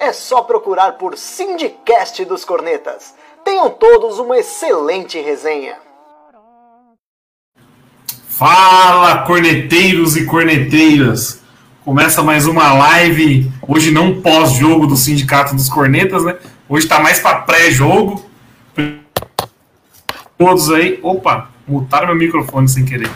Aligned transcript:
é 0.00 0.14
só 0.14 0.42
procurar 0.42 0.92
por 0.92 1.16
Sindicast 1.18 2.24
dos 2.24 2.42
Cornetas. 2.42 3.14
Tenham 3.44 3.68
todos 3.68 4.18
uma 4.18 4.38
excelente 4.38 5.20
resenha. 5.20 5.76
Fala, 8.26 9.18
corneteiros 9.26 10.16
e 10.16 10.24
corneteiras! 10.24 11.40
Começa 11.84 12.22
mais 12.22 12.46
uma 12.46 12.72
live, 12.72 13.50
hoje 13.66 13.90
não 13.90 14.22
pós-jogo 14.22 14.86
do 14.86 14.96
Sindicato 14.96 15.54
dos 15.54 15.68
Cornetas, 15.68 16.24
né? 16.24 16.36
Hoje 16.66 16.88
tá 16.88 17.00
mais 17.00 17.18
para 17.18 17.40
pré-jogo. 17.40 18.24
Todos 20.38 20.70
aí. 20.70 20.98
Opa, 21.02 21.50
mutaram 21.68 22.08
meu 22.08 22.16
microfone 22.16 22.68
sem 22.68 22.86
querer. 22.86 23.10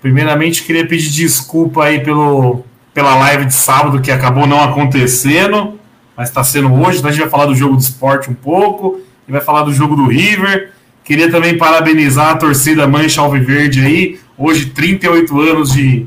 Primeiramente, 0.00 0.64
queria 0.64 0.86
pedir 0.86 1.10
desculpa 1.10 1.84
aí 1.84 2.02
pelo, 2.02 2.64
pela 2.92 3.14
live 3.14 3.46
de 3.46 3.54
sábado 3.54 4.02
que 4.02 4.10
acabou 4.10 4.46
não 4.46 4.62
acontecendo 4.62 5.80
mas 6.16 6.28
está 6.28 6.42
sendo 6.44 6.72
hoje. 6.72 6.98
Então 6.98 7.10
a 7.10 7.12
gente 7.12 7.22
vai 7.22 7.30
falar 7.30 7.46
do 7.46 7.54
jogo 7.54 7.76
do 7.76 7.80
esporte 7.80 8.30
um 8.30 8.34
pouco 8.34 9.00
e 9.26 9.32
vai 9.32 9.40
falar 9.40 9.62
do 9.62 9.72
jogo 9.72 9.96
do 9.96 10.06
River. 10.06 10.72
Queria 11.04 11.30
também 11.30 11.58
parabenizar 11.58 12.30
a 12.30 12.36
torcida 12.36 12.86
Mancha 12.86 13.20
Alviverde 13.20 13.80
aí. 13.80 14.20
Hoje, 14.38 14.66
38 14.66 15.40
anos 15.40 15.72
de 15.72 16.06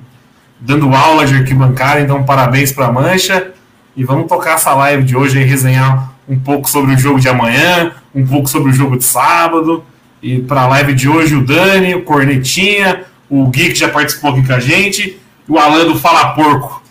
dando 0.60 0.94
aula 0.94 1.26
de 1.26 1.36
arquibancada, 1.36 2.02
então 2.02 2.24
parabéns 2.24 2.72
para 2.72 2.88
a 2.88 2.92
Mancha. 2.92 3.52
E 3.96 4.04
vamos 4.04 4.28
tocar 4.28 4.56
essa 4.56 4.74
live 4.74 5.04
de 5.04 5.16
hoje 5.16 5.40
e 5.40 5.44
resenhar 5.44 6.14
um 6.28 6.40
pouco 6.40 6.70
sobre 6.70 6.94
o 6.94 6.98
jogo 6.98 7.20
de 7.20 7.30
amanhã, 7.30 7.92
um 8.14 8.26
pouco 8.26 8.50
sobre 8.50 8.72
o 8.72 8.74
jogo 8.74 8.98
de 8.98 9.04
sábado. 9.04 9.84
E 10.22 10.40
para 10.40 10.62
a 10.62 10.68
live 10.68 10.94
de 10.94 11.08
hoje, 11.08 11.36
o 11.36 11.46
Dani, 11.46 11.96
o 11.96 12.04
Cornetinha, 12.04 13.04
o 13.30 13.48
Gui 13.48 13.70
que 13.70 13.76
já 13.76 13.90
participou 13.90 14.32
aqui 14.32 14.46
com 14.46 14.54
a 14.54 14.60
gente, 14.60 15.20
e 15.48 15.52
o 15.52 15.58
Alan 15.58 15.86
do 15.86 16.00
Fala 16.00 16.34
Porco. 16.34 16.82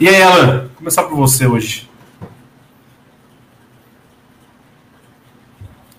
E 0.00 0.08
aí, 0.08 0.22
Alan, 0.22 0.68
começar 0.76 1.02
por 1.02 1.16
você 1.16 1.46
hoje. 1.46 1.87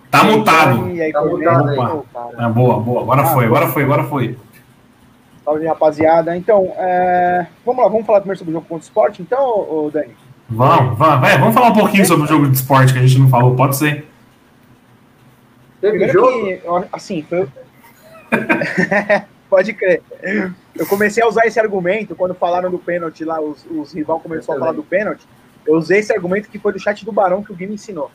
Tá 0.09 0.23
mutado. 0.23 0.85
Aí, 0.85 1.11
tá 1.11 1.23
mutado. 1.23 2.05
Ah, 2.37 2.49
boa, 2.49 2.79
boa. 2.79 3.01
Agora 3.03 3.21
ah, 3.21 3.25
foi, 3.25 3.45
agora 3.45 3.67
foi, 3.67 3.83
agora 3.83 4.03
foi. 4.05 4.37
Salve, 5.45 5.65
rapaziada. 5.67 6.35
Então, 6.35 6.73
é... 6.77 7.45
vamos 7.65 7.83
lá, 7.83 7.89
vamos 7.89 8.05
falar 8.05 8.19
primeiro 8.21 8.39
sobre 8.39 8.51
o 8.51 8.55
jogo 8.55 8.67
contra 8.67 8.83
o 8.83 8.87
esporte, 8.87 9.21
então, 9.21 9.89
Dani? 9.93 10.15
Vamos, 10.49 10.97
vamos, 10.97 11.21
vai, 11.21 11.37
vamos 11.37 11.53
falar 11.53 11.69
um 11.69 11.73
pouquinho 11.73 12.05
sobre 12.05 12.25
o 12.25 12.27
jogo 12.27 12.47
de 12.47 12.55
esporte 12.55 12.91
que 12.91 12.99
a 12.99 13.01
gente 13.03 13.19
não 13.19 13.29
falou, 13.29 13.55
pode 13.55 13.75
ser. 13.75 14.05
Teve 15.79 16.07
jogo? 16.09 16.45
Que, 16.45 16.61
assim, 16.91 17.23
foi... 17.23 17.47
pode 19.49 19.73
crer. 19.73 20.01
Eu 20.75 20.87
comecei 20.87 21.23
a 21.23 21.27
usar 21.27 21.45
esse 21.45 21.59
argumento 21.59 22.15
quando 22.15 22.33
falaram 22.33 22.69
do 22.69 22.79
pênalti 22.79 23.23
lá, 23.23 23.39
os, 23.39 23.65
os 23.69 23.93
rival 23.93 24.19
começaram 24.19 24.57
a 24.57 24.59
falar 24.59 24.75
do 24.75 24.83
pênalti. 24.83 25.25
Eu 25.65 25.75
usei 25.75 25.99
esse 25.99 26.13
argumento 26.13 26.49
que 26.49 26.57
foi 26.57 26.73
do 26.73 26.79
chat 26.79 27.05
do 27.05 27.11
Barão 27.11 27.43
que 27.43 27.51
o 27.51 27.55
Gui 27.55 27.67
me 27.67 27.75
ensinou. 27.75 28.09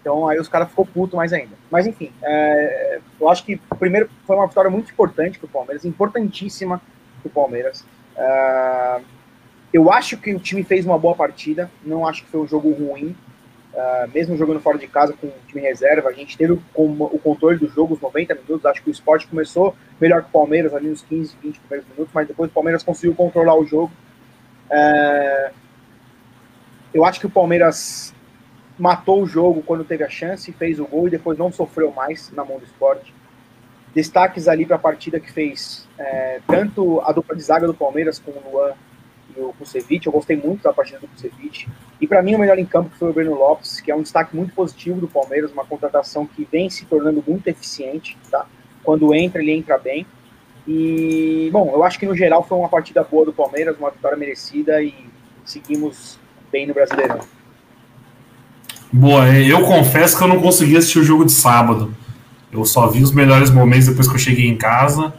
Então 0.00 0.28
aí 0.28 0.38
os 0.38 0.48
caras 0.48 0.68
ficou 0.68 0.86
puto 0.86 1.16
mais 1.16 1.32
ainda. 1.32 1.56
Mas 1.70 1.86
enfim, 1.86 2.12
é, 2.22 3.00
eu 3.20 3.28
acho 3.28 3.44
que 3.44 3.56
primeiro 3.78 4.08
foi 4.26 4.36
uma 4.36 4.46
vitória 4.46 4.70
muito 4.70 4.90
importante 4.90 5.38
para 5.38 5.46
o 5.46 5.50
Palmeiras, 5.50 5.84
importantíssima 5.84 6.80
para 7.22 7.28
o 7.28 7.30
Palmeiras. 7.30 7.84
É, 8.16 9.00
eu 9.72 9.92
acho 9.92 10.16
que 10.16 10.34
o 10.34 10.38
time 10.38 10.62
fez 10.62 10.86
uma 10.86 10.98
boa 10.98 11.14
partida, 11.14 11.70
não 11.84 12.06
acho 12.06 12.24
que 12.24 12.30
foi 12.30 12.40
um 12.40 12.46
jogo 12.46 12.70
ruim. 12.72 13.14
É, 13.74 14.06
mesmo 14.12 14.36
jogando 14.36 14.60
fora 14.60 14.78
de 14.78 14.88
casa 14.88 15.12
com 15.12 15.26
o 15.26 15.34
time 15.46 15.60
reserva, 15.60 16.08
a 16.08 16.12
gente 16.12 16.36
teve 16.36 16.52
o, 16.52 16.60
o 16.74 17.18
controle 17.18 17.58
do 17.58 17.68
jogo 17.68 17.94
os 17.94 18.00
90 18.00 18.34
minutos. 18.34 18.66
Acho 18.66 18.82
que 18.82 18.88
o 18.88 18.92
esporte 18.92 19.26
começou 19.26 19.76
melhor 20.00 20.22
que 20.22 20.28
o 20.28 20.32
Palmeiras 20.32 20.74
ali 20.74 20.88
nos 20.88 21.02
15, 21.02 21.36
20 21.42 21.60
primeiros 21.60 21.88
minutos, 21.90 22.12
mas 22.14 22.26
depois 22.26 22.50
o 22.50 22.54
Palmeiras 22.54 22.82
conseguiu 22.82 23.14
controlar 23.14 23.56
o 23.56 23.66
jogo. 23.66 23.92
É, 24.70 25.52
eu 26.94 27.04
acho 27.04 27.20
que 27.20 27.26
o 27.26 27.30
Palmeiras 27.30 28.14
matou 28.78 29.22
o 29.22 29.26
jogo 29.26 29.62
quando 29.62 29.84
teve 29.84 30.04
a 30.04 30.08
chance, 30.08 30.52
fez 30.52 30.78
o 30.78 30.86
gol 30.86 31.08
e 31.08 31.10
depois 31.10 31.36
não 31.36 31.50
sofreu 31.50 31.90
mais 31.90 32.30
na 32.32 32.44
mão 32.44 32.58
do 32.58 32.64
esporte. 32.64 33.12
Destaques 33.94 34.46
ali 34.46 34.64
para 34.64 34.76
a 34.76 34.78
partida 34.78 35.18
que 35.18 35.30
fez 35.30 35.88
é, 35.98 36.40
tanto 36.46 37.00
a 37.00 37.10
dupla 37.10 37.34
de 37.34 37.42
zaga 37.42 37.66
do 37.66 37.74
Palmeiras 37.74 38.18
com 38.18 38.30
o 38.30 38.42
Luan 38.50 38.74
e 39.36 39.40
o 39.40 39.52
Kusevich. 39.54 40.06
Eu 40.06 40.12
gostei 40.12 40.36
muito 40.36 40.62
da 40.62 40.72
partida 40.72 41.00
do 41.00 41.08
Kusevich. 41.08 41.68
E 42.00 42.06
para 42.06 42.22
mim, 42.22 42.34
o 42.34 42.38
melhor 42.38 42.58
em 42.58 42.66
campo 42.66 42.90
foi 42.96 43.10
o 43.10 43.12
Breno 43.12 43.34
Lopes, 43.34 43.80
que 43.80 43.90
é 43.90 43.96
um 43.96 44.02
destaque 44.02 44.36
muito 44.36 44.54
positivo 44.54 45.00
do 45.00 45.08
Palmeiras, 45.08 45.50
uma 45.50 45.64
contratação 45.64 46.26
que 46.26 46.46
vem 46.50 46.70
se 46.70 46.84
tornando 46.84 47.24
muito 47.26 47.48
eficiente. 47.48 48.16
Tá? 48.30 48.46
Quando 48.84 49.12
entra, 49.14 49.42
ele 49.42 49.52
entra 49.52 49.78
bem. 49.78 50.06
E, 50.66 51.48
bom, 51.50 51.72
eu 51.72 51.82
acho 51.82 51.98
que 51.98 52.06
no 52.06 52.14
geral 52.14 52.44
foi 52.44 52.58
uma 52.58 52.68
partida 52.68 53.02
boa 53.02 53.24
do 53.24 53.32
Palmeiras, 53.32 53.78
uma 53.78 53.90
vitória 53.90 54.18
merecida 54.18 54.82
e 54.82 54.94
seguimos 55.44 56.20
bem 56.52 56.66
no 56.66 56.74
Brasileirão. 56.74 57.37
Boa, 58.92 59.28
eu 59.36 59.62
confesso 59.62 60.16
que 60.16 60.24
eu 60.24 60.28
não 60.28 60.40
consegui 60.40 60.76
assistir 60.76 60.98
o 60.98 61.04
jogo 61.04 61.24
de 61.24 61.32
sábado. 61.32 61.94
Eu 62.50 62.64
só 62.64 62.86
vi 62.86 63.02
os 63.02 63.12
melhores 63.12 63.50
momentos 63.50 63.86
depois 63.86 64.08
que 64.08 64.14
eu 64.14 64.18
cheguei 64.18 64.48
em 64.48 64.56
casa. 64.56 65.12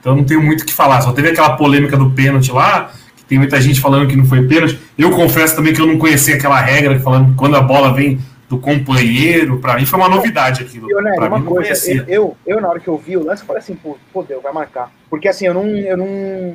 Então 0.00 0.14
não 0.14 0.24
tenho 0.24 0.40
muito 0.40 0.62
o 0.62 0.64
que 0.64 0.72
falar. 0.72 1.00
Só 1.00 1.12
teve 1.12 1.30
aquela 1.30 1.56
polêmica 1.56 1.96
do 1.96 2.10
pênalti 2.10 2.52
lá, 2.52 2.92
que 3.16 3.24
tem 3.24 3.38
muita 3.38 3.60
gente 3.60 3.80
falando 3.80 4.08
que 4.08 4.16
não 4.16 4.24
foi 4.24 4.46
pênalti. 4.46 4.78
Eu 4.96 5.10
confesso 5.10 5.56
também 5.56 5.72
que 5.72 5.80
eu 5.80 5.86
não 5.86 5.98
conhecia 5.98 6.36
aquela 6.36 6.60
regra 6.60 6.98
falando 7.00 7.30
que 7.30 7.36
quando 7.36 7.56
a 7.56 7.60
bola 7.60 7.92
vem 7.92 8.20
do 8.48 8.58
companheiro, 8.58 9.58
para 9.58 9.76
mim 9.76 9.84
foi 9.84 9.98
uma 9.98 10.08
novidade 10.08 10.62
aquilo. 10.62 10.86
Né, 11.02 11.12
pra 11.16 11.28
mim, 11.28 11.44
coisa, 11.44 11.90
eu, 11.90 12.04
eu, 12.06 12.36
eu, 12.46 12.60
na 12.60 12.68
hora 12.68 12.80
que 12.80 12.88
eu 12.88 12.96
vi 12.96 13.16
o 13.16 13.24
lance, 13.24 13.44
falei 13.44 13.60
assim, 13.60 13.74
pô, 13.74 13.98
pô 14.12 14.22
Deus, 14.22 14.42
vai 14.42 14.52
marcar. 14.52 14.90
Porque 15.10 15.28
assim, 15.28 15.46
eu 15.46 15.52
não, 15.52 15.66
eu 15.66 15.96
não, 15.96 16.54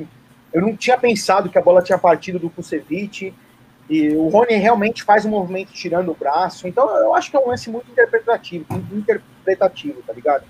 eu 0.52 0.60
não 0.60 0.76
tinha 0.76 0.98
pensado 0.98 1.48
que 1.48 1.58
a 1.58 1.62
bola 1.62 1.82
tinha 1.82 1.98
partido 1.98 2.38
do 2.38 2.50
Kusevich 2.50 3.32
e 3.88 4.08
o 4.16 4.28
Rony 4.28 4.54
realmente 4.54 5.02
faz 5.02 5.24
um 5.24 5.30
movimento 5.30 5.72
tirando 5.72 6.10
o 6.10 6.14
braço. 6.14 6.66
Então 6.66 6.88
eu 6.98 7.14
acho 7.14 7.30
que 7.30 7.36
é 7.36 7.40
um 7.40 7.48
lance 7.48 7.70
muito 7.70 7.90
interpretativo, 7.90 8.66
interpretativo, 8.92 10.02
tá 10.06 10.12
ligado? 10.12 10.44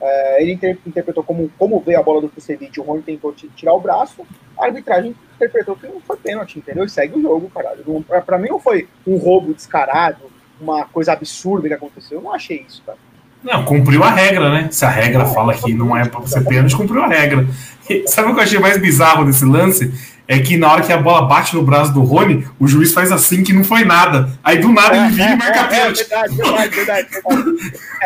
É, 0.00 0.42
ele 0.42 0.52
interpretou 0.86 1.24
como, 1.24 1.50
como 1.58 1.80
veio 1.80 1.98
a 1.98 2.02
bola 2.02 2.20
do 2.20 2.28
Kusevich, 2.28 2.78
o 2.80 2.84
Rony 2.84 3.02
tentou 3.02 3.32
tirar 3.32 3.74
o 3.74 3.80
braço, 3.80 4.24
a 4.56 4.66
arbitragem 4.66 5.14
interpretou 5.34 5.74
que 5.74 5.86
não 5.86 6.00
foi 6.00 6.16
pênalti, 6.16 6.58
entendeu? 6.58 6.84
E 6.84 6.88
segue 6.88 7.18
o 7.18 7.22
jogo, 7.22 7.50
caralho. 7.50 7.84
Pra, 8.06 8.20
pra 8.20 8.38
mim 8.38 8.48
não 8.48 8.60
foi 8.60 8.88
um 9.06 9.16
roubo 9.16 9.52
descarado, 9.52 10.30
uma 10.60 10.84
coisa 10.86 11.12
absurda 11.12 11.68
que 11.68 11.74
aconteceu. 11.74 12.18
Eu 12.18 12.22
não 12.22 12.32
achei 12.32 12.64
isso, 12.66 12.82
cara. 12.86 12.98
Não, 13.42 13.64
cumpriu 13.64 14.02
a 14.02 14.10
regra, 14.10 14.50
né? 14.50 14.68
Se 14.70 14.84
a 14.84 14.90
regra 14.90 15.24
fala 15.26 15.54
que 15.54 15.72
não 15.72 15.96
é 15.96 16.08
pra 16.08 16.26
ser 16.26 16.44
pênalti, 16.44 16.76
cumpriu 16.76 17.02
a 17.02 17.06
regra. 17.06 17.46
Sabe 18.06 18.30
o 18.30 18.34
que 18.34 18.40
eu 18.40 18.44
achei 18.44 18.58
mais 18.58 18.78
bizarro 18.78 19.24
desse 19.24 19.44
lance? 19.44 19.92
é 20.28 20.38
que 20.38 20.58
na 20.58 20.70
hora 20.70 20.82
que 20.82 20.92
a 20.92 20.98
bola 20.98 21.26
bate 21.26 21.56
no 21.56 21.62
braço 21.62 21.90
do 21.94 22.02
Rony, 22.02 22.46
o 22.60 22.68
juiz 22.68 22.92
faz 22.92 23.10
assim 23.10 23.42
que 23.42 23.50
não 23.50 23.64
foi 23.64 23.86
nada. 23.86 24.28
Aí 24.44 24.58
do 24.58 24.68
nada 24.68 24.94
ele 24.94 25.08
vira 25.08 25.30
e 25.30 25.36
marca 25.38 25.64
pênalti. 25.64 26.02
É, 26.02 26.04
verdade, 26.04 26.36
verdade, 26.36 27.06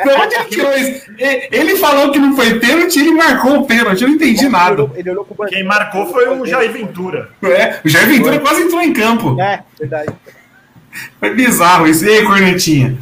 verdade. 0.05 0.35
ele 0.37 0.45
tirou 0.45 0.79
isso? 0.79 1.03
Ele 1.19 1.77
falou 1.77 2.13
que 2.13 2.21
não 2.21 2.37
foi 2.37 2.61
pênalti 2.61 3.01
ele 3.01 3.11
marcou 3.11 3.59
o 3.59 3.67
pênalti. 3.67 4.03
Eu 4.03 4.09
não 4.09 4.15
entendi 4.15 4.49
nada. 4.49 4.89
Quem 5.49 5.65
marcou 5.65 6.13
foi 6.13 6.29
o 6.29 6.47
Jair 6.47 6.71
Ventura. 6.71 7.31
É, 7.43 7.81
o 7.85 7.89
Jair 7.89 8.07
Ventura 8.07 8.39
quase 8.39 8.63
entrou 8.63 8.81
em 8.81 8.93
campo. 8.93 9.41
É, 9.41 9.65
verdade. 9.77 10.13
Foi 11.19 11.35
bizarro 11.35 11.89
isso. 11.89 12.05
E 12.05 12.09
aí, 12.09 12.25
Cornetinha? 12.25 12.99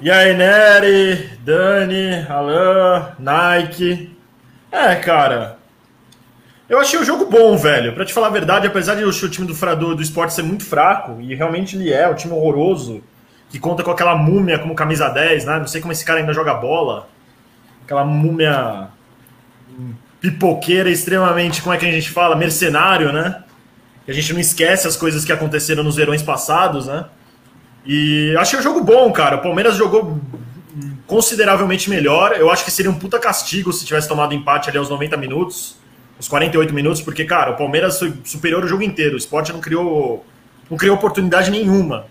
E 0.00 0.10
aí, 0.10 0.34
Nery, 0.34 1.30
Dani, 1.44 2.26
Alan, 2.30 3.14
Nike. 3.18 4.15
É, 4.76 4.94
cara, 4.96 5.56
eu 6.68 6.78
achei 6.78 7.00
o 7.00 7.04
jogo 7.04 7.24
bom, 7.30 7.56
velho. 7.56 7.94
Para 7.94 8.04
te 8.04 8.12
falar 8.12 8.26
a 8.26 8.30
verdade, 8.30 8.66
apesar 8.66 8.94
de 8.94 9.04
o 9.04 9.30
time 9.30 9.46
do 9.46 9.54
Frador 9.54 9.94
do 9.94 10.02
esporte 10.02 10.34
ser 10.34 10.42
muito 10.42 10.66
fraco, 10.66 11.18
e 11.18 11.34
realmente 11.34 11.76
ele 11.76 11.90
é, 11.90 12.06
um 12.06 12.14
time 12.14 12.34
horroroso, 12.34 13.02
que 13.48 13.58
conta 13.58 13.82
com 13.82 13.90
aquela 13.90 14.14
múmia 14.14 14.58
como 14.58 14.74
camisa 14.74 15.08
10, 15.08 15.46
né? 15.46 15.58
Não 15.60 15.66
sei 15.66 15.80
como 15.80 15.92
esse 15.92 16.04
cara 16.04 16.20
ainda 16.20 16.34
joga 16.34 16.52
bola. 16.52 17.08
Aquela 17.84 18.04
múmia 18.04 18.88
pipoqueira 20.20 20.90
extremamente, 20.90 21.62
como 21.62 21.74
é 21.74 21.78
que 21.78 21.86
a 21.86 21.90
gente 21.90 22.10
fala? 22.10 22.36
Mercenário, 22.36 23.14
né? 23.14 23.44
A 24.06 24.12
gente 24.12 24.34
não 24.34 24.40
esquece 24.40 24.86
as 24.86 24.94
coisas 24.94 25.24
que 25.24 25.32
aconteceram 25.32 25.82
nos 25.82 25.96
verões 25.96 26.22
passados, 26.22 26.86
né? 26.86 27.06
E 27.86 28.36
achei 28.38 28.58
o 28.58 28.62
jogo 28.62 28.82
bom, 28.84 29.10
cara. 29.10 29.36
O 29.36 29.42
Palmeiras 29.42 29.74
jogou 29.76 30.20
consideravelmente 31.06 31.88
melhor. 31.88 32.36
Eu 32.36 32.50
acho 32.50 32.64
que 32.64 32.70
seria 32.70 32.90
um 32.90 32.98
puta 32.98 33.18
castigo 33.18 33.72
se 33.72 33.84
tivesse 33.84 34.08
tomado 34.08 34.34
empate 34.34 34.68
ali 34.68 34.78
aos 34.78 34.88
90 34.88 35.16
minutos 35.16 35.76
os 36.18 36.28
48 36.28 36.72
minutos, 36.72 37.02
porque, 37.02 37.24
cara, 37.24 37.52
o 37.52 37.56
Palmeiras 37.56 37.98
foi 37.98 38.12
superior 38.24 38.64
o 38.64 38.68
jogo 38.68 38.82
inteiro. 38.82 39.14
O 39.14 39.18
Sport 39.18 39.50
não 39.50 39.60
criou, 39.60 40.24
não 40.70 40.76
criou 40.76 40.96
oportunidade 40.96 41.50
nenhuma. 41.50 42.06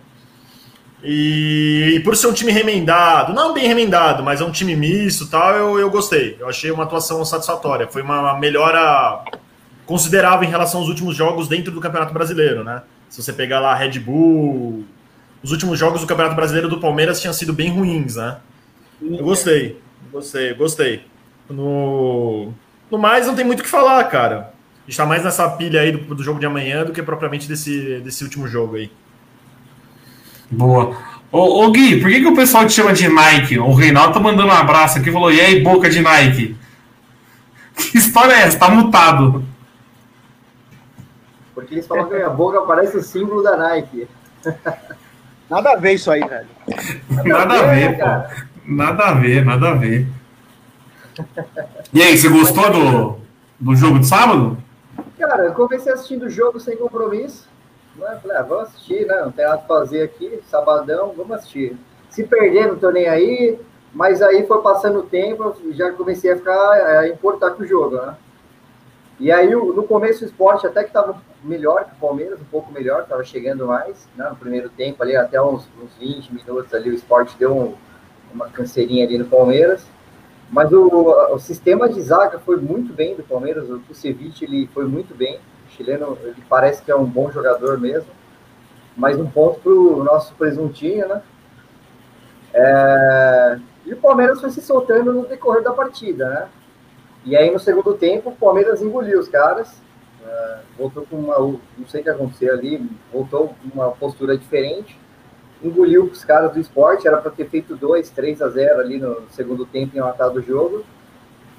E, 1.03 1.94
e, 1.95 2.00
por 2.01 2.15
ser 2.15 2.27
um 2.27 2.33
time 2.33 2.51
remendado, 2.51 3.33
não 3.33 3.53
bem 3.53 3.68
remendado, 3.68 4.24
mas 4.24 4.42
é 4.42 4.45
um 4.45 4.51
time 4.51 4.75
misto 4.75 5.27
tal, 5.27 5.53
eu, 5.53 5.80
eu 5.80 5.89
gostei. 5.89 6.38
Eu 6.39 6.48
achei 6.48 6.71
uma 6.71 6.83
atuação 6.83 7.24
satisfatória. 7.25 7.88
Foi 7.88 8.01
uma 8.01 8.38
melhora 8.39 9.24
considerável 9.86 10.48
em 10.48 10.51
relação 10.51 10.80
aos 10.80 10.89
últimos 10.89 11.15
jogos 11.15 11.48
dentro 11.48 11.71
do 11.71 11.80
Campeonato 11.80 12.13
Brasileiro, 12.13 12.63
né? 12.63 12.81
Se 13.09 13.21
você 13.21 13.31
pegar 13.31 13.59
lá 13.59 13.75
Red 13.75 14.00
Bull, 14.00 14.83
os 15.44 15.51
últimos 15.51 15.77
jogos 15.77 16.01
do 16.01 16.07
Campeonato 16.07 16.36
Brasileiro 16.36 16.68
do 16.68 16.80
Palmeiras 16.80 17.21
tinham 17.21 17.33
sido 17.33 17.53
bem 17.53 17.69
ruins, 17.69 18.15
né? 18.15 18.38
Eu 19.01 19.24
gostei, 19.24 19.81
gostei, 20.12 20.53
gostei. 20.53 21.06
No, 21.50 22.51
no 22.89 22.97
mais, 22.97 23.27
não 23.27 23.36
tem 23.36 23.45
muito 23.45 23.59
o 23.59 23.63
que 23.63 23.69
falar, 23.69 24.03
cara. 24.06 24.53
A 24.86 24.89
gente 24.89 24.97
tá 24.97 25.06
mais 25.06 25.24
nessa 25.24 25.50
pilha 25.50 25.81
aí 25.81 25.92
do, 25.92 26.15
do 26.15 26.24
jogo 26.24 26.39
de 26.39 26.45
amanhã 26.45 26.83
do 26.83 26.94
que 26.94 27.01
propriamente 27.01 27.47
desse, 27.47 28.00
desse 28.00 28.24
último 28.24 28.47
jogo 28.47 28.75
aí. 28.75 28.92
Boa. 30.50 30.95
Ô, 31.31 31.65
ô, 31.65 31.71
Gui, 31.71 32.00
por 32.00 32.09
que, 32.09 32.21
que 32.21 32.27
o 32.27 32.36
pessoal 32.36 32.65
te 32.65 32.74
chama 32.74 32.94
de 32.94 33.07
Nike? 33.07 33.59
O 33.59 33.74
Reinaldo 33.74 34.13
tá 34.13 34.19
mandando 34.19 34.47
um 34.47 34.51
abraço 34.51 35.00
aqui 35.00 35.09
e 35.09 35.13
falou: 35.13 35.31
e 35.31 35.41
aí, 35.41 35.62
boca 35.62 35.89
de 35.89 36.01
Nike? 36.01 36.56
Que 37.75 37.98
história 37.98 38.31
é 38.31 38.44
essa? 38.44 38.57
Tá 38.57 38.69
mutado. 38.69 39.44
Porque 41.53 41.74
eles 41.74 41.86
falam 41.86 42.07
que 42.07 42.15
a 42.15 42.30
boca 42.30 42.62
parece 42.62 42.95
o 42.95 43.03
símbolo 43.03 43.44
da 43.44 43.57
Nike. 43.57 44.07
Nada 45.50 45.71
a 45.71 45.75
ver 45.75 45.94
isso 45.94 46.09
aí, 46.09 46.21
velho. 46.21 46.48
Nada, 47.09 47.45
nada 47.45 47.59
a 47.59 47.74
ver, 47.74 47.98
pô. 47.98 48.55
Nada 48.67 49.09
a 49.09 49.13
ver, 49.13 49.45
nada 49.45 49.69
a 49.69 49.73
ver. 49.75 50.07
E 51.94 52.01
aí, 52.01 52.17
você 52.17 52.27
gostou 52.27 52.71
do, 52.71 53.17
do 53.59 53.75
jogo 53.75 54.00
de 54.00 54.07
sábado? 54.07 54.57
Cara, 55.17 55.44
eu 55.44 55.53
comecei 55.53 55.94
assistindo 55.94 56.25
o 56.25 56.29
jogo 56.29 56.59
sem 56.59 56.75
compromisso. 56.75 57.47
Né? 57.95 58.19
Falei, 58.21 58.38
ah, 58.38 58.41
vamos 58.41 58.69
assistir, 58.69 59.06
né? 59.06 59.21
Não 59.21 59.31
tem 59.31 59.45
nada 59.45 59.59
pra 59.59 59.77
fazer 59.77 60.03
aqui, 60.03 60.39
sabadão, 60.50 61.13
vamos 61.15 61.38
assistir. 61.38 61.77
Se 62.09 62.23
perder, 62.23 62.67
não 62.67 62.77
tô 62.77 62.89
nem 62.91 63.07
aí, 63.07 63.57
mas 63.94 64.21
aí 64.21 64.45
foi 64.45 64.62
passando 64.62 65.00
o 65.00 65.03
tempo, 65.03 65.56
já 65.71 65.91
comecei 65.91 66.31
a 66.31 66.38
ficar 66.38 66.71
a 66.71 67.07
importar 67.07 67.51
com 67.51 67.63
o 67.63 67.67
jogo, 67.67 67.97
né? 67.97 68.15
E 69.19 69.31
aí, 69.31 69.50
no 69.50 69.83
começo, 69.83 70.23
o 70.23 70.27
esporte 70.27 70.67
até 70.67 70.81
que 70.81 70.89
estava 70.89 71.21
melhor 71.41 71.85
que 71.85 71.91
o 71.94 72.07
Palmeiras, 72.07 72.39
um 72.41 72.45
pouco 72.45 72.71
melhor, 72.71 73.03
estava 73.03 73.23
chegando 73.23 73.67
mais, 73.67 74.09
né? 74.15 74.27
No 74.29 74.35
primeiro 74.35 74.69
tempo 74.69 75.01
ali, 75.01 75.15
até 75.15 75.41
uns, 75.41 75.69
uns 75.81 75.95
20 75.97 76.33
minutos 76.33 76.73
ali, 76.73 76.89
o 76.89 76.94
esporte 76.94 77.38
deu 77.38 77.56
um, 77.56 77.75
uma 78.36 78.50
canseirinha 78.50 79.06
ali 79.06 79.18
no 79.18 79.26
Palmeiras. 79.26 79.88
Mas 80.52 80.72
o, 80.72 81.34
o 81.34 81.40
sistema 81.40 81.90
de 81.90 82.00
zaga 82.02 82.38
foi 82.38 82.58
muito 82.58 82.94
bem 82.94 83.16
do 83.16 83.24
Palmeiras, 83.24 83.70
o 83.70 83.80
Kusevich, 83.80 84.44
ele 84.46 84.68
foi 84.68 84.86
muito 84.86 85.16
bem, 85.16 85.40
o 85.68 85.72
chileno, 85.72 86.18
ele 86.22 86.44
parece 86.48 86.84
que 86.84 86.92
é 86.92 86.96
um 86.96 87.06
bom 87.06 87.32
jogador 87.32 87.80
mesmo. 87.80 88.10
Mais 88.96 89.20
um 89.20 89.26
ponto 89.26 89.60
para 89.60 89.72
o 89.72 90.04
nosso 90.04 90.36
presuntinho, 90.36 91.08
né? 91.08 91.22
É... 92.54 93.60
E 93.86 93.94
o 93.94 93.98
Palmeiras 93.98 94.40
foi 94.40 94.50
se 94.52 94.62
soltando 94.62 95.12
no 95.12 95.26
decorrer 95.26 95.64
da 95.64 95.74
partida, 95.74 96.30
né? 96.30 96.48
E 97.26 97.36
aí 97.36 97.52
no 97.52 97.60
segundo 97.60 97.94
tempo 97.96 98.30
o 98.30 98.36
Palmeiras 98.36 98.82
engoliu 98.82 99.20
os 99.20 99.28
caras, 99.28 99.82
uh, 100.24 100.60
voltou 100.78 101.06
com 101.06 101.18
uma, 101.18 101.38
não 101.40 101.88
sei 101.88 102.02
o 102.02 102.04
que 102.04 102.10
aconteceu 102.10 102.54
ali, 102.54 102.88
voltou 103.12 103.48
com 103.48 103.56
uma 103.74 103.92
postura 103.92 104.38
diferente, 104.38 104.98
engoliu 105.67 106.06
os 106.06 106.23
caras 106.23 106.53
do 106.53 106.59
esporte, 106.59 107.07
era 107.07 107.17
para 107.17 107.31
ter 107.31 107.50
feito 107.50 107.75
2, 107.75 108.09
3 108.09 108.41
a 108.41 108.50
0 108.50 108.79
ali 108.79 108.97
no 108.97 109.23
segundo 109.29 109.65
tempo 109.65 109.95
em 109.95 110.00
matado 110.00 110.39
o 110.39 110.44
jogo. 110.44 110.83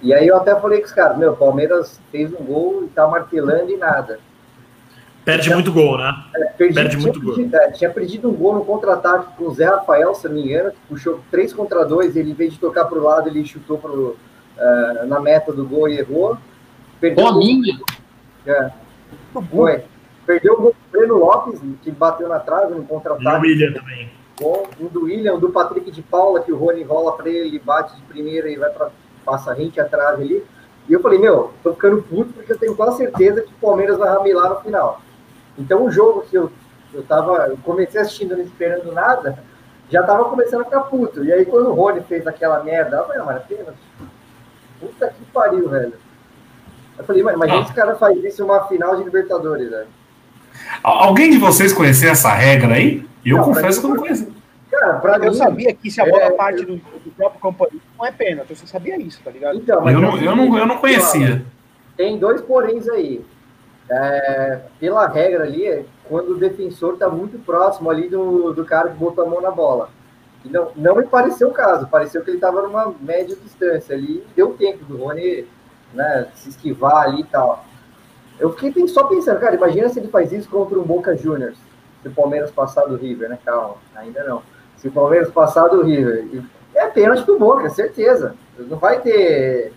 E 0.02 0.12
aí 0.12 0.26
eu 0.26 0.36
até 0.36 0.54
falei 0.54 0.80
com 0.80 0.86
os 0.86 0.92
caras, 0.92 1.16
meu, 1.16 1.32
o 1.32 1.36
Palmeiras 1.36 2.00
fez 2.10 2.32
um 2.32 2.44
gol 2.44 2.84
e 2.84 2.88
tá 2.88 3.06
martelando 3.06 3.70
e 3.70 3.76
nada. 3.76 4.18
Perde 5.24 5.50
muito 5.52 5.72
gol, 5.72 5.98
né? 5.98 6.14
É, 6.36 6.44
perdi, 6.52 6.74
Perde 6.74 6.96
muito 6.98 7.20
perdido, 7.20 7.50
gol. 7.50 7.60
É, 7.60 7.70
tinha 7.72 7.90
perdido 7.90 8.28
um 8.28 8.34
gol 8.34 8.54
no 8.54 8.64
contra-ataque 8.64 9.36
com 9.36 9.44
o 9.44 9.54
Zé 9.54 9.64
Rafael, 9.64 10.14
se 10.14 10.28
não 10.28 10.34
me 10.36 10.44
engano, 10.44 10.70
que 10.70 10.76
puxou 10.88 11.20
3 11.32 11.52
contra 11.52 11.84
2, 11.84 12.14
ele 12.14 12.30
em 12.30 12.34
vez 12.34 12.52
de 12.52 12.60
tocar 12.60 12.84
para 12.84 12.98
o 12.98 13.02
lado, 13.02 13.28
ele 13.28 13.44
chutou 13.44 13.76
pro, 13.76 14.16
uh, 14.56 15.06
na 15.06 15.18
meta 15.18 15.52
do 15.52 15.66
gol 15.66 15.88
e 15.88 15.98
errou. 15.98 16.38
Perdeu 17.00 17.34
minha. 17.38 17.76
É. 18.46 18.70
Foi. 19.50 19.82
Perdeu 20.26 20.54
o 20.54 20.60
gol 20.60 20.72
do 20.72 20.98
Breno 20.98 21.18
Lopes, 21.18 21.60
que 21.82 21.90
bateu 21.90 22.28
na 22.28 22.40
trave 22.40 22.74
no 22.74 22.84
contra-ataque. 22.84 23.28
E 23.28 23.38
o 23.38 23.40
William 23.40 23.72
também. 23.72 24.10
Bom, 24.38 24.68
um 24.80 24.86
do 24.86 25.04
William, 25.04 25.38
do 25.38 25.50
Patrick 25.50 25.90
de 25.90 26.02
Paula, 26.02 26.40
que 26.40 26.52
o 26.52 26.56
Rony 26.56 26.82
rola 26.82 27.16
para 27.16 27.30
ele, 27.30 27.58
bate 27.58 27.96
de 27.96 28.02
primeira 28.02 28.50
e 28.50 28.56
vai 28.56 28.70
para 28.70 28.90
passa 29.24 29.52
rente 29.52 29.80
atrás 29.80 30.20
ali. 30.20 30.44
E 30.88 30.92
eu 30.92 31.00
falei, 31.00 31.18
meu, 31.18 31.52
tô 31.62 31.72
ficando 31.72 32.00
puto 32.02 32.32
porque 32.32 32.52
eu 32.52 32.58
tenho 32.58 32.76
quase 32.76 32.98
certeza 32.98 33.42
que 33.42 33.52
o 33.52 33.60
Palmeiras 33.60 33.98
vai 33.98 34.08
ramelar 34.08 34.50
no 34.50 34.60
final. 34.60 35.00
Então 35.58 35.84
o 35.84 35.90
jogo 35.90 36.22
que 36.22 36.36
eu, 36.36 36.50
eu 36.94 37.02
tava, 37.02 37.48
eu 37.48 37.58
comecei 37.64 38.00
assistindo 38.00 38.36
não 38.36 38.44
esperando 38.44 38.92
nada, 38.92 39.42
já 39.90 40.02
tava 40.02 40.26
começando 40.26 40.62
a 40.62 40.64
ficar 40.64 40.82
puto. 40.82 41.24
E 41.24 41.32
aí 41.32 41.44
quando 41.44 41.70
o 41.70 41.74
Rony 41.74 42.02
fez 42.02 42.26
aquela 42.26 42.62
merda, 42.62 42.98
eu 42.98 43.04
falei, 43.04 43.18
não, 43.18 43.26
mas 43.26 43.36
é 43.36 43.40
pênalti. 43.40 43.78
Puta 44.78 45.08
que 45.08 45.24
pariu, 45.32 45.68
velho. 45.68 45.94
Eu 46.98 47.04
falei, 47.04 47.22
mano, 47.22 47.36
imagina 47.36 47.60
ah. 47.60 47.62
esse 47.62 47.74
cara 47.74 47.96
faz 47.96 48.22
isso 48.22 48.42
em 48.42 48.44
uma 48.44 48.66
final 48.68 48.96
de 48.96 49.02
Libertadores, 49.02 49.68
velho. 49.68 49.88
Alguém 50.82 51.30
de 51.30 51.38
vocês 51.38 51.72
conhecia 51.72 52.10
essa 52.10 52.32
regra 52.32 52.74
aí? 52.74 53.04
Eu 53.24 53.38
não, 53.38 53.44
confesso 53.44 53.80
que 53.80 53.86
eu 53.86 53.90
não 53.90 53.96
conhecia. 53.96 54.28
Cara, 54.70 55.24
eu 55.24 55.32
mim, 55.32 55.36
sabia 55.36 55.74
que 55.74 55.90
se 55.90 56.00
a 56.00 56.06
bola 56.06 56.24
é... 56.24 56.30
parte 56.30 56.64
do, 56.64 56.76
do 56.76 57.10
próprio 57.16 57.40
companheiro 57.40 57.80
não 57.98 58.06
é 58.06 58.12
pênalti, 58.12 58.54
só 58.54 58.66
sabia 58.66 59.00
isso, 59.00 59.20
tá 59.24 59.30
ligado? 59.30 59.56
Então, 59.56 59.88
eu, 59.88 60.00
não, 60.00 60.16
eu, 60.18 60.36
não, 60.36 60.58
eu 60.58 60.66
não 60.66 60.78
conhecia. 60.78 61.44
Tem 61.96 62.18
dois 62.18 62.40
poréns 62.40 62.88
aí. 62.88 63.24
É, 63.88 64.60
pela 64.80 65.06
regra 65.06 65.44
ali, 65.44 65.86
quando 66.04 66.32
o 66.32 66.38
defensor 66.38 66.94
está 66.94 67.08
muito 67.08 67.38
próximo 67.38 67.88
ali 67.88 68.08
do, 68.08 68.52
do 68.52 68.64
cara 68.64 68.90
que 68.90 68.96
botou 68.96 69.24
a 69.24 69.28
mão 69.28 69.40
na 69.40 69.50
bola. 69.50 69.90
E 70.44 70.48
não, 70.48 70.70
não 70.76 70.96
me 70.96 71.04
pareceu 71.04 71.48
o 71.48 71.52
caso, 71.52 71.88
pareceu 71.88 72.22
que 72.22 72.30
ele 72.30 72.36
estava 72.36 72.62
numa 72.62 72.94
média 73.00 73.36
distância 73.36 73.94
ali, 73.94 74.24
deu 74.34 74.54
tempo 74.54 74.84
do 74.84 74.96
Rony 74.96 75.46
né, 75.94 76.28
se 76.34 76.48
esquivar 76.50 77.04
ali 77.04 77.22
e 77.22 77.24
tal. 77.24 77.64
Eu 78.38 78.52
fiquei 78.52 78.86
só 78.88 79.04
pensando, 79.04 79.40
cara, 79.40 79.54
imagina 79.54 79.88
se 79.88 79.98
ele 79.98 80.08
faz 80.08 80.32
isso 80.32 80.48
contra 80.48 80.78
um 80.78 80.82
Boca 80.82 81.16
Juniors, 81.16 81.56
se 82.02 82.08
o 82.08 82.12
Palmeiras 82.12 82.50
passar 82.50 82.86
do 82.86 82.96
River, 82.96 83.30
né? 83.30 83.38
Calma, 83.44 83.76
ainda 83.94 84.22
não. 84.24 84.42
Se 84.76 84.88
o 84.88 84.92
Palmeiras 84.92 85.30
passar 85.30 85.68
do 85.68 85.82
River, 85.82 86.44
é 86.74 86.86
pênalti 86.86 87.24
do 87.24 87.38
Boca, 87.38 87.70
certeza. 87.70 88.34
Não 88.58 88.76
vai 88.76 89.00
ter, 89.00 89.72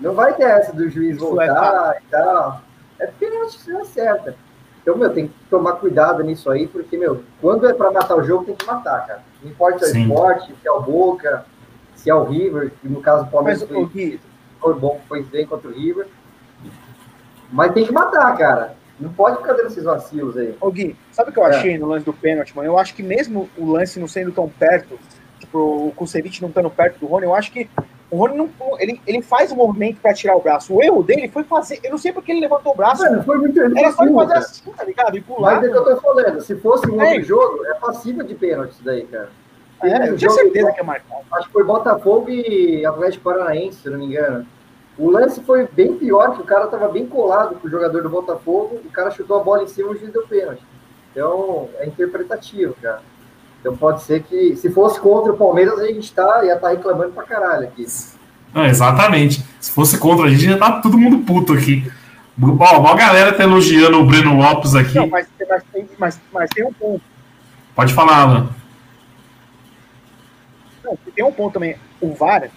não 0.00 0.14
vai 0.14 0.34
ter 0.34 0.44
essa 0.44 0.72
do 0.72 0.88
juiz 0.88 1.18
voltar 1.18 1.96
e 2.00 2.10
tal. 2.10 2.60
É 2.98 3.06
pênalti, 3.06 3.58
não 3.68 3.80
é 3.80 3.84
certa. 3.84 4.34
Então, 4.80 4.96
meu, 4.96 5.12
tem 5.12 5.26
que 5.26 5.34
tomar 5.50 5.72
cuidado 5.74 6.22
nisso 6.22 6.48
aí, 6.48 6.68
porque, 6.68 6.96
meu, 6.96 7.24
quando 7.40 7.68
é 7.68 7.74
para 7.74 7.90
matar 7.90 8.16
o 8.16 8.22
jogo, 8.22 8.44
tem 8.44 8.54
que 8.54 8.64
matar, 8.64 9.04
cara. 9.04 9.22
Não 9.42 9.50
importa 9.50 9.84
se 9.84 9.98
é 9.98 10.00
esporte, 10.00 10.54
se 10.62 10.68
é 10.68 10.70
o 10.70 10.80
Boca, 10.80 11.44
se 11.96 12.08
é 12.08 12.14
o 12.14 12.22
River, 12.22 12.70
que 12.80 12.88
no 12.88 13.00
caso 13.00 13.24
o 13.24 13.26
Palmeiras 13.26 13.62
Mas, 13.62 13.68
foi, 13.68 14.20
foi 14.60 14.74
bom, 14.74 15.00
foi 15.08 15.24
bem 15.24 15.44
contra 15.44 15.68
o 15.68 15.72
River. 15.72 16.06
Mas 17.50 17.72
tem 17.72 17.84
que 17.84 17.92
matar, 17.92 18.36
cara. 18.36 18.74
Não 18.98 19.12
pode 19.12 19.36
ficar 19.38 19.52
dando 19.52 19.66
esses 19.66 19.84
vacilos 19.84 20.36
aí. 20.36 20.54
Ô 20.60 20.70
Gui, 20.70 20.96
sabe 21.12 21.30
o 21.30 21.32
que 21.32 21.38
eu 21.38 21.44
achei 21.44 21.74
é. 21.74 21.78
no 21.78 21.86
lance 21.86 22.04
do 22.04 22.12
pênalti, 22.12 22.56
mano? 22.56 22.68
Eu 22.68 22.78
acho 22.78 22.94
que 22.94 23.02
mesmo 23.02 23.48
o 23.56 23.70
lance 23.70 24.00
não 24.00 24.08
sendo 24.08 24.32
tão 24.32 24.48
perto, 24.48 24.98
tipo, 25.38 25.58
o 25.58 25.92
Kusevich 25.94 26.40
não 26.40 26.48
estando 26.48 26.70
perto 26.70 26.98
do 26.98 27.06
Rony, 27.06 27.26
eu 27.26 27.34
acho 27.34 27.52
que 27.52 27.68
o 28.10 28.16
Rony 28.16 28.36
não, 28.36 28.48
ele, 28.78 29.00
ele 29.06 29.20
faz 29.20 29.50
o 29.50 29.56
movimento 29.56 30.00
para 30.00 30.14
tirar 30.14 30.36
o 30.36 30.40
braço. 30.40 30.72
O 30.72 30.82
erro 30.82 31.02
dele 31.02 31.28
foi 31.28 31.42
fazer. 31.44 31.80
Eu 31.82 31.90
não 31.90 31.98
sei 31.98 32.12
porque 32.12 32.32
ele 32.32 32.40
levantou 32.40 32.72
o 32.72 32.76
braço. 32.76 33.02
Mano, 33.02 33.22
foi 33.22 33.36
muito 33.36 33.60
Era 33.60 33.92
só 33.92 34.06
fazer 34.06 34.34
assim, 34.34 34.70
tá 34.70 34.84
ligado? 34.84 35.16
E 35.16 35.20
pular. 35.20 35.56
Mas 35.56 35.64
é 35.64 35.68
que 35.70 35.76
eu 35.76 35.84
tô 35.84 36.00
falando. 36.00 36.40
Se 36.40 36.56
fosse 36.56 36.88
um 36.88 37.02
é. 37.02 37.08
outro 37.08 37.24
jogo, 37.24 37.66
é 37.66 37.74
passivo 37.74 38.22
de 38.22 38.34
pênalti 38.34 38.70
isso 38.70 38.84
daí, 38.84 39.04
cara. 39.06 39.28
É, 39.82 40.08
eu 40.08 40.16
tinha 40.16 40.30
certeza 40.30 40.72
que 40.72 40.80
é 40.80 40.82
marcado. 40.82 41.22
Acho 41.32 41.46
que 41.48 41.52
foi 41.52 41.64
Botafogo 41.64 42.30
e 42.30 42.86
Atlético 42.86 43.24
Paranaense, 43.24 43.82
se 43.82 43.90
não 43.90 43.98
me 43.98 44.06
engano. 44.06 44.46
O 44.98 45.10
lance 45.10 45.42
foi 45.42 45.68
bem 45.70 45.96
pior, 45.96 46.34
que 46.34 46.40
o 46.40 46.44
cara 46.44 46.64
estava 46.64 46.88
bem 46.88 47.06
colado 47.06 47.56
com 47.56 47.66
o 47.66 47.70
jogador 47.70 48.02
do 48.02 48.08
Botafogo, 48.08 48.80
o 48.84 48.90
cara 48.90 49.10
chutou 49.10 49.38
a 49.38 49.44
bola 49.44 49.62
em 49.62 49.68
cima 49.68 49.90
e 49.90 49.94
o 49.94 49.98
juiz 49.98 50.12
deu 50.12 50.26
pênalti. 50.26 50.62
Então, 51.12 51.68
é 51.78 51.86
interpretativo, 51.86 52.74
cara. 52.80 53.02
Então 53.60 53.76
pode 53.76 54.02
ser 54.02 54.22
que, 54.22 54.56
se 54.56 54.70
fosse 54.70 55.00
contra 55.00 55.32
o 55.32 55.36
Palmeiras, 55.36 55.78
a 55.78 55.86
gente 55.86 56.12
tá, 56.12 56.44
ia 56.44 56.54
estar 56.54 56.68
tá 56.68 56.74
reclamando 56.74 57.12
pra 57.12 57.24
caralho 57.24 57.66
aqui. 57.66 57.84
Não, 58.54 58.64
exatamente. 58.64 59.44
Se 59.60 59.70
fosse 59.70 59.98
contra 59.98 60.26
a 60.26 60.30
gente, 60.30 60.44
já 60.44 60.56
tá 60.56 60.80
todo 60.80 60.96
mundo 60.96 61.24
puto 61.26 61.52
aqui. 61.52 61.90
Bom, 62.36 62.62
a 62.62 62.94
galera 62.94 63.32
tá 63.32 63.42
elogiando 63.42 63.98
o 63.98 64.06
Breno 64.06 64.36
Lopes 64.36 64.74
aqui. 64.74 64.94
Não, 64.94 65.08
mas, 65.08 65.26
mas, 65.48 65.62
tem, 65.72 65.88
mas, 65.98 66.20
mas 66.32 66.50
tem 66.50 66.64
um 66.64 66.72
ponto. 66.72 67.02
Pode 67.74 67.92
falar, 67.92 68.18
Alan. 68.18 68.48
Não, 70.84 70.96
tem 71.14 71.24
um 71.24 71.32
ponto 71.32 71.54
também. 71.54 71.76
O 72.00 72.14
VAR, 72.14 72.50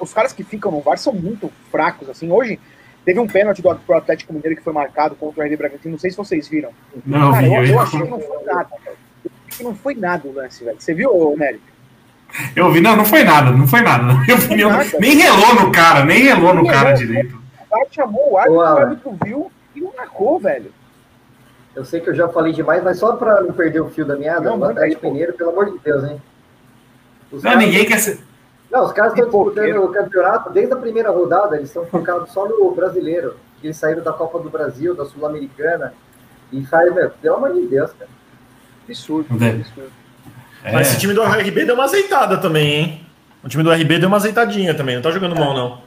os 0.00 0.12
caras 0.14 0.32
que 0.32 0.42
ficam 0.44 0.70
no 0.70 0.80
VAR 0.80 0.98
são 0.98 1.12
muito 1.12 1.50
fracos, 1.70 2.08
assim. 2.08 2.30
Hoje 2.30 2.58
teve 3.04 3.18
um 3.18 3.26
pênalti 3.26 3.62
do 3.62 3.74
pro 3.74 3.96
Atlético 3.96 4.32
Mineiro 4.32 4.56
que 4.56 4.62
foi 4.62 4.72
marcado 4.72 5.14
contra 5.14 5.42
o 5.42 5.46
RB 5.46 5.56
Bragantino, 5.56 5.92
não 5.92 5.98
sei 5.98 6.10
se 6.10 6.16
vocês 6.16 6.48
viram. 6.48 6.70
Não, 7.04 7.32
cara, 7.32 7.46
vi, 7.46 7.54
eu, 7.54 7.64
eu, 7.64 7.80
achei 7.80 8.00
que 8.00 8.08
não 8.08 8.20
foi 8.20 8.44
nada, 8.44 8.68
Eu 8.84 9.30
achei 9.48 9.58
que 9.58 9.64
não 9.64 9.74
foi 9.74 9.94
nada 9.94 10.28
o 10.28 10.32
lance, 10.32 10.64
velho. 10.64 10.76
Você 10.80 10.94
viu, 10.94 11.34
Nery? 11.36 11.60
Eu 12.54 12.70
vi, 12.70 12.80
não, 12.80 12.96
não 12.96 13.04
foi 13.04 13.24
nada, 13.24 13.50
não 13.50 13.66
foi 13.66 13.80
nada. 13.80 14.04
Eu 14.28 14.36
vi, 14.36 14.64
nada. 14.64 14.84
nem 15.00 15.16
relou 15.16 15.54
no 15.54 15.72
cara, 15.72 16.04
nem 16.04 16.22
relou 16.22 16.54
no 16.54 16.66
cara 16.66 16.92
direito. 16.92 17.36
O 17.66 17.70
cara 17.70 17.86
chamou 17.90 18.32
o 18.32 18.38
árbitro, 18.38 18.58
o 18.58 18.60
árbitro 18.60 19.18
viu 19.24 19.52
e 19.74 19.80
não 19.80 19.92
marcou, 19.96 20.38
velho. 20.38 20.72
Eu 21.74 21.84
sei 21.84 22.00
que 22.00 22.10
eu 22.10 22.14
já 22.14 22.28
falei 22.28 22.52
demais, 22.52 22.82
mas 22.82 22.98
só 22.98 23.16
para 23.16 23.42
não 23.42 23.52
perder 23.52 23.80
o 23.80 23.88
fio 23.90 24.04
da 24.04 24.16
meada, 24.16 24.50
Não, 24.50 24.58
o 24.58 24.64
Atlético. 24.64 25.06
Mineiro, 25.06 25.32
pelo 25.34 25.50
amor 25.50 25.70
de 25.70 25.78
Deus, 25.78 26.04
hein? 26.04 26.20
Os 27.30 27.42
Não, 27.42 27.52
caras- 27.52 27.66
ninguém 27.66 27.84
quer 27.86 27.98
ser. 27.98 28.18
Não, 28.70 28.84
os 28.84 28.92
caras 28.92 29.12
estão 29.12 29.24
disputando 29.24 29.84
o 29.84 29.88
campeonato 29.88 30.50
desde 30.50 30.72
a 30.72 30.76
primeira 30.76 31.10
rodada, 31.10 31.56
eles 31.56 31.68
estão 31.68 31.84
focados 31.86 32.30
só 32.32 32.48
no 32.48 32.72
brasileiro. 32.74 33.34
Eles 33.62 33.76
saíram 33.76 34.02
da 34.02 34.12
Copa 34.12 34.38
do 34.38 34.48
Brasil, 34.48 34.94
da 34.94 35.04
Sul-Americana. 35.04 35.92
E 36.52 36.64
faz, 36.64 36.92
meu, 36.94 37.10
pelo 37.10 37.36
amor 37.36 37.52
de 37.52 37.66
Deus, 37.66 37.90
cara. 37.92 38.10
Absurdo. 38.84 39.44
É. 39.44 39.50
absurdo. 39.50 39.92
É. 40.64 40.72
Mas 40.72 40.88
esse 40.88 40.98
time 40.98 41.14
do 41.14 41.22
RB 41.22 41.64
deu 41.64 41.74
uma 41.74 41.84
azeitada 41.84 42.38
também, 42.38 42.74
hein? 42.74 43.06
O 43.42 43.48
time 43.48 43.62
do 43.62 43.72
RB 43.72 43.98
deu 43.98 44.08
uma 44.08 44.18
azeitadinha 44.18 44.74
também, 44.74 44.96
não 44.96 45.02
tá 45.02 45.10
jogando 45.10 45.34
mal, 45.34 45.54
não. 45.54 45.78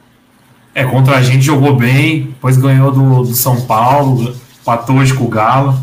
É, 0.74 0.84
contra 0.84 1.18
a 1.18 1.22
gente 1.22 1.44
jogou 1.44 1.76
bem, 1.76 2.28
depois 2.28 2.58
ganhou 2.58 2.92
do, 2.92 3.24
do 3.24 3.36
São 3.36 3.62
Paulo, 3.62 4.36
empatou 4.60 4.98
hoje 4.98 5.14
com 5.14 5.26
o 5.26 5.30
Galo. 5.30 5.78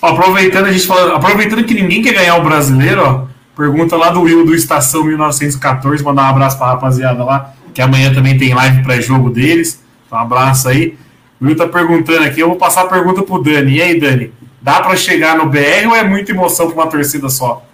Ó, 0.00 0.08
aproveitando, 0.08 0.66
a 0.66 0.72
gente 0.72 0.86
fala, 0.86 1.16
aproveitando 1.16 1.64
que 1.64 1.74
ninguém 1.74 2.02
quer 2.02 2.14
ganhar 2.14 2.36
o 2.36 2.44
brasileiro, 2.44 3.02
ó, 3.02 3.27
pergunta 3.58 3.96
lá 3.96 4.10
do 4.10 4.20
Will 4.20 4.46
do 4.46 4.54
Estação 4.54 5.02
1914, 5.02 6.04
mandar 6.04 6.22
um 6.22 6.26
abraço 6.26 6.56
pra 6.56 6.68
rapaziada 6.68 7.24
lá, 7.24 7.52
que 7.74 7.82
amanhã 7.82 8.14
também 8.14 8.38
tem 8.38 8.54
live 8.54 8.84
pré-jogo 8.84 9.30
deles. 9.30 9.84
Então, 10.06 10.16
um 10.16 10.22
abraço 10.22 10.68
aí. 10.68 10.96
O 11.40 11.44
Will 11.44 11.56
tá 11.56 11.66
perguntando 11.66 12.22
aqui, 12.22 12.38
eu 12.38 12.46
vou 12.46 12.56
passar 12.56 12.82
a 12.82 12.86
pergunta 12.86 13.24
pro 13.24 13.42
Dani. 13.42 13.72
E 13.72 13.82
aí, 13.82 14.00
Dani, 14.00 14.32
dá 14.62 14.80
pra 14.80 14.94
chegar 14.94 15.36
no 15.36 15.46
BR 15.46 15.88
ou 15.88 15.96
é 15.96 16.04
muita 16.04 16.30
emoção 16.30 16.70
pra 16.70 16.84
uma 16.84 16.90
torcida 16.90 17.28
só? 17.28 17.66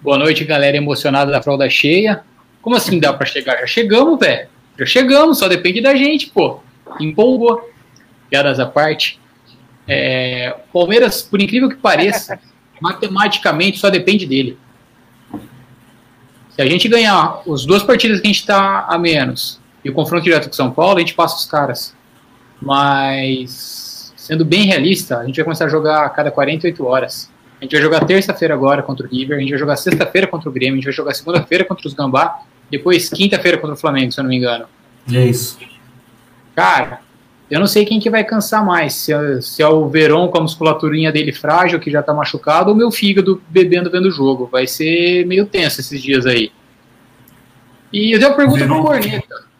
Boa 0.00 0.16
noite, 0.16 0.44
galera 0.44 0.76
emocionada 0.76 1.32
da 1.32 1.42
fralda 1.42 1.68
cheia. 1.68 2.22
Como 2.62 2.76
assim 2.76 3.00
dá 3.00 3.12
pra 3.12 3.26
chegar? 3.26 3.58
Já 3.58 3.66
chegamos, 3.66 4.20
velho. 4.20 4.48
Já 4.78 4.86
chegamos, 4.86 5.38
só 5.40 5.48
depende 5.48 5.80
da 5.80 5.96
gente, 5.96 6.28
pô. 6.28 6.60
Empolgou. 7.00 7.68
Piadas 8.30 8.60
à 8.60 8.66
parte. 8.66 9.18
É, 9.88 10.54
Palmeiras, 10.72 11.22
por 11.22 11.42
incrível 11.42 11.68
que 11.68 11.74
pareça, 11.74 12.38
matematicamente 12.80 13.78
só 13.78 13.90
depende 13.90 14.26
dele. 14.26 14.58
Se 16.50 16.62
a 16.62 16.66
gente 16.66 16.88
ganhar 16.88 17.42
as 17.50 17.64
duas 17.64 17.82
partidas 17.82 18.20
que 18.20 18.26
a 18.26 18.32
gente 18.32 18.46
tá 18.46 18.86
a 18.88 18.98
menos 18.98 19.60
e 19.84 19.90
o 19.90 19.92
confronto 19.92 20.24
direto 20.24 20.48
com 20.48 20.52
São 20.52 20.70
Paulo, 20.70 20.96
a 20.96 21.00
gente 21.00 21.14
passa 21.14 21.36
os 21.36 21.46
caras. 21.46 21.94
Mas, 22.60 24.12
sendo 24.16 24.44
bem 24.44 24.64
realista, 24.64 25.18
a 25.18 25.24
gente 25.24 25.36
vai 25.36 25.44
começar 25.44 25.66
a 25.66 25.68
jogar 25.68 26.04
a 26.04 26.10
cada 26.10 26.30
48 26.30 26.84
horas. 26.84 27.30
A 27.60 27.64
gente 27.64 27.72
vai 27.72 27.82
jogar 27.82 28.04
terça-feira 28.04 28.54
agora 28.54 28.82
contra 28.82 29.06
o 29.06 29.10
River, 29.10 29.36
a 29.36 29.40
gente 29.40 29.50
vai 29.50 29.58
jogar 29.58 29.76
sexta-feira 29.76 30.26
contra 30.26 30.48
o 30.48 30.52
Grêmio, 30.52 30.74
a 30.74 30.76
gente 30.76 30.84
vai 30.84 30.92
jogar 30.92 31.14
segunda-feira 31.14 31.64
contra 31.64 31.86
os 31.86 31.94
Gambá, 31.94 32.40
depois 32.70 33.08
quinta-feira 33.08 33.58
contra 33.58 33.74
o 33.74 33.78
Flamengo, 33.78 34.12
se 34.12 34.20
eu 34.20 34.24
não 34.24 34.30
me 34.30 34.36
engano. 34.36 34.66
É 35.12 35.26
isso. 35.26 35.58
Cara, 36.54 37.00
eu 37.50 37.58
não 37.58 37.66
sei 37.66 37.84
quem 37.84 37.98
que 37.98 38.08
vai 38.08 38.22
cansar 38.24 38.64
mais, 38.64 38.94
se 38.94 39.12
é, 39.12 39.40
se 39.40 39.60
é 39.62 39.66
o 39.68 39.88
Verón 39.88 40.28
com 40.28 40.38
a 40.38 40.42
musculaturinha 40.42 41.10
dele 41.10 41.32
frágil, 41.32 41.80
que 41.80 41.90
já 41.90 42.02
tá 42.02 42.14
machucado, 42.14 42.70
ou 42.70 42.76
meu 42.76 42.90
fígado 42.90 43.42
bebendo 43.48 43.90
vendo 43.90 44.06
o 44.06 44.10
jogo. 44.10 44.48
Vai 44.50 44.66
ser 44.66 45.26
meio 45.26 45.46
tenso 45.46 45.80
esses 45.80 46.00
dias 46.00 46.26
aí. 46.26 46.52
E 47.92 48.12
eu 48.14 48.18
tenho 48.20 48.30
uma 48.30 48.36
pergunta 48.36 48.64
pro 48.64 48.68
Verón. 48.74 48.82
Corneta. 48.86 49.50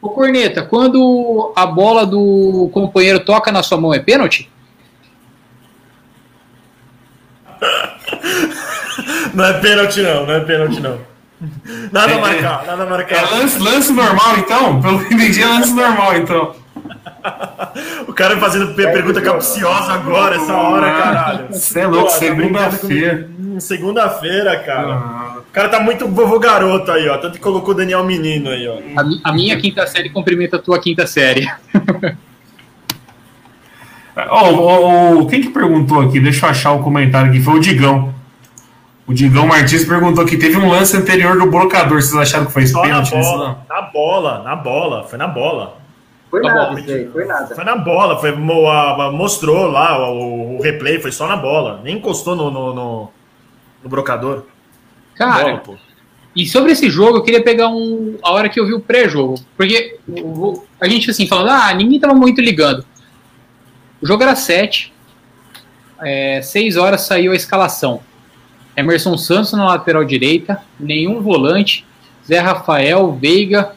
Ô 0.00 0.08
Corneta, 0.10 0.62
quando 0.62 1.52
a 1.54 1.66
bola 1.66 2.06
do 2.06 2.70
companheiro 2.72 3.20
toca 3.20 3.52
na 3.52 3.62
sua 3.62 3.78
mão 3.78 3.92
é 3.92 3.98
pênalti? 3.98 4.50
Não 9.34 9.44
é 9.44 9.52
pênalti, 9.60 10.00
não, 10.02 10.26
não 10.26 10.34
é 10.34 10.40
pênalti, 10.40 10.80
não. 10.80 10.98
Nada 11.92 12.12
a 12.14 12.16
É, 12.16 12.20
marcar, 12.20 12.66
nada 12.66 12.82
a 12.82 12.86
É 12.86 12.90
marcar. 12.90 13.30
lance, 13.30 13.58
lance 13.58 13.92
normal, 13.92 14.38
então? 14.38 14.80
Pelo 14.80 15.04
que 15.04 15.14
entendi, 15.14 15.42
é 15.42 15.46
lance 15.46 15.74
normal, 15.74 16.16
então. 16.16 16.54
O 18.08 18.12
cara 18.12 18.36
fazendo 18.38 18.74
pe- 18.74 18.86
pergunta 18.90 19.20
capciosa 19.20 19.92
agora, 19.92 20.36
essa 20.36 20.54
hora, 20.54 20.90
caralho. 20.92 21.46
Você 21.52 21.80
é 21.80 21.86
louco, 21.86 22.10
segunda-feira. 22.10 23.28
Segunda-feira, 23.58 24.58
cara. 24.60 24.92
Ah, 24.94 25.36
O 25.38 25.52
cara 25.52 25.68
tá 25.68 25.80
muito 25.80 26.06
vovô 26.08 26.38
garoto 26.38 26.90
aí, 26.92 27.08
ó. 27.08 27.18
Tanto 27.18 27.34
que 27.34 27.40
colocou 27.40 27.72
o 27.72 27.76
Daniel 27.76 28.04
Menino 28.04 28.50
aí, 28.50 28.66
ó. 28.68 28.78
A, 29.00 29.30
a 29.30 29.32
minha 29.34 29.56
quinta 29.58 29.86
série 29.86 30.08
cumprimenta 30.10 30.56
a 30.56 30.58
tua 30.60 30.78
quinta 30.78 31.06
série. 31.06 31.46
Ó, 34.30 34.50
ó, 34.54 35.20
ó, 35.20 35.26
quem 35.26 35.42
que 35.42 35.50
perguntou 35.50 36.00
aqui? 36.00 36.18
Deixa 36.18 36.46
eu 36.46 36.50
achar 36.50 36.72
o 36.72 36.82
comentário 36.82 37.28
aqui. 37.28 37.38
Foi 37.40 37.54
o 37.54 37.60
Digão. 37.60 38.14
O 39.06 39.12
Digão 39.12 39.46
Martins 39.46 39.84
perguntou 39.84 40.24
que 40.24 40.36
teve 40.38 40.56
um 40.56 40.70
lance 40.70 40.96
anterior 40.96 41.38
do 41.38 41.46
brocador. 41.50 42.00
Vocês 42.00 42.14
acharam 42.16 42.46
que 42.46 42.52
foi 42.52 42.64
na 42.64 42.80
pênalti? 42.80 43.10
bola, 43.10 43.58
na 43.68 43.82
bola, 43.82 44.42
na 44.42 44.56
bola, 44.56 45.04
foi 45.04 45.18
na 45.18 45.26
bola. 45.28 45.76
Foi 46.36 46.42
Tá 46.42 46.54
nada 46.54 46.70
bom, 46.70 46.76
aí, 46.76 47.08
foi 47.08 47.24
nada. 47.24 47.54
Foi 47.54 47.64
na 47.64 47.76
bola, 47.76 48.18
foi, 48.18 48.32
mostrou 48.32 49.68
lá 49.68 50.06
o, 50.10 50.58
o 50.58 50.60
replay, 50.60 51.00
foi 51.00 51.10
só 51.10 51.26
na 51.26 51.36
bola. 51.36 51.80
Nem 51.82 51.96
encostou 51.96 52.36
no, 52.36 52.50
no, 52.50 52.74
no, 52.74 53.10
no 53.82 53.88
brocador. 53.88 54.44
Cara, 55.14 55.44
Bola, 55.44 55.58
pô. 55.60 55.76
E 56.34 56.46
sobre 56.46 56.72
esse 56.72 56.90
jogo, 56.90 57.16
eu 57.16 57.22
queria 57.22 57.42
pegar 57.42 57.68
um, 57.68 58.18
a 58.22 58.32
hora 58.32 58.50
que 58.50 58.60
eu 58.60 58.66
vi 58.66 58.74
o 58.74 58.80
pré-jogo. 58.80 59.40
Porque 59.56 59.98
a 60.78 60.86
gente, 60.86 61.10
assim, 61.10 61.26
falando, 61.26 61.48
ah, 61.48 61.72
ninguém 61.72 61.98
tava 61.98 62.12
muito 62.12 62.42
ligando. 62.42 62.84
O 64.02 64.06
jogo 64.06 64.22
era 64.22 64.36
7. 64.36 64.92
É, 66.02 66.42
6 66.42 66.76
horas 66.76 67.00
saiu 67.00 67.32
a 67.32 67.36
escalação. 67.36 68.00
Emerson 68.76 69.16
Santos 69.16 69.54
na 69.54 69.64
lateral 69.64 70.04
direita, 70.04 70.60
nenhum 70.78 71.22
volante, 71.22 71.86
Zé 72.26 72.40
Rafael, 72.40 73.10
Veiga 73.14 73.74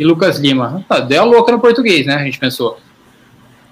e 0.00 0.04
Lucas 0.04 0.38
Lima. 0.38 0.84
Tá, 0.88 0.98
deu 0.98 1.22
a 1.22 1.24
louca 1.24 1.52
no 1.52 1.60
português, 1.60 2.06
né? 2.06 2.14
A 2.14 2.24
gente 2.24 2.38
pensou. 2.38 2.80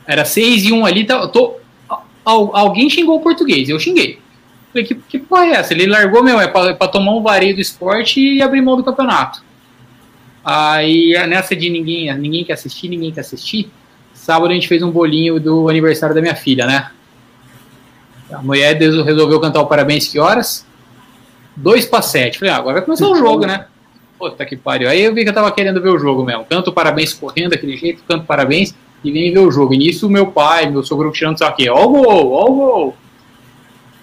Era 0.07 0.25
6 0.25 0.65
e 0.67 0.73
1 0.73 0.87
ali, 0.87 1.05
tá, 1.05 1.27
tô, 1.29 1.57
al- 2.25 2.55
alguém 2.57 2.89
xingou 2.89 3.17
o 3.17 3.21
português, 3.21 3.69
eu 3.69 3.81
xinguei. 3.81 4.21
Falei, 4.73 4.87
que, 4.87 4.95
que 4.95 5.19
porra 5.19 5.47
é 5.47 5.51
essa? 5.53 5.73
Ele 5.73 5.87
largou, 5.87 6.23
meu, 6.23 6.39
é 6.41 6.47
pra, 6.47 6.67
é 6.71 6.75
pra 6.75 6.89
tomar 6.89 7.13
um 7.15 7.23
vareio 7.23 7.55
do 7.55 7.61
esporte 7.61 8.21
e 8.21 8.41
abrir 8.43 8.61
mão 8.63 8.77
do 8.77 8.85
campeonato. 8.85 9.43
Aí, 10.45 11.13
nessa 11.27 11.55
de 11.57 11.69
ninguém, 11.69 12.15
ninguém 12.17 12.45
quer 12.45 12.55
assistir, 12.55 12.89
ninguém 12.89 13.11
quer 13.13 13.21
assistir, 13.21 13.71
sábado 14.15 14.51
a 14.51 14.55
gente 14.55 14.69
fez 14.69 14.83
um 14.83 14.91
bolinho 14.91 15.39
do 15.41 15.69
aniversário 15.69 16.15
da 16.15 16.21
minha 16.23 16.37
filha, 16.37 16.67
né? 16.67 16.91
A 18.33 18.43
mulher 18.43 18.77
resolveu 18.79 19.41
cantar 19.41 19.61
o 19.61 19.67
parabéns 19.67 20.09
que 20.09 20.19
horas? 20.19 20.67
Dois 21.57 21.85
para 21.87 22.03
sete. 22.03 22.39
Falei, 22.39 22.53
ah, 22.55 22.59
agora 22.59 22.75
vai 22.77 22.85
começar 22.85 23.07
o 23.09 23.15
jogo, 23.17 23.45
né? 23.47 23.67
Puta 24.19 24.45
que 24.45 24.57
pariu. 24.57 24.89
Aí 24.89 25.03
eu 25.03 25.15
vi 25.15 25.23
que 25.23 25.31
eu 25.31 25.35
tava 25.35 25.53
querendo 25.53 25.81
ver 25.81 25.91
o 25.91 25.99
jogo 25.99 26.25
mesmo. 26.25 26.45
Canto 26.45 26.73
parabéns 26.73 27.15
correndo 27.15 27.51
daquele 27.51 27.77
jeito, 27.77 28.03
canto 28.09 28.27
parabéns 28.27 28.75
e 29.05 29.13
vem 29.13 29.33
ver 29.33 29.39
o 29.39 29.51
jogo. 29.51 29.75
E 29.75 29.79
nisso 29.79 30.11
meu 30.11 30.27
pai, 30.27 30.69
meu 30.69 30.83
sogro 30.83 31.13
tirando 31.13 31.37
isso 31.37 31.45
aqui. 31.45 31.69
Ó 31.71 31.85
o 31.85 31.89
gol, 31.89 32.33
ó 32.33 32.51
o 32.51 32.55
gol. 32.55 32.97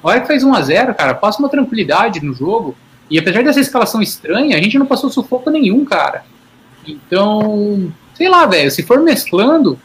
A 0.01 0.07
hora 0.07 0.22
que 0.22 0.27
faz 0.27 0.43
1x0, 0.43 0.93
cara, 0.95 1.13
passa 1.13 1.39
uma 1.39 1.50
tranquilidade 1.50 2.24
no 2.24 2.34
jogo. 2.34 2.75
E 3.10 3.19
apesar 3.19 3.43
dessa 3.43 3.60
escalação 3.60 4.01
estranha, 4.01 4.57
a 4.57 4.62
gente 4.62 4.79
não 4.79 4.86
passou 4.86 5.10
sufoco 5.10 5.50
nenhum, 5.50 5.84
cara. 5.84 6.24
Então, 6.88 7.91
sei 8.13 8.29
lá, 8.29 8.45
velho, 8.45 8.72
se 8.72 8.84
for 8.84 9.01
mesclando, 9.01 9.77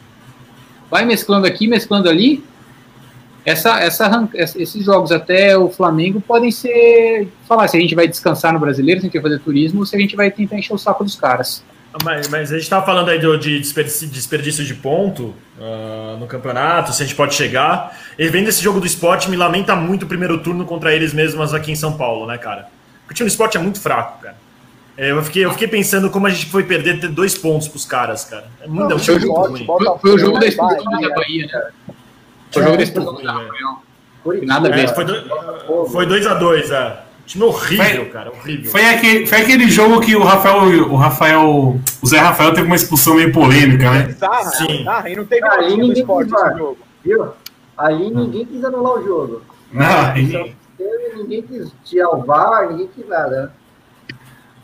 vai 0.91 1.05
mesclando 1.05 1.47
aqui, 1.47 1.67
mesclando 1.67 2.09
ali, 2.09 2.45
essa, 3.45 3.81
essa, 3.81 4.31
esses 4.35 4.85
jogos 4.85 5.11
até 5.13 5.57
o 5.57 5.69
Flamengo 5.71 6.21
podem 6.21 6.51
ser. 6.51 7.29
Falar 7.49 7.67
se 7.69 7.77
a 7.77 7.81
gente 7.81 7.95
vai 7.95 8.07
descansar 8.07 8.53
no 8.53 8.59
brasileiro, 8.61 9.01
se 9.01 9.07
a 9.07 9.09
gente 9.09 9.21
vai 9.21 9.31
fazer 9.31 9.43
turismo, 9.43 9.81
ou 9.81 9.87
se 9.87 9.97
a 9.97 9.99
gente 9.99 10.15
vai 10.17 10.31
tentar 10.31 10.57
encher 10.57 10.75
o 10.75 10.79
saco 10.79 11.03
dos 11.05 11.17
caras. 11.17 11.63
Mas, 12.05 12.29
mas 12.29 12.53
a 12.53 12.57
gente 12.59 12.71
tava 12.71 12.87
falando 12.87 13.09
aí 13.09 13.19
do- 13.19 13.37
de 13.37 13.59
desperdício, 13.59 14.65
de 14.65 14.75
ponto 14.75 15.35
ah, 15.61 16.17
no 16.21 16.27
campeonato, 16.27 16.93
se 16.93 17.03
a 17.03 17.07
gente 17.07 17.17
pode 17.17 17.35
chegar. 17.35 17.99
E 18.17 18.29
vendo 18.29 18.49
esse 18.49 18.63
jogo 18.63 18.79
do 18.79 18.87
esporte, 18.87 19.29
me 19.29 19.37
lamenta 19.37 19.75
muito 19.75 20.05
o 20.05 20.07
primeiro 20.07 20.39
turno 20.39 20.65
contra 20.65 20.95
eles 20.95 21.13
mesmos 21.13 21.53
aqui 21.53 21.73
em 21.73 21.77
São 21.77 21.95
Paulo, 21.97 22.27
né, 22.27 22.39
cara? 22.39 22.69
Porque 23.03 23.15
o 23.15 23.17
time 23.17 23.29
do 23.29 23.33
esporte 23.33 23.57
é 23.57 23.61
muito 23.61 23.81
fraco, 23.81 24.23
cara. 24.23 24.37
É, 24.97 25.11
Eu 25.11 25.23
fiquei, 25.25 25.45
eu 25.45 25.51
fiquei 25.51 25.67
pensando 25.67 26.11
como 26.11 26.27
a 26.29 26.31
gente 26.31 26.47
foi 26.47 26.63
perder 26.63 27.01
ter 27.01 27.09
dois 27.09 27.37
pontos 27.37 27.67
pros 27.67 27.85
caras, 27.85 28.25
cara. 28.25 28.45
É 28.63 28.69
muito, 28.69 28.83
é 28.83 28.87
um 28.87 28.89
Não, 28.91 28.99
foi 29.01 29.19
bota- 29.19 29.49
Foi, 29.67 29.99
foi 30.01 30.15
o 30.15 30.19
jogo 30.19 30.35
da 30.35 30.41
Vai, 30.41 30.49
expulsão 30.49 31.01
da. 31.01 31.09
Bahia, 31.15 31.47
né? 31.47 31.95
Foi 32.53 32.63
jogo 32.63 32.83
É, 32.83 32.85
da 32.85 33.03
ruim, 33.03 33.25
Bahia. 33.25 33.49
Curitiba, 34.23 34.53
Nada 34.53 34.69
a 34.69 34.73
ver. 34.73 34.85
É, 34.85 34.89
foi, 34.89 35.05
do- 35.05 35.87
foi 35.91 36.07
2x2, 36.07 36.71
é. 36.71 37.01
Time 37.27 37.45
horrível, 37.45 37.85
Foi- 37.87 38.05
cara, 38.07 38.31
horrível. 38.31 38.71
Foi 38.73 38.85
aquele, 38.85 39.27
foi 39.27 39.39
aquele 39.41 39.71
jogo 39.71 40.01
que 40.01 40.17
o 40.17 40.25
Rafael, 40.25 40.63
o 40.91 40.97
Rafael, 40.97 41.79
o 42.03 42.07
Zé 42.07 42.19
Rafael 42.19 42.53
teve 42.53 42.67
uma 42.67 42.75
expulsão 42.75 43.15
meio 43.15 43.33
polêmica, 43.33 43.89
né? 43.89 44.03
Bizarra, 44.03 44.43
Sim. 44.51 44.67
bizarra, 44.79 45.09
e 45.11 45.17
não 45.17 45.25
teve 45.25 45.49
do 45.49 45.67
ninguém 45.69 45.93
esporte 45.93 46.35
esse 46.35 46.59
jogo. 46.59 46.79
Viu? 47.05 47.29
Ali 47.79 48.11
ninguém 48.11 48.45
quis 48.45 48.65
anular 48.65 48.95
o 48.95 49.05
jogo. 49.05 49.43
Não, 49.73 50.13
teve- 50.13 50.57
ninguém 51.17 51.43
quis 51.43 51.73
tirar 51.85 52.09
o 52.11 52.23
VAR, 52.25 52.69
ninguém 52.71 52.89
quis 52.95 53.07
nada. 53.09 53.43
né? 53.43 53.51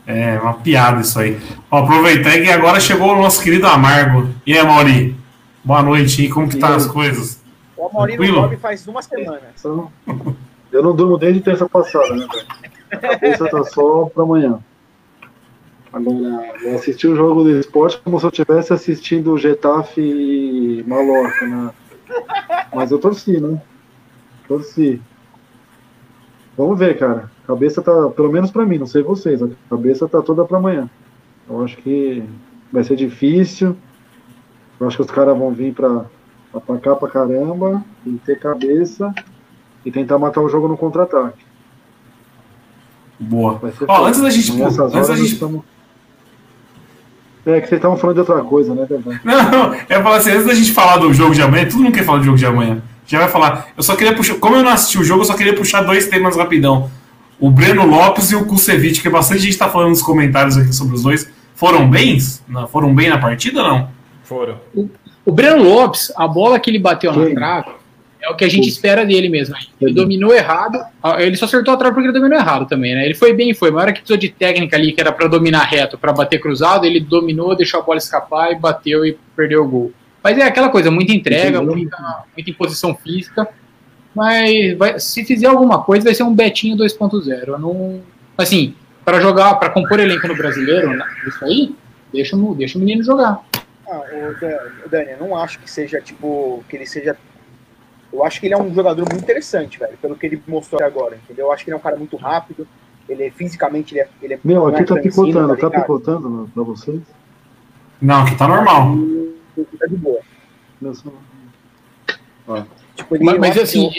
é 0.09 0.39
uma 0.39 0.53
piada 0.55 1.01
isso 1.01 1.19
aí. 1.19 1.37
Ó, 1.71 1.79
aproveitar 1.83 2.31
que 2.31 2.49
agora 2.49 2.79
chegou 2.79 3.13
o 3.13 3.21
nosso 3.21 3.41
querido 3.43 3.67
Amargo. 3.67 4.29
E 4.45 4.57
aí, 4.57 4.65
Mauri? 4.65 5.15
Boa 5.63 5.81
noite, 5.83 6.23
e 6.25 6.29
como 6.29 6.47
que 6.49 6.57
tá 6.57 6.75
as 6.75 6.85
coisas? 6.85 7.36
O 7.77 7.87
Amaury 7.87 8.17
não 8.17 8.33
dorme 8.33 8.57
faz 8.57 8.87
uma 8.87 9.01
semana. 9.01 9.41
Eu 10.71 10.83
não 10.83 10.95
durmo 10.95 11.17
desde 11.17 11.41
terça 11.41 11.69
passada, 11.69 12.13
né, 12.15 12.27
velho? 12.31 12.47
A 12.91 12.97
cabeça 12.97 13.49
tá 13.49 13.63
só 13.63 14.05
pra 14.05 14.23
amanhã. 14.23 14.59
Agora, 15.93 16.53
eu 16.61 16.75
assisti 16.75 17.07
o 17.07 17.15
jogo 17.15 17.43
do 17.43 17.51
esporte 17.51 17.99
como 18.03 18.19
se 18.19 18.25
eu 18.25 18.29
estivesse 18.29 18.73
assistindo 18.73 19.31
o 19.31 19.37
Getafe 19.37 20.01
e 20.01 20.83
Mallorca, 20.85 21.45
né? 21.45 21.71
Mas 22.73 22.91
eu 22.91 22.99
torci, 22.99 23.39
né? 23.39 23.61
Torci. 24.47 25.01
Vamos 26.57 26.77
ver, 26.77 26.97
cara. 26.97 27.31
A 27.43 27.47
cabeça 27.47 27.81
tá, 27.81 28.09
pelo 28.09 28.31
menos 28.31 28.51
pra 28.51 28.65
mim, 28.65 28.77
não 28.77 28.87
sei 28.87 29.01
vocês, 29.03 29.41
a 29.41 29.47
cabeça 29.69 30.07
tá 30.07 30.21
toda 30.21 30.43
pra 30.43 30.57
amanhã. 30.57 30.89
Eu 31.49 31.63
acho 31.63 31.77
que 31.77 32.23
vai 32.71 32.83
ser 32.83 32.95
difícil. 32.95 33.75
Eu 34.79 34.87
acho 34.87 34.97
que 34.97 35.03
os 35.03 35.11
caras 35.11 35.37
vão 35.37 35.51
vir 35.51 35.73
pra 35.73 36.05
atacar 36.53 36.95
pra 36.95 37.09
caramba 37.09 37.83
e 38.05 38.11
ter 38.25 38.39
cabeça 38.39 39.13
e 39.85 39.91
tentar 39.91 40.17
matar 40.17 40.41
o 40.41 40.49
jogo 40.49 40.67
no 40.67 40.77
contra-ataque. 40.77 41.45
Boa. 43.19 43.55
Vai 43.55 43.71
ser 43.71 43.85
Ó, 43.87 44.05
antes 44.05 44.21
da 44.21 44.29
gente. 44.29 44.53
Nessas 44.53 44.79
Antes 44.79 44.93
da 44.93 44.99
horas 44.99 45.19
gente 45.19 45.33
estamos- 45.33 45.61
É 47.45 47.61
que 47.61 47.67
vocês 47.67 47.79
estavam 47.79 47.97
falando 47.97 48.15
de 48.15 48.19
outra 48.29 48.43
coisa, 48.43 48.75
né, 48.75 48.85
verdade? 48.85 49.21
Não, 49.23 49.73
eu 49.73 49.79
ia 49.89 50.03
falar 50.03 50.17
assim, 50.17 50.31
antes 50.31 50.45
da 50.45 50.53
gente 50.53 50.73
falar 50.73 50.97
do 50.97 51.13
jogo 51.13 51.33
de 51.33 51.41
amanhã, 51.41 51.65
todo 51.65 51.79
mundo 51.81 51.93
quer 51.93 52.03
falar 52.03 52.17
do 52.19 52.25
jogo 52.25 52.37
de 52.37 52.45
amanhã. 52.45 52.81
Já 53.05 53.19
vai 53.19 53.29
falar. 53.29 53.67
Eu 53.77 53.81
só 53.83 53.95
queria 53.95 54.13
puxar. 54.13 54.35
Como 54.35 54.55
eu 54.57 54.63
não 54.63 54.69
assisti 54.71 54.99
o 54.99 55.03
jogo, 55.03 55.21
eu 55.21 55.25
só 55.25 55.33
queria 55.33 55.55
puxar 55.55 55.81
dois 55.81 56.07
temas 56.07 56.35
rapidão. 56.35 56.91
O 57.39 57.49
Breno 57.49 57.85
Lopes 57.87 58.31
e 58.31 58.35
o 58.35 58.45
Kusevich, 58.45 59.01
que 59.01 59.09
bastante 59.09 59.39
gente 59.43 59.57
tá 59.57 59.69
falando 59.69 59.89
nos 59.91 60.01
comentários 60.01 60.57
aqui 60.57 60.73
sobre 60.73 60.93
os 60.95 61.03
dois. 61.03 61.31
Foram 61.55 61.89
bens? 61.89 62.43
Não, 62.49 62.67
Foram 62.67 62.93
bem 62.93 63.09
na 63.09 63.17
partida 63.17 63.61
ou 63.63 63.67
não? 63.69 63.89
Foram. 64.23 64.59
O 65.27 65.31
Breno 65.33 65.61
Lopes, 65.61 66.11
a 66.15 66.25
bola 66.25 66.57
que 66.57 66.69
ele 66.71 66.79
bateu 66.79 67.11
na 67.13 67.25
Sim. 67.25 67.35
trave, 67.35 67.69
é 68.21 68.29
o 68.29 68.35
que 68.35 68.45
a 68.45 68.49
gente 68.49 68.67
espera 68.69 69.05
dele 69.05 69.27
mesmo. 69.27 69.55
Ele 69.81 69.93
dominou 69.93 70.33
errado. 70.33 70.79
Ah, 71.03 71.21
Ele 71.21 71.35
só 71.35 71.43
acertou 71.45 71.73
a 71.73 71.77
trave 71.77 71.93
porque 71.93 72.07
ele 72.07 72.13
dominou 72.17 72.39
errado 72.39 72.65
também, 72.65 72.95
né? 72.95 73.03
Ele 73.03 73.13
foi 73.13 73.33
bem, 73.33 73.53
foi. 73.53 73.69
Mas 73.69 73.75
na 73.75 73.81
hora 73.83 73.91
que 73.93 73.99
precisou 73.99 74.17
de 74.17 74.29
técnica 74.29 74.77
ali, 74.77 74.93
que 74.93 75.01
era 75.01 75.11
pra 75.11 75.27
dominar 75.27 75.63
reto, 75.65 75.97
pra 75.97 76.13
bater 76.13 76.39
cruzado, 76.39 76.85
ele 76.85 77.01
dominou, 77.01 77.55
deixou 77.57 77.81
a 77.81 77.83
bola 77.83 77.97
escapar 77.97 78.51
e 78.53 78.55
bateu 78.55 79.05
e 79.05 79.17
perdeu 79.35 79.63
o 79.65 79.67
gol. 79.67 79.91
Mas 80.23 80.37
é 80.37 80.43
aquela 80.43 80.69
coisa, 80.69 80.89
muita 80.89 81.11
entrega, 81.13 81.61
muita, 81.61 81.97
muita 82.35 82.49
imposição 82.49 82.95
física. 82.95 83.47
Mas 84.15 84.77
vai- 84.77 84.97
se 84.99 85.25
fizer 85.25 85.47
alguma 85.47 85.83
coisa, 85.83 86.05
vai 86.05 86.15
ser 86.15 86.23
um 86.23 86.33
Betinho 86.33 86.75
2.0. 86.77 87.47
Eu 87.47 87.59
não. 87.59 88.01
Assim, 88.37 88.73
pra 89.05 89.19
jogar, 89.19 89.55
pra 89.55 89.69
compor 89.69 89.99
elenco 89.99 90.27
no 90.27 90.35
brasileiro, 90.35 90.89
né, 90.95 91.05
isso 91.27 91.43
aí, 91.45 91.75
deixa, 92.13 92.35
deixa 92.57 92.77
o 92.77 92.81
menino 92.81 93.03
jogar. 93.03 93.41
Ah, 93.89 94.01
o 94.01 94.39
Dan- 94.39 94.71
o 94.85 94.89
Dani, 94.89 95.11
eu 95.11 95.17
não 95.19 95.35
acho 95.35 95.59
que 95.59 95.69
seja, 95.71 96.01
tipo, 96.01 96.63
que 96.69 96.75
ele 96.75 96.85
seja. 96.85 97.15
Eu 98.11 98.23
acho 98.23 98.39
que 98.39 98.47
ele 98.47 98.53
é 98.53 98.57
um 98.57 98.73
jogador 98.73 99.07
muito 99.09 99.23
interessante, 99.23 99.77
velho, 99.79 99.97
pelo 100.01 100.15
que 100.15 100.25
ele 100.25 100.41
mostrou 100.47 100.79
até 100.81 100.87
agora, 100.87 101.15
entendeu? 101.15 101.45
Eu 101.47 101.51
acho 101.51 101.63
que 101.63 101.69
ele 101.69 101.75
é 101.75 101.77
um 101.77 101.81
cara 101.83 101.95
muito 101.95 102.15
rápido, 102.17 102.67
ele 103.07 103.23
é, 103.25 103.31
fisicamente 103.31 103.93
ele 103.93 104.01
é. 104.01 104.09
Ele 104.21 104.33
é 104.33 104.39
Meu, 104.43 104.67
aqui 104.67 104.81
é 104.81 104.85
tá 104.85 104.95
picotando, 104.95 105.47
tá 105.49 105.67
ligado? 105.67 105.81
picotando 105.81 106.49
pra 106.53 106.63
vocês? 106.63 107.01
Não, 108.01 108.23
aqui 108.23 108.35
tá 108.37 108.47
normal. 108.47 108.95
Tá 109.79 109.85
de 109.87 109.95
boa. 109.95 110.19
Tipo, 112.95 113.15
ele, 113.15 113.23
Mas, 113.25 113.33
eu 113.35 113.39
mas, 113.41 113.57
assim, 113.57 113.91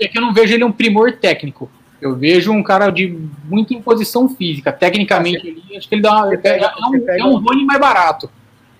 é 0.00 0.08
que 0.08 0.18
eu 0.18 0.22
não 0.22 0.32
vejo 0.34 0.54
ele 0.54 0.64
um 0.64 0.72
primor 0.72 1.12
técnico. 1.12 1.70
Eu 2.00 2.16
vejo 2.16 2.50
um 2.52 2.62
cara 2.62 2.90
de 2.90 3.16
muita 3.44 3.74
imposição 3.74 4.28
física. 4.28 4.72
Tecnicamente, 4.72 5.46
ele, 5.46 5.76
acho 5.76 5.88
que 5.88 5.94
ele 5.94 6.02
dá 6.02 6.12
uma, 6.12 6.36
pega- 6.36 6.66
é, 6.66 6.82
é 6.82 6.86
um, 6.86 6.90
pega 7.00 7.20
é 7.20 7.24
um 7.24 7.34
um- 7.34 7.38
Rony 7.38 7.64
mais 7.64 7.78
barato. 7.80 8.28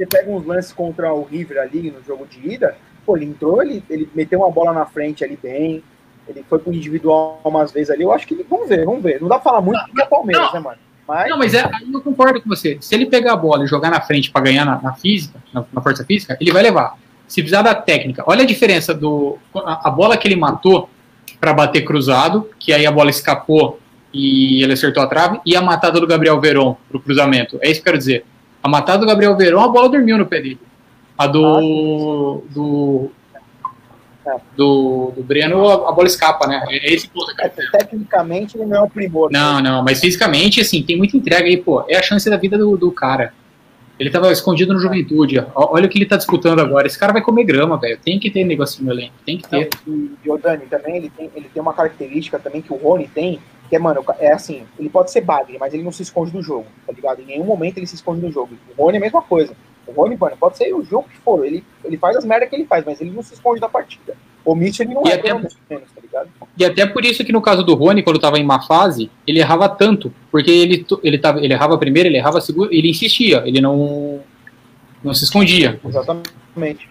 Você 0.03 0.07
pega 0.07 0.31
uns 0.31 0.45
lances 0.45 0.73
contra 0.73 1.13
o 1.13 1.23
River 1.23 1.61
ali 1.61 1.91
no 1.91 2.03
jogo 2.03 2.27
de 2.27 2.55
ida, 2.55 2.77
pô, 3.07 3.17
ele 3.17 3.27
entrou, 3.27 3.63
ele, 3.63 3.83
ele 3.89 4.09
meteu 4.15 4.41
uma 4.41 4.51
bola 4.51 4.73
na 4.73 4.85
frente 4.85 5.25
ali 5.25 5.39
bem, 5.41 5.83
ele 6.29 6.45
foi 6.49 6.59
pro 6.59 6.73
individual 6.73 7.41
umas 7.45 7.73
vezes 7.73 7.91
ali, 7.91 8.03
eu 8.03 8.13
acho 8.13 8.27
que 8.27 8.35
ele, 8.35 8.47
vamos 8.49 8.69
ver, 8.69 8.85
vamos 8.85 9.03
ver. 9.03 9.21
Não 9.21 9.29
dá 9.29 9.37
pra 9.37 9.45
falar 9.45 9.61
muito 9.61 9.81
porque 9.87 10.03
é 10.03 10.07
Palmeiras, 10.07 10.47
não. 10.47 10.53
né, 10.55 10.61
mano? 10.61 10.79
Mas, 11.07 11.31
Não, 11.31 11.39
mas 11.39 11.53
é, 11.53 11.69
eu 11.93 12.01
concordo 12.01 12.41
com 12.41 12.49
você. 12.49 12.79
Se 12.81 12.95
ele 12.95 13.07
pegar 13.07 13.33
a 13.33 13.37
bola 13.37 13.65
e 13.65 13.67
jogar 13.67 13.91
na 13.91 14.01
frente 14.01 14.31
para 14.31 14.43
ganhar 14.43 14.65
na, 14.65 14.81
na 14.81 14.95
física, 14.95 15.43
na, 15.53 15.65
na 15.73 15.81
força 15.83 16.05
física, 16.05 16.37
ele 16.41 16.53
vai 16.53 16.63
levar. 16.63 16.97
Se 17.27 17.41
precisar 17.41 17.63
da 17.63 17.75
técnica, 17.75 18.23
olha 18.27 18.43
a 18.43 18.47
diferença 18.47 18.95
do. 18.95 19.37
A, 19.55 19.89
a 19.89 19.91
bola 19.91 20.17
que 20.17 20.29
ele 20.29 20.37
matou 20.37 20.89
para 21.41 21.53
bater 21.53 21.83
cruzado, 21.83 22.49
que 22.59 22.73
aí 22.73 22.87
a 22.87 22.93
bola 22.93 23.11
escapou 23.11 23.81
e 24.15 24.63
ele 24.63 24.75
acertou 24.75 25.03
a 25.03 25.07
trave, 25.07 25.41
e 25.45 25.57
a 25.57 25.61
matada 25.61 25.99
do 25.99 26.07
Gabriel 26.07 26.41
Veron 26.41 26.77
pro 26.89 27.01
cruzamento. 27.01 27.59
É 27.61 27.71
isso 27.71 27.83
que 27.83 27.89
eu 27.89 27.93
quero 27.93 27.99
dizer. 27.99 28.25
A 28.63 28.69
matada 28.69 28.99
do 29.01 29.07
Gabriel 29.07 29.37
Veron, 29.37 29.61
a 29.61 29.69
bola 29.69 29.89
dormiu 29.89 30.17
no 30.17 30.27
pé 30.27 30.41
dele. 30.41 30.61
A 31.19 31.27
do. 31.27 32.43
do. 32.51 33.11
Do, 34.57 35.13
do 35.17 35.23
Breno, 35.25 35.69
a, 35.69 35.89
a 35.89 35.93
bola 35.93 36.07
escapa, 36.07 36.47
né? 36.47 36.63
É 36.69 36.95
esse 36.95 37.09
ponto 37.09 37.35
quero 37.35 37.53
tecnicamente 37.73 38.57
ele 38.57 38.67
não 38.67 38.77
é 38.77 38.81
um 38.83 38.89
primor. 38.89 39.33
não, 39.33 39.61
não, 39.61 39.83
mas 39.83 39.99
fisicamente, 39.99 40.61
assim, 40.61 40.81
tem 40.81 40.97
muita 40.97 41.17
entrega 41.17 41.45
aí, 41.45 41.57
pô. 41.57 41.85
É 41.89 41.97
a 41.97 42.03
chance 42.03 42.31
da 42.31 42.37
vida 42.37 42.57
do, 42.57 42.77
do 42.77 42.93
cara. 42.93 43.35
Ele 43.99 44.11
tava 44.11 44.33
escondido 44.33 44.73
no 44.73 44.81
juventude. 44.81 45.39
ó. 45.39 45.45
Olha 45.73 45.87
o 45.87 45.89
que 45.89 45.99
ele 45.99 46.07
tá 46.07 46.17
disputando 46.17 46.61
agora. 46.61 46.87
Esse 46.87 46.99
cara 46.99 47.13
vai 47.13 47.23
comer 47.23 47.45
grama, 47.45 47.77
velho. 47.77 47.99
Tem 47.99 48.19
que 48.19 48.31
ter 48.31 48.45
negocinho 48.45 48.87
no 48.87 48.93
elenco. 48.93 49.15
Tem 49.25 49.39
que 49.39 49.49
ter. 49.49 49.69
e 49.87 50.31
o 50.31 50.39
Dani 50.39 50.67
também, 50.67 50.97
ele 50.97 51.11
tem, 51.11 51.31
ele 51.35 51.49
tem 51.53 51.61
uma 51.63 51.73
característica 51.73 52.39
também 52.39 52.63
que 52.63 52.73
o 52.73 52.77
Rony 52.77 53.09
tem, 53.13 53.39
que 53.73 53.77
é, 53.77 53.79
mano, 53.79 54.05
é 54.19 54.31
assim, 54.35 54.65
ele 54.79 54.91
pode 54.91 55.11
ser 55.11 55.23
bagre, 55.23 55.57
mas 55.59 55.73
ele 55.73 55.83
não 55.83 55.91
se 55.91 56.03
esconde 56.03 56.31
do 56.31 56.43
jogo, 56.43 56.67
tá 56.87 56.93
ligado? 56.93 57.23
Em 57.23 57.25
nenhum 57.25 57.45
momento 57.45 57.79
ele 57.79 57.87
se 57.87 57.95
esconde 57.95 58.21
do 58.21 58.31
jogo. 58.31 58.51
O 58.77 58.83
Rony 58.85 58.97
é 58.97 58.99
a 58.99 59.01
mesma 59.01 59.23
coisa. 59.23 59.57
O 59.87 59.93
Rony, 59.93 60.15
mano, 60.15 60.37
pode 60.39 60.59
ser 60.59 60.75
o 60.75 60.85
jogo 60.85 61.09
que 61.09 61.17
for, 61.17 61.43
ele, 61.43 61.65
ele 61.83 61.97
faz 61.97 62.15
as 62.19 62.23
merdas 62.27 62.51
que 62.51 62.55
ele 62.55 62.67
faz, 62.67 62.85
mas 62.85 63.01
ele 63.01 63.11
não 63.13 63.23
se 63.23 63.33
esconde 63.33 63.63
da 63.63 63.71
partida. 63.71 64.15
O 64.45 64.55
Mitch 64.55 64.81
ele 64.81 64.93
não 64.93 65.07
E 65.07 65.11
é, 65.11 65.15
até- 65.15 65.33
menos, 65.33 65.55
tá 65.71 66.03
ligado? 66.03 66.29
E 66.55 66.65
até 66.67 66.85
por 66.85 67.03
isso 67.03 67.25
que 67.25 67.33
no 67.33 67.41
caso 67.41 67.63
do 67.63 67.75
Rony, 67.75 68.03
quando 68.03 68.19
tava 68.19 68.39
em 68.39 68.45
má 68.45 68.61
fase, 68.61 69.11
ele 69.27 69.39
errava 69.41 69.67
tanto. 69.71 70.13
Porque 70.31 70.51
ele, 70.51 70.85
ele, 71.03 71.17
tava, 71.17 71.39
ele 71.43 71.55
errava 71.55 71.75
a 71.75 71.79
primeira, 71.79 72.11
ele 72.11 72.19
errava 72.19 72.37
a 72.37 72.41
segunda, 72.43 72.69
ele 72.75 72.91
insistia. 72.91 73.43
Ele 73.47 73.59
não, 73.63 74.21
não 75.03 75.15
se 75.15 75.25
escondia. 75.25 75.81
Exatamente. 75.83 76.91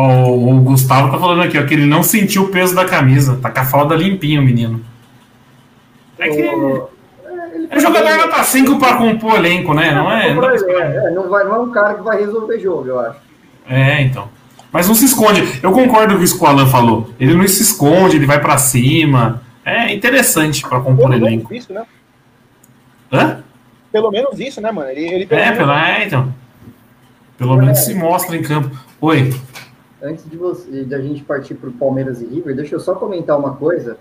Ó, 0.00 0.28
o 0.30 0.60
Gustavo 0.60 1.10
tá 1.10 1.18
falando 1.18 1.42
aqui, 1.42 1.58
ó, 1.58 1.64
que 1.66 1.74
ele 1.74 1.84
não 1.84 2.04
sentiu 2.04 2.44
o 2.44 2.48
peso 2.50 2.72
da 2.72 2.84
camisa. 2.84 3.36
Tá 3.42 3.50
com 3.50 3.58
a 3.58 3.64
falda 3.64 3.96
limpinho, 3.96 4.40
menino. 4.42 4.80
É 6.18 6.28
que. 6.28 6.40
É 7.70 7.80
jogador 7.80 8.16
nota 8.16 8.44
5 8.44 8.78
pra 8.78 8.94
compor 8.96 9.34
elenco, 9.36 9.74
né? 9.74 9.90
Não 9.92 10.10
é? 10.10 10.32
Não 10.32 10.40
dá 10.40 10.46
pra 10.46 10.56
esperar. 10.56 10.90
É, 10.92 11.10
não, 11.10 11.28
vai, 11.28 11.42
não 11.44 11.54
é 11.56 11.58
um 11.58 11.70
cara 11.72 11.94
que 11.94 12.02
vai 12.02 12.18
resolver 12.20 12.60
jogo, 12.60 12.86
eu 12.86 13.00
acho. 13.00 13.16
É, 13.68 14.00
então. 14.02 14.28
Mas 14.70 14.86
não 14.86 14.94
se 14.94 15.04
esconde. 15.06 15.42
Eu 15.62 15.72
concordo 15.72 16.16
com 16.16 16.22
isso 16.22 16.38
que 16.38 16.44
o 16.44 16.46
Alan 16.46 16.66
falou. 16.68 17.10
Ele 17.18 17.34
não 17.34 17.46
se 17.48 17.60
esconde, 17.62 18.16
ele 18.16 18.26
vai 18.26 18.40
pra 18.40 18.56
cima. 18.56 19.42
É 19.64 19.92
interessante 19.92 20.62
pra 20.62 20.78
compor 20.78 21.10
Pelo 21.10 21.26
elenco. 21.26 21.48
menos 21.50 21.64
isso, 21.64 21.72
né? 21.72 21.82
Hã? 23.12 23.38
Pelo 23.90 24.10
menos 24.12 24.38
isso, 24.38 24.60
né, 24.60 24.70
mano? 24.70 24.90
Ele, 24.90 25.06
ele 25.12 25.26
pelo 25.26 25.40
É, 25.40 25.44
menos- 25.46 25.58
pela, 25.58 25.88
é, 25.90 26.06
então. 26.06 26.32
Pelo 27.36 27.56
menos 27.56 27.78
se 27.80 27.94
mostra 27.94 28.36
em 28.36 28.42
campo. 28.42 28.70
Oi. 29.00 29.34
Antes 30.00 30.28
de, 30.30 30.36
você, 30.36 30.84
de 30.84 30.94
a 30.94 31.00
gente 31.00 31.24
partir 31.24 31.54
para 31.54 31.68
o 31.68 31.72
Palmeiras 31.72 32.20
e 32.20 32.26
River, 32.26 32.54
deixa 32.54 32.76
eu 32.76 32.80
só 32.80 32.94
comentar 32.94 33.36
uma 33.38 33.56
coisa. 33.56 33.96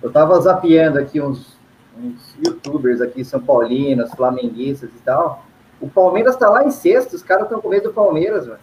Eu 0.00 0.10
tava 0.10 0.40
zapeando 0.40 0.98
aqui 0.98 1.20
uns, 1.20 1.56
uns 1.98 2.36
youtubers 2.44 3.00
aqui, 3.00 3.24
São 3.24 3.40
Paulinos, 3.40 4.10
flamenguistas 4.12 4.90
e 4.90 4.98
tal. 5.04 5.44
O 5.80 5.88
Palmeiras 5.88 6.36
tá 6.36 6.48
lá 6.48 6.64
em 6.64 6.70
sexto, 6.70 7.14
os 7.14 7.22
caras 7.22 7.44
estão 7.44 7.60
com 7.60 7.68
medo 7.68 7.88
do 7.88 7.94
Palmeiras, 7.94 8.46
velho. 8.46 8.58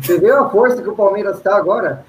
Você 0.00 0.18
vê 0.18 0.30
a 0.30 0.44
força 0.48 0.82
que 0.82 0.88
o 0.88 0.94
Palmeiras 0.94 1.40
tá 1.40 1.56
agora? 1.56 2.04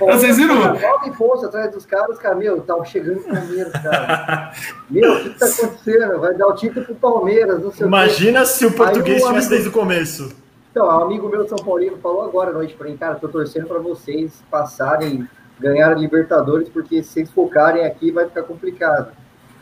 Vocês 0.00 0.36
viram? 0.36 0.60
tá 0.60 0.80
nove 0.80 1.10
pontos 1.16 1.44
atrás 1.44 1.70
dos 1.72 1.86
caras, 1.86 2.18
cara, 2.18 2.34
meu, 2.34 2.60
tá 2.62 2.82
chegando 2.84 3.20
o 3.20 3.24
Palmeiras, 3.24 3.72
cara. 3.72 4.52
Meu, 4.90 5.12
o 5.12 5.22
que, 5.22 5.30
tá 5.38 5.46
acontecendo? 5.46 6.18
Vai 6.18 6.34
dar 6.34 6.48
o 6.48 6.54
título 6.54 6.84
pro 6.86 6.94
Palmeiras, 6.96 7.62
não 7.62 7.70
sei 7.70 7.86
o 7.86 7.88
quê. 7.90 7.96
Imagina 7.96 8.44
se 8.44 8.66
o 8.66 8.72
português 8.72 9.22
Aí 9.22 9.28
tivesse 9.28 9.46
amigo- 9.46 9.50
desde 9.50 9.68
o 9.68 9.72
começo. 9.72 10.36
Então, 10.70 10.86
um 10.86 11.02
amigo 11.02 11.28
meu 11.28 11.42
de 11.44 11.48
São 11.48 11.58
Paulino 11.58 11.98
falou 12.02 12.22
agora 12.22 12.50
à 12.50 12.52
noite 12.52 12.74
pra 12.74 12.88
mim, 12.88 12.96
cara, 12.96 13.16
tô 13.16 13.28
torcendo 13.28 13.66
pra 13.66 13.78
vocês 13.78 14.42
passarem, 14.50 15.26
ganhar 15.58 15.90
a 15.90 15.94
Libertadores, 15.94 16.68
porque 16.68 17.02
se 17.02 17.10
vocês 17.10 17.30
focarem 17.30 17.84
aqui 17.84 18.10
vai 18.12 18.26
ficar 18.26 18.42
complicado. 18.44 19.08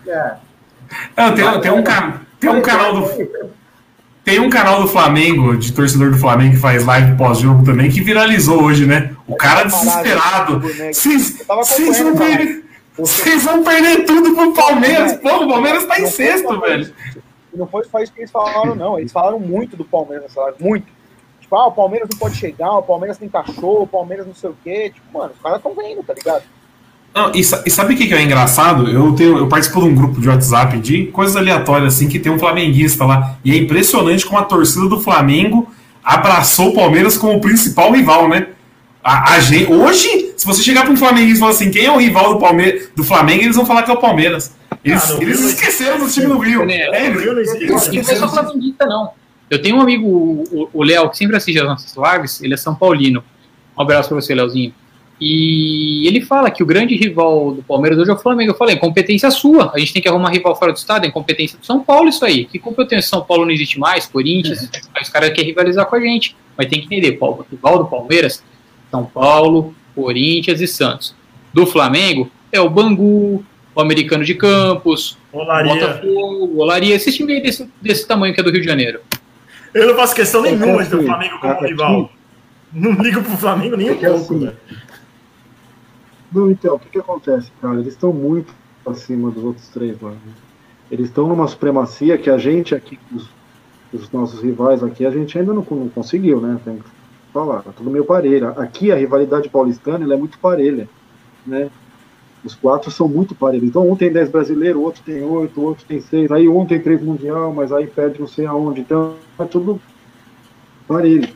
É. 0.07 0.35
Não, 1.17 1.35
tem, 1.35 1.61
tem 1.61 1.71
um, 1.73 1.83
ca- 1.83 2.21
tem 2.39 2.51
um 2.51 2.63
canal 2.63 2.95
do. 2.95 3.29
Tem 4.25 4.39
um 4.41 4.51
canal 4.51 4.83
do 4.83 4.89
Flamengo, 4.89 5.57
de 5.57 5.73
torcedor 5.73 6.11
do 6.11 6.19
Flamengo, 6.19 6.55
que 6.55 6.61
faz 6.61 6.85
live 6.85 7.17
pós-jogo 7.17 7.65
também, 7.65 7.91
que 7.91 8.03
viralizou 8.03 8.63
hoje, 8.63 8.85
né? 8.87 9.15
O 9.27 9.35
cara 9.37 9.65
desesperado. 9.65 10.61
Vocês 10.61 11.43
tava 11.47 11.63
vocês 11.65 11.99
vão 12.01 12.15
perder. 12.15 12.65
Vocês 12.99 13.45
vão 13.45 13.63
perder 13.65 14.05
tudo 14.05 14.35
pro 14.35 14.53
Palmeiras. 14.53 15.15
Pô, 15.15 15.45
o 15.45 15.49
Palmeiras 15.49 15.87
tá 15.87 15.99
em 15.99 16.07
sexto, 16.07 16.61
velho. 16.61 16.93
não 17.55 17.67
foi 17.67 17.85
só 17.85 18.01
isso 18.01 18.13
que 18.13 18.21
eles 18.21 18.31
falaram, 18.31 18.75
não. 18.75 18.99
Eles 18.99 19.13
falaram 19.13 19.41
muito 19.41 19.77
do 19.77 19.85
Palmeiras 19.85 20.25
nessa 20.29 20.41
live, 20.43 20.57
muito. 20.63 20.98
Tipo, 21.49 21.57
ah, 21.57 21.69
o 21.69 21.73
Palmeiras 21.73 22.09
não 22.13 22.19
pode 22.19 22.37
chegar, 22.37 22.77
o 22.77 22.83
Palmeiras 22.83 23.17
tem 23.17 23.27
cachorro, 23.27 23.85
o 23.85 23.87
Palmeiras 23.87 24.27
não 24.27 24.35
sei 24.35 24.51
o 24.51 24.57
quê. 24.63 24.93
Tipo, 24.95 25.19
mano, 25.19 25.33
os 25.35 25.43
caras 25.43 25.57
estão 25.57 25.75
vendo, 25.75 26.03
tá 26.03 26.13
ligado? 26.13 26.43
Não, 27.15 27.33
e, 27.35 27.41
e 27.41 27.71
sabe 27.71 27.95
o 27.95 27.97
que, 27.97 28.07
que 28.07 28.13
é 28.13 28.21
engraçado? 28.21 28.87
Eu, 28.87 29.15
tenho, 29.15 29.39
eu 29.39 29.49
participo 29.49 29.81
de 29.81 29.87
um 29.87 29.95
grupo 29.95 30.21
de 30.21 30.29
WhatsApp 30.29 30.79
de 30.79 31.07
coisas 31.07 31.37
aleatórias, 31.37 31.95
assim, 31.95 32.07
que 32.07 32.19
tem 32.19 32.31
um 32.31 32.39
flamenguista 32.39 33.07
lá. 33.07 33.39
E 33.43 33.51
é 33.51 33.57
impressionante 33.57 34.27
como 34.27 34.39
a 34.39 34.45
torcida 34.45 34.87
do 34.91 35.01
Flamengo 35.01 35.67
abraçou 36.05 36.69
o 36.69 36.75
Palmeiras 36.75 37.17
como 37.17 37.39
o 37.39 37.41
principal 37.41 37.93
rival, 37.93 38.29
né? 38.29 38.49
A, 39.03 39.37
a 39.37 39.41
gente, 39.41 39.73
hoje, 39.73 40.35
se 40.37 40.47
você 40.47 40.63
chegar 40.63 40.83
para 40.83 40.93
um 40.93 40.99
flamenguista 40.99 41.39
e 41.39 41.41
falar 41.41 41.53
assim, 41.53 41.71
quem 41.71 41.87
é 41.87 41.91
o 41.91 41.97
rival 41.97 42.35
do, 42.35 42.41
Palme 42.41 42.83
do 42.95 43.03
Flamengo, 43.03 43.45
eles 43.45 43.57
vão 43.57 43.65
falar 43.65 43.85
que 43.85 43.91
é 43.91 43.95
o 43.95 44.01
Palmeiras. 44.01 44.53
Eles, 44.85 45.11
Ah, 45.11 45.17
eles 45.19 45.41
esqueceram 45.41 45.99
do 45.99 46.11
time 46.11 46.27
do 46.27 46.37
Rio. 46.37 46.67
Né? 46.67 46.83
É, 46.93 47.09
não 47.09 47.35
não 47.35 47.41
é 47.41 48.17
só 48.17 48.29
flamenguista, 48.29 48.85
não. 48.85 49.13
Eu 49.51 49.61
tenho 49.63 49.77
um 49.77 49.81
amigo, 49.81 50.45
o- 50.73 50.83
Léo, 50.85 51.09
que 51.11 51.17
sempre 51.17 51.37
assiste 51.37 51.59
as 51.59 51.67
nossas 51.67 51.95
lives, 51.97 52.43
ele 52.43 52.55
é 52.55 52.57
São 52.57 52.75
Paulino. 52.75 53.23
Um 53.77 53.83
abraço 53.83 54.09
pra 54.09 54.21
você, 54.21 54.35
Léozinho. 54.35 54.75
E 55.21 56.07
ele 56.07 56.21
fala 56.21 56.49
que 56.51 56.63
o 56.63 56.67
grande 56.67 56.95
rival 56.95 57.53
do 57.53 57.63
Palmeiras 57.63 57.99
hoje 57.99 58.11
é 58.11 58.15
o 58.15 58.19
Flamengo. 58.19 58.53
Eu 58.53 58.57
falei, 58.57 58.77
competência 58.77 59.29
sua. 59.33 59.73
A 59.75 59.79
gente 59.79 59.93
tem 59.93 60.01
que 60.01 60.09
arrumar 60.09 60.31
rival 60.31 60.55
fora 60.55 60.73
do 60.73 60.77
estado, 60.77 61.05
é 61.07 61.11
competência 61.11 61.59
do 61.59 61.67
São 61.67 61.81
Paulo 61.83 62.09
isso 62.09 62.25
aí. 62.25 62.45
Que 62.45 62.59
competência 62.59 63.09
São 63.09 63.23
Paulo 63.23 63.45
não 63.45 63.51
existe 63.51 63.79
mais, 63.81 64.07
Corinthians, 64.07 64.63
Uhum. 64.63 64.69
aí 64.95 65.03
os 65.03 65.09
caras 65.09 65.31
querem 65.31 65.47
rivalizar 65.51 65.87
com 65.87 65.97
a 65.97 66.01
gente. 66.01 66.37
Mas 66.57 66.69
tem 66.69 66.81
que 66.81 66.87
entender, 66.87 67.13
Paulo, 67.13 67.45
rival 67.51 67.79
do 67.79 67.87
Palmeiras, 67.87 68.45
São 68.91 69.05
Paulo, 69.05 69.75
Corinthians 69.95 70.61
e 70.61 70.67
Santos. 70.69 71.15
Do 71.53 71.67
Flamengo 71.67 72.31
é 72.53 72.61
o 72.61 72.71
Bangu, 72.71 73.45
o 73.75 73.81
Americano 73.81 74.25
de 74.25 74.35
Campos, 74.35 75.19
o 75.33 75.39
Olaria. 75.39 75.75
Botafogo, 75.75 76.47
o 76.55 76.59
Olaria, 76.61 76.95
esse 76.95 77.13
time 77.13 77.33
aí 77.35 77.43
desse, 77.43 77.69
desse 77.83 78.07
tamanho 78.07 78.33
que 78.35 78.41
é 78.41 78.43
do 78.45 78.51
Rio 78.51 78.61
de 78.61 78.67
Janeiro. 78.67 79.01
Eu 79.75 79.87
não 79.89 79.95
faço 79.95 80.15
questão 80.15 80.43
nenhuma 80.43 80.83
de 80.83 80.91
ter 80.91 80.97
o 80.97 81.05
Flamengo 81.05 81.39
como 81.39 81.61
rival. 81.67 82.11
Não 82.73 82.93
ligo 82.93 83.23
pro 83.23 83.37
Flamengo 83.37 83.77
nem 83.77 83.91
um 83.91 83.99
pouco, 83.99 84.15
assim, 84.15 84.39
velho. 84.39 84.57
Não, 86.33 86.51
então, 86.51 86.75
o 86.75 86.79
que, 86.79 86.91
que 86.91 86.99
acontece, 86.99 87.51
cara? 87.61 87.77
Eles 87.81 87.95
estão 87.95 88.13
muito 88.13 88.53
acima 88.87 89.31
dos 89.31 89.43
outros 89.43 89.69
três 89.69 90.01
lá. 90.01 90.11
né? 90.11 90.19
Eles 90.91 91.09
estão 91.09 91.27
numa 91.27 91.47
supremacia 91.47 92.19
que 92.19 92.31
a 92.31 92.39
gente 92.39 92.75
aqui, 92.75 92.99
os, 93.15 93.29
os 93.93 94.11
nossos 94.11 94.43
rivais 94.43 94.83
aqui, 94.83 95.07
a 95.07 95.11
gente 95.11 95.39
ainda 95.39 95.53
não, 95.53 95.67
não 95.71 95.89
conseguiu, 95.89 96.41
né? 96.41 96.59
Tem 96.65 96.79
que 96.79 96.85
falar, 97.33 97.63
tá 97.63 97.73
tudo 97.75 97.91
meio 97.91 98.05
parelho. 98.05 98.49
Aqui 98.61 98.93
a 98.93 98.97
rivalidade 98.97 99.49
paulistana 99.49 100.13
é 100.13 100.17
muito 100.17 100.39
parelha, 100.39 100.89
né? 101.47 101.71
Os 102.45 102.55
quatro 102.55 102.91
são 102.91 103.09
muito 103.09 103.35
parelhos. 103.35 103.69
Então 103.69 103.89
um 103.89 103.97
tem 103.97 104.13
10 104.13 104.31
brasileiros, 104.31 104.81
o 104.81 104.85
outro 104.85 105.03
tem 105.05 105.23
8, 105.23 105.61
o 105.61 105.65
outro 105.65 105.85
tem 105.87 106.01
6, 106.01 106.31
aí 106.31 106.49
um 106.49 106.65
tem 106.65 106.81
3 106.81 107.03
mundial, 107.03 107.53
mas 107.53 107.73
aí 107.73 107.87
perde 107.87 108.21
não 108.21 108.29
sei 108.29 108.47
aonde. 108.47 108.81
Então 108.81 109.15
é 109.39 109.45
tudo 109.45 109.81
parelho. 110.87 111.29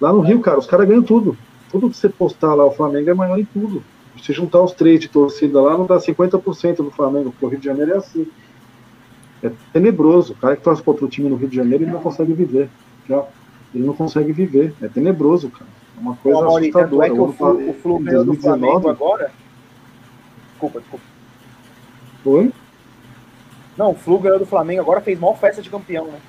Lá 0.00 0.12
no 0.12 0.20
Rio, 0.20 0.40
cara, 0.40 0.58
os 0.58 0.66
caras 0.66 0.88
ganham 0.88 1.02
tudo. 1.02 1.36
Tudo 1.70 1.88
que 1.88 1.96
você 1.96 2.08
postar 2.08 2.54
lá, 2.54 2.66
o 2.66 2.72
Flamengo 2.72 3.08
é 3.08 3.14
maior 3.14 3.38
em 3.38 3.44
tudo. 3.44 3.82
Se 4.20 4.32
juntar 4.32 4.60
os 4.62 4.72
três 4.72 5.00
de 5.00 5.08
torcida 5.08 5.60
lá, 5.60 5.76
não 5.76 5.86
dá 5.86 5.96
50% 5.96 6.76
do 6.76 6.90
Flamengo, 6.90 7.30
porque 7.30 7.46
o 7.46 7.48
Rio 7.48 7.58
de 7.58 7.64
Janeiro 7.64 7.92
é 7.92 7.96
assim. 7.96 8.26
É 9.42 9.50
tenebroso. 9.72 10.32
O 10.34 10.36
cara 10.36 10.54
que 10.54 10.62
torce 10.62 10.82
para 10.82 10.90
outro 10.92 11.08
time 11.08 11.28
no 11.28 11.36
Rio 11.36 11.48
de 11.48 11.56
Janeiro, 11.56 11.84
ele 11.84 11.90
não 11.90 12.00
consegue 12.00 12.32
viver. 12.32 12.68
Já. 13.08 13.24
Ele 13.74 13.84
não 13.84 13.94
consegue 13.94 14.32
viver. 14.32 14.74
É 14.82 14.88
tenebroso, 14.88 15.48
cara. 15.50 15.70
É 15.96 16.00
uma 16.00 16.14
coisa 16.16 16.38
Ô, 16.38 16.44
Mauri, 16.44 16.70
tanto 16.70 17.00
assustadora. 17.00 17.62
é 17.62 17.66
o 17.66 17.70
o 17.70 17.74
Flu 17.74 18.00
em 18.00 18.04
ganhou 18.04 18.24
do 18.24 18.32
2019, 18.32 18.40
Flamengo 18.40 18.88
agora. 18.88 19.32
Desculpa, 20.62 20.80
desculpa. 20.80 21.04
Foi? 22.22 22.52
Não, 23.76 23.90
o 23.90 23.94
Flu 23.94 24.20
ganhou 24.20 24.38
do 24.38 24.46
Flamengo 24.46 24.82
agora, 24.82 25.00
fez 25.00 25.18
maior 25.18 25.36
festa 25.36 25.60
de 25.60 25.68
campeão, 25.68 26.06
né? 26.06 26.20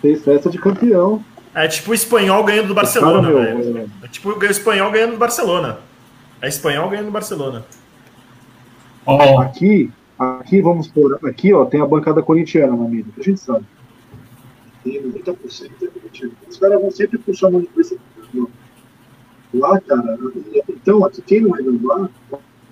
Fez 0.00 0.24
festa 0.24 0.50
de 0.50 0.58
campeão. 0.58 1.24
É 1.54 1.68
tipo 1.68 1.92
o 1.92 1.94
espanhol 1.94 2.42
ganhando 2.42 2.68
do 2.68 2.74
Barcelona, 2.74 3.32
Cara, 3.32 3.54
meu, 3.54 3.72
velho. 3.72 3.90
É 4.02 4.08
tipo 4.08 4.30
o 4.30 4.44
espanhol 4.44 4.90
ganhando 4.90 5.12
do 5.12 5.18
Barcelona. 5.18 5.78
É 6.42 6.48
espanhol 6.48 6.88
ganhando 6.88 7.06
do 7.06 7.12
Barcelona. 7.12 7.64
Ó, 9.06 9.40
Aqui, 9.40 9.90
aqui, 10.18 10.60
vamos 10.60 10.88
por. 10.88 11.18
Aqui, 11.24 11.52
ó, 11.52 11.64
tem 11.64 11.80
a 11.80 11.86
bancada 11.86 12.22
corintiana 12.22 12.76
na 12.76 12.88
mídia, 12.88 13.12
que 13.14 13.20
a 13.20 13.24
gente 13.24 13.40
sabe. 13.40 13.64
Tem 14.82 15.00
90% 15.00 15.70
é 15.82 15.86
corintiano. 15.86 16.32
Os 16.48 16.58
caras 16.58 16.80
vão 16.80 16.90
sempre 16.90 17.18
puxar 17.18 17.50
esse 17.78 17.98
jogo. 18.34 18.50
Lá, 19.54 19.80
cara, 19.80 20.18
então, 20.68 21.04
aqui 21.04 21.22
quem 21.22 21.40
não 21.40 21.56
é 21.56 21.62
do 21.62 21.86
lá, 21.86 22.10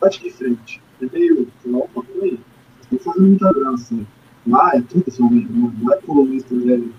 bate 0.06 0.22
de 0.22 0.30
frente. 0.30 0.80
É 1.02 1.06
meio, 1.12 1.48
fala, 1.62 1.78
opa, 1.78 2.02
peraí, 2.02 2.38
estão 2.80 2.98
fazendo 2.98 3.28
muita 3.28 3.52
graça. 3.52 3.96
Lá 4.46 4.76
é 4.76 4.80
tudo 4.80 5.10
Flamengo, 5.10 5.52
né? 5.52 5.72
lá 5.82 5.96
é 5.96 6.00
colunista, 6.02 6.54
velho. 6.54 6.94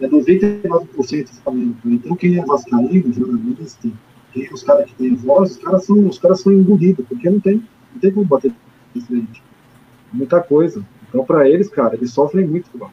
É 0.00 0.08
99% 0.08 1.28
Flamengo. 1.42 1.76
Então 1.84 2.16
quem 2.16 2.38
é 2.38 2.44
vascaíno, 2.44 3.12
jornalista, 3.12 3.88
quem 4.32 4.46
é 4.46 4.52
os 4.52 4.62
caras 4.62 4.86
que 4.86 4.94
têm 4.94 5.14
voz, 5.14 5.52
os 5.52 5.56
caras 5.58 5.84
são, 5.84 6.08
os 6.08 6.18
caras 6.18 6.40
são 6.40 6.52
engolidos, 6.52 7.06
porque 7.06 7.28
não 7.28 7.40
tem, 7.40 7.62
não 7.92 8.00
tem 8.00 8.12
como 8.12 8.26
bater 8.26 8.52
de 8.94 9.00
frente. 9.02 9.42
Muita 10.12 10.40
coisa. 10.42 10.84
Então, 11.08 11.24
para 11.24 11.48
eles, 11.48 11.68
cara, 11.68 11.94
eles 11.94 12.12
sofrem 12.12 12.46
muito 12.46 12.70
lá. 12.78 12.90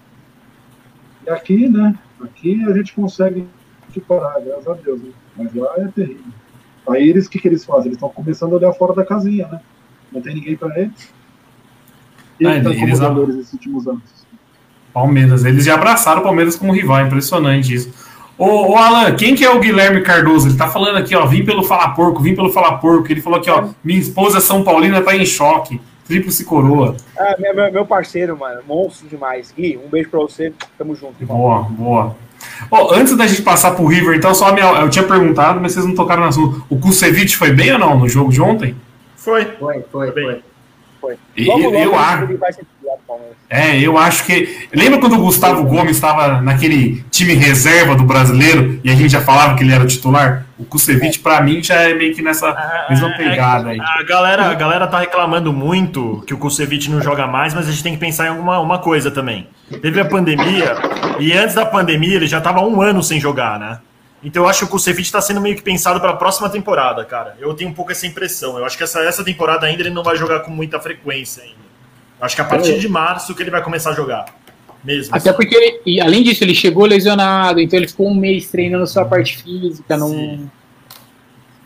E 1.25 1.29
aqui, 1.29 1.69
né? 1.69 1.97
Aqui 2.19 2.63
a 2.65 2.73
gente 2.73 2.93
consegue 2.93 3.47
equiparar, 3.89 4.41
graças 4.43 4.67
a 4.67 4.73
Deus. 4.73 5.01
Né? 5.01 5.11
Mas 5.37 5.53
lá 5.55 5.73
é 5.77 5.87
terrível. 5.87 6.42
Aí 6.89 7.09
eles, 7.09 7.27
o 7.27 7.29
que, 7.29 7.39
que 7.39 7.47
eles 7.47 7.63
fazem? 7.63 7.85
Eles 7.85 7.95
estão 7.97 8.09
começando 8.09 8.53
a 8.53 8.55
olhar 8.57 8.73
fora 8.73 8.93
da 8.93 9.05
casinha, 9.05 9.47
né? 9.47 9.59
Não 10.11 10.21
tem 10.21 10.35
ninguém 10.35 10.55
para 10.55 10.77
eles. 10.79 11.11
E 12.39 12.45
Ah, 12.45 12.61
tá 12.61 12.69
eles- 12.71 12.99
eles 12.99 13.35
nesses 13.35 13.53
últimos 13.53 13.87
anos. 13.87 14.01
Palmeiras. 14.93 15.43
Eles 15.45 15.65
já 15.65 15.75
abraçaram 15.75 16.21
o 16.21 16.23
Palmeiras 16.23 16.55
como 16.55 16.73
rival, 16.73 17.01
impressionante 17.05 17.73
isso. 17.73 17.91
Ô, 18.37 18.71
ô, 18.73 18.77
Alan, 18.77 19.15
quem 19.15 19.35
que 19.35 19.43
é 19.45 19.49
o 19.49 19.59
Guilherme 19.59 20.01
Cardoso? 20.01 20.47
Ele 20.49 20.57
tá 20.57 20.67
falando 20.67 20.97
aqui, 20.97 21.15
ó, 21.15 21.25
vim 21.25 21.45
pelo 21.45 21.63
Fala 21.63 21.89
Porco, 21.89 22.21
vim 22.21 22.35
pelo 22.35 22.51
Fala 22.51 22.77
Porco. 22.77 23.11
Ele 23.11 23.21
falou 23.21 23.39
aqui, 23.39 23.49
ó, 23.49 23.69
minha 23.83 23.99
esposa 23.99 24.39
São 24.39 24.63
Paulina 24.63 25.01
tá 25.01 25.15
em 25.15 25.25
choque. 25.25 25.79
Tríplice 26.13 26.45
coroa. 26.45 26.95
Ah, 27.17 27.35
meu, 27.39 27.55
meu, 27.55 27.71
meu 27.73 27.85
parceiro, 27.87 28.37
mano. 28.37 28.61
Monstro 28.67 29.07
demais. 29.07 29.51
Gui, 29.57 29.79
um 29.83 29.89
beijo 29.89 30.09
pra 30.11 30.19
você. 30.19 30.53
Tamo 30.77 30.93
junto, 30.95 31.15
irmão. 31.19 31.35
Boa, 31.37 31.61
boa. 31.63 32.15
Ó, 32.69 32.93
antes 32.93 33.17
da 33.17 33.25
gente 33.25 33.41
passar 33.41 33.71
pro 33.71 33.87
River, 33.87 34.15
então, 34.15 34.31
só 34.35 34.49
a 34.49 34.51
minha, 34.53 34.65
eu 34.81 34.89
tinha 34.91 35.03
perguntado, 35.07 35.59
mas 35.59 35.71
vocês 35.71 35.83
não 35.87 35.95
tocaram 35.95 36.21
no 36.21 36.27
assunto. 36.29 36.63
O 36.69 36.77
Kusevich 36.79 37.35
foi 37.35 37.51
bem 37.51 37.71
ou 37.71 37.79
não 37.79 37.97
no 37.97 38.07
jogo 38.07 38.31
de 38.31 38.39
ontem? 38.39 38.75
Foi. 39.15 39.43
Foi, 39.57 39.83
foi, 39.91 40.11
Bem. 40.11 40.23
foi. 40.25 40.41
Foi. 41.01 41.15
E- 41.35 41.45
Logo, 41.45 41.61
eu, 41.61 41.71
logo, 41.71 41.77
eu 41.77 41.95
acho. 41.97 42.23
ele 42.25 42.37
vai 42.37 42.53
ser 42.53 42.65
Palmeiras. 43.07 43.35
É, 43.49 43.77
eu 43.79 43.97
acho 43.97 44.25
que. 44.25 44.67
Lembra 44.73 44.99
quando 44.99 45.13
o 45.13 45.19
Gustavo 45.19 45.63
Gomes 45.63 45.95
estava 45.95 46.41
naquele 46.41 47.03
time 47.11 47.33
reserva 47.33 47.95
do 47.95 48.03
brasileiro 48.03 48.79
e 48.83 48.89
a 48.89 48.95
gente 48.95 49.09
já 49.09 49.21
falava 49.21 49.55
que 49.55 49.63
ele 49.63 49.73
era 49.73 49.83
o 49.83 49.87
titular? 49.87 50.45
O 50.57 50.65
Kusevich, 50.65 51.19
pra 51.19 51.41
mim, 51.41 51.61
já 51.61 51.75
é 51.75 51.93
meio 51.93 52.15
que 52.15 52.21
nessa 52.21 52.55
mesma 52.89 53.09
pegada 53.17 53.69
aí. 53.69 53.79
A 53.79 54.03
galera, 54.03 54.49
a 54.49 54.53
galera 54.53 54.87
tá 54.87 54.99
reclamando 54.99 55.51
muito 55.51 56.23
que 56.25 56.33
o 56.33 56.37
Kusevich 56.37 56.89
não 56.89 57.01
joga 57.01 57.27
mais, 57.27 57.53
mas 57.53 57.67
a 57.67 57.71
gente 57.71 57.83
tem 57.83 57.93
que 57.93 57.99
pensar 57.99 58.27
em 58.27 58.29
alguma 58.29 58.59
uma 58.59 58.79
coisa 58.79 59.11
também. 59.11 59.47
Teve 59.81 59.99
a 59.99 60.05
pandemia, 60.05 60.75
e 61.19 61.33
antes 61.33 61.55
da 61.55 61.65
pandemia 61.65 62.15
ele 62.15 62.27
já 62.27 62.39
tava 62.39 62.59
há 62.59 62.65
um 62.65 62.81
ano 62.81 63.01
sem 63.03 63.19
jogar, 63.19 63.59
né? 63.59 63.79
Então 64.23 64.43
eu 64.43 64.49
acho 64.49 64.59
que 64.59 64.65
o 64.65 64.69
Kusevich 64.69 65.11
tá 65.11 65.19
sendo 65.19 65.41
meio 65.41 65.55
que 65.55 65.61
pensado 65.61 65.99
para 65.99 66.11
a 66.11 66.15
próxima 66.15 66.49
temporada, 66.49 67.03
cara. 67.03 67.35
Eu 67.39 67.53
tenho 67.53 67.69
um 67.69 67.73
pouco 67.73 67.91
essa 67.91 68.07
impressão. 68.07 68.57
Eu 68.57 68.65
acho 68.65 68.77
que 68.77 68.83
essa, 68.83 69.01
essa 69.01 69.23
temporada 69.23 69.65
ainda 69.65 69.81
ele 69.81 69.89
não 69.89 70.03
vai 70.03 70.15
jogar 70.15 70.39
com 70.41 70.51
muita 70.51 70.79
frequência 70.79 71.43
ainda. 71.43 71.62
Acho 72.23 72.37
que 72.37 72.41
a 72.41 72.45
partir 72.45 72.79
de 72.79 72.87
março 72.87 73.35
que 73.35 73.43
ele 73.43 73.51
vai 73.51 73.61
começar 73.61 73.89
a 73.89 73.93
jogar. 73.93 74.25
Mesmo. 74.81 75.13
Até 75.13 75.33
porque, 75.33 75.53
ele, 75.53 75.81
e 75.85 75.99
além 75.99 76.23
disso, 76.23 76.43
ele 76.43 76.55
chegou 76.55 76.85
lesionado, 76.85 77.59
então 77.59 77.77
ele 77.77 77.87
ficou 77.87 78.09
um 78.09 78.15
mês 78.15 78.49
treinando 78.49 78.87
sua 78.87 79.03
parte 79.03 79.43
física. 79.43 79.97
Não... 79.97 80.09
Sim. 80.09 80.49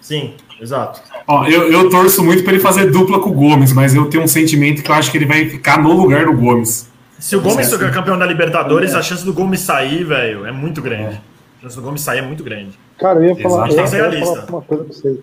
Sim, 0.02 0.34
exato. 0.60 1.02
Ó, 1.28 1.46
eu, 1.46 1.72
eu 1.72 1.89
torço 1.89 2.24
muito 2.24 2.43
pra 2.43 2.54
ele 2.54 2.62
fazer 2.62 2.89
dupla 2.91 3.20
com 3.20 3.30
o 3.30 3.34
Gomes, 3.34 3.72
mas 3.72 3.93
eu 3.93 4.10
tenho 4.10 4.24
um 4.24 4.28
sentimento 4.28 4.82
que 4.82 4.89
eu 4.89 4.96
acho 4.96 5.12
que 5.12 5.17
ele 5.17 5.26
vai 5.26 5.48
ficar 5.48 5.82
no 5.82 5.93
lugar 5.93 6.26
do 6.26 6.34
Gomes. 6.34 6.89
Se 7.20 7.36
o 7.36 7.41
Gomes 7.41 7.70
for 7.70 7.91
campeão 7.91 8.17
da 8.17 8.26
Libertadores, 8.26 8.96
a 8.96 9.02
chance 9.02 9.24
do 9.24 9.34
Gomes 9.34 9.60
sair, 9.60 10.04
velho, 10.04 10.46
é 10.46 10.52
muito 10.52 10.82
grande. 10.82 11.22
A 11.60 11.62
chance 11.63 11.76
do 11.76 11.82
Gomes 11.84 12.02
sair 12.02 12.20
é 12.20 12.22
muito 12.24 12.43
grande. 12.43 12.80
Cara, 12.98 13.20
eu 13.20 13.36
ia 13.36 13.36
falar, 13.36 13.67
Exato. 13.67 13.96
eu 13.96 14.13
ia 14.13 14.26
falar 14.26 14.46
uma 14.50 14.62
coisa 14.62 14.84
pra 14.84 14.93
vocês. 14.93 15.17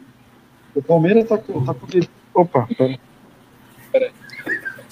O 0.75 0.83
Palmeiras 0.83 1.29
tá 1.29 1.39
com. 1.39 1.65
Tá 1.65 1.75
com... 1.75 1.87
Opa, 2.35 2.69
pera. 2.77 2.99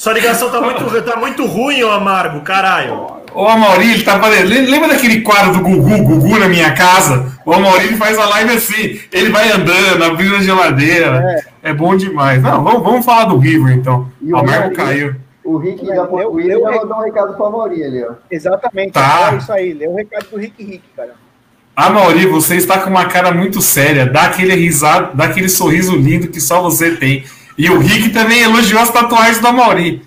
Sua 0.03 0.15
ligação 0.15 0.51
tá 0.51 0.61
muito, 0.61 1.03
tá 1.03 1.17
muito 1.17 1.47
ruim, 1.47 1.81
ô 1.85 1.93
Amargo, 1.93 2.41
caralho. 2.41 3.07
O 3.33 3.47
Amaury, 3.47 3.93
ele 3.93 4.03
tá 4.03 4.19
fazendo. 4.19 4.49
Lembra 4.49 4.89
daquele 4.89 5.21
quadro 5.21 5.53
do 5.53 5.61
Gugu, 5.61 6.03
Gugu 6.03 6.41
na 6.41 6.49
minha 6.49 6.75
casa? 6.75 7.39
O 7.47 7.53
Amaury 7.53 7.95
faz 7.95 8.19
a 8.19 8.27
live 8.27 8.51
assim. 8.53 8.99
Ele 9.13 9.31
vai 9.31 9.53
andando, 9.53 10.03
abrindo 10.03 10.35
a 10.35 10.43
geladeira. 10.43 11.45
É, 11.63 11.73
bom 11.73 11.97
demais. 11.97 12.43
Não, 12.43 12.65
vamos, 12.65 12.83
vamos 12.83 13.05
falar 13.07 13.27
do 13.27 13.39
River 13.39 13.77
então. 13.77 14.09
E 14.21 14.33
o 14.33 14.39
Amargo 14.39 14.75
caiu. 14.75 15.15
O 15.45 15.57
Rick 15.57 15.87
já, 15.87 16.03
o 16.03 16.41
já 16.41 16.59
mandou 16.59 16.97
um 16.97 17.03
recado 17.03 17.35
pro 17.35 17.47
Amaury 17.47 17.85
ali, 17.85 18.03
ó. 18.03 18.15
Exatamente. 18.29 18.95
Tá. 18.95 19.31
É 19.33 19.37
isso 19.37 19.53
aí. 19.53 19.73
Lê 19.73 19.87
o 19.87 19.95
recado 19.95 20.27
do 20.33 20.37
Rick 20.37 20.65
Rick, 20.65 20.83
cara. 20.97 21.13
Amaury, 21.77 22.27
você 22.27 22.57
está 22.57 22.81
com 22.81 22.91
uma 22.91 23.05
cara 23.05 23.31
muito 23.31 23.63
séria. 23.63 24.05
Dá 24.05 24.25
aquele 24.25 24.57
risado, 24.57 25.17
dá 25.17 25.27
aquele 25.27 25.49
sorriso 25.49 25.95
lindo 25.95 26.27
que 26.27 26.41
só 26.41 26.61
você 26.61 26.97
tem. 26.97 27.25
E 27.57 27.69
o 27.71 27.79
Rick 27.79 28.11
também 28.11 28.41
elogiou 28.43 28.81
as 28.81 28.91
tatuagens 28.91 29.39
do 29.41 29.47
Amaury. 29.49 30.03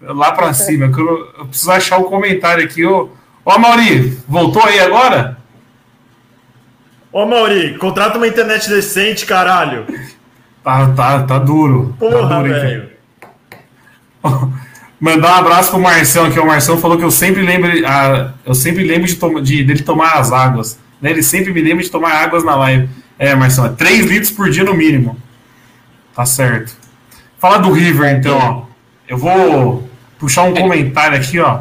Lá 0.00 0.32
pra 0.32 0.52
cima. 0.52 0.88
que 0.92 1.00
Eu, 1.00 1.28
eu 1.38 1.46
preciso 1.46 1.70
achar 1.70 1.98
o 1.98 2.04
comentário 2.04 2.64
aqui. 2.64 2.84
Ô, 2.84 3.10
ô 3.44 3.50
Amaury, 3.50 4.16
voltou 4.28 4.62
aí 4.64 4.78
agora? 4.80 5.38
Ô 7.12 7.24
Mauri, 7.24 7.78
contrata 7.78 8.18
uma 8.18 8.28
internet 8.28 8.68
decente, 8.68 9.24
caralho. 9.26 9.86
Tá, 10.62 10.88
tá, 10.88 11.22
tá 11.22 11.38
duro. 11.38 11.94
tá 11.96 12.06
Porra, 12.06 12.42
duro, 12.42 12.46
hein, 12.48 12.52
velho. 12.60 12.88
Mandar 14.98 15.34
um 15.36 15.38
abraço 15.38 15.70
pro 15.70 15.78
Marção, 15.78 16.28
que 16.28 16.40
o 16.40 16.44
Marção 16.44 16.76
falou 16.76 16.98
que 16.98 17.04
eu 17.04 17.10
sempre 17.12 17.40
lembro, 17.42 17.70
ah, 17.86 18.32
eu 18.44 18.52
sempre 18.52 18.82
lembro 18.82 19.06
de, 19.06 19.14
de- 19.42 19.62
dele 19.62 19.82
tomar 19.84 20.14
as 20.14 20.32
águas. 20.32 20.76
Né? 21.00 21.10
Ele 21.10 21.22
sempre 21.22 21.52
me 21.52 21.60
lembra 21.62 21.84
de 21.84 21.90
tomar 21.90 22.14
águas 22.14 22.42
na 22.42 22.56
live. 22.56 22.88
É, 23.16 23.32
Marção, 23.36 23.64
é 23.64 23.68
3 23.68 24.06
litros 24.06 24.32
por 24.32 24.50
dia 24.50 24.64
no 24.64 24.74
mínimo. 24.74 25.16
Tá 26.16 26.24
certo. 26.26 26.74
Fala 27.38 27.58
do 27.58 27.70
River, 27.70 28.16
então, 28.16 28.38
ó. 28.38 28.62
Eu 29.06 29.18
vou 29.18 29.86
puxar 30.18 30.44
um 30.44 30.54
comentário 30.54 31.16
aqui, 31.18 31.38
ó. 31.38 31.60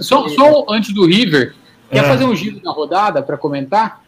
Só, 0.00 0.24
aqui. 0.24 0.34
só 0.34 0.64
antes 0.70 0.92
do 0.94 1.06
River, 1.06 1.54
quer 1.90 1.98
É. 1.98 2.08
fazer 2.08 2.24
um 2.24 2.34
giro 2.34 2.60
na 2.64 2.72
rodada 2.72 3.22
para 3.22 3.36
comentar? 3.36 4.00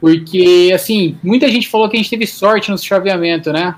Porque, 0.00 0.70
assim, 0.74 1.16
muita 1.22 1.48
gente 1.48 1.68
falou 1.68 1.88
que 1.88 1.96
a 1.96 1.98
gente 1.98 2.10
teve 2.10 2.26
sorte 2.26 2.70
no 2.70 2.76
chaveamento, 2.78 3.50
né? 3.52 3.74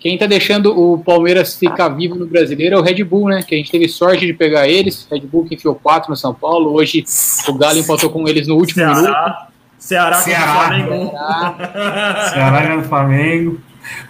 Quem 0.00 0.16
tá 0.18 0.26
deixando 0.26 0.78
o 0.78 0.98
Palmeiras 0.98 1.56
ficar 1.56 1.88
vivo 1.90 2.14
no 2.14 2.26
brasileiro 2.26 2.76
é 2.76 2.78
o 2.78 2.82
Red 2.82 3.02
Bull, 3.04 3.28
né? 3.28 3.42
Que 3.42 3.54
a 3.54 3.58
gente 3.58 3.70
teve 3.70 3.88
sorte 3.88 4.26
de 4.26 4.32
pegar 4.32 4.68
eles. 4.68 5.06
Red 5.10 5.20
Bull 5.20 5.44
que 5.46 5.54
enfiou 5.54 5.74
quatro 5.74 6.10
no 6.10 6.16
São 6.16 6.34
Paulo. 6.34 6.72
Hoje 6.74 7.04
o 7.48 7.54
Galo 7.54 7.78
empatou 7.78 8.10
com 8.10 8.26
eles 8.28 8.46
no 8.46 8.56
último 8.56 8.84
minuto. 8.84 9.04
Ceará, 9.04 9.48
Ceará, 9.78 10.16
contra 10.16 10.22
Ceará. 10.24 10.52
o 10.52 10.56
Flamengo. 10.56 11.10
Ceará 12.30 12.76
do 12.76 12.82
Flamengo. 12.84 13.60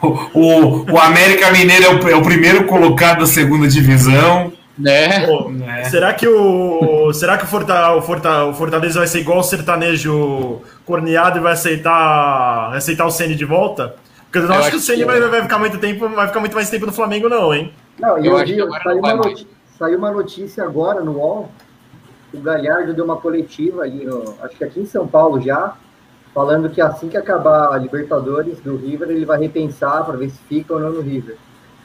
O, 0.03 0.09
o, 0.35 0.93
o 0.93 0.99
América 0.99 1.51
Mineiro 1.51 1.85
é 1.85 1.89
o, 1.95 2.09
é 2.11 2.17
o 2.17 2.23
primeiro 2.23 2.65
colocado 2.67 3.21
da 3.21 3.27
segunda 3.27 3.67
divisão. 3.69 4.53
Né? 4.77 5.25
Pô, 5.27 5.53
É. 5.69 5.85
Será 5.85 6.13
que 6.13 6.27
o 6.27 7.13
será 7.13 7.39
que 7.39 7.45
o, 7.45 7.47
Forta, 7.47 7.93
o, 7.95 8.03
Forta, 8.03 8.45
o 8.47 8.55
Fortaleza 8.55 8.99
vai 8.99 9.07
ser 9.07 9.21
igual 9.21 9.39
o 9.39 9.43
sertanejo 9.43 10.61
corneado 10.85 11.39
e 11.39 11.41
vai 11.41 11.53
aceitar 11.53 12.69
vai 12.71 12.79
aceitar 12.79 13.07
o 13.07 13.11
Ceni 13.11 13.35
de 13.37 13.45
volta? 13.45 13.95
Porque 14.25 14.39
eu 14.39 14.43
não 14.49 14.55
Eu 14.57 14.61
acho 14.61 14.71
que 14.71 14.77
o 14.77 14.79
acho 14.79 14.87
Ceni 14.87 14.99
que 15.01 15.05
vai, 15.05 15.21
vai 15.21 15.43
ficar 15.43 15.59
muito 15.61 15.79
tempo, 15.79 16.09
vai 16.09 16.27
ficar 16.27 16.41
muito 16.41 16.55
mais 16.55 16.69
tempo 16.71 16.87
no 16.87 16.93
Flamengo 16.93 17.29
não, 17.29 17.55
hein? 17.55 17.73
Não, 18.01 18.19
e 18.19 18.27
Eu 18.27 18.33
eu 18.33 18.37
acho 18.37 18.47
vi, 18.47 18.55
que 18.57 18.63
agora 18.63 18.83
saiu, 18.83 18.95
não 18.97 19.03
vai 19.03 19.13
uma 19.15 19.23
mais. 19.23 19.33
noti- 19.39 19.49
saiu 19.79 19.99
uma 19.99 20.11
notícia 20.13 20.65
agora 20.65 21.01
no 21.03 21.13
UOL. 21.13 21.53
O 22.33 22.41
Galhardo 22.41 22.93
deu 22.93 23.05
uma 23.05 23.17
coletiva 23.17 23.83
ali, 23.83 24.05
no- 24.05 24.35
acho 24.43 24.57
que 24.57 24.65
aqui 24.65 24.81
em 24.81 24.87
São 24.87 25.07
Paulo 25.07 25.41
já, 25.41 25.75
falando 26.35 26.68
que 26.68 26.81
assim 26.81 27.09
que 27.09 27.16
acabar 27.16 27.73
a 27.73 27.79
Libertadores 27.79 28.59
do 28.61 28.77
River, 28.77 29.09
ele 29.11 29.25
vai 29.25 29.38
repensar 29.38 30.05
para 30.05 30.16
ver 30.16 30.31
se 30.31 30.38
fica 30.49 30.75
ou 30.75 30.81
não 30.81 30.90
no 30.90 31.01
River. 31.01 31.37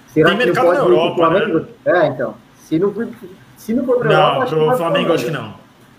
Será 0.08 0.30
Tem 0.30 0.38
que 0.40 0.46
mercado 0.46 0.66
não 0.66 0.74
pode 0.74 0.80
na 0.80 0.86
Europa, 0.96 1.30
né? 1.30 1.40
Flamengo? 1.40 1.66
É, 1.86 2.08
então. 2.08 2.34
Se 2.58 2.80
não 2.80 2.92
for, 2.92 3.08
se 3.58 3.74
não 3.74 3.86
for 3.86 3.98
pra 4.00 4.12
Europa, 4.12 4.34
Não, 4.34 4.42
acho 4.42 4.50
que 4.52 4.56
pro 4.58 4.66
vai 4.68 4.78
Flamengo 4.78 5.14
acho 5.14 5.26
que 5.26 5.32
não. 5.32 5.54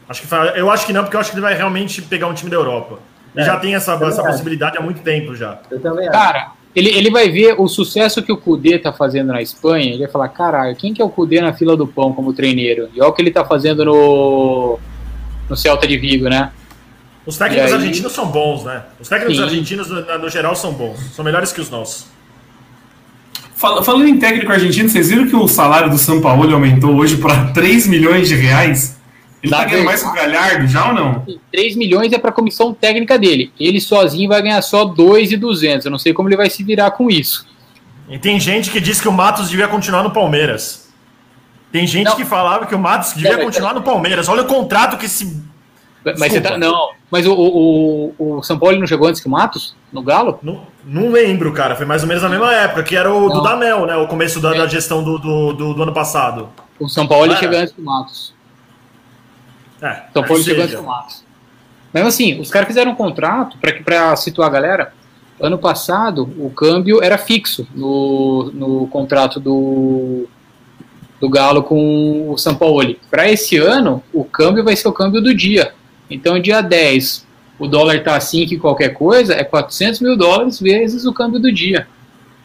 Acho 0.08 0.22
que 0.26 0.34
eu 0.58 0.70
acho 0.70 0.86
que 0.86 0.92
não, 0.92 1.02
porque 1.04 1.16
eu 1.16 1.20
acho 1.20 1.30
que 1.30 1.36
ele 1.36 1.42
vai 1.42 1.54
realmente 1.54 2.02
pegar 2.02 2.26
um 2.26 2.34
time 2.34 2.50
da 2.50 2.56
Europa. 2.56 2.98
Ele 3.34 3.44
É, 3.44 3.46
já 3.46 3.56
tem 3.60 3.76
essa, 3.76 3.94
essa 3.94 4.04
acho. 4.06 4.22
possibilidade 4.24 4.76
há 4.76 4.80
muito 4.80 5.00
tempo 5.02 5.36
já. 5.36 5.60
Eu 5.70 5.80
também 5.80 6.08
acho. 6.08 6.18
Cara, 6.18 6.50
ele, 6.74 6.88
ele 6.90 7.10
vai 7.10 7.28
ver 7.30 7.54
o 7.60 7.68
sucesso 7.68 8.20
que 8.22 8.32
o 8.32 8.36
Kudê 8.36 8.78
tá 8.78 8.92
fazendo 8.92 9.28
na 9.28 9.40
Espanha. 9.40 9.90
Ele 9.90 9.98
vai 10.02 10.08
falar: 10.08 10.28
caralho, 10.30 10.74
quem 10.74 10.92
que 10.92 11.00
é 11.00 11.04
o 11.04 11.08
Kudê 11.08 11.40
na 11.40 11.52
fila 11.52 11.76
do 11.76 11.86
pão 11.86 12.12
como 12.12 12.32
treineiro? 12.32 12.88
E 12.92 13.00
olha 13.00 13.10
o 13.10 13.12
que 13.12 13.22
ele 13.22 13.30
tá 13.30 13.44
fazendo 13.44 13.84
no, 13.84 14.78
no 15.48 15.56
Celta 15.56 15.86
de 15.86 15.96
Vigo, 15.96 16.28
né? 16.28 16.50
Os 17.26 17.36
técnicos 17.36 17.66
aí- 17.72 17.78
argentinos 17.78 18.12
são 18.12 18.26
bons, 18.26 18.64
né? 18.64 18.82
Os 18.98 19.08
técnicos 19.08 19.36
Sim. 19.36 19.42
argentinos, 19.44 19.88
no, 19.88 20.18
no 20.18 20.28
geral, 20.28 20.56
são 20.56 20.72
bons. 20.72 20.98
São 21.14 21.24
melhores 21.24 21.52
que 21.52 21.60
os 21.60 21.68
nossos. 21.70 22.06
Fal- 23.56 23.82
Falando 23.84 24.08
em 24.08 24.18
técnico 24.18 24.50
argentino, 24.50 24.88
vocês 24.88 25.10
viram 25.10 25.26
que 25.28 25.36
o 25.36 25.46
salário 25.46 25.90
do 25.90 25.98
São 25.98 26.20
Paulo 26.20 26.52
aumentou 26.52 26.94
hoje 26.96 27.16
para 27.18 27.48
3 27.52 27.86
milhões 27.86 28.28
de 28.28 28.34
reais? 28.36 28.98
Ele 29.42 29.50
Na 29.52 29.58
tá 29.58 29.64
ganhando 29.66 29.86
mais 29.86 30.02
que 30.02 30.08
o 30.08 30.12
Galhardo 30.12 30.66
já 30.66 30.88
ou 30.88 30.94
não? 30.94 31.26
3 31.50 31.74
milhões 31.76 32.12
é 32.12 32.18
para 32.18 32.30
a 32.30 32.32
comissão 32.32 32.74
técnica 32.74 33.18
dele. 33.18 33.52
Ele 33.58 33.80
sozinho 33.80 34.28
vai 34.28 34.42
ganhar 34.42 34.60
só 34.62 34.84
2,200. 34.84 35.84
Eu 35.86 35.90
não 35.90 35.98
sei 35.98 36.12
como 36.12 36.28
ele 36.28 36.36
vai 36.36 36.48
se 36.50 36.62
virar 36.62 36.90
com 36.92 37.10
isso. 37.10 37.46
E 38.08 38.18
tem 38.18 38.38
gente 38.40 38.70
que 38.70 38.80
diz 38.80 39.00
que 39.00 39.08
o 39.08 39.12
Matos 39.12 39.48
devia 39.48 39.68
continuar 39.68 40.02
no 40.02 40.10
Palmeiras. 40.10 40.88
Tem 41.72 41.86
gente 41.86 42.06
Não. 42.06 42.16
que 42.16 42.24
falava 42.24 42.66
que 42.66 42.74
o 42.74 42.78
Matos 42.78 43.12
devia 43.14 43.38
continuar 43.38 43.72
no 43.74 43.82
Palmeiras. 43.82 44.28
Olha 44.28 44.42
o 44.42 44.46
contrato 44.46 44.96
que 44.98 45.06
esse. 45.06 45.40
Mas 46.04 46.32
você 46.32 46.40
tá, 46.40 46.56
não, 46.56 46.90
mas 47.10 47.26
o, 47.26 47.34
o, 47.34 48.14
o, 48.38 48.42
São 48.42 48.58
Paulo 48.58 48.78
não 48.78 48.86
chegou 48.86 49.06
antes 49.06 49.20
que 49.20 49.26
o 49.26 49.30
Matos? 49.30 49.74
No 49.92 50.02
Galo? 50.02 50.38
Não, 50.42 50.66
não 50.84 51.10
lembro, 51.10 51.52
cara. 51.52 51.76
Foi 51.76 51.84
mais 51.84 52.02
ou 52.02 52.08
menos 52.08 52.22
na 52.22 52.28
mesma 52.28 52.54
época, 52.54 52.82
que 52.82 52.96
era 52.96 53.12
o 53.12 53.28
Não. 53.28 53.34
do 53.34 53.42
Damel, 53.42 53.84
né? 53.84 53.96
O 53.96 54.06
começo 54.06 54.40
da, 54.40 54.54
É. 54.54 54.58
da 54.58 54.66
gestão 54.66 55.04
do, 55.04 55.18
do, 55.18 55.52
do, 55.52 55.74
do 55.74 55.82
ano 55.82 55.92
passado. 55.92 56.48
O 56.78 56.88
São 56.88 57.06
Paulo 57.06 57.36
chega 57.36 57.56
é. 57.56 57.60
antes 57.60 57.74
que 57.74 57.80
o 57.80 57.84
Matos. 57.84 58.34
É, 59.82 60.02
São 60.12 60.22
Paulo 60.24 60.42
chegou 60.42 60.62
antes 60.62 60.74
que 60.74 60.80
o 60.80 60.86
Matos. 60.86 61.24
Mas 61.92 62.06
assim, 62.06 62.40
os 62.40 62.50
caras 62.50 62.68
fizeram 62.68 62.92
um 62.92 62.96
contrato, 62.96 63.58
para 63.84 64.16
situar 64.16 64.48
a 64.48 64.52
galera, 64.52 64.94
ano 65.40 65.58
passado 65.58 66.22
o 66.38 66.50
câmbio 66.50 67.02
era 67.02 67.18
fixo 67.18 67.66
no, 67.74 68.50
no 68.54 68.86
contrato 68.88 69.40
do, 69.40 70.28
do 71.20 71.28
Galo 71.28 71.62
com 71.62 72.30
o 72.30 72.38
São 72.38 72.54
Paulo. 72.54 72.94
Para 73.10 73.30
esse 73.30 73.56
ano, 73.56 74.02
o 74.12 74.24
câmbio 74.24 74.62
vai 74.62 74.76
ser 74.76 74.88
o 74.88 74.92
câmbio 74.92 75.20
do 75.20 75.34
dia. 75.34 75.74
Então, 76.10 76.38
dia 76.40 76.60
10, 76.60 77.26
o 77.58 77.66
dólar 77.68 77.96
está 77.96 78.16
assim 78.16 78.46
que 78.46 78.58
qualquer 78.58 78.90
coisa, 78.90 79.34
é 79.34 79.44
400 79.44 80.00
mil 80.00 80.16
dólares 80.16 80.58
vezes 80.60 81.04
o 81.06 81.12
câmbio 81.12 81.38
do 81.40 81.52
dia. 81.52 81.86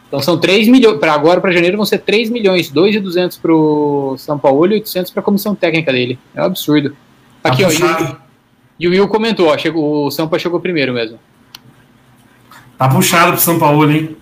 Então 0.08 0.20
são 0.20 0.38
3 0.38 0.68
milhões, 0.68 0.98
para 1.00 1.12
agora, 1.12 1.40
para 1.40 1.50
janeiro, 1.50 1.76
vão 1.76 1.84
ser 1.84 1.98
3 1.98 2.30
milhões, 2.30 2.70
2,200 2.70 3.36
para 3.38 3.52
o 3.52 4.14
São 4.16 4.38
Paulo 4.38 4.66
e 4.70 4.74
800 4.74 5.10
para 5.10 5.20
a 5.20 5.24
comissão 5.24 5.52
técnica 5.54 5.90
dele. 5.92 6.16
É 6.32 6.40
um 6.40 6.44
absurdo. 6.44 6.96
Tá 7.42 7.50
Aqui, 7.50 7.64
ó, 7.64 7.68
e 7.70 7.74
o- 7.74 7.80
puxado. 7.80 8.16
e 8.78 8.86
o 8.86 8.90
Will 8.92 9.08
comentou, 9.08 9.48
ó, 9.48 9.58
chegou, 9.58 10.06
o 10.06 10.10
Sampa 10.12 10.38
chegou 10.38 10.60
primeiro 10.60 10.92
mesmo. 10.94 11.18
Tá 12.78 12.88
puxado 12.88 13.32
pro 13.32 13.40
São 13.40 13.58
Paulo, 13.58 13.90
hein? 13.90 14.16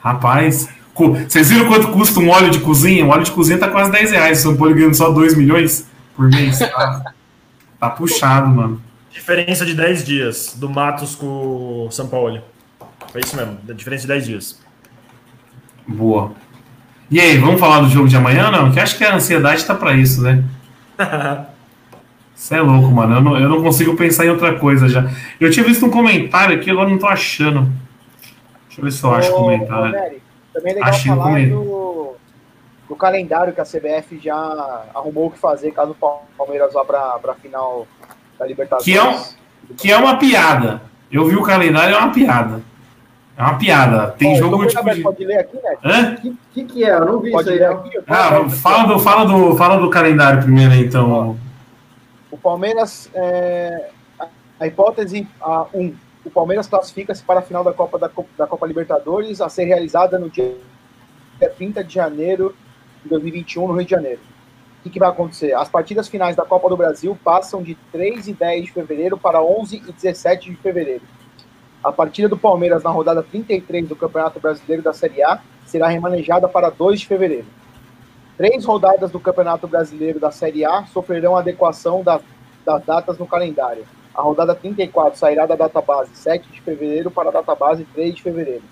Rapaz. 0.00 0.68
Vocês 0.94 1.48
viram 1.50 1.66
quanto 1.68 1.88
custa 1.88 2.20
um 2.20 2.28
óleo 2.28 2.50
de 2.50 2.58
cozinha? 2.60 3.02
Um 3.04 3.08
óleo 3.08 3.24
de 3.24 3.30
cozinha 3.30 3.58
tá 3.58 3.68
quase 3.68 3.90
10 3.90 4.10
reais. 4.10 4.40
O 4.40 4.42
São 4.42 4.56
Paulo 4.56 4.74
ganhando 4.74 4.94
só 4.94 5.10
2 5.10 5.34
milhões 5.34 5.86
por 6.14 6.28
mês. 6.28 6.58
Tá, 6.58 7.14
tá 7.82 7.90
puxado, 7.90 8.48
mano. 8.48 8.80
Diferença 9.10 9.66
de 9.66 9.74
10 9.74 10.04
dias 10.04 10.54
do 10.56 10.70
Matos 10.70 11.16
com 11.16 11.86
o 11.86 11.90
São 11.90 12.06
Paulo. 12.06 12.40
É 13.12 13.18
isso 13.18 13.36
mesmo, 13.36 13.58
da 13.64 13.74
diferença 13.74 14.02
de 14.02 14.08
10 14.08 14.24
dias. 14.24 14.62
Boa. 15.86 16.32
E 17.10 17.20
aí, 17.20 17.36
vamos 17.38 17.58
falar 17.58 17.80
do 17.80 17.88
jogo 17.88 18.08
de 18.08 18.16
amanhã 18.16 18.46
ou 18.46 18.52
não? 18.52 18.70
Que 18.70 18.78
acho 18.78 18.96
que 18.96 19.04
a 19.04 19.16
ansiedade 19.16 19.64
tá 19.64 19.74
pra 19.74 19.94
isso, 19.94 20.22
né? 20.22 20.44
Você 22.34 22.54
é 22.54 22.60
louco, 22.60 22.88
mano. 22.88 23.16
Eu 23.16 23.20
não, 23.20 23.36
eu 23.36 23.48
não 23.48 23.62
consigo 23.62 23.96
pensar 23.96 24.26
em 24.26 24.30
outra 24.30 24.54
coisa 24.58 24.88
já. 24.88 25.10
Eu 25.40 25.50
tinha 25.50 25.64
visto 25.64 25.84
um 25.84 25.90
comentário 25.90 26.56
aqui, 26.56 26.70
agora 26.70 26.88
não 26.88 26.98
tô 26.98 27.08
achando. 27.08 27.70
Deixa 28.68 28.80
eu 28.80 28.84
ver 28.84 28.92
se 28.92 29.04
eu 29.04 29.12
acho 29.12 29.30
o 29.30 29.34
comentário. 29.34 30.20
Também 30.54 30.72
é 30.72 30.74
legal 30.76 30.88
Achei 30.88 31.10
falar 31.10 31.24
comentário. 31.24 31.64
do, 31.64 31.81
do 32.92 32.96
calendário 32.96 33.54
que 33.54 33.60
a 33.60 33.64
CBF 33.64 34.18
já 34.22 34.84
arrumou 34.94 35.28
o 35.28 35.30
que 35.30 35.38
fazer 35.38 35.70
caso 35.72 35.96
o 35.98 36.18
Palmeiras 36.36 36.74
vá 36.74 36.84
para 36.84 37.18
a 37.26 37.34
final 37.34 37.86
da 38.38 38.46
Libertadores. 38.46 38.84
Que 38.84 38.98
é 38.98 39.02
um- 39.02 39.74
Que 39.78 39.90
é 39.90 39.96
uma 39.96 40.18
piada. 40.18 40.82
Eu 41.10 41.24
vi 41.24 41.34
o 41.36 41.42
calendário, 41.42 41.94
é 41.94 41.98
uma 41.98 42.12
piada. 42.12 42.60
É 43.34 43.42
uma 43.42 43.56
piada. 43.56 44.08
Tem 44.18 44.34
Ó, 44.34 44.36
jogo 44.36 44.66
tipo 44.66 44.78
aberto, 44.78 44.96
de. 44.98 45.02
Pode 45.02 45.24
ler 45.24 45.38
aqui, 45.38 45.56
né? 45.56 45.76
Hã? 45.82 46.12
O 46.12 46.16
que, 46.20 46.36
que, 46.52 46.64
que 46.64 46.84
é? 46.84 46.90
Eu 46.92 47.06
não 47.06 47.20
vi 47.20 47.30
Pode 47.30 47.48
isso 47.50 47.64
aí, 47.64 47.64
aqui? 47.64 47.98
Ah, 48.06 48.46
fala 48.50 48.84
do, 48.84 48.98
fala, 48.98 49.24
do, 49.24 49.56
fala 49.56 49.76
do 49.78 49.88
calendário 49.88 50.42
primeiro, 50.42 50.72
aí, 50.72 50.84
então. 50.84 51.38
O 52.30 52.36
Palmeiras, 52.36 53.08
é, 53.14 53.88
a, 54.60 54.66
hipótese 54.66 55.26
a 55.40 55.64
1, 55.72 55.80
um, 55.80 55.94
o 56.26 56.30
Palmeiras 56.30 56.66
classifica-se 56.66 57.22
para 57.22 57.38
a 57.40 57.42
final 57.42 57.64
da 57.64 57.72
Copa, 57.72 57.98
da, 57.98 58.10
Copa- 58.10 58.28
da 58.36 58.46
Copa 58.46 58.66
Libertadores 58.66 59.40
a 59.40 59.48
ser 59.48 59.64
realizada 59.64 60.18
no 60.18 60.28
dia 60.28 60.54
30 61.56 61.82
de 61.82 61.94
janeiro 61.94 62.54
de 63.02 63.08
2021 63.08 63.66
no 63.68 63.74
Rio 63.74 63.84
de 63.84 63.90
Janeiro. 63.90 64.20
O 64.80 64.82
que, 64.82 64.90
que 64.90 64.98
vai 64.98 65.08
acontecer? 65.08 65.52
As 65.54 65.68
partidas 65.68 66.08
finais 66.08 66.34
da 66.34 66.44
Copa 66.44 66.68
do 66.68 66.76
Brasil 66.76 67.16
passam 67.22 67.62
de 67.62 67.76
3 67.92 68.28
e 68.28 68.32
10 68.32 68.64
de 68.64 68.72
fevereiro 68.72 69.16
para 69.16 69.42
11 69.42 69.76
e 69.76 69.92
17 69.92 70.50
de 70.50 70.56
fevereiro. 70.56 71.02
A 71.84 71.92
partida 71.92 72.28
do 72.28 72.36
Palmeiras 72.36 72.82
na 72.82 72.90
rodada 72.90 73.22
33 73.22 73.88
do 73.88 73.96
Campeonato 73.96 74.40
Brasileiro 74.40 74.82
da 74.82 74.92
Série 74.92 75.22
A 75.22 75.40
será 75.64 75.88
remanejada 75.88 76.48
para 76.48 76.70
2 76.70 77.00
de 77.00 77.06
fevereiro. 77.06 77.46
Três 78.36 78.64
rodadas 78.64 79.10
do 79.10 79.20
Campeonato 79.20 79.68
Brasileiro 79.68 80.18
da 80.18 80.30
Série 80.30 80.64
A 80.64 80.84
sofrerão 80.86 81.36
adequação 81.36 82.02
da- 82.02 82.20
das 82.64 82.84
datas 82.84 83.18
no 83.18 83.26
calendário. 83.26 83.84
A 84.14 84.20
rodada 84.22 84.54
34 84.54 85.18
sairá 85.18 85.46
da 85.46 85.54
data 85.54 85.80
base 85.80 86.10
7 86.14 86.48
de 86.50 86.60
fevereiro 86.60 87.10
para 87.10 87.28
a 87.28 87.32
data 87.32 87.54
base 87.54 87.84
3 87.84 88.14
de 88.14 88.22
fevereiro. 88.22 88.62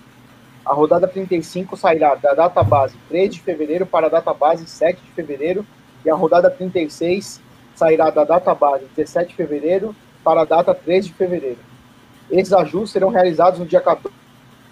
A 0.65 0.73
rodada 0.73 1.07
35 1.07 1.75
sairá 1.75 2.15
da 2.15 2.33
data 2.33 2.63
base 2.63 2.95
3 3.09 3.33
de 3.33 3.41
fevereiro 3.41 3.85
para 3.85 4.07
a 4.07 4.09
data 4.09 4.33
base 4.33 4.65
7 4.65 5.01
de 5.01 5.11
fevereiro. 5.11 5.65
E 6.05 6.09
a 6.09 6.15
rodada 6.15 6.49
36 6.49 7.41
sairá 7.75 8.09
da 8.09 8.23
data 8.23 8.53
base 8.53 8.85
17 8.95 9.29
de 9.29 9.35
fevereiro 9.35 9.95
para 10.23 10.41
a 10.41 10.45
data 10.45 10.73
3 10.73 11.07
de 11.07 11.13
fevereiro. 11.13 11.59
Esses 12.29 12.53
ajustes 12.53 12.91
serão 12.91 13.09
realizados 13.09 13.59
no 13.59 13.65
dia 13.65 13.81
14 13.81 14.13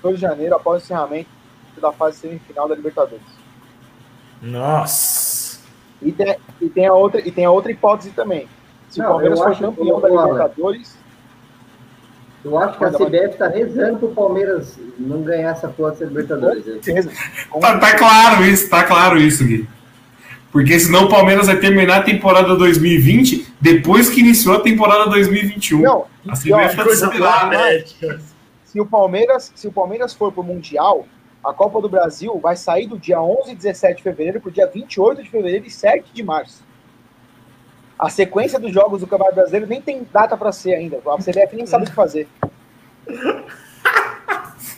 de 0.03 0.15
janeiro, 0.15 0.55
após 0.55 0.81
o 0.81 0.85
encerramento 0.85 1.29
da 1.79 1.91
fase 1.91 2.17
semifinal 2.17 2.67
da 2.67 2.75
Libertadores. 2.75 3.25
Nossa. 4.41 5.59
E 6.01 6.11
tem, 6.11 6.37
e 6.61 6.69
tem, 6.69 6.87
a, 6.87 6.93
outra, 6.93 7.19
e 7.27 7.31
tem 7.31 7.45
a 7.45 7.51
outra 7.51 7.71
hipótese 7.71 8.11
também. 8.11 8.47
Se 8.89 8.99
Não, 8.99 9.07
o 9.07 9.09
Palmeiras 9.09 9.39
for 9.39 9.57
campeão 9.57 9.99
da 9.99 10.07
olha, 10.07 10.23
Libertadores, 10.23 10.97
Eu 12.43 12.57
acho 12.57 12.77
que 12.77 12.85
a. 12.85 12.91
CBF 12.91 13.37
tá 13.37 13.47
rezando 13.47 13.99
pro 13.99 14.09
Palmeiras 14.09 14.79
não 14.97 15.21
ganhar 15.21 15.51
essa 15.51 15.67
porra 15.67 15.91
da 15.91 16.05
Libertadores. 16.05 16.63
Tá, 17.59 17.77
tá 17.77 17.97
claro 17.97 18.45
isso, 18.45 18.69
tá 18.69 18.83
claro 18.83 19.17
isso, 19.17 19.45
Gui. 19.45 19.67
Porque 20.51 20.79
senão 20.79 21.05
o 21.05 21.09
Palmeiras 21.09 21.47
vai 21.47 21.57
terminar 21.57 21.97
a 21.97 22.03
temporada 22.03 22.55
2020 22.55 23.53
depois 23.61 24.09
que 24.09 24.21
iniciou 24.21 24.55
a 24.55 24.59
temporada 24.61 25.09
2021. 25.09 25.81
Não, 25.81 26.05
A 26.27 26.33
CBF 26.33 26.75
tá 26.75 26.83
desesperada. 26.83 27.85
se 28.65 28.79
o 28.79 28.85
Palmeiras, 28.85 29.51
se 29.53 29.67
o 29.67 29.71
Palmeiras 29.71 30.13
for 30.13 30.31
pro 30.31 30.43
Mundial, 30.43 31.05
a 31.43 31.53
Copa 31.53 31.79
do 31.81 31.87
Brasil 31.87 32.39
vai 32.39 32.55
sair 32.55 32.87
do 32.87 32.97
dia 32.97 33.21
11 33.21 33.51
e 33.51 33.55
17 33.55 33.97
de 33.97 34.03
fevereiro 34.03 34.41
pro 34.41 34.51
dia 34.51 34.67
28 34.67 35.23
de 35.23 35.29
fevereiro 35.29 35.65
e 35.65 35.69
7 35.69 36.05
de 36.13 36.23
março. 36.23 36.63
A 37.99 38.09
sequência 38.09 38.57
dos 38.59 38.71
jogos 38.73 39.01
do 39.01 39.07
Campeonato 39.07 39.35
Brasileiro 39.35 39.67
nem 39.67 39.81
tem 39.81 40.07
data 40.13 40.37
para 40.37 40.51
ser 40.53 40.73
ainda. 40.73 40.97
A 41.05 41.17
CBF 41.17 41.53
nem 41.55 41.65
sabe 41.65 41.83
o 41.83 41.87
que 41.87 41.93
fazer. 41.93 42.27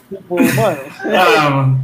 Tipo, 0.10 0.36
mano, 0.36 0.78
Ah, 1.16 1.50
mano. 1.50 1.80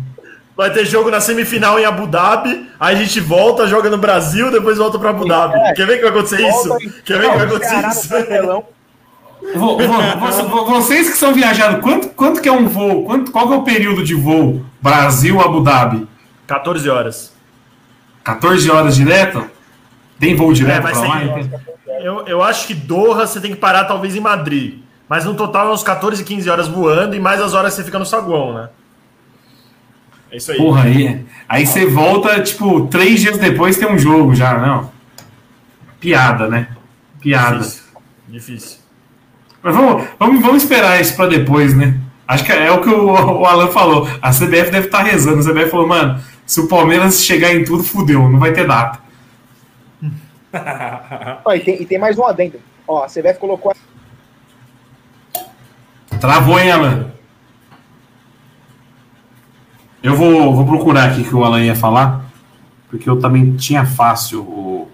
Vai 0.56 0.74
ter 0.74 0.86
jogo 0.86 1.12
na 1.12 1.22
semifinal 1.22 1.80
em 1.80 1.86
Abu 1.86 2.08
Dhabi, 2.08 2.68
aí 2.80 2.96
a 2.96 2.98
gente 2.98 3.20
volta, 3.20 3.68
joga 3.68 3.92
no 3.92 3.98
Brasil, 4.00 4.50
depois 4.52 4.80
volta 4.80 4.98
pra 4.98 5.12
Abu 5.12 5.28
Dhabi. 5.28 5.54
É. 5.56 5.74
Quer 5.74 5.86
ver 5.86 5.98
que 5.98 6.02
vai 6.02 6.10
acontecer 6.10 6.42
isso? 6.48 6.78
e- 6.82 6.90
Quer 7.04 7.20
ver 7.20 7.30
que 7.30 7.38
vai 7.38 7.46
acontecer 7.46 7.88
isso? 7.88 8.10
Vocês 10.66 11.10
que 11.12 11.18
são 11.18 11.32
viajados, 11.34 11.82
quanto, 11.82 12.10
quanto 12.10 12.42
que 12.42 12.50
é 12.50 12.52
um 12.52 12.68
voo? 12.68 13.06
Quanto, 13.06 13.32
qual 13.32 13.48
que 13.48 13.54
é 13.54 13.58
o 13.58 13.62
período 13.64 14.04
de 14.04 14.16
voo 14.16 14.66
Brasil-Abu 14.82 15.62
Dhabi? 15.62 16.08
14 16.48 16.90
horas. 16.90 17.34
14 18.24 18.70
horas 18.72 18.96
direto? 18.96 19.48
Tem 20.20 20.36
voo 20.36 20.52
direto 20.54 20.80
É, 20.80 20.82
mas 20.82 20.98
pra 20.98 21.08
lá? 21.08 21.22
Eu, 22.02 22.26
eu 22.28 22.44
acho 22.44 22.68
que 22.68 22.74
Doha 22.74 23.26
você 23.26 23.40
tem 23.40 23.52
que 23.52 23.58
parar 23.58 23.86
talvez 23.86 24.16
em 24.16 24.20
Madrid. 24.20 24.80
Mas 25.08 25.26
no 25.26 25.36
total 25.36 25.70
é 25.70 25.74
uns 25.74 25.84
14, 25.84 26.24
15 26.24 26.50
horas 26.50 26.68
voando 26.68 27.16
e 27.16 27.20
mais 27.20 27.42
as 27.42 27.54
horas 27.54 27.74
você 27.74 27.84
fica 27.84 27.98
no 27.98 28.06
saguão, 28.06 28.54
né? 28.54 28.70
É 30.30 30.38
isso 30.38 30.52
aí. 30.52 30.58
Porra, 30.58 30.84
aí, 30.84 31.26
aí 31.48 31.66
você 31.66 31.86
volta, 31.86 32.42
tipo, 32.42 32.88
três 32.88 33.22
dias 33.22 33.38
depois 33.38 33.78
tem 33.78 33.90
um 33.90 33.98
jogo 33.98 34.36
já, 34.36 34.58
não? 34.58 34.92
Piada, 36.00 36.48
né? 36.48 36.68
Piada. 37.22 37.60
Difícil. 37.60 37.84
Difícil. 38.28 38.78
Mas 39.64 39.76
vamos, 39.76 40.08
vamos, 40.20 40.42
vamos 40.42 40.64
esperar 40.64 41.00
isso 41.00 41.16
pra 41.16 41.28
depois, 41.28 41.74
né? 41.74 41.98
Acho 42.28 42.44
que 42.44 42.52
é 42.52 42.70
o 42.70 42.82
que 42.82 42.90
o, 42.90 43.06
o 43.06 43.46
Alan 43.46 43.68
falou. 43.68 44.08
A 44.22 44.32
CBF 44.32 44.70
deve 44.70 44.88
estar 44.88 45.02
rezando. 45.02 45.40
A 45.40 45.52
CBF 45.52 45.72
falou, 45.72 45.88
mano, 45.88 46.22
se 46.46 46.60
o 46.60 46.68
Palmeiras 46.68 47.24
chegar 47.24 47.54
em 47.54 47.64
tudo, 47.64 47.84
fudeu, 47.84 48.30
não 48.30 48.40
vai 48.40 48.52
ter 48.52 48.68
data. 48.68 49.00
Ó, 51.44 51.54
e, 51.54 51.60
tem, 51.60 51.82
e 51.82 51.86
tem 51.86 52.00
mais 52.00 52.18
um 52.18 52.26
adendo. 52.26 52.60
Ó, 52.88 53.04
a 53.04 53.08
CBF 53.08 53.40
colocou 53.40 53.74
Travou, 56.20 56.60
hein, 56.60 56.72
Alan? 56.72 57.12
Eu 60.02 60.16
vou, 60.16 60.56
vou 60.56 60.66
procurar 60.66 61.10
aqui 61.10 61.22
o 61.22 61.26
que 61.26 61.36
o 61.36 61.44
Alan 61.44 61.62
ia 61.62 61.76
falar, 61.76 62.26
porque 62.90 63.10
eu 63.10 63.20
também 63.20 63.56
tinha 63.56 63.86
fácil 63.86 64.42
o. 64.42 64.92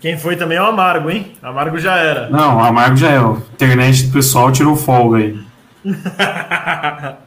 Quem 0.00 0.18
foi 0.18 0.36
também 0.36 0.58
é 0.58 0.62
o 0.62 0.66
Amargo, 0.66 1.10
hein? 1.10 1.34
Amargo 1.42 1.78
já 1.78 1.96
era. 1.96 2.28
Não, 2.28 2.58
o 2.58 2.60
Amargo 2.60 2.96
já 2.96 3.10
é. 3.10 3.16
A 3.18 3.36
internet 3.54 4.06
do 4.06 4.12
pessoal 4.12 4.52
tirou 4.52 4.76
folga 4.76 5.18
aí. 5.18 5.38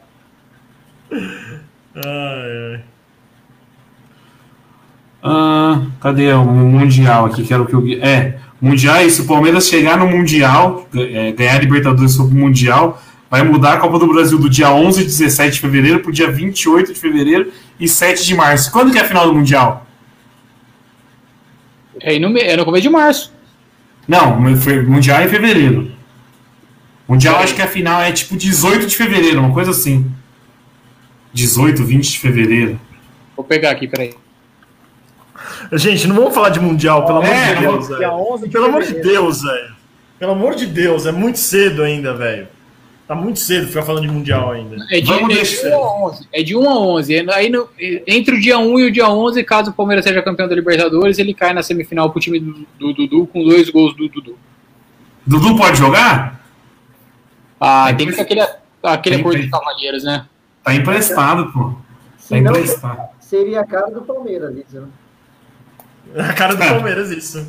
Ai, 2.06 2.74
ai. 2.76 2.84
Ah, 5.22 5.82
cadê 6.00 6.32
o 6.34 6.44
Mundial 6.46 7.26
aqui? 7.26 7.44
Quero 7.44 7.66
que 7.66 7.74
eu. 7.74 7.84
É, 8.02 8.38
Mundial 8.62 8.98
é 8.98 9.06
isso. 9.06 9.24
O 9.24 9.28
Palmeiras 9.28 9.68
chegar 9.68 9.98
no 9.98 10.08
Mundial, 10.08 10.88
é, 10.96 11.32
ganhar 11.32 11.56
a 11.56 11.60
Libertadores 11.60 12.14
sobre 12.14 12.36
o 12.36 12.40
Mundial, 12.40 13.02
vai 13.30 13.44
mudar 13.44 13.74
a 13.74 13.78
Copa 13.78 14.00
do 14.00 14.08
Brasil 14.08 14.38
do 14.38 14.50
dia 14.50 14.72
11 14.72 15.02
e 15.02 15.06
17 15.06 15.56
de 15.56 15.60
fevereiro 15.60 16.00
para 16.00 16.10
o 16.10 16.14
dia 16.14 16.32
28 16.32 16.94
de 16.94 17.00
fevereiro 17.00 17.52
e 17.80 17.88
7 17.88 18.26
de 18.26 18.36
março. 18.36 18.72
Quando 18.72 18.92
que 18.92 18.98
é 18.98 19.02
a 19.02 19.06
final 19.06 19.28
do 19.28 19.34
Mundial? 19.34 19.86
É, 22.00 22.18
no, 22.20 22.38
é 22.38 22.56
no 22.56 22.66
começo 22.66 22.84
de 22.84 22.90
março. 22.90 23.34
Não, 24.08 24.40
Mundial 24.40 25.20
é 25.20 25.26
em 25.26 25.30
fevereiro. 25.30 25.92
Mundial 27.08 27.38
acho 27.38 27.56
que 27.56 27.62
a 27.62 27.68
final 27.68 28.02
é 28.02 28.12
tipo 28.12 28.36
18 28.36 28.86
de 28.86 28.96
fevereiro, 28.96 29.40
uma 29.40 29.54
coisa 29.54 29.72
assim. 29.72 30.10
18, 31.34 31.84
20 31.84 32.12
de 32.12 32.20
fevereiro. 32.20 32.80
Vou 33.36 33.46
pegar 33.46 33.72
aqui, 33.72 33.88
peraí. 33.88 34.14
Gente, 35.74 36.08
não 36.08 36.16
vamos 36.16 36.34
falar 36.34 36.50
de 36.50 36.60
Mundial, 36.60 37.06
pelo 37.06 37.20
amor 37.20 37.30
É, 37.30 37.54
de 37.56 37.64
não 37.64 37.72
Deus, 37.74 37.88
dia 37.88 37.98
velho. 37.98 38.12
11 38.34 38.46
de 38.46 38.50
Pelo 38.52 38.66
amor 38.66 38.84
de. 38.84 38.94
Deus, 39.02 39.42
velho. 39.42 39.76
Pelo 40.20 40.32
amor 40.32 40.56
de 40.56 40.66
Deus, 40.66 41.06
é 41.06 41.12
muito 41.12 41.38
cedo 41.40 41.84
ainda, 41.84 42.14
velho. 42.14 42.48
Tá 43.08 43.16
muito 43.16 43.40
cedo 43.40 43.68
ficar 43.68 43.84
falando 43.84 44.02
de 44.06 44.12
Mundial 44.12 44.52
ainda. 44.52 44.76
É 44.92 45.00
de, 45.00 45.08
Vamos 45.08 45.24
é 45.24 45.28
de 45.30 45.34
deixar- 45.36 45.70
1 45.70 45.74
a 45.84 46.06
11. 46.08 46.28
É 46.34 46.44
de 46.44 46.56
1 46.58 46.70
a 46.70 46.78
11. 46.80 47.16
É 47.16 47.34
Aí 47.34 47.50
no- 47.50 47.70
entre 48.06 48.36
o 48.36 48.42
dia 48.42 48.58
1 48.60 48.80
e 48.80 48.84
o 48.88 48.92
dia 48.92 49.08
11, 49.10 49.44
caso 49.46 49.72
o 49.72 49.74
Palmeiras 49.74 50.04
seja 50.04 50.22
campeão 50.22 50.48
da 50.48 50.54
Libertadores, 50.56 51.18
ele 51.18 51.34
cai 51.34 51.54
na 51.54 51.64
semifinal 51.64 52.10
pro 52.12 52.20
time 52.20 52.40
do, 52.40 52.66
do 52.78 52.94
Dudu 52.94 53.28
com 53.28 53.44
dois 53.44 53.70
gols 53.70 53.96
do 53.96 54.10
Dudu. 54.10 54.38
Dudu 55.26 55.56
pode 55.58 55.78
jogar? 55.78 56.42
Ah, 57.60 57.94
tem 57.98 58.08
que 58.08 58.14
ser 58.14 58.22
aquele, 58.22 58.42
aquele 58.84 59.16
Tem- 59.16 59.20
acordo 59.26 59.42
de 59.42 59.50
cavalheiros, 59.50 60.04
né? 60.04 60.26
Tá 60.64 60.76
emprestado, 60.76 61.52
pô. 61.54 61.74
Tá 62.30 62.38
emprestado. 62.38 63.08
seria 63.22 63.62
a 63.62 63.66
cara 63.66 63.90
do 63.90 64.02
Palmeiras, 64.02 64.54
isso, 64.58 64.82
né? 64.82 64.88
A 66.16 66.34
cara 66.34 66.56
do 66.56 66.64
É. 66.64 66.70
Palmeiras, 66.70 67.12
isso. 67.12 67.48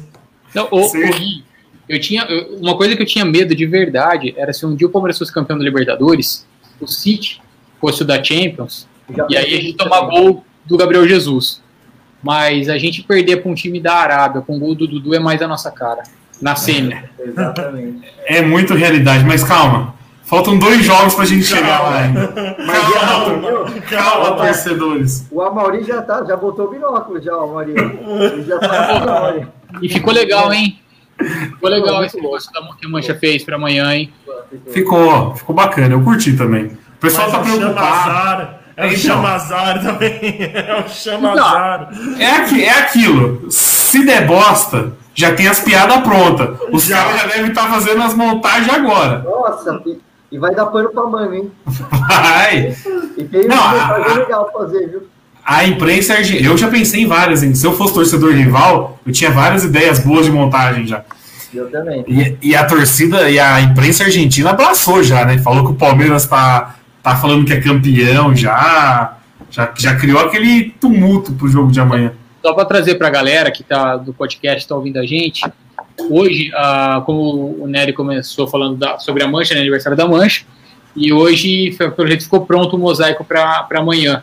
Não, 0.55 0.69
o, 0.71 0.81
o 0.87 0.91
Gui, 0.93 1.45
eu 1.89 2.01
tinha, 2.01 2.23
eu- 2.25 2.57
uma 2.59 2.77
coisa 2.77 2.97
que 2.97 3.03
eu 3.03 3.07
tinha 3.07 3.25
medo 3.25 3.55
de 3.55 3.67
verdade 3.67 4.35
era 4.37 4.53
se 4.53 4.65
um 4.67 4.75
dia 4.75 4.87
o 4.87 4.91
Palmeiras 4.91 5.19
fosse 5.19 5.33
campeão 5.33 5.59
da 5.59 5.65
Libertadores, 5.65 6.47
o 6.81 6.87
City 6.87 7.41
fosse 7.81 8.03
o 8.03 8.05
da 8.05 8.23
Champions, 8.23 8.89
e 9.29 9.37
aí 9.37 9.55
a 9.55 9.61
gente 9.61 9.75
tomar 9.75 10.01
gol 10.03 10.45
do 10.65 10.77
Gabriel 10.77 11.07
Jesus. 11.07 11.63
Mas 12.23 12.69
a 12.69 12.77
gente 12.79 13.03
perder 13.03 13.39
para 13.39 13.51
um 13.51 13.55
time 13.55 13.79
da 13.81 13.95
Arábia 13.95 14.41
com 14.43 14.59
gol 14.59 14.75
do 14.75 14.87
Dudu 14.89 15.15
é 15.15 15.19
mais 15.21 15.41
a 15.41 15.47
nossa 15.47 15.71
cara. 15.71 16.03
Na 16.43 16.55
semi. 16.57 16.97
Exatamente. 17.19 18.01
É 18.27 18.43
muito 18.43 18.75
realidade, 18.75 19.25
mas 19.25 19.43
calma. 19.45 19.95
Faltam 20.29 20.59
dois 20.59 20.85
jogos 20.85 21.15
pra 21.15 21.25
gente 21.25 21.45
chegar 21.45 21.81
lá 21.83 22.01
ainda. 22.01 22.29
Calma, 22.29 23.81
calma, 23.89 24.37
torcedores. 24.37 25.27
O 25.31 25.41
Amauri 25.41 25.83
já 25.85 26.03
tá, 26.03 26.23
já 26.23 26.37
botou 26.37 26.67
o 26.67 26.71
binóculo 26.71 27.19
já, 27.19 27.35
o 27.35 27.45
Amauri. 27.45 27.73
Ele 27.75 28.45
já 28.45 28.59
tá 28.59 29.35
E 29.81 29.89
ficou 29.89 30.13
legal, 30.13 30.53
hein? 30.53 30.79
Ficou 31.19 31.71
legal 31.71 32.05
esse 32.05 32.21
negócio 32.21 32.53
da 32.53 32.61
que 32.61 32.85
a 32.85 32.89
Mancha 32.91 33.15
fez 33.15 33.43
para 33.43 33.57
amanhã, 33.57 33.91
hein? 33.95 34.13
Ficou, 34.71 35.35
ficou 35.35 35.57
bacana, 35.57 35.95
eu 35.95 36.03
curti 36.03 36.37
também. 36.37 36.67
O 36.67 37.01
pessoal 37.01 37.31
tá 37.31 37.39
Mas 37.39 37.55
o 37.55 37.57
preocupado. 37.57 37.89
Chamazar, 37.89 38.61
é 38.77 38.83
o 38.83 38.87
Então. 38.87 38.99
Chamazar 38.99 39.83
também. 39.83 40.21
É 40.55 40.85
o 40.85 40.89
Chamazar. 40.91 41.91
É, 42.19 42.31
aqui, 42.33 42.65
é 42.65 42.79
aquilo. 42.79 43.51
Se 43.51 44.05
der 44.05 44.27
bosta, 44.27 44.93
já 45.15 45.35
tem 45.35 45.49
as 45.49 45.59
piadas 45.61 46.03
prontas. 46.03 46.59
Os 46.71 46.87
caras 46.87 47.19
já 47.19 47.27
devem 47.29 47.49
estar 47.49 47.69
fazendo 47.69 48.03
as 48.03 48.13
montagens 48.13 48.69
agora. 48.69 49.21
Nossa, 49.21 49.83
e, 50.31 50.39
vai 50.39 50.55
dar 50.55 50.67
pano 50.67 50.91
pra 50.91 51.05
manga, 51.07 51.37
hein? 51.37 51.51
Vai. 51.67 52.77
E 53.17 53.25
tem 53.25 53.47
Não, 53.47 53.57
uma 53.57 53.95
a- 53.95 54.15
legal 54.17 54.45
pra 54.47 54.61
fazer, 54.63 54.87
viu? 54.89 55.09
A 55.45 55.65
imprensa 55.65 56.15
argentina. 56.15 56.49
Eu 56.51 56.59
já 56.59 56.69
pensei 56.69 57.03
em 57.03 57.07
várias, 57.07 57.43
hein? 57.43 57.55
Se 57.55 57.67
eu 57.67 57.73
fosse 57.73 57.95
torcedor 57.95 58.33
rival, 58.33 58.99
eu 59.07 59.13
tinha 59.13 59.31
várias 59.31 59.65
ideias 59.65 59.99
boas 60.01 60.27
de 60.27 60.31
montagem 60.33 60.87
já. 60.87 61.03
Eu 61.55 61.71
também. 61.71 62.05
E, 62.07 62.37
e 62.51 62.55
a 62.55 62.67
torcida 62.67 63.31
e 63.31 63.41
a 63.41 63.59
imprensa 63.63 64.05
argentina 64.05 64.51
abraçou 64.51 65.03
já, 65.03 65.25
né? 65.25 65.39
Falou 65.39 65.65
que 65.65 65.73
o 65.73 65.75
Palmeiras 65.75 66.27
tá, 66.27 66.75
tá 67.03 67.17
falando 67.17 67.47
que 67.47 67.53
é 67.55 67.61
campeão 67.61 68.37
já. 68.37 69.15
Já, 69.51 69.73
já 69.75 69.97
criou 69.97 70.21
aquele 70.21 70.71
tumulto 70.79 71.33
pro 71.33 71.49
jogo 71.49 71.73
de 71.73 71.81
amanhã. 71.81 72.13
Só 72.43 72.53
para 72.53 72.67
trazer 72.67 72.97
para 72.97 73.07
a 73.09 73.11
galera 73.11 73.51
que 73.51 73.63
tá 73.65 73.97
do 73.97 74.13
podcast 74.13 74.59
está 74.59 74.75
ouvindo 74.75 74.99
a 74.99 75.07
gente, 75.07 75.51
hoje, 76.11 76.51
como 77.05 77.57
o 77.63 77.67
Nery 77.67 77.93
começou 77.93 78.47
falando 78.47 78.77
da- 78.77 78.99
sobre 78.99 79.23
a 79.23 79.29
Mancha, 79.29 79.55
né, 79.55 79.61
aniversário 79.61 79.97
da 79.97 80.07
Mancha, 80.07 80.45
e 80.97 81.13
hoje, 81.13 81.77
pelo 81.97 82.09
jeito, 82.09 82.25
ficou 82.25 82.45
pronto 82.45 82.77
o 82.77 82.79
mosaico 82.79 83.25
para 83.25 83.67
amanhã. 83.75 84.23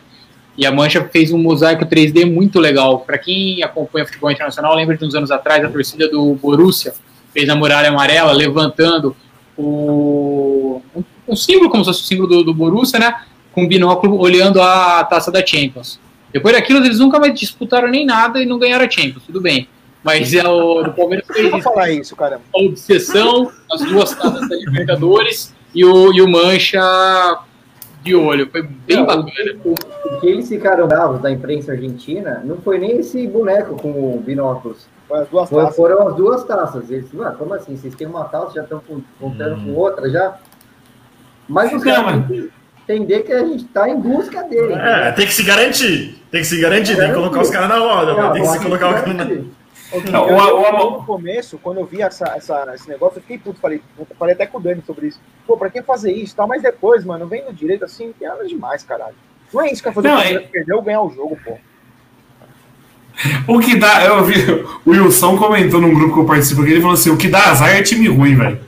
E 0.58 0.64
a 0.66 0.72
Mancha 0.72 1.06
fez 1.12 1.32
um 1.32 1.38
mosaico 1.38 1.84
3D 1.84 2.24
muito 2.24 2.58
legal. 2.58 3.00
Para 3.00 3.18
quem 3.18 3.62
acompanha 3.62 4.06
futebol 4.06 4.30
internacional, 4.30 4.74
lembra 4.74 4.96
de 4.96 5.04
uns 5.04 5.14
anos 5.14 5.30
atrás 5.30 5.64
a 5.64 5.68
torcida 5.68 6.08
do 6.08 6.34
Borussia 6.34 6.94
fez 7.32 7.48
a 7.48 7.54
muralha 7.54 7.90
amarela 7.90 8.32
levantando 8.32 9.14
o 9.56 10.80
um, 10.94 11.04
um 11.28 11.36
símbolo 11.36 11.68
como 11.70 11.84
se 11.84 11.90
fosse 11.90 12.02
o 12.02 12.06
símbolo 12.06 12.28
do, 12.28 12.44
do 12.44 12.54
Borussia, 12.54 12.98
né? 12.98 13.14
Com 13.52 13.66
binóculo 13.66 14.18
olhando 14.18 14.60
a 14.60 15.04
taça 15.04 15.30
da 15.30 15.44
Champions. 15.44 15.98
Depois 16.32 16.54
daquilo, 16.54 16.84
eles 16.84 16.98
nunca 16.98 17.18
mais 17.18 17.38
disputaram 17.38 17.88
nem 17.88 18.04
nada 18.04 18.42
e 18.42 18.46
não 18.46 18.58
ganharam 18.58 18.84
a 18.84 18.90
Champions, 18.90 19.22
tudo 19.26 19.40
bem. 19.40 19.68
Mas 20.06 20.32
é 20.32 20.48
o 20.48 20.84
do 20.84 20.92
Palmeiras 20.92 21.26
fez 21.26 21.52
isso, 21.52 21.62
falar 21.62 21.90
isso, 21.90 22.14
cara. 22.14 22.40
a 22.54 22.62
obsessão, 22.62 23.50
as 23.72 23.82
duas 23.82 24.14
taças 24.14 24.48
da 24.48 24.56
Libertadores 24.56 25.52
e 25.74 25.84
o, 25.84 26.12
e 26.14 26.22
o 26.22 26.28
Mancha 26.28 26.80
de 28.04 28.14
olho. 28.14 28.48
Foi 28.50 28.62
bem 28.62 28.96
Não, 28.96 29.02
o, 29.02 29.06
bacana. 29.06 29.30
o, 29.64 29.72
o 29.72 30.20
que 30.20 30.26
eles 30.28 30.48
ficaram 30.48 30.86
bravos 30.86 31.20
da 31.20 31.30
imprensa 31.30 31.72
argentina 31.72 32.40
não 32.44 32.56
foi 32.58 32.78
nem 32.78 32.98
esse 32.98 33.26
boneco 33.26 33.74
com 33.76 34.18
binóculos. 34.18 34.86
Foi 35.08 35.20
as 35.20 35.28
duas 35.28 35.50
taças. 35.50 35.76
foram 35.76 36.08
as 36.08 36.14
duas 36.14 36.44
taças. 36.44 36.90
Eles, 36.90 37.12
ué, 37.12 37.30
como 37.36 37.52
assim? 37.54 37.76
Vocês 37.76 37.94
têm 37.94 38.06
uma 38.06 38.24
taça, 38.24 38.54
já 38.54 38.62
estão 38.62 38.80
contando 39.20 39.64
com 39.64 39.74
outra 39.74 40.08
já? 40.08 40.38
Mas 41.48 41.72
os 41.72 41.82
caras 41.82 42.12
têm 42.12 42.22
que 42.22 42.50
entender 42.88 43.20
que 43.22 43.32
a 43.32 43.44
gente 43.44 43.64
está 43.64 43.88
em 43.88 44.00
busca 44.00 44.42
dele. 44.44 44.72
É, 44.72 45.10
tem 45.12 45.26
que 45.26 45.34
se 45.34 45.42
garantir. 45.42 46.22
Tem 46.30 46.40
que 46.40 46.46
se 46.46 46.60
garantir, 46.60 46.96
tem 46.96 47.08
que 47.08 47.14
colocar 47.14 47.40
os 47.40 47.50
caras 47.50 47.68
na 47.68 47.78
roda. 47.78 48.32
Tem 48.32 48.42
que 48.42 48.48
se 48.48 48.60
colocar 48.60 48.90
o 48.90 48.94
cara 48.94 49.12
na. 49.12 49.55
Gui, 49.92 50.10
Não, 50.10 50.28
eu, 50.28 50.36
o- 50.36 50.62
eu- 50.66 50.90
no 50.92 51.04
começo, 51.04 51.58
quando 51.62 51.78
eu 51.80 51.86
vi 51.86 52.02
essa, 52.02 52.26
essa- 52.36 52.72
esse 52.74 52.88
negócio, 52.88 53.18
eu 53.18 53.22
fiquei 53.22 53.38
puto. 53.38 53.60
Falei, 53.60 53.80
falei 54.18 54.34
até 54.34 54.46
com 54.46 54.58
o 54.58 54.60
Dani 54.60 54.82
sobre 54.86 55.06
isso. 55.06 55.20
Pô, 55.46 55.56
pra 55.56 55.70
que 55.70 55.80
fazer 55.82 56.12
isso? 56.12 56.34
Tá? 56.34 56.46
Mas 56.46 56.62
depois, 56.62 57.04
mano, 57.04 57.26
vem 57.26 57.44
no 57.44 57.52
direito 57.52 57.84
assim, 57.84 58.12
tem 58.18 58.26
nada 58.28 58.44
demais, 58.46 58.82
caralho. 58.82 59.14
Não 59.54 59.62
é 59.62 59.70
isso 59.70 59.82
que 59.82 59.88
vai 59.88 59.94
fazer 59.94 60.08
Não, 60.08 60.20
é- 60.20 60.38
perder 60.40 60.72
ou 60.74 60.82
ganhar 60.82 61.02
o 61.02 61.10
jogo, 61.10 61.38
pô. 61.44 61.56
O 63.48 63.58
que 63.60 63.76
dá, 63.76 64.04
eu 64.04 64.24
vi, 64.24 64.34
o 64.84 64.90
Wilson 64.90 65.38
comentou 65.38 65.80
num 65.80 65.94
grupo 65.94 66.14
que 66.14 66.20
eu 66.20 66.26
participo 66.26 66.62
aqui, 66.62 66.72
ele 66.72 66.80
falou 66.80 66.94
assim: 66.94 67.10
o 67.10 67.16
que 67.16 67.28
dá 67.28 67.50
azar 67.50 67.70
é 67.74 67.82
time 67.82 68.08
ruim, 68.08 68.34
velho. 68.36 68.60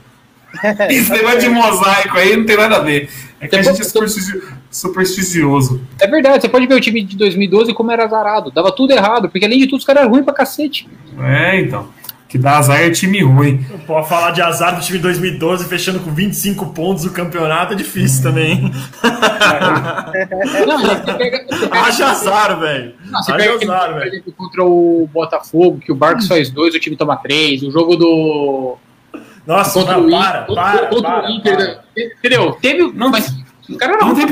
Esse 0.89 1.11
negócio 1.11 1.39
de 1.39 1.49
mosaico 1.49 2.17
aí 2.17 2.35
não 2.35 2.45
tem 2.45 2.57
nada 2.57 2.77
a 2.77 2.79
ver. 2.79 3.09
É 3.41 3.47
que 3.47 3.55
a 3.55 3.59
Depois- 3.59 3.77
gente 3.77 3.85
é 3.87 3.89
superstici- 3.89 4.41
supersticioso. 4.69 5.81
É 5.99 6.07
verdade, 6.07 6.41
você 6.41 6.49
pode 6.49 6.67
ver 6.67 6.75
o 6.75 6.81
time 6.81 7.01
de 7.03 7.15
2012 7.15 7.73
como 7.73 7.91
era 7.91 8.03
azarado. 8.05 8.51
Dava 8.51 8.71
tudo 8.71 8.91
errado, 8.91 9.29
porque 9.29 9.45
além 9.45 9.59
de 9.59 9.65
tudo, 9.67 9.79
os 9.79 9.85
caras 9.85 10.01
eram 10.01 10.11
ruins 10.11 10.25
pra 10.25 10.33
cacete. 10.33 10.87
É, 11.19 11.59
então. 11.61 11.87
Que 12.27 12.37
dá 12.37 12.59
azar 12.59 12.79
é 12.79 12.91
time 12.91 13.23
ruim. 13.23 13.65
Pô, 13.87 14.03
falar 14.03 14.29
de 14.29 14.39
azar 14.39 14.75
do 14.75 14.81
time 14.85 14.99
2012 14.99 15.65
fechando 15.65 15.99
com 15.99 16.11
25 16.13 16.67
pontos 16.73 17.03
o 17.03 17.09
campeonato 17.11 17.73
é 17.73 17.75
difícil 17.75 18.21
também. 18.21 18.71
Não, 20.67 20.79
você 20.79 21.13
pega. 21.17 21.45
Você 21.49 21.67
pega 21.67 21.81
Haja 21.81 22.05
azar, 22.11 22.59
velho. 22.59 22.93
Não, 23.05 23.23
você 23.23 23.33
pega 23.33 23.53
azar, 23.55 23.89
por 23.89 23.99
velho. 23.99 24.11
exemplo, 24.13 24.33
contra 24.37 24.63
o 24.63 25.09
Botafogo, 25.11 25.79
que 25.79 25.91
o 25.91 25.95
Barcos 25.95 26.27
faz 26.27 26.49
dois, 26.51 26.75
o 26.75 26.79
time 26.79 26.95
toma 26.95 27.15
três. 27.17 27.63
O 27.63 27.71
jogo 27.71 27.95
do. 27.95 28.77
Nossa, 29.49 29.79
Contra 29.79 29.97
não, 29.97 30.05
o 30.07 30.11
para, 30.11 30.41
Inter. 30.43 30.55
para, 30.55 30.87
contra 30.87 31.09
para, 31.11 31.27
o 31.27 31.31
Inter. 31.31 31.55
para. 31.55 31.65
da- 31.65 31.81
Entendeu? 32.19 32.51
Teve. 32.61 32.91
Não- 32.93 33.09
mas 33.09 33.33
os 33.67 33.77
caras 33.77 33.97
não. 33.99 34.09
Não 34.09 34.15
tem, 34.15 34.27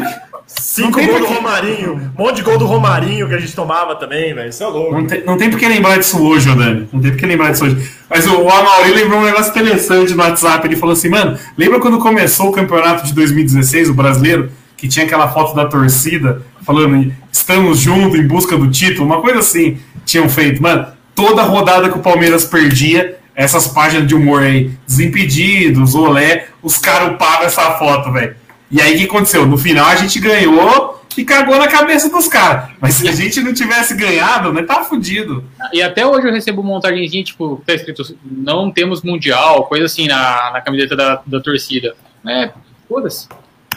Cinco 0.46 1.04
gols 1.06 1.20
do. 1.20 1.26
Romarinho. 1.26 2.12
Um 2.18 2.24
monte 2.24 2.38
de 2.38 2.42
gol 2.44 2.58
do 2.58 2.66
Romarinho 2.66 3.28
que 3.28 3.34
a 3.34 3.40
gente 3.40 3.54
tomava 3.54 3.96
também, 3.96 4.34
velho. 4.34 4.48
Isso 4.50 4.64
é 4.64 4.68
louco. 4.68 4.94
não, 4.94 5.06
tem, 5.06 5.26
não 5.26 5.38
tem 5.38 5.50
por 5.50 5.60
que 5.60 5.68
lembrar 5.68 5.98
disso 5.98 6.24
hoje, 6.24 6.50
ô 6.50 6.56
Dani. 6.56 6.88
Não 6.94 7.02
tem 7.02 7.12
por 7.12 7.20
que 7.20 7.26
lembrar 7.26 7.52
disso 7.52 7.66
hoje. 7.66 7.92
Mas 8.10 8.26
o, 8.28 8.42
o 8.44 8.50
Amauri 8.50 8.92
lembrou 8.94 9.20
um 9.20 9.26
negócio 9.26 9.50
interessante 9.50 10.14
no 10.14 10.24
WhatsApp. 10.24 10.66
Ele 10.66 10.78
falou 10.78 10.94
assim, 10.94 11.10
mano, 11.10 11.38
lembra 11.58 11.80
quando 11.82 11.98
começou 11.98 12.48
o 12.48 12.52
campeonato 12.54 13.06
de 13.06 13.14
2016, 13.14 13.90
o 13.90 13.94
brasileiro, 13.94 14.50
que 14.78 14.88
tinha 14.88 15.06
aquela 15.06 15.28
foto 15.28 15.54
da 15.54 15.66
torcida 15.66 16.42
falando 16.66 17.12
estamos 17.32 17.80
juntos 17.80 18.18
em 18.18 18.26
busca 18.28 18.56
do 18.56 18.70
título? 18.70 19.06
Uma 19.06 19.20
coisa 19.22 19.40
assim 19.40 19.80
tinham 20.06 20.30
feito. 20.30 20.62
Mano, 20.62 20.88
toda 21.14 21.42
rodada 21.44 21.90
que 21.90 21.98
o 21.98 22.02
Palmeiras 22.02 22.46
perdia, 22.46 23.17
essas 23.38 23.68
páginas 23.68 24.08
de 24.08 24.16
humor 24.16 24.42
aí, 24.42 24.72
Desimpedidos, 24.88 25.94
Olé, 25.94 26.48
os 26.64 26.80
caras 26.80 27.14
upavam 27.14 27.46
essa 27.46 27.74
foto, 27.74 28.12
velho. 28.12 28.36
E 28.72 28.82
aí 28.82 28.96
o 28.96 28.98
que 28.98 29.06
aconteceu? 29.06 29.46
No 29.46 29.60
final 29.60 29.86
a 29.86 29.96
gente 29.96 30.20
ganhou 30.20 31.00
e 31.16 31.24
cagou 31.24 31.56
na 31.56 31.68
cabeça 31.68 32.10
dos 32.10 32.28
caras. 32.28 32.72
Mas 32.82 32.96
se 32.96 33.08
a 33.08 33.12
gente 33.12 33.40
não 33.42 33.54
tivesse 33.54 33.96
ganhado, 33.96 34.52
né, 34.52 34.64
tá 34.64 34.84
fudido. 34.84 35.44
E 35.72 35.84
até 35.84 36.06
hoje 36.06 36.28
eu 36.28 36.34
recebo 36.34 36.64
montagenzinha, 36.64 37.24
tipo, 37.24 37.62
tá 37.64 37.76
escrito 37.76 38.02
não 38.26 38.72
temos 38.72 39.04
mundial, 39.04 39.66
coisa 39.66 39.86
assim 39.86 40.08
na, 40.08 40.50
na 40.54 40.62
camiseta 40.62 40.96
da, 40.96 41.22
da 41.24 41.40
torcida. 41.40 41.96
É, 42.28 42.50
foda-se. 42.90 43.28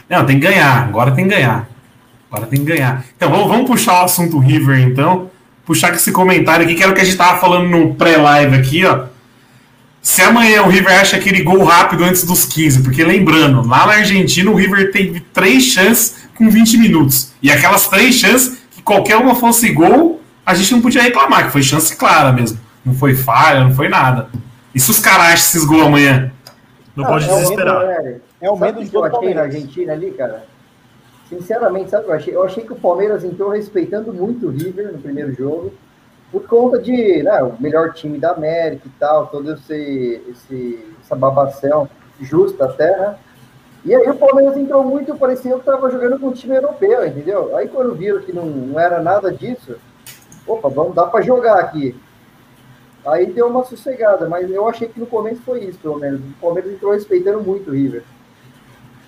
Não, 0.09 0.25
tem 0.25 0.41
que 0.41 0.47
ganhar. 0.47 0.89
Agora 0.89 1.13
tem 1.13 1.29
que 1.29 1.35
ganhar. 1.35 1.69
Agora 2.33 2.47
tem 2.47 2.61
que 2.61 2.65
ganhar. 2.65 3.05
Então 3.15 3.31
vamos, 3.31 3.47
vamos 3.47 3.67
puxar 3.67 4.01
o 4.01 4.05
assunto 4.07 4.39
River, 4.39 4.81
então. 4.81 5.31
Puxar 5.67 5.91
com 5.91 5.97
esse 5.97 6.11
comentário 6.11 6.65
aqui, 6.65 6.75
que 6.75 6.83
era 6.83 6.91
o 6.91 6.95
que 6.95 7.03
a 7.03 7.05
gente 7.05 7.17
tava 7.19 7.39
falando 7.39 7.69
no 7.69 7.95
pré-live 7.95 8.57
aqui, 8.57 8.87
ó. 8.87 9.10
Se 10.03 10.23
amanhã 10.23 10.63
o 10.63 10.69
River 10.69 10.99
acha 10.99 11.17
aquele 11.17 11.43
gol 11.43 11.63
rápido 11.63 12.05
antes 12.05 12.25
dos 12.25 12.47
15, 12.47 12.83
porque 12.83 13.05
lembrando, 13.05 13.67
lá 13.67 13.87
na 13.87 13.95
Argentina 13.95 14.51
o 14.51 14.55
River 14.55 14.91
teve 14.91 15.21
três 15.21 15.63
chances 15.63 16.29
com 16.35 16.49
20 16.49 16.79
minutos. 16.79 17.33
E 17.43 17.51
aquelas 17.51 17.87
três 17.87 18.15
chances, 18.15 18.63
que 18.71 18.83
qualquer 18.83 19.17
uma 19.17 19.35
fosse 19.35 19.71
gol, 19.71 20.21
a 20.45 20.55
gente 20.55 20.73
não 20.73 20.81
podia 20.81 21.03
reclamar, 21.03 21.47
que 21.47 21.53
foi 21.53 21.63
chance 21.63 21.95
clara 21.97 22.33
mesmo. 22.33 22.59
Não 22.85 22.95
foi 22.95 23.15
falha, 23.15 23.65
não 23.65 23.75
foi 23.75 23.89
nada. 23.89 24.29
E 24.75 24.81
se 24.81 24.91
os 24.91 24.99
caras 24.99 25.27
acham 25.27 25.35
esses 25.35 25.65
gols 25.65 25.87
amanhã? 25.87 26.33
Não 26.97 27.05
pode 27.05 27.29
é 27.29 27.33
o 27.33 27.35
desesperar. 27.37 27.87
medo? 27.87 28.21
É 28.41 28.51
o 28.51 28.57
Sabe 28.57 28.73
medo 28.79 28.91
que 28.91 28.97
eu 28.97 29.05
achei 29.05 29.35
na. 29.35 29.43
Argentina 29.43 29.93
ali, 29.93 30.11
cara? 30.13 30.45
Sinceramente, 31.29 31.91
sabe 31.91 32.03
o 32.03 32.07
que 32.07 32.11
eu 32.11 32.17
achei? 32.17 32.35
Eu 32.37 32.45
achei 32.45 32.65
que 32.65 32.73
o 32.73 32.77
Palmeiras 32.77 33.23
entrou 33.23 33.51
respeitando 33.51 34.13
muito 34.13 34.47
o 34.47 34.51
River 34.51 34.93
no 34.93 34.99
primeiro 34.99 35.35
jogo, 35.35 35.75
por 36.31 36.47
conta 36.47 36.79
de, 36.79 37.23
né, 37.23 37.43
o 37.43 37.61
melhor 37.61 37.93
time 37.93 38.19
da 38.19 38.31
América 38.31 38.87
e 38.87 38.91
tal, 38.99 39.27
todo 39.27 39.53
esse, 39.53 40.23
esse 40.29 40.91
essa 41.03 41.17
babação 41.17 41.89
justa 42.21 42.67
até, 42.67 42.97
né? 42.97 43.17
E 43.85 43.95
aí 43.95 44.09
o 44.09 44.15
Palmeiras 44.15 44.57
entrou 44.57 44.85
muito, 44.85 45.17
parecia 45.17 45.53
que 45.55 45.59
estava 45.59 45.91
jogando 45.91 46.21
com 46.21 46.29
um 46.29 46.33
time 46.33 46.55
europeu, 46.55 47.07
entendeu? 47.07 47.57
Aí 47.57 47.67
quando 47.67 47.95
viram 47.95 48.21
que 48.21 48.33
não, 48.33 48.45
não 48.45 48.79
era 48.79 49.03
nada 49.03 49.33
disso, 49.33 49.77
opa, 50.47 50.69
vamos 50.69 50.95
dar 50.95 51.07
para 51.07 51.23
jogar 51.23 51.59
aqui. 51.59 51.99
Aí 53.07 53.27
deu 53.27 53.49
uma 53.49 53.65
sossegada, 53.65 54.29
mas 54.29 54.51
eu 54.51 54.69
achei 54.69 54.87
que 54.87 55.01
no 55.01 55.07
começo 55.07 55.41
foi 55.43 55.65
isso, 55.65 55.79
pelo 55.79 55.99
menos. 55.99 56.21
O 56.21 56.35
Palmeiras 56.41 56.71
entrou 56.71 56.93
respeitando 56.93 57.41
muito 57.41 57.71
o 57.71 57.73
River. 57.73 58.05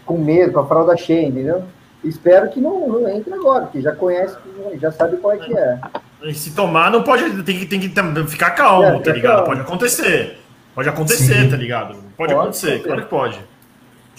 Com 0.06 0.16
medo, 0.16 0.54
com 0.54 0.60
a 0.60 0.66
fralda 0.66 0.96
cheia, 0.96 1.28
entendeu? 1.28 1.62
Espero 2.02 2.48
que 2.48 2.58
não, 2.58 2.88
não 2.88 3.08
entre 3.08 3.32
agora, 3.34 3.66
porque 3.66 3.82
já 3.82 3.94
conhece, 3.94 4.36
já 4.80 4.90
sabe 4.90 5.18
qual 5.18 5.34
é 5.34 5.36
que 5.36 5.56
é. 5.56 5.78
E 6.24 6.34
se 6.34 6.52
tomar, 6.52 6.90
não 6.90 7.02
pode. 7.02 7.42
Tem 7.42 7.58
que, 7.58 7.66
tem 7.66 7.80
que 7.80 7.90
ficar 8.28 8.50
calmo, 8.52 8.84
É, 8.84 9.00
tá 9.00 9.12
ligado? 9.12 9.32
calmo. 9.36 9.46
Pode 9.46 9.60
acontecer. 9.60 10.38
Pode 10.74 10.88
acontecer, 10.88 11.42
Sim. 11.42 11.50
tá 11.50 11.56
ligado? 11.56 11.94
Pode, 11.94 12.02
Pode 12.16 12.32
acontecer, 12.32 12.66
acontecer. 12.68 12.86
claro 12.86 13.02
que 13.02 13.08
pode. 13.08 13.40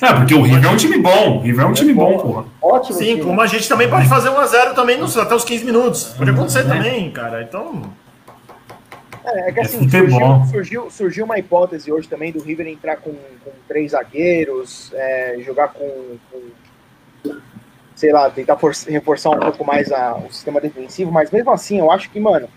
Ah, 0.01 0.13
porque 0.15 0.33
o 0.35 0.41
River 0.41 0.65
é 0.65 0.69
um 0.69 0.75
time 0.75 0.97
bom. 0.97 1.37
O 1.37 1.41
River 1.41 1.65
é 1.65 1.67
um 1.67 1.73
time 1.73 1.93
bom, 1.93 2.17
porra. 2.17 2.45
Ótimo. 2.61 2.97
Sim, 2.97 3.05
time. 3.05 3.23
como 3.23 3.39
a 3.39 3.47
gente 3.47 3.69
também 3.69 3.89
pode 3.89 4.07
fazer 4.09 4.29
1x0 4.29 4.73
também 4.73 4.97
nos, 4.97 5.15
até 5.17 5.33
os 5.33 5.45
15 5.45 5.63
minutos. 5.63 6.13
Pode 6.17 6.29
acontecer 6.31 6.63
também, 6.63 7.09
cara. 7.11 7.41
Então. 7.41 7.81
É, 9.23 9.49
é 9.49 9.51
que 9.53 9.59
É 9.59 9.63
assim, 9.63 9.79
futebol. 9.89 10.41
surgiu, 10.45 10.51
surgiu, 10.51 10.91
surgiu 10.91 11.25
uma 11.25 11.39
hipótese 11.39 11.89
hoje 11.91 12.07
também 12.09 12.31
do 12.33 12.41
River 12.41 12.67
entrar 12.67 12.97
com, 12.97 13.11
com 13.13 13.51
três 13.67 13.91
zagueiros, 13.91 14.91
é, 14.93 15.37
jogar 15.45 15.69
com, 15.69 16.17
com, 16.29 16.41
sei 18.03 18.11
lá, 18.11 18.29
tentar 18.29 18.57
for- 18.57 18.73
reforçar 18.89 19.29
um 19.29 19.39
pouco 19.39 19.63
mais 19.63 19.89
a- 19.89 20.17
o 20.17 20.29
sistema 20.29 20.59
defensivo, 20.59 21.09
mas 21.09 21.31
mesmo 21.31 21.49
assim, 21.51 21.79
eu 21.79 21.89
acho 21.89 22.09
que, 22.11 22.19
mano, 22.19 22.49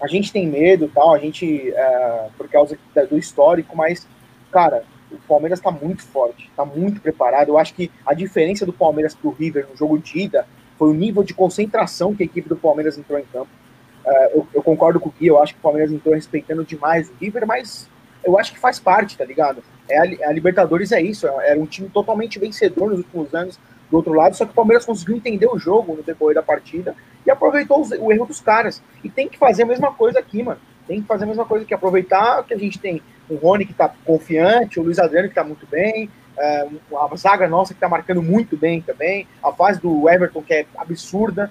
a 0.00 0.06
gente 0.06 0.32
tem 0.32 0.46
medo 0.48 0.90
tal, 0.94 1.12
a 1.12 1.18
gente, 1.18 1.70
é, 1.74 2.28
por 2.38 2.48
causa 2.48 2.78
do 3.10 3.18
histórico, 3.18 3.76
mas, 3.76 4.06
cara, 4.50 4.82
o 5.12 5.18
Palmeiras 5.28 5.60
tá 5.60 5.70
muito 5.70 6.02
forte, 6.02 6.50
tá 6.56 6.64
muito 6.64 7.02
preparado. 7.02 7.50
Eu 7.50 7.58
acho 7.58 7.74
que 7.74 7.90
a 8.06 8.14
diferença 8.14 8.64
do 8.64 8.72
Palmeiras 8.72 9.14
pro 9.14 9.28
River 9.30 9.66
no 9.70 9.76
jogo 9.76 9.98
de 9.98 10.20
ida 10.20 10.46
foi 10.78 10.88
o 10.88 10.94
nível 10.94 11.22
de 11.22 11.34
concentração 11.34 12.14
que 12.14 12.22
a 12.22 12.26
equipe 12.26 12.48
do 12.48 12.56
Palmeiras 12.56 12.96
entrou 12.96 13.18
em 13.18 13.24
campo. 13.30 13.50
É, 14.06 14.34
eu, 14.34 14.46
eu 14.54 14.62
concordo 14.62 14.98
com 14.98 15.10
o 15.10 15.12
Gui, 15.20 15.26
eu 15.26 15.38
acho 15.42 15.52
que 15.52 15.58
o 15.58 15.62
Palmeiras 15.62 15.92
entrou 15.92 16.14
respeitando 16.14 16.64
demais 16.64 17.10
o 17.10 17.12
River, 17.20 17.46
mas 17.46 17.90
eu 18.24 18.38
acho 18.38 18.54
que 18.54 18.58
faz 18.58 18.80
parte, 18.80 19.18
tá 19.18 19.24
ligado? 19.26 19.62
É 19.86 19.98
a, 19.98 20.04
Li- 20.06 20.24
a 20.24 20.32
Libertadores 20.32 20.92
é 20.92 21.02
isso, 21.02 21.26
é- 21.28 21.50
era 21.50 21.60
um 21.60 21.66
time 21.66 21.90
totalmente 21.90 22.38
vencedor 22.38 22.88
nos 22.88 23.00
últimos 23.00 23.34
anos 23.34 23.60
do 23.94 23.98
outro 23.98 24.12
lado, 24.12 24.34
só 24.34 24.44
que 24.44 24.50
o 24.50 24.54
Palmeiras 24.54 24.84
conseguiu 24.84 25.16
entender 25.16 25.46
o 25.46 25.56
jogo 25.56 25.94
no 25.94 26.02
decorrer 26.02 26.34
da 26.34 26.42
partida 26.42 26.96
e 27.24 27.30
aproveitou 27.30 27.80
os- 27.80 27.92
o 27.92 28.10
erro 28.12 28.26
dos 28.26 28.40
caras. 28.40 28.82
E 29.04 29.08
tem 29.08 29.28
que 29.28 29.38
fazer 29.38 29.62
a 29.62 29.66
mesma 29.66 29.92
coisa 29.92 30.18
aqui, 30.18 30.42
mano. 30.42 30.58
Tem 30.86 31.00
que 31.00 31.06
fazer 31.06 31.24
a 31.24 31.26
mesma 31.28 31.44
coisa 31.44 31.64
aqui, 31.64 31.72
aproveitar 31.72 32.42
que 32.42 32.52
a 32.52 32.58
gente 32.58 32.78
tem 32.78 33.00
o 33.28 33.36
Rony 33.36 33.64
que 33.64 33.72
tá 33.72 33.88
confiante, 34.04 34.80
o 34.80 34.82
Luiz 34.82 34.98
Adriano 34.98 35.28
que 35.28 35.34
tá 35.34 35.44
muito 35.44 35.66
bem, 35.66 36.10
é, 36.36 36.66
a 36.92 37.16
zaga 37.16 37.48
nossa 37.48 37.72
que 37.72 37.78
tá 37.80 37.88
marcando 37.88 38.20
muito 38.20 38.56
bem 38.56 38.80
também, 38.82 39.26
a 39.42 39.52
fase 39.52 39.80
do 39.80 40.08
Everton 40.10 40.42
que 40.42 40.52
é 40.52 40.66
absurda, 40.76 41.50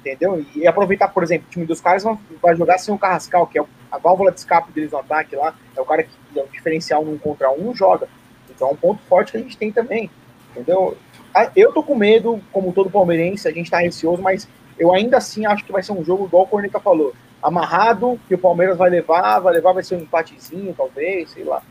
entendeu? 0.00 0.44
E 0.54 0.66
aproveitar, 0.66 1.08
por 1.08 1.22
exemplo, 1.22 1.46
o 1.46 1.50
time 1.50 1.64
dos 1.64 1.80
caras 1.80 2.04
vai 2.42 2.56
jogar 2.56 2.78
sem 2.78 2.92
o 2.92 2.98
Carrascal, 2.98 3.46
que 3.46 3.58
é 3.58 3.64
a 3.90 3.98
válvula 3.98 4.32
de 4.32 4.40
escape 4.40 4.72
deles 4.72 4.90
no 4.90 4.98
ataque 4.98 5.36
lá, 5.36 5.54
é 5.76 5.80
o 5.80 5.84
cara 5.84 6.02
que 6.02 6.10
é 6.36 6.42
o 6.42 6.48
diferencial 6.48 7.04
num 7.04 7.16
contra 7.16 7.50
um, 7.50 7.74
joga. 7.74 8.08
Então 8.50 8.68
é 8.68 8.72
um 8.72 8.76
ponto 8.76 9.00
forte 9.04 9.32
que 9.32 9.38
a 9.38 9.40
gente 9.40 9.56
tem 9.56 9.70
também, 9.70 10.10
entendeu? 10.50 10.96
Ah, 11.46 11.50
Eu 11.54 11.72
tô 11.72 11.82
com 11.82 11.94
medo, 11.94 12.40
como 12.52 12.72
todo 12.72 12.90
palmeirense, 12.90 13.46
a 13.48 13.52
gente 13.52 13.70
tá 13.70 13.78
receoso, 13.78 14.22
mas 14.22 14.48
eu 14.78 14.92
ainda 14.92 15.16
assim 15.18 15.44
acho 15.46 15.64
que 15.64 15.72
vai 15.72 15.82
ser 15.82 15.92
um 15.92 16.04
jogo 16.04 16.24
igual 16.26 16.44
o 16.44 16.46
Corneta 16.46 16.78
falou, 16.80 17.14
amarrado, 17.42 18.18
que 18.28 18.34
o 18.34 18.38
Palmeiras 18.38 18.76
vai 18.76 18.90
levar, 18.90 19.38
vai 19.40 19.54
levar, 19.54 19.72
vai 19.72 19.82
ser 19.82 19.96
um 19.96 20.00
empatezinho, 20.00 20.74
talvez, 20.76 21.30
sei 21.30 21.44
lá. 21.44 21.62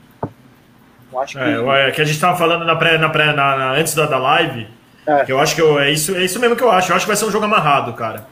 Eu 1.11 1.19
acho 1.19 1.33
que... 1.37 1.43
É, 1.43 1.55
eu- 1.55 1.71
é 1.71 1.91
que 1.91 2.01
a 2.01 2.05
gente 2.05 2.19
tava 2.19 2.37
falando 2.37 2.65
na 2.65 2.75
pré, 2.75 2.97
na 2.97 3.09
pré, 3.09 3.27
na, 3.27 3.33
na- 3.57 3.71
antes 3.73 3.93
da, 3.95 4.05
da 4.05 4.17
live. 4.17 4.67
É. 5.05 5.23
Que 5.23 5.31
eu 5.31 5.39
acho 5.39 5.55
que 5.55 5.61
eu- 5.61 5.79
é, 5.79 5.89
isso, 5.91 6.15
é 6.15 6.23
isso 6.23 6.39
mesmo 6.39 6.55
que 6.55 6.63
eu 6.63 6.71
acho. 6.71 6.91
Eu 6.91 6.95
acho 6.95 7.05
que 7.05 7.09
vai 7.09 7.15
ser 7.15 7.25
um 7.25 7.31
jogo 7.31 7.45
amarrado, 7.45 7.93
cara. 7.93 8.27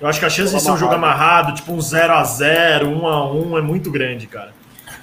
Eu 0.00 0.06
acho 0.08 0.18
que 0.20 0.26
a 0.26 0.30
chance 0.30 0.54
de 0.54 0.60
ser 0.62 0.70
um 0.70 0.76
jogo 0.76 0.94
amarrado, 0.94 1.54
tipo 1.54 1.72
um 1.72 1.78
0x0, 1.78 2.84
1x1, 2.84 3.58
é 3.58 3.60
muito 3.60 3.90
grande, 3.90 4.26
cara. 4.26 4.52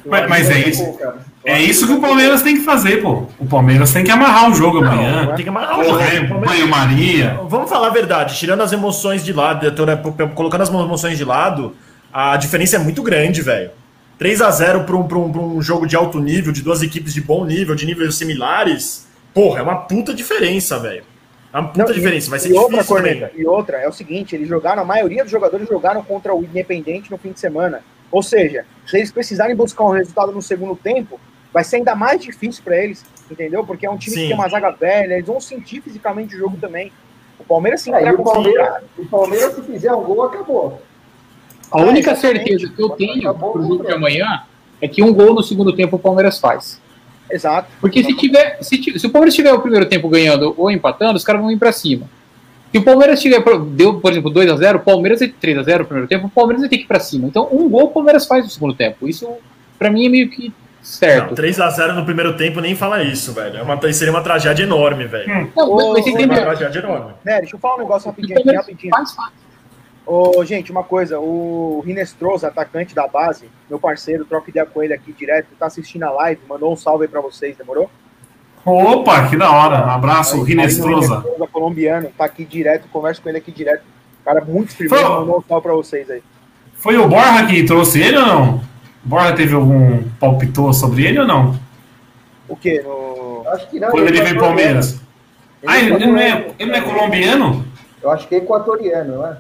Mas, 0.06 0.30
mas 0.30 0.50
é 0.50 0.62
Pô, 0.64 0.70
isso. 0.70 0.94
cara. 0.94 1.18
É 1.44 1.62
isso 1.62 1.86
que 1.88 1.94
o 1.94 2.02
Palmeiras 2.02 2.42
tem 2.42 2.56
que 2.58 2.64
fazer, 2.64 3.02
pô. 3.02 3.28
O 3.40 3.46
Palmeiras 3.46 3.92
tem 3.94 4.04
que 4.04 4.12
amarrar 4.12 4.50
o 4.50 4.54
jogo 4.56 4.80
amanhã. 4.80 5.34
Tem 5.36 5.44
que 5.44 5.50
amarrar 5.50 5.80
o 5.80 5.84
jogo. 5.84 5.98
Correr, 5.98 6.20
O 6.26 6.30
Palmeiras- 6.30 6.58
banho-maria. 6.58 7.40
Vamos 7.48 7.70
falar 7.70 7.88
a 7.88 7.92
verdade, 7.92 8.36
tirando 8.38 8.62
as 8.62 8.72
emoções 8.72 9.24
de 9.24 9.32
lado, 9.34 9.66
eu 9.66 9.74
tô, 9.74 9.86
né, 9.86 9.96
colocando 10.34 10.62
as 10.62 10.70
emoções 10.70 11.18
de 11.18 11.24
lado, 11.26 11.76
a 12.14 12.36
diferença 12.38 12.76
é 12.76 12.80
muito 12.80 13.02
grande, 13.04 13.42
velho. 13.42 13.72
3 14.18 14.42
a 14.42 14.50
0 14.50 14.84
para 14.86 14.96
um, 14.96 15.04
pra 15.08 15.18
um, 15.18 15.32
pra 15.32 15.42
um 15.42 15.62
jogo 15.62 15.86
de 15.86 15.96
alto 15.96 16.20
nível, 16.20 16.52
de 16.54 16.62
duas 16.62 16.82
equipes 16.82 17.14
de 17.14 17.22
bom 17.22 17.44
nível, 17.46 17.76
de 17.76 17.86
níveis 17.86 18.16
similares, 18.16 19.08
porra, 19.34 19.60
é 19.60 19.62
uma 19.62 19.76
puta 19.76 20.14
diferença, 20.14 20.80
velho. 20.80 21.04
É 21.54 21.58
uma 21.60 21.68
puta 21.70 21.86
Não, 21.86 21.94
diferença, 21.94 22.30
vai 22.30 22.40
ser 22.40 22.50
e 22.50 22.54
outra, 22.54 22.70
difícil 22.78 22.96
Corneta, 22.96 23.28
também. 23.28 23.42
e 23.44 23.48
outra, 23.48 23.78
é 23.78 23.88
o 23.88 23.92
seguinte, 23.92 24.36
eles 24.36 24.48
jogaram, 24.48 24.82
a 24.82 24.86
maioria 24.86 25.24
dos 25.24 25.32
jogadores 25.32 25.68
jogaram 25.68 26.02
contra 26.04 26.34
o 26.34 26.44
Independente 26.44 27.10
no 27.12 27.18
fim 27.18 27.32
de 27.32 27.40
semana. 27.40 27.82
Ou 28.12 28.22
seja, 28.24 28.66
se 28.86 28.98
eles 28.98 29.12
precisarem 29.12 29.56
buscar 29.56 29.84
um 29.86 29.92
resultado 29.92 30.32
no 30.32 30.42
segundo 30.42 30.76
tempo, 30.76 31.20
vai 31.54 31.64
ser 31.64 31.78
ainda 31.78 31.96
mais 31.96 32.22
difícil 32.22 32.64
para 32.64 32.78
eles, 32.78 33.04
entendeu? 33.30 33.66
Porque 33.66 33.86
é 33.86 33.90
um 33.90 33.98
time 33.98 34.16
Sim. 34.16 34.22
que 34.24 34.28
tem 34.28 34.36
uma 34.36 34.48
zaga 34.50 34.72
velha, 34.72 35.14
eles 35.16 35.26
vão 35.28 35.40
sentir 35.40 35.82
fisicamente 35.82 36.36
o 36.36 36.38
jogo 36.38 36.58
também. 36.58 36.92
O 37.40 37.44
Palmeiras 37.44 37.82
se 37.82 37.92
É, 37.94 37.98
e 37.98 38.00
entrar 38.00 38.14
o 38.16 38.24
Palmeiras, 38.24 38.84
o 38.98 39.06
Palmeiras, 39.06 39.56
se 39.56 39.62
fizer 39.62 39.94
um 39.94 40.04
gol, 40.04 40.24
acabou. 40.24 40.82
A 41.72 41.80
Ah, 41.80 41.82
única 41.82 42.12
exatamente. 42.12 42.48
certeza 42.50 42.74
que 42.74 42.82
eu 42.82 42.90
tenho 42.92 43.34
pro 43.34 43.60
o 43.60 43.62
jogo 43.68 43.86
de 43.86 43.92
amanhã 43.92 44.44
é 44.82 44.88
que 44.88 45.02
um 45.04 45.14
gol 45.14 45.34
no 45.34 45.44
segundo 45.44 45.76
tempo 45.76 45.96
o 45.96 46.00
Palmeiras 46.00 46.40
faz. 46.40 46.80
Exato. 47.30 47.68
Porque 47.82 48.04
se, 48.04 48.16
tiver, 48.16 48.60
se, 48.62 49.00
se 49.00 49.08
o 49.08 49.10
Palmeiras 49.10 49.34
tiver 49.34 49.52
o 49.52 49.60
primeiro 49.60 49.88
tempo 49.88 50.08
ganhando 50.08 50.54
ou 50.58 50.70
empatando, 50.70 51.16
os 51.18 51.24
caras 51.24 51.42
vão 51.42 51.52
ir 51.52 51.58
pra 51.58 51.72
cima. 51.72 52.08
Se 52.76 52.80
o 52.80 52.84
Palmeiras 52.84 53.22
tiver, 53.22 53.42
deu, 53.70 54.02
por 54.02 54.12
exemplo, 54.12 54.30
2x0, 54.30 54.76
o 54.76 54.80
Palmeiras 54.80 55.22
é 55.22 55.28
3x0 55.28 55.80
no 55.80 55.86
primeiro 55.86 56.10
tempo, 56.10 56.28
o 56.28 56.30
Palmeiras 56.30 56.60
vai 56.60 56.70
ter 56.70 56.80
que 56.80 56.84
ir 56.84 56.88
pra 56.88 57.00
cima. 57.00 57.26
Então, 57.26 57.48
um 57.50 57.70
gol 57.70 57.86
o 57.86 57.90
Palmeiras 57.90 58.26
faz 58.28 58.44
no 58.44 58.52
segundo 58.52 58.74
tempo. 58.76 59.08
Isso, 59.08 59.30
pra 59.80 59.90
mim, 59.90 60.08
é 60.08 60.10
meio 60.10 60.30
que 60.30 60.54
certo. 60.82 61.30
Não, 61.30 61.36
3x0 61.38 61.94
no 61.94 62.04
primeiro 62.04 62.36
tempo, 62.36 62.60
nem 62.60 62.76
fala 62.76 63.02
isso, 63.02 63.32
velho. 63.32 63.60
É 63.60 63.64
uma, 63.64 63.80
seria 63.94 64.12
uma 64.12 64.22
tragédia 64.22 64.64
enorme, 64.64 65.06
velho. 65.06 65.50
Não, 65.56 65.70
Ô, 65.70 65.94
mas 65.94 66.04
você 66.04 66.10
ô, 66.10 66.14
Uma 66.16 66.22
entendeu? 66.22 66.44
tragédia 66.44 66.80
enorme. 66.80 67.14
Né, 67.24 67.40
deixa 67.40 67.56
eu 67.56 67.60
falar 67.62 67.76
um 67.76 67.80
negócio 67.80 68.10
rapidinho 68.10 68.40
aqui, 68.40 68.54
rapidinho. 68.54 68.92
faz 68.94 69.12
fácil. 69.14 69.34
Ô, 70.06 70.44
gente, 70.44 70.70
uma 70.70 70.84
coisa, 70.84 71.18
o 71.18 71.82
Rinestrosa, 71.86 72.50
atacante 72.50 72.94
da 72.94 73.08
base, 73.08 73.50
meu 73.70 73.80
parceiro, 73.80 74.26
troca 74.26 74.50
ideia 74.50 74.66
com 74.66 74.84
ele 74.84 74.94
aqui 74.94 75.14
direto, 75.14 75.48
tá 75.58 75.68
assistindo 75.68 76.04
a 76.04 76.12
live, 76.12 76.42
mandou 76.50 76.74
um 76.74 76.76
salve 76.76 77.06
aí 77.06 77.10
pra 77.10 77.22
vocês, 77.22 77.56
demorou? 77.56 77.90
Opa, 78.66 79.28
que 79.30 79.38
da 79.38 79.52
hora. 79.52 79.86
Um 79.86 79.92
abraço, 79.92 80.42
Rinestrosa. 80.42 81.20
Rinestrosa, 81.20 81.48
colombiano, 81.52 82.10
tá 82.18 82.26
aqui 82.26 82.44
direto, 82.44 82.88
converso 82.92 83.22
com 83.22 83.30
ele 83.30 83.38
aqui 83.38 83.52
direto. 83.52 83.84
Cara 84.24 84.44
muito 84.44 84.76
Foi- 84.76 84.88
firme, 84.90 85.04
mandou 85.04 85.38
um 85.38 85.44
salve 85.48 85.64
pra 85.64 85.74
vocês 85.74 86.10
aí. 86.10 86.24
Foi 86.74 86.98
o 86.98 87.08
Borja 87.08 87.46
que 87.46 87.64
trouxe 87.64 88.02
ele 88.02 88.18
ou 88.18 88.26
não? 88.26 88.56
O 88.56 88.62
Borja 89.08 89.34
teve 89.34 89.54
algum 89.54 90.04
palpitou 90.20 90.74
sobre 90.74 91.06
ele 91.06 91.20
ou 91.20 91.28
não? 91.28 91.56
O 92.48 92.56
quê? 92.56 92.82
No... 92.84 93.44
Acho 93.50 93.70
que 93.70 93.80
não. 93.80 93.90
Quando 93.90 94.08
ele 94.08 94.20
é 94.20 94.24
veio 94.24 94.40
Palmeiras. 94.40 95.00
Ah, 95.66 95.78
ele, 95.78 95.94
ele 95.94 96.06
não 96.08 96.18
é, 96.18 96.48
ele 96.58 96.72
não 96.72 96.78
é 96.78 96.82
colombiano? 96.82 97.66
Eu 98.02 98.12
acho 98.12 98.28
que 98.28 98.36
é 98.36 98.38
equatoriano, 98.40 99.18
não 99.18 99.28
é? 99.28 99.38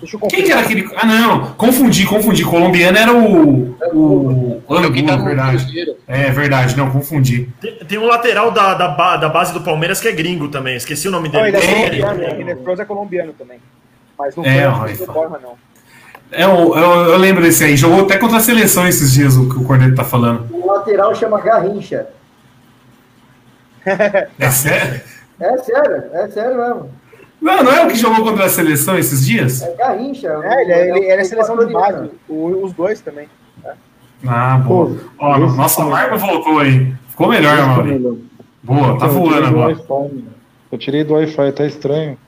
Deixa 0.00 0.16
eu 0.16 0.20
Quem 0.28 0.44
que 0.44 0.52
era 0.52 0.60
aquele. 0.60 0.88
Ah, 0.94 1.06
não, 1.06 1.52
confundi, 1.54 2.04
confundi. 2.06 2.44
Colombiano 2.44 2.98
era 2.98 3.12
o. 3.14 3.70
O. 3.94 4.62
É 4.68 4.74
o 4.86 4.92
que 4.92 5.00
Angulo, 5.00 5.16
no 5.16 5.24
verdade. 5.24 5.96
É 6.06 6.30
verdade, 6.30 6.76
não, 6.76 6.90
confundi. 6.90 7.48
Tem, 7.60 7.74
tem 7.76 7.98
um 7.98 8.04
lateral 8.06 8.50
da, 8.50 8.74
da, 8.74 9.16
da 9.16 9.28
base 9.28 9.54
do 9.54 9.62
Palmeiras 9.62 9.98
que 10.00 10.08
é 10.08 10.12
gringo 10.12 10.48
também. 10.48 10.76
Esqueci 10.76 11.08
o 11.08 11.10
nome 11.10 11.30
Não, 11.30 11.42
dele. 11.42 11.56
ele 11.56 11.66
é 11.66 12.00
É, 12.00 12.00
colombiano, 12.12 12.22
É, 12.22 12.32
o 12.34 12.36
Rinestrosa 12.36 12.82
é 12.82 12.84
colombiano 12.84 13.32
também. 13.32 13.58
Mas 14.18 14.36
não 14.36 14.44
É, 14.44 14.54
foi 14.54 14.66
o 14.66 14.70
Rafa. 14.70 15.06
do 15.06 15.12
Borja, 15.12 15.38
não. 15.42 15.54
É, 16.32 16.44
eu, 16.44 16.76
eu, 16.76 16.90
eu 17.12 17.16
lembro 17.16 17.42
desse 17.42 17.64
aí. 17.64 17.76
Jogou 17.76 18.02
até 18.04 18.18
contra 18.18 18.36
a 18.36 18.40
seleção 18.40 18.86
esses 18.86 19.12
dias, 19.12 19.36
o 19.36 19.48
que 19.48 19.58
o 19.58 19.64
Corneto 19.64 19.94
tá 19.94 20.04
falando. 20.04 20.46
O 20.52 20.66
lateral 20.66 21.14
chama 21.14 21.40
Garrincha. 21.40 22.06
É 24.38 24.50
sério? 24.50 25.00
É 25.38 25.58
sério, 25.58 26.04
é 26.14 26.28
sério 26.28 26.56
mesmo. 26.56 26.90
Não, 27.40 27.62
não 27.62 27.72
é 27.72 27.84
o 27.84 27.88
que 27.88 27.94
jogou 27.96 28.24
contra 28.24 28.46
a 28.46 28.48
seleção 28.48 28.98
esses 28.98 29.24
dias? 29.26 29.62
É 29.62 29.74
Garrincha. 29.74 30.28
É, 30.42 30.62
ele 30.62 30.72
é, 30.72 30.88
ele, 30.88 30.98
ele 31.00 31.20
é 31.20 31.24
seleção 31.24 31.56
de 31.58 31.72
base, 31.72 32.10
o- 32.28 32.64
os 32.64 32.72
dois 32.72 33.00
também. 33.00 33.28
Ah, 34.26 34.56
boa. 34.58 34.86
Pô, 34.90 34.96
Ó, 35.18 35.38
nossa 35.38 35.76
também. 35.76 35.92
marca 35.92 36.16
voltou 36.16 36.58
aí. 36.58 36.92
Ficou 37.08 37.28
melhor, 37.28 37.56
Mauri. 37.66 38.28
Boa, 38.62 38.98
tá 38.98 39.06
voando 39.06 39.46
agora. 39.46 39.78
Eu 40.72 40.78
tirei 40.78 41.04
do 41.04 41.14
Wi-Fi, 41.14 41.52
tá 41.52 41.66
estranho. 41.66 42.18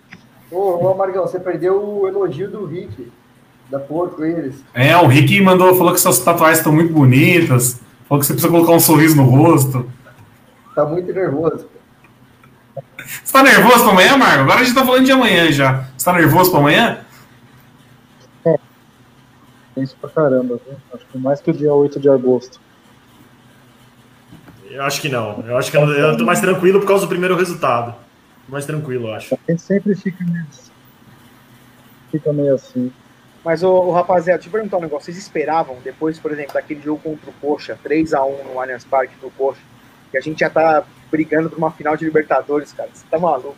Ô, 0.50 0.86
ô, 0.90 0.94
Margão, 0.94 1.26
você 1.26 1.40
perdeu 1.40 1.82
o 1.82 2.06
elogio 2.08 2.50
do 2.50 2.64
Rick, 2.64 3.10
da 3.70 3.78
Porto 3.78 4.24
Eles. 4.24 4.62
É, 4.72 4.96
o 4.96 5.06
Rick 5.06 5.40
mandou, 5.40 5.74
falou 5.74 5.92
que 5.92 6.00
suas 6.00 6.18
tatuagens 6.20 6.58
estão 6.58 6.72
muito 6.72 6.92
bonitas. 6.92 7.80
Falou 8.08 8.20
que 8.20 8.26
você 8.26 8.32
precisa 8.34 8.50
colocar 8.52 8.72
um 8.72 8.80
sorriso 8.80 9.16
no 9.16 9.24
rosto. 9.24 9.84
Tá 10.74 10.84
muito 10.86 11.12
nervoso. 11.12 11.66
Você 13.24 13.32
tá 13.32 13.42
nervoso 13.42 13.84
pra 13.84 13.92
amanhã, 13.92 14.16
Marco? 14.16 14.40
Agora 14.42 14.60
a 14.60 14.64
gente 14.64 14.74
tá 14.74 14.84
falando 14.84 15.04
de 15.04 15.12
amanhã 15.12 15.50
já. 15.50 15.84
Você 15.96 16.04
tá 16.04 16.12
nervoso 16.12 16.50
pra 16.50 16.60
amanhã? 16.60 17.04
É 18.46 19.82
isso 19.82 19.96
pra 20.00 20.10
caramba, 20.10 20.60
viu? 20.66 20.76
Acho 20.92 21.06
que 21.06 21.18
mais 21.18 21.40
que 21.40 21.50
o 21.50 21.54
dia 21.54 21.72
8 21.72 22.00
de 22.00 22.08
agosto. 22.08 22.60
Eu 24.68 24.82
acho 24.82 25.00
que 25.00 25.08
não. 25.08 25.44
Eu 25.46 25.56
acho 25.56 25.70
que 25.70 25.76
eu, 25.76 25.88
eu 25.88 26.16
tô 26.16 26.24
mais 26.24 26.40
tranquilo 26.40 26.80
por 26.80 26.88
causa 26.88 27.06
do 27.06 27.08
primeiro 27.08 27.36
resultado. 27.36 27.94
Mais 28.48 28.66
tranquilo, 28.66 29.08
eu 29.08 29.14
acho. 29.14 29.34
A 29.34 29.50
gente 29.50 29.62
sempre 29.62 29.94
fica 29.94 30.24
meio, 30.24 30.46
fica 32.10 32.32
meio 32.32 32.54
assim. 32.54 32.92
Mas, 33.44 33.62
ô, 33.62 33.72
ô, 33.72 33.92
rapaziada, 33.92 34.38
deixa 34.38 34.48
eu 34.48 34.52
perguntar 34.52 34.78
um 34.78 34.82
negócio. 34.82 35.06
Vocês 35.06 35.16
esperavam, 35.16 35.78
depois, 35.84 36.18
por 36.18 36.32
exemplo, 36.32 36.54
daquele 36.54 36.82
jogo 36.82 37.00
contra 37.02 37.30
o 37.30 37.32
Coxa, 37.34 37.78
3x1 37.84 38.44
no 38.44 38.60
Allianz 38.60 38.84
Parque 38.84 39.14
pro 39.16 39.30
Coxa, 39.30 39.60
que 40.10 40.18
a 40.18 40.20
gente 40.20 40.40
já 40.40 40.50
tá 40.50 40.84
brigando 41.10 41.50
por 41.50 41.58
uma 41.58 41.70
final 41.70 41.96
de 41.96 42.04
Libertadores, 42.04 42.72
cara. 42.72 42.90
Você 42.92 43.04
tá 43.10 43.18
maluco? 43.18 43.56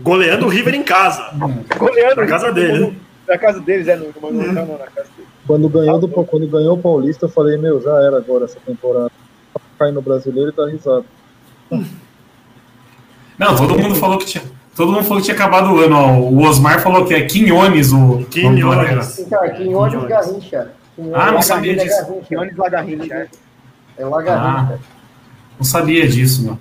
Goleando 0.00 0.46
o 0.46 0.48
River 0.48 0.74
em 0.74 0.82
casa. 0.82 1.30
Goleando. 1.76 2.20
Na 2.20 2.26
casa 2.26 2.52
dele, 2.52 2.78
né? 2.78 2.96
Na 3.26 3.38
casa 3.38 3.60
deles, 3.60 3.88
é, 3.88 3.96
no, 3.96 4.06
no, 4.06 4.32
não, 4.32 4.66
não, 4.66 4.78
na 4.78 4.86
casa 4.86 5.08
deles. 5.16 5.30
Quando 5.46 5.68
ganhou, 5.68 5.98
do, 5.98 6.08
quando 6.08 6.46
ganhou 6.46 6.76
o 6.76 6.80
Paulista, 6.80 7.26
eu 7.26 7.30
falei, 7.30 7.56
meu, 7.56 7.80
já 7.80 7.92
era 8.02 8.18
agora 8.18 8.44
essa 8.44 8.58
temporada. 8.60 9.10
Cai 9.78 9.92
no 9.92 10.02
brasileiro 10.02 10.50
e 10.50 10.56
dá 10.56 10.66
risada. 10.66 11.04
Não, 13.38 13.56
todo 13.56 13.78
mundo 13.78 13.94
falou 13.94 14.18
que 14.18 14.26
tinha. 14.26 14.44
Todo 14.74 14.92
mundo 14.92 15.04
falou 15.04 15.18
que 15.18 15.24
tinha 15.24 15.34
acabado 15.34 15.72
o 15.72 15.78
ano. 15.80 15.96
Ó. 15.96 16.12
O 16.18 16.42
Osmar 16.44 16.80
falou 16.80 17.04
que 17.04 17.14
é 17.14 17.22
Quinones 17.22 17.92
o. 17.92 18.24
Quinones. 18.30 19.18
Então, 19.18 19.40
Quinones 19.54 19.92
Quinones. 19.92 20.08
Garrincha. 20.08 20.72
Quinones 20.94 21.14
Ah, 21.14 21.32
não 21.32 21.42
sabia 21.42 21.72
é 21.72 21.76
disso. 21.76 22.06
Quinones 22.26 22.56
Lagarrincha, 22.56 23.14
é. 23.14 23.28
É 23.98 24.06
o 24.06 24.10
Lagarrincha. 24.10 24.78
Não 25.58 25.64
sabia 25.64 26.06
disso, 26.06 26.44
meu. 26.44 26.58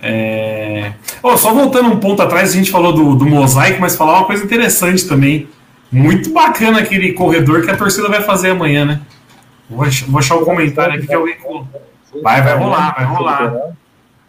É... 0.00 0.92
Ô, 1.22 1.36
só 1.36 1.52
voltando 1.52 1.88
um 1.88 1.98
ponto 1.98 2.22
atrás, 2.22 2.50
a 2.50 2.56
gente 2.56 2.70
falou 2.70 2.92
do, 2.92 3.14
do 3.14 3.26
mosaico, 3.26 3.80
mas 3.80 3.96
falar 3.96 4.18
uma 4.18 4.26
coisa 4.26 4.44
interessante 4.44 5.06
também. 5.06 5.48
Muito 5.90 6.30
bacana 6.32 6.80
aquele 6.80 7.12
corredor 7.12 7.62
que 7.62 7.70
a 7.70 7.76
torcida 7.76 8.08
vai 8.08 8.22
fazer 8.22 8.50
amanhã, 8.50 8.84
né? 8.84 9.00
Vou, 9.68 9.86
vou 10.08 10.18
achar 10.18 10.36
o 10.36 10.44
comentário 10.44 10.94
aqui 10.94 11.06
que 11.06 11.14
alguém. 11.14 11.36
Vai, 12.22 12.42
vai 12.42 12.56
rolar, 12.56 12.94
vai 12.94 13.04
rolar. 13.04 13.54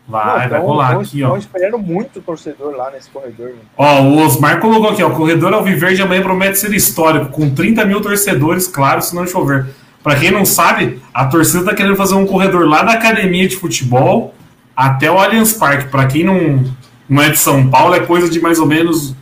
Vai, 0.08 0.48
vai 0.48 0.60
rolar 0.60 0.92
aqui, 0.94 1.22
ó. 1.22 1.36
Estão 1.36 1.38
esperando 1.38 1.78
muito 1.78 2.22
torcedor 2.22 2.76
lá 2.76 2.90
nesse 2.92 3.10
corredor. 3.10 3.50
mano. 3.50 3.62
Ó, 3.78 4.02
o 4.04 4.26
Osmar 4.26 4.62
colocou 4.62 4.92
aqui, 4.92 5.04
ó. 5.04 5.10
Corredor 5.10 5.54
Alviverde 5.54 6.02
amanhã 6.02 6.22
promete 6.22 6.58
ser 6.58 6.74
histórico, 6.74 7.28
com 7.28 7.54
30 7.54 7.84
mil 7.86 8.00
torcedores, 8.00 8.68
claro, 8.68 9.02
se 9.02 9.14
não 9.14 9.28
chover. 9.28 9.68
Pra 10.02 10.16
quem 10.16 10.32
não 10.32 10.46
sabe, 10.46 11.02
a 11.14 11.26
torcida 11.26 11.66
tá 11.66 11.76
querendo 11.76 11.98
fazer 11.98 12.16
um 12.16 12.26
corredor 12.26 12.66
lá 12.66 12.84
da 12.84 12.94
academia 12.94 13.48
de 13.48 13.58
futebol 13.58 14.34
até 14.78 15.10
o 15.12 15.18
Allianz 15.18 15.54
Parque. 15.54 15.90
Pra 15.90 16.06
quem 16.06 16.24
não, 16.24 16.64
não 17.10 17.22
é 17.24 17.30
de 17.30 17.38
São 17.38 17.68
Paulo, 17.68 17.96
é 17.96 18.00
coisa 18.02 18.30
de 18.30 18.40
mais 18.40 18.60
ou 18.60 18.68
menos 18.68 19.16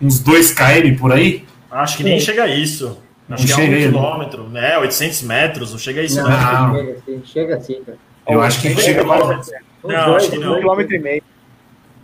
uns 0.00 0.20
2 0.20 0.52
km 0.52 0.96
por 1.00 1.12
aí. 1.12 1.44
Acho 1.70 1.96
que 1.96 2.04
nem 2.04 2.20
chega 2.20 2.44
a 2.44 2.46
isso. 2.48 2.98
Acho 3.30 3.46
Não 3.46 3.46
que 3.46 3.52
é 3.52 3.54
um 3.54 3.58
chega 3.58 3.76
né? 3.76 3.82
quilômetro, 3.92 4.48
né? 4.48 4.78
800 4.78 5.22
metros, 5.22 5.70
não 5.72 5.78
chega 5.78 6.00
a 6.00 6.04
isso, 6.04 6.16
Não, 6.22 6.28
não. 6.30 6.68
Não. 6.68 6.74
chega 6.76 6.92
assim, 6.92 7.22
chega 7.24 7.56
assim, 7.56 7.82
cara. 7.84 7.98
Eu 8.28 8.42
acho 8.42 8.60
que 8.60 8.74
chega 8.76 9.02
Não, 9.04 10.16
acho 10.16 10.30
que 10.30 10.38
não. 10.38 10.52
Um 10.56 10.60
quilômetro 10.60 10.94
e 10.94 10.98
meio. 10.98 11.22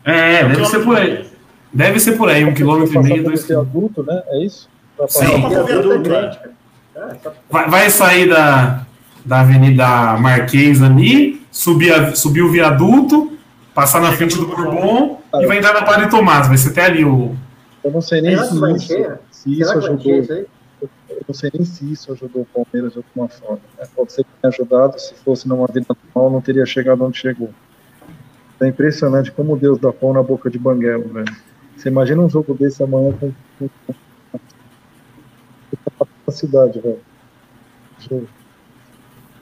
É, 0.05 0.44
Um 0.44 0.48
deve 0.48 0.64
ser 0.66 0.80
por 0.80 0.96
aí. 0.98 1.26
Deve 1.72 1.98
ser 2.00 2.12
por 2.12 2.28
aí, 2.28 2.44
um 2.44 2.52
quilômetro 2.55 2.94
e 2.94 3.02
meio, 3.02 3.24
dois 3.24 3.44
quilômetros. 3.44 3.76
adulto, 3.76 4.02
né? 4.05 4.22
É 4.28 4.44
isso? 4.44 4.68
Pra 4.96 5.09
Sim. 5.09 5.40
pra 5.40 5.62
Viaduto 5.62 5.92
é 5.92 5.98
grande, 5.98 6.38
é. 6.44 7.00
É, 7.00 7.14
só- 7.22 7.32
Vai, 7.50 7.68
vai 7.68 7.90
sair 7.90 8.28
da, 8.28 8.82
da 9.24 9.40
Avenida 9.40 10.16
Marquês 10.18 10.82
ali, 10.82 11.42
subir, 11.55 11.92
a- 11.92 12.14
subir 12.14 12.42
o 12.42 12.50
viaduto, 12.50 13.32
passar 13.72 14.00
na 14.00 14.12
frente 14.12 14.36
do 14.36 14.46
Bourbon 14.46 15.20
e 15.34 15.46
vai 15.46 15.59
entrar 15.59 15.72
na 15.72 15.82
Padre 15.82 16.09
Tomás. 16.11 16.48
Vai 16.48 16.57
ser 16.59 16.70
até 16.70 16.84
ali 16.86 17.05
o. 17.05 17.34
Eu 17.82 17.90
não 17.92 18.00
sei 18.00 18.20
nem 18.20 18.36
se 18.36 18.44
isso, 18.55 19.18
se 19.30 19.61
isso 19.61 19.72
ajudou. 19.78 20.12
isso? 20.20 20.32
Eu 20.32 21.22
não 21.28 21.34
sei 21.34 21.50
nem 21.55 21.64
se 21.64 21.92
isso 21.92 22.12
ajudou 22.12 22.42
o 22.42 22.46
Palmeiras 22.46 22.92
de 22.92 22.98
alguma 22.98 23.28
forma. 23.28 23.61
né? 23.78 23.86
Pode 23.94 24.12
ser 24.12 24.24
que 24.24 24.30
tenha 24.42 24.52
ajudado, 24.52 24.98
se 24.98 25.14
fosse 25.14 25.46
numa 25.48 25.66
vida 25.66 25.86
normal, 26.14 26.30
não 26.32 26.40
teria 26.40 26.66
chegado 26.66 27.05
onde 27.05 27.18
chegou. 27.18 27.50
É 28.61 28.66
impressionante 28.66 29.30
como 29.30 29.57
Deus 29.57 29.78
dá 29.78 29.92
pão 29.92 30.12
na 30.12 30.22
boca 30.22 30.50
de 30.50 30.59
Banguelo, 30.59 31.09
velho. 31.09 31.34
Você 31.76 31.88
imagina 31.88 32.22
um 32.22 32.28
jogo 32.30 32.55
desse 32.55 32.82
amanhã 32.82 33.12
com, 33.12 33.32
com, 33.59 33.68
com, 33.86 33.94
com 35.98 36.07
capacidade, 36.07 36.80
velho. 36.80 37.00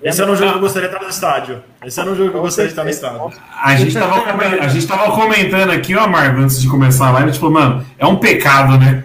Esse 0.02 0.20
era 0.20 0.32
um 0.32 0.36
jogo 0.36 0.50
que 0.50 0.56
eu 0.56 0.60
gostaria 0.60 0.88
de 0.88 0.94
estar 0.94 1.04
no 1.04 1.10
estádio. 1.10 1.62
Esse 1.84 2.00
era 2.00 2.10
um 2.10 2.16
jogo 2.16 2.30
que 2.30 2.36
eu 2.36 2.40
gostaria 2.42 2.66
de 2.66 2.72
estar 2.72 2.84
no 2.84 2.90
estádio. 2.90 3.32
A 3.62 3.76
gente 3.76 3.94
tava, 3.94 4.42
a 4.60 4.68
gente 4.68 4.86
tava 4.86 5.12
comentando 5.12 5.70
aqui, 5.70 5.94
ó, 5.94 6.08
Marco, 6.08 6.40
antes 6.40 6.60
de 6.60 6.68
começar 6.68 7.06
a 7.08 7.10
live, 7.12 7.28
a 7.28 7.32
gente 7.32 7.40
falou, 7.40 7.54
mano, 7.54 7.86
é 7.98 8.06
um 8.06 8.16
pecado, 8.16 8.78
né? 8.78 9.04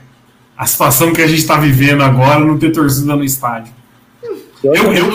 A 0.57 0.65
situação 0.65 1.13
que 1.13 1.21
a 1.21 1.27
gente 1.27 1.45
tá 1.45 1.57
vivendo 1.57 2.01
agora 2.01 2.39
não 2.39 2.57
ter 2.57 2.71
torcida 2.71 3.15
no 3.15 3.23
estádio. 3.23 3.71
Eu, 4.63 4.73
eu. 4.73 5.07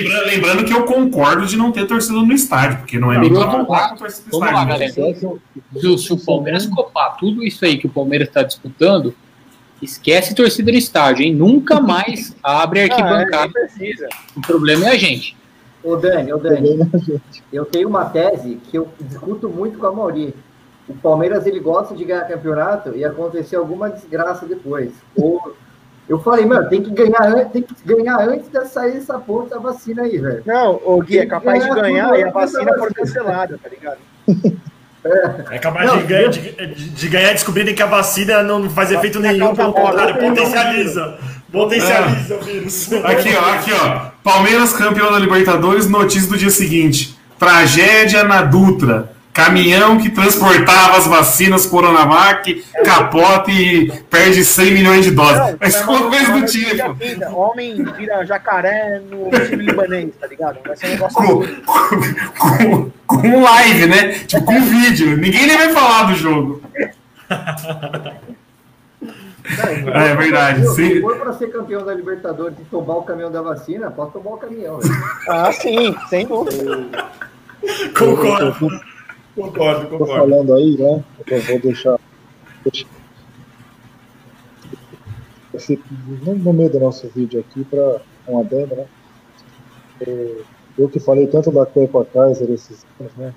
Lembrando, 0.00 0.26
lembrando 0.26 0.64
que 0.64 0.72
eu 0.72 0.84
concordo 0.84 1.44
de 1.44 1.56
não 1.58 1.70
ter 1.70 1.86
torcida 1.86 2.14
no 2.14 2.32
estádio, 2.32 2.78
porque 2.78 2.98
não 2.98 3.12
é 3.12 3.18
nem 3.18 3.32
pra 3.32 3.46
com 3.46 3.96
torcida 3.96 4.30
no 4.32 4.40
Vamos 4.40 4.54
lá, 4.54 4.62
estádio. 4.62 4.94
galera. 4.94 5.38
Se, 5.78 5.98
se 5.98 6.12
o 6.12 6.16
Palmeiras 6.24 6.66
copar 6.66 7.16
tudo 7.18 7.44
isso 7.44 7.64
aí 7.64 7.76
que 7.76 7.86
o 7.86 7.90
Palmeiras 7.90 8.28
está 8.28 8.42
disputando, 8.42 9.14
esquece 9.82 10.34
torcida 10.34 10.70
no 10.72 10.78
estádio, 10.78 11.24
hein? 11.24 11.34
Nunca 11.34 11.80
mais 11.80 12.34
abre 12.42 12.80
Ah, 12.80 12.82
é, 12.86 12.90
arquibancada. 12.90 13.52
precisa. 13.52 14.08
O 14.36 14.40
problema 14.40 14.86
é 14.86 14.90
a 14.92 14.96
gente. 14.98 15.36
Ô, 15.82 15.96
Dani, 15.96 16.32
ô, 16.32 16.38
Dani, 16.38 16.78
eu 17.52 17.64
tenho 17.64 17.88
uma 17.88 18.04
tese 18.04 18.54
que 18.70 18.78
eu 18.78 18.88
discuto 19.00 19.48
muito 19.48 19.78
com 19.78 19.86
a 19.86 19.92
Mauri. 19.92 20.34
O 20.88 20.94
Palmeiras 20.94 21.46
ele 21.46 21.58
gosta 21.60 21.94
de 21.94 22.04
ganhar 22.04 22.26
campeonato 22.28 22.94
e 22.94 23.04
acontecer 23.04 23.56
alguma 23.56 23.90
desgraça 23.90 24.46
depois. 24.46 24.92
Ou 25.16 25.54
Eu 26.08 26.18
falei, 26.18 26.44
mano, 26.44 26.68
tem 26.68 26.82
que 26.82 26.90
ganhar, 26.90 27.22
an- 27.22 27.44
tem 27.46 27.62
que 27.62 27.74
ganhar 27.84 28.18
antes 28.28 28.48
de 28.48 28.64
sair 28.66 28.96
essa 28.96 29.18
porra 29.18 29.46
da 29.50 29.58
vacina 29.58 30.02
aí, 30.02 30.18
velho. 30.18 30.42
Não, 30.44 30.80
o 30.84 31.00
Gui 31.00 31.18
é 31.18 31.26
capaz 31.26 31.62
de 31.64 31.70
Ganhar 31.70 32.18
e 32.18 32.24
a 32.24 32.30
vacina 32.30 32.64
da 32.64 32.72
for 32.78 32.80
vacina. 32.92 32.94
cancelada, 33.06 33.58
tá 33.62 33.68
ligado? 33.68 33.98
É 35.50 35.58
capaz 35.58 35.86
Não, 35.88 35.98
de, 35.98 36.04
ganhar, 36.04 36.28
de, 36.28 36.40
de- 36.74 37.08
ganhar 37.08 37.30
e 37.30 37.34
descobrirem 37.34 37.74
que 37.74 37.82
a 37.82 37.86
vacina 37.86 38.42
não 38.42 38.70
faz 38.70 38.92
efeito 38.92 39.18
nenhum, 39.18 39.54
pelo 39.54 39.72
contrário, 39.72 40.14
potencializa. 40.16 41.18
Potencializa 41.50 42.36
o 42.36 42.40
vírus. 42.40 42.92
Aqui, 43.04 43.30
ó, 43.36 43.54
aqui, 43.54 43.72
ó. 43.72 44.06
Palmeiras 44.22 44.72
campeão 44.72 45.10
da 45.12 45.18
Libertadores, 45.18 45.88
notícia 45.88 46.28
do 46.28 46.38
dia 46.38 46.50
seguinte. 46.50 47.16
Tragédia 47.38 48.24
na 48.24 48.42
Dutra. 48.42 49.11
Caminhão 49.32 49.96
que 49.96 50.10
transportava 50.10 50.98
as 50.98 51.06
vacinas 51.06 51.64
Coronavac, 51.64 52.62
capota 52.84 53.50
e 53.50 53.90
perde 54.10 54.44
100 54.44 54.70
milhões 54.72 55.04
de 55.06 55.10
doses. 55.12 55.38
Não, 55.38 55.56
Vai 55.56 55.70
ser 55.70 55.78
é 55.78 55.86
uma 55.86 56.10
coisa 56.10 56.32
do 56.32 56.44
tipo. 56.46 57.34
Homem 57.34 57.82
vira 57.96 58.26
jacaré 58.26 59.00
no 59.00 59.30
time 59.46 59.64
libanês, 59.64 60.10
tá 60.20 60.26
ligado? 60.26 60.58
Vai 60.66 60.76
ser 60.76 60.86
um 60.86 60.90
negócio 60.90 61.16
Com, 61.16 61.42
assim. 61.42 61.56
com, 62.38 62.90
com 63.06 63.42
live, 63.42 63.86
né? 63.86 64.08
Tipo, 64.26 64.44
com 64.44 64.60
vídeo. 64.60 65.16
Ninguém 65.16 65.46
nem 65.46 65.56
vai 65.56 65.72
falar 65.72 66.02
do 66.04 66.14
jogo. 66.14 66.62
É 69.94 70.14
verdade. 70.14 70.68
Se 70.74 71.00
for 71.00 71.18
pra 71.18 71.32
ser 71.32 71.50
campeão 71.50 71.84
da 71.84 71.94
Libertadores 71.94 72.56
e 72.60 72.64
tomar 72.64 72.96
o 72.96 73.02
caminhão 73.02 73.30
da 73.32 73.40
vacina, 73.42 73.90
pode 73.90 74.12
tomar 74.12 74.32
o 74.32 74.36
caminhão, 74.36 74.78
velho. 74.78 74.94
Ah, 75.28 75.50
sim, 75.52 75.96
sem 76.08 76.26
dúvida. 76.26 76.86
Concordo. 77.98 78.91
Concordo, 79.34 79.86
Tô 79.88 79.98
concordo. 79.98 80.12
falando 80.30 80.54
aí, 80.54 80.76
né? 80.78 81.04
Eu 81.26 81.40
vou 81.42 81.58
deixar. 81.60 81.98
deixa- 82.64 82.86
Esse, 85.54 85.78
no 86.24 86.34
no 86.34 86.52
meio 86.52 86.70
do 86.70 86.80
nosso 86.80 87.08
vídeo 87.08 87.40
aqui, 87.40 87.64
para 87.64 88.00
um 88.28 88.38
adendo, 88.40 88.74
né? 88.76 88.84
Eu, 90.06 90.44
eu 90.78 90.88
que 90.88 90.98
falei 90.98 91.26
tanto 91.26 91.50
da 91.50 91.66
Copa 91.66 92.04
Kaiser 92.06 92.50
esses 92.50 92.84
anos, 92.98 93.12
né? 93.16 93.34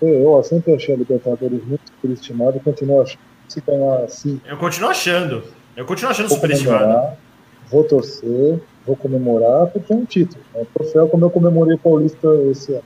Eu, 0.00 0.08
eu 0.08 0.42
sempre 0.44 0.74
achei 0.74 0.94
a 0.94 0.98
Libertadores 0.98 1.64
muito 1.64 1.82
superestimada 1.90 2.56
e 2.56 2.60
continuo 2.60 3.00
achando. 3.02 3.20
Se 3.48 3.62
ganhar 3.62 4.04
assim, 4.04 4.38
Eu 4.46 4.58
continuo 4.58 4.90
achando. 4.90 5.42
Eu 5.74 5.86
continuo 5.86 6.10
achando 6.10 6.28
comemorar, 6.38 7.16
vou 7.70 7.82
torcer, 7.84 8.60
vou 8.86 8.94
comemorar, 8.96 9.68
porque 9.68 9.90
é 9.92 9.96
um 9.96 10.04
título. 10.04 10.42
É 10.54 10.60
um 10.60 10.64
troféu 10.66 11.08
como 11.08 11.24
eu 11.24 11.30
comemorei 11.30 11.74
o 11.74 11.78
Paulista 11.78 12.28
esse 12.50 12.72
ano. 12.74 12.84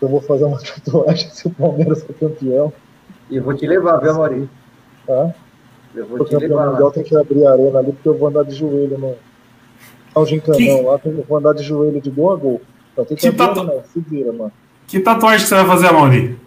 Eu 0.00 0.08
vou 0.08 0.20
fazer 0.20 0.44
uma 0.44 0.58
tatuagem 0.62 1.28
se 1.30 1.46
o 1.46 1.50
Palmeiras 1.50 2.02
for 2.02 2.14
campeão, 2.14 2.72
E 3.30 3.36
eu 3.36 3.42
vou 3.42 3.54
te 3.54 3.66
levar, 3.66 3.96
viu, 3.98 4.14
Maurício? 4.14 4.50
tá? 5.06 5.34
Eu 5.94 6.06
vou 6.06 6.20
O 6.20 6.24
te 6.24 6.36
levar 6.36 6.66
mundial 6.70 6.90
tem 6.92 7.02
que 7.02 7.16
abrir 7.16 7.46
a 7.46 7.52
arena 7.52 7.78
ali, 7.80 7.92
porque 7.92 8.08
eu 8.08 8.16
vou 8.16 8.28
andar 8.28 8.44
de 8.44 8.54
joelho 8.54 8.96
no. 8.98 9.14
Ao 10.14 10.24
Gincanão 10.26 10.84
lá, 10.86 11.00
eu 11.04 11.24
vou 11.28 11.38
andar 11.38 11.52
de 11.54 11.62
joelho 11.62 12.00
de 12.00 12.10
gol 12.10 12.32
a 12.32 12.36
gol. 12.36 12.60
Vai 12.96 13.04
ter 13.06 13.14
que, 13.16 13.20
Que 13.22 13.28
abrir 13.28 13.42
a 13.42 13.48
tatu- 13.48 13.60
arena, 13.70 13.82
se 13.92 14.00
vira, 14.00 14.32
mano. 14.32 14.52
Que 14.86 15.00
tatuagem 15.00 15.40
que 15.42 15.48
você 15.48 15.54
vai 15.54 15.66
fazer, 15.66 15.92
Mauri? 15.92 16.38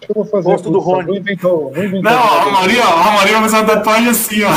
Que 0.00 0.10
eu 0.10 0.14
vou 0.14 0.24
fazer. 0.24 0.48
Rosto 0.50 0.70
do 0.70 0.78
Rony. 0.78 1.04
Vou 1.06 1.16
inventar, 1.16 1.50
vou 1.50 1.84
inventar. 1.84 2.12
Não, 2.12 2.52
Mauri, 2.52 2.74
ó, 2.80 2.94
o 2.94 3.14
Mauri 3.14 3.32
vai 3.32 3.42
fazer 3.42 3.56
uma 3.56 3.66
tatuagem 3.66 4.08
assim, 4.08 4.42
ó. 4.42 4.50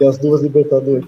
E 0.00 0.06
as 0.06 0.18
duas 0.18 0.42
Libertadores. 0.42 1.06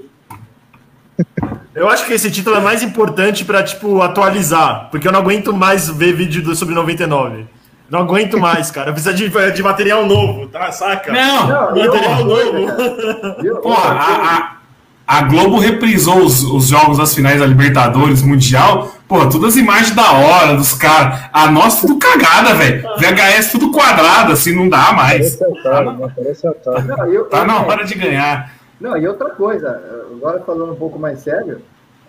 Eu 1.75 1.89
acho 1.89 2.05
que 2.07 2.13
esse 2.13 2.31
título 2.31 2.57
é 2.57 2.61
mais 2.61 2.83
importante 2.83 3.45
pra, 3.45 3.63
tipo, 3.63 4.03
atualizar. 4.03 4.89
Porque 4.91 5.09
eu 5.09 5.13
não 5.13 5.21
aguento 5.21 5.55
mais 5.55 5.89
ver 5.89 6.13
vídeo 6.15 6.43
do 6.43 6.55
Sub 6.55 6.73
99. 6.73 7.47
Não 7.89 8.01
aguento 8.01 8.39
mais, 8.39 8.71
cara. 8.71 8.91
Eu 8.91 8.95
preciso 8.95 9.15
de, 9.15 9.29
de 9.53 9.63
material 9.63 10.07
novo, 10.07 10.47
tá? 10.49 10.71
Saca? 10.73 11.13
Não, 11.13 11.47
Não, 11.49 11.77
Material 11.87 12.25
novo. 12.25 13.61
coisa. 13.63 13.79
a, 13.79 14.37
a, 15.07 15.19
a 15.19 15.23
Globo 15.23 15.59
reprisou 15.59 16.19
os, 16.25 16.43
os 16.43 16.69
jogos 16.69 16.97
das 16.99 17.15
finais 17.15 17.41
da 17.41 17.47
Libertadores, 17.47 18.23
Mundial. 18.23 18.95
Porra, 19.09 19.29
todas 19.31 19.51
as 19.51 19.57
imagens 19.57 19.91
da 19.95 20.11
hora 20.11 20.55
dos 20.55 20.73
caras. 20.73 21.21
A 21.33 21.51
nossa 21.51 21.87
tudo 21.87 21.99
cagada, 21.99 22.55
velho. 22.55 22.83
VHS 22.99 23.51
tudo 23.53 23.71
quadrado, 23.71 24.33
assim, 24.33 24.55
não 24.55 24.69
dá 24.71 24.93
mais. 24.93 25.37
Parece 25.37 25.45
né? 25.97 26.11
Parece 26.17 26.47
eu- 26.47 27.25
Tá 27.27 27.39
eu- 27.41 27.47
na 27.47 27.61
hora 27.61 27.85
de 27.85 27.95
ganhar. 27.95 28.51
Não, 28.83 28.97
e 28.97 29.07
outra 29.07 29.31
coisa, 29.31 29.81
agora 30.11 30.41
falando 30.41 30.73
um 30.73 30.77
pouco 30.77 30.99
mais 30.99 31.21
sério, 31.21 31.63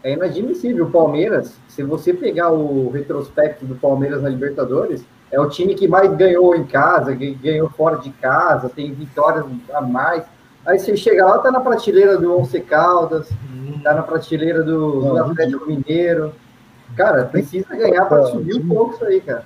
é 0.04 0.14
inadmissível 0.14 0.86
o 0.86 0.92
Palmeiras, 0.92 1.56
se 1.68 1.84
você 1.84 2.12
pegar 2.12 2.52
o 2.52 2.90
retrospecto 2.90 3.64
do 3.64 3.76
Palmeiras 3.76 4.24
na 4.24 4.30
Libertadores, 4.30 5.06
é 5.32 5.40
o 5.40 5.48
time 5.48 5.76
que 5.76 5.88
mais 5.88 6.12
ganhou 6.16 6.56
em 6.56 6.64
casa, 6.64 7.16
que 7.16 7.36
ganhou 7.36 7.70
fora 7.70 7.98
de 7.98 8.10
casa, 8.10 8.70
tem 8.70 8.92
vitórias 8.92 9.46
a 9.72 9.82
mais. 9.82 10.24
Aí 10.66 10.80
você 10.80 10.98
chega 10.98 11.24
lá, 11.24 11.38
tá 11.38 11.52
na 11.52 11.60
prateleira 11.60 12.18
do 12.18 12.40
Once 12.40 12.60
Caldas, 12.62 13.30
tá 13.84 13.94
na 13.94 14.02
prateleira 14.02 14.64
do, 14.64 15.00
do 15.00 15.14
Não, 15.14 15.30
Atlético 15.30 15.68
Mineiro. 15.68 16.34
Cara, 16.98 17.26
precisa 17.26 17.68
ganhar 17.76 18.06
para 18.06 18.24
subir 18.26 18.56
um 18.56 18.68
pouco 18.68 18.96
isso 18.96 19.06
aí, 19.06 19.22
cara. 19.22 19.46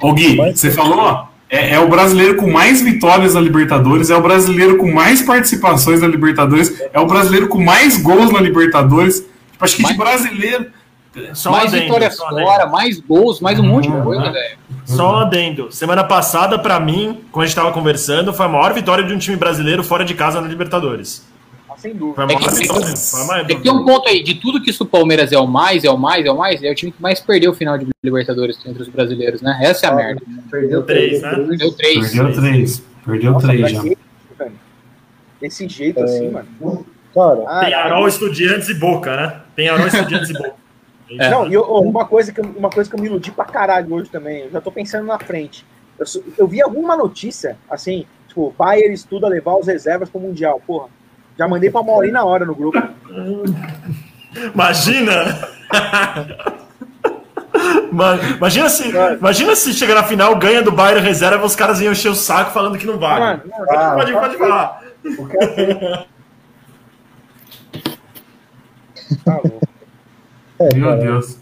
Ô 0.00 0.12
Gui, 0.12 0.36
você 0.36 0.70
falou, 0.70 1.26
é, 1.48 1.74
é 1.74 1.80
o 1.80 1.88
brasileiro 1.88 2.36
com 2.36 2.50
mais 2.50 2.80
vitórias 2.82 3.34
na 3.34 3.40
Libertadores, 3.40 4.10
é 4.10 4.16
o 4.16 4.20
brasileiro 4.22 4.76
com 4.78 4.90
mais 4.92 5.22
participações 5.22 6.00
na 6.00 6.08
Libertadores, 6.08 6.80
é 6.92 6.98
o 7.00 7.06
brasileiro 7.06 7.48
com 7.48 7.62
mais 7.62 7.96
gols 8.02 8.32
na 8.32 8.40
Libertadores. 8.40 9.20
Tipo, 9.52 9.64
acho 9.64 9.76
que 9.76 9.82
de 9.82 9.96
Mais- 9.96 9.96
brasileiro. 9.96 10.66
Só 11.32 11.50
mais 11.50 11.68
adendo, 11.72 11.84
vitórias 11.84 12.14
só 12.16 12.26
adendo. 12.28 12.42
fora, 12.46 12.66
mais 12.66 13.00
gols, 13.00 13.40
mais 13.40 13.58
um 13.58 13.62
monte 13.62 13.88
de 13.90 14.02
coisa, 14.02 14.22
Uhum. 14.26 14.32
velho. 14.32 14.56
Só 14.84 15.14
um 15.14 15.18
adendo. 15.20 15.72
Semana 15.72 16.04
passada, 16.04 16.58
pra 16.58 16.78
mim, 16.78 17.20
quando 17.32 17.44
a 17.44 17.46
gente 17.46 17.56
tava 17.56 17.72
conversando, 17.72 18.34
foi 18.34 18.44
a 18.44 18.48
maior 18.50 18.74
vitória 18.74 19.02
de 19.02 19.14
um 19.14 19.18
time 19.18 19.34
brasileiro 19.36 19.82
fora 19.82 20.04
de 20.04 20.12
casa 20.12 20.42
na 20.42 20.46
Libertadores. 20.46 21.24
Sem 21.76 21.94
dúvida. 21.94 22.22
É 22.24 22.36
que- 22.36 23.46
Tem 23.46 23.56
que 23.58 23.62
ter 23.62 23.70
um 23.70 23.84
ponto 23.84 24.08
aí, 24.08 24.22
de 24.22 24.34
tudo 24.34 24.62
que 24.62 24.70
isso 24.70 24.84
o 24.84 24.86
Palmeiras 24.86 25.30
é 25.32 25.38
o 25.38 25.46
mais, 25.46 25.84
é 25.84 25.90
o 25.90 25.96
mais, 25.98 26.24
é 26.26 26.30
o 26.30 26.36
mais, 26.36 26.62
é 26.62 26.70
o 26.70 26.74
time 26.74 26.90
que 26.92 27.00
mais 27.02 27.20
perdeu 27.20 27.50
o 27.50 27.54
final 27.54 27.76
de 27.78 27.86
Libertadores 28.02 28.58
entre 28.64 28.82
os 28.82 28.88
brasileiros, 28.88 29.42
né? 29.42 29.58
Essa 29.62 29.86
é 29.86 29.90
a 29.90 29.94
merda. 29.94 30.22
Perdeu 30.50 30.82
Três, 30.84 31.22
né? 31.22 31.30
Deu 31.58 31.72
três. 31.72 32.10
Perdeu 32.12 32.32
três. 32.32 32.82
Perdeu 33.04 33.32
Nossa, 33.32 33.46
três 33.48 33.70
já. 33.70 33.82
que? 33.82 33.96
Desse 35.40 35.68
jeito 35.68 36.02
assim, 36.02 36.30
mano. 36.30 36.86
Cara, 37.14 37.44
Ah, 37.46 37.64
Tem 37.64 37.74
Arol, 37.74 38.08
Estudiantes 38.08 38.68
e 38.68 38.74
Boca, 38.74 39.16
né? 39.16 39.40
Tem 39.54 39.68
Arol, 39.68 39.86
Estudiantes 39.86 40.30
e 40.30 40.32
Boca. 40.34 40.54
É. 41.08 41.30
Não, 41.30 41.46
e 41.46 41.56
uma, 41.56 42.04
coisa 42.04 42.32
que, 42.32 42.40
eu- 42.40 42.52
uma 42.56 42.68
coisa 42.68 42.90
que 42.90 42.96
eu 42.96 43.00
me 43.00 43.06
iludi 43.06 43.30
pra 43.30 43.44
caralho 43.44 43.94
hoje 43.94 44.10
também, 44.10 44.40
eu 44.40 44.50
já 44.50 44.60
tô 44.60 44.72
pensando 44.72 45.06
na 45.06 45.16
frente. 45.16 45.64
Eu, 45.96 46.04
eu 46.36 46.48
vi 46.48 46.60
alguma 46.60 46.96
notícia, 46.96 47.56
assim, 47.70 48.04
tipo, 48.26 48.52
Bayer 48.58 48.90
estuda 48.90 49.28
levar 49.28 49.54
os 49.54 49.68
reservas 49.68 50.10
pro 50.10 50.18
Mundial. 50.20 50.60
Porra, 50.66 50.88
já 51.38 51.46
mandei 51.48 51.70
pra 51.70 51.82
Mauri 51.82 52.10
na 52.10 52.24
hora 52.24 52.44
no 52.44 52.54
grupo. 52.54 52.80
Imagina! 54.54 55.38
Imagina 58.36 58.68
se, 58.68 58.88
imagina 59.18 59.56
se 59.56 59.72
chegar 59.72 59.94
na 59.94 60.02
final, 60.04 60.36
ganha 60.36 60.62
do 60.62 60.70
Bayern 60.70 61.00
reserva, 61.06 61.44
os 61.44 61.56
caras 61.56 61.80
iam 61.80 61.92
encher 61.92 62.10
o 62.10 62.14
saco 62.14 62.50
falando 62.52 62.76
que 62.78 62.86
não 62.86 62.98
vale. 62.98 63.20
Mano, 63.20 63.42
não, 63.46 63.78
Ah, 63.78 63.94
pode, 63.94 64.12
pode 64.12 64.36
falar. 64.36 64.82
O 65.04 65.26
cara 65.26 66.06
tá 69.24 69.32
louco. 69.42 69.60
é, 70.58 70.74
Meu 70.74 70.88
cara, 70.88 71.00
Deus. 71.00 71.38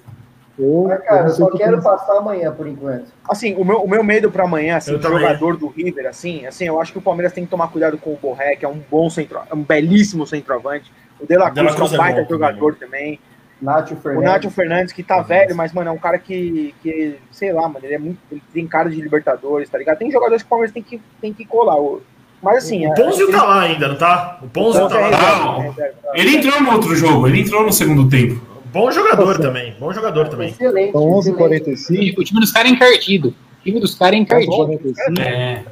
Eu, 0.58 0.84
Mas, 0.88 1.02
cara, 1.04 1.26
eu 1.26 1.30
só 1.30 1.50
que 1.50 1.58
quero 1.58 1.82
passar 1.82 2.18
amanhã, 2.18 2.52
por 2.52 2.66
enquanto. 2.66 3.06
Assim, 3.28 3.54
o 3.56 3.64
meu, 3.64 3.78
o 3.82 3.88
meu 3.88 4.04
medo 4.04 4.30
pra 4.30 4.44
amanhã, 4.44 4.76
assim, 4.76 4.96
também. 4.98 5.18
jogador 5.20 5.56
do 5.56 5.66
River, 5.68 6.06
assim, 6.06 6.46
assim, 6.46 6.66
eu 6.66 6.80
acho 6.80 6.92
que 6.92 6.98
o 6.98 7.02
Palmeiras 7.02 7.32
tem 7.32 7.44
que 7.44 7.50
tomar 7.50 7.68
cuidado 7.68 7.98
com 7.98 8.10
o 8.12 8.16
Borré, 8.20 8.56
que 8.56 8.64
é 8.64 8.68
um 8.68 8.80
bom 8.90 9.08
centro, 9.10 9.40
é 9.50 9.54
um 9.54 9.62
belíssimo 9.62 10.26
centroavante. 10.26 10.92
O 11.20 11.26
De 11.26 11.36
La 11.36 11.50
De 11.50 11.60
La 11.62 11.72
Cruz, 11.72 11.74
que 11.74 11.74
é 11.74 11.76
Cruz 11.76 11.92
um 11.92 11.94
é 11.94 11.98
baita 11.98 12.22
bom 12.22 12.28
jogador 12.28 12.74
também. 12.76 13.18
Nacho 13.62 13.94
O 13.94 13.96
Fernandes. 13.96 14.30
Nacho 14.30 14.50
Fernandes, 14.50 14.92
que 14.92 15.02
tá 15.02 15.22
velho, 15.22 15.54
mas, 15.56 15.72
mano, 15.72 15.88
é 15.88 15.92
um 15.92 15.96
cara 15.98 16.18
que, 16.18 16.74
que 16.82 17.16
sei 17.30 17.52
lá, 17.52 17.62
mano, 17.68 17.84
ele 17.84 17.94
é 17.94 17.98
muito. 17.98 18.18
Ele 18.30 18.42
tem 18.52 18.66
cara 18.66 18.90
de 18.90 19.00
Libertadores, 19.00 19.68
tá 19.70 19.78
ligado? 19.78 19.96
Tem 19.98 20.10
jogadores 20.10 20.42
que 20.42 20.46
o 20.46 20.50
Palmeiras 20.50 20.72
tem 20.74 20.82
que, 20.82 21.00
tem 21.20 21.32
que 21.32 21.44
colar. 21.46 21.76
o- 21.80 22.02
Mas 22.42 22.58
assim. 22.64 22.86
O 22.86 22.92
é- 22.92 22.94
Ponzio 22.94 23.26
ele- 23.28 23.32
tá 23.38 23.44
lá 23.44 23.60
ainda, 23.62 23.88
não 23.88 23.96
tá? 23.96 24.38
O 24.42 24.48
Ponzio 24.48 24.82
Ponzio 24.82 24.88
tá 24.98 25.00
é 25.00 25.08
lá. 25.10 25.16
reserva, 25.16 25.44
Não. 25.44 25.56
é 25.62 25.66
reserva. 25.68 25.96
Ele 26.14 26.36
entrou 26.36 26.60
no 26.62 26.72
outro 26.72 26.94
jogo, 26.96 27.26
ele 27.28 27.40
entrou 27.40 27.64
no 27.64 27.72
segundo 27.72 28.08
tempo. 28.08 28.53
Bom 28.74 28.90
jogador 28.90 29.38
também, 29.38 29.74
bom 29.78 29.92
jogador 29.92 30.28
também. 30.28 30.48
Excelente. 30.50 30.92
São 30.92 31.18
excelente. 31.18 31.64
11h45. 31.70 32.18
O 32.18 32.24
time 32.24 32.40
dos 32.40 32.52
caras 32.52 32.70
é 32.70 32.74
encardido. 32.74 33.28
O 33.28 33.64
time 33.64 33.80
dos 33.80 33.94
caras 33.94 34.14
é 34.14 34.18
encardido. 34.18 34.52
11h45. 34.52 35.20
É. 35.20 35.62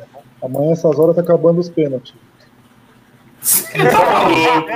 Amanhã, 0.42 0.72
essas 0.72 0.98
horas, 0.98 1.14
tá 1.16 1.20
acabando 1.22 1.60
os 1.60 1.68
pênaltis. 1.68 2.14
Você 3.40 3.74
tá 3.88 4.06
maluco. 4.06 4.68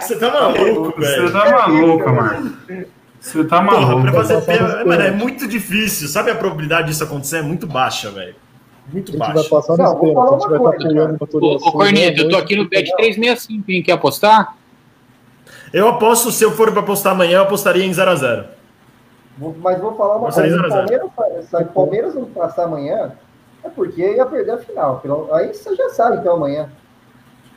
Você 0.00 0.16
tá 0.16 0.30
maluco, 0.30 1.00
Você 1.00 1.16
velho. 1.16 1.32
tá 1.32 1.50
maluco, 1.50 2.08
mano. 2.10 2.56
Você 3.20 3.44
tá 3.44 3.62
Porra, 3.62 3.76
pra 3.78 3.80
maluco. 3.86 4.12
fazer 4.12 4.34
Vai 4.34 4.42
passar 4.46 4.52
pênalti, 4.58 4.86
mano, 4.88 5.02
é 5.02 5.10
muito 5.10 5.46
difícil. 5.46 6.08
Sabe 6.08 6.30
a 6.30 6.34
probabilidade 6.34 6.88
disso 6.88 7.04
acontecer? 7.04 7.38
É 7.38 7.42
muito 7.42 7.66
baixa, 7.66 8.10
velho. 8.10 8.34
Muito 8.92 9.10
A 9.10 9.12
gente 9.12 9.18
vai 9.18 9.34
baixa. 9.34 9.48
passar 9.50 9.76
Não, 9.76 9.92
nos 9.92 10.00
pênaltis. 10.00 10.32
A 10.46 10.48
gente 10.48 10.48
vai 10.48 10.58
estar 10.58 10.88
pulando 10.88 11.10
Ô, 11.10 11.16
motorização. 11.20 11.68
ô 11.68 11.72
Corneta, 11.72 12.20
eu 12.22 12.28
tô 12.28 12.36
aqui 12.36 12.56
no 12.56 12.68
Bet 12.68 12.90
365, 12.96 13.70
hein? 13.70 13.82
Quer 13.82 13.92
apostar? 13.92 14.56
Eu 15.74 15.88
aposto, 15.88 16.30
se 16.30 16.44
eu 16.44 16.52
for 16.52 16.70
pra 16.70 16.80
apostar 16.80 17.12
amanhã, 17.12 17.38
eu 17.38 17.42
apostaria 17.42 17.84
em 17.84 17.90
0x0. 17.92 18.44
Vou- 19.36 19.54
Mas 19.60 19.80
vou 19.80 19.94
falar 19.96 20.16
uma 20.16 20.30
coisa. 20.30 20.42
Se 20.42 20.46
o 20.46 20.50
0 20.50 20.66
a 20.66 20.68
0. 20.86 21.10
Palmeiras, 21.16 21.44
se 21.50 21.56
o 21.56 21.64
Palmeiras 21.66 22.14
não 22.14 22.24
passar 22.26 22.64
amanhã, 22.64 23.12
é 23.64 23.68
porque 23.68 24.00
ia 24.14 24.24
perder 24.24 24.52
a 24.52 24.58
final. 24.58 25.00
Pelo- 25.00 25.34
Aí 25.34 25.52
você 25.52 25.74
já 25.74 25.88
sabe 25.90 26.18
então 26.18 26.36
amanhã. 26.36 26.68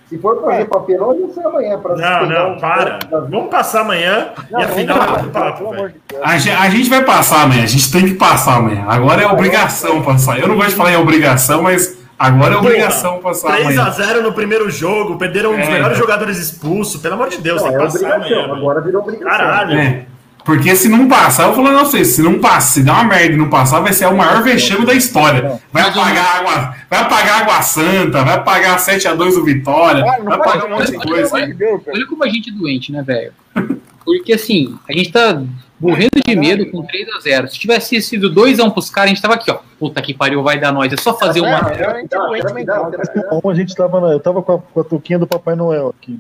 Se 0.10 0.18
for 0.18 0.42
fazer 0.42 0.66
papelão, 0.66 1.08
vai 1.20 1.30
ser 1.34 1.46
amanhã. 1.46 1.78
Pra 1.80 1.96
Não, 1.96 2.26
não, 2.30 2.54
um- 2.54 2.60
para. 2.60 3.00
Vamos 3.30 3.50
passar 3.52 3.82
amanhã 3.82 4.30
Não, 4.50 4.60
e 4.62 4.64
não, 4.64 4.70
afinal 4.72 4.98
não, 4.98 5.04
é 5.16 5.22
não, 5.22 5.30
papo, 5.30 5.70
velho. 5.72 5.94
A 6.24 6.32
a 6.32 6.70
gente 6.70 6.90
vai 6.90 7.04
passar 7.04 7.44
amanhã, 7.44 7.64
a 7.64 7.68
gente 7.68 7.92
tem 7.92 8.06
que 8.06 8.14
passar 8.16 8.56
amanhã. 8.56 8.86
Agora 8.88 9.22
é 9.22 9.28
obrigação 9.28 10.02
passar. 10.02 10.40
Eu 10.40 10.48
não 10.48 10.56
gosto 10.56 10.70
de 10.70 10.76
falar 10.76 10.94
em 10.94 10.98
obrigação, 10.98 11.62
mas 11.62 11.97
agora 12.18 12.54
é 12.56 12.58
obrigação 12.58 13.20
passar 13.20 13.54
3 13.54 13.66
amanhã. 13.78 13.84
a 13.86 13.90
0 13.92 14.24
no 14.24 14.34
primeiro 14.34 14.70
jogo, 14.70 15.18
perderam 15.18 15.54
um 15.54 15.58
dos 15.60 15.68
É. 15.68 15.72
melhores 15.72 15.98
jogadores 15.98 16.38
expulsos. 16.38 17.02
Pelo 17.02 17.14
amor 17.16 17.30
de 17.30 17.38
Deus, 17.38 17.62
Não, 17.62 17.68
tem 17.70 17.76
é 17.76 17.80
que 17.80 17.86
passar 17.86 17.98
obrigação. 17.98 18.22
amanhã. 18.26 18.42
velho. 18.48 18.56
Agora 18.56 18.82
virou 18.82 19.02
obrigação. 19.02 19.38
Caralho. 19.38 19.78
É. 19.78 20.06
Porque 20.46 20.74
se 20.78 20.88
não 20.88 21.10
passar, 21.10 21.48
eu 21.48 21.54
falar 21.54 21.72
pra 21.72 21.80
vocês, 21.84 22.08
se 22.08 22.22
não 22.22 22.40
passar, 22.40 22.62
se 22.62 22.82
der 22.84 22.92
uma 22.92 23.04
merda 23.04 23.34
e 23.34 23.38
não 23.38 23.50
passar, 23.50 23.82
vai 23.82 23.92
ser 23.92 24.06
o 24.06 24.16
maior 24.16 24.42
vexame 24.42 24.86
da 24.86 24.94
história. 24.94 25.60
Vai 25.74 25.84
apagar 25.84 26.38
água, 26.38 26.74
vai 26.90 27.00
apagar 27.02 27.42
água 27.42 27.62
santa, 27.62 28.24
vai 28.24 28.36
apagar 28.36 28.80
7x2 28.80 29.36
do 29.36 29.44
Vitória, 29.44 30.06
não 30.20 30.24
vai 30.24 30.36
apagar 30.36 30.66
um 30.68 30.70
monte 30.70 30.92
de 30.92 30.98
coisa. 31.00 31.32
cara. 31.32 31.54
Olha 31.94 32.08
como 32.08 32.24
a 32.24 32.30
gente 32.30 32.50
é 32.50 32.54
doente, 32.54 32.94
né, 32.94 33.04
velho? 33.04 33.34
Porque 34.06 34.32
assim, 34.32 34.74
a 34.90 34.94
gente 34.94 35.12
tá 35.12 35.42
morrendo 35.80 36.12
de 36.26 36.36
medo 36.36 36.70
com 36.72 36.84
3x0. 36.86 37.48
Se 37.48 37.60
tivesse 37.60 38.02
sido 38.02 38.34
2x1 38.34 38.72
pros 38.72 38.90
caras, 38.90 39.12
a 39.12 39.14
gente 39.14 39.22
tava 39.22 39.36
aqui, 39.36 39.52
ó. 39.52 39.60
Puta 39.80 40.02
que 40.02 40.14
pariu, 40.14 40.42
vai 40.44 40.60
dar 40.60 40.72
nós. 40.72 40.92
É 40.92 40.98
só 40.98 41.18
fazer 41.18 41.42
uma. 41.42 41.50
É, 41.72 41.82
é, 41.82 41.86
a 41.86 42.00
gente 42.00 42.14
é 43.72 43.74
a 43.74 43.76
tava 43.76 44.02
na, 44.02 44.08
eu 44.14 44.20
tava 44.20 44.42
com 44.42 44.54
a, 44.54 44.60
com 44.60 44.80
a 44.80 44.84
touquinha 44.84 45.20
do 45.20 45.28
Papai 45.28 45.56
Noel 45.56 45.94
aqui. 46.00 46.20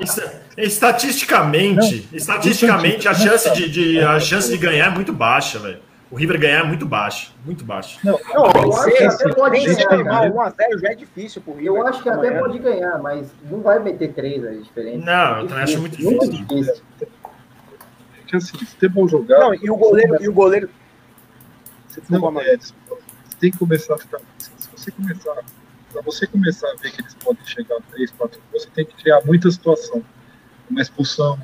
Isso- 0.00 0.22
estatisticamente, 0.56 2.06
estatisticamente 2.12 3.08
a 3.08 3.14
chance 3.14 3.50
de, 3.54 3.68
de- 3.70 4.00
a 4.00 4.20
chance 4.20 4.50
de 4.50 4.58
ganhar 4.58 4.86
é 4.86 4.90
muito 4.90 5.12
baixa, 5.12 5.58
velho. 5.58 5.78
O 6.10 6.16
River 6.16 6.40
ganhar 6.40 6.64
é 6.64 6.66
muito 6.66 6.84
baixa, 6.84 7.28
muito 7.46 7.64
baixa. 7.64 7.96
Não, 8.02 8.18
Eu 8.34 8.72
acho 8.76 8.96
que 8.96 9.04
até 9.04 9.32
pode 9.32 9.64
ganhar. 9.64 9.96
normal, 9.96 10.50
1x0 10.50 10.80
já 10.80 10.88
é 10.90 10.94
difícil 10.96 11.40
pro 11.40 11.52
River. 11.54 11.68
Eu 11.68 11.86
acho 11.86 12.02
que 12.02 12.08
até 12.08 12.26
Amanhã. 12.28 12.40
pode 12.42 12.58
ganhar, 12.58 12.98
mas 12.98 13.28
não 13.48 13.60
vai 13.60 13.78
meter 13.78 14.12
três 14.12 14.44
aí, 14.44 14.60
diferente. 14.60 15.04
Não, 15.04 15.38
eu 15.40 15.46
também 15.46 15.62
acho 15.62 15.78
muito 15.78 16.02
Muito 16.02 16.28
difícil. 16.28 16.82
Porque 18.30 18.36
assim, 18.36 18.64
futebol 18.64 19.08
jogado. 19.08 19.40
Não, 19.40 19.54
e 19.54 19.68
o 19.68 19.76
goleiro, 19.76 20.22
e 20.22 20.28
o 20.28 20.32
goleiro. 20.32 20.70
Você 21.88 22.00
Não, 22.08 22.40
é, 22.40 22.56
tem 23.40 23.50
que 23.50 23.58
começar 23.58 23.94
a 23.94 23.98
ficar. 23.98 24.20
Se 24.38 24.68
você 24.76 24.92
começar. 24.92 25.34
Para 25.92 26.02
você 26.02 26.24
começar 26.28 26.70
a 26.70 26.76
ver 26.76 26.92
que 26.92 27.00
eles 27.00 27.14
podem 27.14 27.44
chegar 27.44 27.76
a 27.76 27.80
3, 27.80 28.12
4 28.12 28.40
gols, 28.52 28.62
você 28.62 28.70
tem 28.70 28.86
que 28.86 28.94
criar 28.94 29.20
muita 29.24 29.50
situação. 29.50 30.04
Uma 30.70 30.80
expulsão, 30.80 31.36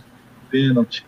pênalti, 0.49 1.05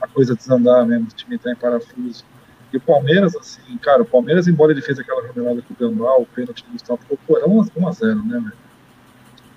a 0.00 0.08
coisa 0.08 0.34
desandar 0.34 0.84
mesmo, 0.84 1.06
o 1.06 1.14
time 1.14 1.36
entrar 1.36 1.52
em 1.52 1.56
parafuso. 1.56 2.24
E 2.72 2.76
o 2.76 2.80
Palmeiras, 2.80 3.36
assim, 3.36 3.78
cara, 3.78 4.02
o 4.02 4.04
Palmeiras, 4.04 4.48
embora 4.48 4.72
ele 4.72 4.82
fez 4.82 4.98
aquela 4.98 5.22
jornada 5.22 5.62
com 5.62 5.72
o 5.72 5.76
Gambá, 5.76 6.16
o 6.16 6.26
pênalti 6.26 6.64
do 6.64 6.72
Gustavo, 6.72 7.00
ficou, 7.02 7.18
pô, 7.28 7.36
era 7.36 7.46
1x0, 7.46 8.26
né, 8.26 8.40
velho? 8.40 8.52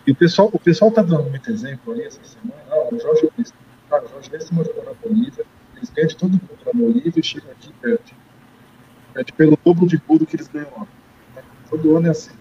E 0.06 0.12
o 0.12 0.16
pessoal, 0.16 0.52
o 0.54 0.60
pessoal 0.60 0.92
tá 0.92 1.02
dando 1.02 1.24
muito 1.24 1.50
exemplo 1.50 1.94
aí 1.94 2.04
essa 2.04 2.20
semana. 2.24 2.62
Ah, 2.70 2.88
o 2.92 3.00
Jorge 3.00 3.28
Luiz. 3.36 3.52
Cara, 3.90 4.06
o 4.06 4.10
Jorge 4.10 4.30
Luiz 4.30 4.44
se 4.44 4.56
jogou 4.56 4.86
na 4.86 4.94
Bolívia, 4.94 5.44
eles 5.84 5.90
ganham 5.92 6.08
de 6.08 6.16
todo 6.16 6.32
mundo 6.32 6.50
na 6.66 6.72
Bolívia 6.74 7.20
e 7.20 7.24
chegam 7.24 7.52
aqui 7.52 7.70
e 7.70 7.74
perdem. 7.74 8.16
Perde 9.14 9.34
pelo 9.34 9.60
dobro 9.64 9.86
de 9.88 9.98
tudo 10.00 10.26
que 10.26 10.36
eles 10.36 10.48
ganham 10.48 10.72
lá. 10.78 10.88
Todo 11.70 11.98
ano 11.98 12.08
é 12.08 12.12
assim. 12.12 12.32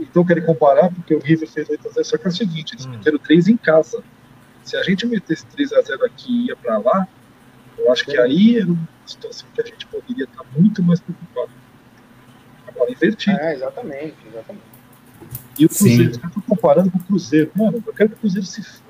Então 0.00 0.24
querem 0.24 0.44
comparar 0.44 0.90
porque 0.90 1.14
o 1.14 1.20
River 1.20 1.48
fez 1.48 1.68
8x0, 1.68 2.04
só 2.04 2.16
que 2.18 2.26
é 2.26 2.28
o 2.28 2.32
seguinte, 2.32 2.74
eles 2.74 2.86
Hum. 2.86 2.90
meteram 2.90 3.18
3 3.18 3.48
em 3.48 3.56
casa. 3.56 4.02
Se 4.64 4.76
a 4.76 4.82
gente 4.82 5.06
metesse 5.06 5.46
3x0 5.46 6.04
aqui 6.04 6.30
e 6.32 6.46
ia 6.48 6.56
pra 6.56 6.78
lá, 6.78 7.06
eu 7.78 7.90
acho 7.90 8.04
que 8.04 8.16
aí 8.18 8.56
era 8.58 8.66
uma 8.66 8.88
situação 9.06 9.48
que 9.54 9.62
a 9.62 9.66
gente 9.66 9.86
poderia 9.86 10.24
estar 10.24 10.44
muito 10.56 10.82
mais 10.82 11.00
preocupado. 11.00 11.50
Agora, 12.66 12.90
invertido. 12.92 13.38
É, 13.38 13.54
exatamente, 13.54 14.16
exatamente. 14.26 14.64
E 15.58 15.64
o 15.64 15.68
Cruzeiro, 15.68 16.14
Sim. 16.14 16.20
caras 16.20 16.36
estão 16.36 16.42
comparando 16.56 16.90
com 16.90 16.98
o 16.98 17.02
Cruzeiro. 17.04 17.50
Mano, 17.54 17.82
eu 17.86 17.92
quero 17.92 18.10
que 18.10 18.16
o 18.16 18.18
Cruzeiro 18.18 18.46
se 18.46 18.62
foda. 18.62 18.89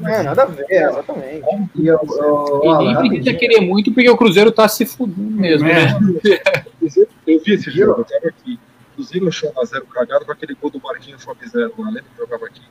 Não, 0.00 0.08
é 0.08 0.22
nada 0.22 0.42
a 0.42 0.46
ver, 0.46 0.64
exatamente. 0.70 1.44
E 1.76 1.86
eu, 1.86 2.00
eu, 2.02 2.60
E 2.64 2.94
nem 2.94 3.08
precisa 3.10 3.34
querer 3.38 3.60
muito, 3.60 3.92
porque 3.92 4.08
o 4.08 4.16
Cruzeiro 4.16 4.50
tá 4.50 4.66
se 4.68 4.86
fudendo 4.86 5.30
mesmo, 5.40 5.68
É. 5.68 5.92
né? 5.92 5.98
O 6.80 6.86
Eu 7.30 7.40
vi 7.44 7.52
esse 7.52 7.70
jogo, 7.70 8.00
eu 8.00 8.04
tava 8.04 8.28
aqui. 8.28 8.58
O 8.92 8.94
Cruzeiro 8.96 9.28
achou 9.28 9.52
1x0 9.52 9.82
cagado 9.92 10.24
com 10.24 10.32
aquele 10.32 10.54
gol 10.54 10.70
do 10.70 10.80
Marquinhos 10.80 11.22
Fome 11.22 11.46
Zero 11.46 11.72
lá. 11.78 11.86
Lembra 11.86 12.02
que 12.02 12.18
jogava 12.18 12.46
aqui? 12.46 12.62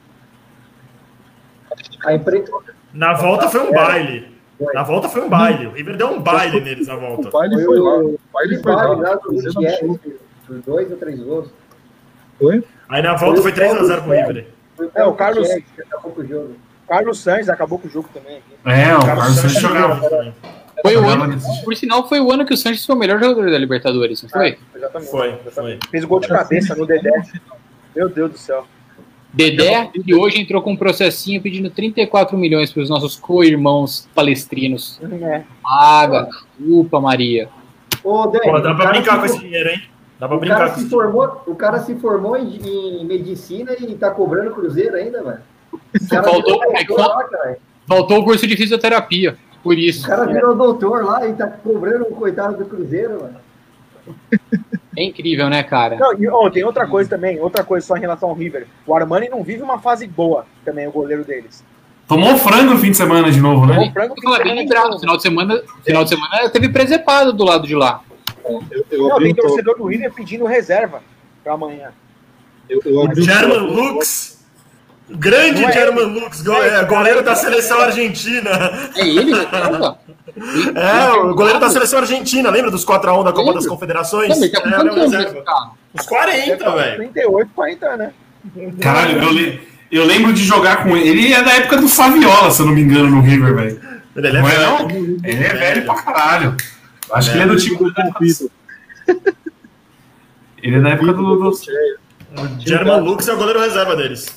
A 2.06 2.14
imprensa- 2.14 2.52
Na 2.94 3.14
volta 3.14 3.48
foi 3.50 3.62
um 3.62 3.72
baile. 3.72 4.28
Na 4.74 4.84
volta 4.84 5.08
foi 5.08 5.22
um 5.22 5.30
baile. 5.30 5.68
O 5.68 5.72
River 5.72 5.96
deu 5.96 6.08
um 6.10 6.20
baile 6.22 6.60
neles 6.60 6.88
na 6.88 6.96
O 6.96 7.00
volta. 7.00 7.30
baile 7.30 7.56
Foi 7.56 7.64
foi 7.66 7.80
o- 7.80 7.84
lá. 7.84 7.98
O 8.00 8.20
baile 8.34 8.58
foi 8.62 8.72
lá. 8.76 8.84
lá 8.88 9.14
O 9.16 9.20
Cruzeiro 9.20 9.68
achou. 9.68 9.88
Gutierrez, 9.90 10.22
por 10.48 10.56
dois 10.60 10.92
ou 10.92 10.98
três 10.98 11.20
gols. 11.22 11.48
Foi? 12.40 12.64
Aí 12.90 13.02
na 13.02 13.16
volta 13.16 13.42
foi 13.42 13.52
3x0 13.52 14.02
pro 14.04 14.12
River. 14.12 14.48
Foi 14.76 14.90
É, 14.96 15.04
o 15.06 15.14
Carlos- 15.14 15.48
Carlos 16.90 17.20
Sainz 17.20 17.48
acabou 17.48 17.78
com 17.78 17.88
o 17.88 17.92
jogo 17.92 18.10
também. 18.12 18.38
aqui. 18.38 18.56
É, 18.66 18.96
o 18.96 19.00
Carlos 19.00 19.16
Carlos 19.16 19.36
Santos 19.36 19.62
jogava. 19.62 20.34
Foi 20.82 20.96
o 20.96 21.08
ano, 21.08 21.38
por 21.64 21.76
sinal, 21.76 22.08
foi 22.10 22.20
o 22.20 22.32
ano 22.32 22.46
que 22.46 22.54
o 22.54 22.58
Sanches 22.58 22.86
foi 22.86 22.96
o 22.96 23.00
melhor 23.00 23.20
jogador 23.20 23.52
da 23.52 23.58
Libertadores, 23.58 24.24
não 24.24 24.30
foi? 24.30 24.58
Exatamente. 24.76 25.12
Foi, 25.12 25.40
exatamente. 25.46 25.80
foi. 25.84 25.92
Fez 25.92 26.04
o 26.04 26.08
gol 26.08 26.20
de 26.20 26.28
cabeça 26.28 26.76
no 26.76 26.86
Dedé. 26.86 27.12
Meu 27.96 28.10
Deus 28.10 28.32
do 28.32 28.38
céu. 28.38 28.66
Dedé, 29.32 29.88
que 29.88 30.16
hoje 30.16 30.42
entrou 30.42 30.62
com 30.62 30.72
um 30.72 30.78
processinho 30.78 31.42
pedindo 31.42 31.70
34 31.70 32.36
milhões 32.36 32.72
para 32.72 32.82
os 32.82 32.90
nossos 32.90 33.16
co-irmãos 33.16 34.10
palestrinos. 34.16 35.00
É. 35.22 35.44
Paga, 35.62 36.28
culpa, 36.58 37.00
Maria. 37.00 37.50
Ô, 38.04 38.26
Dani, 38.26 38.46
Pô, 38.46 38.60
dá 38.60 38.74
cara 38.74 38.90
brincar 38.92 39.14
se 39.14 39.20
com 39.20 39.26
esse 39.26 39.40
dinheiro, 39.40 39.70
hein? 39.70 39.84
Dá 40.18 40.28
pra 40.28 40.38
O 40.38 40.40
brincar 40.40 40.58
cara, 40.58 40.70
com 40.70 40.76
se 40.76 40.82
esse 40.82 40.90
formou, 40.90 41.44
o 41.46 41.56
cara 41.56 41.80
se 41.80 41.96
formou 41.96 42.38
em, 42.38 42.58
em 43.02 43.06
medicina 43.06 43.76
e 43.80 43.94
tá 43.96 44.10
cobrando 44.10 44.52
cruzeiro 44.52 44.96
ainda, 44.96 45.22
velho. 45.22 45.42
O 45.74 46.10
cara 46.10 46.24
Faltou- 46.24 46.60
virou 46.60 46.76
é, 46.76 46.84
doutor 46.84 47.08
lá, 47.08 47.24
cara. 47.26 47.58
Faltou 47.88 48.20
o 48.20 48.24
curso 48.24 48.46
de 48.48 48.56
fisioterapia, 48.56 49.36
por 49.64 49.76
O 49.76 49.80
isso. 49.80 50.06
cara 50.08 50.26
virou 50.26 50.56
doutor 50.56 51.04
lá 51.04 51.28
e 51.28 51.34
tá 51.34 51.48
cobrando 51.48 52.04
o 52.04 52.16
coitado 52.16 52.58
do 52.58 52.66
cruzeiro, 52.66 53.22
mano. 53.22 53.36
É 54.98 55.04
incrível, 55.04 55.50
né, 55.50 55.64
cara? 55.64 55.96
Não, 55.98 56.14
e 56.20 56.28
ó, 56.28 56.50
tem 56.50 56.64
outra 56.64 56.88
coisa 56.88 57.10
também, 57.10 57.40
outra 57.40 57.64
coisa 57.64 57.86
só 57.86 57.96
em 57.96 58.02
relação 58.02 58.30
ao 58.30 58.36
River. 58.36 58.68
O 58.86 58.94
Armani 58.96 59.30
não 59.30 59.44
vive 59.44 59.62
uma 59.62 59.80
fase 59.80 60.06
boa 60.08 60.46
também, 60.66 60.88
o 60.88 60.92
goleiro 60.92 61.24
deles. 61.24 61.64
Tomou 62.08 62.36
frango 62.38 62.74
no 62.74 62.80
fim 62.80 62.90
de 62.92 62.98
semana 62.98 63.32
de 63.32 63.40
novo, 63.40 63.66
né? 63.68 63.78
O 63.78 63.94
Franco 63.94 64.16
Vou 64.16 64.24
falar 64.34 64.44
bem 64.44 64.56
lembrado, 64.56 65.00
final 65.00 65.16
de 65.16 65.22
semana, 65.22 65.62
final 65.86 66.04
de 66.04 66.10
semana 66.10 66.50
teve 66.50 66.70
presepado 66.70 67.32
do 67.32 67.44
lado 67.44 67.68
de 67.68 67.76
lá. 67.76 68.02
Eu, 68.44 68.64
eu 68.90 69.08
Não, 69.10 69.18
tem 69.20 69.34
to- 69.36 69.42
torcedor 69.44 69.78
do 69.78 69.86
River 69.86 70.12
pedindo 70.12 70.46
reserva 70.46 71.02
pra 71.44 71.54
amanhã. 71.54 71.92
eu, 72.68 72.82
eu 72.84 73.00
O 73.04 73.16
German 73.16 73.60
Lux. 73.60 74.39
Grande 75.12 75.64
é 75.66 75.72
German 75.72 76.06
ele. 76.12 76.20
Lux, 76.20 76.42
go- 76.42 76.54
é, 76.54 76.84
goleiro 76.86 77.24
da 77.24 77.36
seleção 77.36 77.80
argentina. 77.82 78.50
É 78.96 79.08
ele? 79.08 79.34
É, 80.76 81.12
o 81.14 81.34
goleiro 81.34 81.60
da 81.60 81.70
seleção 81.70 82.00
argentina, 82.00 82.50
lembra 82.50 82.70
dos 82.72 82.86
4x1 82.86 83.24
da 83.24 83.32
Copa 83.32 83.38
Lembro. 83.40 83.54
das 83.56 83.68
Confederações? 83.68 84.30
Não, 84.30 84.40
mas 84.40 84.52
tá 84.52 84.60
É, 84.60 84.72
com 86.06 86.24
ele 86.24 86.52
é 86.52 86.56
40, 86.58 86.72
velho. 86.72 86.96
38, 86.98 87.52
40, 87.56 87.98
né? 87.98 88.12
Caralho, 88.80 89.22
eu, 89.22 89.32
le- 89.32 89.68
eu 89.92 90.06
lembro 90.06 90.32
de 90.32 90.44
jogar 90.44 90.84
com 90.84 90.96
ele. 90.96 91.10
Ele 91.10 91.34
é 91.34 91.42
da 91.44 91.54
época 91.54 91.78
do 91.78 91.90
Saviola, 91.90 92.52
se 92.52 92.62
eu 92.62 92.68
não 92.68 92.74
me 92.74 92.82
engano, 92.82 93.10
no 93.10 93.22
River, 93.22 93.56
velho. 93.56 93.82
Ele 94.16 94.28
é 94.28 94.32
Não 94.34 94.48
é 94.48 94.52
velho. 94.52 94.70
não? 94.70 94.90
Ele 95.24 95.44
é 95.44 95.54
velho 95.54 95.86
pra 95.86 95.96
caralho. 95.96 96.56
Acho 97.14 97.32
que 97.32 97.38
ele 97.38 97.44
é 97.44 97.48
do 97.48 97.56
time. 97.58 97.78
do 97.78 97.94
Pompido. 97.94 98.52
Ele 100.62 100.76
é 100.76 100.80
da 100.80 100.90
época 100.90 101.14
do. 101.14 101.36
do- 101.36 101.50
O 101.50 102.60
German 102.60 103.00
Lux 103.02 103.28
é 103.28 103.34
o 103.34 103.38
goleiro 103.38 103.60
reserva 103.60 103.96
deles. 103.96 104.28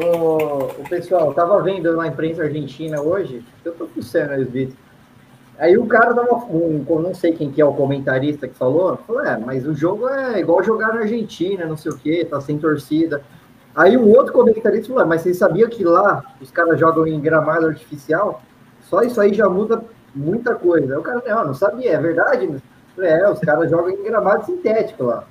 O, 0.00 0.80
o 0.80 0.88
pessoal, 0.88 1.34
tava 1.34 1.60
vendo 1.60 1.96
na 1.96 2.06
imprensa 2.06 2.44
argentina 2.44 3.00
hoje, 3.00 3.44
eu 3.64 3.72
tô 3.72 3.86
aí 3.86 4.44
os. 4.44 4.76
Aí 5.58 5.76
o 5.76 5.86
cara 5.86 6.12
dava 6.12 6.36
um, 6.36 6.84
eu 6.88 7.00
não 7.02 7.12
sei 7.12 7.32
quem 7.32 7.50
que 7.50 7.60
é 7.60 7.64
o 7.64 7.74
comentarista 7.74 8.46
que 8.46 8.54
falou, 8.54 8.96
falou, 8.98 9.24
é, 9.24 9.36
mas 9.36 9.66
o 9.66 9.74
jogo 9.74 10.08
é 10.08 10.38
igual 10.38 10.62
jogar 10.62 10.94
na 10.94 11.00
Argentina, 11.00 11.66
não 11.66 11.76
sei 11.76 11.90
o 11.90 11.98
que, 11.98 12.24
tá 12.24 12.40
sem 12.40 12.58
torcida. 12.58 13.22
Aí 13.74 13.96
um 13.96 14.08
outro 14.10 14.32
comentarista 14.32 14.86
falou, 14.86 15.02
"É, 15.02 15.04
mas 15.04 15.22
vocês 15.22 15.36
sabiam 15.36 15.68
que 15.68 15.82
lá 15.82 16.22
os 16.40 16.52
caras 16.52 16.78
jogam 16.78 17.04
em 17.04 17.20
gramado 17.20 17.66
artificial? 17.66 18.40
Só 18.82 19.02
isso 19.02 19.20
aí 19.20 19.34
já 19.34 19.48
muda 19.48 19.82
muita 20.14 20.54
coisa. 20.54 20.94
Aí 20.94 20.98
o 20.98 21.02
cara, 21.02 21.22
não, 21.26 21.46
não 21.46 21.54
sabia, 21.54 21.92
é 21.94 21.98
verdade? 21.98 22.48
Falei, 22.94 23.10
É, 23.10 23.28
os 23.28 23.40
caras 23.40 23.68
jogam 23.68 23.90
em 23.90 24.02
gramado 24.04 24.46
sintético 24.46 25.04
lá. 25.04 25.24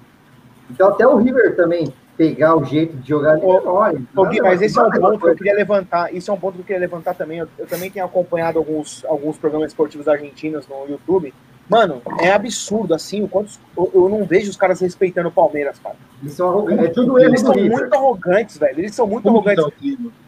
Então 0.69 0.89
até 0.89 1.07
o 1.07 1.15
River 1.15 1.55
também 1.55 1.93
pegar 2.17 2.55
o 2.55 2.65
jeito 2.65 2.97
de 2.97 3.09
jogar 3.09 3.37
Ô, 3.37 3.61
olha, 3.65 4.01
Ô, 4.15 4.25
Gui, 4.25 4.41
mas 4.41 4.61
esse 4.61 4.77
é 4.77 4.81
um 4.81 4.89
ponto 4.89 5.19
que 5.19 5.27
eu 5.27 5.35
queria 5.35 5.53
levantar. 5.53 6.13
Isso 6.13 6.31
é 6.31 6.33
um 6.33 6.39
ponto 6.39 6.55
que 6.55 6.61
eu 6.61 6.65
queria 6.65 6.79
levantar 6.79 7.13
também. 7.13 7.37
Eu, 7.37 7.47
eu 7.57 7.67
também 7.67 7.91
tenho 7.91 8.05
acompanhado 8.05 8.57
alguns, 8.57 9.05
alguns 9.05 9.37
programas 9.37 9.71
esportivos 9.71 10.07
argentinos 10.07 10.67
no 10.67 10.89
YouTube. 10.89 11.33
Mano, 11.69 12.01
é 12.19 12.31
absurdo, 12.31 12.93
assim, 12.93 13.21
o 13.23 13.27
quanto 13.27 13.51
eu, 13.77 13.91
eu 13.93 14.09
não 14.09 14.25
vejo 14.25 14.49
os 14.49 14.55
caras 14.55 14.79
respeitando 14.79 15.27
o 15.27 15.31
Palmeiras, 15.31 15.77
cara. 15.79 15.97
Eles 16.21 16.33
são 16.33 16.49
arrogantes. 16.49 16.85
É 16.85 16.89
tudo 16.89 17.19
Eles 17.19 17.41
são 17.41 17.51
River. 17.51 17.71
muito 17.71 17.93
arrogantes, 17.93 18.57
velho. 18.57 18.79
Eles 18.79 18.95
são 18.95 19.05
muito 19.05 19.27
arrogantes. 19.27 19.65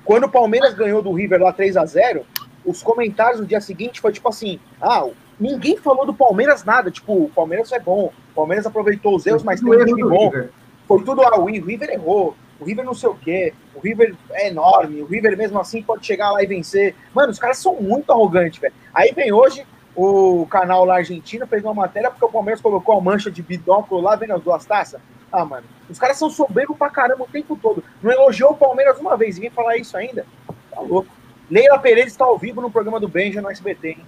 Quando 0.03 0.25
o 0.25 0.29
Palmeiras 0.29 0.73
ganhou 0.73 1.01
do 1.01 1.13
River 1.13 1.41
lá 1.41 1.51
3 1.53 1.77
a 1.77 1.85
0 1.85 2.25
os 2.65 2.83
comentários 2.83 3.39
no 3.39 3.47
dia 3.47 3.61
seguinte 3.61 4.01
foi 4.01 4.11
tipo 4.11 4.27
assim: 4.27 4.59
ah, 4.81 5.07
ninguém 5.39 5.77
falou 5.77 6.05
do 6.05 6.13
Palmeiras 6.13 6.63
nada. 6.65 6.91
Tipo, 6.91 7.23
o 7.23 7.29
Palmeiras 7.29 7.71
é 7.71 7.79
bom, 7.79 8.11
o 8.31 8.35
Palmeiras 8.35 8.65
aproveitou 8.65 9.15
os 9.15 9.25
erros, 9.25 9.41
mas 9.41 9.61
tem 9.61 9.69
um 9.69 9.85
time 9.85 10.03
bom. 10.03 10.29
River. 10.29 10.51
Foi 10.89 11.03
tudo, 11.03 11.21
ah, 11.21 11.39
o 11.39 11.45
River 11.45 11.91
errou. 11.91 12.35
o 12.59 12.65
River 12.65 12.83
não 12.83 12.95
sei 12.95 13.09
o 13.09 13.13
quê, 13.13 13.53
o 13.75 13.79
River 13.79 14.15
é 14.31 14.47
enorme, 14.47 15.03
o 15.03 15.05
River 15.05 15.37
mesmo 15.37 15.59
assim 15.59 15.83
pode 15.83 16.03
chegar 16.03 16.31
lá 16.31 16.41
e 16.41 16.47
vencer. 16.47 16.95
Mano, 17.13 17.31
os 17.31 17.37
caras 17.37 17.59
são 17.59 17.75
muito 17.75 18.11
arrogantes, 18.11 18.59
velho. 18.59 18.73
Aí 18.91 19.13
vem 19.13 19.31
hoje 19.31 19.63
o 19.95 20.47
canal 20.49 20.85
lá 20.85 20.95
argentino, 20.95 21.45
fez 21.45 21.63
uma 21.63 21.75
matéria 21.75 22.09
porque 22.09 22.25
o 22.25 22.31
Palmeiras 22.31 22.59
colocou 22.59 22.97
a 22.97 23.01
mancha 23.01 23.29
de 23.29 23.43
bidóculo 23.43 24.01
lá, 24.01 24.15
vendo 24.15 24.33
as 24.33 24.41
duas 24.41 24.65
taças. 24.65 24.99
Ah, 25.31 25.45
mano, 25.45 25.67
os 25.87 25.99
caras 25.99 26.17
são 26.17 26.27
soberbos 26.27 26.75
pra 26.75 26.89
caramba 26.89 27.23
o 27.23 27.27
tempo 27.27 27.55
todo. 27.55 27.83
Não 28.01 28.11
elogiou 28.11 28.53
o 28.53 28.57
Palmeiras 28.57 28.99
uma 28.99 29.15
vez, 29.15 29.37
e 29.37 29.41
vem 29.41 29.51
falar 29.51 29.77
isso 29.77 29.95
ainda? 29.95 30.25
Tá 30.71 30.81
louco. 30.81 31.09
Leila 31.51 31.77
Pereira 31.77 32.09
está 32.09 32.25
ao 32.25 32.37
vivo 32.37 32.61
no 32.61 32.71
programa 32.71 32.99
do 32.99 33.07
Benja 33.07 33.43
no 33.43 33.51
SBT, 33.51 33.89
hein? 33.89 34.05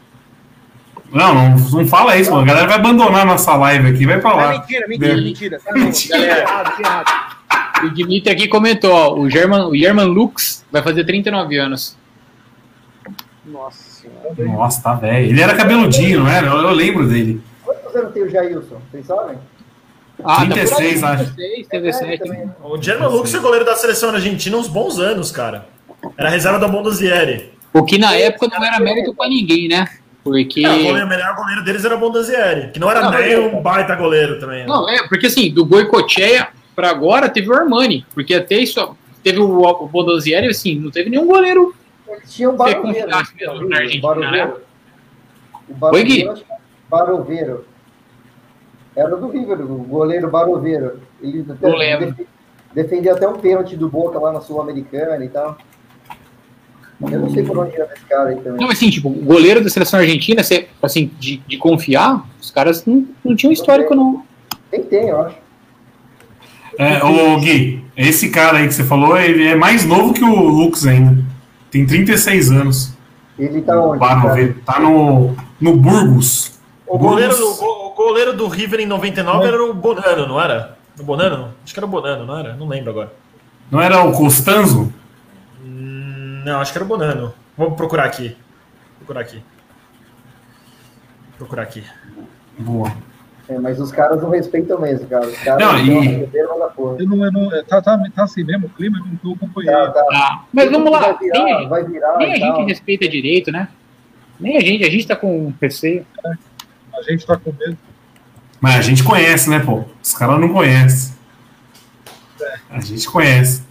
Não, 1.12 1.34
não, 1.36 1.50
não 1.58 1.88
fala 1.88 2.16
isso, 2.18 2.32
mano. 2.32 2.44
A 2.44 2.46
galera 2.46 2.68
vai 2.68 2.78
abandonar 2.78 3.26
nossa 3.26 3.56
live 3.56 3.90
aqui, 3.90 4.06
vai 4.06 4.20
pra 4.20 4.34
lá. 4.34 4.50
mentira, 4.60 4.88
mentira, 4.88 5.16
Né? 5.16 5.24
mentira. 5.24 5.60
Tá 5.60 5.72
bom, 5.74 5.92
galera, 6.10 6.42
errado, 6.42 6.80
errado. 6.80 7.32
O 7.84 7.90
Dimitri 7.90 8.32
aqui 8.32 8.48
comentou, 8.48 8.92
ó, 8.94 9.20
o 9.20 9.30
German, 9.30 9.66
o 9.68 9.76
German 9.76 10.06
Lux 10.06 10.64
vai 10.72 10.82
fazer 10.82 11.04
39 11.04 11.58
anos. 11.58 11.98
Nossa 13.46 13.84
senhora. 14.02 14.54
Nossa, 14.58 14.82
tá 14.82 14.94
velho. 14.94 15.30
Ele 15.30 15.42
era 15.42 15.56
cabeludinho, 15.56 16.20
não 16.22 16.30
era? 16.30 16.48
Eu, 16.48 16.58
eu 16.60 16.70
lembro 16.72 17.08
dele. 17.08 17.42
Quantos 17.64 17.96
anos 17.96 18.14
tem 18.14 18.24
o 18.24 18.30
Jailson? 18.30 18.78
Vocês 18.92 19.06
sabem? 19.06 19.38
Ah, 20.24 20.46
36, 20.46 21.02
tá 21.02 21.10
aí, 21.10 21.16
acho. 21.16 21.34
36, 21.36 21.66
É, 21.66 21.80
37. 21.80 22.20
também. 22.24 22.52
O 22.64 22.82
German 22.82 23.08
Lux 23.10 23.34
é 23.34 23.40
goleiro 23.40 23.66
da 23.66 23.76
seleção 23.76 24.12
argentina 24.12 24.56
há 24.56 24.60
uns 24.60 24.68
bons 24.68 25.00
anos, 25.00 25.32
cara. 25.32 25.68
Era 26.18 26.30
reserva 26.30 26.60
da 26.60 26.68
Bondazieri. 26.68 27.52
O 27.74 27.84
que 27.84 27.98
na 27.98 28.14
época 28.14 28.48
não 28.48 28.64
era 28.64 28.80
mérito 28.80 29.16
pra 29.16 29.28
ninguém, 29.28 29.68
né? 29.68 29.88
Porque. 30.24 30.66
É, 30.66 30.70
o, 30.70 30.84
goleiro, 30.84 31.06
o 31.06 31.10
melhor 31.10 31.36
goleiro 31.36 31.64
deles 31.64 31.84
era 31.84 31.98
Bondazieri, 31.98 32.70
que 32.72 32.80
não 32.80 32.90
era 32.92 33.02
Não, 33.02 33.12
nem 33.12 33.36
mas- 33.44 33.54
um 33.54 33.62
baita 33.62 33.96
goleiro 33.96 34.40
também. 34.40 34.60
né? 34.60 34.66
Não, 34.68 34.88
é, 34.90 35.08
porque 35.08 35.26
assim, 35.28 35.52
do 35.52 35.66
Goicoechea 35.66 36.50
pra 36.76 36.90
agora 36.90 37.28
teve 37.30 37.50
o 37.50 37.54
Armani. 37.54 38.06
Porque 38.14 38.34
até 38.36 38.56
isso. 38.56 38.96
Teve 39.24 39.40
o, 39.40 39.62
o 39.62 39.90
assim, 40.50 40.80
não 40.80 40.90
teve 40.90 41.10
nenhum 41.10 41.28
goleiro. 41.28 41.76
Eles 42.08 42.34
tinham 42.34 42.54
o 42.54 42.58
Você 42.58 42.74
Baroveiro. 42.74 43.08
confiasse 43.08 43.36
mesmo 43.36 43.54
na 43.70 43.76
o 43.76 43.80
Argentina, 43.80 44.02
Baroveiro. 44.02 44.62
O 45.70 45.86
Oi, 45.96 46.04
Gui? 46.04 46.30
Baroveiro, 46.90 47.66
é. 48.96 49.00
Era 49.02 49.16
do 49.16 49.28
River, 49.30 49.62
o 49.62 49.78
goleiro 49.84 50.30
Baroveiro. 50.30 51.00
Ele 51.22 51.46
até 51.50 51.68
Não 51.70 51.78
lembro. 51.78 52.06
defe- 52.08 52.28
defendeu 52.74 53.16
até 53.16 53.28
um 53.28 53.38
pênalti 53.38 53.78
do 53.78 53.88
Boca 53.88 54.20
lá 54.20 54.34
na 54.34 54.42
Sul-Americana 54.42 55.24
e 55.24 55.30
tal. 55.30 55.58
Eu 57.10 57.20
não 57.20 57.30
sei 57.32 57.44
por 57.44 57.58
onde 57.58 57.76
era 57.76 57.92
esse 57.94 58.06
cara 58.06 58.30
aí 58.30 58.36
também. 58.38 58.60
Não, 58.62 58.70
assim, 58.70 58.90
tipo, 58.90 59.10
o 59.10 59.14
goleiro 59.24 59.64
da 59.64 59.70
seleção 59.70 60.00
argentina, 60.00 60.44
você, 60.44 60.68
assim, 60.82 61.10
de, 61.20 61.38
de 61.48 61.58
confiar, 61.58 62.26
os 62.40 62.52
caras 62.52 62.86
não, 62.86 63.06
não 63.24 63.36
tinham 63.36 63.52
histórico, 63.52 63.96
não. 63.96 64.24
Nem 64.72 64.84
tem, 64.84 65.08
eu 65.10 65.22
acho. 65.22 65.36
É, 66.78 67.04
ô 67.04 67.38
Gui, 67.40 67.84
esse 67.98 68.30
cara 68.30 68.60
aí 68.60 68.68
que 68.68 68.74
você 68.74 68.84
falou, 68.84 69.18
ele 69.18 69.46
é 69.48 69.56
mais 69.56 69.86
novo 69.86 70.14
que 70.14 70.24
o 70.24 70.34
Lux 70.48 70.86
ainda. 70.88 71.24
Tem 71.70 71.86
36 71.86 72.52
anos. 72.52 72.94
Ele 73.38 73.62
tá 73.62 73.80
onde? 73.80 74.00
Para 74.00 74.34
ver. 74.34 74.58
Tá 74.66 74.80
no, 74.80 75.36
no 75.60 75.76
Burgos. 75.78 76.60
O 76.88 76.98
goleiro, 76.98 77.34
do, 77.36 77.40
Burgos. 77.40 77.60
go- 77.60 77.88
o 77.88 77.94
goleiro 77.96 78.34
do 78.36 78.48
River 78.48 78.80
em 78.80 78.86
99 78.86 79.46
era 79.48 79.64
o 79.64 79.74
Bonano, 79.74 80.28
não 80.28 80.42
era? 80.42 80.78
O 81.00 81.04
Bonano? 81.04 81.50
Acho 81.64 81.74
que 81.74 81.80
era 81.80 81.86
o 81.86 81.90
Bonano, 81.90 82.26
não 82.26 82.38
era? 82.38 82.56
Não 82.56 82.68
lembro 82.68 82.92
agora. 82.92 83.14
Não 83.70 83.80
era 83.82 84.04
o 84.04 84.12
Costanzo? 84.12 84.94
Não, 86.44 86.60
acho 86.62 86.72
que 86.72 86.78
era 86.78 86.86
o 86.86 86.88
Bonano. 86.88 87.34
Vamos 87.58 87.76
procurar 87.76 88.06
aqui. 88.06 88.36
Procurar 88.98 89.22
aqui. 89.22 89.44
Procurar 91.38 91.64
aqui. 91.64 91.84
Boa. 92.60 92.92
É, 93.50 93.58
mas 93.60 93.80
os 93.80 93.92
caras 93.92 94.22
não 94.22 94.30
respeitam 94.30 94.80
mesmo, 94.80 95.08
cara. 95.08 95.26
Os 95.28 95.38
caras 95.40 95.60
Não, 95.62 95.74
não, 95.74 96.04
e-. 96.04 96.30
Eu 96.34 96.48
não, 97.08 97.26
eu 97.26 97.32
não, 97.32 97.54
é, 97.54 97.64
tá, 97.64 97.82
tá, 97.82 98.00
tá 98.16 98.24
assim 98.24 98.44
mesmo 98.44 98.68
o 98.68 98.70
clima, 98.70 99.00
eu 99.00 99.06
não 99.06 99.16
tô 99.18 99.32
Tá, 99.32 99.36
acompanhando. 99.46 99.94
tá. 99.94 100.06
Ah, 100.14 100.44
mas 100.54 100.72
vamos 100.72 100.92
lá, 100.92 101.00
Vai 101.00 101.18
virar, 101.18 101.44
nem, 101.44 101.54
a- 101.54 101.68
vai 101.68 101.84
virar 101.84 102.18
nem 102.18 102.36
a 102.36 102.40
tal. 102.40 102.56
gente 102.58 102.70
respeita 102.70 103.08
direito, 103.10 103.52
né? 103.52 103.68
Nem 104.40 104.58
a 104.58 104.62
gente, 104.62 104.84
a 104.84 104.90
gente 104.90 105.06
tá 105.08 105.16
com 105.16 105.54
receio. 105.62 106.06
A 106.94 107.02
gente 107.04 107.26
tá 107.26 107.36
com 107.38 107.52
medo. 107.52 107.78
Mas 108.60 108.76
a 108.76 108.82
gente 108.82 109.04
conhece, 109.04 109.50
né, 109.50 109.60
pô? 109.60 109.84
Os 110.02 110.14
caras 110.14 110.40
não 110.40 110.50
conhecem. 110.50 111.14
A 112.70 112.80
gente 112.80 113.08
conhece. 113.10 113.64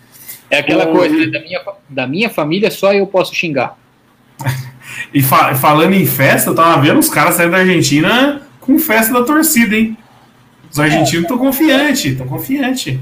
É 0.50 0.58
aquela 0.58 0.86
coisa, 0.88 1.14
e- 1.16 1.26
né? 1.26 1.38
Da 1.38 1.40
minha, 1.40 1.62
da 1.88 2.06
minha 2.06 2.28
família 2.30 2.70
só 2.70 2.92
eu 2.92 3.06
posso 3.06 3.34
xingar. 3.34 3.76
E 5.14 5.22
fa- 5.22 5.54
falando 5.54 5.94
em 5.94 6.04
festa, 6.04 6.50
eu 6.50 6.54
tava 6.54 6.80
vendo 6.82 6.98
os 6.98 7.08
caras 7.08 7.36
saindo 7.36 7.52
da 7.52 7.58
Argentina 7.58 8.42
com 8.60 8.76
festa 8.78 9.12
da 9.12 9.22
torcida, 9.24 9.74
hein? 9.76 9.96
Os 10.70 10.78
argentinos 10.80 11.22
estão 11.22 11.38
confiantes, 11.38 12.04
estão 12.06 12.26
confiantes. 12.26 12.98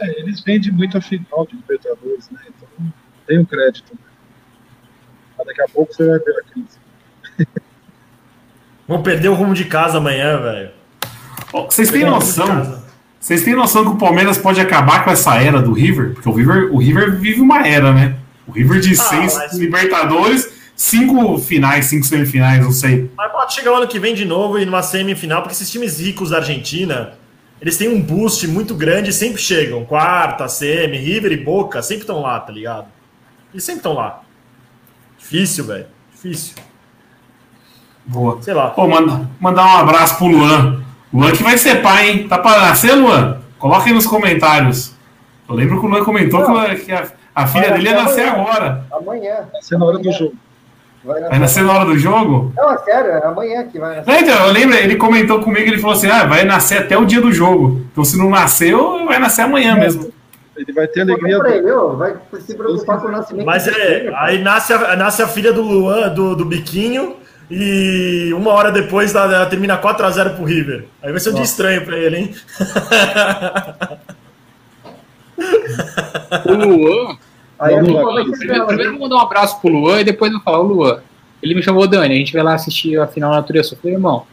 É, 0.00 0.20
eles 0.20 0.40
vendem 0.42 0.70
muito 0.72 0.96
a 0.96 1.00
final 1.00 1.46
de 1.46 1.56
Libertadores, 1.56 2.28
né? 2.30 2.38
Então 2.48 2.92
tem 3.26 3.38
um 3.38 3.44
crédito. 3.46 3.98
Mas 5.38 5.46
daqui 5.46 5.62
a 5.62 5.68
pouco 5.68 5.92
você 5.94 6.06
vai 6.06 6.18
ver 6.18 6.38
a 6.38 6.42
crise. 6.52 7.46
Vamos 8.86 9.02
perder 9.02 9.28
o 9.28 9.34
rumo 9.34 9.54
de 9.54 9.64
casa 9.64 9.98
amanhã, 9.98 10.38
velho. 10.40 10.70
Vocês 11.52 11.90
têm 11.90 12.04
o 12.04 12.10
noção? 12.10 12.82
Vocês 13.26 13.42
têm 13.42 13.56
noção 13.56 13.82
que 13.82 13.90
o 13.90 13.96
Palmeiras 13.96 14.38
pode 14.38 14.60
acabar 14.60 15.02
com 15.02 15.10
essa 15.10 15.34
era 15.34 15.60
do 15.60 15.72
River? 15.72 16.12
Porque 16.14 16.28
o 16.28 16.32
River, 16.32 16.72
o 16.72 16.78
River 16.78 17.16
vive 17.16 17.40
uma 17.40 17.66
era, 17.66 17.92
né? 17.92 18.14
O 18.46 18.52
River 18.52 18.78
de 18.78 18.94
seis 18.94 19.34
mas- 19.34 19.52
Libertadores, 19.58 20.48
cinco 20.76 21.36
finais, 21.38 21.86
cinco 21.86 22.06
semifinais, 22.06 22.62
não 22.62 22.70
sei. 22.70 23.10
Mas 23.16 23.32
pode 23.32 23.52
chegar 23.52 23.72
o 23.72 23.76
ano 23.78 23.88
que 23.88 23.98
vem 23.98 24.14
de 24.14 24.24
novo 24.24 24.60
e 24.60 24.64
numa 24.64 24.80
semifinal, 24.80 25.42
porque 25.42 25.54
esses 25.56 25.68
times 25.68 25.98
ricos 25.98 26.30
da 26.30 26.36
Argentina, 26.36 27.14
eles 27.60 27.76
têm 27.76 27.88
um 27.88 28.00
boost 28.00 28.46
muito 28.46 28.76
grande 28.76 29.10
e 29.10 29.12
sempre 29.12 29.42
chegam. 29.42 29.84
Quarta, 29.84 30.46
semi, 30.46 30.96
River 30.96 31.32
e 31.32 31.36
Boca, 31.36 31.82
sempre 31.82 32.02
estão 32.04 32.22
lá, 32.22 32.38
tá 32.38 32.52
ligado? 32.52 32.86
Eles 33.52 33.64
sempre 33.64 33.80
estão 33.80 33.94
lá. 33.94 34.22
Difícil, 35.18 35.64
velho. 35.64 35.86
Difícil. 36.14 36.54
Boa. 38.06 38.40
Sei 38.40 38.54
lá. 38.54 38.70
Pô, 38.70 38.86
manda, 38.86 39.28
mandar 39.40 39.64
um 39.66 39.78
abraço 39.78 40.16
pro 40.16 40.28
Luan. 40.28 40.85
Luan 41.16 41.32
que 41.32 41.42
vai 41.42 41.56
ser 41.58 41.82
pai, 41.82 42.10
hein? 42.10 42.28
Tá 42.28 42.38
pra 42.38 42.58
nascer, 42.60 42.94
Luan? 42.94 43.38
Coloca 43.58 43.86
aí 43.86 43.92
nos 43.92 44.06
comentários. 44.06 44.94
Eu 45.48 45.54
lembro 45.54 45.80
que 45.80 45.86
o 45.86 45.88
Luan 45.88 46.04
comentou 46.04 46.44
que 46.44 46.50
o- 46.50 46.84
que 46.84 46.92
a, 46.92 47.06
a 47.34 47.46
filha 47.46 47.70
dele 47.70 47.84
ia 47.88 47.94
nascer 47.94 48.26
nascer 48.26 48.28
amanhã. 48.28 48.42
agora. 48.50 48.84
Amanhã. 48.92 49.34
Vai 49.70 49.78
na 49.78 49.84
hora 49.86 49.98
do 49.98 50.12
jogo. 50.12 50.34
Vai 51.04 51.20
Vai 51.22 51.38
nascer 51.38 51.62
na 51.64 51.72
hora 51.72 51.84
do 51.84 51.96
jogo? 51.98 52.52
Não, 52.56 52.70
é 52.72 52.78
sério, 52.78 53.10
é 53.12 53.26
amanhã 53.26 53.64
que 53.68 53.78
vai 53.78 53.96
nascer. 53.96 54.10
Não, 54.12 54.20
então, 54.20 54.46
eu 54.48 54.52
lembro, 54.52 54.76
ele 54.76 54.96
comentou 54.96 55.40
comigo, 55.40 55.68
ele 55.68 55.78
falou 55.78 55.96
assim, 55.96 56.08
ah, 56.08 56.24
vai 56.24 56.44
nascer 56.44 56.78
até 56.78 56.98
o 56.98 57.04
dia 57.04 57.20
do 57.20 57.30
jogo. 57.32 57.80
Então 57.92 58.04
se 58.04 58.18
não 58.18 58.28
nasceu, 58.28 59.06
vai 59.06 59.18
nascer 59.20 59.42
amanhã 59.42 59.76
mesmo. 59.76 60.12
Ele 60.56 60.72
vai 60.72 60.88
ter 60.88 61.02
alegria. 61.02 61.38
pra 61.38 61.54
ele, 61.54 61.70
vai 61.96 62.14
se 62.40 62.54
preocupar 62.56 62.98
com 63.00 63.08
o 63.08 63.10
nascimento 63.12 63.44
Mas 63.46 63.64
do 63.64 63.70
é, 63.70 64.10
aí 64.16 64.42
nasce 64.42 64.72
a, 64.72 64.96
nasce 64.96 65.22
a 65.22 65.28
filha 65.28 65.52
do 65.52 65.62
Luan, 65.62 66.08
do, 66.08 66.34
do 66.34 66.44
Biquinho, 66.46 67.14
e 67.50 68.32
uma 68.34 68.50
hora 68.52 68.72
depois 68.72 69.12
dá- 69.12 69.46
termina 69.46 69.76
4x0 69.78 70.34
pro 70.36 70.44
River. 70.44 70.86
Aí 71.02 71.10
vai 71.10 71.20
ser 71.20 71.30
um 71.30 71.34
dia 71.34 71.44
estranho 71.44 71.84
pra 71.84 71.96
ele, 71.96 72.16
hein? 72.16 72.34
O 76.44 76.52
Luan. 76.54 77.16
Aí 77.58 77.74
lá, 77.74 78.02
vai 78.12 78.24
ser 78.24 78.66
Primeiro, 78.66 78.98
mandar 78.98 79.16
um 79.16 79.20
abraço 79.20 79.60
pro 79.60 79.70
Luan 79.70 80.00
e 80.00 80.04
depois 80.04 80.30
eu 80.30 80.38
vou 80.38 80.44
falar, 80.44 80.58
ô 80.60 80.62
Luan. 80.62 81.00
Ele 81.42 81.54
me 81.54 81.62
chamou, 81.62 81.86
Dani, 81.86 82.14
a 82.14 82.18
gente 82.18 82.32
vai 82.32 82.42
lá 82.42 82.54
assistir 82.54 82.98
a 82.98 83.06
final 83.06 83.30
da 83.30 83.36
natureza. 83.36 83.74
Eu 83.74 83.78
falei, 83.78 83.96
irmão, 83.96 84.24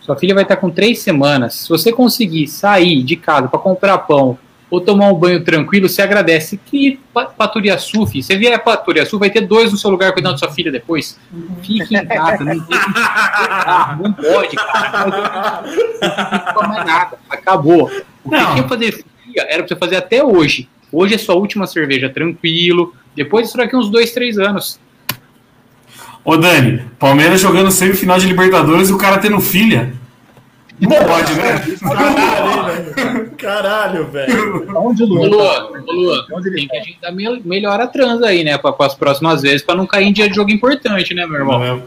sua 0.00 0.16
filha 0.16 0.34
vai 0.34 0.44
estar 0.44 0.56
com 0.56 0.70
três 0.70 1.00
semanas. 1.00 1.54
Se 1.54 1.68
você 1.68 1.92
conseguir 1.92 2.46
sair 2.48 3.02
de 3.02 3.16
casa 3.16 3.48
para 3.48 3.58
comprar 3.58 3.98
pão 3.98 4.38
ou 4.72 4.80
tomar 4.80 5.08
um 5.12 5.14
banho 5.14 5.44
tranquilo, 5.44 5.86
você 5.86 6.00
agradece. 6.00 6.58
Que 6.64 6.98
pa- 7.12 7.26
pra 7.26 7.46
Turiaçu, 7.46 8.06
filho. 8.06 8.24
Você 8.24 8.36
vier 8.38 8.58
pra 8.64 8.74
Turiaçu, 8.74 9.18
vai 9.18 9.28
ter 9.28 9.42
dois 9.42 9.70
no 9.70 9.76
seu 9.76 9.90
lugar 9.90 10.12
cuidando 10.12 10.32
da 10.32 10.38
sua 10.38 10.50
filha 10.50 10.72
depois. 10.72 11.18
Fique 11.62 11.94
em 11.94 12.06
casa, 12.06 12.42
não, 12.42 12.58
tem- 12.58 12.78
não 14.02 14.12
pode, 14.14 14.56
cara. 14.56 15.62
Não 15.62 16.54
pode 16.54 16.68
mais 16.68 16.86
nada. 16.86 17.18
Acabou. 17.28 17.90
O 18.24 18.30
que 18.30 18.34
Não. 18.36 18.52
tinha 18.52 18.62
que 18.62 18.68
fazer 18.70 18.92
fria 18.92 19.46
era 19.46 19.58
pra 19.62 19.68
você 19.68 19.76
fazer 19.76 19.96
até 19.96 20.24
hoje. 20.24 20.66
Hoje 20.90 21.14
é 21.16 21.18
sua 21.18 21.34
última 21.34 21.66
cerveja 21.66 22.08
tranquilo. 22.08 22.94
Depois 23.14 23.48
isso 23.48 23.58
daqui 23.58 23.76
uns 23.76 23.90
dois, 23.90 24.10
três 24.12 24.38
anos. 24.38 24.80
Ô 26.24 26.34
Dani, 26.38 26.82
Palmeiras 26.98 27.42
jogando 27.42 27.70
semifinal 27.70 28.18
de 28.18 28.26
Libertadores 28.26 28.88
e 28.88 28.92
o 28.94 28.96
cara 28.98 29.18
tendo 29.18 29.38
filha. 29.38 29.92
Não 30.80 30.88
pode, 30.88 31.34
né? 31.34 31.62
Caralho, 33.42 34.06
velho. 34.06 34.66
Onde 34.78 35.04
Luan? 35.04 35.28
Luan, 35.28 35.64
ô, 35.86 35.92
Luan, 35.92 36.26
Onde 36.32 36.48
ele 36.48 36.56
tem 36.56 36.68
que 36.68 36.76
agendar 36.76 37.12
me- 37.14 37.42
melhor 37.44 37.80
a 37.80 37.86
transa 37.86 38.26
aí, 38.28 38.42
né? 38.44 38.56
Para 38.56 38.74
as 38.80 38.94
próximas 38.94 39.42
vezes, 39.42 39.62
pra 39.62 39.74
não 39.74 39.86
cair 39.86 40.06
em 40.06 40.12
dia 40.12 40.28
de 40.28 40.34
jogo 40.34 40.50
importante, 40.50 41.12
né, 41.14 41.26
meu 41.26 41.40
irmão? 41.40 41.82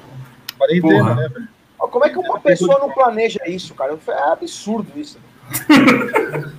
Quarentena, 0.58 0.94
Porra. 1.00 1.16
né, 1.16 1.28
velho? 1.34 1.48
Como 1.78 2.04
é 2.06 2.10
que 2.10 2.18
uma 2.18 2.40
pessoa 2.40 2.78
não 2.80 2.90
planeja 2.92 3.40
isso, 3.48 3.74
cara? 3.74 3.98
É 4.08 4.32
absurdo 4.32 4.88
isso. 4.96 5.18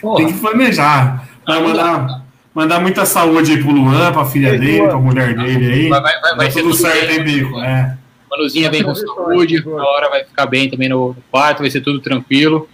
Porra, 0.00 0.16
Tem 0.16 0.26
que 0.32 0.40
planejar. 0.40 1.28
Vai 1.46 1.62
mandar, 1.62 2.22
mandar 2.54 2.80
muita 2.80 3.04
saúde 3.04 3.52
aí 3.52 3.62
pro 3.62 3.70
Luan, 3.72 4.12
pra 4.12 4.24
filha 4.24 4.58
dele, 4.58 4.86
pra 4.86 4.96
mulher 4.96 5.34
dele 5.34 5.72
aí. 5.72 5.88
Vai- 5.88 6.00
vai- 6.00 6.20
vai- 6.20 6.36
vai 6.36 6.46
Tá 6.46 6.52
ser 6.52 6.62
tudo 6.62 6.72
tudo 6.74 6.80
certo, 6.82 7.06
bem. 7.08 7.16
hein, 7.18 7.24
Bico? 7.24 7.60
É. 7.60 7.96
Manuzinha 8.30 8.70
vem 8.70 8.82
com 8.84 8.94
saúde, 8.94 9.62
a 9.66 9.82
hora 9.90 10.08
vai 10.08 10.24
ficar 10.24 10.46
bem 10.46 10.70
também 10.70 10.88
no 10.88 11.16
quarto, 11.30 11.60
vai 11.60 11.70
ser 11.70 11.80
tudo 11.80 12.00
tranquilo. 12.00 12.68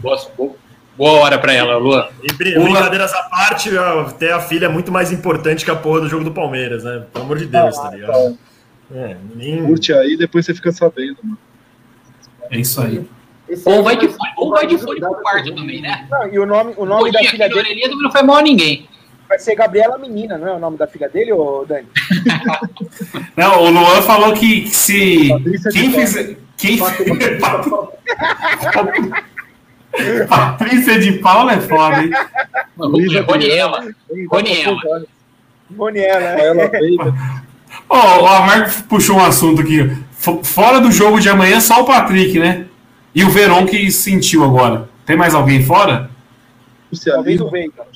Boa, 0.00 0.18
bo- 0.36 0.56
Boa 0.96 1.12
hora 1.20 1.38
pra 1.38 1.52
ela, 1.52 1.76
Luan. 1.78 2.06
E 2.22 2.32
brin- 2.34 2.60
brincadeiras 2.62 3.12
à 3.14 3.22
parte, 3.22 3.70
ter 4.18 4.32
a 4.32 4.40
filha 4.40 4.66
é 4.66 4.68
muito 4.68 4.92
mais 4.92 5.10
importante 5.12 5.64
que 5.64 5.70
a 5.70 5.76
porra 5.76 6.00
do 6.02 6.08
jogo 6.08 6.24
do 6.24 6.32
Palmeiras, 6.32 6.84
né? 6.84 7.04
Pelo 7.12 7.24
amor 7.24 7.38
de 7.38 7.46
Deus, 7.46 7.76
tá 7.76 7.90
ligado? 7.90 8.36
É, 8.94 9.16
nem... 9.34 9.64
Curte 9.64 9.92
aí, 9.94 10.16
depois 10.16 10.44
você 10.44 10.52
fica 10.54 10.70
sabendo, 10.72 11.16
mano. 11.22 11.38
É 12.50 12.58
isso 12.58 12.80
aí. 12.82 13.02
Esse 13.48 13.66
Ou 13.68 13.76
aí 13.76 13.82
vai 13.82 13.96
de 13.96 14.08
fone, 14.08 14.30
ou 14.36 14.50
vai 14.50 14.66
de 14.66 14.76
fone 14.78 15.00
dá 15.00 15.08
pro 15.08 15.22
quarto 15.22 15.54
também, 15.54 15.80
né? 15.80 16.06
Não, 16.10 16.28
e 16.28 16.38
o 16.38 16.44
nome, 16.44 16.74
o 16.76 16.84
nome 16.84 17.10
da 17.12 17.20
filha 17.20 17.48
dele 17.48 17.86
não 18.02 18.10
foi 18.10 18.22
mal 18.22 18.36
a 18.36 18.42
ninguém. 18.42 18.88
vai 19.28 19.38
ser 19.38 19.54
Gabriela 19.54 19.96
Menina, 19.96 20.36
não 20.36 20.48
é 20.48 20.52
o 20.52 20.58
nome 20.58 20.76
da 20.76 20.86
filha 20.86 21.08
dele, 21.08 21.32
ô 21.32 21.64
Dani? 21.66 21.86
Não, 23.36 23.62
o 23.64 23.70
Luan 23.70 24.02
falou 24.02 24.32
que 24.34 24.68
se. 24.68 25.28
Patrícia 25.30 25.70
de 25.70 25.80
Quem 25.80 25.92
fizer. 25.92 26.36
Quem 26.58 26.78
Patrícia 30.28 30.98
de 30.98 31.12
Paula 31.18 31.52
é 31.52 31.60
foda, 31.60 32.02
hein? 32.02 32.10
Roniela. 32.78 33.88
Roniela. 34.30 35.06
Roniela? 35.76 36.20
Ela. 36.20 36.70
Ó, 37.88 38.22
o 38.22 38.26
Amargo 38.26 38.70
puxou 38.88 39.16
um 39.16 39.24
assunto 39.24 39.62
aqui. 39.62 39.90
Fora 40.42 40.80
do 40.80 40.90
jogo 40.92 41.18
de 41.18 41.28
amanhã, 41.28 41.60
só 41.60 41.82
o 41.82 41.86
Patrick, 41.86 42.38
né? 42.38 42.66
E 43.14 43.24
o 43.24 43.30
Verón 43.30 43.66
que 43.66 43.90
sentiu 43.90 44.44
agora. 44.44 44.88
Tem 45.04 45.16
mais 45.16 45.34
alguém 45.34 45.62
fora? 45.62 46.10
Talvez 47.04 47.40
o 47.40 47.48
Veiga. 47.48 47.86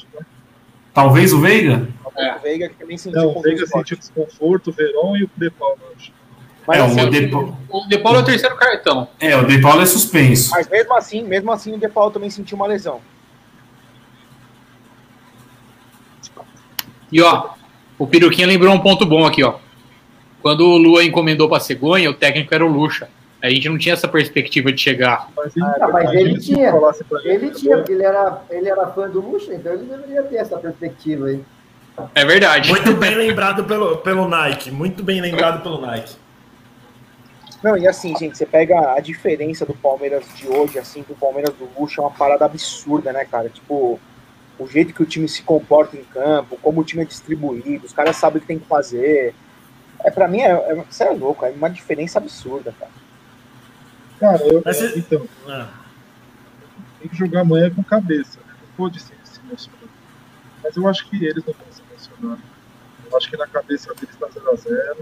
Talvez 0.92 1.32
o 1.32 1.40
Veiga? 1.40 1.88
O 2.04 2.40
Veiga 2.40 2.68
que 2.68 2.74
também 2.76 2.96
sentiu 2.96 3.20
Não, 3.20 3.36
o 3.36 3.42
Veiga 3.42 3.66
sentiu 3.66 3.96
desconforto, 3.96 4.70
o 4.70 4.72
Verón 4.72 5.16
e 5.16 5.24
o 5.24 5.30
De 5.36 5.50
Paula. 5.50 5.76
acho. 5.96 6.12
Mas, 6.66 6.78
É, 6.78 6.82
o 6.82 6.86
assim, 6.86 7.10
De- 7.10 7.34
O 7.68 7.86
De 7.88 7.98
Paulo 7.98 8.18
é 8.18 8.22
o 8.22 8.24
terceiro 8.24 8.56
cartão. 8.56 9.08
É, 9.20 9.36
o 9.36 9.46
De 9.46 9.60
Paulo 9.60 9.82
é 9.82 9.86
suspenso. 9.86 10.50
mas 10.52 10.68
mesmo 10.68 10.94
assim, 10.96 11.22
mesmo 11.22 11.52
assim, 11.52 11.74
o 11.74 11.78
De 11.78 11.88
Paulo 11.88 12.10
também 12.10 12.30
sentiu 12.30 12.56
uma 12.56 12.66
lesão. 12.66 13.00
E 17.12 17.20
ó, 17.22 17.50
o 17.98 18.06
Peruquinha 18.06 18.46
lembrou 18.46 18.72
um 18.74 18.80
ponto 18.80 19.04
bom 19.06 19.24
aqui, 19.26 19.42
ó. 19.42 19.54
Quando 20.42 20.62
o 20.66 20.76
Lua 20.76 21.04
encomendou 21.04 21.48
pra 21.48 21.60
Cegonha, 21.60 22.10
o 22.10 22.14
técnico 22.14 22.54
era 22.54 22.64
o 22.64 22.68
Lucha. 22.68 23.08
A 23.42 23.48
gente 23.50 23.68
não 23.68 23.76
tinha 23.78 23.92
essa 23.92 24.08
perspectiva 24.08 24.72
de 24.72 24.80
chegar. 24.80 25.28
Mas, 25.36 25.54
ele- 25.54 25.64
Ah, 25.66 25.88
mas 25.92 26.12
ele 26.12 26.38
tinha. 26.38 26.70
Ele 27.24 27.28
ele, 27.46 27.50
tinha, 27.50 27.76
porque 27.76 27.92
ele 27.92 28.02
era, 28.04 28.42
ele 28.50 28.68
era 28.68 28.86
fã 28.88 29.08
do 29.08 29.20
Lucha, 29.20 29.54
então 29.54 29.72
ele 29.72 29.84
deveria 29.84 30.22
ter 30.22 30.36
essa 30.36 30.56
perspectiva 30.58 31.26
aí. 31.26 31.40
É 32.14 32.24
verdade. 32.24 32.70
Muito 32.70 32.94
bem 32.94 33.14
lembrado 33.16 33.64
pelo, 33.64 33.98
pelo 33.98 34.26
Nike. 34.28 34.70
Muito 34.70 35.02
bem 35.02 35.20
lembrado 35.20 35.62
pelo 35.62 35.80
Nike. 35.80 36.16
Não, 37.64 37.78
e 37.78 37.88
assim, 37.88 38.14
gente, 38.14 38.36
você 38.36 38.44
pega 38.44 38.92
a 38.92 39.00
diferença 39.00 39.64
do 39.64 39.72
Palmeiras 39.72 40.26
de 40.36 40.46
hoje, 40.46 40.78
assim, 40.78 41.00
do 41.00 41.14
Palmeiras 41.14 41.54
do 41.54 41.66
Lucha, 41.74 42.02
é 42.02 42.04
uma 42.04 42.10
parada 42.10 42.44
absurda, 42.44 43.10
né, 43.10 43.24
cara? 43.24 43.48
Tipo, 43.48 43.98
o 44.58 44.66
jeito 44.66 44.92
que 44.92 45.02
o 45.02 45.06
time 45.06 45.26
se 45.26 45.42
comporta 45.42 45.96
em 45.96 46.04
campo, 46.04 46.58
como 46.60 46.82
o 46.82 46.84
time 46.84 47.04
é 47.04 47.06
distribuído, 47.06 47.86
os 47.86 47.94
caras 47.94 48.16
sabem 48.16 48.36
o 48.36 48.40
que 48.42 48.46
tem 48.46 48.58
que 48.58 48.66
fazer. 48.66 49.34
É, 50.00 50.10
pra 50.10 50.28
mim, 50.28 50.42
é, 50.42 50.50
é, 50.50 50.74
você 50.74 51.04
é 51.04 51.10
louco, 51.10 51.46
é 51.46 51.52
uma 51.52 51.70
diferença 51.70 52.18
absurda, 52.18 52.74
cara. 52.78 52.92
Cara, 54.20 54.46
eu, 54.46 54.60
Mas 54.62 54.82
então, 54.94 55.26
Ah, 55.48 55.72
tem 57.00 57.08
que 57.08 57.16
jogar 57.16 57.40
amanhã 57.40 57.70
com 57.70 57.82
cabeça, 57.82 58.40
né? 58.46 58.54
Não 58.60 58.76
pode 58.76 59.00
se, 59.00 59.14
se 59.24 59.40
emocionar. 59.40 59.88
Mas 60.62 60.76
eu 60.76 60.86
acho 60.86 61.08
que 61.08 61.16
eles 61.16 61.42
não 61.46 61.54
vão 61.54 61.72
se 61.72 61.80
emocionar. 61.90 62.38
Eu 63.10 63.16
acho 63.16 63.30
que 63.30 63.38
na 63.38 63.46
cabeça 63.46 63.94
deles 63.94 64.10
está 64.10 64.28
0x0. 64.28 64.98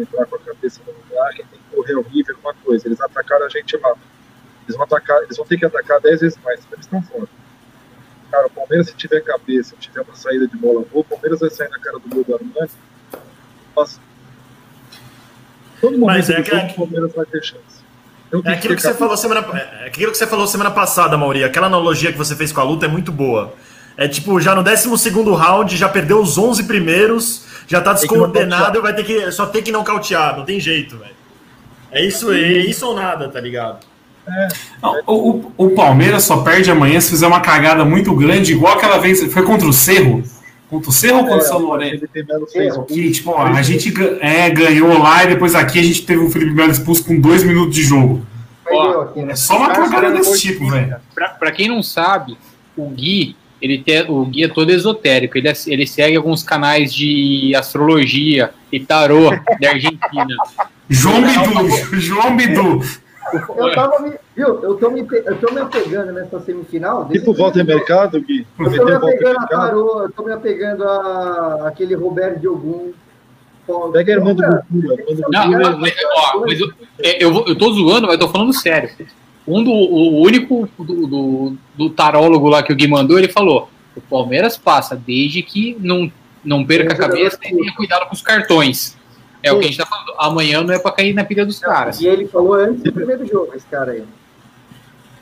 Entrar 0.00 0.26
com 0.26 0.36
a 0.36 0.38
cabeça 0.38 0.80
no 0.86 0.92
lugar, 0.92 1.30
quem 1.34 1.44
tem 1.46 1.58
que 1.58 1.76
correr 1.76 1.92
é 1.92 1.96
o 1.96 2.02
River, 2.02 2.36
uma 2.42 2.54
coisa. 2.54 2.86
Eles 2.88 3.00
atacaram 3.00 3.46
a 3.46 3.48
gente 3.48 3.76
lá. 3.76 3.94
Eles 4.64 4.76
vão, 4.76 4.84
atacar, 4.84 5.22
eles 5.22 5.36
vão 5.36 5.46
ter 5.46 5.58
que 5.58 5.64
atacar 5.66 6.00
10 6.00 6.20
vezes 6.20 6.38
mais, 6.44 6.60
eles 6.72 6.84
estão 6.86 7.02
fora. 7.02 7.26
Cara, 8.30 8.46
o 8.46 8.50
Palmeiras, 8.50 8.86
se 8.88 8.94
tiver 8.94 9.20
cabeça, 9.22 9.70
se 9.70 9.76
tiver 9.76 10.02
uma 10.02 10.14
saída 10.14 10.46
de 10.46 10.56
bola 10.56 10.82
boa, 10.90 11.00
o 11.00 11.04
Palmeiras 11.04 11.40
vai 11.40 11.50
sair 11.50 11.68
na 11.68 11.78
cara 11.80 11.98
do 11.98 12.08
gol 12.08 12.22
do 12.24 12.34
Armani. 12.34 12.70
Nossa. 13.76 13.98
Todo 15.80 15.98
momento 15.98 16.16
Mas 16.18 16.30
é 16.30 16.36
do 16.36 16.42
que- 16.44 16.50
jogo, 16.50 16.66
o 16.70 16.74
Palmeiras 16.76 17.12
vai 17.14 17.26
ter 17.26 17.42
chance. 17.42 17.80
É 18.32 18.36
aquilo 18.52 18.74
ter 18.74 18.76
que 18.76 18.82
você 18.82 18.94
falou 18.94 19.16
semana, 19.16 19.40
é 19.58 19.86
aquilo 19.88 20.12
que 20.12 20.18
você 20.18 20.26
falou 20.26 20.46
semana 20.46 20.70
passada, 20.70 21.16
Mauri. 21.18 21.42
Aquela 21.42 21.66
analogia 21.66 22.12
que 22.12 22.18
você 22.18 22.36
fez 22.36 22.52
com 22.52 22.60
a 22.60 22.64
luta 22.64 22.86
é 22.86 22.88
muito 22.88 23.10
boa. 23.10 23.52
É 24.00 24.08
tipo, 24.08 24.40
já 24.40 24.54
no 24.54 24.62
12 24.62 24.88
round, 25.36 25.76
já 25.76 25.86
perdeu 25.86 26.22
os 26.22 26.38
11 26.38 26.64
primeiros, 26.64 27.44
já 27.68 27.82
tá 27.82 27.92
descoordenado 27.92 28.78
e 28.78 28.80
vai 28.80 28.94
ter 28.94 29.04
que 29.04 29.30
só 29.30 29.44
ter 29.44 29.60
que 29.60 29.70
nocautear, 29.70 30.38
não 30.38 30.44
tem 30.46 30.58
jeito, 30.58 30.96
velho. 30.96 31.10
É 31.92 32.02
isso, 32.02 32.32
é 32.32 32.40
isso 32.40 32.86
ou 32.86 32.94
nada, 32.96 33.28
tá 33.28 33.38
ligado? 33.38 33.80
Não, 34.82 35.02
o, 35.06 35.52
o- 35.58 35.70
Palmeiras 35.74 36.22
só 36.22 36.38
perde 36.38 36.70
amanhã 36.70 36.98
se 36.98 37.10
fizer 37.10 37.26
uma 37.26 37.40
cagada 37.40 37.84
muito 37.84 38.14
grande, 38.14 38.52
igual 38.52 38.72
aquela 38.78 38.96
vez. 38.96 39.22
Foi 39.30 39.42
contra 39.42 39.68
o 39.68 39.72
Cerro? 39.72 40.22
Contra 40.70 40.88
o 40.88 40.92
Cerro 40.92 41.18
ou 41.18 41.24
contra 41.24 41.38
o 41.38 41.42
São 41.42 41.58
Lourenço? 41.58 42.06
Que, 42.86 43.10
tipo, 43.10 43.30
ó, 43.32 43.42
a 43.48 43.60
gente 43.62 43.92
é, 44.20 44.48
ganhou 44.48 44.96
lá 44.98 45.24
e 45.24 45.28
depois 45.28 45.54
aqui 45.54 45.78
a 45.78 45.82
gente 45.82 46.06
teve 46.06 46.22
o 46.22 46.30
Felipe 46.30 46.52
Melo 46.52 46.70
expulso 46.70 47.04
com 47.04 47.20
dois 47.20 47.42
minutos 47.42 47.74
de 47.74 47.82
jogo. 47.82 48.24
Aqui, 49.02 49.22
né? 49.22 49.32
É 49.32 49.36
só 49.36 49.58
uma 49.58 49.70
cagada 49.74 50.10
desse 50.12 50.28
gol 50.30 50.38
tipo, 50.38 50.70
velho. 50.70 50.96
Pra, 51.14 51.28
pra 51.30 51.50
quem 51.50 51.68
não 51.68 51.82
sabe, 51.82 52.38
o 52.76 52.88
Gui, 52.88 53.36
ele 53.60 53.78
tem, 53.78 54.02
o 54.10 54.24
Gui 54.24 54.44
é 54.44 54.48
todo 54.48 54.70
esotérico. 54.70 55.36
Ele, 55.38 55.48
é- 55.48 55.54
ele 55.66 55.86
segue 55.86 56.16
alguns 56.16 56.42
canais 56.42 56.92
de 56.92 57.54
astrologia 57.54 58.50
e 58.72 58.80
tarô 58.80 59.30
da 59.60 59.70
Argentina. 59.70 60.36
João 60.88 61.22
Bidu, 61.22 61.68
João 62.00 62.36
Bidu. 62.36 62.80
Eu 63.56 63.72
tava 63.74 64.00
me. 64.00 64.12
Viu? 64.34 64.60
Eu 64.62 64.74
tô 64.74 64.90
me, 64.90 65.06
eu 65.08 65.36
tô 65.38 65.52
me 65.54 65.60
apegando 65.60 66.12
nessa 66.12 66.40
semifinal. 66.40 67.08
Tipo 67.08 67.32
que- 67.32 67.40
Walter 67.40 67.64
Mercado, 67.64 68.20
Gui. 68.20 68.44
Eu 68.58 68.76
tô 68.76 68.84
me 68.86 68.92
apegando 68.92 69.38
a. 69.38 69.46
Tarô, 69.46 70.02
eu 70.02 70.10
tô 70.10 70.22
me 70.24 70.32
apegando 70.32 70.82
a 70.84 71.68
aquele 71.68 71.94
Roberto 71.94 72.40
Diogum. 72.40 72.92
Pô, 73.66 73.90
Pega 73.90 74.14
a 74.14 74.16
irmã 74.16 74.34
do 74.34 74.42
Goku, 74.42 74.64
Não, 75.30 75.50
mas, 75.78 75.94
ó, 76.16 76.40
mas 76.40 76.58
eu, 76.60 76.72
é, 76.98 77.22
eu, 77.24 77.44
eu 77.46 77.54
tô 77.56 77.72
zoando, 77.72 78.06
mas 78.08 78.14
eu 78.14 78.18
tô 78.26 78.28
falando 78.28 78.52
sério. 78.52 78.90
Um 79.46 79.64
do, 79.64 79.70
o 79.70 80.20
único 80.20 80.68
do, 80.78 81.06
do, 81.06 81.56
do 81.74 81.90
tarólogo 81.90 82.48
lá 82.48 82.62
que 82.62 82.72
o 82.72 82.76
Gui 82.76 82.86
mandou, 82.86 83.18
ele 83.18 83.28
falou: 83.28 83.68
o 83.96 84.00
Palmeiras 84.00 84.56
passa 84.56 84.94
desde 84.94 85.42
que 85.42 85.76
não, 85.80 86.10
não 86.44 86.64
perca 86.64 86.92
a 86.92 86.96
cabeça 86.96 87.38
e 87.42 87.56
tenha 87.56 87.74
cuidado 87.74 88.06
com 88.06 88.14
os 88.14 88.22
cartões. 88.22 88.96
É 89.42 89.50
o 89.52 89.58
que 89.58 89.64
a 89.64 89.68
gente 89.68 89.78
tá 89.78 89.86
falando. 89.86 90.12
Amanhã 90.18 90.62
não 90.62 90.74
é 90.74 90.78
pra 90.78 90.92
cair 90.92 91.14
na 91.14 91.24
pilha 91.24 91.46
dos 91.46 91.58
caras. 91.58 92.00
E 92.00 92.06
ele 92.06 92.26
falou 92.28 92.54
antes 92.54 92.82
do 92.82 92.92
primeiro 92.92 93.26
jogo, 93.26 93.52
esse 93.54 93.66
cara 93.66 93.92
aí. 93.92 94.04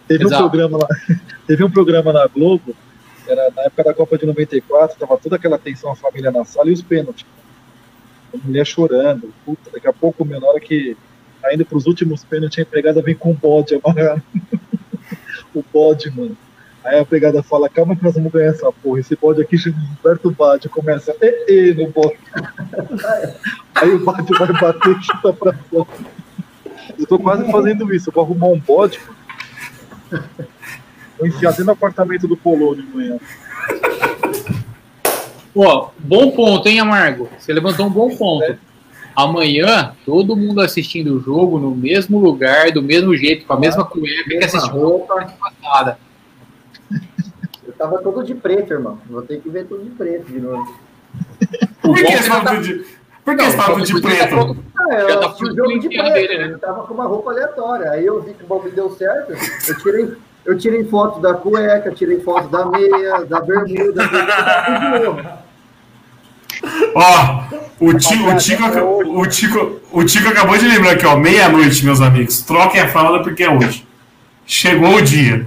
Teve 0.09 0.25
um 0.25 0.29
Exato. 0.29 0.49
programa 0.49 0.79
lá, 0.79 0.89
teve 1.47 1.65
um 1.65 1.71
programa 1.71 2.13
na 2.13 2.27
Globo, 2.27 2.75
era 3.27 3.51
na 3.55 3.63
época 3.65 3.85
da 3.85 3.95
Copa 3.95 4.17
de 4.17 4.27
94, 4.27 4.99
tava 4.99 5.19
toda 5.19 5.37
aquela 5.37 5.59
tensão, 5.59 5.93
a 5.93 5.97
família 5.97 6.31
na 6.31 6.45
sala 6.45 6.71
e 6.71 6.73
os 6.73 6.83
pênaltis. 6.83 7.27
A 8.35 8.39
mulher 8.47 8.67
chorando, 8.67 9.33
puta, 9.45 9.71
daqui 9.71 9.87
a 9.87 9.93
pouco, 9.93 10.25
meu, 10.25 10.41
na 10.41 10.49
hora 10.49 10.61
que 10.61 10.97
tá 11.41 11.55
indo 11.55 11.65
pros 11.65 11.87
últimos 11.87 12.25
pênaltis, 12.25 12.59
a 12.59 12.63
empregada 12.63 13.03
vem 13.03 13.15
com 13.15 13.31
o 13.31 13.35
bode 13.35 13.75
amarrado. 13.83 14.23
o 15.55 15.65
bode, 15.73 16.11
mano. 16.11 16.37
Aí 16.85 16.97
a 16.97 17.03
empregada 17.03 17.43
fala, 17.43 17.69
calma 17.69 17.97
que 17.97 18.05
nós 18.05 18.15
vamos 18.15 18.33
ganhar 18.33 18.51
essa 18.51 18.71
porra. 18.73 19.01
Esse 19.01 19.17
bode 19.17 19.43
aqui 19.43 19.59
chama 19.59 19.77
Humberto 19.77 20.31
Bade, 20.31 20.69
começa, 20.69 21.15
e, 21.21 21.71
e 21.71 21.75
no 21.75 21.91
bode. 21.91 22.19
Aí 23.75 23.91
o 23.91 24.05
bode 24.05 24.33
vai 24.39 24.53
bater 24.61 24.97
e 24.97 25.03
chuta 25.03 25.33
pra 25.33 25.53
fora. 25.53 25.89
Eu 26.99 27.07
tô 27.07 27.19
quase 27.19 27.51
fazendo 27.51 27.95
isso, 27.95 28.09
eu 28.09 28.15
vou 28.15 28.25
arrumar 28.25 28.49
um 28.49 28.59
bode, 28.59 28.99
Vou 31.19 31.27
enfiar 31.27 31.51
dentro 31.51 31.67
do 31.67 31.71
apartamento 31.73 32.29
do 32.29 32.37
Polônio 32.37 32.85
amanhã. 32.93 33.19
Pô, 35.53 35.91
bom 35.99 36.31
ponto, 36.31 36.69
hein, 36.69 36.81
Amargo? 36.81 37.29
Você 37.39 37.53
levantou 37.53 37.87
um 37.87 37.91
bom 37.91 38.17
ponto. 38.17 38.59
Amanhã, 39.23 39.97
todo 40.07 40.37
mundo 40.37 40.61
assistindo 40.61 41.17
o 41.17 41.21
jogo 41.21 41.59
no 41.59 41.75
mesmo 41.75 42.21
lugar, 42.21 42.71
do 42.71 42.81
mesmo 42.81 43.17
jeito, 43.17 43.45
com 43.47 43.53
a 43.53 43.59
mesma 43.59 43.85
cueca 43.85 44.29
que 44.31 44.45
assistiu 44.45 44.79
roupa. 44.79 45.27
passada. 45.41 45.99
Eu 47.67 47.73
tava 47.77 47.99
todo 47.99 48.23
de 48.23 48.33
preto, 48.37 48.73
irmão. 48.75 48.97
Vou 49.11 49.23
ter 49.23 49.41
que 49.41 49.49
ver 49.49 49.67
tudo 49.67 49.83
de 49.83 49.91
preto 49.91 50.31
de 50.31 50.39
novo. 50.41 50.73
Por 51.83 51.97
que 51.97 52.03
esse 52.05 52.29
já 52.29 52.41
tá- 52.41 52.45
papo 52.51 52.63
de, 52.63 52.85
por 53.25 53.37
que 53.37 53.43
esse 53.43 53.57
papo 53.57 53.81
de 53.81 54.01
tá 54.01 54.09
preto? 54.09 54.57
Ah, 54.79 54.93
Já 54.93 54.99
eu 55.01 55.21
tá 55.21 55.27
assisti 55.27 55.45
o 55.45 55.49
tudo 55.49 55.57
jogo 55.57 55.81
de 55.81 55.89
preto. 55.89 56.13
dele, 56.15 56.39
né? 56.39 56.53
Eu 56.53 56.59
tava 56.61 56.83
com 56.87 56.95
uma 56.95 57.05
roupa 57.07 57.31
aleatória. 57.33 57.91
Aí 57.91 58.07
eu 58.07 58.23
vi 58.23 58.35
que 58.35 58.45
o 58.45 58.47
bagulho 58.47 58.73
deu 58.73 58.91
certo. 58.91 59.33
Eu 59.69 59.79
tirei, 59.79 60.13
eu 60.45 60.57
tirei 60.57 60.85
foto 60.85 61.19
da 61.19 61.35
cueca, 61.35 61.91
tirei 61.91 62.21
foto 62.21 62.47
da 62.49 62.67
meia, 62.67 63.25
da 63.25 63.41
bermuda, 63.41 64.09
tudo 64.09 64.81
de 64.99 65.05
novo. 65.05 65.48
Ó, 66.99 67.45
o 67.79 67.95
Tico, 67.95 68.29
o, 68.29 68.37
Tico, 68.37 68.65
o, 68.65 69.27
Tico, 69.27 69.81
o 69.93 70.05
Tico 70.05 70.29
acabou 70.29 70.59
de 70.59 70.67
lembrar 70.67 70.93
aqui, 70.93 71.07
ó, 71.07 71.17
meia-noite, 71.17 71.85
meus 71.85 72.01
amigos. 72.01 72.43
Troquem 72.43 72.81
a 72.81 72.89
fralda 72.89 73.23
porque 73.23 73.45
é 73.45 73.51
hoje. 73.51 73.87
Chegou 74.45 74.97
o 74.97 75.03
dia. 75.03 75.47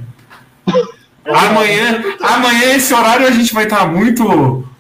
Amanhã, 1.26 2.02
amanhã, 2.22 2.74
esse 2.74 2.94
horário, 2.94 3.28
a 3.28 3.32
gente 3.32 3.54
vai 3.54 3.66
estar 3.66 3.86
muito 3.86 4.24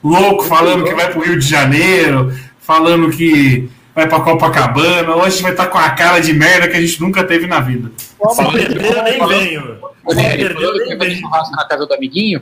louco, 0.02 0.44
falando 0.46 0.86
que 0.86 0.94
vai 0.94 1.12
pro 1.12 1.22
Rio 1.22 1.38
de 1.38 1.46
Janeiro, 1.46 2.34
falando 2.62 3.10
que 3.10 3.70
vai 3.94 4.08
pra 4.08 4.22
Copacabana, 4.22 5.14
ou 5.14 5.24
a 5.24 5.30
gente 5.30 5.44
vai 5.44 5.52
estar 5.52 5.68
com 5.68 5.78
a 5.78 5.90
cara 5.90 6.22
de 6.22 6.32
merda 6.32 6.70
que 6.70 6.78
a 6.78 6.82
gente 6.82 7.02
nunca 7.02 7.26
teve 7.26 7.48
na 7.48 7.60
vida. 7.60 7.92
Se 7.98 8.46
perder, 8.50 8.96
eu 8.96 9.04
nem 9.04 9.28
venho. 9.28 9.78
Se 10.08 10.16
perder, 10.16 10.72
nem 10.86 10.98
vai 10.98 11.10
fazer 11.10 11.16
venho. 11.16 11.30
na 11.52 11.66
casa 11.66 11.86
do 11.86 11.94
amiguinho? 11.94 12.42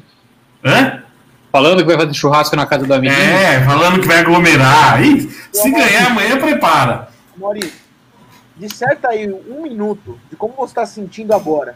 Hã? 0.64 1.04
Falando 1.52 1.80
que 1.80 1.86
vai 1.86 1.98
fazer 1.98 2.14
churrasco 2.14 2.56
na 2.56 2.66
casa 2.66 2.86
do 2.86 2.94
amiguinho? 2.94 3.20
É, 3.20 3.66
falando 3.66 4.02
que 4.02 4.08
vai 4.08 4.20
aglomerar. 4.20 5.04
Ih, 5.04 5.30
se 5.52 5.72
ganhar 5.72 6.08
amanhã, 6.08 6.38
prepara. 6.38 7.10
Maurício, 7.36 7.74
disserta 8.56 9.10
aí 9.10 9.32
um 9.32 9.64
minuto 9.64 10.20
de 10.30 10.36
como 10.36 10.54
você 10.54 10.72
está 10.72 10.86
se 10.86 10.94
sentindo 10.94 11.34
agora. 11.34 11.76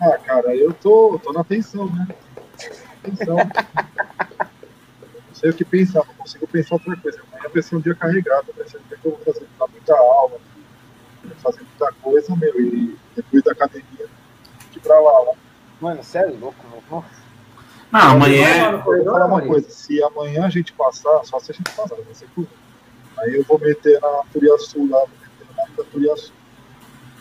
Ah, 0.00 0.18
cara, 0.18 0.56
eu 0.56 0.72
tô, 0.72 1.20
tô 1.22 1.32
na 1.32 1.44
tensão, 1.44 1.86
né? 1.86 2.08
Tensão. 3.02 3.36
Não 3.36 5.34
sei 5.34 5.50
o 5.50 5.54
que 5.54 5.64
pensar, 5.64 6.04
não 6.06 6.14
consigo 6.14 6.46
pensar 6.48 6.74
outra 6.74 6.96
coisa. 6.96 7.20
Amanhã 7.30 7.50
vai 7.52 7.62
ser 7.62 7.76
um 7.76 7.80
dia 7.80 7.94
carregado, 7.94 8.46
vai 8.56 8.66
ser 8.66 8.78
um 8.78 8.88
dia 8.88 8.98
que 9.00 9.06
eu 9.06 9.12
vou 9.12 9.20
fazer 9.24 9.46
dar 9.58 9.68
muita 9.68 9.94
aula, 9.94 10.38
vou 11.22 11.36
fazer 11.36 11.60
muita 11.60 11.92
coisa, 12.02 12.34
meu, 12.36 12.60
e 12.60 12.98
depois 13.14 13.42
da 13.44 13.52
academia, 13.52 14.06
de 14.72 14.80
pra 14.80 14.98
lá, 14.98 15.18
lá. 15.20 15.32
Mano, 15.80 16.02
sério, 16.02 16.36
louco, 16.38 16.66
louco. 16.90 17.04
Não, 17.92 18.00
Vai 18.00 18.40
amanhã. 18.40 18.78
corredor, 18.82 19.04
Vou 19.04 19.12
falar 19.14 19.26
uma 19.26 19.42
coisa, 19.42 19.68
se 19.70 20.02
amanhã 20.02 20.46
a 20.46 20.50
gente 20.50 20.72
passar, 20.72 21.20
só 21.24 21.38
se 21.40 21.50
a 21.50 21.54
gente 21.54 21.70
passar, 21.72 21.96
vai 21.96 22.14
ser 22.14 22.26
tudo. 22.34 22.48
Aí 23.18 23.34
eu 23.34 23.44
vou 23.44 23.58
meter 23.58 24.00
na 24.00 24.22
Turiaçu 24.32 24.88
lá, 24.88 24.98
vou 25.00 25.08
meter 25.08 25.56
na 25.56 25.64
da 25.82 25.90
Turiaçu. 25.90 26.32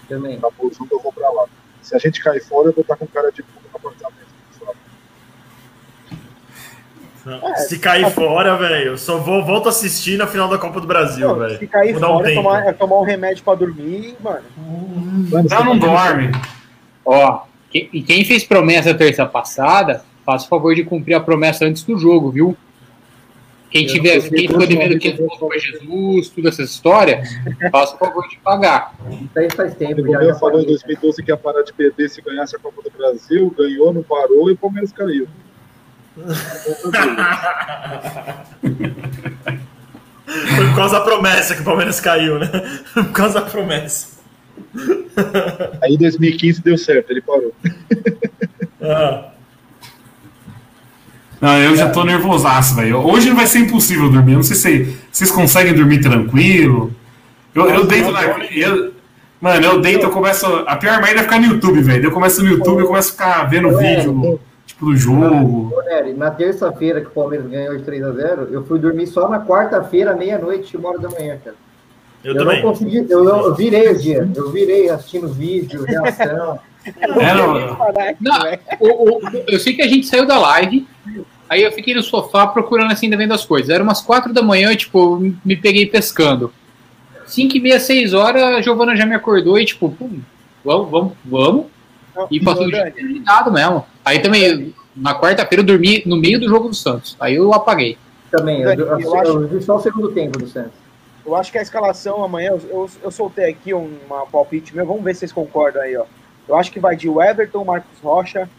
Também. 0.08 0.38
Acabou 0.38 0.68
o 0.68 0.74
jogo, 0.74 0.88
eu 0.92 1.00
vou 1.02 1.12
pra 1.12 1.30
lá. 1.30 1.46
Se 1.82 1.96
a 1.96 2.00
gente 2.00 2.22
cair 2.24 2.42
fora, 2.44 2.70
eu 2.70 2.74
vou 2.74 2.82
estar 2.82 2.96
com 2.96 3.08
cara 3.08 3.32
de 3.32 3.42
puta 3.44 3.68
no 3.72 3.78
apartamento. 3.78 4.30
sabe? 4.62 4.78
Se 7.68 7.78
cair 7.80 8.10
fora, 8.12 8.56
velho, 8.58 8.92
eu 8.92 8.98
só 8.98 9.18
vou, 9.18 9.44
volto 9.46 9.68
a 9.68 9.70
assistir 9.70 10.18
na 10.18 10.26
final 10.26 10.48
da 10.48 10.58
Copa 10.58 10.80
do 10.80 10.88
Brasil, 10.88 11.28
Não, 11.28 11.36
velho. 11.36 11.58
se 11.60 11.68
cair 11.68 11.92
Vou 11.94 12.02
dar 12.02 12.10
um 12.12 12.18
fora, 12.20 12.32
é 12.32 12.36
tomar, 12.36 12.68
é 12.68 12.74
tomar 12.74 13.00
um 13.00 13.04
remédio 13.04 13.44
pra 13.44 13.56
dormir, 13.56 14.16
mano. 14.20 14.44
Mano, 14.58 15.48
Não, 15.50 15.64
não 15.66 15.78
dorme. 15.78 16.32
Ó, 17.06 17.44
e 17.74 18.02
quem 18.04 18.24
fez 18.26 18.44
promessa 18.44 18.94
terça 18.96 19.26
passada, 19.26 20.04
faça 20.30 20.46
o 20.46 20.50
favor 20.50 20.76
de 20.76 20.84
cumprir 20.84 21.16
a 21.16 21.20
promessa 21.20 21.66
antes 21.66 21.82
do 21.82 21.98
jogo, 21.98 22.30
viu? 22.30 22.56
Quem 23.72 23.86
Eu 23.86 23.94
tiver, 23.94 24.22
quem 24.30 24.48
ficou 24.48 24.68
devendo 24.68 24.94
é 24.96 25.00
que 25.00 25.12
500 25.12 25.20
eu 25.20 25.26
pontos 25.26 25.48
pra 25.48 25.58
Jesus, 25.58 26.30
toda 26.30 26.50
essa 26.50 26.62
história, 26.62 27.24
faça 27.72 27.96
o 27.96 27.98
favor 27.98 28.28
de 28.28 28.38
pagar. 28.38 28.94
Isso 29.10 29.40
aí 29.40 29.50
faz 29.50 29.74
tempo. 29.74 30.02
O 30.02 30.06
Já, 30.06 30.36
falou 30.36 30.60
em 30.60 30.66
falei. 30.66 30.66
2012 30.68 31.24
que 31.24 31.32
ia 31.32 31.38
parar 31.38 31.64
de 31.64 31.74
perder 31.74 32.10
se 32.10 32.22
ganhasse 32.22 32.56
a 32.56 32.60
Copa 32.60 32.84
do 32.84 32.92
Brasil, 32.96 33.52
ganhou, 33.58 33.92
não 33.92 34.04
parou 34.04 34.52
e 34.52 34.54
o 34.54 34.58
Palmeiras 34.58 34.92
caiu. 34.92 35.28
Foi 40.56 40.68
por 40.68 40.76
causa 40.76 41.00
da 41.00 41.02
promessa 41.02 41.56
que 41.56 41.62
o 41.62 41.66
Palmeiras 41.66 42.00
caiu, 42.00 42.38
né? 42.38 42.48
Foi 42.94 43.02
por 43.10 43.14
causa 43.14 43.42
da 43.42 43.50
promessa. 43.50 44.20
Aí 45.82 45.96
em 45.96 45.98
2015 45.98 46.62
deu 46.62 46.78
certo, 46.78 47.10
ele 47.10 47.22
parou. 47.22 47.52
Ah. 48.80 49.32
Não, 51.42 51.58
eu 51.58 51.76
já 51.76 51.90
tô 51.90 52.04
nervosaço, 52.04 52.76
velho. 52.76 52.98
Hoje 52.98 53.30
vai 53.32 53.48
ser 53.48 53.60
impossível 53.60 54.10
dormir. 54.12 54.34
Eu 54.34 54.38
não 54.38 54.44
sei 54.44 54.56
se 54.56 54.98
vocês 55.12 55.32
conseguem 55.32 55.74
dormir 55.74 56.02
tranquilo. 56.02 56.92
Eu, 57.56 57.70
eu 57.70 57.86
deito 57.86 58.12
na. 58.12 58.24
eu- 58.24 58.92
mano, 59.40 59.66
eu 59.66 59.82
deito, 59.82 60.06
eu 60.06 60.10
começo. 60.12 60.46
A 60.68 60.76
pior 60.76 61.02
merda 61.02 61.22
é 61.22 61.24
ficar 61.24 61.40
no 61.40 61.48
YouTube, 61.48 61.82
velho. 61.82 62.06
Eu 62.06 62.12
começo 62.12 62.44
no 62.44 62.50
YouTube, 62.50 62.82
eu 62.82 62.88
começo 62.88 63.10
a 63.10 63.12
ficar 63.14 63.44
vendo 63.50 63.78
vídeo, 63.78 64.40
tipo, 64.66 64.86
do 64.86 64.96
jogo. 64.98 65.74
Ô, 65.76 65.82
Nery, 65.84 66.14
na 66.14 66.30
terça-feira 66.30 67.00
que 67.00 67.08
o 67.08 67.12
Palmeiras 67.12 67.48
ganhou 67.50 67.78
de 67.78 67.84
3x0, 67.84 68.50
eu 68.52 68.66
fui 68.66 68.78
dormir 68.78 69.08
só 69.08 69.30
na 69.30 69.40
quarta-feira, 69.40 70.14
meia-noite, 70.16 70.76
uma 70.76 70.90
hora 70.90 71.00
da 71.00 71.10
manhã, 71.10 71.38
cara. 71.44 71.56
Eu, 72.22 72.34
Eu, 72.34 72.38
também. 72.38 72.62
não 72.62 72.70
consegui, 72.70 72.98
eu, 73.10 73.24
eu, 73.24 73.38
eu 73.46 73.56
virei 73.56 73.88
o 73.90 73.98
dia. 73.98 74.30
Eu 74.36 74.52
virei 74.52 74.90
assistindo 74.90 75.30
vídeo, 75.30 75.86
reação. 75.86 76.60
É, 76.98 77.34
não, 77.34 77.78
Não, 78.20 78.58
o- 78.80 79.18
o- 79.18 79.44
eu 79.48 79.60
sei 79.60 79.74
que 79.74 79.82
a 79.82 79.88
gente 79.88 80.08
saiu 80.08 80.26
da 80.26 80.38
live, 80.40 80.88
aí 81.48 81.64
eu 81.64 81.72
fiquei 81.72 81.94
no 81.94 82.02
sofá 82.04 82.48
procurando 82.48 82.92
assim, 82.92 83.10
vendo 83.10 83.34
as 83.34 83.46
coisas. 83.46 83.70
Era 83.70 83.84
umas 83.84 84.02
quatro 84.02 84.34
da 84.34 84.42
manhã, 84.42 84.76
tipo, 84.76 84.98
eu 85.16 85.34
me 85.44 85.56
peguei 85.56 85.86
pescando. 85.86 86.52
Cinco 87.26 87.58
e 87.58 87.60
meia, 87.60 87.80
seis 87.80 88.14
horas, 88.14 88.42
a 88.44 88.62
Giovana 88.62 88.96
já 88.96 89.06
me 89.06 89.14
acordou 89.16 89.60
e, 89.60 89.66
tipo, 89.66 89.90
pum, 89.90 90.20
vamos, 90.66 90.90
vamos, 90.90 91.14
vamos. 91.26 91.66
E 92.32 92.40
passou 92.44 92.66
o 92.66 92.70
dia 92.72 92.92
ligado 92.98 93.52
mesmo. 93.52 93.86
Aí 94.04 94.20
também, 94.20 94.74
na 94.96 95.14
quarta-feira, 95.18 95.62
eu 95.62 95.66
dormi 95.66 96.02
no 96.06 96.18
meio 96.18 96.40
do 96.40 96.50
jogo 96.50 96.68
do 96.70 96.76
Santos. 96.76 97.16
Aí 97.20 97.36
eu 97.36 97.54
apaguei. 97.54 97.98
Também, 98.32 98.62
eu, 98.62 98.70
eu, 98.72 98.80
Eu 98.88 99.00
eu, 99.00 99.16
acho- 99.20 99.48
vi 99.48 99.62
só 99.62 99.78
o 99.78 99.80
segundo 99.80 100.12
tempo 100.12 100.38
do 100.40 100.48
Santos. 100.48 100.74
Eu 101.26 101.36
acho 101.36 101.52
que 101.52 101.58
a 101.60 101.62
escalação 101.62 102.24
amanhã, 102.24 102.50
eu, 102.52 102.62
eu, 102.70 102.90
eu 103.04 103.12
soltei 103.12 103.46
aqui 103.50 103.74
um 103.74 103.92
uma 104.08 104.26
palpite 104.26 104.76
meu, 104.76 104.86
vamos 104.86 105.04
ver 105.04 105.14
se 105.14 105.20
vocês 105.20 105.32
concordam 105.32 105.82
aí, 105.82 105.96
ó. 105.96 106.06
Eu 106.50 106.56
acho 106.56 106.72
que 106.72 106.80
vai 106.80 106.95
de 106.95 107.08
Everton, 107.08 107.64
Marcos 107.64 108.00
Rocha, 108.02 108.50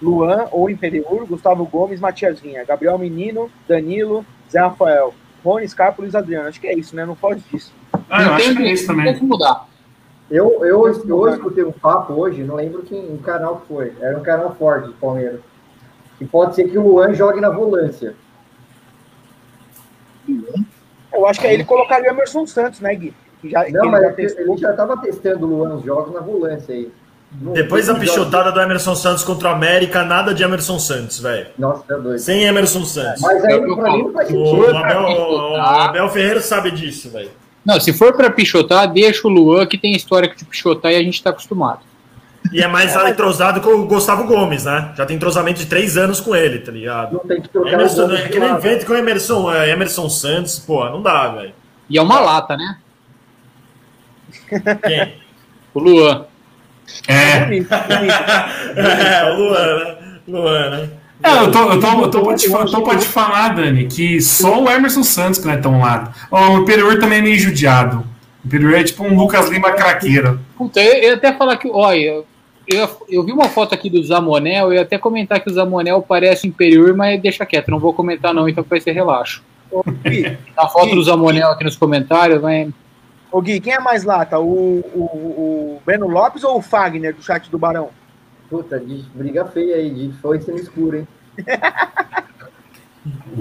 Luan 0.00 0.46
ou 0.52 0.70
Imperiur, 0.70 1.26
Gustavo 1.26 1.66
Gomes, 1.66 1.98
Matias 1.98 2.38
Vinha, 2.38 2.64
Gabriel 2.64 2.96
Menino, 2.96 3.50
Danilo, 3.68 4.24
Zé 4.48 4.60
Rafael, 4.60 5.12
Rony, 5.44 5.68
Scarpa 5.68 6.00
Luiz 6.00 6.14
Adriano. 6.14 6.48
Acho 6.48 6.60
que 6.60 6.68
é 6.68 6.74
isso, 6.78 6.94
né? 6.94 7.04
Não 7.04 7.16
foge 7.16 7.42
disso. 7.50 7.74
Ah, 8.08 8.22
eu 8.22 8.32
acho 8.34 8.54
que 8.56 8.62
é 8.62 8.72
isso 8.72 8.86
não 8.86 8.94
tem 8.94 9.04
também. 9.06 9.18
como 9.18 9.32
mudar. 9.32 9.66
Eu, 10.30 10.64
eu, 10.64 10.86
eu 10.86 11.28
escutei 11.28 11.64
um 11.64 11.72
papo 11.72 12.12
hoje, 12.12 12.44
não 12.44 12.54
lembro 12.54 12.82
quem, 12.82 13.10
um 13.10 13.18
canal 13.18 13.56
que 13.56 13.66
foi. 13.66 13.92
Era 14.00 14.16
um 14.16 14.22
canal 14.22 14.54
forte 14.54 14.86
do 14.86 14.92
Palmeiras. 14.92 15.40
E 16.20 16.24
pode 16.24 16.54
ser 16.54 16.68
que 16.68 16.78
o 16.78 16.86
Luan 16.86 17.12
jogue 17.14 17.40
na 17.40 17.50
volância. 17.50 18.14
Eu 21.12 21.26
acho 21.26 21.40
que 21.40 21.48
aí 21.48 21.54
ele 21.54 21.64
colocaria 21.64 22.10
o 22.10 22.14
Emerson 22.14 22.46
Santos, 22.46 22.78
né, 22.78 22.94
Gui? 22.94 23.12
Que 23.40 23.50
já, 23.50 23.64
que 23.64 23.72
Não, 23.72 23.82
ele 23.82 23.90
mas 23.90 24.02
já 24.02 24.06
ele, 24.08 24.16
testou. 24.16 24.44
ele 24.44 24.56
já 24.58 24.70
estava 24.70 24.96
testando 24.98 25.46
o 25.46 25.48
Luan 25.48 25.74
os 25.74 25.82
jogos 25.84 26.14
na 26.14 26.20
volância 26.20 26.72
aí. 26.72 26.92
Depois 27.32 27.86
da 27.86 27.94
pichotada 27.94 28.50
do 28.50 28.60
Emerson 28.60 28.94
Santos 28.96 29.22
contra 29.22 29.48
o 29.48 29.52
América, 29.52 30.02
nada 30.04 30.34
de 30.34 30.42
Emerson 30.42 30.78
Santos, 30.80 31.20
velho. 31.20 31.46
Nossa, 31.56 31.84
tá 31.86 31.96
doido. 31.96 32.18
Sem 32.18 32.42
Emerson 32.42 32.84
Santos. 32.84 33.20
Mas 33.22 33.44
É 33.44 33.52
aí, 33.52 33.62
eu 33.62 33.76
pra 33.76 33.92
mim, 33.92 34.02
não 34.02 34.12
faz 34.12 34.28
sentido. 34.28 34.48
o 34.60 34.76
Abel, 34.76 35.02
o- 35.02 35.52
o 35.52 35.56
Abel 35.56 36.08
Ferreira 36.08 36.40
sabe 36.40 36.72
disso, 36.72 37.08
velho. 37.10 37.30
Não, 37.64 37.78
se 37.78 37.92
for 37.92 38.14
pra 38.14 38.30
pichotar, 38.30 38.92
deixa 38.92 39.28
o 39.28 39.30
Luan, 39.30 39.64
que 39.66 39.78
tem 39.78 39.94
história 39.94 40.28
de 40.34 40.44
pichotar 40.44 40.90
e 40.92 40.96
a 40.96 41.02
gente 41.02 41.22
tá 41.22 41.30
acostumado. 41.30 41.80
E 42.52 42.60
é 42.62 42.66
mais 42.66 42.96
entrosado 42.96 43.60
com 43.60 43.70
o 43.70 43.86
Gustavo 43.86 44.24
Gomes, 44.24 44.64
né? 44.64 44.92
Já 44.96 45.06
tem 45.06 45.14
entrosamento 45.14 45.60
de 45.60 45.66
três 45.66 45.96
anos 45.96 46.18
com 46.20 46.34
ele, 46.34 46.58
tá 46.58 46.72
ligado? 46.72 47.12
Não 47.12 47.20
tem 47.20 47.40
que 47.40 47.48
trocar 47.48 47.74
Emerson, 47.74 48.06
o 48.08 48.12
é 48.16 48.38
lado. 48.40 48.58
invente 48.58 48.84
com 48.86 48.92
o 48.92 48.96
Emerson, 48.96 49.52
é, 49.52 49.70
Emerson 49.70 50.08
Santos, 50.08 50.58
pô, 50.58 50.84
não 50.86 51.00
dá, 51.02 51.28
velho. 51.28 51.52
E 51.88 51.96
é 51.98 52.02
uma 52.02 52.18
lata, 52.18 52.56
né? 52.56 52.78
Quem? 54.82 55.14
O 55.74 55.78
Luan. 55.78 56.26
É. 57.08 57.44
Bonito, 57.44 57.68
bonito. 57.68 58.14
É, 58.76 59.32
o 59.32 59.36
Luan, 59.36 59.84
né? 59.84 59.96
Luan, 60.28 60.70
né? 60.70 60.88
É, 61.22 61.30
eu 61.44 61.50
tô, 61.52 61.72
eu 61.72 61.80
tô, 61.80 61.86
eu 62.02 62.08
tô, 62.10 62.22
pra 62.22 62.34
te, 62.34 62.48
fa- 62.48 62.64
tô 62.64 62.82
pra 62.82 62.96
te 62.96 63.04
falar, 63.06 63.54
Dani, 63.54 63.86
que 63.86 64.20
só 64.22 64.58
o 64.62 64.70
Emerson 64.70 65.02
Santos 65.02 65.38
que 65.38 65.46
não 65.46 65.52
é 65.52 65.58
tão 65.58 65.78
lado. 65.80 66.14
Ó, 66.30 66.54
o 66.54 66.58
Imperior 66.62 66.98
também 66.98 67.18
é 67.18 67.22
meio 67.22 67.38
judiado. 67.38 68.04
O 68.42 68.46
Imperior 68.46 68.74
é 68.74 68.84
tipo 68.84 69.04
um 69.04 69.14
Lucas 69.16 69.48
Lima 69.50 69.72
craqueiro. 69.72 70.40
Puta, 70.56 70.80
eu, 70.80 70.94
eu 70.94 71.02
ia 71.10 71.14
até 71.14 71.32
falar 71.34 71.58
que, 71.58 71.68
olha, 71.70 72.22
eu, 72.66 72.88
eu 73.08 73.22
vi 73.22 73.32
uma 73.32 73.50
foto 73.50 73.74
aqui 73.74 73.90
do 73.90 74.02
Zamonel, 74.02 74.68
eu 74.68 74.72
ia 74.74 74.80
até 74.82 74.96
comentar 74.96 75.40
que 75.40 75.50
o 75.50 75.52
Zamonel 75.52 76.00
parece 76.00 76.48
inferior, 76.48 76.94
mas 76.96 77.20
deixa 77.20 77.44
quieto, 77.44 77.70
não 77.70 77.78
vou 77.78 77.92
comentar 77.92 78.32
não, 78.32 78.48
então 78.48 78.64
vai 78.68 78.80
ser 78.80 78.92
relaxo. 78.92 79.42
Gui, 80.02 80.38
A 80.56 80.68
foto 80.68 80.94
do 80.94 81.02
Zamonel 81.02 81.50
aqui 81.50 81.64
nos 81.64 81.76
comentários, 81.76 82.40
mas 82.40 82.68
ô, 83.30 83.40
Gui, 83.40 83.60
quem 83.60 83.72
é 83.74 83.80
mais 83.80 84.04
lata? 84.04 84.38
O, 84.38 84.80
o, 84.94 85.00
o 85.76 85.82
Breno 85.84 86.08
Lopes 86.08 86.44
ou 86.44 86.58
o 86.58 86.62
Fagner 86.62 87.14
do 87.14 87.22
chat 87.22 87.50
do 87.50 87.58
Barão? 87.58 87.90
Puta, 88.48 88.78
de 88.80 89.02
briga 89.14 89.44
feia 89.46 89.76
aí, 89.76 89.90
de 89.90 90.12
foi 90.18 90.38
no 90.38 90.56
escuro, 90.56 90.98
hein? 90.98 91.08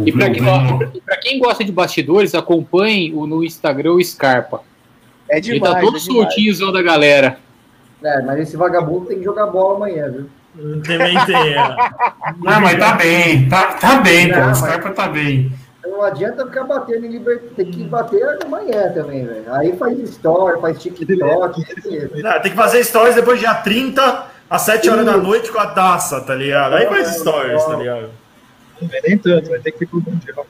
E 0.05 0.11
pra, 0.11 0.29
quem, 0.29 1.01
pra 1.01 1.17
quem 1.17 1.39
gosta 1.39 1.63
de 1.65 1.71
bastidores, 1.71 2.33
acompanhe 2.33 3.13
o, 3.13 3.27
no 3.27 3.43
Instagram 3.43 3.93
o 3.93 4.03
Scarpa. 4.03 4.61
É 5.29 5.37
Ele 5.37 5.53
demais. 5.55 5.73
tá 5.73 5.81
todo 5.81 5.97
é 5.97 5.99
soltinho 5.99 6.71
da 6.71 6.81
galera. 6.81 7.37
É, 8.01 8.21
mas 8.21 8.39
esse 8.39 8.55
vagabundo 8.55 9.07
tem 9.07 9.17
que 9.17 9.25
jogar 9.25 9.47
bola 9.47 9.75
amanhã, 9.75 10.09
viu? 10.09 10.29
Também 10.83 11.25
tem, 11.25 11.53
é. 11.53 11.55
Não, 12.41 12.61
mas 12.61 12.79
tá 12.79 12.93
bem, 12.93 13.49
tá, 13.49 13.73
tá 13.73 13.95
bem, 13.99 14.29
pô. 14.29 14.35
Não, 14.35 14.43
O 14.43 14.47
mas- 14.47 14.57
Scarpa 14.59 14.89
tá 14.91 15.07
bem. 15.09 15.51
Então 15.89 15.97
não 15.97 16.03
adianta 16.03 16.45
ficar 16.45 16.63
batendo 16.63 17.05
em 17.05 17.09
Libertadores. 17.09 17.55
Tem 17.55 17.65
que 17.65 17.83
bater 17.83 18.23
amanhã 18.45 18.91
também, 18.93 19.25
velho. 19.25 19.53
Aí 19.53 19.75
faz 19.75 19.97
story, 19.99 20.61
faz 20.61 20.79
TikTok. 20.81 22.21
Não, 22.21 22.41
tem 22.41 22.51
que 22.51 22.57
fazer 22.57 22.83
stories 22.83 23.15
depois 23.15 23.39
do 23.39 23.41
dia 23.41 23.55
30, 23.55 24.25
às 24.49 24.61
7 24.61 24.89
horas 24.89 25.05
da 25.05 25.17
noite 25.17 25.51
com 25.51 25.59
a 25.59 25.67
taça, 25.67 26.21
tá 26.21 26.35
ligado? 26.35 26.75
Aí 26.75 26.85
faz 26.85 27.15
stories, 27.15 27.63
tá 27.65 27.75
ligado? 27.75 28.09
Não 28.81 28.89
é 28.93 29.01
nem 29.07 29.17
tanto, 29.17 29.49
vai 29.49 29.59
ter 29.59 29.71
que 29.71 29.83
ir 29.83 29.87
pro 29.87 30.01
Mundial. 30.01 30.45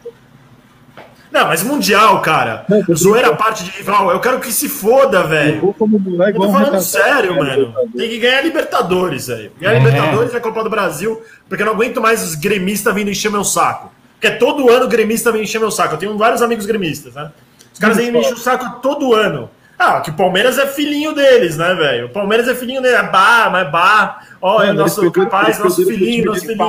Não, 1.31 1.45
mas 1.45 1.63
Mundial, 1.63 2.21
cara. 2.21 2.65
Não, 2.67 2.95
Zoeira 2.95 3.29
a 3.29 3.35
parte 3.35 3.63
de 3.63 3.69
rival. 3.71 4.11
Eu 4.11 4.19
quero 4.19 4.39
que 4.39 4.51
se 4.51 4.67
foda, 4.67 5.19
Eu 5.19 5.27
velho. 5.27 5.75
Eu 5.79 6.33
tô 6.33 6.51
falando 6.51 6.81
sério, 6.81 7.35
mano. 7.37 7.73
Tem 7.95 8.09
que 8.09 8.17
ganhar 8.19 8.41
Libertadores, 8.41 9.27
velho. 9.27 9.51
Ganhar 9.59 9.75
É. 9.75 9.79
Libertadores 9.79 10.33
e 10.33 10.37
a 10.37 10.41
Copa 10.41 10.63
do 10.63 10.69
Brasil, 10.69 11.21
porque 11.47 11.61
eu 11.61 11.67
não 11.67 11.73
aguento 11.73 12.01
mais 12.01 12.23
os 12.23 12.35
gremistas 12.35 12.93
vindo 12.93 13.11
encher 13.11 13.31
meu 13.31 13.43
saco. 13.43 13.91
Porque 14.19 14.31
todo 14.31 14.69
ano 14.69 14.85
o 14.85 14.89
gremista 14.89 15.31
vem 15.31 15.43
encher 15.43 15.59
meu 15.59 15.71
saco. 15.71 15.95
Eu 15.95 15.97
tenho 15.97 16.17
vários 16.17 16.41
amigos 16.41 16.65
gremistas, 16.65 17.13
né? 17.13 17.31
Os 17.71 17.79
caras 17.79 17.97
aí 17.97 18.11
me 18.11 18.19
enchem 18.19 18.33
o 18.33 18.37
saco 18.37 18.81
todo 18.81 19.13
ano. 19.13 19.49
Ah, 19.77 20.01
que 20.01 20.09
o 20.09 20.13
Palmeiras 20.13 20.57
é 20.57 20.67
filhinho 20.67 21.15
deles, 21.15 21.55
né, 21.55 21.73
velho? 21.73 22.07
O 22.07 22.09
Palmeiras 22.09 22.49
é 22.49 22.53
filhinho 22.53 22.81
dele. 22.81 22.95
É 22.95 23.03
bah, 23.03 23.49
mas 23.49 23.71
bah. 23.71 24.21
Ó, 24.41 24.61
é 24.61 24.67
Mano, 24.67 24.81
nosso 24.81 25.09
capaz, 25.09 25.57
nosso 25.57 25.85
filhinho, 25.85 26.25
nosso 26.25 26.41
filhinho. 26.41 26.67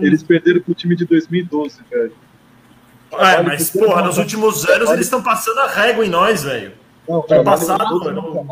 Eles 0.00 0.22
perderam 0.22 0.62
pro 0.62 0.72
time 0.74 0.96
de 0.96 1.04
2012, 1.04 1.80
velho. 1.90 2.12
É, 3.12 3.42
mas, 3.42 3.68
porra, 3.70 4.02
nos 4.02 4.16
últimos 4.16 4.64
anos 4.66 4.90
eles 4.90 5.04
estão 5.04 5.22
passando 5.22 5.60
a 5.60 5.68
régua 5.68 6.04
em 6.04 6.08
nós, 6.08 6.44
velho. 6.44 6.72
Não, 7.06 7.22
passado, 7.44 8.00
mundo. 8.00 8.46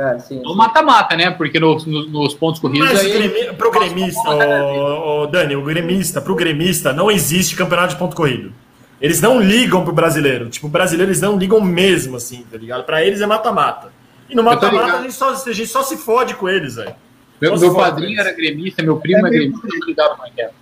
É, 0.00 0.18
sim. 0.20 0.40
No 0.42 0.50
sim. 0.52 0.56
mata-mata, 0.56 1.16
né? 1.16 1.28
Porque 1.32 1.58
no- 1.58 1.76
no- 1.84 2.06
nos 2.08 2.32
pontos 2.34 2.60
corridos 2.60 2.88
Mas 2.88 3.00
aí. 3.00 3.10
o 3.10 3.12
gremi- 3.14 3.56
pro 3.56 3.70
gremista, 3.72 4.30
ô, 4.30 5.22
ô, 5.22 5.26
Dani, 5.26 5.56
o 5.56 5.62
gremista, 5.62 6.20
pro 6.20 6.36
gremista, 6.36 6.92
não 6.92 7.10
existe 7.10 7.56
campeonato 7.56 7.94
de 7.94 7.98
ponto 7.98 8.14
corrido. 8.14 8.52
Eles 9.00 9.20
não 9.20 9.40
ligam 9.40 9.82
pro 9.84 9.92
brasileiro. 9.92 10.48
Tipo, 10.48 10.68
o 10.68 10.70
brasileiro 10.70 11.10
eles 11.10 11.20
não 11.20 11.36
ligam 11.36 11.60
mesmo, 11.60 12.16
assim, 12.16 12.44
tá 12.50 12.56
ligado? 12.56 12.84
Pra 12.84 13.04
eles 13.04 13.20
é 13.20 13.26
mata-mata. 13.26 13.90
E 14.30 14.36
no 14.36 14.42
mata-mata 14.44 14.98
a 14.98 15.02
gente, 15.02 15.14
só, 15.14 15.30
a 15.32 15.52
gente 15.52 15.66
só 15.66 15.82
se 15.82 15.96
fode 15.96 16.34
com 16.34 16.48
eles, 16.48 16.76
velho. 16.76 16.94
Meu, 17.40 17.58
meu 17.58 17.74
padrinho 17.74 18.20
era 18.20 18.32
gremista, 18.32 18.82
meu 18.82 18.98
primo 18.98 19.26
É 19.26 19.30
é 19.30 19.32
gremista, 19.32 19.66
ele 19.84 19.94
dava 19.94 20.14
uma 20.14 20.30
queda. 20.30 20.52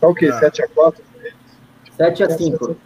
Tá 0.00 0.08
o 0.08 0.14
quê? 0.14 0.28
Ah. 0.32 0.40
7x4? 0.40 0.94
7 1.96 2.22
a 2.22 2.30
5. 2.30 2.76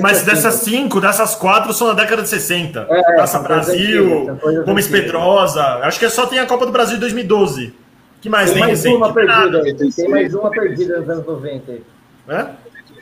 Mas 0.00 0.22
dessas 0.22 0.54
cinco, 0.54 1.00
dessas 1.00 1.34
quatro 1.34 1.72
são 1.72 1.88
na 1.88 1.94
década 1.94 2.22
de 2.22 2.28
60. 2.28 2.86
É, 2.90 3.02
Taça 3.16 3.38
Brasil, 3.38 4.36
coisas 4.40 4.64
Gomes 4.64 4.86
antigas. 4.86 5.02
Pedrosa. 5.04 5.62
Acho 5.82 5.98
que 5.98 6.08
só 6.08 6.26
tem 6.26 6.38
a 6.38 6.46
Copa 6.46 6.66
do 6.66 6.72
Brasil 6.72 6.94
de 6.94 7.00
2012. 7.00 7.72
que 8.20 8.28
mais 8.28 8.50
Tem 8.50 8.54
tem 8.54 8.60
mais 8.66 8.78
recente? 8.82 8.96
uma 8.96 9.12
perdida 9.12 9.58
aí. 9.58 9.72
96, 9.72 9.94
Tem 9.96 10.08
mais 10.08 10.34
uma 10.34 10.50
perdida 10.50 11.00
nos 11.00 11.08
anos 11.10 11.26
90 11.26 11.72
aí. 11.72 11.82
Hã? 12.28 12.50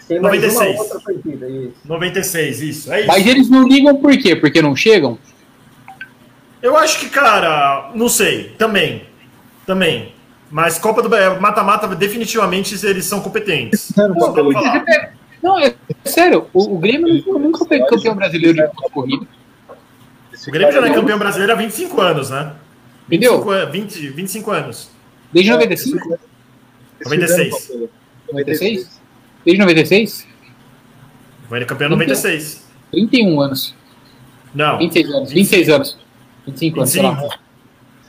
Tem 0.08 0.20
mais 0.20 0.34
96. 0.42 0.74
uma 0.74 0.82
outra 0.82 1.00
perdida, 1.00 1.48
isso. 1.48 1.74
96, 1.84 2.60
isso. 2.62 2.92
É 2.92 2.98
isso. 3.00 3.08
Mas 3.08 3.26
eles 3.26 3.48
não 3.48 3.66
ligam 3.68 3.96
por 3.96 4.16
quê? 4.16 4.34
Porque 4.36 4.60
não 4.60 4.74
chegam? 4.74 5.18
Eu 6.60 6.76
acho 6.76 6.98
que, 7.00 7.08
cara, 7.08 7.90
não 7.94 8.08
sei. 8.08 8.54
Também. 8.58 9.04
Também. 9.66 10.12
Mas 10.50 10.78
Copa 10.78 11.00
do 11.02 11.08
Brasil, 11.08 11.40
mata-mata, 11.40 11.86
definitivamente 11.88 12.74
eles 12.84 13.04
são 13.06 13.20
competentes. 13.20 13.92
Não, 13.96 14.08
Não, 14.08 14.34
não. 15.42 15.56
Não, 15.56 15.58
é 15.60 15.74
sério, 16.04 16.46
o, 16.52 16.74
o 16.74 16.78
Grêmio 16.78 17.08
nunca, 17.14 17.38
nunca 17.38 17.64
foi 17.66 17.78
campeão 17.86 18.14
brasileiro 18.14 18.54
de 18.56 18.62
pontos 18.74 18.92
corridos. 18.92 19.28
O 20.46 20.50
Grêmio 20.50 20.72
já 20.72 20.80
não 20.80 20.88
é 20.88 20.94
campeão 20.94 21.18
brasileiro 21.18 21.52
há 21.52 21.56
25 21.56 22.00
anos, 22.00 22.30
né? 22.30 22.54
Entendeu? 23.06 23.32
25, 23.44 23.50
an- 23.50 23.70
20, 23.70 24.08
25 24.10 24.50
anos. 24.50 24.90
Desde 25.32 25.50
95? 25.52 26.18
96. 27.04 27.70
96? 28.32 29.00
Desde 29.44 29.60
96? 29.60 30.26
Foi 31.48 31.64
campeão 31.64 31.88
em 31.88 31.90
96. 31.92 32.66
31 32.90 33.40
anos. 33.40 33.74
Não. 34.54 34.78
26 34.78 35.10
anos. 35.14 35.32
26 35.32 35.68
anos. 35.68 35.98
25 36.46 36.78
anos, 36.78 36.90
sei 36.90 37.02
lá. 37.02 37.28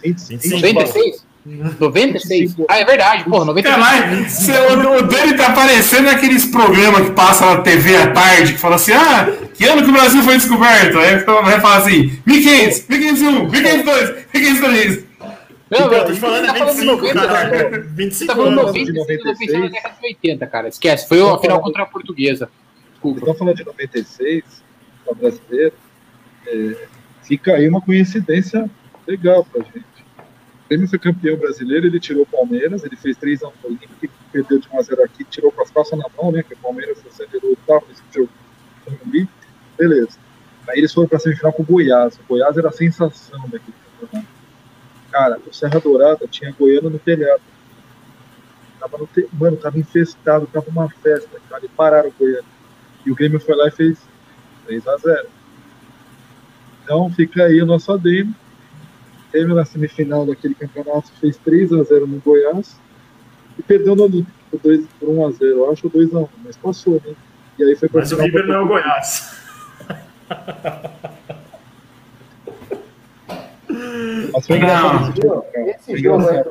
25. 0.04 0.50
96? 0.56 1.26
96? 1.46 2.56
Ah, 2.70 2.80
é 2.80 2.86
verdade, 2.86 3.24
porra, 3.26 3.46
96. 3.46 3.86
Caralho, 3.86 4.30
cê- 4.30 4.52
o, 4.52 4.98
o 4.98 5.02
Dani 5.08 5.36
tá 5.36 5.52
parecendo 5.52 6.10
aqueles 6.10 6.46
programas 6.46 7.02
que 7.08 7.12
passa 7.12 7.46
na 7.46 7.62
TV 7.62 7.96
à 7.98 8.12
tarde, 8.12 8.54
que 8.54 8.60
fala 8.60 8.76
assim, 8.76 8.94
ah, 8.94 9.28
que 9.54 9.66
ano 9.66 9.84
que 9.84 9.90
o 9.90 9.94
Brasil 9.94 10.22
foi 10.24 10.36
descoberto? 10.38 10.98
Aí 11.00 11.18
vai 11.18 11.60
falar 11.60 11.78
assim, 11.78 12.18
1500, 12.26 12.88
1501, 12.88 13.50
1502, 13.50 14.26
1503. 14.34 15.04
Não, 15.70 15.92
Eu 15.92 16.06
tô 16.06 16.14
falando, 16.16 16.46
tá 16.46 16.56
é 16.56 16.60
falando 16.60 16.76
25, 16.76 16.96
90, 17.02 17.14
caralho. 17.28 17.52
cara. 17.52 17.82
25 17.90 18.28
Tá 18.28 18.36
falando 18.36 18.60
anos. 18.60 18.66
90, 18.68 18.92
de 18.94 19.00
eu 19.00 19.06
tô 19.06 19.12
na 19.14 19.18
96. 19.32 19.72
década 19.72 19.96
de 20.00 20.08
80, 20.08 20.48
cara. 20.48 20.68
Esquece, 20.68 21.08
foi 21.10 21.22
a 21.22 21.38
final 21.40 21.62
contra 21.62 21.84
a 21.84 21.86
portuguesa. 21.88 22.50
Desculpa. 22.92 23.20
Estão 23.20 23.34
falando 23.36 23.56
de 23.58 23.66
96, 23.66 24.44
para 25.04 25.16
brasileiro, 25.16 25.74
é, 26.48 26.76
fica 27.24 27.54
aí 27.56 27.68
uma 27.68 27.82
coincidência 27.82 28.70
legal 29.08 29.46
pra 29.52 29.64
gente. 29.64 29.84
O 30.66 30.70
Grêmio 30.70 30.88
foi 30.88 31.00
campeão 31.00 31.38
brasileiro, 31.38 31.88
ele 31.88 32.00
tirou 32.00 32.24
o 32.24 32.26
Palmeiras, 32.26 32.84
ele 32.84 32.96
fez 32.96 33.18
3 33.18 33.42
x 33.42 33.50
1 33.50 33.54
no 33.62 33.76
Olímpico, 33.76 34.14
perdeu 34.32 34.60
de 34.60 34.68
1 34.72 34.80
a 34.80 34.82
0 34.82 35.04
aqui, 35.04 35.24
tirou 35.26 35.52
com 35.52 35.62
as 35.62 35.70
calças 35.70 36.00
na 36.00 36.06
mão, 36.18 36.32
né? 36.32 36.42
Que 36.42 36.54
o 36.54 36.58
Palmeiras 36.58 36.98
acelerou 37.06 37.52
e 37.52 37.58
tal, 37.68 37.84
nesse 37.88 38.02
jogo 38.14 38.30
no 38.86 38.92
Morumbi. 38.94 39.30
Beleza. 39.78 40.18
Aí 40.68 40.80
eles 40.80 40.94
foram 40.94 41.08
pra 41.08 41.20
semifinal 41.20 41.52
com 41.52 41.64
o 41.64 41.66
Goiás. 41.66 42.16
O 42.16 42.28
Goiás 42.28 42.58
era 42.58 42.70
a 42.70 42.72
sensação 42.72 43.42
daquele 43.50 43.74
campeonato. 44.00 44.28
Cara, 45.12 45.40
o 45.46 45.54
Serra 45.54 45.80
Dourada 45.80 46.28
tinha 46.28 46.56
Goiano 46.58 46.90
no 46.90 47.00
telhado. 47.00 47.42
Tava 48.80 48.98
no 48.98 49.08
te... 49.08 49.28
Mano, 49.34 49.58
tava 49.58 49.78
infestado, 49.78 50.48
tava 50.48 50.70
uma 50.70 50.90
festa, 50.90 51.40
cara, 51.50 51.66
e 51.66 51.70
pararam 51.70 52.10
o 52.10 52.14
Goiano. 52.18 52.48
E 53.06 53.12
o 53.12 53.16
Grêmio 53.16 53.40
foi 53.40 53.56
lá 53.56 53.68
e 53.68 53.72
fez 53.72 54.00
3 54.66 54.88
a 54.88 54.98
0 54.98 55.28
Então 56.84 57.10
fica 57.12 57.44
aí 57.44 57.62
o 57.62 57.66
nosso 57.66 57.92
adendo. 57.92 58.34
Grêmio 59.34 59.56
na 59.56 59.66
semifinal 59.66 60.26
daquele 60.28 60.54
campeonato 60.54 61.12
fez 61.20 61.36
3 61.38 61.74
a 61.74 61.84
0 61.84 62.06
no 62.06 62.20
Goiás 62.20 62.76
e 63.58 63.64
perdeu 63.64 63.96
no 63.96 64.04
Olímpico 64.04 64.32
por 64.52 64.60
2 64.60 64.86
por 65.00 65.10
1 65.10 65.26
a 65.28 65.32
0 65.32 65.46
Eu 65.58 65.72
acho 65.72 65.90
2 65.90 66.14
a 66.14 66.20
1 66.20 66.28
mas 66.46 66.56
passou, 66.58 67.02
né? 67.06 67.14
E 67.58 67.64
aí 67.64 67.76
foi 67.76 67.90
Mas 67.92 68.12
o 68.12 68.16
River 68.22 68.46
pra 68.46 68.54
não 68.54 68.62
é 68.62 68.64
o. 68.64 68.68
Goiás. 68.68 69.36
Mas 74.34 74.48
foi 74.48 74.60
Não. 74.60 75.10
esse 75.10 75.22
jogo. 75.22 75.46
Esse 75.56 75.98
jogo, 75.98 76.30
é- 76.30 76.46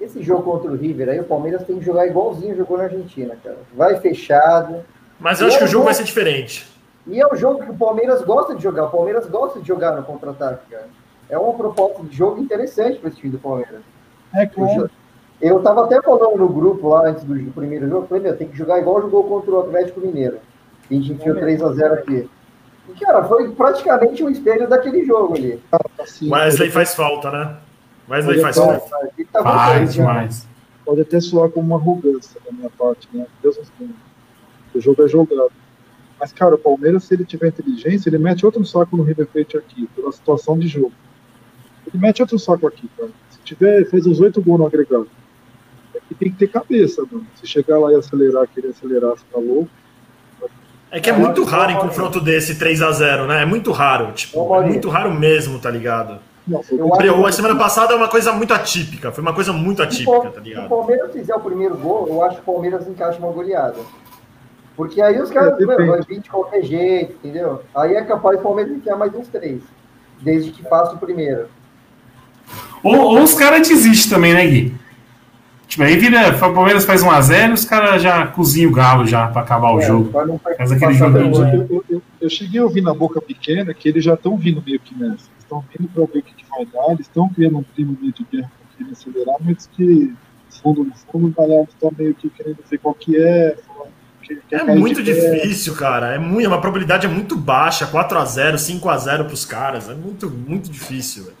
esse 0.00 0.22
jogo 0.22 0.42
contra 0.42 0.70
o 0.72 0.76
River 0.76 1.08
aí, 1.08 1.20
o 1.20 1.24
Palmeiras 1.24 1.64
tem 1.64 1.78
que 1.78 1.84
jogar 1.84 2.06
igualzinho 2.06 2.56
jogou 2.56 2.78
na 2.78 2.84
Argentina, 2.84 3.36
cara. 3.42 3.58
Vai 3.74 4.00
fechado. 4.00 4.84
Mas 5.20 5.40
eu 5.40 5.46
acho 5.46 5.58
que 5.58 5.64
o 5.64 5.68
jogo 5.68 5.84
vai 5.84 5.94
ser 5.94 6.04
diferente. 6.04 6.68
E 7.06 7.20
é 7.20 7.26
o 7.26 7.36
jogo 7.36 7.62
que 7.64 7.70
o 7.70 7.74
Palmeiras 7.76 8.22
gosta 8.22 8.54
de 8.54 8.62
jogar. 8.62 8.84
O 8.84 8.90
Palmeiras 8.90 9.26
gosta 9.28 9.60
de 9.60 9.68
jogar 9.68 9.92
no 9.96 10.02
contra-ataque, 10.02 10.70
cara. 10.70 10.88
É 11.28 11.38
uma 11.38 11.54
proposta 11.54 12.02
de 12.02 12.16
jogo 12.16 12.40
interessante 12.40 12.98
para 12.98 13.08
esse 13.08 13.18
time 13.18 13.32
do 13.32 13.38
Palmeiras. 13.38 13.80
É 14.34 14.46
claro. 14.46 14.90
Eu 15.40 15.62
tava 15.62 15.84
até 15.84 16.00
falando 16.00 16.38
no 16.38 16.48
grupo 16.48 16.88
lá 16.88 17.08
antes 17.08 17.24
do, 17.24 17.34
do 17.34 17.50
primeiro 17.52 17.88
jogo, 17.88 18.04
eu 18.04 18.08
falei, 18.08 18.22
meu, 18.22 18.36
tem 18.36 18.48
que 18.48 18.56
jogar 18.56 18.78
igual 18.78 19.02
jogou 19.02 19.24
contra 19.24 19.50
o 19.50 19.60
Atlético 19.60 20.00
Mineiro. 20.00 20.38
A 20.90 20.94
gente 20.94 21.12
enfiou 21.12 21.36
3x0 21.36 21.92
aqui. 21.92 22.30
E, 22.88 22.92
cara, 23.00 23.24
foi 23.24 23.50
praticamente 23.52 24.22
um 24.22 24.28
espelho 24.28 24.68
daquele 24.68 25.04
jogo 25.04 25.34
ali. 25.34 25.60
Assim, 25.98 26.30
Wesley 26.30 26.68
pode, 26.68 26.70
faz 26.72 26.94
falta, 26.94 27.30
né? 27.30 27.56
Wesley 28.08 28.34
Olha 28.34 28.42
faz 28.42 28.56
falta. 28.56 29.10
Ele 29.16 29.28
tá 29.32 29.42
Faz 29.42 29.94
já. 29.94 30.02
demais. 30.02 30.46
pode 30.84 31.00
até 31.00 31.20
soar 31.20 31.48
como 31.48 31.66
uma 31.66 31.76
arrogância 31.76 32.40
da 32.44 32.52
minha 32.52 32.70
parte, 32.70 33.08
né? 33.12 33.26
Deus 33.42 33.56
nos 33.56 33.72
livre. 33.80 33.94
O 34.74 34.80
jogo 34.80 35.04
é 35.04 35.08
jogado. 35.08 35.52
Mas, 36.20 36.32
cara, 36.32 36.54
o 36.54 36.58
Palmeiras, 36.58 37.04
se 37.04 37.14
ele 37.14 37.24
tiver 37.24 37.48
inteligência, 37.48 38.08
ele 38.08 38.18
mete 38.18 38.44
outro 38.44 38.64
saco 38.64 38.96
no 38.96 39.02
River 39.02 39.26
Plate 39.26 39.56
aqui, 39.56 39.86
pela 39.94 40.12
situação 40.12 40.58
de 40.58 40.68
jogo. 40.68 40.92
Ele 41.94 42.02
mete 42.02 42.20
outro 42.22 42.38
saco 42.38 42.66
aqui, 42.66 42.90
cara. 42.98 43.10
Se 43.30 43.38
tiver, 43.44 43.84
fez 43.86 44.04
os 44.06 44.20
oito 44.20 44.42
gols 44.42 44.58
no 44.58 44.66
agregado. 44.66 45.08
Aqui 45.96 46.14
tem 46.14 46.30
que 46.32 46.36
ter 46.38 46.48
cabeça, 46.48 47.02
mano. 47.10 47.24
Se 47.36 47.46
chegar 47.46 47.78
lá 47.78 47.92
e 47.92 47.94
acelerar, 47.96 48.46
querer 48.48 48.68
acelerar, 48.70 49.10
você 49.12 49.24
tá 49.32 49.38
louco. 49.38 49.70
É 50.90 51.00
que 51.00 51.08
é 51.10 51.12
muito 51.12 51.42
raro 51.44 51.72
em 51.72 51.76
confronto 51.76 52.20
desse 52.20 52.56
3x0, 52.56 53.26
né? 53.26 53.42
É 53.42 53.46
muito 53.46 53.70
raro. 53.72 54.12
Tipo, 54.12 54.54
é 54.56 54.66
muito 54.66 54.88
raro 54.88 55.12
mesmo, 55.12 55.58
tá 55.58 55.70
ligado? 55.70 56.18
Foi 56.68 56.78
Eu 56.78 56.92
acho- 56.94 57.26
A 57.26 57.32
semana 57.32 57.56
passada 57.56 57.94
é 57.94 57.96
uma 57.96 58.08
coisa 58.08 58.32
muito 58.32 58.52
atípica. 58.52 59.10
Foi 59.10 59.22
uma 59.22 59.32
coisa 59.32 59.52
muito 59.52 59.82
atípica, 59.82 60.20
tá 60.20 60.30
Se 60.32 60.38
o 60.38 60.42
ligado? 60.42 60.68
Palmeiras 60.68 61.12
fizer 61.12 61.34
o 61.34 61.40
primeiro 61.40 61.76
gol, 61.76 62.06
eu 62.08 62.22
acho 62.22 62.36
que 62.36 62.42
o 62.42 62.52
Palmeiras 62.52 62.86
encaixa 62.86 63.18
uma 63.18 63.32
goleada. 63.32 63.78
Porque 64.76 65.00
aí 65.00 65.20
os 65.20 65.30
caras 65.30 65.54
É, 65.54 65.56
depende. 65.56 65.82
meu, 65.84 65.92
vai 65.92 66.02
vir 66.02 66.20
de 66.20 66.28
qualquer 66.28 66.62
jeito, 66.62 67.12
entendeu? 67.14 67.62
Aí 67.74 67.94
é 67.94 68.02
capaz 68.04 68.38
o 68.38 68.42
Palmeiras 68.42 68.72
enfiar 68.76 68.96
mais 68.96 69.14
uns 69.14 69.28
três. 69.28 69.62
Desde 70.20 70.50
que 70.50 70.62
faça 70.64 70.94
o 70.94 70.98
primeiro. 70.98 71.46
Ou, 72.84 72.94
ou 73.16 73.22
os 73.22 73.34
caras 73.34 73.66
desistem 73.66 74.10
também, 74.12 74.34
né, 74.34 74.46
Gui? 74.46 74.74
Tipo, 75.66 75.82
aí 75.82 75.96
vira, 75.96 76.28
o 76.36 76.38
Palmeiras 76.54 76.84
faz 76.84 77.02
1x0 77.02 77.52
os 77.54 77.64
caras 77.64 78.00
já 78.02 78.26
cozinham 78.26 78.70
o 78.70 78.74
galo 78.74 79.06
já 79.06 79.26
pra 79.28 79.40
acabar 79.42 79.72
o 79.72 79.80
É, 79.80 79.86
jogo. 79.86 80.10
pra 80.12 80.26
não 80.26 80.38
Faz 80.38 80.70
aquele 80.70 80.92
de- 80.92 80.98
vergonha. 80.98 81.66
Eu, 81.70 81.84
eu- 81.88 82.02
eu 82.20 82.30
cheguei 82.30 82.60
a 82.60 82.64
ouvir 82.64 82.82
na 82.82 82.92
boca 82.94 83.20
pequena 83.20 83.72
que 83.74 83.88
eles 83.88 84.04
já 84.04 84.14
estão 84.14 84.36
vindo 84.36 84.62
meio 84.64 84.78
que 84.78 84.94
nessa. 84.94 85.12
Eles 85.14 85.38
estão 85.38 85.64
vindo 85.76 85.88
para 85.88 86.04
ver 86.04 86.18
o 86.18 86.22
que, 86.22 86.34
que 86.34 86.44
vai 86.50 86.66
dar, 86.66 86.92
eles 86.92 87.06
estão 87.06 87.28
criando 87.30 87.58
um 87.58 87.64
clima 87.74 87.96
meio 87.98 88.12
de 88.12 88.24
guerra 88.30 88.50
para 88.58 88.76
querer 88.78 88.92
acelerar, 88.92 89.36
mas 89.40 89.66
que, 89.74 89.82
no 89.84 90.16
fundo, 90.62 90.84
no 90.84 90.92
fundo, 91.10 91.34
a 91.38 91.40
galera 91.42 91.64
está 91.68 91.88
meio 91.98 92.14
que 92.14 92.28
querendo 92.28 92.58
ver 92.70 92.78
qual 92.78 92.94
que 92.94 93.16
é. 93.16 93.56
que 94.22 94.36
quer 94.48 94.60
É 94.68 94.74
muito 94.74 95.02
difícil, 95.02 95.74
cara. 95.74 96.14
É 96.14 96.18
muito, 96.18 96.46
uma 96.46 96.60
probabilidade 96.60 97.06
é 97.06 97.08
muito 97.08 97.36
baixa. 97.36 97.86
4x0, 97.86 98.56
5x0 98.58 99.24
pros 99.26 99.44
caras. 99.46 99.88
É 99.88 99.94
muito, 99.94 100.30
muito 100.30 100.70
difícil, 100.70 101.24
velho. 101.24 101.36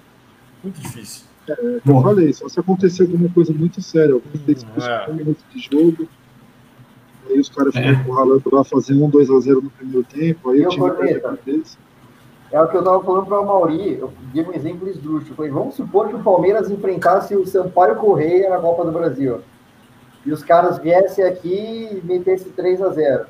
Muito 0.62 0.80
difícil. 0.80 1.24
Eu 1.48 2.02
falei, 2.02 2.32
só 2.32 2.48
se 2.48 2.58
acontecer 2.58 3.02
alguma 3.02 3.28
coisa 3.28 3.52
muito 3.52 3.82
séria, 3.82 4.14
alguns 4.14 4.40
deles 4.40 4.64
é. 4.80 5.10
um 5.10 5.14
minuto 5.14 5.44
de 5.52 5.60
jogo, 5.60 6.08
aí 7.28 7.38
os 7.38 7.48
caras 7.48 7.74
ficam 7.74 7.90
É. 7.90 7.92
encurralando 7.92 8.42
lá, 8.50 8.64
fazendo 8.64 9.04
um 9.04 9.10
2x0 9.10 9.62
no 9.62 9.70
primeiro 9.70 10.04
tempo, 10.04 10.50
aí 10.50 10.60
E 10.60 10.66
o 10.66 10.70
time 10.70 10.90
perde 10.92 11.14
a 11.14 11.20
cabeça. 11.20 11.78
É 12.52 12.62
o 12.62 12.68
que 12.68 12.76
eu 12.76 12.84
tava 12.84 13.02
falando 13.02 13.26
para 13.26 13.40
o 13.40 13.46
Mauri, 13.46 13.98
eu 13.98 14.12
dei 14.32 14.44
um 14.44 14.52
exemplo 14.52 14.88
esdrúxulo. 14.88 15.32
Eu 15.32 15.36
falei, 15.36 15.50
vamos 15.50 15.74
supor 15.74 16.08
que 16.08 16.14
o 16.14 16.22
Palmeiras 16.22 16.70
enfrentasse 16.70 17.34
o 17.34 17.44
Sampaio 17.46 17.96
Correia 17.96 18.48
na 18.48 18.58
Copa 18.58 18.84
do 18.84 18.92
Brasil. 18.92 19.40
E 20.24 20.32
os 20.32 20.42
caras 20.42 20.78
viessem 20.78 21.24
aqui 21.24 21.88
e 21.90 22.00
metessem 22.04 22.52
3 22.52 22.80
a 22.80 22.90
0 22.90 23.26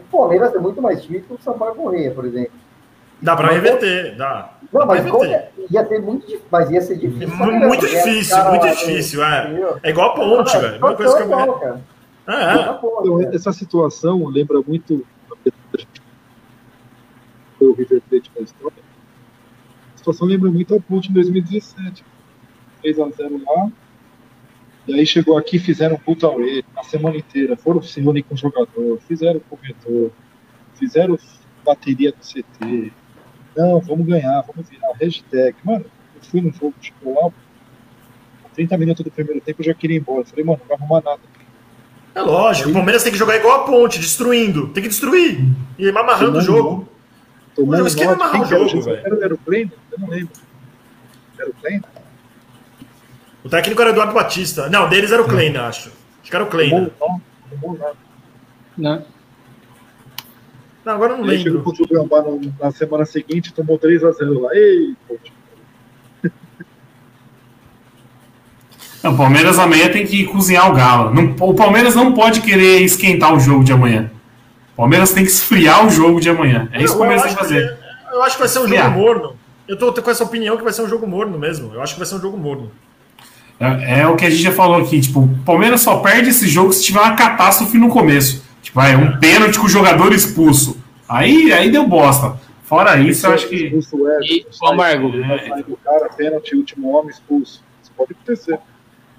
O 0.00 0.16
Palmeiras 0.16 0.54
é 0.54 0.58
muito 0.58 0.80
mais 0.80 1.02
time 1.02 1.20
que 1.20 1.32
o 1.32 1.38
Sampaio 1.38 1.74
Correia, 1.74 2.10
por 2.12 2.24
exemplo. 2.24 2.61
Dá 3.22 3.36
pra 3.36 3.46
Mas 3.46 3.54
reverter, 3.56 4.16
dá. 4.16 4.58
Não, 4.72 4.84
mas 4.86 5.04
reverter. 5.04 5.30
é- 5.30 5.50
ia 5.70 5.86
ser 5.86 6.00
muito 6.00 6.26
difícil, 6.26 6.46
mas 6.50 6.70
ia 6.70 6.80
ser 6.80 6.96
difícil. 6.98 7.38
caramba, 7.38 7.66
Muito 7.68 7.84
né? 7.84 7.90
difícil, 7.90 8.36
Cara, 8.36 8.50
muito 8.50 8.66
lá, 8.66 8.70
difícil, 8.72 9.24
é. 9.24 9.44
entendeu? 9.44 9.78
É 9.82 9.90
igual 9.90 10.10
a 10.10 10.14
ponte, 10.14 10.58
velho. 10.58 10.78
Uma 10.78 10.96
coisa 10.96 11.16
que 11.16 11.22
eu 11.22 11.28
cara. 11.58 11.80
É, 12.26 12.32
é. 12.32 12.52
Então, 12.62 13.20
essa 13.32 13.52
situação 13.52 14.26
lembra 14.26 14.60
muito 14.66 15.06
o 17.60 17.72
River 17.72 18.02
Plate 18.10 18.30
da 18.34 18.40
história. 18.42 18.76
A 19.94 19.98
situação 19.98 20.26
lembra 20.26 20.50
muito 20.50 20.74
a 20.74 20.80
Ponte 20.80 21.10
em 21.10 21.12
2017. 21.12 22.04
3x0 22.82 23.40
lá. 23.46 23.70
E 24.88 24.94
aí 24.94 25.06
chegou 25.06 25.38
aqui, 25.38 25.60
fizeram 25.60 25.94
um 25.94 25.98
puta 25.98 26.26
away 26.26 26.64
a 26.76 26.82
semana 26.82 27.16
inteira. 27.16 27.56
Foram 27.56 27.80
se 27.82 28.00
reunir 28.00 28.24
com 28.24 28.34
o 28.34 28.36
jogador, 28.36 28.98
fizeram 29.06 29.40
corretor, 29.48 30.10
fizeram 30.74 31.16
bateria 31.64 32.10
do 32.10 32.18
CT. 32.18 32.92
Não, 33.56 33.80
vamos 33.80 34.06
ganhar, 34.06 34.42
vamos 34.42 34.68
virar. 34.68 34.92
Hashtag. 35.00 35.56
Mano, 35.64 35.84
eu 36.14 36.22
fui 36.22 36.40
no 36.40 36.52
jogo, 36.52 36.74
chegou 36.80 37.14
lá, 37.22 37.30
30 38.54 38.76
minutos 38.78 39.04
do 39.04 39.10
primeiro 39.10 39.40
tempo 39.40 39.60
eu 39.62 39.66
já 39.66 39.74
queria 39.74 39.96
ir 39.96 40.00
embora. 40.00 40.24
Falei, 40.24 40.44
mano, 40.44 40.58
não 40.60 40.66
vai 40.68 40.76
arrumar 40.76 41.02
nada. 41.02 41.20
É 42.14 42.20
lógico, 42.20 42.68
o 42.68 42.72
Palmeiras 42.74 43.02
tem 43.02 43.10
que 43.12 43.18
jogar 43.18 43.36
igual 43.36 43.60
a 43.62 43.64
ponte, 43.64 43.98
destruindo. 43.98 44.68
Tem 44.68 44.82
que 44.82 44.88
destruir. 44.88 45.40
E 45.78 45.88
amarrando 45.88 46.38
o 46.38 46.40
jogo. 46.42 46.88
Tomando 47.54 47.84
Mas 47.84 47.94
quem 47.94 48.06
vai 48.06 48.16
nota. 48.16 48.28
amarrar 48.36 48.50
o 48.50 48.54
era? 48.54 48.68
jogo, 48.68 48.82
velho? 48.82 49.00
Era 49.06 49.14
o 49.14 49.22
Aeroplane? 49.22 49.72
Eu 49.92 49.98
não 49.98 50.08
lembro. 50.08 50.32
Aeroplane? 51.38 51.82
O 53.44 53.48
técnico 53.48 53.80
era 53.80 53.90
Eduardo 53.90 54.12
Batista. 54.12 54.68
Não, 54.68 54.88
deles 54.88 55.10
era 55.10 55.22
o 55.22 55.26
Kleina, 55.26 55.66
acho. 55.66 55.90
Acho 56.20 56.30
que 56.30 56.36
era 56.36 56.44
o 56.44 56.48
Kleina. 56.48 56.92
Não, 57.00 57.20
tomou 57.50 57.78
nada. 58.76 59.06
Não, 60.84 60.94
agora 60.94 61.12
eu 61.14 61.18
não 61.18 61.24
chegou 61.28 61.44
lembro. 61.44 61.62
contra 61.62 61.82
o 61.84 61.88
Gambá 61.88 62.22
no- 62.22 62.52
na 62.60 62.70
semana 62.72 63.04
seguinte, 63.04 63.52
tomou 63.52 63.78
3x0 63.78 64.40
lá. 64.40 64.50
Ei. 64.54 64.94
Não, 69.02 69.14
o 69.14 69.16
Palmeiras 69.16 69.58
amanhã 69.58 69.88
tem 69.90 70.06
que 70.06 70.24
cozinhar 70.24 70.70
o 70.70 70.74
galo. 70.74 71.12
Não- 71.12 71.34
o 71.48 71.54
Palmeiras 71.54 71.94
não 71.94 72.12
pode 72.12 72.40
querer 72.40 72.80
esquentar 72.82 73.34
o 73.34 73.40
jogo 73.40 73.64
de 73.64 73.72
amanhã. 73.72 74.10
O 74.74 74.76
Palmeiras 74.76 75.12
tem 75.12 75.24
que 75.24 75.30
esfriar 75.30 75.84
o 75.86 75.90
jogo 75.90 76.20
de 76.20 76.30
amanhã. 76.30 76.68
É 76.72 76.82
isso 76.82 76.94
que 76.94 77.00
o 77.00 77.04
Eu 77.04 77.08
Palmeiras 77.08 77.22
tem 77.24 77.32
acho 77.32 77.38
que 77.38 77.44
fazer. 77.44 77.76
que- 77.76 78.14
Eu 78.16 78.22
acho 78.22 78.34
que 78.36 78.40
vai 78.40 78.48
ser 78.48 78.58
um 78.58 78.62
jogo 78.62 78.74
Esfriar. 78.74 78.96
morno. 78.96 79.36
Eu 79.66 79.78
tô 79.78 79.92
com 79.92 80.10
essa 80.10 80.22
opinião 80.24 80.56
que 80.56 80.62
vai 80.64 80.72
ser 80.72 80.82
um 80.82 80.88
jogo 80.88 81.06
morno 81.06 81.38
mesmo. 81.38 81.72
Eu 81.74 81.82
acho 81.82 81.94
que 81.94 82.00
vai 82.00 82.06
ser 82.06 82.14
um 82.16 82.20
jogo 82.20 82.36
morno. 82.36 82.70
É, 83.58 84.00
é 84.00 84.06
o 84.06 84.16
que 84.16 84.24
a 84.26 84.30
gente 84.30 84.42
já 84.42 84.52
falou 84.52 84.76
aqui. 84.76 85.00
Tipo, 85.00 85.20
o 85.20 85.38
Palmeiras 85.44 85.80
só 85.80 85.96
perde 85.98 86.30
esse 86.30 86.46
jogo 86.48 86.72
se 86.72 86.82
tiver 86.84 87.00
uma 87.00 87.14
catástrofe 87.16 87.78
no 87.78 87.88
começo. 87.88 88.44
Tipo, 88.62 88.80
vai, 88.80 88.96
um 88.96 89.18
pênalti 89.18 89.58
com 89.58 89.66
o 89.66 89.68
jogador 89.68 90.12
expulso. 90.12 90.80
Aí, 91.08 91.52
aí 91.52 91.70
deu 91.70 91.86
bosta. 91.86 92.38
Fora 92.62 92.98
isso, 92.98 93.26
eu 93.26 93.34
acho 93.34 93.48
que. 93.48 93.66
Expulso 93.66 93.96
o 93.96 94.08
Everton, 94.08 94.24
E, 94.24 94.46
ô, 94.58 95.48
sair 95.48 95.64
do 95.64 95.76
cara, 95.84 96.08
pênalti, 96.08 96.56
último 96.56 96.96
homem 96.96 97.10
expulso. 97.10 97.62
Isso 97.82 97.92
pode 97.96 98.12
acontecer. 98.12 98.58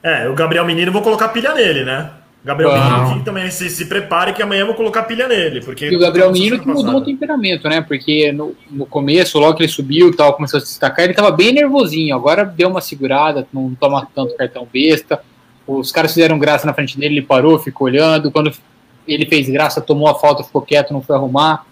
É, 0.01 0.27
o 0.27 0.33
Gabriel 0.33 0.65
Menino, 0.65 0.87
eu 0.87 0.93
vou 0.93 1.01
colocar 1.01 1.29
pilha 1.29 1.53
nele, 1.53 1.85
né? 1.85 2.09
Gabriel. 2.43 2.73
Menino 2.73 3.19
que 3.19 3.25
também 3.25 3.49
se, 3.49 3.69
se 3.69 3.85
prepare 3.85 4.33
que 4.33 4.41
amanhã 4.41 4.61
eu 4.61 4.65
vou 4.65 4.75
colocar 4.75 5.03
pilha 5.03 5.27
nele. 5.27 5.61
Porque 5.61 5.85
E 5.85 5.95
o 5.95 5.99
Gabriel 5.99 6.31
Menino 6.31 6.59
que 6.59 6.67
mudou 6.67 6.95
o 6.95 7.05
temperamento, 7.05 7.69
né? 7.69 7.81
Porque 7.81 8.31
no, 8.31 8.53
no 8.69 8.85
começo, 8.85 9.39
logo 9.39 9.55
que 9.55 9.63
ele 9.63 9.71
subiu 9.71 10.09
e 10.09 10.15
tal, 10.15 10.33
começou 10.33 10.57
a 10.57 10.61
se 10.61 10.67
destacar, 10.67 11.05
ele 11.05 11.13
tava 11.13 11.31
bem 11.31 11.53
nervosinho. 11.53 12.13
Agora 12.15 12.43
deu 12.43 12.69
uma 12.69 12.81
segurada, 12.81 13.47
não 13.53 13.73
toma 13.75 14.07
tanto 14.13 14.35
cartão 14.35 14.67
besta. 14.71 15.21
Os 15.65 15.91
caras 15.91 16.13
fizeram 16.13 16.37
graça 16.37 16.67
na 16.67 16.73
frente 16.73 16.97
dele, 16.97 17.15
ele 17.15 17.25
parou, 17.25 17.57
ficou 17.57 17.87
olhando. 17.87 18.29
Quando 18.29 18.51
ele 19.07 19.25
fez 19.25 19.49
graça, 19.49 19.81
tomou 19.81 20.07
a 20.07 20.15
falta, 20.15 20.43
ficou 20.43 20.61
quieto, 20.61 20.93
não 20.93 21.01
foi 21.01 21.15
arrumar. 21.15 21.65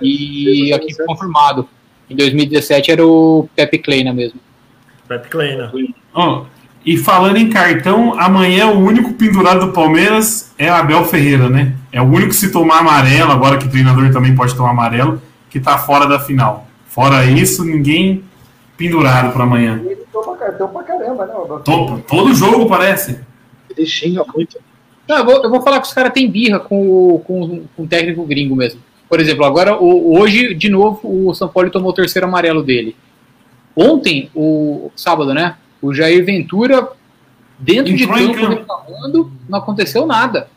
E 0.00 0.72
aqui 0.72 0.94
foi 0.94 1.06
confirmado. 1.06 1.68
Em 2.08 2.16
2017 2.16 2.90
era 2.90 3.06
o 3.06 3.48
Pepe 3.54 3.78
Kleina 3.78 4.12
mesmo. 4.12 4.40
Pepe 5.08 5.28
Kleina. 5.28 5.72
Ó, 6.14 6.44
e 6.84 6.96
falando 6.96 7.36
em 7.36 7.48
cartão, 7.48 8.18
amanhã 8.18 8.66
o 8.66 8.80
único 8.80 9.14
pendurado 9.14 9.66
do 9.66 9.72
Palmeiras 9.72 10.52
é 10.58 10.68
Abel 10.68 11.04
Ferreira, 11.04 11.48
né? 11.48 11.74
É 11.92 12.02
o 12.02 12.04
único 12.04 12.30
que 12.30 12.36
se 12.36 12.50
tomar 12.50 12.78
amarelo, 12.78 13.30
agora 13.30 13.56
que 13.56 13.66
o 13.66 13.70
treinador 13.70 14.12
também 14.12 14.34
pode 14.34 14.54
tomar 14.56 14.70
amarelo, 14.70 15.22
que 15.48 15.60
tá 15.60 15.78
fora 15.78 16.06
da 16.06 16.18
final. 16.18 16.66
Fora 16.86 17.24
isso, 17.24 17.64
ninguém 17.64 18.24
pendurado 18.76 19.32
para 19.32 19.44
amanhã. 19.44 19.80
Ele 19.84 20.02
toma 20.12 20.36
cartão 20.36 20.68
pra 20.68 20.82
caramba, 20.82 21.26
né? 21.26 21.34
todo 22.06 22.34
jogo 22.34 22.68
parece. 22.68 23.20
Ele 23.70 23.86
xinga 23.86 24.24
muito. 24.34 24.58
Não, 25.12 25.18
eu, 25.18 25.24
vou, 25.26 25.42
eu 25.44 25.50
vou 25.50 25.60
falar 25.60 25.78
que 25.80 25.86
os 25.88 25.92
caras 25.92 26.10
têm 26.14 26.30
birra 26.30 26.58
com, 26.58 26.88
o- 26.88 27.18
com, 27.20 27.64
com 27.76 27.82
o 27.82 27.86
técnico 27.86 28.24
gringo 28.24 28.56
mesmo. 28.56 28.80
Por 29.08 29.20
exemplo, 29.20 29.44
agora, 29.44 29.76
o- 29.76 30.18
hoje, 30.18 30.54
de 30.54 30.70
novo, 30.70 31.00
o 31.28 31.34
São 31.34 31.48
Paulo 31.48 31.70
tomou 31.70 31.90
o 31.90 31.94
terceiro 31.94 32.26
amarelo 32.26 32.62
dele. 32.62 32.96
Ontem, 33.76 34.30
o 34.34 34.90
sábado, 34.96 35.34
né? 35.34 35.56
O 35.82 35.92
Jair 35.92 36.24
Ventura, 36.24 36.88
dentro 37.58 37.92
Entrou 37.92 38.16
de 38.16 38.32
campo, 38.32 38.54
reclamando, 38.54 39.32
não 39.46 39.58
aconteceu 39.58 40.06
nada. 40.06 40.48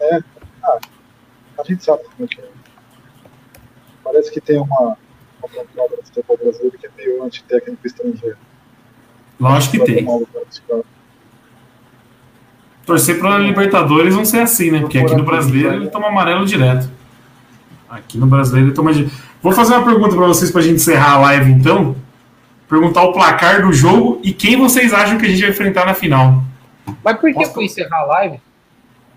A 0.00 1.62
gente 1.64 1.84
sabe 1.84 2.02
como 2.04 2.24
é 2.24 2.26
que 2.26 2.40
é. 2.40 2.44
Parece 4.02 4.30
que 4.32 4.40
tem 4.40 4.58
uma, 4.58 4.80
uma 4.80 4.96
no 5.96 6.02
futebol 6.04 6.36
brasileiro 6.36 6.76
que 6.78 6.86
é 6.86 6.90
meio 6.96 7.22
anti-técnico 7.22 7.86
estrangeiro. 7.86 8.36
Lógico 9.38 9.84
que 9.84 9.92
tem. 9.92 10.02
Mal 10.04 10.18
do 10.18 10.26
cara, 10.26 10.44
esse 10.50 10.60
cara. 10.62 10.82
Torcer 12.86 13.18
para 13.18 13.38
Libertadores 13.38 14.14
não 14.14 14.24
ser 14.24 14.40
assim, 14.40 14.70
né? 14.70 14.80
Porque 14.80 14.98
aqui 14.98 15.14
no 15.14 15.22
brasileiro 15.22 15.74
ele 15.74 15.88
toma 15.88 16.08
amarelo 16.08 16.44
direto. 16.44 16.90
Aqui 17.88 18.18
no 18.18 18.26
brasileiro 18.26 18.68
ele 18.68 18.74
toma. 18.74 18.90
Vou 19.42 19.52
fazer 19.52 19.74
uma 19.74 19.84
pergunta 19.84 20.14
para 20.16 20.26
vocês 20.26 20.50
para 20.50 20.60
a 20.60 20.64
gente 20.64 20.76
encerrar 20.76 21.12
a 21.14 21.18
live 21.20 21.50
então. 21.52 21.96
Perguntar 22.68 23.02
o 23.02 23.12
placar 23.12 23.62
do 23.62 23.72
jogo 23.72 24.20
e 24.22 24.32
quem 24.32 24.56
vocês 24.56 24.92
acham 24.92 25.16
que 25.18 25.26
a 25.26 25.28
gente 25.28 25.40
vai 25.42 25.50
enfrentar 25.50 25.86
na 25.86 25.94
final. 25.94 26.42
Mas 27.02 27.16
por 27.18 27.28
que 27.28 27.34
Posso- 27.34 27.54
foi 27.54 27.64
encerrar 27.64 28.00
a 28.00 28.06
live? 28.06 28.40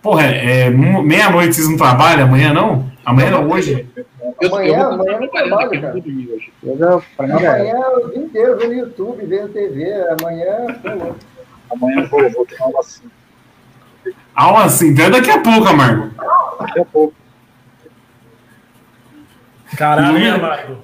Porra, 0.02 0.23
é, 0.23 0.68
é 0.68 0.69
meia-noite 0.69 1.56
vocês 1.56 1.68
não 1.68 1.76
trabalham? 1.77 2.27
Amanhã 2.27 2.53
não? 2.53 2.85
Amanhã 3.06 3.31
não, 3.31 3.49
hoje? 3.49 3.85
Eu, 4.41 4.53
Amanhã- 4.53 4.68
eu 4.69 4.76
vou 4.76 4.94
amanhã 4.94 5.18
trabalhando 5.18 5.30
trabalho, 5.31 5.73
eu 5.73 5.81
cara. 5.81 5.94
hoje. 5.95 6.53
Eu 6.64 6.77
já, 6.77 6.85
era. 7.26 7.53
Amanhã 7.56 7.76
o 8.06 8.10
dia 8.11 8.19
inteiro 8.23 8.57
vendo 8.60 8.73
YouTube, 8.73 9.26
vendo 9.26 9.49
TV. 9.49 9.85
Amanhã. 10.19 10.56
pô. 10.84 11.15
Amanhã 11.73 12.02
eu 12.02 12.07
vou, 12.10 12.30
vou 12.31 12.45
ter 12.45 12.61
aula 12.61 12.80
assim. 12.80 13.03
Aula 14.35 14.65
assim, 14.65 14.93
até 14.93 15.09
daqui 15.09 15.31
a 15.31 15.39
pouco, 15.39 15.67
Amargo. 15.67 16.11
Daqui 16.59 16.79
a 16.79 16.85
pouco. 16.85 17.13
Caralho, 19.75 20.19
Não. 20.19 20.35
Amargo? 20.35 20.77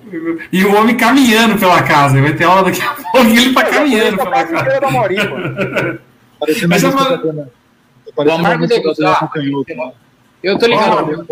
E 0.51 0.65
o 0.65 0.75
homem 0.75 0.97
caminhando 0.97 1.57
pela 1.57 1.81
casa. 1.83 2.21
Vai 2.21 2.33
ter 2.33 2.43
aula 2.43 2.63
daqui 2.63 2.81
a 2.81 2.93
pouco 3.11 3.27
e 3.27 3.37
ele 3.37 3.53
tá 3.53 3.63
caminhando 3.65 4.17
pela 4.17 4.45
casa. 4.45 4.79
da. 4.79 5.99
Parecendo 6.39 6.69
Mas 6.69 6.83
uma 6.83 7.49
O 8.15 8.31
Amargo 8.31 8.67
deve 8.67 8.87
usar. 8.87 9.29
Eu 10.43 10.57
tô 10.57 10.67
ligado, 10.67 10.93
ô, 10.95 10.97
Amargo. 10.97 11.27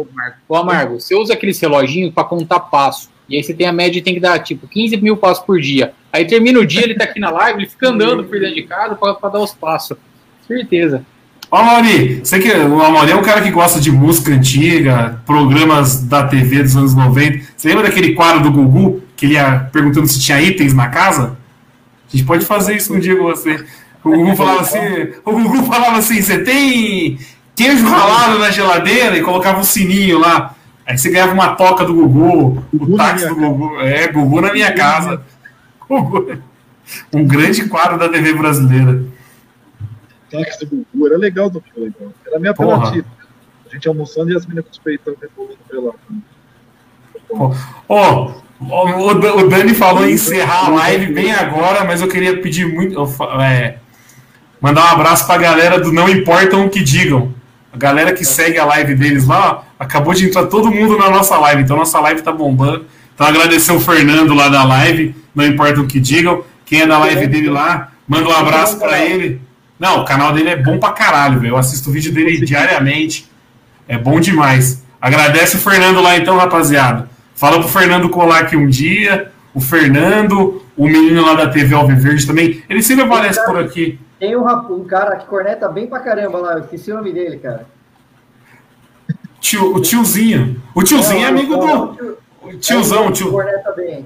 Ô, 0.48 0.56
Amargo, 0.56 1.00
você 1.00 1.14
usa 1.14 1.34
aqueles 1.34 1.60
reloginhos 1.60 2.14
pra 2.14 2.24
contar 2.24 2.62
passo. 2.62 3.10
E 3.28 3.36
aí 3.36 3.44
você 3.44 3.54
tem 3.54 3.68
a 3.68 3.72
média 3.74 4.00
e 4.00 4.02
tem 4.02 4.14
que 4.14 4.20
dar, 4.20 4.40
tipo, 4.40 4.68
15 4.68 4.98
mil 4.98 5.18
passos 5.18 5.44
por 5.44 5.60
dia. 5.60 5.94
Aí 6.12 6.26
termina 6.26 6.60
o 6.60 6.66
dia, 6.66 6.84
ele 6.84 6.96
tá 6.96 7.06
aqui 7.06 7.20
na 7.20 7.30
live, 7.30 7.60
ele 7.60 7.70
fica 7.70 7.90
andando 7.90 8.24
por 8.24 8.40
dentro 8.40 8.56
de 8.56 8.64
casa 8.64 8.96
pra, 8.96 9.14
pra 9.14 9.30
dar 9.30 9.40
os 9.40 9.54
passos. 9.54 9.98
Certeza. 10.48 11.06
Ó, 11.52 11.64
Mauri, 11.64 12.22
você 12.24 12.40
que, 12.40 12.50
o 12.50 12.78
Mauri 12.78 13.12
é 13.12 13.16
um 13.16 13.22
cara 13.22 13.42
que 13.42 13.52
gosta 13.52 13.78
de 13.78 13.92
música 13.92 14.32
antiga, 14.32 15.22
programas 15.26 16.02
da 16.02 16.26
TV 16.26 16.64
dos 16.64 16.78
anos 16.78 16.96
90. 16.96 17.44
Você 17.58 17.68
lembra 17.68 17.84
daquele 17.84 18.14
quadro 18.14 18.42
do 18.42 18.52
Gugu, 18.52 19.04
que 19.18 19.26
ele 19.26 19.34
ia 19.34 19.70
perguntando 19.70 20.08
se 20.08 20.18
tinha 20.18 20.42
itens 20.42 20.74
na 20.74 20.88
casa? 20.88 21.38
A 22.08 22.16
gente 22.16 22.26
pode 22.26 22.46
fazer 22.46 22.78
isso 22.78 22.94
um 22.94 23.00
dia 23.00 23.18
com 23.18 23.24
você. 23.24 23.66
O 24.02 24.12
Gugu 24.12 24.34
falava 24.38 24.62
assim, 24.62 24.80
o 25.26 25.32
Gugu 25.34 25.64
falava 25.64 25.98
assim, 25.98 26.22
você 26.22 26.40
tem 26.40 27.20
queijo 27.54 27.86
ralado 27.86 28.40
na 28.40 28.50
geladeira 28.50 29.18
e 29.18 29.22
colocava 29.22 29.60
um 29.60 29.64
sininho 29.64 30.20
lá. 30.20 30.56
Aí 30.88 30.98
você 30.98 31.10
ganhava 31.10 31.34
uma 31.34 31.56
toca 31.56 31.84
do 31.84 31.94
Gugu, 31.94 32.64
o 32.74 32.78
Gugu 32.78 32.96
na 32.96 33.10
táxi 33.10 33.28
do 33.28 33.36
Gugu. 33.36 33.78
É, 33.82 34.08
Gugu 34.08 34.40
na 34.40 34.54
minha 34.54 34.72
casa. 34.74 35.22
Gugu. 35.88 36.38
Um 37.14 37.26
grande 37.26 37.66
quadro 37.66 38.00
da 38.00 38.08
TV 38.08 38.34
brasileira. 38.34 39.11
Do 40.32 40.86
Gugu, 40.94 41.08
era 41.08 41.18
legal 41.18 41.50
do 41.50 41.60
que 41.62 41.72
legal. 41.80 42.12
Era 42.26 42.40
minha 42.40 42.52
alternativa. 42.52 43.08
A 43.70 43.74
gente 43.74 43.88
almoçando 43.88 44.32
e 44.32 44.36
as 44.36 44.46
meninas 44.46 44.66
com 44.66 44.72
os 44.72 44.78
peitão 44.80 45.14
rebolando 45.22 45.58
pela. 45.70 45.94
Ó, 47.34 47.54
ó, 47.88 48.32
o, 48.60 49.14
Da- 49.16 49.36
o 49.36 49.50
Dani 49.50 49.74
falou 49.74 50.06
em 50.08 50.14
encerrar 50.14 50.66
a 50.68 50.70
live 50.70 51.14
bem 51.14 51.32
agora, 51.34 51.84
mas 51.86 52.02
eu 52.02 52.08
queria 52.08 52.38
pedir 52.42 52.66
muito. 52.68 53.02
é, 53.42 53.78
mandar 54.60 54.84
um 54.86 54.88
abraço 54.90 55.26
pra 55.26 55.38
galera 55.38 55.80
do 55.80 55.92
Não 55.92 56.10
Importam 56.10 56.66
o 56.66 56.70
que 56.70 56.82
Digam. 56.84 57.34
A 57.74 57.78
galera 57.78 58.12
que 58.12 58.26
segue 58.26 58.58
a 58.58 58.66
live 58.66 58.96
deles 58.96 59.26
lá, 59.26 59.64
acabou 59.80 60.14
de 60.14 60.26
entrar 60.26 60.48
todo 60.48 60.70
mundo 60.70 60.98
na 60.98 61.10
nossa 61.10 61.38
live, 61.38 61.64
então 61.64 61.78
nossa 61.78 62.00
live 62.02 62.22
tá 62.22 62.32
bombando. 62.32 62.86
Então 63.16 63.26
agradecer 63.26 63.72
o 63.72 63.80
Fernando 63.80 64.34
lá 64.34 64.50
da 64.50 64.64
live, 64.66 65.16
não 65.34 65.46
importa 65.46 65.80
o 65.80 65.88
que 65.88 66.00
digam. 66.00 66.44
Quem 66.66 66.82
é 66.82 66.88
da 66.88 66.98
live 67.00 67.28
dele 67.28 67.50
lá, 67.50 67.92
manda 68.06 68.28
um 68.28 68.36
abraço 68.36 68.78
pra 68.78 69.00
ele. 69.00 69.42
Não, 69.82 70.02
o 70.02 70.06
canal 70.06 70.32
dele 70.32 70.50
é 70.50 70.56
bom 70.56 70.78
pra 70.78 70.92
caralho, 70.92 71.40
velho. 71.40 71.54
Eu 71.54 71.58
assisto 71.58 71.90
o 71.90 71.92
vídeo 71.92 72.14
dele 72.14 72.46
diariamente. 72.46 73.28
É 73.88 73.98
bom 73.98 74.20
demais. 74.20 74.84
Agradece 75.02 75.56
o 75.56 75.60
Fernando 75.60 76.00
lá 76.00 76.16
então, 76.16 76.38
rapaziada. 76.38 77.10
Fala 77.34 77.58
pro 77.58 77.68
Fernando 77.68 78.08
colar 78.08 78.42
aqui 78.42 78.56
um 78.56 78.68
dia. 78.68 79.32
O 79.56 79.60
Fernando, 79.60 80.64
o 80.78 80.86
menino 80.86 81.26
lá 81.26 81.34
da 81.34 81.50
TV 81.50 81.74
Alviverde 81.74 82.28
também. 82.28 82.64
Ele 82.70 82.84
sempre 82.84 83.06
aparece 83.06 83.44
por 83.44 83.58
aqui. 83.58 84.00
Tem 84.20 84.38
um, 84.38 84.46
um 84.46 84.84
cara 84.84 85.16
que 85.16 85.26
corneta 85.26 85.68
bem 85.68 85.88
pra 85.88 86.00
caramba 86.00 86.38
lá, 86.38 86.54
eu 86.54 86.60
esqueci 86.60 86.92
o 86.92 86.98
nome 86.98 87.12
dele, 87.12 87.38
cara. 87.38 87.66
Tio, 89.40 89.76
o 89.76 89.82
tiozinho. 89.82 90.62
O 90.76 90.84
tiozinho 90.84 91.26
é 91.26 91.28
amigo 91.28 91.58
do. 91.58 92.18
O 92.44 92.58
tiozão, 92.60 93.08
o 93.08 93.12
tio, 93.12 93.32
Corneta 93.32 93.72
bem. 93.72 94.06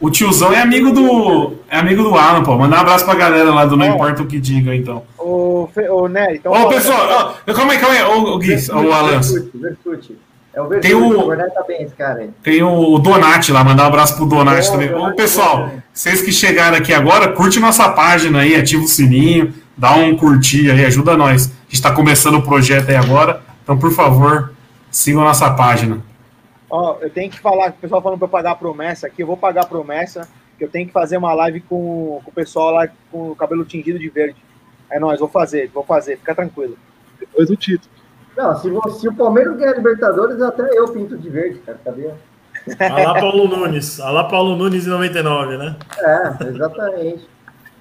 O 0.00 0.10
tiozão 0.10 0.52
é 0.52 0.60
amigo 0.60 0.90
do. 0.92 1.54
É 1.70 1.78
amigo 1.78 2.02
do 2.02 2.14
Alan, 2.16 2.42
pô. 2.42 2.56
Mandar 2.56 2.78
um 2.78 2.80
abraço 2.80 3.04
pra 3.04 3.14
galera 3.14 3.52
lá 3.52 3.64
do 3.66 3.76
Não. 3.76 3.94
Importa 3.94 4.22
o 4.22 4.26
que 4.26 4.40
diga, 4.40 4.74
então. 4.74 5.02
Ô, 5.18 5.68
Fe- 5.74 5.88
ô 5.90 6.08
Nery, 6.08 6.36
então. 6.38 6.52
Ô, 6.52 6.68
pessoal, 6.68 7.34
ó, 7.46 7.52
calma 7.52 7.72
aí, 7.74 7.78
calma 7.78 7.94
aí. 7.96 8.02
Ô, 8.04 8.34
ô 8.34 8.38
Gui, 8.38 8.54
ô 8.72 8.92
Alan. 8.92 9.20
É 10.52 10.60
o 10.60 10.66
Versuti, 10.68 10.88
Tem 10.88 10.96
o- 10.96 11.22
corneta 11.22 11.62
bem 11.68 11.82
esse 11.84 11.94
cara 11.94 12.18
aí. 12.20 12.30
Tem 12.42 12.60
o 12.62 12.98
Donati 12.98 13.52
lá, 13.52 13.62
mandar 13.62 13.84
um 13.84 13.86
abraço 13.86 14.16
pro 14.16 14.26
Donati 14.26 14.68
Ô, 14.68 14.72
também. 14.72 14.88
Ô, 14.92 14.96
Donati, 14.98 15.16
pessoal, 15.16 15.56
também. 15.64 15.82
vocês 15.92 16.22
que 16.22 16.32
chegaram 16.32 16.76
aqui 16.76 16.92
agora, 16.92 17.28
curte 17.28 17.60
nossa 17.60 17.88
página 17.90 18.40
aí, 18.40 18.56
ativa 18.56 18.82
o 18.82 18.88
sininho, 18.88 19.54
dá 19.76 19.92
um 19.94 20.16
curtir 20.16 20.68
aí, 20.70 20.84
ajuda 20.84 21.16
nós. 21.16 21.46
A 21.46 21.70
gente 21.70 21.80
tá 21.82 21.92
começando 21.92 22.34
o 22.34 22.42
projeto 22.42 22.88
aí 22.90 22.96
agora, 22.96 23.40
então, 23.62 23.78
por 23.78 23.92
favor, 23.92 24.52
sigam 24.90 25.22
nossa 25.22 25.48
página. 25.50 25.98
Ó, 26.70 26.98
eu 27.00 27.10
tenho 27.10 27.30
que 27.30 27.40
falar, 27.40 27.70
o 27.70 27.72
pessoal 27.72 28.00
falando 28.00 28.18
pra 28.18 28.26
eu 28.26 28.30
pagar 28.30 28.52
a 28.52 28.56
promessa 28.56 29.06
aqui, 29.06 29.22
eu 29.22 29.26
vou 29.26 29.36
pagar 29.36 29.62
a 29.62 29.66
promessa, 29.66 30.28
que 30.56 30.64
eu 30.64 30.68
tenho 30.68 30.86
que 30.86 30.92
fazer 30.92 31.16
uma 31.16 31.32
live 31.34 31.60
com, 31.62 32.20
com 32.24 32.30
o 32.30 32.34
pessoal 32.34 32.70
lá 32.72 32.88
com 33.10 33.30
o 33.32 33.36
cabelo 33.36 33.64
tingido 33.64 33.98
de 33.98 34.08
verde. 34.08 34.36
É 34.90 34.98
nóis, 35.00 35.18
vou 35.20 35.28
fazer, 35.28 35.70
vou 35.72 35.84
fazer, 35.84 36.16
fica 36.18 36.34
tranquilo. 36.34 36.76
Depois 37.18 37.48
do 37.48 37.56
título. 37.56 37.90
Não, 38.36 38.56
se, 38.58 38.70
você- 38.70 39.00
se 39.00 39.08
o 39.08 39.14
Palmeiras 39.14 39.56
ganhar 39.56 39.72
a 39.72 39.76
Libertadores, 39.76 40.40
até 40.40 40.62
eu 40.72 40.88
pinto 40.88 41.16
de 41.18 41.28
verde, 41.28 41.58
cara, 41.58 41.78
sabia? 41.84 42.14
Alá 42.78 43.20
Paulo 43.20 43.48
Nunes. 43.48 44.00
Alá 44.00 44.24
Paulo 44.24 44.56
Nunes 44.56 44.86
em 44.86 44.90
99, 44.90 45.56
né? 45.56 45.76
É, 45.98 46.44
exatamente. 46.46 47.28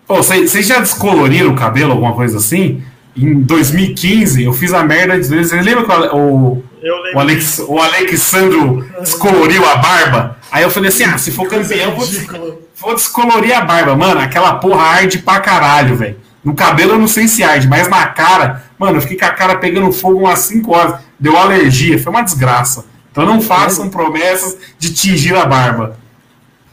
Pô, 0.08 0.16
vocês 0.16 0.50
vocês 0.52 0.66
já 0.68 0.80
descoloriram 0.80 1.52
o 1.52 1.56
cabelo, 1.56 1.92
alguma 1.92 2.16
coisa 2.16 2.38
assim? 2.38 2.84
Em 3.16 3.42
2015, 3.42 4.44
eu 4.44 4.54
fiz 4.54 4.74
a 4.74 4.84
merda 4.84 5.20
de. 5.20 5.26
Vocês 5.28 5.64
lembram 5.66 5.86
que 5.86 6.16
o, 6.16 6.64
o. 6.82 7.20
Alex, 7.20 7.60
o 7.60 7.78
Alexandro 7.80 8.88
descoloriu 9.00 9.66
a 9.68 9.76
barba? 9.78 10.38
Aí 10.52 10.64
eu 10.64 10.70
falei 10.70 10.90
assim: 10.90 11.04
ah, 11.04 11.18
se 11.18 11.32
for 11.32 11.48
campeão, 11.48 11.92
eu 11.92 11.96
vou, 11.96 12.62
vou 12.76 12.96
descolorir 12.96 13.56
a 13.58 13.62
barba. 13.62 13.96
Mano, 13.96 14.20
aquela 14.22 14.56
porra 14.56 14.82
arde 14.84 15.20
pra 15.20 15.40
caralho, 15.40 15.96
velho. 15.96 16.20
No 16.44 16.56
cabelo 16.56 16.94
eu 16.94 17.00
não 17.00 17.08
sei 17.08 17.28
se 17.28 17.44
arde, 17.44 17.68
mas 17.68 17.88
na 17.90 18.08
cara, 18.08 18.64
mano, 18.78 18.98
eu 18.98 19.02
fiquei 19.02 19.18
com 19.18 19.26
a 19.26 19.32
cara 19.32 19.58
pegando 19.58 19.92
fogo 19.92 20.20
umas 20.20 20.40
5 20.40 20.72
horas. 20.74 21.02
Deu 21.20 21.36
alergia, 21.36 22.00
foi 22.00 22.12
uma 22.12 22.22
desgraça. 22.22 22.86
Então 23.12 23.26
não 23.26 23.42
façam 23.42 23.90
promessas 23.90 24.58
de 24.78 24.94
tingir 24.94 25.36
a 25.36 25.46
barba. 25.46 25.98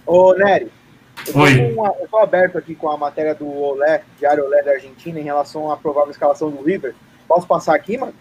Ô, 0.07 0.33
Nery, 0.35 0.71
eu 1.27 1.41
Oi. 1.41 1.73
uma- 1.77 1.93
eu 2.01 2.07
tô 2.09 2.19
aberto 2.19 2.57
aqui 2.57 2.77
com 2.77 2.89
a 2.89 2.97
matéria 2.97 3.35
do 3.35 3.49
Olé, 3.49 4.03
Diário 4.19 4.45
Olé 4.45 4.63
da 4.63 4.71
Argentina, 4.73 5.19
em 5.19 5.25
relação 5.25 5.71
à 5.73 5.77
provável 5.77 6.11
escalação 6.13 6.49
do 6.49 6.63
River. 6.63 6.95
Posso 7.27 7.45
passar 7.47 7.75
aqui, 7.75 7.99
mano? 7.99 8.15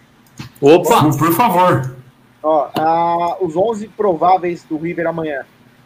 Opa! 0.60 1.02
Por, 1.02 1.18
por 1.18 1.32
favor. 1.34 1.96
Ó, 2.42 2.70
ah, 2.74 3.36
os 3.40 3.56
11 3.56 3.88
prováveis 3.88 4.64
do 4.64 4.76
River 4.78 5.06
amanhã. 5.06 5.44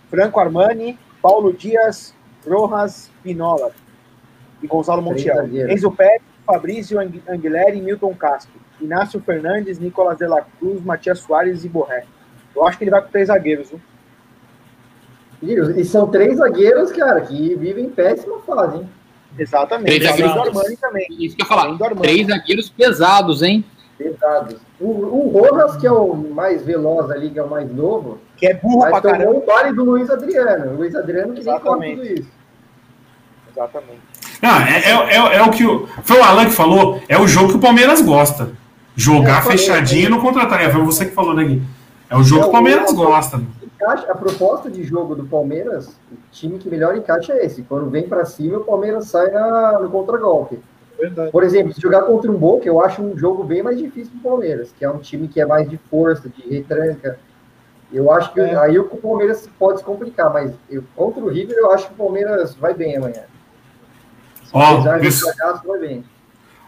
Franco 0.09 0.39
Armani, 0.41 0.99
Paulo 1.23 1.53
Dias, 1.53 2.15
Rojas 2.47 3.11
Pinola 3.23 3.71
e 4.63 4.67
Gonzalo 4.67 5.01
Montiel. 5.03 5.47
Enzo 5.71 5.91
Pérez, 5.91 6.23
Fabrício 6.47 6.99
Ang- 7.01 7.23
Anguilera 7.29 7.75
e 7.75 7.81
Milton 7.81 8.15
Castro. 8.15 8.53
Inácio 8.81 9.21
Fernandes, 9.21 9.79
Nicolas 9.79 10.19
de 10.19 10.27
la 10.27 10.43
Cruz, 10.59 10.83
Matias 10.83 11.21
Soares 11.21 11.65
e 11.65 11.69
Borré. 11.69 12.05
Eu 12.55 12.67
acho 12.67 12.77
que 12.79 12.85
ele 12.85 12.91
vai 12.91 13.03
com 13.03 13.09
três 13.11 13.29
zagueiros, 13.29 13.71
viu? 13.71 13.81
E, 15.77 15.85
são 15.85 16.09
três 16.09 16.37
zagueiros, 16.37 16.93
cara, 16.93 17.21
que 17.23 17.55
vivem 17.55 17.85
em 17.87 17.91
péssima 17.91 18.39
fase, 18.41 18.79
hein? 18.79 18.89
Exatamente. 19.39 19.99
Três 19.99 20.05
zagueiros. 20.05 20.37
Armani 20.59 20.77
também. 20.77 21.07
Isso 21.11 21.37
que 21.37 21.43
eu 21.43 21.47
ia 21.47 21.49
falar. 21.49 21.79
Três 22.03 22.27
zagueiros 22.27 22.69
pesados, 22.69 23.43
hein? 23.43 23.65
Pesados. 24.05 24.57
O, 24.81 24.87
o 24.89 25.29
Rojas, 25.29 25.77
que 25.77 25.87
é 25.87 25.93
o 25.93 26.15
mais 26.15 26.63
veloz 26.65 27.11
ali, 27.11 27.29
que 27.31 27.39
é 27.39 27.43
o 27.43 27.51
mais 27.51 27.71
novo, 27.71 28.19
Que 28.37 28.47
é 28.47 28.55
burro 28.55 28.79
mas 28.81 28.91
pra 28.93 29.01
tomou 29.03 29.19
caramba. 29.19 29.39
o 29.39 29.47
vale 29.47 29.73
do 29.75 29.85
Luiz 29.85 30.09
Adriano. 30.09 30.73
O 30.73 30.77
Luiz 30.79 30.95
Adriano 30.95 31.35
que 31.35 31.45
nem 31.45 31.55
Exatamente. 31.55 31.97
tudo 32.01 32.13
isso. 32.21 32.29
Exatamente. 33.53 34.01
Ah, 34.43 34.63
é, 34.71 34.91
é, 34.91 35.17
é, 35.17 35.37
é 35.37 35.43
o 35.43 35.51
que 35.51 35.67
o. 35.67 35.87
Foi 36.03 36.19
o 36.19 36.25
Alan 36.25 36.47
que 36.47 36.53
falou, 36.53 37.01
é 37.09 37.19
o 37.19 37.27
jogo 37.29 37.51
que 37.51 37.57
o 37.57 37.61
Palmeiras 37.61 38.01
gosta. 38.01 38.49
Jogar 38.97 39.39
É, 39.39 39.43
falei, 39.43 39.59
fechadinho 39.59 40.07
eu 40.07 40.11
no 40.11 40.21
contra-ataque. 40.21 40.71
Foi 40.71 40.83
você 40.83 41.05
que 41.07 41.13
falou, 41.15 41.35
né, 41.35 41.45
Gui? 41.45 41.63
É 42.09 42.17
o 42.17 42.23
jogo 42.23 42.41
É, 42.41 42.45
que 42.45 42.49
o 42.49 42.53
Palmeiras 42.53 42.91
o- 42.91 42.97
gosta. 42.97 43.41
Encaixa- 43.63 44.11
A 44.11 44.15
proposta 44.15 44.71
de 44.71 44.83
jogo 44.83 45.15
do 45.15 45.25
Palmeiras, 45.25 45.89
o 46.11 46.17
time 46.33 46.59
que 46.59 46.69
melhor 46.69 46.97
encaixa 46.97 47.33
é 47.35 47.45
esse. 47.47 47.63
Quando 47.63 47.89
vem 47.91 48.09
pra 48.09 48.25
cima, 48.25 48.59
o 48.59 48.65
Palmeiras 48.65 49.07
sai 49.09 49.31
na- 49.31 49.79
no 49.79 49.91
contragolpe. 49.91 50.59
Verdade. 51.01 51.31
Por 51.33 51.43
exemplo, 51.43 51.73
se 51.73 51.81
jogar 51.81 52.03
contra 52.03 52.31
um 52.31 52.35
Boca, 52.37 52.67
eu 52.69 52.81
acho 52.85 53.03
um 53.03 53.17
jogo 53.19 53.43
bem 53.43 53.63
mais 53.63 53.79
difícil 53.79 54.13
pro 54.21 54.31
Palmeiras, 54.33 54.73
que 54.79 54.85
é 54.85 54.91
um 54.91 54.99
time 54.99 55.27
que 55.29 55.41
é 55.41 55.47
mais 55.47 55.69
de 55.69 55.79
força, 55.91 56.29
de 56.29 56.49
retranca. 56.49 57.19
Eu 57.93 58.13
acho 58.13 58.33
que 58.33 58.41
É. 58.41 58.57
aí 58.57 58.79
o 58.79 58.85
Palmeiras 58.85 59.49
pode 59.59 59.79
se 59.79 59.85
complicar, 59.85 60.33
mas 60.33 60.53
eu- 60.71 60.85
contra 60.95 61.23
o 61.25 61.29
River 61.29 61.57
eu 61.57 61.73
acho 61.73 61.87
que 61.89 61.93
o 61.95 61.97
Palmeiras 61.97 62.55
vai 62.55 62.73
bem 62.75 62.97
amanhã. 62.97 63.23
Ó, 64.53 64.83
isso- 65.01 65.25
fracasso, 65.25 65.67
vai 65.67 65.79
bem. 65.79 66.05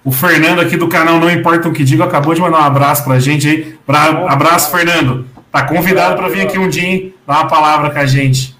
O 0.04 0.10
Fernando 0.10 0.60
aqui 0.60 0.76
do 0.76 0.88
canal 0.88 1.20
Não 1.20 1.30
Importa 1.30 1.68
o 1.68 1.72
que 1.72 1.84
Digo 1.84 2.02
acabou 2.02 2.34
de 2.34 2.40
mandar 2.40 2.58
um 2.60 2.64
abraço 2.64 3.04
pra 3.04 3.20
gente 3.20 3.46
aí. 3.48 3.78
Pra, 3.86 4.32
abraço, 4.32 4.70
Fernando. 4.76 5.26
Tá 5.52 5.64
convidado 5.66 6.16
pra 6.16 6.28
vir 6.28 6.40
aqui 6.40 6.58
um 6.58 6.68
dia, 6.68 6.82
hein? 6.82 7.14
Dar 7.26 7.40
uma 7.40 7.48
palavra 7.48 7.90
com 7.90 7.98
a 7.98 8.06
gente. 8.06 8.56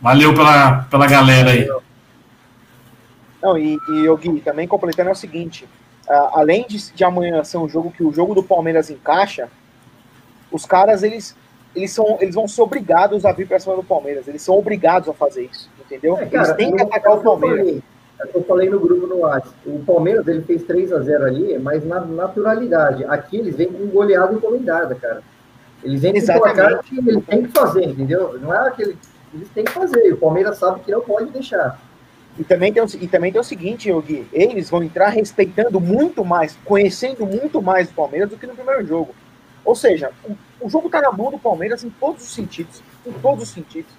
Valeu 0.00 0.34
pela, 0.34 0.86
pela 0.90 1.06
galera 1.06 1.50
aí. 1.52 1.66
Não, 3.42 3.56
e, 3.56 3.76
e 3.88 4.08
o 4.08 4.16
Gui, 4.16 4.40
também 4.40 4.66
completando 4.66 5.08
é 5.10 5.12
o 5.12 5.16
seguinte: 5.16 5.68
ah, 6.08 6.30
além 6.34 6.66
de, 6.66 6.92
de 6.92 7.04
amanhã 7.04 7.42
ser 7.44 7.58
um 7.58 7.68
jogo 7.68 7.90
que 7.90 8.02
o 8.02 8.12
jogo 8.12 8.34
do 8.34 8.42
Palmeiras 8.42 8.90
encaixa, 8.90 9.48
os 10.50 10.64
caras 10.64 11.02
eles, 11.02 11.36
eles, 11.74 11.92
são, 11.92 12.18
eles 12.20 12.34
vão 12.34 12.48
ser 12.48 12.62
obrigados 12.62 13.24
a 13.24 13.32
vir 13.32 13.46
pra 13.46 13.58
cima 13.60 13.76
do 13.76 13.82
Palmeiras. 13.84 14.26
Eles 14.26 14.42
são 14.42 14.56
obrigados 14.56 15.08
a 15.08 15.12
fazer 15.14 15.44
isso, 15.50 15.68
entendeu? 15.84 16.16
É, 16.16 16.22
eles 16.22 16.32
cara, 16.32 16.54
têm 16.54 16.74
que 16.74 16.82
eu- 16.82 16.86
atacar 16.86 17.12
o 17.12 17.16
eu 17.16 17.22
Palmeiras. 17.22 17.58
falei, 17.58 17.82
é 18.20 18.36
Eu 18.36 18.42
falei 18.44 18.68
no 18.68 18.80
grupo 18.80 19.06
no 19.06 19.18
WhatsApp. 19.18 19.54
O 19.64 19.78
Palmeiras 19.84 20.26
ele 20.26 20.42
fez 20.42 20.64
3 20.64 20.92
a 20.92 20.98
0 21.00 21.24
ali, 21.24 21.56
mas 21.58 21.84
na 21.86 22.00
naturalidade. 22.00 23.04
Aqui 23.04 23.36
eles 23.36 23.54
vêm 23.54 23.68
com 23.72 23.86
goleada 23.86 24.32
encomendada, 24.34 24.94
cara. 24.96 25.22
Eles 25.84 26.00
vêm 26.02 26.12
com 26.20 26.26
placar 26.26 26.82
que 26.82 26.98
eles 26.98 27.24
têm 27.26 27.42
que 27.44 27.52
fazer, 27.52 27.84
entendeu? 27.84 28.36
Não 28.40 28.52
é 28.52 28.66
aquele. 28.66 28.98
Eles 29.32 29.48
têm 29.50 29.64
que 29.64 29.70
fazer. 29.70 30.04
E 30.04 30.12
o 30.12 30.16
Palmeiras 30.16 30.58
sabe 30.58 30.80
que 30.80 30.90
não 30.90 31.00
pode 31.00 31.30
deixar. 31.30 31.80
E 32.38 32.44
também, 32.44 32.72
tem 32.72 32.82
o, 32.82 32.86
e 32.86 33.08
também 33.08 33.32
tem 33.32 33.40
o 33.40 33.44
seguinte, 33.44 33.90
Gui, 33.92 34.26
eles 34.32 34.70
vão 34.70 34.82
entrar 34.82 35.08
respeitando 35.08 35.80
muito 35.80 36.24
mais, 36.24 36.56
conhecendo 36.64 37.26
muito 37.26 37.60
mais 37.60 37.90
o 37.90 37.94
Palmeiras 37.94 38.30
do 38.30 38.36
que 38.36 38.46
no 38.46 38.54
primeiro 38.54 38.86
jogo. 38.86 39.12
Ou 39.64 39.74
seja, 39.74 40.12
o, 40.24 40.36
o 40.60 40.70
jogo 40.70 40.88
tá 40.88 41.00
na 41.00 41.10
mão 41.10 41.32
do 41.32 41.38
Palmeiras 41.38 41.82
em 41.82 41.90
todos 41.90 42.22
os 42.22 42.32
sentidos. 42.32 42.80
Em 43.04 43.12
todos 43.12 43.42
os 43.42 43.48
sentidos. 43.50 43.90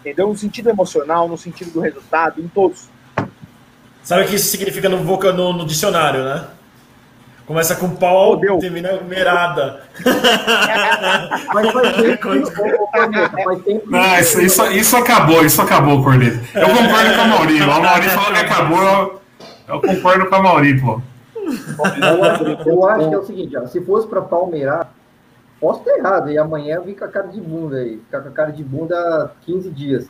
Entendeu? 0.00 0.28
No 0.28 0.36
sentido 0.36 0.68
emocional, 0.68 1.26
no 1.26 1.38
sentido 1.38 1.70
do 1.70 1.80
resultado, 1.80 2.42
em 2.42 2.48
todos. 2.48 2.88
Sabe 4.02 4.24
o 4.24 4.28
que 4.28 4.34
isso 4.34 4.48
significa 4.48 4.88
no, 4.88 5.02
no, 5.02 5.52
no 5.54 5.66
dicionário, 5.66 6.24
né? 6.24 6.48
Começa 7.52 7.76
com 7.76 7.90
pau, 7.90 8.32
Fodeu. 8.32 8.58
termina 8.58 8.96
com 8.96 9.04
merada. 9.04 9.82
Mas 11.52 11.70
faz 11.70 11.96
tempo 11.96 12.28
faz 13.44 13.62
tempo 13.62 13.90
Não, 13.90 14.18
isso, 14.18 14.40
isso, 14.40 14.66
isso 14.68 14.96
acabou, 14.96 15.44
isso 15.44 15.60
acabou, 15.60 16.02
Corneta. 16.02 16.40
Eu 16.54 16.68
concordo 16.70 17.14
com 17.14 17.20
a 17.20 17.26
Mauri. 17.26 17.60
O 17.60 17.66
Mauri 17.66 18.08
falou 18.08 18.32
que 18.32 18.40
acabou, 18.40 18.82
eu, 18.82 19.20
eu 19.68 19.80
concordo 19.82 20.26
com 20.30 20.34
a 20.34 20.42
Mauri, 20.42 20.80
pô. 20.80 21.02
Eu 22.64 22.88
acho 22.88 23.08
que 23.10 23.14
é 23.14 23.18
o 23.18 23.26
seguinte, 23.26 23.54
ó, 23.58 23.66
se 23.66 23.84
fosse 23.84 24.06
para 24.06 24.22
Palmeirar, 24.22 24.90
posso 25.60 25.80
ter 25.80 25.98
errado, 25.98 26.30
e 26.30 26.38
amanhã 26.38 26.76
eu 26.76 26.84
vim 26.84 26.94
com 26.94 27.04
a 27.04 27.08
cara 27.08 27.26
de 27.26 27.38
bunda 27.38 27.76
aí, 27.76 27.98
ficar 27.98 28.22
com 28.22 28.30
a 28.30 28.32
cara 28.32 28.50
de 28.50 28.64
bunda 28.64 28.96
há 28.96 29.30
15 29.44 29.68
dias. 29.68 30.06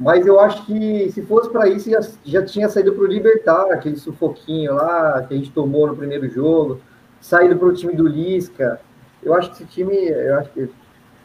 Mas 0.00 0.26
eu 0.26 0.40
acho 0.40 0.64
que 0.64 1.12
se 1.12 1.20
fosse 1.20 1.50
para 1.50 1.68
isso, 1.68 1.90
já, 1.90 2.00
já 2.24 2.42
tinha 2.42 2.70
saído 2.70 2.94
para 2.94 3.04
o 3.04 3.06
Libertar, 3.06 3.70
aquele 3.70 3.96
sufoquinho 3.96 4.74
lá 4.74 5.22
que 5.22 5.34
a 5.34 5.36
gente 5.36 5.50
tomou 5.52 5.86
no 5.86 5.94
primeiro 5.94 6.26
jogo, 6.26 6.80
saído 7.20 7.54
para 7.56 7.68
o 7.68 7.74
time 7.74 7.94
do 7.94 8.08
Lisca. 8.08 8.80
Eu 9.22 9.34
acho 9.34 9.50
que 9.50 9.56
esse 9.62 9.66
time, 9.66 9.94
eu 9.94 10.38
acho 10.38 10.50
que 10.52 10.70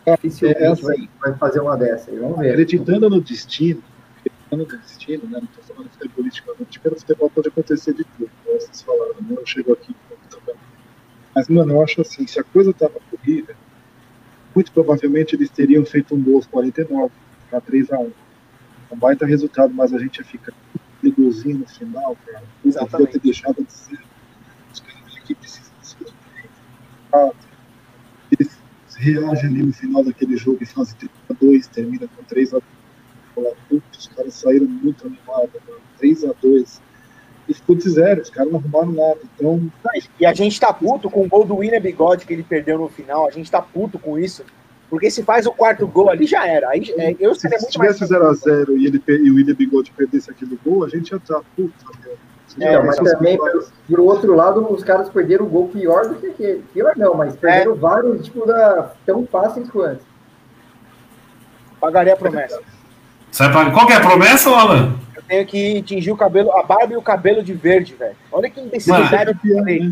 é, 0.05 0.11
dificilmente 0.15 0.61
É, 0.61 0.67
assim. 0.67 0.83
vai, 0.83 1.09
vai 1.21 1.33
fazer 1.35 1.61
uma 1.61 1.77
dessa. 1.77 2.11
Vamos 2.11 2.37
ver. 2.37 2.51
Acreditando 2.51 3.09
no 3.09 3.21
destino, 3.21 3.81
acreditando 4.19 4.63
no 4.73 4.79
destino, 4.81 5.23
né? 5.23 5.39
Não 5.39 5.43
estou 5.45 5.63
falando 5.63 5.89
futebolisticamente, 5.91 6.79
porque 6.79 6.89
no 6.89 6.99
futebol 6.99 7.29
pode 7.33 7.47
acontecer 7.47 7.93
de 7.93 8.03
tudo. 8.03 8.29
Como 8.43 8.59
vocês 8.59 8.81
falaram, 8.81 9.15
né? 9.21 9.37
Eu 9.37 9.45
chego 9.45 9.71
aqui 9.71 9.95
também. 10.29 10.55
Mas, 11.33 11.47
mano, 11.47 11.75
eu 11.75 11.81
acho 11.81 12.01
assim, 12.01 12.27
se 12.27 12.41
a 12.41 12.43
coisa 12.43 12.73
tava 12.73 12.95
corrida, 13.09 13.55
muito 14.53 14.69
provavelmente 14.73 15.33
eles 15.33 15.49
teriam 15.49 15.85
feito 15.85 16.13
um 16.13 16.21
gol 16.21 16.35
aos 16.35 16.45
49, 16.47 17.09
para 17.49 17.61
3x1. 17.61 18.11
Um 18.95 18.99
baita 18.99 19.25
resultado, 19.25 19.73
mas 19.73 19.93
a 19.93 19.99
gente 19.99 20.17
ia 20.19 20.23
ficar 20.23 20.53
com 21.01 21.21
golzinho 21.21 21.59
no 21.59 21.67
final, 21.67 22.17
cara. 22.25 22.43
Exatamente. 22.63 23.11
ter 23.11 23.19
deixado 23.19 23.63
de 23.63 23.71
ser. 23.71 23.99
Os 24.73 24.79
caras 24.79 25.13
da 25.13 25.19
equipe 25.19 25.41
precisam 25.41 25.73
ser. 25.81 26.07
Eles 28.31 28.57
reage 28.97 29.45
ali 29.45 29.63
no 29.63 29.73
final 29.73 30.03
daquele 30.03 30.37
jogo 30.37 30.59
e 30.61 30.65
faz 30.65 30.93
32, 30.93 31.67
termina 31.67 32.07
com 32.07 32.23
3 32.23 32.53
a 32.53 32.61
2 33.35 33.55
Putz, 33.67 33.97
os 33.97 34.07
caras 34.07 34.33
saíram 34.33 34.65
muito 34.65 35.05
animados, 35.05 35.61
mano. 35.67 35.81
3 35.97 36.23
a 36.23 36.33
2 36.41 36.81
E 37.49 37.53
ficou 37.53 37.75
de 37.75 37.89
zero, 37.89 38.21
os 38.21 38.29
caras 38.29 38.51
não 38.51 38.59
arrumaram 38.59 38.93
nada. 38.93 39.19
Então, 39.35 39.71
E 40.19 40.25
a 40.25 40.33
gente 40.33 40.57
tá 40.59 40.73
puto 40.73 41.09
com 41.09 41.25
o 41.25 41.27
gol 41.27 41.45
do 41.45 41.57
William 41.57 41.81
Bigode 41.81 42.25
que 42.25 42.33
ele 42.33 42.43
perdeu 42.43 42.79
no 42.79 42.87
final. 42.87 43.27
A 43.27 43.31
gente 43.31 43.51
tá 43.51 43.61
puto 43.61 43.99
com 43.99 44.17
isso. 44.17 44.45
Porque 44.89 45.09
se 45.09 45.23
faz 45.23 45.45
o 45.45 45.51
quarto 45.51 45.87
gol 45.87 46.09
ali, 46.09 46.25
já 46.25 46.47
era. 46.47 46.69
Aí, 46.69 46.81
é, 46.97 47.15
eu 47.19 47.33
se 47.33 47.41
seria 47.41 47.57
muito 47.59 47.77
mais. 47.79 47.97
tivesse 47.97 48.13
0x0 48.13 48.69
e, 48.77 48.85
ele, 48.85 49.01
e 49.07 49.31
o 49.31 49.35
William 49.35 49.55
Bigode 49.55 49.91
perdesse 49.91 50.29
aquele 50.29 50.57
gol, 50.63 50.85
a 50.85 50.89
gente 50.89 51.09
ia 51.09 51.17
estar, 51.17 51.41
puta, 51.55 51.73
meu. 52.03 52.15
Você 52.47 52.63
É, 52.63 52.73
já 52.73 52.83
mas 52.83 52.95
se 52.95 53.03
também, 53.03 53.37
faz? 53.37 53.73
por, 53.89 53.99
outro 53.99 54.35
lado, 54.35 54.71
os 54.71 54.83
caras 54.83 55.09
perderam 55.09 55.45
o 55.45 55.49
gol 55.49 55.67
pior 55.69 56.07
do 56.07 56.15
que 56.15 56.27
aquele. 56.27 56.63
Pior 56.73 56.93
não, 56.95 57.15
mas 57.15 57.35
perderam 57.35 57.75
vários, 57.75 58.25
tipo, 58.25 58.45
da, 58.45 58.93
tão 59.05 59.25
fáceis 59.25 59.69
quanto. 59.69 60.01
Pagaria 61.79 62.13
a 62.13 62.17
promessa. 62.17 62.61
Sai 63.31 63.51
pra- 63.51 63.71
Qual 63.71 63.85
que 63.87 63.93
é 63.93 63.97
a 63.97 64.01
promessa, 64.01 64.49
Alan? 64.49 64.95
Eu 65.15 65.21
tenho 65.23 65.45
que 65.45 65.81
tingir 65.81 66.11
o 66.11 66.17
cabelo, 66.17 66.51
a 66.53 66.63
barba 66.63 66.93
e 66.93 66.97
o 66.97 67.01
cabelo 67.01 67.43
de 67.43 67.53
verde, 67.53 67.95
velho. 67.95 68.15
Olha 68.31 68.49
que 68.49 68.61
imbecilidade 68.61 69.31
eu 69.43 69.83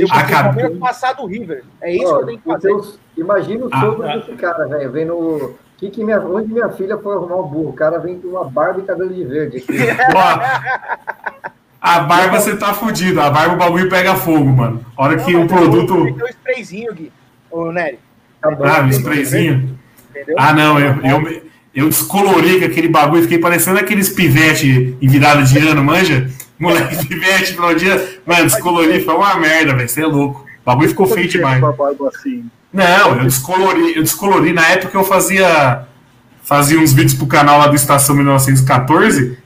Campeão, 0.00 0.08
falei. 0.08 0.44
né? 0.44 0.52
Se 0.54 0.60
eu 0.62 0.66
A 0.66 0.70
o 0.70 0.78
passar 0.78 1.12
do 1.14 1.26
River. 1.26 1.64
É 1.80 1.94
isso 1.94 2.04
Ó, 2.06 2.16
que 2.16 2.22
eu 2.22 2.26
tenho 2.26 2.38
que 2.40 2.48
o 2.48 2.52
fazer. 2.52 2.68
teu- 2.68 2.94
imagina 3.16 3.64
o 3.66 3.68
Ah, 3.72 3.80
sogro 3.80 4.02
ah. 4.08 4.16
desse 4.16 4.32
cara, 4.32 4.66
velho, 4.66 4.90
vendo. 4.92 5.54
Que 5.78 5.90
que 5.90 6.04
minha, 6.04 6.20
onde 6.20 6.52
minha 6.52 6.68
filha 6.68 6.96
foi 6.96 7.14
arrumar 7.16 7.36
o 7.36 7.46
burro? 7.46 7.70
O 7.70 7.72
cara 7.72 7.98
vem 7.98 8.18
com 8.20 8.28
uma 8.28 8.44
barba 8.44 8.80
e 8.80 8.84
cabelo 8.84 9.12
de 9.12 9.24
verde. 9.24 9.56
aqui. 9.58 9.66
A 11.80 11.98
barba 12.00 12.38
você 12.38 12.56
tá 12.56 12.72
fudido. 12.72 13.20
A 13.20 13.28
barba 13.28 13.54
o 13.54 13.58
bagulho 13.58 13.88
pega 13.88 14.14
fogo, 14.14 14.44
mano. 14.46 14.84
A 14.96 15.02
hora 15.04 15.16
que 15.16 15.34
o 15.34 15.40
eu 15.42 15.46
produto. 15.48 16.04
meter 16.04 16.22
o 16.22 16.28
sprayzinho, 16.28 16.94
Gui. 16.94 17.12
Ô, 17.50 17.72
Nery. 17.72 17.98
Tá 18.40 18.50
bom. 18.52 18.64
Ah, 18.64 18.82
um 18.82 18.88
sprayzinho. 18.88 19.76
Entendeu? 20.10 20.36
Ah, 20.38 20.52
não, 20.52 20.78
eu, 20.78 20.94
eu, 21.02 21.42
eu 21.74 21.88
descolori 21.88 22.60
com 22.60 22.66
aquele 22.66 22.86
bagulho, 22.88 23.22
fiquei 23.22 23.38
parecendo 23.38 23.80
aqueles 23.80 24.08
pivete 24.08 24.96
em 25.02 25.08
virada 25.08 25.42
de 25.42 25.58
ano, 25.58 25.82
manja? 25.82 26.30
Moleque 26.62 27.08
pivete 27.08 27.56
no 27.56 27.74
dia. 27.74 28.20
Mano, 28.24 28.44
descolori, 28.44 29.04
foi 29.04 29.14
uma 29.14 29.34
merda, 29.34 29.74
velho. 29.74 29.88
Você 29.88 30.00
é 30.00 30.06
louco. 30.06 30.46
O 30.62 30.64
bagulho 30.64 30.88
ficou 30.88 31.08
feio 31.08 31.26
demais. 31.26 31.60
Assim. 32.14 32.44
Não, 32.72 33.16
eu 33.16 33.24
descolori, 33.24 33.96
eu 33.96 34.02
descolori. 34.04 34.52
Na 34.52 34.68
época 34.68 34.96
eu 34.96 35.02
fazia 35.02 35.88
fazia 36.44 36.78
uns 36.78 36.92
vídeos 36.92 37.14
pro 37.14 37.26
canal 37.26 37.58
lá 37.58 37.66
do 37.66 37.74
Estação 37.74 38.14
1914. 38.14 39.36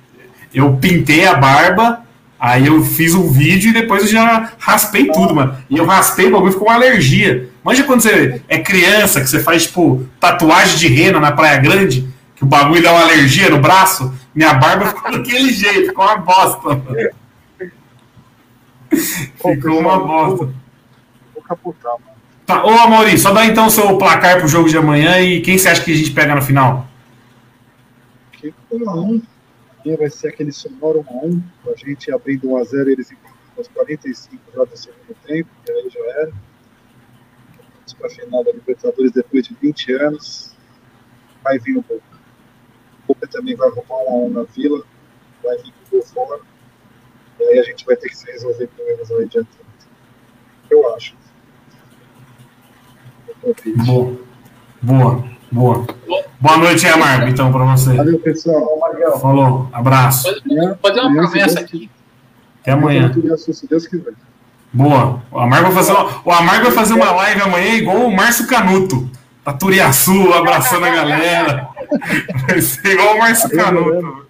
Eu 0.52 0.74
pintei 0.74 1.26
a 1.26 1.34
barba, 1.34 2.02
aí 2.38 2.66
eu 2.66 2.84
fiz 2.84 3.14
um 3.14 3.30
vídeo 3.32 3.70
e 3.70 3.72
depois 3.72 4.02
eu 4.02 4.08
já 4.08 4.52
raspei 4.58 5.06
tudo, 5.10 5.34
mano. 5.34 5.56
E 5.70 5.78
eu 5.78 5.86
raspei, 5.86 6.26
o 6.26 6.32
bagulho 6.32 6.52
ficou 6.52 6.68
uma 6.68 6.74
alergia. 6.74 7.48
Manja 7.64 7.82
quando 7.84 8.02
você 8.02 8.42
é 8.46 8.58
criança, 8.58 9.22
que 9.22 9.28
você 9.28 9.40
faz, 9.40 9.64
tipo, 9.64 10.06
tatuagem 10.20 10.76
de 10.76 10.88
rena 10.88 11.18
na 11.18 11.32
Praia 11.32 11.58
Grande, 11.58 12.06
que 12.36 12.44
o 12.44 12.46
bagulho 12.46 12.82
dá 12.82 12.92
uma 12.92 13.02
alergia 13.02 13.50
no 13.50 13.60
braço? 13.60 14.14
Minha 14.34 14.54
barba 14.54 14.86
ficou 14.94 15.10
daquele 15.10 15.52
jeito, 15.52 15.88
ficou 15.88 16.04
uma 16.04 16.18
bosta, 16.18 16.68
mano. 16.68 17.10
Ficou 18.90 19.80
uma 19.80 19.98
bosta. 19.98 20.54
Vou 21.34 21.42
capotar, 21.42 21.92
mano. 21.92 22.16
Tá, 22.44 22.64
ô 22.64 22.70
Amaury, 22.70 23.18
só 23.18 23.32
dá 23.32 23.44
então 23.44 23.66
o 23.66 23.70
seu 23.70 23.98
placar 23.98 24.38
pro 24.38 24.46
jogo 24.46 24.68
de 24.68 24.76
amanhã 24.76 25.20
e 25.20 25.40
quem 25.40 25.58
você 25.58 25.68
acha 25.68 25.82
que 25.82 25.92
a 25.92 25.96
gente 25.96 26.12
pega 26.12 26.32
no 26.32 26.42
final? 26.42 26.86
Porque 28.30 28.54
1 28.70 28.88
a 28.88 28.94
1 28.94 29.22
Amanhã 29.86 29.98
vai 29.98 30.10
ser 30.10 30.28
aquele 30.28 30.50
sonoro 30.50 31.06
1 31.08 31.18
a 31.18 31.26
1 31.26 31.42
a 31.72 31.76
gente 31.76 32.12
abrindo 32.12 32.50
1 32.50 32.56
a 32.56 32.64
0 32.64 32.90
eles 32.90 33.12
empatando 33.12 33.36
aos 33.56 33.68
45 33.68 34.42
já 34.52 34.64
do 34.64 34.76
segundo 34.76 35.16
tempo, 35.24 35.48
e 35.68 35.70
aí 35.70 35.88
já 35.88 36.00
era. 36.20 36.32
Vamos 37.76 37.94
para 37.96 38.06
a 38.08 38.10
final 38.10 38.44
da 38.44 38.50
Libertadores 38.52 39.12
depois 39.12 39.46
de 39.46 39.54
20 39.54 39.92
anos. 39.92 40.56
Vai 41.42 41.60
vir 41.60 41.78
o 41.78 41.82
Boca. 41.82 42.15
O 43.06 43.14
Boca 43.14 43.26
também 43.28 43.54
vai 43.54 43.68
arrumar 43.68 44.10
1 44.10 44.10
a 44.10 44.14
1 44.26 44.30
na 44.30 44.42
Vila, 44.42 44.82
vai 45.42 45.56
vir 45.58 45.72
com 45.90 45.96
o 45.96 46.00
gol 46.00 46.02
fora. 46.02 46.40
E 47.38 47.44
aí 47.44 47.58
a 47.58 47.62
gente 47.62 47.84
vai 47.84 47.96
ter 47.96 48.08
que 48.08 48.16
se 48.16 48.26
resolver 48.30 48.66
problemas 48.68 49.10
aí 49.10 49.24
adiante. 49.24 49.48
Eu 50.70 50.94
acho. 50.94 51.14
Boa. 53.84 54.16
Boa. 54.82 55.24
Boa. 55.52 55.86
Boa 56.40 56.56
noite, 56.58 56.86
Amargo, 56.86 57.28
então, 57.28 57.52
pra 57.52 57.64
você. 57.64 57.94
Valeu, 57.94 58.18
pessoal. 58.18 58.78
Margão, 58.78 59.18
Falou. 59.20 59.68
Abraço. 59.72 60.24
Fazer 60.24 60.78
fazer 60.82 61.00
uma 61.00 61.14
promessa 61.14 61.60
aqui. 61.60 61.90
Até 62.60 62.72
amanhã. 62.72 63.10
Tudo 63.10 63.32
isso, 63.32 63.52
se 63.52 63.66
Deus 63.66 63.86
quiser. 63.86 64.12
Boa. 64.72 65.22
O 65.30 65.38
Amargo 65.38 65.70
vai 65.70 65.76
fazer 65.76 65.92
uma, 65.92 66.22
o 66.24 66.32
Amargo 66.32 66.64
vai 66.64 66.72
fazer 66.72 66.94
uma 66.94 67.12
live 67.12 67.40
amanhã 67.40 67.74
igual 67.74 67.98
o 67.98 68.14
Márcio 68.14 68.46
Canuto. 68.46 69.08
Tá 69.44 69.52
Turiaçu, 69.52 70.32
abraçando 70.34 70.84
a 70.84 70.90
galera. 70.90 71.68
Vai 72.48 72.60
ser 72.60 72.92
igual 72.92 73.14
o 73.14 73.18
Márcio 73.18 73.50
Canuto. 73.50 74.26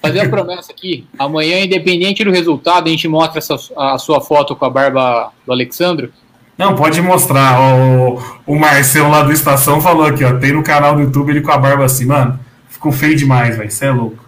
Fazer 0.00 0.20
a 0.20 0.28
promessa 0.28 0.72
aqui. 0.72 1.06
Amanhã, 1.18 1.60
independente 1.60 2.24
do 2.24 2.30
resultado, 2.30 2.86
a 2.86 2.90
gente 2.90 3.06
mostra 3.06 3.38
essa, 3.38 3.56
a 3.76 3.98
sua 3.98 4.20
foto 4.20 4.56
com 4.56 4.64
a 4.64 4.70
barba 4.70 5.32
do 5.44 5.52
Alexandro. 5.52 6.12
Não, 6.56 6.74
pode 6.74 7.00
mostrar. 7.02 7.58
O, 7.60 8.22
o 8.46 8.58
Marcelo 8.58 9.10
lá 9.10 9.22
do 9.22 9.32
Estação 9.32 9.80
falou 9.80 10.04
aqui, 10.04 10.24
ó. 10.24 10.38
Tem 10.38 10.52
no 10.52 10.62
canal 10.62 10.94
do 10.94 11.02
YouTube 11.02 11.30
ele 11.30 11.40
com 11.40 11.50
a 11.50 11.58
barba 11.58 11.84
assim, 11.84 12.06
mano. 12.06 12.38
Ficou 12.68 12.92
feio 12.92 13.16
demais, 13.16 13.56
velho. 13.56 13.70
Você 13.70 13.86
é 13.86 13.90
louco. 13.90 14.24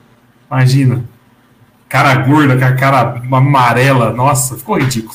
Imagina. 0.50 1.04
Cara 1.88 2.14
gorda, 2.16 2.56
com 2.56 2.64
a 2.64 2.72
cara 2.74 3.22
amarela. 3.30 4.12
Nossa, 4.12 4.56
ficou 4.56 4.78
ridículo. 4.78 5.14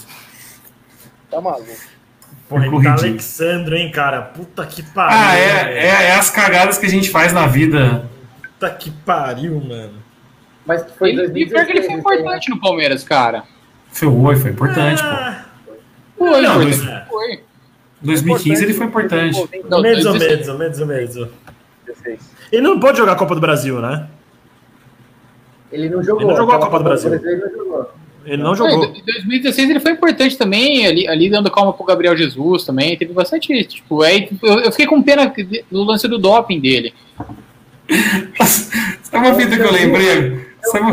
Tá 1.30 1.42
maluco. 1.42 1.97
Porra, 2.50 2.64
Ficou 2.64 2.80
ele 2.80 2.88
tá. 2.88 2.94
Alexandro, 2.94 3.76
hein, 3.76 3.92
cara? 3.92 4.22
Puta 4.22 4.66
que 4.66 4.82
pariu. 4.82 5.18
Ah, 5.18 5.38
é, 5.38 5.80
é, 5.80 5.88
é 6.08 6.12
as 6.16 6.30
cagadas 6.30 6.78
que 6.78 6.86
a 6.86 6.90
gente 6.90 7.10
faz 7.10 7.34
na 7.34 7.46
vida. 7.46 8.10
Puta 8.42 8.70
que 8.70 8.90
pariu, 8.90 9.60
mano. 9.60 10.02
mas 10.66 10.86
foi 10.98 11.10
Ele, 11.10 11.42
e 11.42 11.46
pior 11.48 11.66
que 11.66 11.72
ele 11.74 11.84
foi 11.84 11.90
2016. 11.90 12.00
isso 12.00 12.08
aí, 12.10 12.16
né? 12.18 12.22
importante 12.22 12.50
no 12.50 12.60
Palmeiras, 12.62 13.04
cara. 13.04 13.44
Foi, 13.92 14.36
foi 14.38 14.52
importante, 14.52 15.02
pô. 15.04 15.10
Ah, 15.10 15.46
Foi, 16.18 16.42
Não, 16.42 16.54
foi. 16.56 16.64
dois- 16.64 16.84
foi. 17.10 17.34
Em 17.34 18.06
2015 18.06 18.64
ele 18.64 18.74
foi 18.74 18.86
importante. 18.86 19.50
Não, 19.70 19.82
mezzo, 19.82 20.14
16. 20.14 20.38
mezzo, 20.38 20.58
mezzo, 20.58 20.86
mezzo. 20.86 21.30
16. 21.86 22.20
Ele 22.52 22.62
não 22.62 22.80
pode 22.80 22.98
jogar 22.98 23.14
a 23.14 23.16
Copa 23.16 23.36
do 23.36 23.42
Brasil, 23.42 23.80
né? 23.82 24.08
Ele 25.72 25.90
não 25.90 26.02
jogou. 26.04 26.22
Ele 26.22 26.30
não 26.30 26.38
jogou 26.38 26.56
a 26.56 26.60
Copa 26.60 26.78
do 26.78 26.84
Brasil. 26.84 27.14
Ele 27.14 27.36
não 27.38 27.52
jogou. 27.52 27.92
Ele 28.28 28.44
não 28.44 28.54
jogou. 28.54 28.84
Em 28.84 29.04
2016 29.06 29.70
ele 29.70 29.80
foi 29.80 29.94
importante 29.94 30.38
também, 30.38 30.86
ali, 30.86 31.08
ali 31.08 31.30
dando 31.30 31.50
calma 31.50 31.72
pro 31.72 31.86
Gabriel 31.86 32.16
Jesus 32.16 32.66
também. 32.66 32.98
Teve 32.98 33.14
bastante. 33.14 33.64
Tipo, 33.64 34.02
aí, 34.02 34.30
eu, 34.44 34.60
eu 34.60 34.72
fiquei 34.72 34.86
com 34.86 35.02
pena 35.02 35.34
do 35.72 35.84
lance 35.84 36.06
do 36.10 36.18
doping 36.18 36.60
dele. 36.60 36.94
Sabe 39.02 39.28
uma 39.28 39.34
fita 39.34 39.56
que 39.56 39.62
eu 39.62 39.72
lembrei? 39.72 40.46
Sabe 40.64 40.92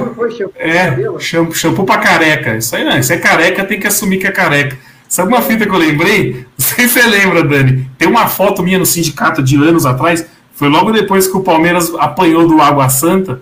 É, 0.56 0.96
shampoo, 1.18 1.52
shampoo 1.52 1.84
pra 1.84 1.98
careca. 1.98 2.56
Isso 2.56 2.76
aí 2.76 2.84
não, 2.84 2.96
isso 2.96 3.12
é 3.12 3.18
careca, 3.18 3.64
tem 3.64 3.80
que 3.80 3.88
assumir 3.88 4.18
que 4.18 4.28
é 4.28 4.30
careca. 4.30 4.78
Sabe 5.08 5.28
uma 5.28 5.42
fita 5.42 5.66
que 5.66 5.72
eu 5.72 5.78
lembrei? 5.78 6.46
Não 6.56 6.64
sei 6.64 6.86
se 6.86 7.00
você 7.00 7.06
lembra, 7.06 7.42
Dani. 7.42 7.90
Tem 7.98 8.06
uma 8.06 8.28
foto 8.28 8.62
minha 8.62 8.78
no 8.78 8.86
sindicato 8.86 9.42
de 9.42 9.56
anos 9.56 9.84
atrás. 9.84 10.24
Foi 10.52 10.68
logo 10.68 10.92
depois 10.92 11.26
que 11.26 11.36
o 11.36 11.42
Palmeiras 11.42 11.92
apanhou 11.96 12.46
do 12.46 12.60
Água 12.60 12.88
Santa. 12.88 13.40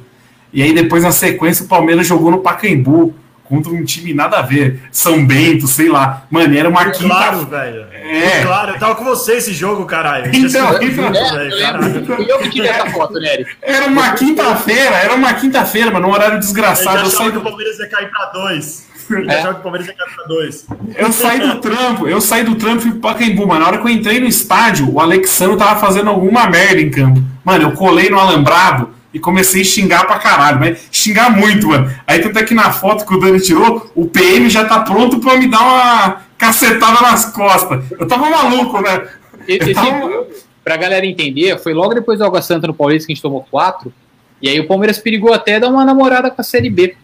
E 0.50 0.62
aí 0.62 0.74
depois, 0.74 1.02
na 1.02 1.12
sequência, 1.12 1.64
o 1.64 1.68
Palmeiras 1.68 2.06
jogou 2.06 2.30
no 2.30 2.38
Pacaembu. 2.38 3.14
Contra 3.52 3.70
um 3.70 3.84
time 3.84 4.14
nada 4.14 4.38
a 4.38 4.42
ver. 4.42 4.80
São 4.90 5.26
Bento, 5.26 5.66
sei 5.66 5.90
lá. 5.90 6.22
Mano, 6.30 6.56
era 6.56 6.66
uma 6.66 6.86
quinta. 6.86 7.04
Claro, 7.14 7.44
velho. 7.44 7.84
É. 7.92 8.40
Claro, 8.42 8.70
eu 8.72 8.78
tava 8.78 8.94
com 8.94 9.04
você 9.04 9.34
esse 9.34 9.52
jogo, 9.52 9.84
caralho. 9.84 10.30
Então, 10.34 10.82
então. 10.82 11.06
É, 11.08 11.30
velho, 11.30 11.54
eu 11.54 11.60
caralho. 11.60 11.84
lembro. 11.92 12.16
Fui 12.16 12.32
eu 12.32 12.38
que 12.38 12.48
tirei 12.48 12.70
essa 12.70 12.86
foto, 12.86 13.12
Nery. 13.20 13.46
Era 13.60 13.88
uma 13.88 14.12
quinta-feira, 14.14 14.96
era 14.96 15.14
uma 15.14 15.34
quinta-feira, 15.34 15.90
mano, 15.90 16.06
num 16.06 16.14
horário 16.14 16.38
desgraçado. 16.38 17.00
Eu 17.00 17.10
saí 17.10 17.30
que 17.30 17.36
o 17.36 17.40
do, 17.40 17.42
Palmeiras 17.42 17.78
ia 17.78 17.88
cair 17.90 18.10
pra 18.10 18.24
dois. 18.32 18.86
Ele 19.10 19.30
É. 19.30 19.42
que 19.42 19.48
o 19.48 19.54
Palmeiras 19.56 19.88
ia 19.88 19.94
cair 19.94 20.14
pra 20.14 20.24
dois. 20.24 20.66
eu 20.96 21.12
saí 21.12 21.40
do 21.40 21.60
trampo, 21.60 22.08
eu 22.08 22.20
saí 22.22 22.44
do 22.44 22.54
trampo 22.54 22.78
e 22.78 22.80
fui 22.80 22.90
pro 22.92 23.00
Pacaembu, 23.00 23.46
mano. 23.46 23.60
Na 23.60 23.66
hora 23.66 23.78
que 23.78 23.84
eu 23.84 23.90
entrei 23.90 24.18
no 24.18 24.26
estádio, 24.26 24.90
o 24.90 24.98
Alexandre 24.98 25.58
tava 25.58 25.78
fazendo 25.78 26.08
alguma 26.08 26.46
merda 26.48 26.80
em 26.80 26.90
campo. 26.90 27.22
Mano, 27.44 27.64
eu 27.64 27.72
colei 27.72 28.08
no 28.08 28.18
alambrado 28.18 29.01
e 29.12 29.18
comecei 29.18 29.60
a 29.62 29.64
xingar 29.64 30.06
pra 30.06 30.18
caralho, 30.18 30.58
mas 30.60 30.88
xingar 30.90 31.30
muito, 31.30 31.68
mano. 31.68 31.92
Aí 32.06 32.18
tanto 32.20 32.38
é 32.38 32.42
que 32.44 32.54
na 32.54 32.72
foto 32.72 33.04
que 33.06 33.14
o 33.14 33.20
Dani 33.20 33.40
tirou, 33.40 33.90
o 33.94 34.06
PM 34.06 34.48
já 34.48 34.64
tá 34.64 34.80
pronto 34.80 35.18
pra 35.20 35.36
me 35.36 35.48
dar 35.48 35.60
uma 35.60 36.22
cacetada 36.38 37.00
nas 37.02 37.26
costas. 37.26 37.84
Eu 37.98 38.06
tava 38.08 38.28
maluco, 38.30 38.80
né? 38.80 39.06
Esse 39.46 39.74
tava- 39.74 39.86
jogo, 40.00 40.26
pra 40.64 40.76
galera 40.76 41.04
entender, 41.04 41.58
foi 41.58 41.74
logo 41.74 41.92
depois 41.94 42.18
do 42.18 42.24
Água 42.24 42.40
Santa 42.40 42.66
no 42.66 42.74
Paulista 42.74 43.06
que 43.06 43.12
a 43.12 43.14
gente 43.14 43.22
tomou 43.22 43.46
quatro. 43.50 43.92
E 44.40 44.48
aí 44.48 44.58
o 44.58 44.66
Palmeiras 44.66 44.98
perigou 44.98 45.32
até 45.32 45.60
dar 45.60 45.68
uma 45.68 45.84
namorada 45.84 46.30
com 46.30 46.40
a 46.40 46.44
Série 46.44 46.70
B. 46.70 46.96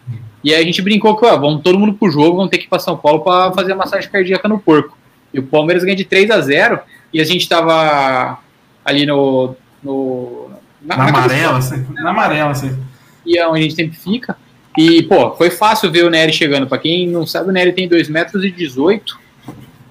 E 0.43 0.53
aí 0.53 0.61
a 0.61 0.65
gente 0.65 0.81
brincou 0.81 1.15
que, 1.17 1.25
ó, 1.25 1.37
vamos 1.37 1.61
todo 1.61 1.77
mundo 1.77 1.93
pro 1.93 2.09
jogo, 2.09 2.37
vamos 2.37 2.49
ter 2.49 2.57
que 2.57 2.65
ir 2.65 2.69
pra 2.69 2.79
São 2.79 2.97
Paulo 2.97 3.19
pra 3.21 3.51
fazer 3.53 3.73
a 3.73 3.75
massagem 3.75 4.09
cardíaca 4.09 4.47
no 4.47 4.57
porco. 4.59 4.97
E 5.33 5.39
o 5.39 5.43
Palmeiras 5.43 5.83
ganha 5.83 5.95
de 5.95 6.05
3 6.05 6.31
a 6.31 6.41
0 6.41 6.79
e 7.13 7.21
a 7.21 7.23
gente 7.23 7.47
tava 7.47 8.39
ali 8.83 9.05
no. 9.05 9.55
no 9.83 10.49
Na 10.81 10.95
amarela, 10.95 11.57
assim. 11.57 11.85
Na 11.95 12.09
amarela, 12.11 12.51
assim. 12.51 12.77
e 13.25 13.37
é 13.37 13.47
onde 13.47 13.59
a 13.59 13.63
gente 13.63 13.75
sempre 13.75 13.97
fica. 13.97 14.35
E, 14.77 15.03
pô, 15.03 15.35
foi 15.35 15.49
fácil 15.49 15.91
ver 15.91 16.05
o 16.05 16.09
Nery 16.09 16.31
chegando. 16.31 16.67
Pra 16.67 16.77
quem 16.77 17.07
não 17.07 17.25
sabe, 17.27 17.49
o 17.49 17.51
Nery 17.51 17.73
tem 17.73 17.87
2 17.87 18.07
metros 18.09 18.43
e 18.43 18.51
18. 18.51 19.19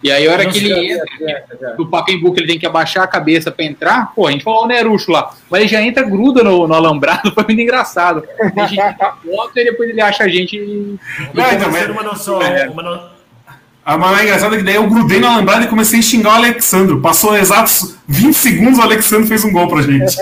E 0.03 0.13
aí, 0.13 0.29
a 0.29 0.33
hora 0.33 0.45
Não 0.45 0.51
que 0.53 0.59
ele 0.59 0.93
entra, 0.93 1.05
já, 1.21 1.43
já. 1.61 1.75
do 1.75 1.85
Pacaembu, 1.89 2.33
que 2.33 2.39
ele 2.41 2.47
tem 2.47 2.59
que 2.59 2.65
abaixar 2.67 3.03
a 3.03 3.07
cabeça 3.09 3.51
pra 3.51 3.65
entrar, 3.65 4.13
pô, 4.15 4.29
a 4.29 4.31
gente 4.31 4.45
falou 4.45 4.63
o 4.63 4.67
Nerucho 4.69 5.11
lá, 5.11 5.35
mas 5.51 5.61
ele 5.63 5.69
já 5.69 5.83
entra, 5.83 6.05
gruda 6.05 6.45
no, 6.45 6.69
no 6.69 6.73
alambrado, 6.75 7.33
foi 7.35 7.43
muito 7.43 7.61
engraçado. 7.61 8.23
A 8.57 8.67
gente 8.67 8.81
foto 8.97 9.51
e 9.57 9.65
depois 9.65 9.91
ele 9.91 10.01
acha 10.01 10.23
a 10.23 10.29
gente 10.29 10.57
e 10.57 10.97
Não, 11.35 11.53
então, 11.53 11.71
mas- 11.73 11.91
uma 11.91 12.03
noção, 12.05 12.41
É. 12.41 12.69
uma 12.69 13.11
A 13.85 13.99
mais 13.99 14.23
engraçada 14.23 14.55
é 14.55 14.59
que 14.59 14.65
daí 14.65 14.77
eu 14.77 14.89
grudei 14.89 15.19
na 15.19 15.35
lambrada 15.37 15.65
e 15.65 15.69
comecei 15.69 15.99
a 15.99 16.03
xingar 16.03 16.31
o 16.31 16.37
Alexandro. 16.37 17.01
Passou 17.01 17.37
exatos 17.37 17.97
20 18.07 18.35
segundos, 18.35 18.79
o 18.79 18.83
Alexandro 18.83 19.27
fez 19.27 19.45
um 19.45 19.51
gol 19.51 19.67
pra 19.67 19.83
gente. 19.83 20.15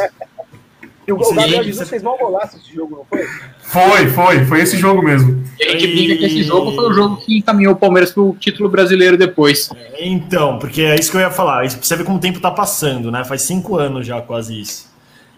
E 1.07 1.13
o, 1.13 1.17
o 1.17 1.19
Gabriel 1.35 1.61
isso- 1.61 1.65
Jesus 1.65 1.89
fez 1.89 2.03
mal 2.03 2.19
golaço 2.19 2.57
esse 2.57 2.75
jogo, 2.75 2.97
não 2.97 3.05
foi? 3.05 3.27
Foi, 3.61 4.09
foi, 4.09 4.45
foi 4.45 4.61
esse 4.61 4.77
jogo 4.77 5.03
mesmo. 5.03 5.45
a 5.61 5.65
gente 5.71 5.85
E- 5.87 5.95
brinca 5.95 6.17
que 6.17 6.25
esse 6.27 6.43
jogo 6.43 6.73
foi 6.73 6.89
o 6.89 6.93
jogo 6.93 7.17
que 7.19 7.39
encaminhou 7.39 7.75
o 7.75 7.77
Palmeiras 7.77 8.11
pro 8.13 8.37
título 8.41 8.69
brasileiro 8.69 9.17
depois. 9.17 9.71
Então, 9.99 10.59
porque 10.59 10.83
é 10.83 10.97
isso 10.99 11.11
que 11.11 11.17
eu 11.17 11.21
ia 11.21 11.31
falar. 11.31 11.69
Você 11.69 11.95
vê 11.97 12.03
como 12.05 12.19
o 12.19 12.21
tempo 12.21 12.41
tá 12.41 12.51
passando, 12.51 13.11
né? 13.13 13.25
Faz 13.25 13.43
cinco 13.43 13.77
anos 13.77 14.07
já 14.07 14.21
quase 14.21 14.61
isso. 14.61 14.91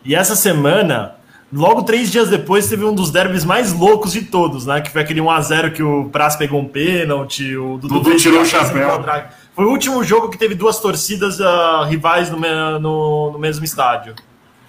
E 0.04 0.14
essa 0.14 0.34
semana, 0.34 1.16
logo 1.52 1.82
três 1.82 2.10
dias 2.10 2.30
depois, 2.30 2.66
teve 2.68 2.84
um 2.84 2.94
dos 2.94 3.10
derbys 3.10 3.44
mais 3.44 3.72
loucos 3.72 4.12
de 4.12 4.22
todos, 4.22 4.64
né? 4.64 4.80
Que 4.80 4.90
foi 4.90 5.02
aquele 5.02 5.20
1x0 5.20 5.72
que 5.72 5.82
o 5.82 6.08
Praz 6.08 6.34
pegou 6.36 6.60
um 6.60 6.66
pênalti, 6.68 7.56
o 7.56 7.76
Dudu, 7.76 8.00
Dudu 8.00 8.16
tirou 8.16 8.40
o 8.40 8.46
chapéu. 8.46 9.04
Foi 9.54 9.64
o 9.66 9.70
último 9.70 10.02
jogo 10.04 10.30
que 10.30 10.38
teve 10.38 10.54
duas 10.54 10.78
torcidas 10.78 11.40
ah, 11.40 11.84
rivais 11.88 12.30
no, 12.30 12.38
me- 12.38 12.78
no- 12.80 13.32
no 13.32 13.38
mesmo 13.38 13.64
estádio. 13.64 14.14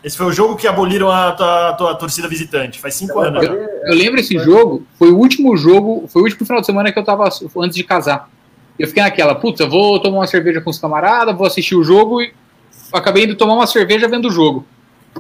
Esse 0.04 0.16
foi 0.18 0.28
o 0.28 0.32
jogo 0.32 0.56
que 0.56 0.66
aboliram 0.68 1.10
a, 1.10 1.30
a- 1.30 1.70
a 1.92 1.96
torcida 1.96 2.28
visitante. 2.28 2.80
Faz 2.80 2.96
cinco 2.96 3.20
anos. 3.20 3.46
já. 3.46 3.52
Eu 3.52 3.96
lembro 3.96 4.20
esse 4.20 4.38
jogo, 4.40 4.84
foi 4.98 5.12
o 5.12 5.18
último 5.18 5.58
jogo, 5.58 6.06
foi 6.08 6.22
o 6.22 6.26
último 6.26 6.46
final 6.46 6.62
de 6.62 6.66
semana 6.68 6.92
que 6.92 6.98
eu 7.00 7.04
tava 7.04 7.28
antes 7.58 7.76
de 7.76 7.84
casar. 7.84 8.30
Eu 8.78 8.88
fiquei 8.88 9.04
naquela, 9.04 9.36
putz, 9.36 9.60
eu 9.60 9.70
vou 9.70 10.00
tomar 10.00 10.20
uma 10.20 10.28
cerveja 10.28 10.62
com 10.62 10.70
os 10.70 10.80
camaradas, 10.80 11.36
vou 11.36 11.46
assistir 11.46 11.76
o 11.76 11.84
jogo 11.84 12.22
e 12.22 12.32
acabei 12.94 13.26
indo 13.26 13.36
tomar 13.36 13.56
uma 13.56 13.68
cerveja 13.68 14.08
vendo 14.08 14.30
o 14.30 14.32
jogo. 14.32 14.66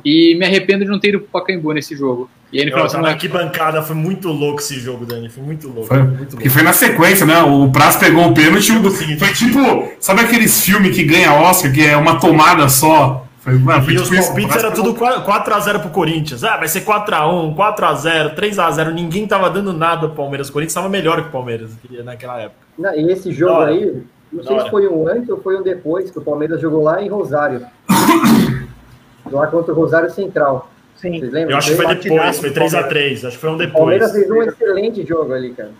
E 0.06 0.35
me 0.35 0.45
arrependo 0.45 0.85
de 0.85 0.89
não 0.91 0.99
ter 0.99 1.10
ido 1.10 1.19
pro 1.19 1.27
Pacaembu 1.41 1.73
nesse 1.73 1.93
jogo. 1.95 2.30
E 2.53 2.60
aí 2.60 2.65
no 2.65 2.72
final 2.72 2.85
Eu 2.85 2.89
semana. 2.89 3.10
arquibancada, 3.10 3.81
foi 3.84 3.95
muito 3.95 4.30
louco 4.30 4.60
esse 4.61 4.80
jogo, 4.80 5.06
Dani. 5.06 5.30
Foi 5.30 5.43
muito 5.43 5.68
louco. 5.68 5.88
Foi, 5.88 6.01
muito 6.01 6.35
porque 6.38 6.49
foi 6.49 6.61
na 6.64 6.72
sequência, 6.73 7.26
né? 7.26 7.41
O 7.43 7.69
Praz 7.69 7.97
pegou 7.97 8.27
o 8.27 8.34
pênalti. 8.34 8.72
o- 8.72 8.89
Foi 8.91 9.34
tipo, 9.34 9.91
sabe 9.99 10.22
aqueles 10.22 10.61
filmes 10.64 10.95
que 10.95 11.03
ganha 11.03 11.34
Oscar, 11.34 11.72
que 11.73 11.81
é 11.85 11.97
uma 11.97 12.18
tomada 12.19 12.69
só? 12.69 13.26
Mano, 13.58 13.92
E 13.92 13.96
os 13.98 14.10
o 14.10 14.14
palpites 14.16 14.52
Praz 14.52 14.64
era 14.64 14.72
pegou- 14.72 14.94
tudo 14.94 15.00
4x0 15.26 15.80
pro 15.80 15.90
Corinthians. 15.90 16.44
Ah, 16.44 16.58
vai 16.58 16.68
ser 16.68 16.82
4x1, 16.82 17.56
4x0, 17.56 18.36
3x0. 18.36 18.92
Ninguém 18.94 19.28
tava 19.28 19.50
dando 19.50 19.74
nada 19.74 20.08
pro 20.08 20.16
Palmeiras. 20.18 20.50
O 20.50 20.54
Corinthians 20.54 20.74
tava 20.76 20.90
melhor 20.90 21.22
que 21.22 21.30
o 21.30 21.32
Palmeiras 21.32 21.72
naquela 22.04 22.40
época. 22.42 22.60
Não, 22.78 22.94
e 22.94 23.12
esse 23.12 23.32
jogo 23.32 23.54
Da 23.54 23.60
hora. 23.60 23.72
aí, 23.72 24.04
não 24.32 24.44
sei 24.44 24.56
hora. 24.56 24.64
se 24.66 24.70
foi 24.72 24.88
um 24.88 25.08
antes 25.08 25.30
ou 25.30 25.42
foi 25.42 25.58
um 25.58 25.64
depois, 25.64 26.12
que 26.12 26.18
o 26.20 26.22
Palmeiras 26.22 26.62
jogou 26.62 26.84
lá 26.84 27.02
em 27.02 27.10
Rosário. 27.10 27.66
lá 29.32 29.48
contra 29.48 29.72
o 29.74 29.76
Rosário 29.76 30.10
Central. 30.12 30.70
Sim. 30.96 31.18
Vocês 31.20 31.32
lembram? 31.32 31.52
Eu 31.52 31.58
acho 31.58 31.70
que 31.72 31.76
foi 31.78 31.96
depois, 31.96 32.40
foi 32.40 32.50
do 32.50 32.56
3x3. 32.60 33.14
Acho 33.28 33.32
que 33.32 33.38
foi 33.38 33.50
um 33.50 33.54
O 33.54 33.58
depois. 33.58 33.74
Palmeiras 33.78 34.12
fez 34.12 34.30
um 34.30 34.42
excelente 34.42 35.06
jogo 35.06 35.34
ali, 35.34 35.54
cara. 35.54 35.72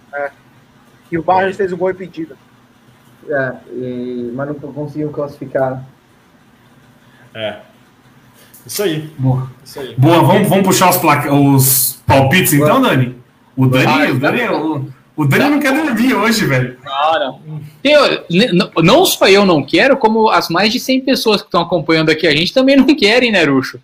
E 1.12 1.18
o 1.18 1.24
Barros 1.24 1.58
fez 1.58 1.74
o 1.74 1.78
gol 1.78 1.90
impedido. 1.92 2.36
É, 3.28 3.52
e- 3.74 4.32
mas 4.34 4.48
não 4.48 4.56
conseguiu 4.56 5.10
classificar. 5.10 5.84
É. 7.34 7.58
Isso 8.66 8.84
aí. 8.84 9.10
Boa, 9.18 9.50
Isso 9.64 9.80
aí. 9.80 9.96
Boa, 9.98 10.22
vamos, 10.22 10.50
vamos 10.50 10.66
puxar 10.66 10.90
os, 10.90 10.98
placa- 10.98 11.34
os 11.34 12.02
palpites 12.06 12.54
então, 12.54 12.82
Dani? 12.82 13.16
O 13.56 13.66
Dani, 13.68 14.12
o 14.12 14.20
Dani, 14.20 14.42
o, 14.50 14.86
o 15.18 15.26
Dani 15.26 15.50
não 15.50 15.60
quer 15.60 15.74
dormir 15.74 16.14
hoje, 16.14 16.46
velho. 16.46 16.78
Não, 16.84 17.20
não. 17.20 18.84
Não 18.84 19.06
só 19.06 19.28
eu 19.28 19.46
não 19.46 19.64
quero, 19.64 19.98
como 19.98 20.30
as 20.30 20.50
mais 20.50 20.72
de 20.72 20.80
100 20.80 21.02
pessoas 21.02 21.42
que 21.42 21.48
estão 21.48 21.62
acompanhando 21.62 22.10
aqui 22.10 22.28
a 22.28 22.32
gente 22.32 22.54
também 22.54 22.76
não 22.76 22.96
querem, 22.96 23.32
né, 23.32 23.44
Ruxo? 23.44 23.80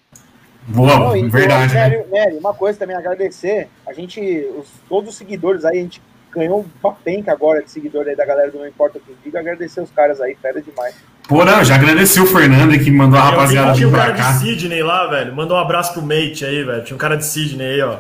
Boa, 0.68 0.98
Não, 1.00 1.16
e- 1.16 1.30
verdade, 1.30 1.74
né? 1.74 1.90
Nery, 1.90 2.04
Nery, 2.12 2.38
uma 2.38 2.54
coisa 2.54 2.78
também, 2.80 2.96
agradecer. 2.96 3.68
A 3.88 3.94
gente, 3.94 4.20
os- 4.58 4.68
todos 4.90 5.12
os 5.12 5.16
seguidores 5.16 5.64
aí, 5.64 5.78
a 5.80 5.82
gente 5.82 6.02
ganhou 6.32 6.66
uma 6.84 6.94
penca 6.94 7.32
agora 7.32 7.62
de 7.64 7.70
seguidor 7.72 8.08
aí 8.08 8.16
da 8.16 8.26
galera 8.26 8.52
do 8.52 8.58
Não 8.60 8.68
Importa 8.68 8.98
o 8.98 9.02
que 9.02 9.14
diga. 9.24 9.40
Agradecer 9.40 9.82
os 9.82 9.92
caras 9.92 10.20
aí, 10.20 10.36
fera 10.42 10.62
demais. 10.62 10.96
Pô, 11.28 11.44
não, 11.44 11.64
já 11.64 11.76
agradeci 11.76 12.20
o 12.20 12.26
Fernando 12.28 12.78
que 12.78 12.92
mandou 12.92 13.20
a 13.20 13.24
Eu 13.24 13.30
vi 13.30 13.32
rapaziada 13.36 13.72
que 13.72 13.78
tinha 13.78 13.88
vir 13.88 13.94
um 13.94 13.98
cara 13.98 14.14
pra 14.14 14.24
cá. 14.24 14.32
de 14.34 14.38
Sidney 14.40 14.84
lá, 14.84 15.08
velho. 15.08 15.36
Mandou 15.36 15.58
um 15.58 15.60
abraço 15.60 15.94
pro 15.94 16.02
mate 16.04 16.46
aí, 16.46 16.64
velho. 16.64 16.84
Tinha 16.84 16.96
um 16.96 17.00
cara 17.00 17.18
de 17.18 17.26
Sidney 17.26 17.66
aí, 17.68 17.82
ó. 17.82 17.98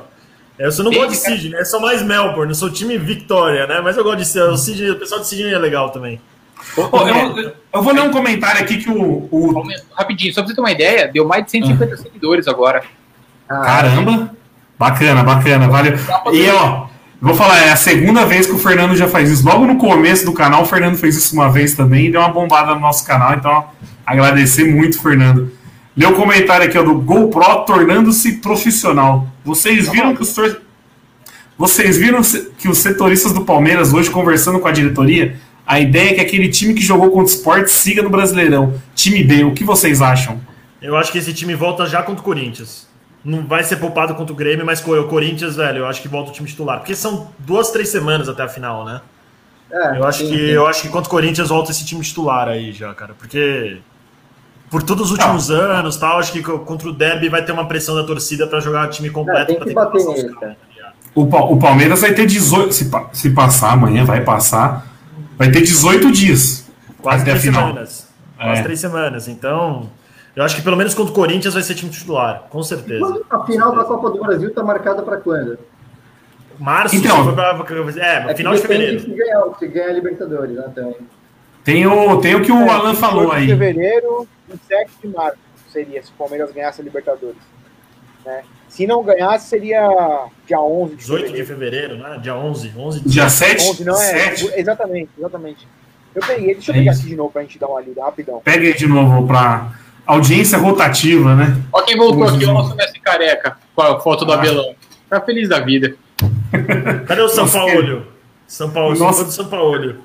Eu 0.59 0.71
só 0.71 0.83
não 0.83 0.91
gosto 0.91 1.11
de 1.11 1.21
cara- 1.21 1.35
Sidney, 1.35 1.59
eu 1.59 1.65
sou 1.65 1.79
mais 1.81 2.01
Melbourne, 2.03 2.51
eu 2.51 2.55
sou 2.55 2.69
time 2.69 2.97
Victoria, 2.97 3.65
né? 3.67 3.81
Mas 3.83 3.97
eu 3.97 4.03
gosto 4.03 4.17
de 4.19 4.25
ser. 4.25 4.43
O, 4.43 4.55
Sidney, 4.55 4.91
o 4.91 4.99
pessoal 4.99 5.21
de 5.21 5.27
Sidney 5.27 5.53
é 5.53 5.57
legal 5.57 5.89
também. 5.89 6.21
Pô, 6.75 6.83
eu, 7.07 7.53
eu 7.73 7.81
vou 7.81 7.93
ler 7.93 8.01
um 8.03 8.11
comentário 8.11 8.61
aqui 8.61 8.77
que 8.77 8.89
o. 8.89 9.27
o 9.31 9.63
Rapidinho, 9.93 10.33
só 10.33 10.41
pra 10.41 10.49
você 10.49 10.55
ter 10.55 10.61
uma 10.61 10.71
ideia, 10.71 11.07
deu 11.11 11.25
mais 11.27 11.43
de 11.45 11.51
150 11.51 11.97
seguidores 11.97 12.47
agora. 12.47 12.83
Ah, 13.49 13.61
caramba! 13.61 14.31
Bacana, 14.77 15.23
bacana, 15.23 15.67
valeu. 15.67 15.93
E 16.33 16.49
ó, 16.51 16.87
vou 17.21 17.35
falar, 17.35 17.59
é 17.59 17.71
a 17.71 17.75
segunda 17.75 18.25
vez 18.25 18.45
que 18.45 18.53
o 18.53 18.57
Fernando 18.57 18.95
já 18.95 19.07
faz 19.07 19.29
isso. 19.31 19.45
Logo 19.45 19.65
no 19.65 19.77
começo 19.77 20.25
do 20.25 20.33
canal, 20.33 20.63
o 20.63 20.65
Fernando 20.65 20.97
fez 20.97 21.15
isso 21.15 21.33
uma 21.33 21.51
vez 21.51 21.73
também 21.73 22.07
e 22.07 22.11
deu 22.11 22.21
uma 22.21 22.29
bombada 22.29 22.73
no 22.73 22.79
nosso 22.79 23.05
canal. 23.05 23.33
Então, 23.33 23.65
agradecer 24.05 24.65
muito, 24.65 25.01
Fernando. 25.01 25.51
Lê 25.95 26.05
o 26.05 26.13
comentário 26.13 26.65
aqui 26.65 26.77
ó, 26.77 26.83
do 26.83 26.95
GoPro 26.95 27.63
tornando-se 27.65 28.33
profissional. 28.33 29.27
Vocês 29.43 29.89
viram 29.89 30.15
que 30.15 30.21
os 30.21 30.33
tor... 30.33 30.61
Vocês 31.57 31.97
viram 31.97 32.21
que 32.57 32.67
os 32.67 32.79
setoristas 32.79 33.31
do 33.31 33.45
Palmeiras 33.45 33.93
hoje 33.93 34.09
conversando 34.09 34.59
com 34.59 34.67
a 34.67 34.71
diretoria? 34.71 35.37
A 35.65 35.79
ideia 35.79 36.11
é 36.11 36.13
que 36.15 36.21
aquele 36.21 36.49
time 36.49 36.73
que 36.73 36.81
jogou 36.81 37.09
contra 37.09 37.33
o 37.33 37.37
Sport 37.37 37.67
siga 37.67 38.03
no 38.03 38.09
Brasileirão. 38.09 38.73
Time 38.93 39.23
B, 39.23 39.45
o 39.45 39.53
que 39.53 39.63
vocês 39.63 40.01
acham? 40.01 40.39
Eu 40.81 40.97
acho 40.97 41.11
que 41.11 41.17
esse 41.17 41.33
time 41.33 41.55
volta 41.55 41.87
já 41.87 42.03
contra 42.03 42.21
o 42.21 42.23
Corinthians. 42.23 42.87
Não 43.25 43.43
vai 43.47 43.63
ser 43.63 43.77
poupado 43.77 44.13
contra 44.13 44.31
o 44.31 44.35
Grêmio, 44.35 44.63
mas 44.65 44.85
o 44.85 45.03
Corinthians, 45.07 45.55
velho, 45.55 45.79
eu 45.79 45.87
acho 45.87 45.99
que 46.01 46.07
volta 46.07 46.29
o 46.29 46.33
time 46.33 46.47
titular. 46.47 46.77
Porque 46.77 46.95
são 46.95 47.31
duas, 47.39 47.71
três 47.71 47.89
semanas 47.89 48.29
até 48.29 48.43
a 48.43 48.47
final, 48.47 48.85
né? 48.85 49.01
é, 49.71 49.97
Eu 49.97 50.05
acho 50.05 50.19
sim, 50.19 50.29
que 50.29 50.37
sim. 50.37 50.43
eu 50.51 50.67
acho 50.67 50.83
que 50.83 50.89
contra 50.89 51.07
o 51.07 51.09
Corinthians 51.11 51.49
volta 51.49 51.71
esse 51.71 51.83
time 51.83 52.01
titular 52.03 52.47
aí 52.47 52.71
já, 52.71 52.93
cara. 52.93 53.15
Porque 53.17 53.79
por 54.69 54.83
todos 54.83 55.05
os 55.05 55.11
últimos 55.11 55.49
anos, 55.49 55.97
tal, 55.97 56.19
acho 56.19 56.31
que 56.31 56.43
contra 56.43 56.87
o 56.87 56.93
Derby 56.93 57.27
vai 57.27 57.43
ter 57.43 57.51
uma 57.51 57.67
pressão 57.67 57.95
da 57.95 58.03
torcida 58.03 58.45
pra 58.45 58.59
jogar 58.59 58.87
o 58.87 58.91
time 58.91 59.09
completo 59.09 59.51
Não, 59.53 59.59
tem 59.59 59.67
que 59.69 59.73
bater 59.73 59.91
passar 59.93 60.09
os 60.11 60.23
nele, 60.23 60.35
cara. 60.35 60.57
O, 61.15 61.25
Pa- 61.27 61.43
o 61.45 61.57
Palmeiras 61.57 62.01
vai 62.01 62.13
ter 62.13 62.25
18. 62.27 62.73
Se, 62.73 62.91
se 63.13 63.29
passar 63.31 63.71
amanhã, 63.73 64.03
vai 64.05 64.21
passar. 64.21 64.85
Vai 65.37 65.49
ter 65.49 65.61
18 65.61 66.11
dias. 66.11 66.69
Quase 67.01 67.21
até 67.23 67.31
a 67.31 67.33
três 67.35 67.45
final. 67.45 67.67
semanas. 67.69 68.07
Quase 68.37 68.59
É. 68.59 68.63
três 68.63 68.79
semanas. 68.79 69.27
Então, 69.27 69.89
eu 70.35 70.43
acho 70.43 70.55
que 70.55 70.61
pelo 70.61 70.75
menos 70.75 70.93
contra 70.93 71.11
o 71.11 71.15
Corinthians 71.15 71.53
vai 71.53 71.63
ser 71.63 71.75
time 71.75 71.91
titular, 71.91 72.43
com 72.49 72.61
certeza. 72.63 72.99
Quando 72.99 73.25
A 73.29 73.45
final 73.45 73.75
da 73.75 73.83
Copa 73.83 74.09
do 74.11 74.19
Brasil 74.19 74.53
tá 74.53 74.63
marcada 74.63 75.01
para 75.01 75.17
quando? 75.17 75.57
Março, 76.59 76.95
Então- 76.95 77.17
se 77.17 77.23
for 77.23 77.33
pra, 77.33 77.49
é, 77.97 78.15
É 78.17 78.27
que 78.27 78.35
final 78.35 78.53
de 78.53 78.61
fevereiro. 78.61 78.99
Se 79.01 79.09
ganhar, 79.09 79.43
se 79.59 79.67
ganhar 79.67 79.89
a 79.89 79.93
Libertadores, 79.93 80.55
né, 80.55 80.71
também. 80.73 80.95
Tem 81.63 81.85
o, 81.87 82.17
tem 82.21 82.35
o 82.35 82.41
que 82.43 82.51
o 82.51 82.55
É, 82.57 82.69
Alan 82.69 82.91
28 82.93 82.97
falou 82.99 83.29
de 83.31 83.35
aí. 83.35 83.47
fevereiro 83.47 84.27
e 84.53 84.57
7 84.67 84.91
de 85.01 85.07
março 85.09 85.37
seria, 85.69 86.01
se 86.03 86.11
o 86.11 86.13
Palmeiras 86.13 86.51
ganhasse 86.53 86.79
a 86.79 86.83
Libertadores. 86.83 87.35
Né? 88.25 88.43
Se 88.69 88.85
não 88.87 89.03
ganhasse, 89.03 89.47
seria 89.49 90.27
dia 90.47 90.59
11 90.61 90.91
de 90.91 90.97
18 90.97 91.31
de 91.33 91.43
fevereiro. 91.43 91.95
fevereiro, 91.95 92.09
né? 92.15 92.19
Dia 92.21 92.35
11. 92.35 92.71
11 92.77 92.99
de 93.01 93.09
Dia 93.09 93.29
7? 93.29 93.69
11 93.69 93.83
não 93.83 93.93
é? 93.93 93.97
7. 94.35 94.51
Exatamente, 94.55 95.09
exatamente. 95.17 95.67
Eu 96.13 96.21
peguei, 96.25 96.53
deixa 96.53 96.71
eu 96.71 96.75
É 96.75 96.79
pegar 96.79 96.91
isso. 96.91 97.01
aqui 97.01 97.09
de 97.09 97.15
novo 97.15 97.31
pra 97.31 97.41
gente 97.41 97.59
dar 97.59 97.67
uma 97.67 97.81
lida, 97.81 98.01
rapidão. 98.03 98.41
Pega 98.43 98.65
aí 98.67 98.73
de 98.73 98.87
novo 98.87 99.27
pra 99.27 99.71
audiência 100.05 100.57
rotativa, 100.57 101.35
né? 101.35 101.57
Ó 101.71 101.81
quem 101.81 101.97
voltou 101.97 102.23
aqui, 102.25 102.45
o 102.45 102.53
nosso 102.53 102.75
Messi 102.75 102.99
careca, 102.99 103.57
com 103.75 103.81
a 103.81 103.99
foto 103.99 104.25
do 104.25 104.31
Ah. 104.31 104.35
Abelão. 104.35 104.75
Tá 105.09 105.21
feliz 105.21 105.49
da 105.49 105.59
vida. 105.59 105.95
Cadê 107.07 107.21
o 107.21 107.29
São 107.29 107.47
Paulo? 107.47 108.05
São 108.47 108.69
Paulo, 108.69 108.93
do 108.95 109.31
São 109.31 109.45
Paulo. 109.47 109.95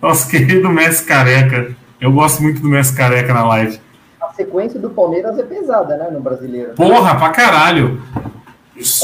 Nosso 0.00 0.28
querido 0.30 0.68
Messi 0.70 1.04
Careca. 1.04 1.74
Eu 2.00 2.12
gosto 2.12 2.42
muito 2.42 2.60
do 2.60 2.68
Messi 2.68 2.94
Careca 2.96 3.32
na 3.34 3.44
live. 3.46 3.78
A 4.20 4.28
sequência 4.32 4.78
do 4.80 4.90
Palmeiras 4.90 5.38
é 5.38 5.42
pesada, 5.42 5.96
né, 5.96 6.08
no 6.10 6.20
brasileiro. 6.20 6.72
Porra, 6.74 7.14
pra 7.16 7.30
caralho. 7.30 8.00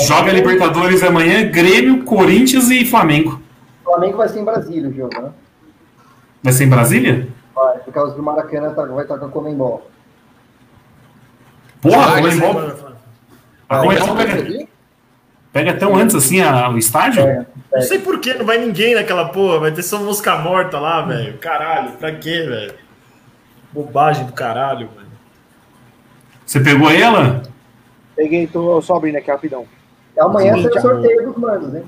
Joga 0.07 0.33
Libertadores 0.33 1.03
amanhã, 1.03 1.47
Grêmio, 1.51 2.05
Corinthians 2.05 2.71
e 2.71 2.85
Flamengo. 2.87 3.41
O 3.85 3.91
Flamengo 3.91 4.17
vai 4.19 4.29
ser 4.29 4.41
em 4.41 4.45
Brasília 4.45 4.89
o 4.89 4.95
jogo, 4.95 5.21
né? 5.21 5.31
Vai 6.43 6.53
ser 6.53 6.65
em 6.65 6.69
Brasília? 6.69 7.29
Vai, 7.55 7.79
por 7.79 7.93
causa 7.93 8.15
do 8.15 8.23
Maracanã 8.23 8.73
tá- 8.73 8.85
vai 8.87 9.03
estar 9.05 9.19
com 9.19 9.27
a 9.27 9.29
Comembol. 9.29 9.91
Porra, 11.81 11.97
Ah, 12.07 12.15
a 12.17 12.21
isso 12.21 12.41
Comembol, 12.41 12.73
a 13.69 13.79
Comembol 13.79 14.17
pega, 14.17 14.67
pega 15.53 15.75
tão 15.75 15.95
antes 15.97 16.15
assim 16.17 16.41
a- 16.41 16.69
o 16.71 16.79
estádio? 16.79 17.23
É, 17.23 17.47
Não 17.73 17.83
sei 17.83 17.99
por 17.99 18.19
que 18.21 18.35
não 18.35 18.45
vai 18.47 18.59
ninguém 18.59 18.95
naquela 18.95 19.27
porra, 19.29 19.61
vai 19.61 19.73
ter 19.73 19.83
só 19.83 19.99
mosca 19.99 20.37
morta 20.37 20.79
lá, 20.79 21.03
velho. 21.03 21.37
Caralho, 21.39 21.93
pra 21.93 22.13
quê, 22.13 22.43
velho? 22.43 22.75
Bobagem 23.73 24.25
do 24.25 24.33
caralho, 24.33 24.89
velho. 24.89 25.07
Você 26.45 26.61
pegou 26.61 26.91
ela? 26.91 27.43
Peguei, 28.15 28.47
tô 28.47 28.81
só 28.81 28.97
abrindo 28.97 29.17
aqui 29.17 29.31
rapidão. 29.31 29.67
Amanhã 30.19 30.55
Sim, 30.55 30.63
será 30.63 30.77
o 30.77 30.81
sorteio 30.81 31.27
dos 31.27 31.37
mandos, 31.37 31.75
hein? 31.75 31.85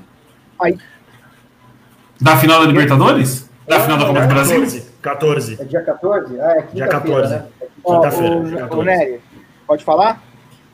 Da 2.21 2.37
final 2.37 2.59
da 2.61 2.67
Libertadores? 2.67 3.49
Da 3.67 3.79
final 3.79 3.97
da 3.97 4.05
Copa 4.05 4.21
do 4.21 4.27
Brasil? 4.27 4.59
14. 4.61 4.89
14. 5.01 5.61
É 5.61 5.63
dia 5.65 5.81
14? 5.81 6.39
Ah, 6.41 6.51
é 6.51 6.61
Dia 6.73 6.85
quinta-feira, 6.85 7.21
14. 7.21 7.33
né? 7.33 7.45
É 7.61 7.65
Quinta-feira, 7.85 8.35
o, 8.35 8.43
dia 8.43 8.57
o 8.57 8.59
14. 8.59 8.85
Nery, 8.85 9.21
pode 9.69 9.85
falar? 9.85 10.23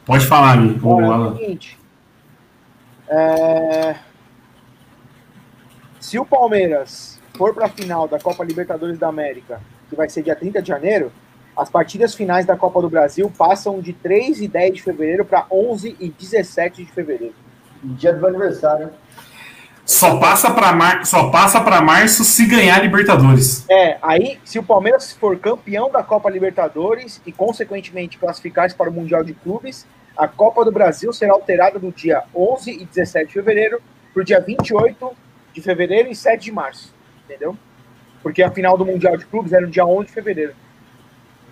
Pode 0.05 0.26
falar, 0.26 0.53
amigo. 0.53 0.88
Olha, 0.88 1.05
é 1.05 1.17
o 1.17 1.38
seguinte. 1.38 1.77
é, 3.09 3.95
Se 5.99 6.17
o 6.17 6.26
Palmeiras 6.26 7.19
for 7.38 7.53
para 7.53 7.65
a 7.65 7.69
final 7.69 8.07
da 8.07 8.17
Copa 8.17 8.41
Libertadores 8.45 8.97
da 8.97 9.09
América, 9.09 9.59
que 9.89 9.97
vai 9.97 10.07
ser 10.07 10.23
dia 10.23 10.34
30 10.35 10.61
de 10.61 10.69
janeiro, 10.69 11.11
as 11.57 11.69
partidas 11.69 12.15
finais 12.15 12.45
da 12.45 12.55
Copa 12.55 12.81
do 12.81 12.89
Brasil 12.89 13.30
passam 13.38 13.81
de 13.81 13.91
3 13.91 14.39
e 14.39 14.47
10 14.47 14.76
de 14.76 14.81
fevereiro 14.81 15.26
para 15.26 15.45
11 15.51 15.97
e 15.99 16.09
17 16.09 16.85
de 16.85 16.91
fevereiro. 16.93 17.35
Dia 17.84 18.13
do 18.13 18.26
aniversário. 18.26 18.91
Só 19.85 20.17
passa 20.17 20.51
pra 20.51 20.73
mar... 20.73 21.05
só 21.05 21.29
passa 21.29 21.61
para 21.61 21.79
março 21.79 22.23
se 22.23 22.47
ganhar 22.47 22.81
Libertadores. 22.81 23.69
É, 23.69 23.97
aí, 24.01 24.39
se 24.43 24.57
o 24.57 24.63
Palmeiras 24.63 25.13
for 25.13 25.37
campeão 25.37 25.91
da 25.91 26.01
Copa 26.01 26.29
Libertadores 26.29 27.21
e, 27.25 27.31
consequentemente, 27.31 28.17
classificar-se 28.17 28.75
para 28.75 28.89
o 28.89 28.93
Mundial 28.93 29.23
de 29.23 29.33
Clubes, 29.33 29.85
a 30.17 30.27
Copa 30.27 30.65
do 30.65 30.71
Brasil 30.71 31.13
será 31.13 31.33
alterada 31.33 31.77
do 31.77 31.91
dia 31.91 32.23
11 32.35 32.71
e 32.71 32.85
17 32.85 33.27
de 33.27 33.33
fevereiro 33.33 33.79
para 34.11 34.21
o 34.21 34.25
dia 34.25 34.39
28 34.39 35.11
de 35.53 35.61
fevereiro 35.61 36.09
e 36.09 36.15
7 36.15 36.45
de 36.45 36.51
março. 36.51 36.93
Entendeu? 37.23 37.55
Porque 38.23 38.41
a 38.41 38.49
final 38.49 38.75
do 38.77 38.85
Mundial 38.85 39.15
de 39.17 39.25
Clubes 39.25 39.53
era 39.53 39.65
no 39.65 39.71
dia 39.71 39.85
11 39.85 40.07
de 40.07 40.13
fevereiro. 40.13 40.53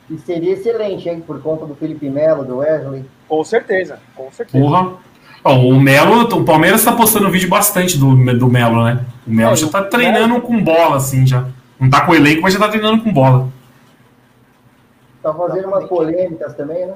E 0.09 0.17
seria 0.17 0.53
excelente, 0.53 1.07
hein? 1.07 1.21
Por 1.25 1.41
conta 1.41 1.65
do 1.65 1.75
Felipe 1.75 2.09
Melo, 2.09 2.43
do 2.43 2.57
Wesley. 2.57 3.05
Com 3.27 3.43
certeza, 3.43 3.99
com 4.15 4.31
certeza. 4.31 4.63
Porra. 4.63 4.97
O 5.43 5.77
Melo, 5.79 6.21
o 6.21 6.45
Palmeiras 6.45 6.83
tá 6.83 6.93
postando 6.93 7.29
vídeo 7.29 7.49
bastante 7.49 7.97
do, 7.97 8.15
do 8.15 8.47
Melo, 8.49 8.83
né? 8.85 9.05
O 9.27 9.31
Melo 9.31 9.49
Não, 9.49 9.55
já 9.57 9.67
o 9.67 9.69
tá 9.69 9.83
treinando 9.83 10.39
com 10.41 10.63
bola, 10.63 10.97
assim, 10.97 11.27
já. 11.27 11.45
Não 11.79 11.89
tá 11.89 12.01
com 12.05 12.15
elenco, 12.15 12.41
mas 12.43 12.53
já 12.53 12.59
tá 12.59 12.69
treinando 12.69 13.03
com 13.03 13.11
bola. 13.11 13.49
Tá 15.21 15.33
fazendo 15.33 15.67
umas 15.67 15.85
polêmicas 15.85 16.53
também, 16.55 16.85
né? 16.85 16.93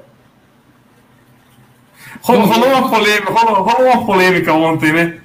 Rolou, 2.22 2.46
rolou 2.46 2.68
uma 2.68 2.88
polêmica, 2.90 3.32
rolou, 3.32 3.62
rolou 3.62 3.92
uma 3.92 4.06
polêmica 4.06 4.52
ontem, 4.54 4.92
né? 4.92 5.20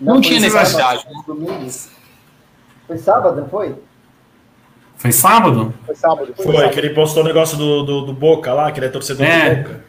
Não 0.00 0.20
tinha 0.20 0.40
foi 0.40 0.48
necessidade. 0.50 1.04
Foi 2.86 2.98
sábado, 2.98 3.40
não 3.40 3.48
foi? 3.48 3.74
Foi 4.96 5.12
sábado? 5.12 5.74
Foi 5.84 5.94
sábado. 5.94 6.32
Foi, 6.36 6.54
sábado. 6.54 6.70
que 6.70 6.78
ele 6.78 6.90
postou 6.90 7.22
o 7.22 7.26
negócio 7.26 7.56
do, 7.58 7.82
do, 7.82 8.00
do 8.06 8.12
Boca 8.12 8.52
lá, 8.52 8.72
que 8.72 8.78
ele 8.78 8.86
é 8.86 8.90
torcedor 8.90 9.26
É. 9.26 9.54
do 9.54 9.62
Boca. 9.62 9.84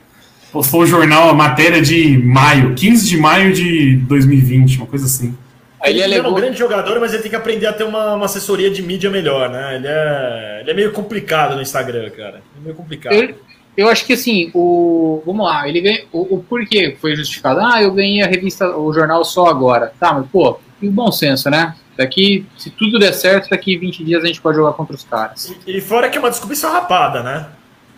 Postou 0.56 0.84
o 0.84 0.86
jornal, 0.86 1.27
a 1.27 1.34
matéria 1.34 1.82
de 1.82 2.18
maio, 2.18 2.73
15 2.76 3.10
de 3.10 3.18
maio 3.18 3.52
de 3.53 3.98
2020, 4.07 4.77
uma 4.77 4.88
coisa 4.88 5.06
assim. 5.06 5.38
Ele 5.84 6.02
Ele 6.02 6.14
é 6.14 6.18
um 6.18 6.22
alegou. 6.22 6.34
grande 6.36 6.57
jogador, 6.57 6.98
mas 6.98 7.11
ele 7.14 7.22
tem 7.23 7.30
que 7.30 7.36
aprender 7.36 7.65
a 7.68 7.73
ter 7.73 7.84
uma, 7.84 8.14
uma 8.14 8.23
assessoria 8.23 8.72
de 8.72 8.82
mídia 8.82 9.10
melhor, 9.10 9.49
né? 9.49 9.76
Ele 9.76 9.86
é, 9.86 10.60
ele 10.61 10.72
é 10.72 10.73
meio 10.73 10.94
complicado 10.94 11.56
no 11.56 11.61
Instagram, 11.61 12.10
cara. 12.11 12.41
É 12.57 12.64
meio 12.64 12.73
complicado. 12.73 13.14
Eu, 13.14 13.36
eu 13.76 13.90
acho 13.90 14.06
que 14.06 14.14
assim, 14.14 14.49
o. 14.53 15.22
Vamos 15.26 15.45
lá, 15.45 15.68
ele 15.68 15.82
ganha. 15.82 16.06
O, 16.14 16.36
o 16.38 16.40
porquê 16.41 16.95
foi 17.02 17.18
justificado? 17.18 17.60
Ah, 17.60 17.84
eu 17.84 17.91
ganhei 17.91 18.22
a 18.23 18.27
revista, 18.27 18.77
o 18.77 18.94
jornal 18.94 19.26
só 19.26 19.48
agora. 19.48 19.91
Tá, 19.99 20.14
mas 20.14 20.26
pô, 20.32 20.57
e 20.82 20.88
o 20.88 20.91
bom 20.91 21.11
senso, 21.11 21.49
né? 21.49 21.76
Daqui, 21.98 22.45
se 22.57 22.69
tudo 22.69 22.98
der 22.98 23.11
certo, 23.11 23.49
daqui 23.49 23.76
20 23.77 24.06
dias 24.06 24.23
a 24.23 24.27
gente 24.27 24.40
pode 24.40 24.56
jogar 24.56 24.72
contra 24.72 24.95
os 24.95 25.03
caras. 25.03 25.53
E, 25.68 25.77
e 25.77 25.82
fora 25.82 26.10
que 26.10 26.18
é 26.18 26.19
uma 26.22 26.30
desculpa 26.30 26.53
esfarrapada, 26.53 27.22
né? 27.22 27.45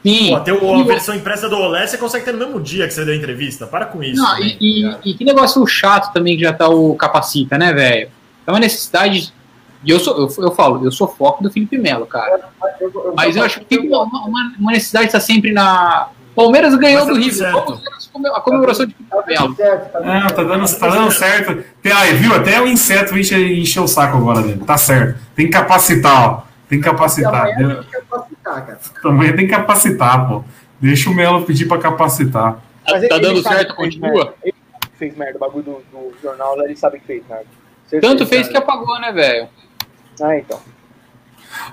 Sim. 0.05 0.29
Pô, 0.29 0.35
até 0.35 0.51
a 0.51 0.83
versão 0.83 1.15
impressa 1.15 1.49
do 1.49 1.57
Olé 1.57 1.85
você 1.85 1.97
consegue 1.97 2.23
ter 2.25 2.31
no 2.31 2.37
mesmo 2.39 2.59
dia 2.61 2.87
que 2.87 2.93
você 2.93 3.03
deu 3.03 3.13
a 3.13 3.17
entrevista. 3.17 3.65
Para 3.67 3.85
com 3.85 4.01
isso. 4.03 4.21
Não, 4.21 4.31
também, 4.35 4.57
e, 4.59 4.85
e, 4.85 4.97
e 5.05 5.13
que 5.13 5.25
negócio 5.25 5.65
chato 5.67 6.13
também 6.13 6.37
que 6.37 6.43
já 6.43 6.53
tá 6.53 6.67
o 6.69 6.95
capacita, 6.95 7.57
né, 7.57 7.73
velho? 7.73 8.09
É 8.45 8.51
uma 8.51 8.59
necessidade. 8.59 9.33
E 9.83 9.91
eu, 9.91 9.99
sou, 9.99 10.17
eu, 10.17 10.43
eu 10.45 10.51
falo, 10.51 10.83
eu 10.85 10.91
sou 10.91 11.07
foco 11.07 11.43
do 11.43 11.51
Felipe 11.51 11.77
Melo, 11.77 12.05
cara. 12.05 12.39
Mas 13.15 13.35
eu 13.35 13.43
acho 13.43 13.59
que 13.59 13.65
tem 13.65 13.79
uma, 13.79 14.03
uma, 14.03 14.53
uma 14.59 14.71
necessidade 14.71 15.05
de 15.05 15.09
estar 15.09 15.19
sempre 15.19 15.51
na. 15.51 16.07
Palmeiras 16.35 16.75
ganhou 16.75 17.03
tá 17.05 17.11
do 17.11 17.17
River. 17.17 17.33
certo. 17.33 17.81
A 18.35 18.41
comemoração 18.41 18.85
de 18.85 18.93
Felipe 18.93 19.09
Tá 19.09 19.23
Melo. 19.27 19.55
tá 19.55 19.63
certo. 19.63 19.91
tá 19.91 19.99
dando, 20.43 20.77
tá 20.79 20.87
dando 20.87 21.11
certo. 21.11 21.63
Tem, 21.81 21.91
aí, 21.91 22.13
viu? 22.13 22.33
Até 22.35 22.61
o 22.61 22.67
inseto 22.67 23.17
enche- 23.17 23.59
encheu 23.59 23.83
o 23.83 23.87
saco 23.87 24.17
agora 24.17 24.41
dele. 24.41 24.61
Tá 24.65 24.77
certo. 24.77 25.19
Tem 25.35 25.47
que 25.47 25.51
capacitar, 25.51 26.29
ó. 26.29 26.43
Tem 26.69 26.79
que 26.79 26.85
capacitar. 26.85 27.47
Que 28.55 28.61
capacitar, 28.61 28.65
cara. 28.65 28.79
Também 29.01 29.35
tem 29.35 29.45
que 29.47 29.51
capacitar, 29.53 30.27
pô. 30.27 30.43
Deixa 30.79 31.09
o 31.09 31.13
Melo 31.13 31.43
pedir 31.43 31.65
pra 31.67 31.77
capacitar. 31.77 32.59
Mas 32.85 32.93
Tá 33.07 33.15
ele- 33.15 33.19
dando 33.19 33.25
ele 33.37 33.41
sabe 33.43 33.55
certo, 33.55 33.75
que 33.75 33.81
fez 33.81 33.95
continua? 33.95 34.13
merda. 34.23 34.33
Ele 34.43 34.53
fez 34.97 35.17
merda, 35.17 35.35
o 35.37 35.39
bagulho 35.39 35.63
do, 35.63 35.71
do 35.91 36.13
jornal, 36.21 36.55
ele 36.63 36.75
sabe 36.75 36.99
que 36.99 37.05
fez 37.07 37.23
merda. 37.27 37.45
Certeza, 37.89 38.11
Tanto 38.13 38.25
fez 38.27 38.47
que 38.47 38.53
cara. 38.53 38.65
apagou, 38.65 38.99
né, 38.99 39.11
velho? 39.11 39.47
Ah, 40.21 40.37
então. 40.37 40.59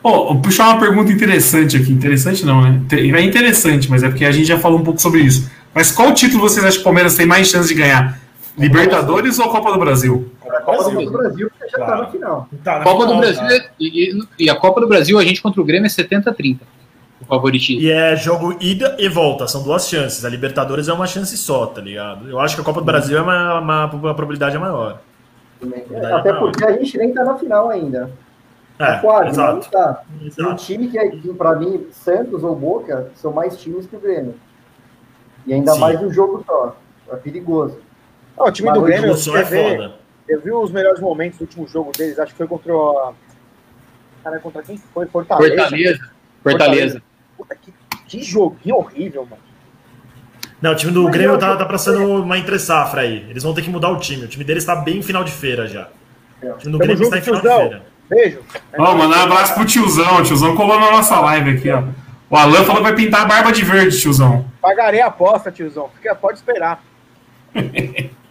Vou 0.02 0.40
puxar 0.40 0.68
uma 0.70 0.80
pergunta 0.80 1.10
interessante 1.12 1.76
aqui. 1.76 1.92
Interessante 1.92 2.44
não, 2.44 2.62
né? 2.62 2.80
É 2.92 3.20
interessante, 3.20 3.90
mas 3.90 4.02
é 4.02 4.08
porque 4.08 4.24
a 4.24 4.30
gente 4.32 4.46
já 4.46 4.58
falou 4.58 4.78
um 4.78 4.84
pouco 4.84 5.00
sobre 5.00 5.20
isso. 5.20 5.50
Mas 5.74 5.90
qual 5.90 6.12
título 6.14 6.40
vocês 6.42 6.64
acham 6.64 6.76
que 6.76 6.80
o 6.80 6.84
Palmeiras 6.84 7.16
tem 7.16 7.26
mais 7.26 7.48
chance 7.48 7.68
de 7.68 7.74
ganhar? 7.74 8.18
Libertadores 8.56 9.38
ou 9.38 9.48
Copa 9.50 9.72
do 9.72 9.78
Brasil? 9.78 10.30
Copa 10.64 10.90
do 10.90 11.10
Brasil, 11.10 11.50
já 11.68 11.78
tá 11.86 11.96
na 11.96 12.06
final. 12.06 12.48
Tá 12.62 12.78
na 12.78 12.84
Copa 12.84 12.98
do 13.06 13.12
final, 13.14 13.18
Brasil 13.20 13.40
cara. 13.42 13.54
é- 13.56 13.68
e, 13.80 14.18
e- 14.38 14.50
a 14.50 14.56
Copa 14.56 14.80
do 14.80 14.86
Brasil, 14.88 15.18
a 15.18 15.24
gente 15.24 15.40
contra 15.42 15.60
o 15.60 15.64
Grêmio 15.64 15.86
é 15.86 15.90
70-30. 15.90 16.60
O 17.20 17.24
favoritismo. 17.26 17.80
E 17.82 17.90
é 17.90 18.14
jogo 18.16 18.56
ida 18.60 18.96
e 18.98 19.08
volta, 19.08 19.46
são 19.46 19.62
duas 19.62 19.88
chances. 19.88 20.24
A 20.24 20.28
Libertadores 20.28 20.88
é 20.88 20.92
uma 20.92 21.06
chance 21.06 21.36
só, 21.36 21.66
tá 21.66 21.80
ligado? 21.80 22.28
Eu 22.28 22.38
acho 22.40 22.54
que 22.56 22.60
a 22.60 22.64
Copa 22.64 22.80
do 22.80 22.84
Brasil 22.86 23.16
é 23.16 23.22
uma, 23.22 23.60
uma, 23.60 23.84
a 23.84 24.14
probabilidade 24.14 24.56
é 24.56 24.58
maior. 24.58 25.00
É, 25.92 26.12
Até 26.12 26.32
porque 26.34 26.64
a 26.64 26.72
gente 26.72 26.98
nem 26.98 27.14
tá 27.14 27.24
na 27.24 27.38
final 27.38 27.70
ainda. 27.70 28.10
É, 28.78 28.84
Tá 28.86 28.98
quase, 28.98 29.28
exato. 29.30 29.70
tá. 29.70 30.02
E 30.20 30.24
o 30.24 30.26
exato. 30.26 30.56
time 30.64 30.88
que, 30.88 30.98
é, 30.98 31.08
pra 31.38 31.54
mim, 31.54 31.86
Santos 31.92 32.42
ou 32.42 32.54
Boca, 32.56 33.08
são 33.14 33.32
mais 33.32 33.56
times 33.56 33.86
que 33.86 33.94
o 33.96 34.00
Grêmio. 34.00 34.34
E 35.46 35.54
ainda 35.54 35.72
Sim. 35.72 35.80
mais 35.80 36.02
um 36.02 36.12
jogo 36.12 36.42
só. 36.44 36.76
É 37.12 37.16
perigoso. 37.16 37.78
Ah, 38.36 38.44
o 38.48 38.50
time 38.52 38.68
Mas 38.70 38.78
do 38.78 38.84
Grêmio, 38.84 39.14
só 39.16 39.36
é 39.36 39.44
foda. 39.44 39.94
Eu 40.28 40.40
vi 40.40 40.50
os 40.50 40.70
melhores 40.70 41.00
momentos 41.00 41.38
do 41.38 41.42
último 41.42 41.66
jogo 41.66 41.92
deles, 41.96 42.18
acho 42.18 42.32
que 42.32 42.38
foi 42.38 42.46
contra 42.46 42.72
a... 42.72 43.12
Cara, 44.22 44.38
contra 44.40 44.62
quem 44.62 44.78
foi? 44.78 45.06
Fortaleza. 45.06 45.56
Fortaleza. 45.56 46.12
Fortaleza. 46.42 47.02
Puta, 47.36 47.54
que, 47.56 47.74
que 48.06 48.22
joguinho 48.22 48.76
horrível, 48.76 49.26
mano. 49.26 49.42
Não, 50.62 50.72
o 50.72 50.74
time 50.74 50.92
do 50.92 51.02
Mas 51.04 51.12
Grêmio 51.12 51.38
tá, 51.38 51.56
tá 51.56 51.66
passando 51.66 52.22
uma 52.22 52.38
entre 52.38 52.58
safra 52.58 53.02
aí. 53.02 53.26
Eles 53.28 53.42
vão 53.42 53.52
ter 53.52 53.60
que 53.60 53.68
mudar 53.68 53.90
o 53.90 53.98
time. 53.98 54.24
O 54.24 54.28
time 54.28 54.44
deles 54.44 54.64
tá 54.64 54.76
bem 54.76 55.02
final 55.02 55.22
de 55.22 55.30
feira 55.30 55.66
já. 55.66 55.88
É. 56.40 56.52
O 56.52 56.56
time 56.56 56.72
do 56.72 56.78
Tamo 56.78 56.88
Grêmio 56.88 57.04
está 57.04 57.18
em 57.18 57.20
final 57.20 57.40
tiozão. 57.40 57.62
de 57.62 57.68
feira. 57.68 57.86
Beijo. 58.08 58.40
Ó, 58.78 58.94
mandar 58.94 59.18
um 59.18 59.22
abraço 59.24 59.54
pro 59.54 59.66
tiozão. 59.66 60.20
O 60.20 60.22
tiozão 60.22 60.56
colou 60.56 60.80
na 60.80 60.90
nossa 60.90 61.20
live 61.20 61.50
aqui, 61.50 61.70
ó. 61.70 61.82
O 62.30 62.36
Alan 62.36 62.64
falou 62.64 62.76
que 62.76 62.88
vai 62.88 62.94
pintar 62.94 63.22
a 63.22 63.24
barba 63.26 63.52
de 63.52 63.62
verde, 63.62 64.00
tiozão. 64.00 64.46
Pagarei 64.60 65.02
a 65.02 65.06
aposta, 65.08 65.52
tiozão. 65.52 65.90
Fica, 65.94 66.14
pode 66.14 66.38
esperar. 66.38 66.82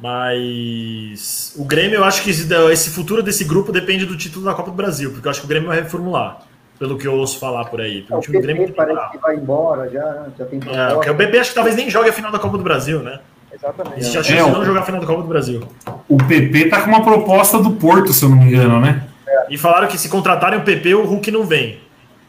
Mas 0.00 1.54
o 1.56 1.64
Grêmio, 1.64 1.96
eu 1.96 2.04
acho 2.04 2.22
que 2.22 2.30
esse, 2.30 2.52
esse 2.72 2.90
futuro 2.90 3.22
desse 3.22 3.44
grupo 3.44 3.72
depende 3.72 4.04
do 4.06 4.16
título 4.16 4.44
da 4.44 4.54
Copa 4.54 4.70
do 4.70 4.76
Brasil, 4.76 5.10
porque 5.12 5.26
eu 5.26 5.30
acho 5.30 5.40
que 5.40 5.46
o 5.46 5.48
Grêmio 5.48 5.68
vai 5.68 5.80
reformular, 5.80 6.40
pelo 6.78 6.96
que 6.98 7.06
eu 7.06 7.14
ouço 7.14 7.38
falar 7.38 7.64
por 7.66 7.80
aí. 7.80 8.04
É, 8.10 8.14
O 8.14 8.18
o 8.18 8.20
time 8.20 8.38
do 8.38 8.42
Grêmio 8.42 8.62
PP 8.66 8.72
parece 8.74 9.10
que 9.12 9.18
vai 9.18 9.36
embora 9.36 9.88
já, 9.90 10.26
já 10.38 10.44
tem 10.46 10.60
É, 11.06 11.10
o 11.10 11.14
BP 11.14 11.38
acho 11.38 11.50
que 11.50 11.54
talvez 11.54 11.76
nem 11.76 11.88
jogue 11.90 12.08
a 12.08 12.12
final 12.12 12.30
da 12.32 12.38
Copa 12.38 12.56
do 12.58 12.64
Brasil, 12.64 13.00
né? 13.00 13.20
Exatamente. 13.52 14.00
Existe 14.00 14.18
a 14.18 14.20
É, 14.20 14.24
de 14.24 14.42
o- 14.42 14.52
não 14.52 14.64
jogar 14.64 14.80
a 14.80 14.84
final 14.84 15.00
da 15.00 15.06
Copa 15.06 15.22
do 15.22 15.28
Brasil. 15.28 15.62
O 16.08 16.16
PP 16.18 16.68
tá 16.68 16.82
com 16.82 16.88
uma 16.88 17.04
proposta 17.04 17.58
do 17.60 17.70
Porto, 17.72 18.12
se 18.12 18.24
eu 18.24 18.28
não 18.28 18.36
me 18.38 18.46
engano, 18.46 18.80
né? 18.80 19.08
E 19.48 19.56
falaram 19.58 19.88
que 19.88 19.98
se 19.98 20.08
contratarem 20.08 20.58
o 20.58 20.62
PP, 20.64 20.94
o 20.94 21.04
Hulk 21.04 21.30
não 21.30 21.44
vem 21.44 21.78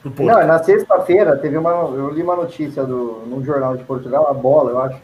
pro 0.01 0.11
Porto. 0.11 0.29
Não, 0.37 0.45
na 0.47 0.61
sexta-feira 0.63 1.35
teve 1.37 1.57
uma. 1.57 1.69
Eu 1.71 2.09
li 2.11 2.21
uma 2.21 2.35
notícia 2.35 2.83
do, 2.83 3.23
num 3.27 3.43
jornal 3.43 3.75
de 3.77 3.83
Portugal, 3.83 4.27
a 4.29 4.33
bola, 4.33 4.71
eu 4.71 4.79
acho. 4.81 4.97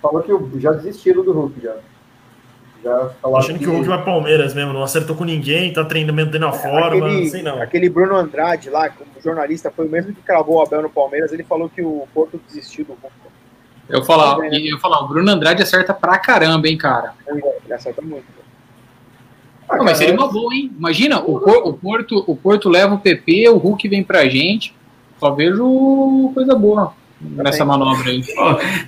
Falou 0.00 0.22
que 0.22 0.32
o- 0.32 0.50
já 0.58 0.72
desistiram 0.72 1.22
do 1.22 1.32
Hulk 1.32 1.60
já. 1.62 1.74
Já 2.82 3.10
achando 3.36 3.58
que 3.58 3.66
o 3.66 3.72
Hulk 3.72 3.86
vai 3.86 3.98
pro 3.98 4.06
Palmeiras 4.06 4.54
mesmo, 4.54 4.72
não 4.72 4.82
acertou 4.82 5.14
com 5.14 5.24
ninguém, 5.24 5.72
tá 5.72 5.84
treinando 5.84 6.14
mantendo 6.14 6.46
a 6.46 6.52
forma, 6.52 6.86
aquele, 7.06 7.30
sei 7.30 7.42
não. 7.42 7.62
aquele 7.62 7.88
Bruno 7.88 8.16
Andrade 8.16 8.68
lá, 8.70 8.88
como 8.88 9.08
jornalista, 9.22 9.70
foi 9.70 9.86
o 9.86 9.88
mesmo 9.90 10.12
que 10.12 10.20
cravou 10.22 10.56
o 10.56 10.62
Abel 10.62 10.82
no 10.82 10.90
Palmeiras. 10.90 11.32
Ele 11.32 11.44
falou 11.44 11.68
que 11.68 11.80
o 11.80 12.06
Porto 12.12 12.40
desistiu 12.48 12.84
do 12.84 12.92
Hulk. 13.00 13.14
Eu 13.88 14.04
falar, 14.04 14.36
bem, 14.38 14.50
né? 14.50 14.58
eu 14.62 14.78
falar, 14.78 15.04
o 15.04 15.08
Bruno 15.08 15.30
Andrade 15.30 15.62
acerta 15.62 15.92
pra 15.92 16.18
caramba, 16.18 16.66
hein, 16.66 16.76
cara. 16.76 17.12
Ele 17.28 17.42
acerta 17.72 18.00
muito. 18.02 18.24
Ah, 19.68 19.76
Não, 19.76 19.84
mas 19.84 19.98
seria 19.98 20.14
uma 20.14 20.30
boa, 20.30 20.54
hein? 20.54 20.72
Imagina, 20.76 21.20
o, 21.20 21.38
Por- 21.40 21.68
o 21.68 21.72
Porto, 21.74 22.24
o 22.26 22.36
Porto 22.36 22.68
leva 22.68 22.94
o 22.94 22.98
PP, 22.98 23.48
o 23.48 23.58
Hulk 23.58 23.88
vem 23.88 24.02
pra 24.02 24.26
gente. 24.26 24.74
Só 25.18 25.30
vejo 25.32 26.30
coisa 26.34 26.54
boa 26.54 26.94
nessa 27.20 27.64
manobra 27.64 28.10
aí. 28.10 28.22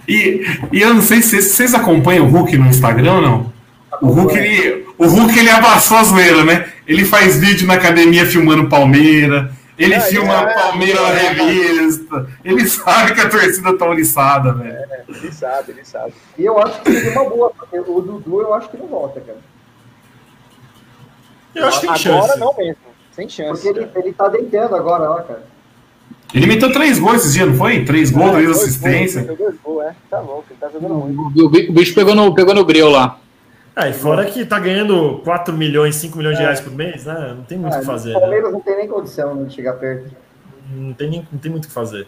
E, 0.08 0.44
e 0.72 0.80
eu 0.80 0.92
não 0.92 1.00
sei 1.00 1.22
se 1.22 1.40
vocês 1.40 1.74
acompanham 1.74 2.26
o 2.26 2.30
Hulk 2.30 2.56
no 2.56 2.66
Instagram 2.66 3.14
ou 3.14 3.22
não. 3.22 3.52
O 4.00 4.06
Hulk, 4.08 4.36
ele, 4.36 4.86
o 4.98 5.06
Hulk, 5.06 5.38
ele 5.38 5.50
abraçou 5.50 5.96
a 5.96 6.04
zoeira, 6.04 6.44
né? 6.44 6.72
Ele 6.86 7.04
faz 7.04 7.38
vídeo 7.38 7.66
na 7.66 7.74
academia 7.74 8.26
filmando 8.26 8.68
Palmeira. 8.68 9.50
Ele 9.76 9.94
É, 9.94 10.00
filma 10.00 10.34
é, 10.34 10.54
Palmeira 10.54 11.00
na 11.00 11.08
é. 11.10 11.28
revista. 11.32 12.26
Ele 12.44 12.64
sabe 12.68 13.14
que 13.14 13.20
a 13.20 13.28
torcida 13.28 13.76
tá 13.76 13.86
oriçada, 13.88 14.52
velho. 14.52 14.76
Ele 15.08 15.32
sabe, 15.32 15.72
ele 15.72 15.84
sabe. 15.84 16.14
E 16.38 16.44
eu 16.44 16.58
acho 16.60 16.80
que 16.82 16.92
seria 16.92 17.10
uma 17.20 17.28
boa. 17.28 17.50
porque 17.50 17.78
O 17.80 18.00
Dudu 18.00 18.40
eu 18.40 18.54
acho 18.54 18.68
que 18.68 18.76
não 18.76 18.86
volta, 18.86 19.20
cara. 19.20 19.38
Eu 21.54 21.66
acho 21.66 21.80
que 21.80 21.86
tem 21.86 22.12
Agora 22.12 22.26
chance. 22.28 22.40
não 22.40 22.54
mesmo. 22.56 22.76
Sem 23.12 23.28
chance. 23.28 23.62
Porque 23.62 23.78
ele, 23.80 23.88
ele 23.96 24.12
tá 24.12 24.28
deitando 24.28 24.74
agora, 24.76 25.10
ó, 25.10 25.14
cara. 25.22 25.42
Ele 26.32 26.46
meteu 26.46 26.72
três 26.72 26.98
gols 26.98 27.16
esses 27.16 27.34
dias, 27.34 27.48
não 27.48 27.56
foi? 27.56 27.84
Três 27.84 28.10
gols, 28.10 28.28
É, 28.30 28.32
três 28.32 28.46
dois 28.46 28.62
assistências. 28.62 29.26
dois 29.26 29.54
gols, 29.62 29.84
é. 29.84 29.94
Tá 30.10 30.18
louco, 30.20 30.44
ele 30.50 30.58
tá 30.60 30.68
jogando 30.68 30.94
muito. 30.94 31.44
O, 31.46 31.72
bicho 31.72 31.94
pegou 31.94 32.14
no, 32.14 32.34
pegou 32.34 32.54
no 32.54 32.64
breu 32.64 32.88
lá. 32.90 33.18
É, 33.76 33.90
e 33.90 33.92
fora 33.92 34.24
que 34.24 34.44
tá 34.44 34.58
ganhando 34.60 35.20
4 35.24 35.52
milhões, 35.52 35.96
5 35.96 36.16
milhões 36.16 36.36
de 36.36 36.42
reais 36.42 36.60
por 36.60 36.72
mês, 36.72 37.04
né? 37.04 37.34
Não 37.36 37.42
tem 37.44 37.58
muito 37.58 37.72
o 37.72 37.76
Ah, 37.76 37.80
que 37.80 37.86
fazer. 37.86 38.10
o 38.10 38.14
né? 38.14 38.20
Palmeiras 38.20 38.52
não 38.52 38.60
tem 38.60 38.76
nem 38.76 38.88
condição 38.88 39.34
né, 39.34 39.44
de 39.48 39.54
chegar 39.54 39.72
perto. 39.74 40.10
Não, 40.72 40.92
tem 40.94 41.10
nem, 41.10 41.28
não 41.32 41.38
tem 41.40 41.50
muito 41.50 41.64
o 41.64 41.68
que 41.68 41.74
fazer. 41.74 42.06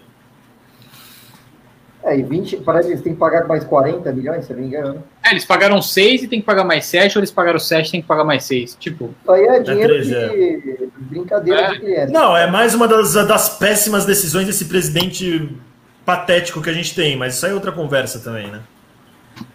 É, 2.05 2.17
e 2.17 2.23
20, 2.23 2.59
parece 2.59 2.87
que 2.87 2.93
eles 2.93 3.03
têm 3.03 3.15
que 3.15 3.19
pagar 3.19 3.49
mais 3.49 3.65
40 3.65 4.13
milhões, 4.13 4.45
se 4.45 4.53
eu 4.53 4.57
não 4.57 4.63
me 4.63 4.69
engano. 4.69 5.03
É, 5.25 5.33
eles 5.33 5.45
pagaram 5.45 5.83
6 5.83 6.23
e 6.23 6.29
tem 6.29 6.39
que 6.39 6.47
pagar 6.47 6.63
mais 6.63 6.85
7, 6.87 7.19
ou 7.19 7.21
eles 7.21 7.33
pagaram 7.33 7.59
7 7.59 7.89
e 7.89 7.91
tem 7.91 8.01
que 8.01 8.07
pagar 8.07 8.23
mais 8.23 8.45
6. 8.45 8.77
Tipo, 8.79 9.13
Isso 9.23 9.33
aí 9.33 9.43
é 9.45 9.59
dinheiro 9.61 9.93
três, 9.93 10.13
é. 10.13 10.29
de 10.29 10.89
brincadeira 11.01 11.61
É. 11.63 11.71
de 11.73 11.81
criança. 11.81 12.13
Não, 12.13 12.37
é 12.37 12.49
mais 12.49 12.77
uma 12.77 12.87
das, 12.87 13.15
das 13.15 13.49
péssimas 13.59 14.07
decisões 14.07 14.47
desse 14.47 14.67
presidente 14.67 15.51
patético 16.05 16.63
que 16.63 16.71
a 16.71 16.73
gente 16.73 16.95
tem, 16.95 17.17
mas 17.17 17.35
isso 17.35 17.45
aí 17.45 17.51
é 17.51 17.55
outra 17.57 17.73
conversa 17.73 18.21
também, 18.21 18.47
né? 18.53 18.61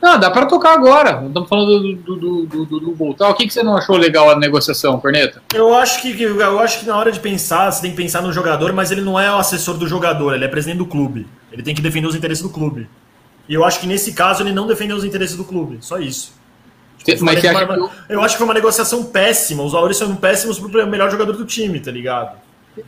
Não, 0.01 0.19
dá 0.19 0.29
pra 0.31 0.45
tocar 0.45 0.73
agora. 0.73 1.23
Estamos 1.25 1.47
falando 1.49 1.79
do, 1.79 2.15
do, 2.15 2.45
do, 2.45 2.65
do, 2.65 2.79
do, 2.79 2.95
Voltar. 2.95 3.29
O 3.29 3.33
que, 3.33 3.47
que 3.47 3.53
você 3.53 3.63
não 3.63 3.77
achou 3.77 3.95
legal 3.97 4.29
a 4.29 4.35
negociação, 4.35 4.99
Corneta? 4.99 5.41
Eu 5.53 5.75
acho 5.75 6.01
que 6.01 6.21
eu 6.21 6.59
acho 6.59 6.79
que 6.79 6.85
na 6.85 6.97
hora 6.97 7.11
de 7.11 7.19
pensar, 7.19 7.71
você 7.71 7.81
tem 7.81 7.91
que 7.91 7.97
pensar 7.97 8.21
no 8.21 8.31
jogador, 8.31 8.73
mas 8.73 8.91
ele 8.91 9.01
não 9.01 9.19
é 9.19 9.31
o 9.31 9.37
assessor 9.37 9.77
do 9.77 9.87
jogador, 9.87 10.33
ele 10.33 10.45
é 10.45 10.47
presidente 10.47 10.77
do 10.77 10.85
clube. 10.85 11.27
Ele 11.51 11.63
tem 11.63 11.75
que 11.75 11.81
defender 11.81 12.07
os 12.07 12.15
interesses 12.15 12.43
do 12.43 12.49
clube. 12.49 12.89
E 13.47 13.53
eu 13.53 13.63
acho 13.65 13.79
que 13.79 13.87
nesse 13.87 14.13
caso 14.13 14.43
ele 14.43 14.51
não 14.51 14.67
defendeu 14.67 14.95
os 14.95 15.03
interesses 15.03 15.35
do 15.35 15.43
clube, 15.43 15.77
só 15.81 15.99
isso. 15.99 16.33
Uma 17.19 17.33
mas 17.33 17.43
nego- 17.43 17.89
que, 17.89 18.13
Eu 18.13 18.21
acho 18.21 18.35
que 18.35 18.37
foi 18.37 18.45
uma 18.47 18.53
negociação 18.53 19.03
péssima. 19.05 19.63
Os 19.63 19.71
valores 19.71 19.97
são 19.97 20.15
péssimos 20.15 20.59
pro 20.59 20.87
melhor 20.87 21.09
jogador 21.09 21.33
do 21.33 21.45
time, 21.45 21.79
tá 21.79 21.91
ligado? 21.91 22.37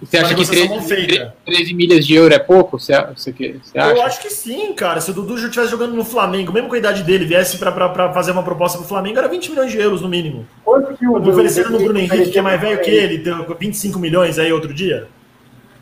Você 0.02 0.18
acha 0.18 0.30
que 0.30 0.42
negociação 0.42 0.68
13, 0.68 0.70
mal 0.70 0.82
feita. 0.82 1.36
13 1.46 1.74
milhas 1.74 2.06
de 2.06 2.16
euro 2.16 2.34
é 2.34 2.40
pouco? 2.40 2.80
Você, 2.80 2.94
você, 3.16 3.32
você 3.32 3.78
acha? 3.78 3.92
Eu 3.96 4.02
acho 4.04 4.22
que 4.22 4.30
sim, 4.30 4.74
cara. 4.74 5.02
Se 5.02 5.12
o 5.12 5.14
Dudu 5.14 5.38
já 5.38 5.48
estivesse 5.48 5.72
jogando 5.72 5.94
no 5.94 6.06
Flamengo, 6.06 6.52
mesmo 6.54 6.70
com 6.70 6.76
a 6.76 6.78
idade 6.78 7.04
dele, 7.04 7.26
viesse 7.26 7.58
pra 7.58 7.72
fazer 8.14 8.32
uma 8.32 8.44
proposta 8.44 8.78
pro 8.78 8.88
Flamengo, 8.88 9.18
era 9.20 9.28
20 9.28 9.50
milhões 9.52 9.72
de 9.72 9.78
euros 9.78 10.02
no 10.02 10.08
mínimo. 10.08 10.48
Quanto 10.64 10.96
que 10.98 11.06
o 11.08 11.16
Ofereceram 11.18 11.72
no 11.72 11.80
Bruno 11.80 12.00
Henrique 12.00 12.32
que 12.32 12.40
é 12.40 12.42
mais 12.42 12.60
velho 12.62 12.80
que 12.82 12.90
ele, 12.92 13.18
deu 13.18 13.56
25 13.60 14.00
milhões 14.00 14.40
aí 14.40 14.52
outro 14.54 14.74
dia. 14.74 15.08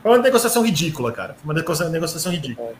Foi 0.01 0.11
uma 0.11 0.17
negociação 0.17 0.63
ridícula, 0.65 1.11
cara. 1.11 1.35
Foi 1.35 1.43
uma 1.43 1.53
negocia- 1.53 1.87
negociação 1.89 2.31
ridícula. 2.31 2.73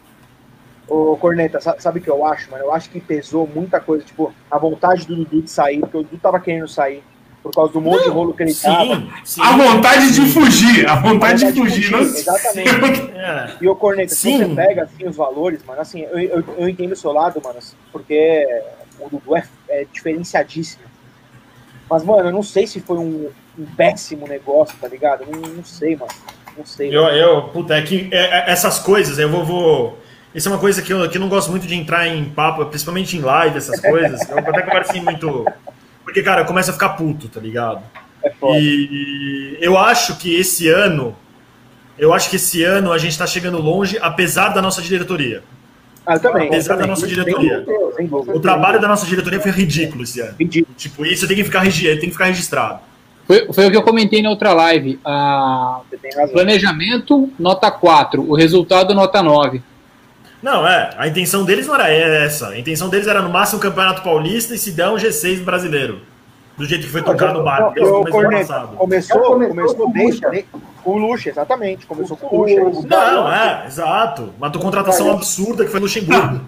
Ô, 0.88 1.16
Corneta, 1.18 1.62
sa- 1.62 1.76
sabe 1.80 2.00
o 2.00 2.02
que 2.02 2.10
eu 2.10 2.26
acho, 2.26 2.50
mano? 2.52 2.64
Eu 2.66 2.74
acho 2.74 2.90
que 2.90 3.00
pesou 3.00 3.48
muita 3.48 3.80
coisa, 3.80 4.04
tipo, 4.04 4.34
a 4.50 4.58
vontade 4.58 5.06
do 5.06 5.16
Dudu 5.16 5.44
de 5.44 5.50
sair, 5.52 5.80
porque 5.80 5.98
o 5.98 6.04
Dudu 6.04 6.18
tava 6.18 6.40
querendo 6.40 6.68
sair 6.68 7.02
por 7.42 7.52
causa 7.52 7.74
do 7.74 7.82
monte 7.82 8.04
de 8.04 8.10
rolo 8.10 8.34
que 8.34 8.44
ele 8.44 8.54
tava. 8.54 8.96
Sim, 8.96 9.10
sim. 9.24 9.42
A 9.42 9.52
vontade 9.58 10.14
de 10.14 10.26
fugir, 10.32 10.88
a 10.88 10.96
vontade 10.96 11.40
de 11.40 11.46
vontade 11.46 11.54
de 11.54 11.62
fugir, 11.62 11.92
não 11.92 12.00
fugir, 12.00 12.20
exatamente. 12.20 13.12
É. 13.22 13.52
E 13.62 13.68
o 13.68 13.76
Corneta, 13.76 14.16
se 14.16 14.22
Sim. 14.22 14.38
você 14.40 14.56
pega 14.56 14.84
assim 14.84 15.08
os 15.08 15.16
valores, 15.16 15.64
mano, 15.64 15.80
assim, 15.80 16.02
eu, 16.02 16.20
eu, 16.20 16.44
eu 16.58 16.68
entendo 16.68 16.94
o 16.94 16.96
seu 16.96 17.12
lado, 17.12 17.40
mano, 17.44 17.60
porque 17.92 18.48
o 19.00 19.08
Dudu 19.10 19.36
é, 19.36 19.44
é 19.70 19.86
diferenciadíssimo. 19.92 20.82
Mas, 21.88 22.04
mano, 22.04 22.30
eu 22.30 22.32
não 22.32 22.42
sei 22.42 22.66
se 22.66 22.80
foi 22.80 22.98
um, 22.98 23.30
um 23.60 23.66
péssimo 23.78 24.28
negócio, 24.28 24.76
tá 24.82 24.88
ligado? 24.88 25.24
Eu 25.24 25.40
Não, 25.40 25.50
não 25.50 25.64
sei, 25.64 25.96
mano. 25.96 26.12
Não 26.58 26.66
sei. 26.66 26.88
Eu, 26.96 27.04
eu, 27.10 27.44
puta, 27.50 27.76
é 27.76 27.82
que 27.84 28.10
é- 28.12 28.40
é- 28.40 28.52
essas 28.52 28.80
coisas, 28.80 29.20
eu 29.20 29.30
vou. 29.30 29.46
vou... 29.46 30.00
Isso 30.34 30.48
é 30.48 30.52
uma 30.52 30.60
coisa 30.60 30.82
que 30.82 30.92
eu, 30.92 31.10
que 31.10 31.18
eu 31.18 31.22
não 31.22 31.30
gosto 31.30 31.52
muito 31.52 31.68
de 31.68 31.76
entrar 31.76 32.08
em 32.08 32.26
papo, 32.26 32.66
principalmente 32.66 33.18
em 33.18 33.22
live, 33.22 33.58
essas 33.58 33.80
coisas. 33.82 34.28
Eu 34.30 34.38
até 34.40 34.78
assim 34.80 35.02
muito. 35.02 35.46
Porque, 36.04 36.22
cara, 36.22 36.42
eu 36.42 36.46
começo 36.46 36.70
a 36.70 36.74
ficar 36.74 36.90
puto, 36.90 37.28
tá 37.28 37.40
ligado? 37.40 37.82
É 38.24 38.30
foda. 38.32 38.58
E 38.60 39.58
eu 39.62 39.78
acho 39.78 40.18
que 40.18 40.36
esse 40.36 40.68
ano. 40.68 41.16
Eu 41.98 42.14
acho 42.14 42.30
que 42.30 42.38
esse 42.38 42.64
ano 42.64 42.92
a 42.92 42.98
gente 42.98 43.18
tá 43.18 43.28
chegando 43.28 43.60
longe, 43.62 43.98
apesar 44.02 44.50
da 44.50 44.62
nossa 44.62 44.82
diretoria. 44.82 45.44
Ah, 46.06 46.16
eu 46.16 46.20
também. 46.20 46.48
apesar 46.48 46.74
eu 46.74 46.78
da 46.80 46.84
também. 46.84 46.90
nossa 46.90 47.06
Sem 47.06 47.10
diretoria. 47.14 47.66
O 48.34 48.40
trabalho 48.40 48.82
da 48.82 48.88
nossa 48.88 49.06
diretoria 49.06 49.40
foi 49.40 49.52
ridículo 49.52 50.04
esse 50.04 50.20
ano. 50.20 50.36
Ridículo. 50.40 50.76
Tipo, 50.76 51.06
isso 51.06 51.28
tem 51.28 51.36
que 51.38 51.44
ficar, 51.44 51.60
regi- 51.60 51.86
tem 51.98 52.10
que 52.10 52.12
ficar 52.12 52.26
registrado. 52.26 52.80
Foi, 53.28 53.54
foi 53.54 53.68
o 53.68 53.72
que 53.72 53.78
eu 53.78 53.84
comentei 53.84 54.22
na 54.22 54.30
outra 54.30 54.52
live. 54.52 55.00
A 55.06 55.82
Você 55.90 55.98
tem 55.98 56.12
razão. 56.12 56.34
planejamento, 56.34 57.30
nota 57.38 57.70
4. 57.70 58.24
O 58.30 58.36
resultado, 58.36 58.96
nota 58.96 59.22
9. 59.22 59.62
Não, 60.42 60.68
é. 60.68 60.90
A 60.98 61.08
intenção 61.08 61.44
deles 61.46 61.68
não 61.68 61.76
era 61.76 61.90
essa. 61.90 62.50
A 62.50 62.60
intenção 62.60 62.90
deles 62.90 63.08
era 63.08 63.22
no 63.22 63.30
máximo 63.30 63.60
o 63.60 63.62
Campeonato 63.62 64.02
Paulista 64.02 64.56
e 64.56 64.58
se 64.58 64.72
der 64.72 64.90
um 64.90 64.96
G6 64.96 65.44
brasileiro. 65.44 66.00
Do 66.58 66.66
jeito 66.66 66.86
que 66.86 66.92
foi 66.92 67.02
tocado 67.02 67.40
no 67.40 67.44
passado. 67.44 67.74
começou, 67.74 68.04
Já 68.06 68.12
começou 68.78 68.78
começou 68.78 69.76
com 69.76 69.90
o 69.90 69.94
desde, 69.94 70.26
Lucha. 70.26 70.44
com 70.84 70.92
o 70.92 70.98
Lucha, 70.98 71.30
exatamente. 71.30 71.86
Começou 71.86 72.18
com 72.18 72.36
o 72.36 72.42
Lucha. 72.42 72.62
o- 72.62 72.70
isso. 72.72 72.88
Não, 72.88 73.32
é, 73.32 73.64
exato. 73.68 74.34
Uma 74.38 74.52
contratação 74.52 75.12
absurda 75.12 75.64
que 75.64 75.72
foi 75.72 75.80
no 75.80 75.86
Luxemburgo. 75.86 76.42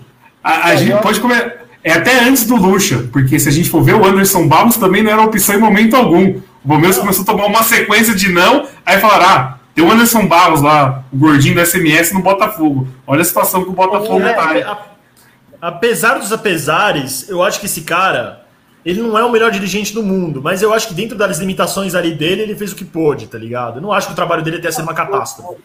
A, 0.43 0.69
a 0.69 0.75
gente 0.75 1.01
pode 1.01 1.19
comer. 1.19 1.61
É 1.83 1.91
até 1.93 2.19
antes 2.19 2.45
do 2.45 2.55
Lucha, 2.55 3.07
porque 3.11 3.37
se 3.39 3.49
a 3.49 3.51
gente 3.51 3.69
for 3.69 3.81
ver, 3.81 3.93
o 3.93 4.05
Anderson 4.05 4.47
Barros 4.47 4.77
também 4.77 5.03
não 5.03 5.11
era 5.11 5.21
opção 5.21 5.55
em 5.55 5.59
momento 5.59 5.95
algum. 5.95 6.39
O 6.63 6.67
Palmeiras 6.67 6.97
começou 6.97 7.23
a 7.23 7.25
tomar 7.25 7.45
uma 7.45 7.61
sequência 7.63 8.15
de 8.15 8.31
não, 8.31 8.65
aí 8.85 8.99
falaram: 8.99 9.25
ah, 9.25 9.59
tem 9.75 9.83
o 9.83 9.91
Anderson 9.91 10.27
Barros 10.27 10.61
lá, 10.61 11.03
o 11.11 11.17
gordinho 11.17 11.55
da 11.55 11.65
SMS 11.65 12.11
no 12.13 12.21
Botafogo. 12.21 12.87
Olha 13.07 13.21
a 13.21 13.25
situação 13.25 13.63
que 13.63 13.69
o 13.69 13.73
Botafogo 13.73 14.21
É, 14.21 14.33
tá. 14.33 14.71
a- 14.71 15.67
apesar 15.69 16.19
dos 16.19 16.31
apesares, 16.31 17.27
eu 17.29 17.41
acho 17.41 17.59
que 17.59 17.65
esse 17.65 17.81
cara, 17.81 18.45
ele 18.85 19.01
não 19.01 19.17
é 19.17 19.23
o 19.23 19.31
melhor 19.31 19.49
dirigente 19.49 19.93
do 19.93 20.03
mundo, 20.03 20.41
mas 20.43 20.61
eu 20.61 20.73
acho 20.73 20.87
que 20.89 20.93
dentro 20.93 21.17
das 21.17 21.39
limitações 21.39 21.95
ali 21.95 22.13
dele, 22.13 22.41
ele 22.43 22.55
fez 22.55 22.71
o 22.71 22.75
que 22.75 22.85
pôde, 22.85 23.27
tá 23.27 23.37
ligado? 23.37 23.77
Eu 23.77 23.81
não 23.81 23.91
acho 23.91 24.07
que 24.07 24.13
o 24.13 24.15
trabalho 24.15 24.43
dele 24.43 24.59
tenha 24.59 24.71
sido 24.71 24.83
uma 24.83 24.93
catástrofe. 24.93 25.55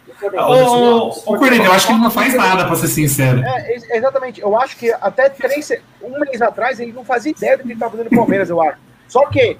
Ô, 1.26 1.36
Corneta, 1.36 1.64
eu 1.64 1.72
acho 1.72 1.86
que 1.86 1.92
ele 1.92 2.00
não 2.02 2.10
faz 2.10 2.34
nada, 2.34 2.64
pra 2.64 2.76
ser 2.76 2.88
sincero. 2.88 3.40
É, 3.44 3.72
ex- 3.74 3.90
exatamente. 3.90 4.40
Eu 4.40 4.58
acho 4.58 4.76
que 4.76 4.90
até 4.92 5.28
três, 5.28 5.70
um 6.02 6.18
mês 6.20 6.40
atrás 6.40 6.80
ele 6.80 6.92
não 6.92 7.04
fazia 7.04 7.32
ideia 7.32 7.56
do 7.56 7.62
que 7.62 7.66
ele 7.68 7.74
estava 7.74 7.90
fazendo 7.92 8.10
no 8.10 8.16
Palmeiras, 8.16 8.48
eu 8.50 8.60
acho. 8.62 8.78
Só 9.08 9.26
que 9.26 9.56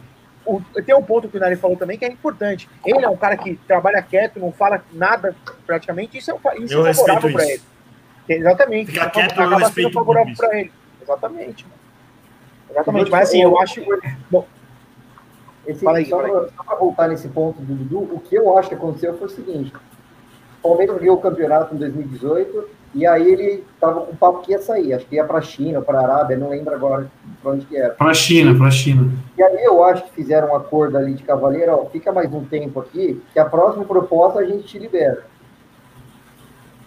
o- 0.57 0.83
tem 0.83 0.95
um 0.95 1.03
ponto 1.03 1.29
que 1.29 1.37
o 1.37 1.41
Nari 1.41 1.57
falou 1.57 1.77
também 1.77 1.99
que 1.99 2.05
é 2.05 2.09
importante. 2.09 2.69
Ele 2.85 3.05
é 3.05 3.09
um 3.09 3.17
cara 3.17 3.37
que 3.37 3.57
trabalha 3.69 4.01
quieto, 4.03 4.41
não 4.41 4.51
fala 4.53 4.83
nada 4.93 5.35
praticamente. 5.67 6.17
Isso 6.19 6.31
é, 6.31 6.35
um, 6.35 6.65
isso 6.65 6.75
Eu 6.75 6.87
é 6.87 6.95
favorável 6.95 7.33
para 7.33 7.45
ele. 7.47 7.63
Exatamente. 8.29 8.93
Ficar 8.93 9.05
Isso 9.07 9.13
quieto, 9.13 9.37
eu 9.39 9.45
acaba 9.45 9.59
respeito 9.59 9.89
sendo 9.89 9.95
favorável 9.95 10.35
para 10.37 10.59
ele. 10.61 10.73
Exatamente. 11.03 11.67
Exatamente. 12.71 13.11
Mas 13.11 13.29
assim, 13.29 13.43
eu 13.43 13.59
acho. 13.59 13.83
Bom, 14.31 14.47
Esse, 15.67 15.85
Fala 15.85 15.99
aí, 15.99 16.07
só, 16.07 16.19
pra 16.65 16.77
voltar 16.77 17.09
nesse 17.09 17.29
ponto 17.29 17.61
do 17.61 17.75
Dudu, 17.75 18.15
o 18.17 18.21
que 18.21 18.35
eu 18.35 18.57
acho 18.57 18.69
que 18.71 18.75
aconteceu 18.75 19.17
foi 19.19 19.27
o 19.27 19.31
seguinte: 19.31 19.73
o 20.63 20.69
Palmeiras 20.69 20.99
ganhou 20.99 21.17
o 21.17 21.21
campeonato 21.21 21.75
em 21.75 21.79
2018 21.79 22.69
e 22.95 23.07
aí 23.07 23.31
ele 23.31 23.65
tava 23.81 24.01
com 24.01 24.13
o 24.13 24.17
papo 24.17 24.39
que 24.43 24.53
ia 24.53 24.61
sair, 24.61 24.95
acho 24.95 25.07
que 25.07 25.17
ia 25.17 25.25
pra 25.25 25.41
China 25.43 25.79
ou 25.81 25.85
pra 25.85 26.01
Arábia, 26.01 26.37
não 26.37 26.49
lembro 26.51 26.75
agora 26.75 27.11
pra 27.43 27.53
onde 27.53 27.67
que 27.67 27.77
era. 27.77 27.95
Pra 27.95 28.15
China, 28.15 28.57
pra 28.57 28.71
China. 28.71 29.11
E 29.37 29.43
aí 29.43 29.63
eu 29.65 29.85
acho 29.85 30.05
que 30.05 30.13
fizeram 30.13 30.49
um 30.49 30.57
acordo 30.57 30.97
ali 30.97 31.15
de 31.15 31.23
cavaleiro, 31.23 31.73
ó, 31.73 31.85
fica 31.87 32.11
mais 32.13 32.33
um 32.33 32.45
tempo 32.45 32.81
aqui, 32.81 33.23
que 33.33 33.39
a 33.39 33.45
próxima 33.45 33.85
proposta 33.85 34.39
a 34.41 34.45
gente 34.45 34.65
te 34.65 34.79
libera. 34.79 35.23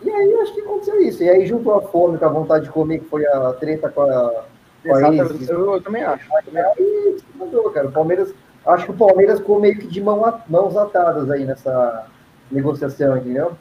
E 0.03 0.09
aí 0.09 0.31
eu 0.31 0.41
acho 0.41 0.53
que 0.53 0.61
aconteceu 0.61 0.99
isso. 1.01 1.21
E 1.23 1.29
aí 1.29 1.45
juntou 1.45 1.75
a 1.75 1.81
fome 1.83 2.17
com 2.17 2.25
a 2.25 2.29
vontade 2.29 2.65
de 2.65 2.71
comer, 2.71 2.99
que 2.99 3.05
foi 3.05 3.25
a 3.25 3.53
treta 3.53 3.87
com 3.89 4.01
a. 4.01 4.43
Com 4.83 4.95
a 4.95 4.97
exatamente. 4.97 5.33
ex, 5.43 5.49
Eu, 5.49 5.73
eu 5.75 5.81
também 5.81 6.03
acho. 6.03 6.25
eu 6.33 6.43
também. 6.43 6.63
Aí 6.63 7.15
se 7.19 7.25
mandou, 7.37 7.69
cara. 7.69 7.87
O 7.87 7.91
Palmeiras, 7.91 8.33
acho 8.65 8.85
que 8.85 8.91
o 8.91 8.95
Palmeiras 8.95 9.37
ficou 9.39 9.59
meio 9.59 9.77
que 9.77 9.85
de 9.85 10.01
mão 10.01 10.25
a- 10.25 10.41
mãos 10.49 10.75
atadas 10.75 11.29
aí 11.29 11.45
nessa 11.45 12.07
negociação, 12.51 13.15
entendeu? 13.17 13.51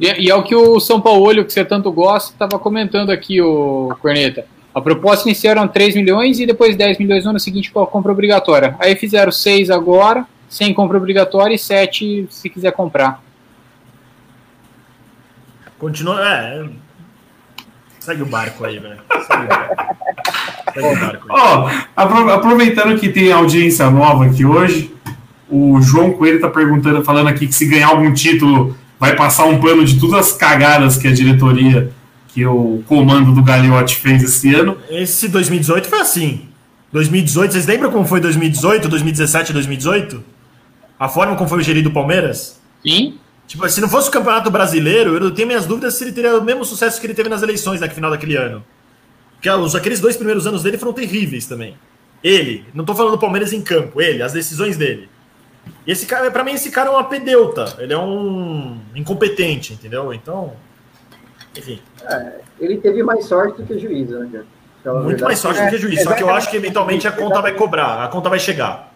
E, 0.00 0.24
e 0.26 0.30
é 0.30 0.34
o 0.34 0.42
que 0.42 0.54
o 0.54 0.80
São 0.80 1.00
Paulo, 1.00 1.44
que 1.44 1.52
você 1.52 1.64
tanto 1.64 1.90
gosta, 1.92 2.32
estava 2.32 2.58
comentando 2.58 3.10
aqui, 3.10 3.40
o 3.40 3.94
Corneta. 4.00 4.44
A 4.74 4.80
proposta 4.80 5.28
inicial 5.28 5.52
eram 5.52 5.68
3 5.68 5.94
milhões 5.94 6.40
e 6.40 6.46
depois 6.46 6.74
10 6.76 6.98
milhões 6.98 7.24
no 7.24 7.30
ano 7.30 7.38
seguinte 7.40 7.70
com 7.70 7.80
a 7.82 7.86
compra 7.86 8.10
obrigatória. 8.10 8.74
Aí 8.78 8.96
fizeram 8.96 9.30
6 9.30 9.70
agora, 9.70 10.26
sem 10.48 10.72
compra 10.72 10.96
obrigatória, 10.96 11.54
e 11.54 11.58
7 11.58 12.26
se 12.30 12.48
quiser 12.48 12.72
comprar. 12.72 13.22
Continua. 15.78 16.20
É. 16.26 16.64
Segue 17.98 18.22
o 18.22 18.26
barco 18.26 18.64
aí, 18.64 18.78
velho. 18.78 18.98
Segue 19.26 19.44
o 19.44 19.48
barco. 19.48 19.96
Segue 20.74 20.86
o 20.88 21.00
barco 21.00 21.32
aí. 21.32 21.40
Ó, 21.40 21.70
apro- 21.96 22.30
aproveitando 22.30 22.98
que 22.98 23.08
tem 23.08 23.32
audiência 23.32 23.90
nova 23.90 24.24
aqui 24.26 24.44
hoje, 24.44 24.94
o 25.48 25.80
João 25.80 26.12
Coelho 26.12 26.40
tá 26.40 26.48
perguntando, 26.48 27.04
falando 27.04 27.28
aqui 27.28 27.46
que 27.46 27.54
se 27.54 27.66
ganhar 27.66 27.88
algum 27.88 28.12
título, 28.12 28.76
vai 29.02 29.16
passar 29.16 29.46
um 29.46 29.58
pano 29.58 29.84
de 29.84 29.98
todas 29.98 30.28
as 30.28 30.32
cagadas 30.32 30.96
que 30.96 31.08
a 31.08 31.12
diretoria, 31.12 31.90
que 32.28 32.46
o 32.46 32.84
comando 32.86 33.34
do 33.34 33.42
Gagliotti 33.42 33.96
fez 33.96 34.22
esse 34.22 34.54
ano. 34.54 34.78
Esse 34.88 35.26
2018 35.26 35.88
foi 35.88 35.98
assim. 35.98 36.42
2018, 36.92 37.50
vocês 37.50 37.66
lembram 37.66 37.90
como 37.90 38.06
foi 38.06 38.20
2018, 38.20 38.88
2017 38.88 39.52
2018? 39.54 40.22
A 41.00 41.08
forma 41.08 41.34
como 41.34 41.50
foi 41.50 41.64
gerido 41.64 41.88
o 41.88 41.92
Palmeiras? 41.92 42.60
Sim? 42.80 43.18
Tipo, 43.48 43.68
se 43.68 43.80
não 43.80 43.88
fosse 43.88 44.08
o 44.08 44.12
Campeonato 44.12 44.48
Brasileiro, 44.52 45.16
eu 45.16 45.32
tenho 45.32 45.48
minhas 45.48 45.66
dúvidas 45.66 45.94
se 45.94 46.04
ele 46.04 46.12
teria 46.12 46.38
o 46.38 46.44
mesmo 46.44 46.64
sucesso 46.64 47.00
que 47.00 47.06
ele 47.08 47.14
teve 47.14 47.28
nas 47.28 47.42
eleições 47.42 47.80
na 47.80 47.88
final 47.88 48.08
daquele 48.08 48.36
ano. 48.36 48.64
Porque 49.32 49.50
os, 49.50 49.74
aqueles 49.74 49.98
dois 49.98 50.16
primeiros 50.16 50.46
anos 50.46 50.62
dele 50.62 50.78
foram 50.78 50.92
terríveis 50.92 51.44
também. 51.46 51.74
Ele, 52.22 52.64
não 52.72 52.84
tô 52.84 52.94
falando 52.94 53.14
do 53.14 53.18
Palmeiras 53.18 53.52
em 53.52 53.62
campo, 53.62 54.00
ele, 54.00 54.22
as 54.22 54.32
decisões 54.32 54.76
dele. 54.76 55.08
E 55.86 55.92
esse 55.92 56.06
cara, 56.06 56.30
pra 56.30 56.44
mim, 56.44 56.52
esse 56.52 56.70
cara 56.70 56.88
é 56.88 56.92
um 56.92 56.96
apedeuta. 56.98 57.74
Ele 57.78 57.92
é 57.92 57.98
um 57.98 58.78
incompetente, 58.94 59.72
entendeu? 59.74 60.12
Então. 60.12 60.52
Enfim. 61.56 61.80
É, 62.08 62.32
ele 62.60 62.78
teve 62.78 63.02
mais 63.02 63.24
sorte 63.26 63.60
do 63.60 63.66
que 63.66 63.78
juízo, 63.78 64.18
né, 64.18 64.28
cara? 64.32 64.44
Pela 64.82 64.94
Muito 64.96 65.08
verdade. 65.08 65.24
mais 65.24 65.38
sorte 65.38 65.62
do 65.62 65.70
que 65.70 65.78
juiz. 65.78 66.02
Só 66.02 66.12
que 66.14 66.22
eu 66.22 66.30
acho 66.30 66.50
que 66.50 66.56
eventualmente 66.56 67.06
a 67.06 67.12
conta 67.12 67.40
vai 67.40 67.52
cobrar, 67.52 68.02
a 68.02 68.08
conta 68.08 68.28
vai 68.28 68.38
chegar. 68.38 68.92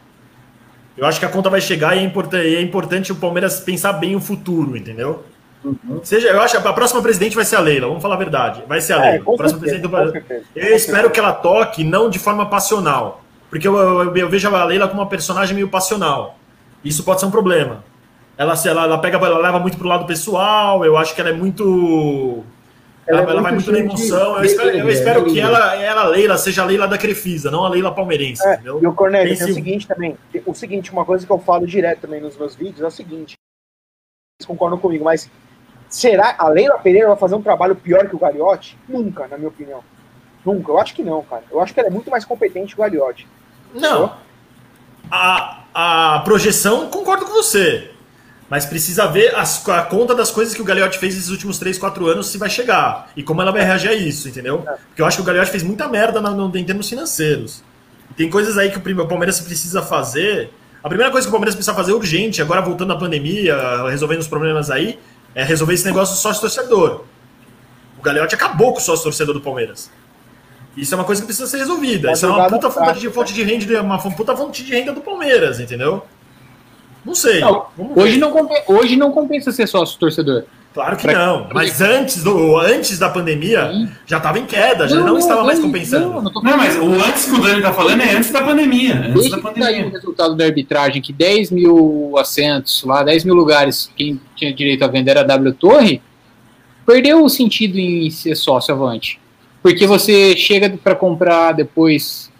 Eu 0.97 1.07
acho 1.07 1.21
que 1.21 1.27
a 1.27 1.29
conta 1.29 1.51
vai 1.51 1.61
chegar 1.61 1.95
e 1.97 2.01
é, 2.05 2.49
e 2.49 2.57
é 2.57 2.61
importante 2.63 3.13
o 3.13 3.17
Palmeiras 3.17 3.61
pensar 3.61 3.93
bem 3.93 4.17
o 4.17 4.21
futuro, 4.21 4.77
entendeu? 4.77 5.25
Uhum. 5.63 6.01
Seja, 6.03 6.29
eu 6.29 6.41
acho 6.41 6.61
que 6.61 6.67
a 6.67 6.73
próxima 6.73 7.03
presidente 7.03 7.37
vai 7.37 7.45
ser 7.45 7.57
a 7.57 7.61
Leila, 7.61 7.87
vamos 7.89 8.03
falar 8.03 8.15
a 8.15 8.19
verdade. 8.19 8.63
Vai 8.67 8.81
ser 8.81 8.95
a 8.95 8.97
É, 9.05 9.11
Leila. 9.13 9.25
próxima 9.37 9.61
certeza, 9.61 9.89
presidente 9.89 10.23
do. 10.55 10.59
Eu 10.59 10.75
espero 10.77 11.11
que 11.11 11.21
ela 11.21 11.33
toque 11.33 11.85
não 11.85 12.09
de 12.09 12.19
forma 12.19 12.47
passional. 12.47 13.23
Porque 13.51 13.67
eu, 13.69 13.77
eu- 13.77 14.17
eu 14.17 14.29
vejo 14.29 14.49
a 14.55 14.65
Leila 14.65 14.89
como 14.89 15.01
uma 15.01 15.09
personagem 15.09 15.55
meio 15.55 15.69
passional. 15.69 16.39
Isso 16.87 17.03
pode 17.05 17.21
ser 17.21 17.27
um 17.27 17.31
problema. 17.31 17.85
Ela, 18.39 18.55
se 18.55 18.69
ela, 18.69 18.85
ela 18.85 18.99
pega, 18.99 19.17
ela 19.17 19.39
leva 19.39 19.59
muito 19.59 19.79
pro 19.79 19.89
lado 19.89 20.07
pessoal, 20.07 20.85
eu 20.85 20.97
acho 20.97 21.15
que 21.15 21.21
ela 21.21 21.31
é 21.31 21.33
muito. 21.33 22.45
Ela, 23.07 23.21
Ela 23.21 23.29
é 23.29 23.33
ela 23.33 23.43
vai 23.43 23.53
muito 23.53 23.65
muito 23.71 23.73
na 23.73 23.95
de- 23.95 24.03
emoção. 24.03 24.37
Eu 24.37 24.45
espero, 24.45 24.69
eu 24.79 24.89
espero 24.91 25.25
de 25.25 25.33
que 25.33 25.41
ela, 25.41 25.77
ela, 25.77 26.05
Leila, 26.05 26.37
seja 26.37 26.63
a 26.63 26.65
Leila 26.67 26.89
da 26.89 26.99
Crefisa, 26.99 27.51
não 27.51 27.65
a 27.65 27.69
Leila 27.69 27.93
palmeirense, 27.95 28.45
É, 28.47 28.61
e 28.65 28.87
o 28.87 28.93
Cornélio, 28.93 29.29
tem 29.29 29.39
Pense- 29.39 29.51
o 29.53 29.55
seguinte 29.55 29.87
também. 29.87 30.17
tem- 30.33 30.43
O 30.45 30.55
seguinte, 30.55 30.93
uma 30.93 31.05
coisa 31.05 31.25
que 31.25 31.33
eu 31.33 31.39
falo 31.39 31.67
direto 31.67 32.01
também 32.01 32.21
nos 32.21 32.37
meus 32.37 32.55
vídeos 32.57 32.81
é 32.81 32.87
o 32.87 32.91
seguinte. 32.91 33.35
Vocês 34.39 34.47
concordam 34.47 34.79
comigo, 34.79 35.05
mas 35.05 35.31
será 35.89 36.35
a 36.37 36.49
Leila 36.49 36.79
Pereira 36.79 37.09
vai 37.09 37.17
fazer 37.17 37.37
um 37.37 37.43
trabalho 37.43 37.77
pior 37.77 38.09
que 38.09 38.17
o 38.17 38.19
Gagliotti? 38.19 38.77
Nunca, 38.89 39.27
na 39.29 39.39
minha 39.39 39.49
opinião. 39.49 39.83
Nunca. 40.45 40.71
Eu 40.73 40.79
acho 40.79 40.95
que 40.95 41.03
não, 41.03 41.23
cara. 41.23 41.45
Eu 41.51 41.61
acho 41.61 41.73
que 41.73 41.81
ela 41.81 41.89
é 41.89 41.93
muito 41.93 42.11
mais 42.11 42.25
competente 42.25 42.75
que 42.75 42.81
o 42.81 42.85
Gagliotti. 42.85 43.27
Não. 43.73 44.15
A, 45.11 45.56
a 45.79 46.21
projeção, 46.21 46.89
concordo 46.89 47.27
com 47.27 47.33
você. 47.33 47.91
Mas 48.49 48.65
precisa 48.65 49.07
ver 49.07 49.35
as- 49.35 49.69
a 49.69 49.83
conta 49.83 50.15
das 50.15 50.31
coisas 50.31 50.55
que 50.55 50.63
o 50.63 50.65
Gagliotti 50.65 50.99
fez 50.99 51.15
nesses 51.15 51.29
últimos 51.29 51.59
3, 51.59 51.77
4 51.77 52.07
anos 52.07 52.29
se 52.29 52.39
vai 52.39 52.49
chegar. 52.49 53.11
E 53.15 53.23
como 53.23 53.43
ela 53.43 53.53
vai 53.53 53.63
reagir 53.63 53.89
a 53.91 53.95
isso, 53.95 54.27
entendeu? 54.27 54.65
Porque 54.89 55.03
eu 55.03 55.05
acho 55.05 55.19
que 55.19 55.23
o 55.23 55.25
Gagliotti 55.27 55.51
fez 55.51 55.63
muita 55.63 55.87
merda 55.87 56.19
na- 56.19 56.31
no- 56.31 56.57
em 56.57 56.65
termos 56.65 56.89
financeiros. 56.89 57.63
Tem 58.17 58.31
coisas 58.31 58.57
aí 58.57 58.71
que 58.71 58.79
o 58.79 59.07
Palmeiras 59.07 59.39
precisa 59.41 59.83
fazer. 59.83 60.51
A 60.83 60.89
primeira 60.89 61.11
coisa 61.13 61.27
que 61.27 61.29
o 61.29 61.33
Palmeiras 61.33 61.55
precisa 61.55 61.75
fazer 61.75 61.93
urgente, 61.93 62.41
agora 62.41 62.63
voltando 62.63 62.95
à 62.95 62.97
pandemia, 62.97 63.55
resolvendo 63.91 64.21
os 64.21 64.29
problemas 64.29 64.71
aí, 64.71 64.99
é 65.35 65.45
resolver 65.45 65.75
esse 65.75 65.85
negócio 65.85 66.15
do 66.15 66.19
sócio-torcedor. 66.19 67.05
O 67.99 68.03
Gagliotti 68.03 68.35
acabou 68.35 68.73
com 68.73 68.79
o 68.79 68.83
sócio-torcedor 68.83 69.35
do 69.35 69.41
Palmeiras. 69.43 69.91
Isso 70.77 70.95
é 70.95 70.99
uma 70.99 71.05
coisa 71.05 71.23
que 71.23 71.27
precisa 71.27 71.47
ser 71.49 71.59
resolvida. 71.59 72.13
Isso 72.13 72.27
é 72.27 72.29
uma 72.29 72.49
puta 72.49 72.71
fonte 72.71 73.01
de, 73.01 73.11
fonte 73.11 73.33
de 73.33 73.43
renda, 73.43 73.83
uma 73.83 73.99
puta 73.99 74.37
fonte 74.37 74.63
de 74.63 74.73
renda 74.73 74.93
do 74.93 75.01
Palmeiras, 75.01 75.59
entendeu? 75.59 76.03
Não 77.05 77.15
sei. 77.15 77.41
Não. 77.41 77.67
Hoje 77.95 78.19
não, 78.19 78.33
compensa, 78.33 78.63
hoje 78.67 78.97
não 78.97 79.13
compensa 79.13 79.53
ser 79.53 79.67
sócio 79.67 79.99
torcedor. 79.99 80.43
Claro 80.75 80.97
que 80.97 81.05
pra- 81.05 81.15
não. 81.27 81.49
Mas 81.55 81.81
antes, 81.81 82.23
do, 82.23 82.59
antes 82.59 82.99
da 82.99 83.09
pandemia, 83.09 83.71
Sim. 83.73 83.89
já 84.05 84.19
estava 84.19 84.39
em 84.39 84.45
queda, 84.45 84.87
já 84.87 84.97
não, 84.97 85.17
estava 85.17 85.43
mais 85.43 85.59
compensando. 85.59 86.11
Não, 86.11 86.21
não 86.23 86.43
Não, 86.43 86.57
mas 86.59 86.77
o 86.77 86.85
antes 86.85 87.25
que 87.25 87.35
o 87.35 87.41
Dani 87.43 87.63
tá 87.63 87.73
falando 87.73 88.03
é 88.03 88.15
antes 88.15 88.31
da 88.31 88.43
pandemia. 88.43 88.95
Antes 88.97 89.15
Desde 89.15 89.31
da 89.31 89.37
que 89.37 89.43
saiu 89.43 89.53
o 89.53 89.55
pandemia. 89.55 89.91
resultado 89.91 90.35
da 90.37 90.45
arbitragem, 90.45 91.01
que 91.01 91.15
10 91.15 91.51
mil 91.51 92.15
assentos, 92.19 92.85
lá 92.85 93.03
10 93.03 93.25
mil 93.25 93.35
lugares, 93.35 93.91
quem 93.97 94.21
tinha 94.35 94.53
direito 94.53 94.85
a 94.85 94.89
vender 94.89 95.13
era 95.13 95.21
a 95.21 95.25
W 95.25 95.55
Torre, 95.55 96.03
perdeu 96.85 97.25
o 97.25 97.29
sentido 97.31 97.79
em 97.79 98.11
ser 98.11 98.35
sócio 98.35 98.75
avante. 98.75 99.19
Porque 99.71 99.87
você 99.87 100.37
chega 100.37 100.71
para 100.83 100.95
comprar 100.95 101.53
depois, 101.53 102.31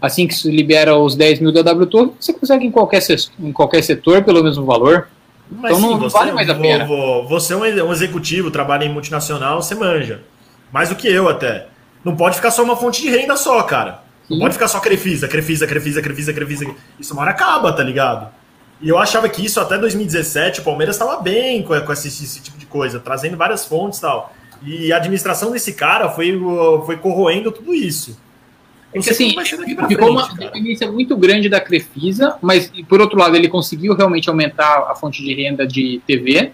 assim 0.00 0.26
que 0.26 0.34
se 0.34 0.50
libera 0.50 0.96
os 0.96 1.14
10 1.14 1.38
mil 1.40 1.52
da 1.52 1.62
W 1.62 2.12
você 2.18 2.32
consegue 2.32 2.66
em 2.66 2.70
qualquer, 2.72 3.00
em 3.38 3.52
qualquer 3.52 3.82
setor 3.82 4.22
pelo 4.24 4.42
mesmo 4.42 4.64
valor. 4.64 5.08
Mas 5.48 5.76
Então 5.76 5.90
não- 5.90 5.98
não 5.98 6.08
vale 6.08 6.32
mais 6.32 6.48
a 6.50 6.54
pena. 6.54 6.84
vo- 6.84 7.24
Você 7.28 7.52
é 7.52 7.56
um 7.56 7.92
executivo, 7.92 8.50
trabalha 8.50 8.84
em 8.84 8.88
multinacional, 8.92 9.62
você 9.62 9.74
manja. 9.76 10.22
Mais 10.72 10.88
do 10.88 10.96
que 10.96 11.06
eu 11.06 11.28
até. 11.28 11.66
Não 12.04 12.16
pode 12.16 12.34
ficar 12.36 12.50
só 12.50 12.64
uma 12.64 12.74
fonte 12.76 13.00
de 13.02 13.10
renda 13.10 13.36
só, 13.36 13.62
cara. 13.62 14.02
Não 14.28 14.36
Sim. 14.38 14.42
pode 14.42 14.54
ficar 14.54 14.66
só 14.66 14.80
Crefisa, 14.80 15.28
Crefisa, 15.28 15.66
Crefisa, 15.66 16.02
Crefisa, 16.02 16.32
Crefisa. 16.32 16.66
Isso 16.98 17.12
uma 17.12 17.22
hora 17.22 17.30
acaba, 17.30 17.72
tá 17.72 17.82
ligado? 17.84 18.28
E 18.80 18.88
eu 18.88 18.98
achava 18.98 19.28
que 19.28 19.44
isso 19.44 19.60
até 19.60 19.78
2017, 19.78 20.60
o 20.60 20.64
Palmeiras 20.64 20.96
estava 20.96 21.20
bem 21.20 21.62
com, 21.62 21.78
com 21.80 21.92
esse, 21.92 22.08
esse 22.08 22.40
tipo 22.40 22.58
de 22.58 22.66
coisa, 22.66 22.98
trazendo 22.98 23.36
várias 23.36 23.64
fontes 23.64 23.98
e 23.98 24.02
tal. 24.02 24.32
E 24.64 24.92
a 24.92 24.96
administração 24.96 25.50
desse 25.50 25.72
cara 25.74 26.08
foi, 26.08 26.36
uh, 26.36 26.82
foi 26.84 26.96
corroendo 26.96 27.50
tudo 27.50 27.74
isso. 27.74 28.18
É 28.94 29.00
que 29.00 29.08
assim, 29.10 29.30
ficou 29.88 30.10
uma 30.10 30.24
frente, 30.24 30.38
cara. 30.38 30.50
dependência 30.50 30.92
muito 30.92 31.16
grande 31.16 31.48
da 31.48 31.58
Crefisa, 31.60 32.36
mas 32.42 32.70
por 32.86 33.00
outro 33.00 33.18
lado 33.18 33.34
ele 33.34 33.48
conseguiu 33.48 33.94
realmente 33.94 34.28
aumentar 34.28 34.86
a 34.90 34.94
fonte 34.94 35.22
de 35.22 35.32
renda 35.34 35.66
de 35.66 36.02
TV, 36.06 36.52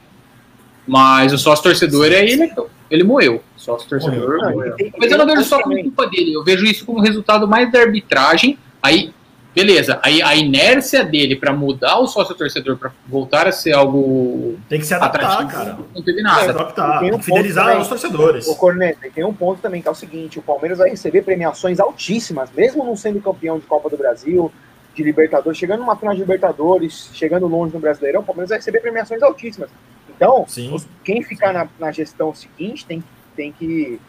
mas 0.87 1.33
o 1.33 1.39
sócio 1.39 1.65
torcedor 1.65 2.07
aí 2.07 2.31
ele, 2.31 2.53
ele 2.89 3.03
moeu. 3.03 3.43
Sócio 3.57 3.89
torcedor 3.89 4.39
Morreu. 4.53 4.77
tem- 4.77 4.93
Mas 4.97 5.11
eu 5.11 5.19
não 5.19 5.27
vejo 5.27 5.43
só 5.43 5.61
como 5.61 5.79
culpa 5.83 6.07
dele, 6.07 6.33
eu 6.33 6.45
vejo 6.45 6.65
isso 6.65 6.87
como 6.87 7.01
resultado 7.01 7.47
mais 7.49 7.71
da 7.73 7.81
arbitragem. 7.81 8.57
Aí, 8.81 9.13
beleza, 9.55 9.99
aí 10.03 10.23
a 10.23 10.35
inércia 10.37 11.05
dele 11.05 11.35
para 11.37 11.53
mudar 11.53 11.99
o 11.99 12.07
sócio 12.07 12.35
torcedor 12.35 12.77
para 12.77 12.93
voltar 13.07 13.47
a 13.47 13.53
ser 13.53 13.73
algo 13.73 14.57
Tem 14.69 14.79
que 14.79 14.87
se 14.87 14.95
adaptar, 14.95 15.25
atrativo 15.27 15.51
cara. 15.51 15.79
não 15.95 16.03
teve 16.03 16.05
Tem 16.05 16.17
que 16.17 16.23
nada. 16.23 16.43
se 16.45 16.51
adaptar, 16.51 17.01
Tem 17.01 17.15
um 17.15 17.23
fidelizar 17.23 17.67
também. 17.67 17.81
os 17.83 17.89
torcedores. 17.89 18.47
O 18.47 18.55
Corneta, 18.57 19.09
tem 19.15 19.25
um 19.25 19.35
ponto 19.35 19.61
também 19.61 19.83
que 19.83 19.89
é 19.89 19.91
o 19.91 19.95
seguinte: 19.95 20.39
o 20.39 20.43
Palmeiras 20.43 20.79
vai 20.79 20.91
receber 20.91 21.23
premiações 21.23 21.81
altíssimas, 21.81 22.51
mesmo 22.57 22.85
não 22.85 22.97
sendo 22.97 23.21
campeão 23.21 23.59
de 23.59 23.67
Copa 23.67 23.89
do 23.91 23.97
Brasil, 23.97 24.53
de 24.95 25.03
Libertadores, 25.03 25.59
chegando 25.59 25.81
numa 25.81 25.97
final 25.97 26.15
de 26.15 26.21
Libertadores, 26.21 27.11
chegando 27.15 27.47
longe 27.47 27.73
no 27.75 27.81
Brasileirão, 27.81 28.21
o 28.21 28.25
Palmeiras 28.25 28.51
vai 28.51 28.59
receber 28.59 28.81
premiações 28.81 29.23
altíssimas. 29.23 29.71
Então, 30.15 30.45
Sim. 30.49 30.77
quem 31.05 31.23
ficar 31.23 31.53
na, 31.53 31.69
na 31.79 31.93
gestão 31.93 32.35
seguinte 32.35 32.85
tem, 32.85 33.03
tem 33.37 33.53
que 33.53 34.01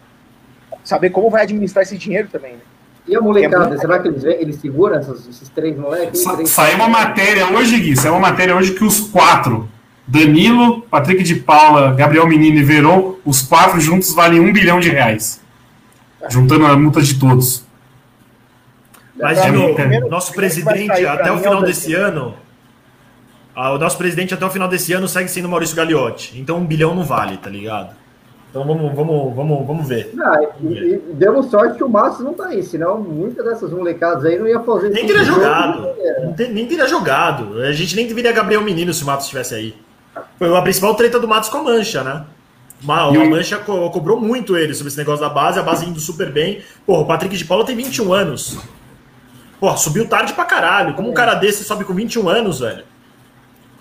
saber 0.84 1.12
como 1.12 1.30
vai 1.30 1.44
administrar 1.44 1.84
esse 1.84 1.96
dinheiro 1.98 2.28
também, 2.32 2.54
né? 2.54 2.62
E 3.10 3.16
a 3.16 3.22
molecada, 3.22 3.74
É 3.74 3.78
será 3.80 4.00
que 4.00 4.08
eles, 4.08 4.24
eles 4.24 4.56
seguram 4.58 4.96
essas- 4.98 5.28
esses 5.28 5.50
três 5.50 5.76
moleques? 5.78 6.22
Sa- 6.22 6.34
Três- 6.36 6.50
Saiu 6.50 6.76
uma 6.76 6.88
matéria 6.88 7.48
hoje, 7.52 7.80
Gui, 7.80 7.96
saiu 7.96 8.14
uma 8.14 8.20
matéria 8.30 8.56
hoje 8.56 8.74
que 8.74 8.84
os 8.84 9.00
quatro, 9.00 9.68
Danilo, 10.08 10.82
Patrick 10.84 11.24
de 11.24 11.36
Paula, 11.36 11.94
Gabriel 11.94 12.28
Menino 12.28 12.58
e 12.58 12.64
Verón, 12.64 13.16
os 13.26 13.42
quatro 13.42 13.80
juntos 13.82 14.14
valem 14.14 14.40
um 14.40 14.54
bilhão 14.54 14.80
de 14.80 14.90
reais. 14.90 15.42
Juntando 16.30 16.66
a 16.66 16.78
multa 16.78 17.02
de 17.02 17.18
todos. 17.20 17.66
Mas, 19.20 19.40
Pra 19.40 19.50
de 19.50 19.58
novo, 19.58 20.10
nosso 20.10 20.34
presidente, 20.34 21.06
até 21.06 21.32
o 21.32 21.36
é 21.36 21.40
final 21.40 21.60
o 21.60 21.64
desse 21.66 21.94
ano, 21.94 22.36
ah, 23.56 23.74
o 23.74 23.78
nosso 23.78 23.98
presidente 23.98 24.34
até 24.34 24.46
o 24.46 24.50
final 24.50 24.68
desse 24.68 24.94
ano 24.94 25.08
segue 25.08 25.30
sendo 25.30 25.50
Maurício 25.50 25.76
Gagliotti. 25.76 26.40
Então 26.40 26.58
um 26.58 26.66
bilhão 26.66 26.96
não 26.96 27.04
vale, 27.04 27.38
tá 27.38 27.50
ligado? 27.50 27.96
Então 28.50 28.66
vamos, 28.66 28.96
vamos, 28.96 29.36
vamos, 29.36 29.68
vamos 29.68 29.88
ver. 29.88 30.12
Ah, 30.20 30.40
e, 30.62 30.66
e 30.74 31.02
demos 31.14 31.52
sorte 31.52 31.78
que 31.78 31.84
o 31.84 31.90
Márcio 31.90 32.24
não 32.24 32.34
tá 32.34 32.48
aí, 32.48 32.64
senão 32.64 33.00
muitas 33.00 33.46
dessas 33.46 33.72
molecadas 33.72 34.26
aí 34.26 34.40
não 34.40 34.48
ia 34.48 34.60
fazer. 34.62 34.90
Nem 34.90 35.06
teria 35.06 35.24
jogado. 35.24 35.88
Não 36.24 36.34
te- 36.34 36.48
nem 36.48 36.66
teria 36.66 36.88
jogado. 36.88 37.62
A 37.62 37.72
gente 37.74 37.96
nem 37.96 38.08
deveria 38.08 38.32
Gabriel 38.32 38.64
Menino 38.64 38.92
se 38.92 39.04
o 39.04 39.06
Matos 39.06 39.26
estivesse 39.26 39.54
aí. 39.54 39.76
Foi 40.40 40.56
a 40.58 40.62
principal 40.64 40.96
treta 40.96 41.20
do 41.20 41.28
Matos 41.28 41.50
com 41.50 41.60
a 41.60 41.64
Mancha, 41.64 42.04
né? 42.04 42.24
Ma- 42.82 43.12
E 43.14 43.18
A 43.18 43.22
o- 43.22 43.30
Mancha 43.30 43.58
co- 43.60 43.90
cobrou 43.92 44.20
muito 44.20 44.58
ele 44.58 44.74
sobre 44.74 44.88
esse 44.88 44.98
negócio 44.98 45.22
da 45.22 45.30
base, 45.30 45.60
a 45.60 45.64
base 45.64 45.86
indo 45.86 46.00
super 46.00 46.32
bem. 46.32 46.62
Porra, 46.88 47.02
o 47.02 47.06
Patrick 47.06 47.38
de 47.38 47.46
Paula 47.46 47.64
tem 47.66 47.76
21 47.76 48.12
anos. 48.14 48.58
Porra, 49.60 49.78
subiu 49.78 50.08
tarde 50.08 50.34
pra 50.34 50.46
caralho. 50.46 50.96
Como 50.96 51.10
um 51.10 51.14
cara 51.14 51.36
desse 51.36 51.64
sobe 51.64 51.84
com 51.84 51.94
21 51.94 52.28
anos, 52.28 52.62
velho? 52.62 52.84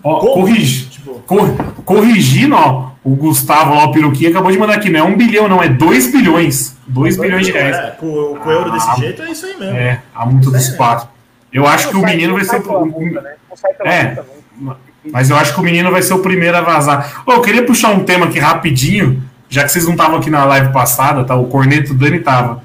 Ó, 0.05 0.19
Como? 0.20 0.35
corrigi, 0.35 0.90
Tipo, 0.90 1.15
cor- 1.27 1.57
corrigindo, 1.85 2.55
ó, 2.55 2.90
o 3.12 3.16
Gustavo 3.16 3.74
lá, 3.74 3.85
o 3.85 3.93
Peruquinha, 3.93 4.30
acabou 4.30 4.51
de 4.52 4.59
mandar 4.59 4.74
aqui, 4.74 4.90
não 4.90 5.01
é 5.01 5.02
um 5.02 5.16
bilhão, 5.16 5.48
não, 5.48 5.62
é 5.62 5.68
dois 5.68 6.10
bilhões. 6.12 6.76
Dois 6.86 7.16
bilhões 7.16 7.47
de 7.47 7.52
reais. 7.52 7.76
É, 7.76 7.90
com, 7.98 8.06
com 8.36 8.48
o 8.48 8.52
euro 8.52 8.70
desse 8.72 8.89
Ah, 8.90 8.94
jeito 8.97 9.22
é 9.22 9.30
isso 9.30 9.47
aí 9.47 9.56
mesmo. 9.59 9.76
É, 9.76 10.01
a 10.14 10.26
multa 10.26 10.51
dos 10.51 10.68
quatro. 10.70 11.09
Eu 11.52 11.66
acho 11.66 11.89
que 11.89 11.94
o 11.97 11.98
Não 12.01 12.02
sai- 12.02 12.10
menino 12.16 12.35
vai 12.35 12.43
não 12.43 12.51
ser 12.51 12.60
pela 12.62 12.85
multa, 12.85 13.20
né? 13.22 13.30
Não 13.48 13.56
sai 13.56 13.72
pela 13.74 13.90
É. 13.93 14.05
multa 14.06 14.26
nunca. 14.60 14.76
Mas 15.10 15.30
eu 15.30 15.36
acho 15.36 15.55
que 15.55 15.60
o 15.60 15.62
menino 15.62 15.90
vai 15.90 16.02
ser 16.02 16.12
o 16.14 16.18
primeiro 16.18 16.56
a 16.56 16.60
vazar. 16.60 17.22
Ô, 17.24 17.32
eu 17.32 17.40
queria 17.40 17.64
puxar 17.64 17.90
um 17.90 18.01
tema 18.05 18.26
aqui 18.26 18.39
rapidinho, 18.39 19.22
já 19.48 19.62
que 19.64 19.70
vocês 19.72 19.85
não 19.86 19.93
estavam 19.93 20.18
aqui 20.18 20.28
na 20.28 20.44
live 20.44 20.70
passada, 20.72 21.24
tá? 21.24 21.35
O 21.35 21.47
Corneto 21.47 21.94
Dani 21.94 22.20
tava. 22.20 22.62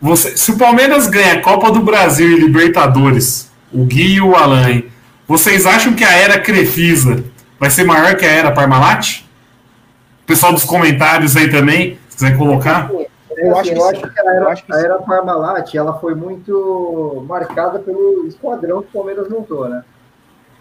Você, 0.00 0.36
se 0.36 0.50
o 0.50 0.56
Palmeiras 0.56 1.06
ganha 1.06 1.34
a 1.34 1.40
Copa 1.40 1.70
do 1.70 1.80
Brasil 1.80 2.28
e 2.28 2.40
Libertadores, 2.40 3.50
o 3.72 3.84
Gui 3.84 4.14
e 4.14 4.20
o 4.20 4.34
Alain, 4.34 4.84
vocês 5.28 5.66
acham 5.66 5.92
que 5.92 6.02
a 6.02 6.10
era 6.10 6.40
Crefisa 6.40 7.22
vai 7.60 7.70
ser 7.70 7.84
maior 7.84 8.16
que 8.16 8.24
a 8.24 8.30
era 8.30 8.50
Parmalat? 8.50 9.20
Pessoal 10.30 10.52
dos 10.52 10.62
comentários 10.64 11.36
aí 11.36 11.50
também, 11.50 11.98
se 12.08 12.18
quiser 12.18 12.38
colocar. 12.38 12.88
Eu 13.36 13.56
acho 13.58 13.72
que 13.72 13.76
eu 13.76 13.84
acho 13.84 14.00
que 14.00 14.20
a 14.20 14.22
era, 14.22 14.44
Eu 14.44 14.48
acho 14.48 14.64
que 14.64 14.72
a 14.72 14.78
era 14.78 14.98
Parmalat 15.00 15.74
ela 15.74 15.98
foi 15.98 16.14
muito 16.14 17.24
marcada 17.26 17.80
pelo 17.80 18.28
esquadrão 18.28 18.80
que 18.80 18.90
o 18.90 18.92
Palmeiras 18.92 19.28
montou, 19.28 19.68
né? 19.68 19.82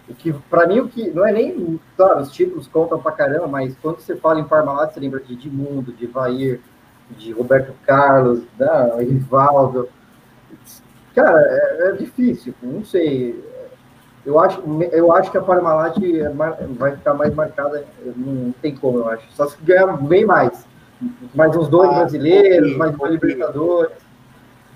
O 0.10 0.16
que, 0.16 0.34
pra 0.34 0.66
mim, 0.66 0.80
o 0.80 0.88
que 0.88 1.12
não 1.12 1.24
é 1.24 1.32
nem. 1.32 1.80
Claro, 1.96 2.22
os 2.22 2.32
títulos 2.32 2.66
contam 2.66 2.98
pra 2.98 3.12
caramba, 3.12 3.46
mas 3.46 3.76
quando 3.80 4.00
você 4.00 4.16
fala 4.16 4.40
em 4.40 4.44
Parmalat, 4.44 4.92
você 4.92 5.00
lembra 5.00 5.20
de 5.20 5.34
Edmundo, 5.34 5.94
de 5.94 6.08
Vair, 6.08 6.62
de 7.12 7.32
Roberto 7.32 7.72
Carlos, 7.86 8.42
né, 8.58 8.96
Rivaldo. 9.02 9.88
Cara, 11.14 11.40
é, 11.40 11.90
é 11.90 11.92
difícil, 11.92 12.56
não 12.64 12.84
sei. 12.84 13.40
Eu 14.30 14.40
acho, 14.40 14.62
eu 14.92 15.12
acho 15.12 15.32
que 15.32 15.40
a 15.40 15.42
Parmalat 15.42 15.98
é 15.98 16.30
vai 16.78 16.92
ficar 16.96 17.16
mais 17.16 17.34
marcada, 17.34 17.84
não 18.16 18.52
tem 18.62 18.76
como, 18.76 19.00
eu 19.00 19.10
acho. 19.10 19.24
Só 19.32 19.48
se 19.48 19.58
ganhar 19.64 19.88
bem 19.98 20.24
mais. 20.24 20.68
Mais 21.34 21.56
uns 21.56 21.68
dois 21.68 21.90
Ah, 21.90 21.94
brasileiros, 22.02 22.78
mais 22.78 22.96
dois. 22.96 23.12
Libertadores. 23.14 23.92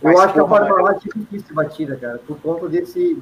Mas, 0.02 0.16
eu 0.16 0.22
acho 0.24 0.34
que 0.34 0.40
a 0.40 0.46
Parmalat 0.46 1.06
é 1.06 1.20
difícil 1.20 1.54
batida, 1.56 1.96
cara, 1.98 2.20
por 2.26 2.36
conta 2.40 2.68
desse. 2.68 3.22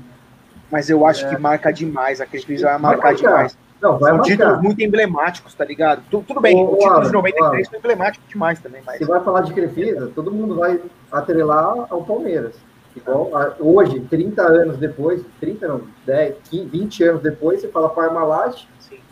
Mas 0.72 0.90
eu 0.90 1.06
acho 1.06 1.26
É. 1.26 1.30
que 1.36 1.38
marca 1.38 1.70
demais. 1.74 2.22
A 2.22 2.26
Crefisa 2.26 2.64
vai 2.68 2.74
Vai 2.76 2.82
marcar 2.82 3.12
marcar. 3.12 3.18
demais. 3.28 3.58
Não, 3.82 3.98
vai 3.98 4.12
São 4.14 4.22
títulos 4.22 4.52
marcar. 4.54 4.64
muito 4.64 4.82
emblemáticos, 4.82 5.54
tá 5.54 5.66
ligado? 5.66 6.02
Tu- 6.10 6.24
tudo 6.26 6.40
bem, 6.40 6.56
Ô, 6.56 6.64
o 6.72 6.78
título 6.78 7.02
de 7.02 7.08
Alan, 7.08 7.12
93 7.12 7.68
Alan. 7.68 7.70
foi 7.72 7.78
emblemático 7.80 8.24
demais 8.30 8.60
também, 8.62 8.82
mas. 8.86 9.00
Se 9.00 9.04
vai 9.04 9.20
falar 9.22 9.42
de 9.42 9.54
Crefisa, 9.54 10.10
todo 10.16 10.32
mundo 10.32 10.56
vai 10.56 10.80
atrelar 11.12 11.88
ao 11.90 12.04
Palmeiras. 12.06 12.56
Igual 12.96 13.36
a- 13.36 13.54
hoje, 13.60 14.00
30 14.10 14.42
anos 14.44 14.78
depois, 14.78 15.22
30 15.40 15.68
não, 15.68 15.82
10, 16.06 16.36
15, 16.50 16.66
20 16.66 17.04
anos 17.04 17.22
depois, 17.22 17.62
você 17.62 17.68
fala 17.70 17.90
Parmalat, 17.90 18.64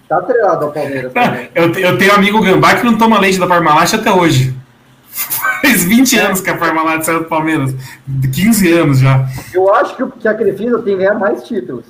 tá 0.08 0.18
atrelado 0.18 0.66
ao 0.66 0.72
Palmeiras 0.72 1.14
também. 1.14 1.50
Eu, 1.56 1.72
te- 1.72 1.82
eu 1.82 1.98
tenho 1.98 2.12
um 2.12 2.16
amigo 2.16 2.42
gambá 2.42 2.76
que 2.76 2.86
não 2.86 2.98
toma 2.98 3.20
leite 3.20 3.40
da 3.40 3.48
Parmalat 3.48 3.94
até 3.94 4.12
hoje. 4.12 4.54
Faz 5.10 5.84
20 5.86 6.18
anos 6.20 6.42
que 6.42 6.50
a 6.50 6.58
Parmalat 6.58 7.04
saiu 7.04 7.20
do 7.20 7.26
Palmeiras. 7.26 7.74
15 8.34 8.72
anos 8.74 9.00
já. 9.00 9.26
Eu 9.54 9.74
acho 9.74 9.96
que, 9.96 10.04
o- 10.04 10.12
que 10.12 10.28
a 10.28 10.34
Crefisa 10.34 10.78
tem 10.82 10.94
que 10.98 11.04
ganhar 11.04 11.16
mais 11.16 11.44
títulos 11.44 11.86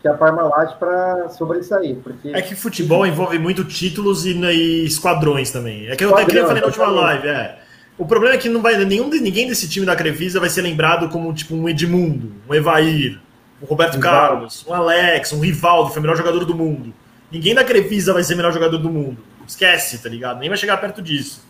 que 0.00 0.08
a 0.08 0.14
Parmalat 0.14 0.76
para 0.78 1.30
sobressair, 1.30 1.96
porque 2.04 2.28
É 2.28 2.42
que 2.42 2.54
futebol 2.54 3.06
envolve 3.06 3.38
muito 3.38 3.64
títulos 3.64 4.26
e, 4.26 4.32
e 4.34 4.84
esquadrões 4.84 5.50
também. 5.50 5.88
É 5.88 5.96
que 5.96 6.04
eu, 6.04 6.16
é 6.18 6.24
que 6.26 6.32
nem 6.32 6.42
eu 6.42 6.42
Esquadrão, 6.42 6.46
falei 6.48 6.60
na 6.60 6.66
última 6.66 6.88
live, 6.90 7.28
é. 7.28 7.58
O 7.96 8.04
problema 8.06 8.34
é 8.34 8.38
que 8.38 8.48
não 8.48 8.60
vai, 8.60 8.76
nenhum, 8.84 9.08
de- 9.08 9.20
ninguém 9.20 9.46
desse 9.46 9.68
time 9.68 9.86
da 9.86 9.94
Crefisa 9.94 10.40
vai 10.40 10.48
ser 10.50 10.62
lembrado 10.62 11.08
como 11.08 11.32
tipo 11.32 11.54
um 11.54 11.68
Edmundo, 11.68 12.32
um 12.48 12.54
Evair, 12.54 13.20
um 13.62 13.66
Roberto 13.66 13.94
Rivaldo. 13.94 14.18
Carlos, 14.18 14.64
um 14.68 14.74
Alex, 14.74 15.32
um 15.32 15.40
Rivaldo, 15.40 15.90
foi 15.90 16.00
o 16.00 16.02
melhor 16.02 16.16
jogador 16.16 16.44
do 16.44 16.54
mundo. 16.54 16.92
Ninguém 17.30 17.54
da 17.54 17.62
Crefisa 17.64 18.12
vai 18.12 18.24
ser 18.24 18.34
o 18.34 18.36
melhor 18.36 18.52
jogador 18.52 18.78
do 18.78 18.90
mundo. 18.90 19.18
Esquece, 19.46 19.98
tá 19.98 20.08
ligado? 20.08 20.40
Nem 20.40 20.48
vai 20.48 20.58
chegar 20.58 20.76
perto 20.78 21.00
disso. 21.00 21.42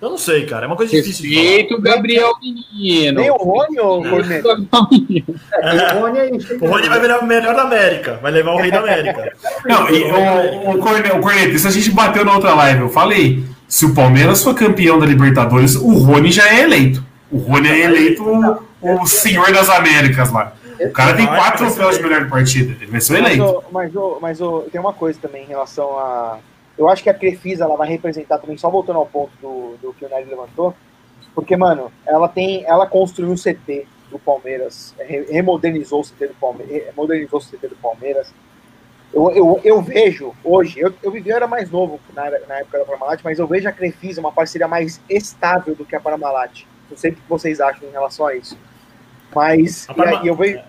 Eu 0.00 0.10
não 0.10 0.18
sei, 0.18 0.46
cara. 0.46 0.64
É 0.64 0.66
uma 0.68 0.76
coisa 0.76 0.92
difícil 0.92 1.24
de 1.28 1.34
falar. 1.34 1.44
Respeito, 1.46 1.80
Gabriel 1.80 2.32
Menino. 2.40 3.20
Nem 3.20 3.30
o 3.30 3.34
Rony 3.36 3.80
ou 3.80 4.00
o 4.00 4.08
Corneta? 4.08 4.48
é, 5.54 5.94
o 5.94 6.00
Rony 6.00 6.40
chega- 6.40 6.64
O 6.64 6.68
Rony 6.68 6.88
vai 6.88 7.00
virar 7.00 7.18
o 7.18 7.26
melhor 7.26 7.54
da 7.56 7.62
América, 7.62 8.18
vai 8.22 8.30
levar 8.30 8.52
o 8.52 8.58
rei 8.58 8.70
da 8.70 8.78
América. 8.78 9.32
Não, 9.64 9.90
e, 9.90 10.04
o, 10.04 10.70
o, 10.70 10.80
o 10.80 11.30
isso 11.54 11.66
a 11.66 11.70
gente 11.72 11.90
bateu 11.90 12.24
na 12.24 12.34
outra 12.34 12.54
live. 12.54 12.82
Eu 12.82 12.88
falei: 12.90 13.42
se 13.68 13.84
o 13.84 13.94
Palmeiras 13.94 14.42
for 14.42 14.54
campeão 14.54 14.98
da 14.98 15.06
Libertadores, 15.06 15.76
o 15.76 15.92
Rony 15.92 16.32
já 16.32 16.48
é 16.48 16.62
eleito. 16.62 17.04
O 17.30 17.38
Rony 17.38 17.68
é 17.68 17.84
eleito 17.84 18.24
o, 18.24 19.02
o 19.02 19.06
senhor 19.06 19.52
das 19.52 19.68
Américas 19.68 20.32
lá. 20.32 20.54
O 20.80 20.90
cara 20.92 21.14
tem 21.14 21.26
Vai, 21.26 21.36
quatro 21.38 21.66
troféus 21.66 21.96
de 21.96 22.02
melhor 22.02 22.28
partida. 22.28 22.72
Ele 22.80 22.90
vai 22.90 23.00
ser 23.00 23.20
Mas, 23.20 23.34
eleito. 23.36 23.64
mas, 23.70 23.96
ô, 23.96 24.18
mas 24.20 24.40
ô, 24.40 24.60
tem 24.72 24.80
uma 24.80 24.92
coisa 24.92 25.18
também 25.20 25.42
em 25.44 25.48
relação 25.48 25.98
a. 25.98 26.38
Eu 26.78 26.88
acho 26.88 27.02
que 27.02 27.10
a 27.10 27.14
Crefisa 27.14 27.64
ela 27.64 27.76
vai 27.76 27.88
representar 27.88 28.38
também, 28.38 28.56
só 28.56 28.70
voltando 28.70 29.00
ao 29.00 29.06
ponto 29.06 29.32
do, 29.42 29.76
do 29.82 29.92
que 29.92 30.04
o 30.04 30.08
Nery 30.08 30.30
levantou, 30.30 30.72
porque, 31.34 31.56
mano, 31.56 31.90
ela 32.06 32.28
tem. 32.28 32.64
Ela 32.64 32.86
construiu 32.86 33.32
um 33.32 33.34
CT 33.36 33.86
do 34.10 34.18
Palmeiras, 34.20 34.94
re- 34.98 35.26
remodernizou 35.28 36.00
o 36.00 36.04
CT 36.04 36.28
do 36.28 36.34
Palmeiras, 36.34 36.94
modernizou 36.96 37.40
o 37.40 37.42
CT 37.42 37.68
do 37.68 37.76
Palmeiras. 37.76 38.32
Eu, 39.12 39.30
eu, 39.30 39.60
eu 39.64 39.82
vejo 39.82 40.34
hoje, 40.44 40.78
eu, 40.78 40.92
eu 41.02 41.10
vivi, 41.10 41.30
eu 41.30 41.36
era 41.36 41.46
mais 41.46 41.70
novo 41.70 41.98
na, 42.14 42.24
na 42.46 42.58
época 42.58 42.78
da 42.78 42.84
Parmalat, 42.84 43.20
mas 43.24 43.38
eu 43.38 43.46
vejo 43.46 43.68
a 43.68 43.72
Crefisa 43.72 44.20
uma 44.20 44.30
parceria 44.30 44.68
mais 44.68 45.00
estável 45.08 45.74
do 45.74 45.84
que 45.84 45.96
a 45.96 46.00
Parmalat. 46.00 46.64
Não 46.90 46.96
sei 46.96 47.12
o 47.12 47.14
que 47.14 47.22
vocês 47.28 47.60
acham 47.60 47.88
em 47.88 47.92
relação 47.92 48.26
a 48.26 48.34
isso. 48.34 48.58
Mas 49.34 49.88
A 49.88 49.92
e 49.92 49.96
Parma- 49.96 50.26
eu 50.26 50.34
vejo. 50.36 50.60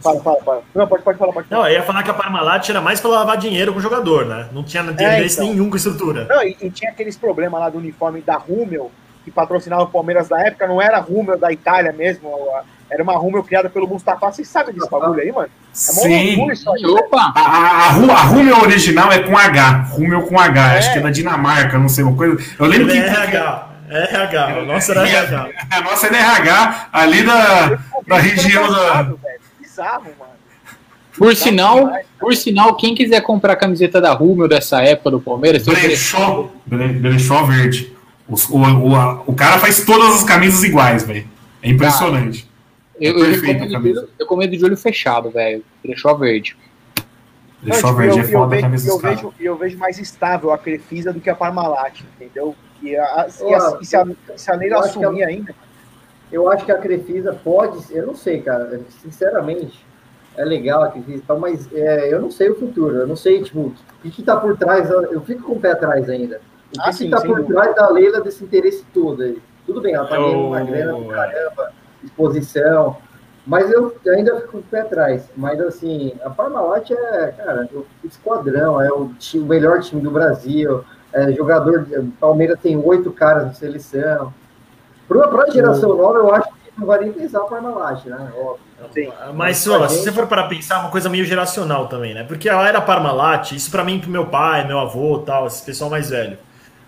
Fala, 0.00 0.20
fala, 0.20 0.42
fala. 0.44 0.62
Não, 0.74 0.86
pode, 0.86 1.02
pode 1.02 1.18
falar, 1.18 1.32
pode 1.32 1.48
falar. 1.48 1.62
Não, 1.62 1.68
eu 1.68 1.74
ia 1.74 1.82
falar 1.82 2.02
que 2.04 2.10
a 2.10 2.14
Parmalat 2.14 2.68
era 2.68 2.80
mais 2.80 3.00
pra 3.00 3.10
lavar 3.10 3.36
dinheiro 3.36 3.72
com 3.72 3.78
o 3.78 3.82
jogador, 3.82 4.26
né? 4.26 4.48
Não 4.52 4.62
tinha 4.62 4.82
interesse 4.82 5.40
então. 5.40 5.52
nenhum 5.52 5.68
com 5.68 5.76
estrutura. 5.76 6.24
Não, 6.28 6.42
e, 6.42 6.56
e 6.60 6.70
tinha 6.70 6.90
aqueles 6.90 7.16
problemas 7.16 7.58
lá 7.58 7.68
do 7.68 7.78
uniforme 7.78 8.20
da 8.20 8.36
Rummel, 8.36 8.92
que 9.24 9.30
patrocinava 9.30 9.82
o 9.82 9.88
Palmeiras 9.88 10.28
da 10.28 10.40
época, 10.40 10.66
não 10.66 10.80
era 10.80 10.96
a 10.98 11.00
Rummel 11.00 11.38
da 11.38 11.52
Itália 11.52 11.92
mesmo, 11.92 12.28
a- 12.54 12.62
era 12.90 13.02
uma 13.02 13.12
Rummel 13.18 13.44
criada 13.44 13.68
pelo 13.68 13.86
Mustafa. 13.86 14.30
Vocês 14.32 14.48
sabem 14.48 14.74
desse 14.74 14.88
bagulho 14.90 15.20
aí, 15.20 15.30
mano? 15.30 15.48
É 15.48 15.50
Sim. 15.74 16.50
isso 16.50 16.70
aí. 16.72 16.84
Opa! 16.86 17.32
A, 17.36 17.40
a, 17.40 17.86
a, 17.86 17.90
Ru- 17.90 18.10
a 18.10 18.22
Rúmel 18.22 18.60
original 18.62 19.12
é 19.12 19.18
com 19.18 19.36
H. 19.36 19.70
Rúmel 19.90 20.22
com 20.22 20.40
H. 20.40 20.74
É. 20.74 20.78
Acho 20.78 20.92
que 20.94 20.98
é 20.98 21.02
da 21.02 21.10
Dinamarca, 21.10 21.78
não 21.78 21.88
sei 21.88 22.02
uma 22.04 22.16
coisa. 22.16 22.42
Eu 22.58 22.64
lembro 22.66 22.90
Ele 22.90 23.02
que. 23.02 23.06
é 23.06 23.10
RH. 23.10 23.68
É 23.90 24.02
RH. 24.14 24.58
O 24.60 24.66
nosso 24.66 24.90
era 24.92 25.06
RH. 25.06 25.48
A 25.70 25.80
nossa 25.82 26.06
é 26.06 26.10
NRH, 26.10 26.88
ali 26.92 27.22
da, 27.22 27.78
da 28.06 28.16
região 28.18 28.70
da. 28.72 29.12
Bizarro, 29.60 30.04
mano. 30.18 30.32
Por 31.16 31.34
sinal, 31.36 31.90
por 32.18 32.34
sinal, 32.36 32.74
quem 32.76 32.94
quiser 32.94 33.20
comprar 33.22 33.52
a 33.52 33.56
camiseta 33.56 34.00
da 34.00 34.12
Rúmel 34.12 34.48
dessa 34.48 34.80
época 34.82 35.10
do 35.10 35.20
Palmeiras, 35.20 35.64
Brechó. 35.64 36.48
Bre- 36.64 36.88
Brechó 36.94 37.42
verde. 37.44 37.92
Os- 38.28 38.48
O, 38.48 38.58
o, 38.58 38.94
a- 38.96 39.22
o 39.26 39.34
cara 39.34 39.58
faz 39.58 39.84
todas 39.84 40.14
as 40.16 40.24
camisas 40.24 40.62
iguais, 40.62 41.02
velho. 41.04 41.26
É 41.62 41.70
impressionante. 41.70 42.48
eu, 43.00 43.12
eu, 43.18 43.24
Perfeita 43.24 43.64
a 43.64 43.66
recomendo 43.66 43.66
de 43.68 43.72
camisa. 43.74 44.00
olho- 44.00 44.08
eu 44.18 44.24
recomendo 44.26 44.56
de 44.56 44.64
olho 44.64 44.76
fechado, 44.76 45.30
velho. 45.30 45.64
Brechó 45.82 46.14
verde. 46.14 46.56
Brechó 47.62 47.88
Não, 47.88 47.94
tipo, 47.94 47.96
verde 48.02 48.18
é 48.18 48.22
eu, 48.22 48.26
eu, 48.26 48.32
foda 48.32 48.44
a 48.44 48.48
vejo, 48.50 48.62
camisa 48.62 48.88
eu, 48.90 48.98
vejo, 48.98 49.34
eu 49.40 49.56
vejo 49.56 49.78
mais 49.78 49.98
estável 49.98 50.52
a 50.52 50.58
Crefisa 50.58 51.12
do 51.12 51.20
que 51.20 51.28
a 51.30 51.34
Parmalat, 51.34 52.00
entendeu? 52.16 52.54
E, 52.82 52.94
a, 52.96 53.26
e, 53.40 53.54
a, 53.54 53.78
e 53.80 53.84
se, 53.84 53.96
a, 53.96 54.06
se 54.36 54.50
a 54.50 54.54
Leila 54.54 54.76
Eu 54.76 54.80
acho 54.84 54.98
que 54.98 55.04
assumir 55.04 55.24
ainda. 55.24 55.54
Eu 56.30 56.50
acho 56.52 56.64
que 56.64 56.70
a 56.70 56.78
Crefisa 56.78 57.32
pode, 57.32 57.78
eu 57.90 58.06
não 58.06 58.14
sei, 58.14 58.40
cara, 58.42 58.80
sinceramente, 59.02 59.84
é 60.36 60.44
legal 60.44 60.84
a 60.84 60.88
Crefisa 60.92 61.16
e 61.18 61.20
tal, 61.22 61.40
mas 61.40 61.68
é, 61.72 62.12
eu 62.12 62.20
não 62.20 62.30
sei 62.30 62.50
o 62.50 62.54
futuro, 62.58 62.94
eu 62.96 63.06
não 63.08 63.16
sei, 63.16 63.42
tipo, 63.42 63.58
o 63.60 63.74
que, 64.02 64.10
que 64.10 64.22
tá 64.22 64.36
por 64.36 64.56
trás, 64.56 64.88
eu 64.90 65.20
fico 65.22 65.42
com 65.42 65.54
o 65.54 65.60
pé 65.60 65.72
atrás 65.72 66.08
ainda. 66.08 66.40
O 66.68 66.72
que, 66.72 66.80
Ah, 66.80 66.84
tá 66.84 66.92
sem 66.92 67.10
por 67.10 67.44
trás 67.44 67.74
da 67.74 67.88
Leila 67.90 68.20
desse 68.20 68.44
interesse 68.44 68.84
todo 68.92 69.22
aí? 69.22 69.38
Tudo 69.66 69.80
bem, 69.80 69.94
ela 69.94 70.06
tá 70.06 70.16
ganhando 70.16 70.46
uma 70.46 70.60
Eu- 70.60 70.66
grana 70.66 70.92
do 70.92 71.04
caramba, 71.06 71.72
exposição, 72.04 72.96
mas 73.46 73.70
eu 73.70 73.94
ainda 74.08 74.36
fico 74.36 74.52
com 74.52 74.58
o 74.58 74.62
pé 74.62 74.80
atrás. 74.80 75.28
Mas 75.36 75.60
assim, 75.60 76.14
a 76.22 76.30
Parmalat 76.30 76.90
é, 76.90 77.34
cara, 77.36 77.68
o 77.72 77.86
esquadrão, 78.04 78.80
é 78.80 78.90
o, 78.92 79.10
time, 79.18 79.44
o 79.44 79.46
melhor 79.46 79.80
time 79.80 80.00
do 80.02 80.10
Brasil, 80.10 80.84
é, 81.12 81.32
jogador, 81.32 81.86
Palmeiras 82.20 82.58
tem 82.60 82.76
oito 82.76 83.10
caras 83.12 83.46
na 83.46 83.54
seleção. 83.54 84.32
Para 85.06 85.44
a 85.44 85.50
geração 85.50 85.96
nova, 85.96 86.18
eu 86.18 86.34
acho 86.34 86.48
que 86.48 86.78
não 86.78 86.86
vai 86.86 87.00
nem 87.00 87.12
pensar 87.12 87.40
o 87.42 87.48
Parmalat, 87.48 88.04
né? 88.06 88.30
Óbvio. 88.36 88.58
Sim. 88.92 89.10
Mas, 89.34 89.56
Sola, 89.58 89.88
se 89.88 90.02
você 90.02 90.12
for 90.12 90.26
para 90.26 90.44
pensar, 90.44 90.76
é 90.76 90.78
uma 90.78 90.90
coisa 90.90 91.08
meio 91.08 91.24
geracional 91.24 91.88
também, 91.88 92.14
né? 92.14 92.24
Porque 92.24 92.48
a 92.48 92.60
era 92.62 92.80
Parmalat, 92.80 93.52
isso 93.52 93.70
para 93.70 93.82
mim, 93.82 93.98
pro 93.98 94.10
meu 94.10 94.26
pai, 94.26 94.66
meu 94.66 94.78
avô 94.78 95.18
tal, 95.18 95.46
esse 95.46 95.64
pessoal 95.64 95.90
mais 95.90 96.10
velho. 96.10 96.38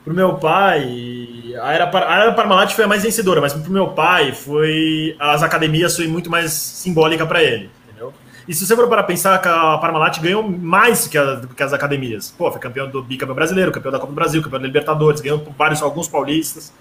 Pro 0.04 0.14
meu 0.14 0.34
pai, 0.34 1.54
a 1.62 1.72
era, 1.72 1.84
a 2.08 2.22
era 2.22 2.32
Parmalat 2.32 2.72
foi 2.74 2.84
a 2.84 2.88
mais 2.88 3.02
vencedora, 3.02 3.40
mas 3.40 3.52
pro 3.52 3.70
meu 3.70 3.88
pai, 3.88 4.32
foi 4.32 5.14
as 5.18 5.42
academias 5.42 5.94
foi 5.94 6.08
muito 6.08 6.30
mais 6.30 6.52
simbólica 6.52 7.26
para 7.26 7.42
ele, 7.42 7.68
entendeu? 7.86 8.12
E 8.48 8.54
se 8.54 8.66
você 8.66 8.74
for 8.74 8.88
para 8.88 9.02
pensar 9.02 9.40
que 9.42 9.46
a 9.48 9.76
Parmalat 9.78 10.18
ganhou 10.18 10.42
mais 10.42 11.06
que, 11.06 11.18
a- 11.18 11.34
do 11.34 11.48
que 11.48 11.62
as 11.62 11.72
academias. 11.74 12.34
Pô, 12.36 12.50
foi 12.50 12.58
campeão 12.60 12.88
do 12.88 13.02
bicampeão 13.02 13.34
brasileiro, 13.34 13.70
campeão 13.70 13.92
da 13.92 13.98
Copa 13.98 14.10
do 14.12 14.14
Brasil, 14.16 14.42
campeão 14.42 14.60
da 14.60 14.66
Libertadores, 14.66 15.20
ganhou 15.20 15.46
vários, 15.56 15.82
alguns 15.82 16.08
paulistas, 16.08 16.72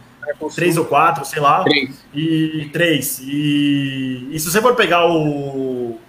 três 0.55 0.77
ou 0.77 0.85
quatro, 0.85 1.25
sei 1.25 1.41
lá. 1.41 1.63
Três. 1.65 2.05
E 2.13 2.69
três. 2.71 3.19
E, 3.21 4.29
e 4.31 4.39
se 4.39 4.49
você 4.49 4.61
for 4.61 4.75
pegar 4.75 5.05
o, 5.07 5.99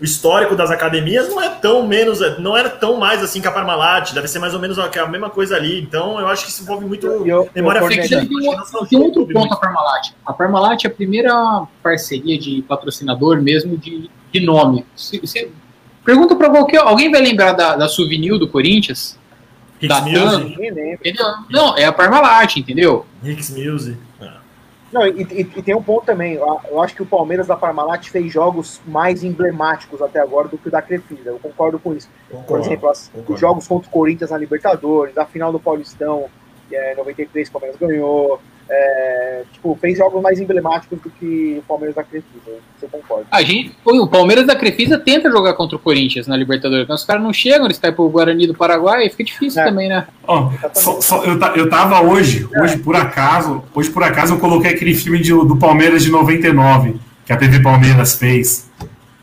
o 0.00 0.04
histórico 0.04 0.56
das 0.56 0.70
academias, 0.70 1.28
não 1.28 1.40
é 1.42 1.48
tão 1.50 1.86
menos, 1.86 2.20
não 2.38 2.56
era 2.56 2.70
tão 2.70 2.96
mais 2.96 3.22
assim 3.22 3.40
que 3.40 3.46
a 3.46 3.52
Parmalat, 3.52 4.12
deve 4.14 4.26
ser 4.28 4.38
mais 4.38 4.54
ou 4.54 4.60
menos 4.60 4.78
a, 4.78 4.86
a 4.86 5.06
mesma 5.06 5.28
coisa 5.28 5.56
ali. 5.56 5.80
Então 5.80 6.18
eu 6.18 6.26
acho 6.26 6.44
que 6.44 6.50
isso 6.50 6.62
envolve 6.62 6.86
muito 6.86 7.06
Eu- 7.06 7.26
eu- 7.26 7.50
memória 7.54 7.80
afetiva. 7.82 8.20
Tem, 8.26 8.48
um- 8.48 8.86
tem 8.86 8.98
outro 8.98 9.26
ponto 9.26 9.52
a 9.52 9.56
Parmalat. 9.56 10.08
A 10.24 10.32
Parmalat 10.32 10.84
é 10.84 10.88
a 10.88 10.90
primeira 10.90 11.66
parceria 11.82 12.38
de 12.38 12.62
patrocinador 12.62 13.42
mesmo 13.42 13.76
de, 13.76 14.10
de 14.32 14.40
nome. 14.40 14.86
Se, 14.96 15.20
se- 15.26 15.50
pergunta 16.04 16.34
para 16.34 16.48
qualquer. 16.48 16.78
Alguém 16.78 17.10
vai 17.10 17.20
lembrar 17.20 17.52
da, 17.52 17.76
da 17.76 17.88
Souvenir 17.88 18.38
do 18.38 18.48
Corinthians? 18.48 19.18
Hicks 19.82 19.88
da 19.96 20.02
Music. 20.02 20.56
Entendeu? 20.94 21.26
Não, 21.50 21.76
é 21.76 21.84
a 21.84 21.92
Parmalat, 21.92 22.56
entendeu? 22.56 23.04
Hicks 23.22 23.50
Music. 23.50 23.98
Não, 24.92 25.06
e, 25.06 25.22
e- 25.22 25.40
e 25.56 25.62
tem 25.62 25.74
um 25.74 25.82
ponto 25.82 26.04
também. 26.04 26.34
Eu, 26.34 26.80
acho 26.82 26.94
que 26.96 27.02
o 27.02 27.06
Palmeiras 27.06 27.46
da 27.46 27.56
Parmalat 27.56 28.08
fez 28.10 28.32
jogos 28.32 28.80
mais 28.86 29.22
emblemáticos 29.22 30.02
até 30.02 30.18
agora 30.20 30.48
do 30.48 30.58
que 30.58 30.68
o 30.68 30.70
da 30.70 30.82
Crefisa. 30.82 31.30
Eu 31.30 31.38
concordo 31.38 31.78
com 31.78 31.94
isso. 31.94 32.08
Por 32.28 32.36
Concordo, 32.38 32.66
exemplo, 32.66 32.88
as- 32.88 33.10
os 33.28 33.38
jogos 33.38 33.68
contra 33.68 33.88
o 33.88 33.92
Corinthians 33.92 34.30
na 34.30 34.36
Libertadores, 34.38 35.16
a 35.16 35.24
final 35.24 35.52
do 35.52 35.60
Paulistão, 35.60 36.26
que 36.68 36.74
é 36.74 36.94
93 36.96 37.48
o 37.48 37.52
Palmeiras 37.52 37.78
ganhou. 37.78 38.40
É, 38.72 39.42
tipo, 39.52 39.76
fez 39.80 39.98
jogos 39.98 40.22
mais 40.22 40.38
emblemáticos 40.38 40.98
do 41.00 41.10
que 41.10 41.56
o 41.58 41.62
Palmeiras 41.66 41.96
da 41.96 42.04
Crefisa. 42.04 42.30
Você 42.78 42.86
concorda? 42.86 43.26
A 43.30 43.42
gente, 43.42 43.74
o 43.84 44.06
Palmeiras 44.06 44.46
da 44.46 44.54
Crefisa 44.54 44.96
tenta 44.96 45.28
jogar 45.30 45.54
contra 45.54 45.76
o 45.76 45.78
Corinthians 45.78 46.26
na 46.28 46.36
Libertadores, 46.36 46.86
mas 46.88 47.00
os 47.00 47.06
caras 47.06 47.22
não 47.22 47.32
chegam, 47.32 47.66
eles 47.66 47.78
caem 47.78 47.92
pro 47.92 48.08
Guarani 48.08 48.46
do 48.46 48.54
Paraguai, 48.54 49.10
fica 49.10 49.24
difícil 49.24 49.60
É. 49.60 49.64
também, 49.64 49.88
né? 49.88 50.06
Ó, 50.26 50.50
só- 50.72 51.00
só- 51.00 51.24
eu, 51.24 51.38
ta- 51.38 51.52
eu 51.56 51.68
tava 51.68 52.00
hoje, 52.02 52.48
hoje 52.62 52.78
por 52.78 52.94
acaso, 52.96 53.62
hoje 53.74 53.90
por 53.90 54.02
acaso 54.04 54.34
eu 54.34 54.38
coloquei 54.38 54.70
aquele 54.70 54.94
filme 54.94 55.18
de- 55.20 55.30
do 55.32 55.56
Palmeiras 55.56 56.02
de 56.04 56.10
99, 56.10 56.94
que 57.26 57.32
a 57.32 57.36
TV 57.36 57.60
Palmeiras 57.60 58.14
fez. 58.14 58.70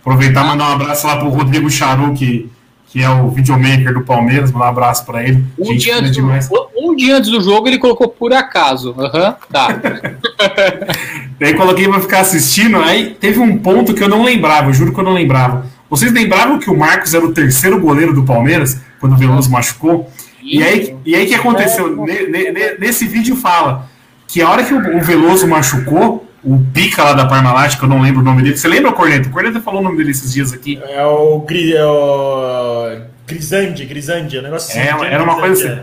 Aproveitar 0.02 0.44
e 0.45 0.48
mandar 0.49 0.69
um 0.69 0.74
abraço 0.74 1.07
lá 1.07 1.18
pro 1.18 1.30
Rodrigo 1.30 1.69
Charu, 1.69 2.14
que, 2.14 2.49
que 2.98 3.03
é 3.03 3.10
o 3.11 3.30
videomaker 3.30 3.94
do 3.94 4.02
Palmeiras. 4.02 4.52
Um 4.52 4.64
abraço 4.64 5.06
pra 5.06 5.24
ele. 5.24 5.44
Um 5.60 5.65
Gente 5.65 5.84
dia, 5.84 5.99
antes 5.99 6.11
demais. 6.11 6.49
do, 6.49 6.68
um 6.76 6.95
dia 6.95 7.15
antes 7.18 7.30
do 7.30 7.40
jogo 7.41 7.68
ele 7.68 7.78
colocou 7.78 8.07
por 8.10 8.34
acaso. 8.34 8.95
Aham, 8.98 9.36
tá. 9.53 9.68
Daí 11.40 11.53
coloquei 11.53 11.88
pra 11.88 11.99
ficar 12.02 12.22
assistindo. 12.22 12.78
Aí 12.78 13.15
teve 13.19 13.40
um 13.40 13.56
ponto 13.60 13.94
que 13.94 14.02
eu 14.03 14.10
não 14.10 14.24
lembrava, 14.24 14.69
eu 14.69 14.74
juro 14.74 14.91
que 14.91 14.99
eu 14.99 15.03
não 15.03 15.14
lembrava. 15.14 15.68
Vocês 15.88 16.11
lembravam 16.11 16.57
que 16.57 16.72
o 16.72 16.76
Marcos 16.78 17.14
era 17.14 17.24
o 17.24 17.32
terceiro 17.32 17.80
goleiro 17.80 18.14
do 18.15 18.24
Palmeiras 18.24 18.82
quando 18.99 19.14
o 19.14 19.15
Veloso 19.15 19.52
machucou? 19.52 20.11
E 20.41 20.64
aí, 20.64 20.95
e 21.06 21.15
aí 21.15 21.28
que 21.28 21.36
aconteceu? 21.36 22.03
Ne- 22.03 22.26
ne- 22.28 22.52
ne- 22.52 22.78
Nesse 22.80 23.06
vídeo 23.07 23.36
fala 23.36 23.88
que 24.28 24.41
a 24.41 24.49
hora 24.49 24.64
que 24.64 24.74
o 24.74 25.02
Veloso 25.02 25.48
machucou, 25.48 26.27
o 26.44 26.60
pica 26.74 27.04
lá 27.04 27.14
da 27.14 27.26
Parmalat, 27.26 27.78
que 27.78 27.84
eu 27.84 27.90
não 27.90 28.02
lembro 28.02 28.22
o 28.22 28.24
nome 28.24 28.44
dele. 28.44 28.58
Você 28.58 28.68
lembra 28.68 28.92
o 28.92 28.94
Corneta? 28.94 29.28
O 29.28 29.32
Corneta 29.32 29.60
falou 29.62 29.82
o 29.82 29.84
nome 29.84 29.98
dele 29.98 30.12
esses 30.12 30.34
dias 30.34 30.54
aqui. 30.54 30.80
É 30.88 31.06
o, 31.06 31.40
Gri, 31.40 31.76
é 31.76 31.86
o 31.86 33.02
Grisande, 33.26 33.86
Grisande, 33.86 34.38
é 34.38 34.40
um 34.40 34.44
negócio 34.44 34.70
assim. 34.70 34.80
É, 34.80 35.14
era 35.14 35.24
uma 35.24 35.36
coisa 35.36 35.54
assim. 35.54 35.82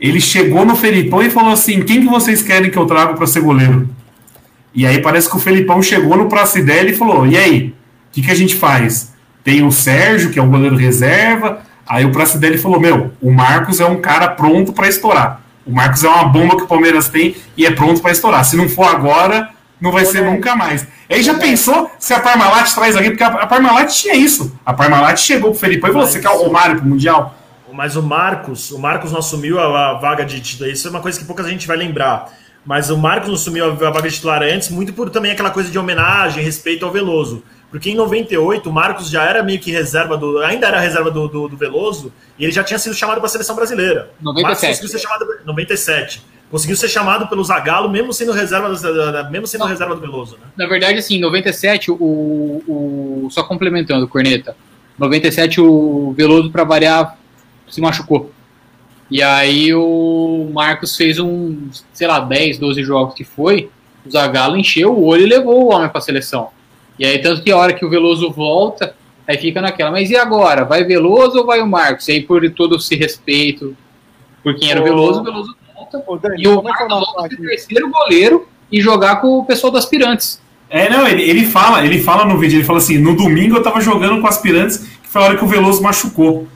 Ele 0.00 0.20
chegou 0.20 0.64
no 0.64 0.74
Felipão 0.74 1.22
e 1.22 1.30
falou 1.30 1.52
assim: 1.52 1.82
quem 1.82 2.00
que 2.00 2.08
vocês 2.08 2.42
querem 2.42 2.70
que 2.70 2.76
eu 2.76 2.86
trago 2.86 3.14
para 3.14 3.26
ser 3.26 3.40
goleiro? 3.40 3.88
E 4.74 4.86
aí 4.86 5.00
parece 5.00 5.30
que 5.30 5.36
o 5.36 5.40
Felipão 5.40 5.82
chegou 5.82 6.16
no 6.16 6.28
Pracidel 6.28 6.88
e 6.88 6.94
falou: 6.94 7.26
e 7.26 7.36
aí, 7.36 7.68
o 8.10 8.12
que, 8.12 8.22
que 8.22 8.30
a 8.30 8.34
gente 8.34 8.56
faz? 8.56 9.12
Tem 9.44 9.64
o 9.64 9.70
Sérgio, 9.70 10.30
que 10.30 10.38
é 10.38 10.42
o 10.42 10.46
goleiro 10.46 10.76
reserva. 10.76 11.60
Aí 11.86 12.04
o 12.04 12.10
Pracidelli 12.10 12.58
falou: 12.58 12.80
Meu, 12.80 13.12
o 13.20 13.30
Marcos 13.30 13.80
é 13.80 13.86
um 13.86 14.00
cara 14.00 14.28
pronto 14.28 14.72
para 14.72 14.88
estourar. 14.88 15.42
O 15.64 15.72
Marcos 15.72 16.02
é 16.02 16.08
uma 16.08 16.24
bomba 16.24 16.56
que 16.56 16.62
o 16.62 16.66
Palmeiras 16.66 17.08
tem 17.08 17.36
e 17.56 17.64
é 17.64 17.70
pronto 17.70 18.00
para 18.00 18.10
estourar. 18.10 18.44
Se 18.44 18.56
não 18.56 18.68
for 18.68 18.86
agora, 18.86 19.50
não 19.82 19.90
vai 19.90 20.04
ser 20.04 20.22
nunca 20.22 20.54
mais. 20.54 20.86
Aí 21.10 21.22
já 21.24 21.34
pensou 21.34 21.90
se 21.98 22.14
a 22.14 22.20
Parmalat 22.20 22.72
traz 22.72 22.94
alguém? 22.94 23.10
Porque 23.10 23.24
a 23.24 23.46
Parmalat 23.48 23.92
tinha 23.92 24.14
isso. 24.14 24.56
A 24.64 24.72
Parmalat 24.72 25.18
chegou 25.18 25.50
pro 25.50 25.58
Felipão 25.58 25.90
e 25.90 25.92
falou: 25.92 26.06
Você 26.06 26.20
quer 26.20 26.30
o 26.30 26.44
Romário 26.44 26.76
pro 26.76 26.86
Mundial? 26.86 27.36
Mas 27.72 27.96
o 27.96 28.02
Marcos, 28.02 28.70
o 28.70 28.78
Marcos 28.78 29.10
não 29.10 29.18
assumiu 29.18 29.58
a, 29.58 29.94
vaga 29.94 30.24
de 30.24 30.40
titular. 30.40 30.70
Isso 30.70 30.86
é 30.86 30.90
uma 30.90 31.00
coisa 31.00 31.18
que 31.18 31.24
pouca 31.24 31.42
gente 31.42 31.66
vai 31.66 31.76
lembrar. 31.76 32.30
Mas 32.64 32.90
o 32.90 32.96
Marcos 32.96 33.28
não 33.28 33.34
assumiu 33.34 33.64
a, 33.64 33.68
a 33.68 33.90
vaga 33.90 34.08
de 34.08 34.14
titular 34.14 34.42
antes, 34.42 34.68
muito 34.68 34.92
por 34.92 35.10
também 35.10 35.32
aquela 35.32 35.50
coisa 35.50 35.68
de 35.68 35.78
homenagem, 35.78 36.44
respeito 36.44 36.84
ao 36.86 36.92
Veloso. 36.92 37.42
Porque 37.72 37.88
em 37.88 37.94
98 37.94 38.68
o 38.68 38.72
Marcos 38.72 39.08
já 39.08 39.24
era 39.24 39.42
meio 39.42 39.58
que 39.58 39.70
reserva 39.70 40.14
do. 40.14 40.40
Ainda 40.40 40.66
era 40.66 40.78
reserva 40.78 41.10
do, 41.10 41.26
do, 41.26 41.48
do 41.48 41.56
Veloso, 41.56 42.12
e 42.38 42.44
ele 42.44 42.52
já 42.52 42.62
tinha 42.62 42.78
sido 42.78 42.94
chamado 42.94 43.16
para 43.16 43.26
a 43.26 43.30
seleção 43.30 43.56
brasileira. 43.56 44.10
O 44.20 44.24
Marcos 44.26 44.42
97. 44.42 44.68
conseguiu 44.68 44.88
ser 44.90 44.98
chamado. 44.98 45.26
97. 45.46 46.22
Conseguiu 46.50 46.76
ser 46.76 46.88
chamado 46.90 47.26
pelo 47.28 47.42
Zagallo, 47.42 47.88
mesmo 47.88 48.12
sendo 48.12 48.30
reserva, 48.30 48.68
mesmo 49.30 49.46
sendo 49.46 49.64
reserva 49.64 49.94
do 49.94 50.02
Veloso. 50.02 50.36
Né? 50.36 50.46
Na 50.54 50.66
verdade, 50.66 50.98
assim, 50.98 51.16
em 51.16 51.20
97, 51.20 51.90
o, 51.90 51.96
o. 51.98 53.28
Só 53.30 53.42
complementando, 53.42 54.06
Corneta. 54.06 54.54
97, 54.98 55.58
o 55.62 56.12
Veloso, 56.14 56.52
pra 56.52 56.64
variar, 56.64 57.16
se 57.70 57.80
machucou. 57.80 58.30
E 59.10 59.22
aí 59.22 59.72
o 59.72 60.50
Marcos 60.52 60.94
fez 60.94 61.18
um, 61.18 61.70
sei 61.90 62.06
lá, 62.06 62.20
10, 62.20 62.58
12 62.58 62.82
jogos 62.82 63.14
que 63.14 63.24
foi. 63.24 63.70
O 64.04 64.10
Zagallo 64.10 64.58
encheu 64.58 64.92
o 64.92 65.04
olho 65.06 65.22
e 65.22 65.26
levou 65.26 65.64
o 65.64 65.72
homem 65.72 65.88
pra 65.88 66.02
seleção. 66.02 66.50
E 66.98 67.04
aí, 67.04 67.18
tanto 67.20 67.42
que 67.42 67.50
a 67.50 67.56
hora 67.56 67.72
que 67.72 67.84
o 67.84 67.90
Veloso 67.90 68.30
volta, 68.30 68.94
aí 69.26 69.38
fica 69.38 69.60
naquela. 69.60 69.90
Mas 69.90 70.10
e 70.10 70.16
agora? 70.16 70.64
Vai 70.64 70.84
Veloso 70.84 71.38
ou 71.38 71.46
vai 71.46 71.60
o 71.60 71.66
Marcos? 71.66 72.08
E 72.08 72.12
aí, 72.12 72.20
por 72.22 72.48
todo 72.50 72.76
esse 72.76 72.94
respeito 72.96 73.76
por 74.42 74.54
quem 74.56 74.70
era 74.70 74.80
o 74.80 74.84
Veloso, 74.84 75.20
o 75.20 75.24
Veloso 75.24 75.56
volta. 75.74 76.04
Ô, 76.06 76.16
Dani, 76.16 76.42
E 76.42 76.48
o 76.48 76.54
uma 76.54 76.62
Marcos 76.62 76.86
informação 76.86 77.14
volta 77.14 77.36
ser 77.36 77.42
terceiro 77.42 77.90
goleiro 77.90 78.48
e 78.70 78.80
jogar 78.80 79.16
com 79.16 79.38
o 79.38 79.44
pessoal 79.44 79.70
dos 79.70 79.84
aspirantes. 79.84 80.40
É, 80.68 80.88
não, 80.88 81.06
ele, 81.06 81.22
ele 81.22 81.44
fala, 81.44 81.84
ele 81.84 82.00
fala 82.00 82.24
no 82.24 82.38
vídeo, 82.38 82.56
ele 82.56 82.64
fala 82.64 82.78
assim, 82.78 82.96
no 82.96 83.14
domingo 83.14 83.56
eu 83.56 83.62
tava 83.62 83.80
jogando 83.80 84.20
com 84.20 84.26
aspirantes, 84.26 84.78
que 84.78 85.08
foi 85.08 85.20
a 85.20 85.24
hora 85.26 85.36
que 85.36 85.44
o 85.44 85.46
Veloso 85.46 85.82
machucou. 85.82 86.48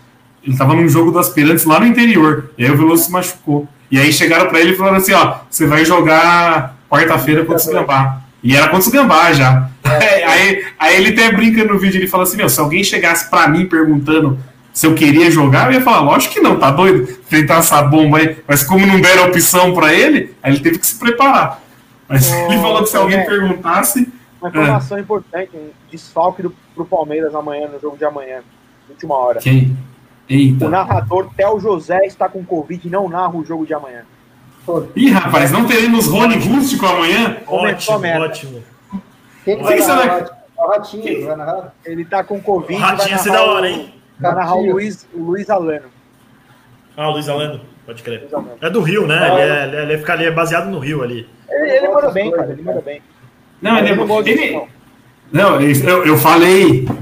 Ele 0.42 0.56
tava 0.56 0.74
num 0.74 0.88
jogo 0.88 1.10
do 1.10 1.18
aspirantes 1.18 1.64
lá 1.64 1.78
no 1.78 1.86
interior, 1.86 2.50
e 2.56 2.64
aí 2.64 2.70
o 2.70 2.76
Veloso 2.76 3.04
se 3.04 3.12
machucou. 3.12 3.68
E 3.90 3.98
aí 3.98 4.12
chegaram 4.12 4.48
pra 4.48 4.58
ele 4.58 4.72
e 4.72 4.76
falaram 4.76 4.96
assim, 4.96 5.12
ó, 5.12 5.38
você 5.50 5.66
vai 5.66 5.84
jogar 5.84 6.76
quarta-feira 6.88 7.44
contra 7.44 7.56
os 7.56 7.66
Gambá. 7.66 8.22
E 8.46 8.54
era 8.54 8.68
contra 8.68 8.78
os 8.78 8.88
Gambá 8.88 9.32
já. 9.32 9.68
Aí, 9.84 10.64
aí 10.78 10.96
ele 10.96 11.10
até 11.10 11.30
brinca 11.32 11.64
no 11.64 11.78
vídeo, 11.78 11.98
ele 11.98 12.08
fala 12.08 12.24
assim, 12.24 12.36
meu, 12.36 12.48
se 12.48 12.58
alguém 12.58 12.82
chegasse 12.82 13.30
pra 13.30 13.46
mim 13.46 13.66
perguntando 13.66 14.38
se 14.72 14.86
eu 14.86 14.94
queria 14.94 15.30
jogar, 15.30 15.66
eu 15.66 15.78
ia 15.78 15.80
falar, 15.80 16.00
lógico 16.00 16.34
que 16.34 16.40
não, 16.40 16.58
tá 16.58 16.70
doido? 16.70 17.02
Enfrentar 17.04 17.58
essa 17.58 17.82
bomba 17.82 18.18
aí. 18.18 18.36
Mas 18.46 18.62
como 18.62 18.84
não 18.84 19.00
deram 19.00 19.28
opção 19.28 19.72
pra 19.72 19.94
ele, 19.94 20.34
aí 20.42 20.52
ele 20.52 20.62
teve 20.62 20.78
que 20.78 20.86
se 20.86 20.98
preparar. 20.98 21.62
Mas 22.08 22.30
Ô, 22.30 22.34
ele 22.34 22.60
falou 22.60 22.82
que 22.82 22.90
se 22.90 22.96
alguém 22.96 23.18
é. 23.18 23.24
perguntasse, 23.24 24.12
Uma 24.40 24.50
informação 24.50 24.98
importante, 24.98 25.50
desfalque 25.90 26.42
do, 26.42 26.54
pro 26.74 26.84
Palmeiras 26.84 27.34
amanhã, 27.34 27.68
no 27.68 27.80
jogo 27.80 27.96
de 27.96 28.04
amanhã, 28.04 28.40
última 28.88 29.14
hora. 29.14 29.40
Quem? 29.40 29.76
O 30.28 30.32
Eita. 30.32 30.68
narrador 30.68 31.30
Theo 31.36 31.58
José 31.58 32.04
está 32.04 32.28
com 32.28 32.44
Covid 32.44 32.86
e 32.86 32.90
não 32.90 33.08
narra 33.08 33.36
o 33.36 33.44
jogo 33.44 33.64
de 33.64 33.72
amanhã. 33.72 34.02
Ih, 34.96 35.10
rapaz, 35.10 35.52
não 35.52 35.66
teremos 35.66 36.06
Rony 36.06 36.36
Rústico 36.36 36.86
amanhã? 36.86 37.38
A 37.46 37.52
Ótimo, 37.52 38.06
ótimo. 38.20 38.62
Quem 39.44 39.58
que 39.58 39.64
Quem 39.64 39.64
vai 39.64 39.80
será 39.80 40.06
narrar? 40.06 40.36
O 40.56 40.66
Ratinho, 40.68 41.26
vai 41.26 41.36
narrar? 41.36 41.74
Ele 41.84 42.04
tá 42.04 42.24
com 42.24 42.40
Covid. 42.40 42.74
O 42.74 42.84
Ratinho 42.84 43.10
ia 43.10 43.18
ser 43.18 43.30
narrar 43.30 43.44
da 43.44 43.50
hora, 43.52 43.68
hein? 43.70 43.94
Vai 44.18 44.34
narrar 44.34 44.56
o. 44.56 44.72
Luiz, 44.72 45.06
o 45.14 45.22
Luiz 45.22 45.48
Alano. 45.50 45.86
Ah, 46.96 47.10
o 47.10 47.12
Luiz 47.12 47.28
Alano, 47.28 47.60
pode 47.84 48.02
crer. 48.02 48.26
É 48.60 48.70
do 48.70 48.80
Rio, 48.80 49.06
né? 49.06 49.16
Ele 49.16 49.40
é, 49.40 49.64
ele 49.64 49.76
é, 49.76 49.82
ele 49.82 49.92
é, 49.92 49.98
fica 49.98 50.14
ali, 50.14 50.24
é 50.24 50.30
baseado 50.30 50.68
no 50.68 50.78
Rio 50.78 51.02
ali. 51.02 51.28
Ele, 51.48 51.70
ele 51.70 51.88
manda 51.88 52.10
bem, 52.10 52.30
cara. 52.30 52.50
Ele 52.50 52.62
manda 52.62 52.80
bem. 52.80 53.02
Não, 53.60 53.78
ele, 53.78 53.88
disso, 53.94 54.26
ele, 54.26 54.60
não. 55.32 55.58
eu, 55.82 56.06
eu 56.06 56.16
falei. 56.16 56.84
O 56.84 56.96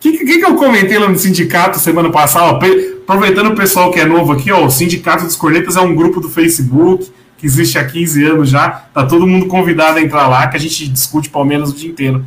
que, 0.00 0.18
que, 0.18 0.38
que 0.38 0.44
eu 0.44 0.56
comentei 0.56 0.98
lá 0.98 1.08
no 1.08 1.18
sindicato 1.18 1.78
semana 1.78 2.10
passada? 2.10 2.56
Ó, 2.56 2.58
aproveitando 3.06 3.52
o 3.52 3.54
pessoal 3.54 3.92
que 3.92 4.00
é 4.00 4.04
novo 4.04 4.32
aqui, 4.32 4.50
ó, 4.50 4.66
o 4.66 4.70
Sindicato 4.70 5.24
dos 5.24 5.36
Cornetas 5.36 5.76
é 5.76 5.80
um 5.80 5.94
grupo 5.94 6.20
do 6.20 6.28
Facebook 6.28 7.10
que 7.38 7.46
existe 7.46 7.78
há 7.78 7.84
15 7.84 8.24
anos 8.24 8.50
já. 8.50 8.68
Tá 8.92 9.06
todo 9.06 9.26
mundo 9.26 9.46
convidado 9.46 9.98
a 9.98 10.02
entrar 10.02 10.26
lá, 10.26 10.46
que 10.48 10.56
a 10.56 10.60
gente 10.60 10.88
discute 10.88 11.28
Palmeiras 11.28 11.70
o 11.70 11.74
dia 11.74 11.88
inteiro. 11.88 12.24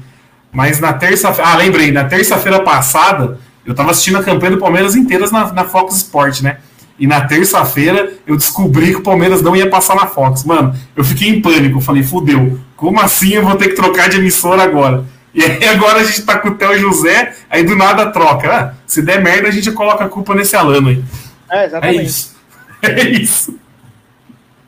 Mas 0.51 0.79
na 0.79 0.93
terça-feira. 0.93 1.51
Ah, 1.51 1.55
lembrei, 1.57 1.91
na 1.91 2.05
terça-feira 2.05 2.61
passada, 2.61 3.37
eu 3.65 3.75
tava 3.75 3.91
assistindo 3.91 4.17
a 4.17 4.23
campanha 4.23 4.53
do 4.53 4.57
Palmeiras 4.57 4.95
inteiras 4.95 5.31
na, 5.31 5.51
na 5.51 5.65
Fox 5.65 5.95
Sport, 5.97 6.41
né? 6.41 6.57
E 6.97 7.07
na 7.07 7.21
terça-feira 7.21 8.13
eu 8.25 8.35
descobri 8.35 8.91
que 8.91 8.97
o 8.97 9.03
Palmeiras 9.03 9.41
não 9.41 9.55
ia 9.55 9.69
passar 9.69 9.95
na 9.95 10.07
Fox. 10.07 10.43
Mano, 10.43 10.75
eu 10.95 11.03
fiquei 11.03 11.29
em 11.29 11.41
pânico. 11.41 11.77
Eu 11.77 11.81
falei, 11.81 12.03
fudeu. 12.03 12.59
Como 12.75 12.99
assim 12.99 13.33
eu 13.33 13.43
vou 13.43 13.55
ter 13.55 13.69
que 13.69 13.75
trocar 13.75 14.09
de 14.09 14.17
emissora 14.17 14.63
agora? 14.63 15.05
E 15.33 15.43
aí 15.43 15.67
agora 15.67 15.99
a 15.99 16.03
gente 16.03 16.23
tá 16.23 16.39
com 16.39 16.49
o 16.49 16.55
Theo 16.55 16.77
José, 16.79 17.35
aí 17.49 17.63
do 17.63 17.75
nada 17.75 18.11
troca. 18.11 18.51
Ah, 18.51 18.73
se 18.87 19.01
der 19.01 19.21
merda, 19.21 19.47
a 19.47 19.51
gente 19.51 19.71
coloca 19.71 20.03
a 20.05 20.09
culpa 20.09 20.33
nesse 20.33 20.55
Alano 20.55 20.89
aí. 20.89 21.03
É, 21.49 21.59
É 21.61 21.65
exatamente. 21.65 22.03
isso. 22.05 22.39
É 22.81 23.01
isso. 23.09 23.59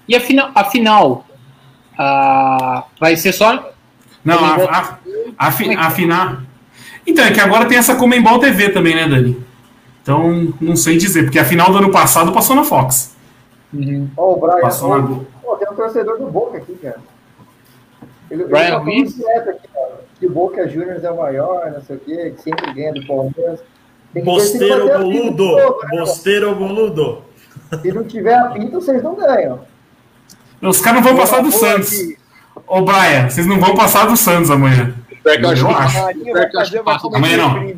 E 0.07 0.15
a 0.15 0.19
final, 0.19 0.51
a 0.53 0.63
final 0.65 1.25
ah, 1.97 2.83
vai 2.99 3.15
ser 3.15 3.31
só. 3.31 3.71
Não, 4.23 4.35
a, 4.45 4.49
Comembol- 4.51 4.69
a, 4.69 4.99
a, 5.37 5.51
fi- 5.51 5.75
a 5.75 5.89
final. 5.89 6.37
Então, 7.07 7.23
é 7.25 7.31
que 7.31 7.39
agora 7.39 7.65
tem 7.65 7.77
essa 7.77 7.95
Comembol 7.95 8.37
TV 8.39 8.69
também, 8.69 8.95
né, 8.95 9.07
Dani? 9.07 9.41
Então, 10.03 10.53
não 10.59 10.75
sei 10.75 10.97
dizer, 10.97 11.23
porque 11.23 11.39
a 11.39 11.45
final 11.45 11.71
do 11.71 11.77
ano 11.77 11.91
passado 11.91 12.31
passou 12.31 12.55
na 12.55 12.63
Fox. 12.63 13.15
Ó, 14.17 14.33
o 14.33 14.39
Brian. 14.39 14.59
Passou 14.61 14.97
na. 15.01 15.07
Pô, 15.41 15.55
tem 15.55 15.69
um 15.71 15.75
torcedor 15.75 16.19
do 16.19 16.27
Boca 16.27 16.57
aqui, 16.57 16.73
cara. 16.75 16.99
Ele, 18.29 18.43
Brian 18.45 18.81
ele 18.87 19.05
tá 19.05 19.17
direto 19.17 19.49
aqui, 19.51 19.69
ó, 19.75 19.90
que 20.21 20.27
o 20.27 20.29
Boca 20.31 20.69
Juniors 20.69 21.03
é 21.03 21.09
o 21.09 21.17
maior, 21.17 21.71
não 21.71 21.81
sei 21.81 21.95
o 21.95 21.99
quê, 21.99 22.33
que 22.35 22.43
sempre 22.43 22.71
ganha 22.73 22.93
do 22.93 23.05
Palmeiras. 23.07 23.59
Bosteiro 24.23 24.87
boludo! 24.87 25.35
do 25.35 25.59
jogo, 25.59 25.79
né, 25.91 25.99
Bosteiro 25.99 26.55
boludo! 26.55 27.21
Se 27.81 27.91
não 27.91 28.03
tiver 28.03 28.35
a 28.37 28.49
pinta, 28.49 28.79
vocês 28.79 29.01
não 29.01 29.15
ganham. 29.15 29.61
Os 30.61 30.79
caras 30.79 31.01
não 31.01 31.09
vão 31.09 31.17
passar 31.19 31.41
do 31.41 31.51
Santos. 31.51 31.91
aqui. 31.99 32.17
Ô, 32.67 32.81
Brian, 32.81 33.29
vocês 33.29 33.47
não 33.47 33.59
vão 33.59 33.73
passar 33.73 34.05
do 34.05 34.15
Santos 34.15 34.51
amanhã. 34.51 34.93
Que 35.23 35.27
eu 35.29 35.49
acho 35.49 35.63
Eu 35.63 35.67
que- 35.67 36.57
acho. 36.57 36.75
Eu 36.75 37.15
Amanhã 37.15 37.37
não. 37.37 37.75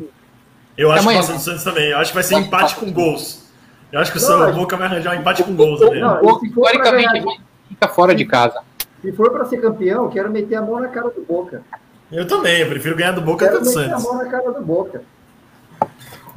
Eu 0.76 0.92
acho 0.92 1.08
que 1.08 1.14
passa 1.14 1.32
do 1.32 1.38
Santos 1.38 1.64
também. 1.64 1.90
Eu 1.90 1.98
acho 1.98 2.10
que 2.10 2.14
vai 2.14 2.22
ser 2.24 2.34
empate 2.34 2.74
com 2.76 2.92
gols. 2.92 3.42
Eu 3.90 4.00
acho 4.00 4.10
que 4.12 4.18
o 4.18 4.20
São 4.20 4.52
Boca 4.52 4.76
vai 4.76 4.86
arranjar 4.86 5.16
um 5.16 5.20
empate 5.20 5.42
com 5.44 5.54
gols 5.54 5.80
historicamente, 5.80 7.20
ganhar- 7.20 7.36
fica 7.70 7.88
fora 7.88 8.14
de 8.14 8.24
casa. 8.26 8.60
Se 9.00 9.12
for 9.12 9.30
pra 9.30 9.44
ser 9.46 9.58
campeão, 9.62 10.08
quero 10.10 10.30
meter 10.30 10.56
a 10.56 10.62
mão 10.62 10.80
na 10.80 10.88
cara 10.88 11.08
do 11.10 11.22
Boca. 11.22 11.62
Eu 12.14 12.26
também, 12.26 12.60
eu 12.60 12.68
prefiro 12.68 12.96
ganhar 12.96 13.12
do 13.12 13.20
Boca 13.20 13.44
do 13.46 13.50
Quero 13.50 13.62
que 13.64 13.70
do 13.70 13.76
meter 13.78 13.92
a 13.92 13.98
Santos. 13.98 14.04
mão 14.04 14.22
na 14.24 14.30
cara 14.30 14.52
do 14.52 14.62
Boca. 14.64 15.02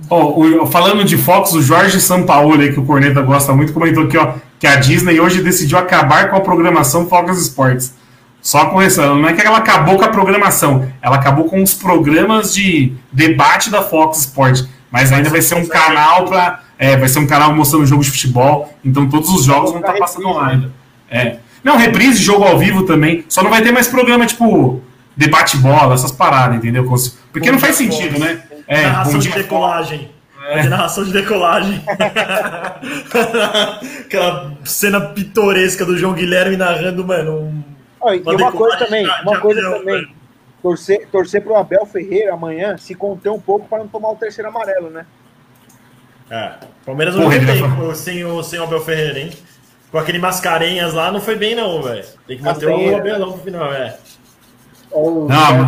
Ó, 0.09 0.39
o- 0.39 0.65
falando 0.67 1.03
de 1.03 1.17
Fox, 1.17 1.53
o 1.53 1.61
Jorge 1.61 1.99
Sampaoli, 1.99 2.73
que 2.73 2.79
o 2.79 2.85
Corneta 2.85 3.21
gosta 3.21 3.53
muito, 3.53 3.73
comentou 3.73 4.03
aqui, 4.03 4.17
ó, 4.17 4.33
que 4.59 4.67
a 4.67 4.75
Disney 4.75 5.19
hoje 5.19 5.41
decidiu 5.41 5.77
acabar 5.77 6.29
com 6.29 6.35
a 6.35 6.41
programação 6.41 7.07
Fox 7.07 7.37
Sports. 7.39 7.95
Só 8.41 8.67
correção, 8.67 9.17
não 9.17 9.27
é 9.27 9.33
que 9.33 9.45
ela 9.45 9.57
acabou 9.57 9.97
com 9.97 10.05
a 10.05 10.07
programação, 10.09 10.87
ela 11.01 11.15
acabou 11.17 11.45
com 11.45 11.61
os 11.61 11.73
programas 11.73 12.53
de 12.53 12.93
debate 13.11 13.69
da 13.69 13.81
Fox 13.81 14.19
Sports. 14.19 14.67
Mas 14.89 15.11
ainda 15.11 15.29
vai 15.29 15.41
ser 15.41 15.55
um 15.55 15.65
canal 15.67 16.25
para, 16.25 16.61
é, 16.79 16.95
vai 16.95 17.09
ser 17.09 17.19
um 17.19 17.27
canal 17.27 17.53
mostrando 17.53 17.85
jogo 17.85 18.03
de 18.03 18.09
futebol. 18.11 18.73
Então 18.85 19.09
todos 19.09 19.29
os 19.31 19.43
jogos 19.43 19.71
vão 19.71 19.81
estar 19.81 19.93
passando 19.97 20.27
online. 20.29 20.71
É. 21.11 21.37
Não, 21.61 21.75
reprise, 21.75 22.23
jogo 22.23 22.45
ao 22.45 22.57
vivo 22.57 22.83
também. 22.83 23.25
Só 23.27 23.43
não 23.43 23.49
vai 23.49 23.61
ter 23.61 23.73
mais 23.73 23.87
programa 23.89 24.25
tipo 24.25 24.81
debate 25.17 25.57
bola, 25.57 25.95
essas 25.95 26.11
paradas, 26.11 26.57
entendeu? 26.57 26.85
Porque 27.33 27.51
não 27.51 27.59
faz 27.59 27.75
sentido, 27.75 28.19
né? 28.19 28.43
É, 28.67 28.83
narração 28.83 29.19
de 29.19 29.29
decolagem. 29.29 30.11
É. 30.47 30.61
De 30.61 30.69
narração 30.69 31.03
de 31.03 31.11
decolagem. 31.11 31.83
Aquela 34.05 34.53
cena 34.63 35.01
pitoresca 35.01 35.83
do 35.83 35.97
João 35.97 36.13
Guilherme 36.13 36.55
narrando, 36.55 37.05
mano. 37.05 37.41
Um, 37.41 37.63
oh, 37.99 38.13
e 38.13 38.21
uma, 38.21 38.33
uma 38.33 38.51
coisa 38.51 38.77
também, 38.77 39.05
uma 39.23 39.39
coisa 39.39 39.61
também. 39.61 40.15
Torcer, 40.61 41.07
torcer 41.11 41.41
pro 41.43 41.55
Abel 41.55 41.85
Ferreira 41.85 42.33
amanhã 42.33 42.77
se 42.77 42.95
conter 42.95 43.29
um 43.29 43.39
pouco 43.39 43.67
para 43.67 43.79
não 43.79 43.87
tomar 43.87 44.11
o 44.11 44.15
terceiro 44.15 44.49
amarelo, 44.49 44.89
né? 44.89 45.05
É. 46.29 46.53
Palmeiras 46.85 47.15
não 47.15 47.29
foi 47.29 47.39
bem 47.39 47.95
sem 47.95 48.23
o, 48.25 48.43
sem 48.43 48.59
o 48.59 48.63
Abel 48.63 48.81
Ferreira, 48.81 49.19
hein? 49.19 49.31
Com 49.91 49.97
aquele 49.97 50.19
Mascarenhas 50.19 50.93
lá 50.93 51.11
não 51.11 51.21
foi 51.21 51.35
bem, 51.35 51.55
não, 51.55 51.81
velho. 51.81 52.05
Tem 52.25 52.37
que 52.37 52.43
manter 52.43 52.67
o 52.67 52.95
Abelão 52.95 53.31
no 53.31 53.37
final, 53.37 53.73
é. 53.73 53.97
Não, 55.27 55.67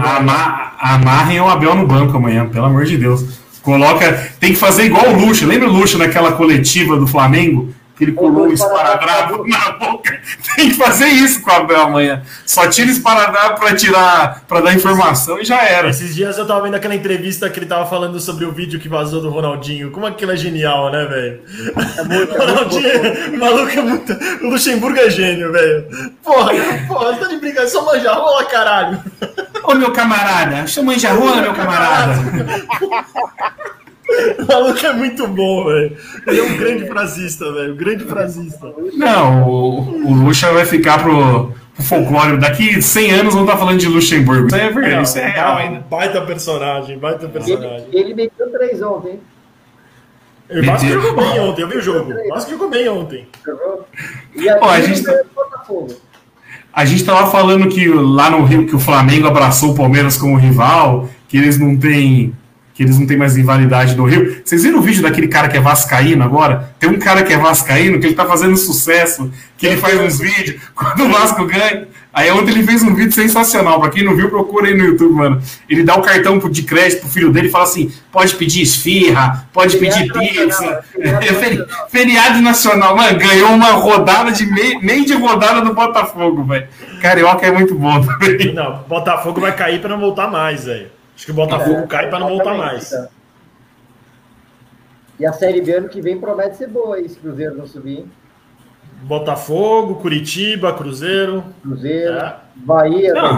amarrem 0.80 1.40
o 1.40 1.48
Abel 1.48 1.76
no 1.76 1.86
banco 1.86 2.18
amanhã, 2.18 2.48
pelo 2.48 2.66
amor 2.66 2.86
de 2.86 2.98
Deus. 2.98 3.40
Coloca. 3.62 4.32
Tem 4.40 4.54
que 4.54 4.60
fazer 4.60 4.86
igual 4.86 5.10
o 5.10 5.20
Luxo. 5.20 5.46
Lembra 5.46 5.70
o 5.70 5.72
Luxo 5.72 5.98
naquela 5.98 6.32
coletiva 6.32 6.98
do 6.98 7.06
Flamengo? 7.06 7.70
Que 8.00 8.06
ele 8.06 8.14
colou 8.14 8.48
um 8.48 8.54
esparadrapo 8.54 9.46
na 9.46 9.72
boca. 9.72 10.22
Tem 10.56 10.70
que 10.70 10.76
fazer 10.76 11.08
isso 11.08 11.42
com 11.42 11.52
a 11.52 11.58
Abel 11.58 11.82
amanhã. 11.82 12.24
Só 12.46 12.66
tira 12.66 12.90
esparadrapo 12.90 13.60
para 13.60 13.76
tirar, 13.76 14.46
para 14.48 14.62
dar 14.62 14.74
informação 14.74 15.38
e 15.38 15.44
já 15.44 15.62
era. 15.62 15.90
Esses 15.90 16.16
dias 16.16 16.38
eu 16.38 16.48
tava 16.48 16.62
vendo 16.62 16.76
aquela 16.76 16.96
entrevista 16.96 17.50
que 17.50 17.60
ele 17.60 17.66
tava 17.66 17.86
falando 17.88 18.18
sobre 18.22 18.46
o 18.46 18.54
vídeo 18.54 18.80
que 18.80 18.88
vazou 18.88 19.22
do 19.22 19.30
Ronaldinho. 19.30 19.92
Como 19.92 20.06
aquilo 20.06 20.32
é 20.32 20.38
genial, 20.38 20.90
né, 20.90 21.06
velho? 21.08 21.42
É 21.98 22.04
muito, 22.06 22.34
é 22.34 22.46
Ronaldinho, 22.46 23.36
o 23.36 23.38
maluco 23.38 23.72
é 23.72 23.82
muito. 23.82 24.14
O 24.44 24.50
Luxemburgo 24.50 24.98
é 24.98 25.10
gênio, 25.10 25.52
velho. 25.52 25.86
Porra, 26.24 26.54
porra, 26.88 27.18
tá 27.18 27.28
de 27.28 27.36
brincadeira, 27.36 27.68
só 27.68 27.84
manja 27.84 28.14
rola, 28.14 28.46
caralho. 28.46 29.04
Ô 29.62 29.76
meu 29.76 29.92
camarada, 29.92 30.66
manja 30.82 31.12
rola, 31.12 31.42
meu 31.42 31.54
camarada. 31.54 32.14
O 34.40 34.46
maluco 34.48 34.86
é 34.86 34.94
muito 34.94 35.28
bom, 35.28 35.66
velho. 35.66 35.98
Ele 36.26 36.40
é 36.40 36.44
um 36.44 36.58
grande 36.58 36.88
frasista, 36.88 37.52
velho. 37.52 37.74
Um 37.74 37.78
grande 37.78 38.04
frasista. 38.06 38.74
Não, 38.94 39.48
o, 39.48 40.08
o 40.08 40.14
Lucha 40.14 40.52
vai 40.52 40.66
ficar 40.66 41.02
pro, 41.02 41.54
pro 41.76 41.84
folclore. 41.84 42.38
Daqui 42.38 42.82
100 42.82 43.12
anos 43.12 43.34
vão 43.34 43.44
estar 43.44 43.54
tá 43.54 43.60
falando 43.60 43.80
de 43.80 43.88
Luxemburgo. 43.88 44.48
Isso 44.48 44.56
é 44.56 44.72
verdade, 44.72 45.04
isso 45.04 45.20
é 45.20 45.28
real 45.28 45.58
ainda. 45.58 45.86
Baita 45.90 46.22
personagem, 46.22 46.98
baita 46.98 47.28
personagem. 47.28 47.88
Ele, 47.92 48.00
ele 48.00 48.14
meteu 48.16 48.52
três 48.52 48.82
ontem. 48.82 49.20
Ele 50.50 50.66
quase 50.66 50.88
que 50.88 50.94
jogou 50.94 51.16
bem 51.16 51.40
ontem, 51.40 51.62
eu 51.62 51.68
vi 51.68 51.78
o 51.78 51.82
jogo. 51.82 52.14
Quase 52.28 52.46
que 52.48 52.52
jogou 52.54 52.70
bem 52.70 52.90
ontem. 52.90 53.28
E 54.36 54.50
aí, 54.50 54.60
Ó, 54.60 54.70
a 54.70 54.82
gente 54.82 55.04
tá... 55.04 55.14
A 56.74 56.86
gente 56.86 57.04
tava 57.04 57.30
falando 57.30 57.68
que 57.68 57.88
lá 57.88 58.30
no 58.30 58.44
Rio 58.46 58.66
que 58.66 58.76
o 58.76 58.80
Flamengo 58.80 59.28
abraçou 59.28 59.72
o 59.72 59.76
Palmeiras 59.76 60.18
como 60.18 60.38
rival, 60.38 61.10
que 61.28 61.38
eles 61.38 61.60
não 61.60 61.78
têm 61.78 62.34
que 62.80 62.84
eles 62.84 62.98
não 62.98 63.06
têm 63.06 63.18
mais 63.18 63.36
rivalidade 63.36 63.94
no 63.94 64.06
Rio. 64.06 64.42
Vocês 64.42 64.64
viram 64.64 64.80
o 64.80 64.82
vídeo 64.82 65.04
daquele 65.04 65.28
cara 65.28 65.50
que 65.50 65.58
é 65.58 65.60
vascaíno 65.60 66.24
agora? 66.24 66.74
Tem 66.80 66.90
um 66.90 66.98
cara 66.98 67.24
que 67.24 67.34
é 67.34 67.38
vascaíno, 67.38 68.00
que 68.00 68.08
ele 68.08 68.16
tá 68.16 68.26
fazendo 68.26 68.56
sucesso, 68.56 69.30
que 69.58 69.68
ele 69.68 69.76
faz 69.76 70.00
uns 70.00 70.18
vídeos 70.18 70.62
quando 70.74 71.04
o 71.04 71.10
Vasco 71.10 71.44
ganha. 71.44 71.90
Aí 72.14 72.32
ontem 72.32 72.52
ele 72.52 72.64
fez 72.64 72.82
um 72.82 72.96
vídeo 72.96 73.12
sensacional. 73.12 73.82
Pra 73.82 73.90
quem 73.90 74.06
não 74.06 74.16
viu, 74.16 74.30
procura 74.30 74.68
aí 74.68 74.74
no 74.74 74.86
YouTube, 74.86 75.14
mano. 75.14 75.42
Ele 75.70 75.84
dá 75.84 75.98
o 75.98 76.02
cartão 76.02 76.40
de 76.40 76.64
crédito 76.64 77.02
pro 77.02 77.10
filho 77.10 77.34
dele 77.34 77.50
e 77.50 77.52
fala 77.52 77.66
assim: 77.66 77.92
pode 78.14 78.34
pedir 78.36 78.62
esfirra, 78.62 79.46
pode 79.52 79.78
feriado 79.78 80.14
pedir 80.14 80.46
pizza. 80.46 80.82
Feriado, 80.90 81.68
feriado 81.92 82.42
nacional. 82.42 82.96
Mano, 82.96 83.20
ganhou 83.20 83.50
uma 83.50 83.72
rodada 83.72 84.32
de 84.32 84.46
meio, 84.46 84.82
meio 84.82 85.06
de 85.06 85.14
rodada 85.16 85.62
do 85.62 85.74
Botafogo, 85.74 86.46
velho. 86.46 86.66
Carioca 87.02 87.46
é 87.46 87.52
muito 87.52 87.76
bom 87.76 88.00
também. 88.00 88.54
Não, 88.54 88.86
Botafogo 88.88 89.42
vai 89.42 89.54
cair 89.54 89.82
pra 89.82 89.90
não 89.90 90.00
voltar 90.00 90.32
mais, 90.32 90.64
velho. 90.64 90.99
Acho 91.20 91.26
que 91.26 91.32
o 91.34 91.36
Botafogo 91.36 91.80
é, 91.80 91.88
cai 91.88 92.10
para 92.10 92.20
não 92.20 92.30
voltar 92.30 92.54
mais. 92.54 92.94
Então. 92.94 93.10
E 95.20 95.26
a 95.26 95.34
Série 95.34 95.60
B 95.60 95.74
ano 95.74 95.90
que 95.90 96.00
vem 96.02 96.18
promete 96.18 96.56
ser 96.56 96.68
boa 96.68 96.96
aí, 96.96 97.10
se 97.10 97.18
o 97.18 97.22
Cruzeiro 97.22 97.58
não 97.58 97.68
subir. 97.68 98.08
Botafogo, 99.02 99.96
Curitiba, 99.96 100.72
Cruzeiro. 100.72 101.44
Cruzeiro, 101.62 102.16
é. 102.16 102.38
Bahia, 102.56 103.14
não. 103.14 103.38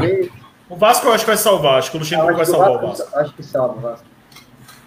O 0.69 0.75
Vasco 0.75 1.07
eu 1.07 1.11
acho 1.11 1.23
que 1.23 1.31
vai 1.31 1.37
salvar, 1.37 1.79
acho 1.79 1.89
que 1.89 1.97
o 1.97 1.99
Luxemburgo 2.01 2.35
vai 2.35 2.45
salvar 2.45 2.69
o 2.69 2.87
Vasco. 2.87 3.17
Acho 3.17 3.33
que 3.33 3.41
salva 3.41 3.75
o 3.75 3.81
Vasco. 3.81 4.05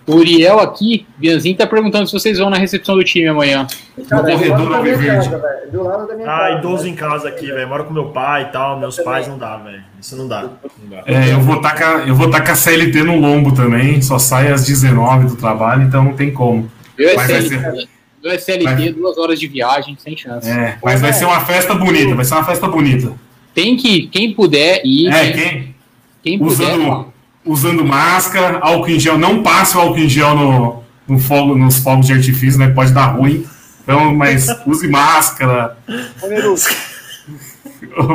O 0.06 0.16
Uriel 0.16 0.60
aqui, 0.60 1.06
Bianzinho, 1.16 1.56
tá 1.56 1.66
perguntando 1.66 2.06
se 2.06 2.12
vocês 2.12 2.38
vão 2.38 2.50
na 2.50 2.58
recepção 2.58 2.94
do 2.94 3.02
time 3.02 3.26
amanhã. 3.26 3.66
Cara, 4.08 4.22
no 4.22 4.32
corredor 4.32 4.68
do 4.68 4.74
Alviverde. 4.74 5.30
Do 5.72 5.82
lado 5.82 6.06
da 6.06 6.14
minha 6.14 6.30
ah, 6.30 6.38
casa. 6.38 6.58
idoso 6.58 6.86
em 6.86 6.94
casa 6.94 7.28
aqui, 7.28 7.46
velho. 7.46 7.66
Moro 7.66 7.84
com 7.84 7.94
meu 7.94 8.06
pai 8.10 8.42
e 8.42 8.52
tal. 8.52 8.78
Meus 8.78 8.98
pais 8.98 9.26
não 9.26 9.38
dá, 9.38 9.56
velho. 9.56 9.82
Isso 9.98 10.14
não 10.16 10.28
dá. 10.28 10.42
Não 10.42 10.90
dá. 10.90 11.02
É, 11.06 11.32
eu 11.32 11.40
vou 11.40 11.56
estar 11.56 11.74
tá 11.74 12.04
eu 12.06 12.14
vou 12.14 12.30
tá 12.30 12.42
com 12.42 12.52
a 12.52 12.54
CLT 12.54 13.02
no 13.02 13.18
lombo 13.18 13.54
também. 13.54 14.02
Só 14.02 14.18
sai 14.18 14.52
às 14.52 14.66
19 14.66 15.28
do 15.28 15.36
trabalho, 15.36 15.84
então 15.84 16.04
não 16.04 16.12
tem 16.12 16.30
como. 16.30 16.70
Eu 16.98 17.08
é 17.08 17.26
CLT, 17.26 17.48
ser... 17.48 17.88
eu 18.22 18.30
é 18.30 18.38
CLT 18.38 18.64
mas... 18.64 18.94
duas 18.94 19.16
horas 19.16 19.40
de 19.40 19.46
viagem, 19.46 19.96
sem 19.98 20.14
chance. 20.14 20.48
É, 20.50 20.76
mas 20.82 21.00
vai 21.00 21.14
ser 21.14 21.24
uma 21.24 21.40
festa 21.40 21.74
bonita, 21.74 22.14
vai 22.14 22.24
ser 22.26 22.34
uma 22.34 22.44
festa 22.44 22.68
bonita. 22.68 23.12
Tem 23.54 23.74
que, 23.76 24.06
quem 24.08 24.34
puder 24.34 24.82
ir. 24.84 25.08
É, 25.08 25.32
quem, 25.32 25.74
quem 26.22 26.38
puder. 26.38 26.52
Usando, 26.52 27.13
usando 27.44 27.84
máscara, 27.84 28.58
álcool 28.60 28.90
em 28.90 28.98
gel. 28.98 29.18
Não 29.18 29.42
passe 29.42 29.76
o 29.76 29.80
álcool 29.80 29.98
em 29.98 30.08
gel 30.08 30.34
no, 30.34 30.82
no 31.06 31.18
fogo, 31.18 31.54
nos 31.54 31.78
fogos 31.78 32.06
de 32.06 32.12
artifício, 32.14 32.58
né? 32.58 32.68
Pode 32.68 32.92
dar 32.92 33.16
ruim. 33.16 33.46
Então, 33.82 34.14
mas 34.14 34.48
use 34.66 34.88
máscara. 34.88 35.76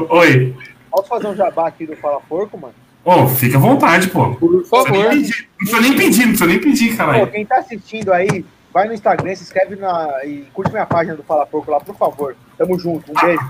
Oi. 0.09 0.55
Posso 0.91 1.07
fazer 1.07 1.27
um 1.27 1.35
jabá 1.35 1.67
aqui 1.67 1.85
do 1.85 1.95
Fala 1.95 2.19
Porco, 2.21 2.57
mano? 2.57 2.73
Ô, 3.05 3.23
oh, 3.23 3.27
fica 3.27 3.57
à 3.57 3.59
vontade, 3.59 4.09
pô. 4.09 4.35
Por 4.35 4.65
favor. 4.65 5.15
Não 5.15 5.21
precisa 5.57 5.81
nem 5.81 5.95
pedir, 5.95 6.21
não 6.21 6.29
precisa 6.29 6.47
nem 6.47 6.59
pedir, 6.59 6.97
caralho. 6.97 7.25
Pô, 7.25 7.27
quem 7.31 7.45
tá 7.45 7.57
assistindo 7.57 8.11
aí, 8.11 8.45
vai 8.73 8.87
no 8.87 8.93
Instagram, 8.93 9.35
se 9.35 9.43
inscreve 9.43 9.75
na, 9.75 10.25
e 10.25 10.47
curte 10.53 10.71
minha 10.71 10.85
página 10.85 11.15
do 11.15 11.23
Fala 11.23 11.45
Porco 11.45 11.71
lá, 11.71 11.79
por 11.79 11.95
favor. 11.95 12.35
Tamo 12.57 12.77
junto, 12.77 13.11
um 13.11 13.25
beijo. 13.25 13.41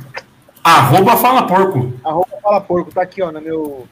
Arroba 0.64 1.18
Fala 1.18 1.48
Porco. 1.48 1.94
Arroba 2.04 2.38
Fala 2.42 2.62
Porco, 2.62 2.92
tá 2.92 3.02
aqui, 3.02 3.22
ó, 3.22 3.32
no 3.32 3.42
meu, 3.42 3.88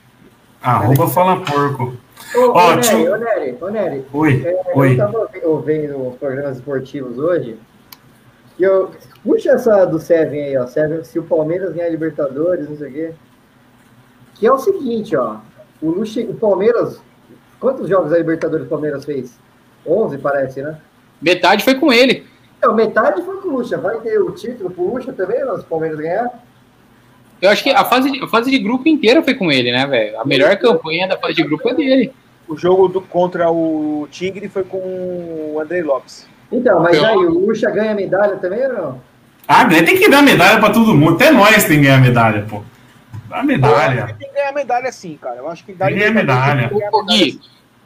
Arroba 0.61 1.07
fala 1.07 1.43
porco. 1.43 1.93
Ô, 2.35 2.51
oh, 2.51 2.75
Nery, 2.75 2.81
tio... 2.81 3.13
ô, 3.13 3.17
Nery, 3.17 3.57
ô, 3.61 3.69
Nery. 3.69 4.05
Oi, 4.11 4.43
é, 4.45 4.61
oi. 4.75 4.93
Eu 4.93 4.97
tava 4.97 5.29
ouvindo 5.43 6.07
os 6.07 6.15
programas 6.15 6.57
esportivos 6.57 7.17
hoje. 7.17 7.57
E 8.59 8.63
eu. 8.63 8.91
Puxa 9.23 9.51
essa 9.51 9.85
do 9.85 9.99
Seven 9.99 10.41
aí, 10.41 10.57
ó. 10.57 10.65
Seven, 10.67 11.03
se 11.03 11.19
o 11.19 11.23
Palmeiras 11.23 11.73
ganhar 11.73 11.89
Libertadores, 11.89 12.69
não 12.69 12.77
sei 12.77 12.89
o 12.89 12.93
quê. 12.93 13.13
Que 14.35 14.47
é 14.47 14.51
o 14.51 14.57
seguinte, 14.57 15.15
ó. 15.15 15.37
O, 15.81 15.89
Luxe, 15.89 16.21
o 16.23 16.33
Palmeiras. 16.33 17.01
Quantos 17.59 17.89
jogos 17.89 18.13
a 18.13 18.17
Libertadores 18.17 18.65
o 18.65 18.69
Palmeiras 18.69 19.05
fez? 19.05 19.37
11, 19.85 20.17
parece, 20.17 20.61
né? 20.61 20.79
Metade 21.21 21.63
foi 21.63 21.75
com 21.75 21.91
ele. 21.91 22.25
Então, 22.57 22.73
metade 22.75 23.21
foi 23.21 23.37
com 23.37 23.47
o 23.47 23.57
Lucha. 23.57 23.77
Vai 23.77 23.99
ter 23.99 24.19
o 24.19 24.31
título 24.31 24.69
pro 24.69 24.93
Lucha 24.93 25.13
também, 25.13 25.39
se 25.39 25.45
o 25.45 25.63
Palmeiras 25.63 25.97
ganhar? 25.97 26.46
Eu 27.41 27.49
acho 27.49 27.63
que 27.63 27.69
a 27.69 27.85
fase, 27.85 28.11
de, 28.11 28.23
a 28.23 28.27
fase 28.27 28.49
de 28.49 28.57
grupo 28.57 28.87
inteira 28.87 29.21
foi 29.21 29.35
com 29.35 29.51
ele, 29.51 29.71
né, 29.71 29.85
velho? 29.85 30.19
A 30.19 30.25
melhor 30.25 30.55
campanha 30.57 31.07
da 31.07 31.17
fase 31.17 31.35
de 31.35 31.43
grupo 31.43 31.69
é 31.69 31.73
dele. 31.73 32.11
O 32.47 32.57
jogo 32.57 32.87
do, 32.87 33.01
contra 33.01 33.51
o 33.51 34.07
Tigre 34.09 34.47
foi 34.47 34.63
com 34.63 34.77
o 34.77 35.59
Andrei 35.61 35.83
Lopes. 35.83 36.27
Então, 36.51 36.81
mas 36.81 37.01
aí, 37.03 37.15
o 37.15 37.29
Lucha 37.29 37.69
ganha 37.69 37.93
medalha 37.93 38.37
também 38.37 38.65
ou 38.67 38.73
não? 38.73 39.01
Ah, 39.47 39.65
tem 39.65 39.97
que 39.97 40.09
dar 40.09 40.21
medalha 40.21 40.59
pra 40.59 40.71
todo 40.71 40.95
mundo. 40.95 41.15
Até 41.15 41.31
nós 41.31 41.65
tem 41.65 41.77
que 41.77 41.85
ganhar 41.85 42.01
medalha, 42.01 42.45
pô. 42.49 42.63
Dá 43.29 43.43
medalha. 43.43 44.15
Tem 44.17 44.29
que 44.29 44.33
ganhar 44.33 44.53
medalha 44.53 44.91
sim, 44.91 45.17
cara. 45.21 45.37
Eu 45.37 45.49
acho 45.49 45.63
que 45.63 45.73
dá 45.73 45.85
tem 45.85 45.95
que 45.95 45.99
ganhar 45.99 46.13
medalha. 46.13 46.71
Gui, 47.07 47.39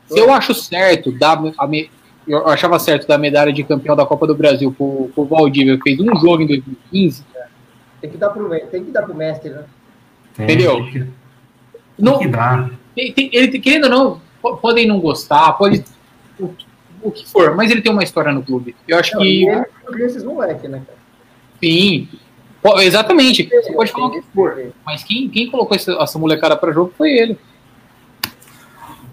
se 0.07 0.19
eu 0.19 0.32
acho 0.32 0.53
certo, 0.53 1.11
dá 1.11 1.40
a 1.57 1.68
me... 1.68 1.90
eu 2.28 2.48
achava 2.48 2.80
certo 2.80 3.07
dar 3.07 3.18
medalha 3.18 3.52
de 3.52 3.64
campeão 3.64 3.95
da 3.95 4.06
Copa 4.06 4.28
do 4.28 4.36
Brasil 4.36 4.72
pro, 4.72 5.11
pro 5.14 5.26
Valdívia, 5.26 5.78
que 5.78 5.84
fez 5.84 5.99
um 5.99 6.15
jogo 6.19 6.44
em 6.44 6.48
2015 6.48 7.31
tem 8.02 8.10
que 8.10 8.18
dar 8.18 8.30
pro, 8.30 8.49
tem 8.49 8.84
que 8.84 8.91
dar 8.91 9.03
pro 9.03 9.15
mestre, 9.15 9.52
né? 9.52 9.64
Tem, 10.34 10.45
Entendeu? 10.45 10.76
Tem 10.76 10.91
que, 10.91 10.99
tem 10.99 11.10
não, 11.99 12.19
que 12.19 12.28
dar. 12.28 12.72
Tem, 12.95 13.14
tem, 13.14 13.30
ele, 13.32 13.60
querendo 13.60 13.84
ou 13.86 13.90
não, 14.41 14.57
podem 14.57 14.88
não 14.88 14.99
gostar, 14.99 15.53
pode. 15.53 15.84
O, 16.40 16.53
o, 17.03 17.11
que 17.11 17.30
for, 17.30 17.56
mas 17.56 17.69
ele 17.69 17.82
tem 17.82 17.91
uma 17.91 18.03
história 18.03 18.32
no 18.32 18.41
clube. 18.41 18.76
Eu 18.88 18.98
acho 18.98 19.14
não, 19.14 19.22
que. 19.22 19.45
Ele 19.45 20.03
esses 20.03 20.23
moleques, 20.23 20.69
né, 20.69 20.82
cara? 20.86 20.98
Sim. 21.60 22.10
Exatamente. 22.80 23.49
Você 23.49 23.73
pode 23.73 23.91
falar 23.91 24.07
o 24.07 24.11
que 24.11 24.22
for. 24.34 24.72
Mas 24.86 25.03
quem, 25.03 25.30
quem 25.30 25.49
colocou 25.49 25.76
essa, 25.76 25.94
essa 25.94 26.19
molecada 26.19 26.56
para 26.56 26.72
jogo 26.72 26.94
foi 26.98 27.11
ele. 27.11 27.38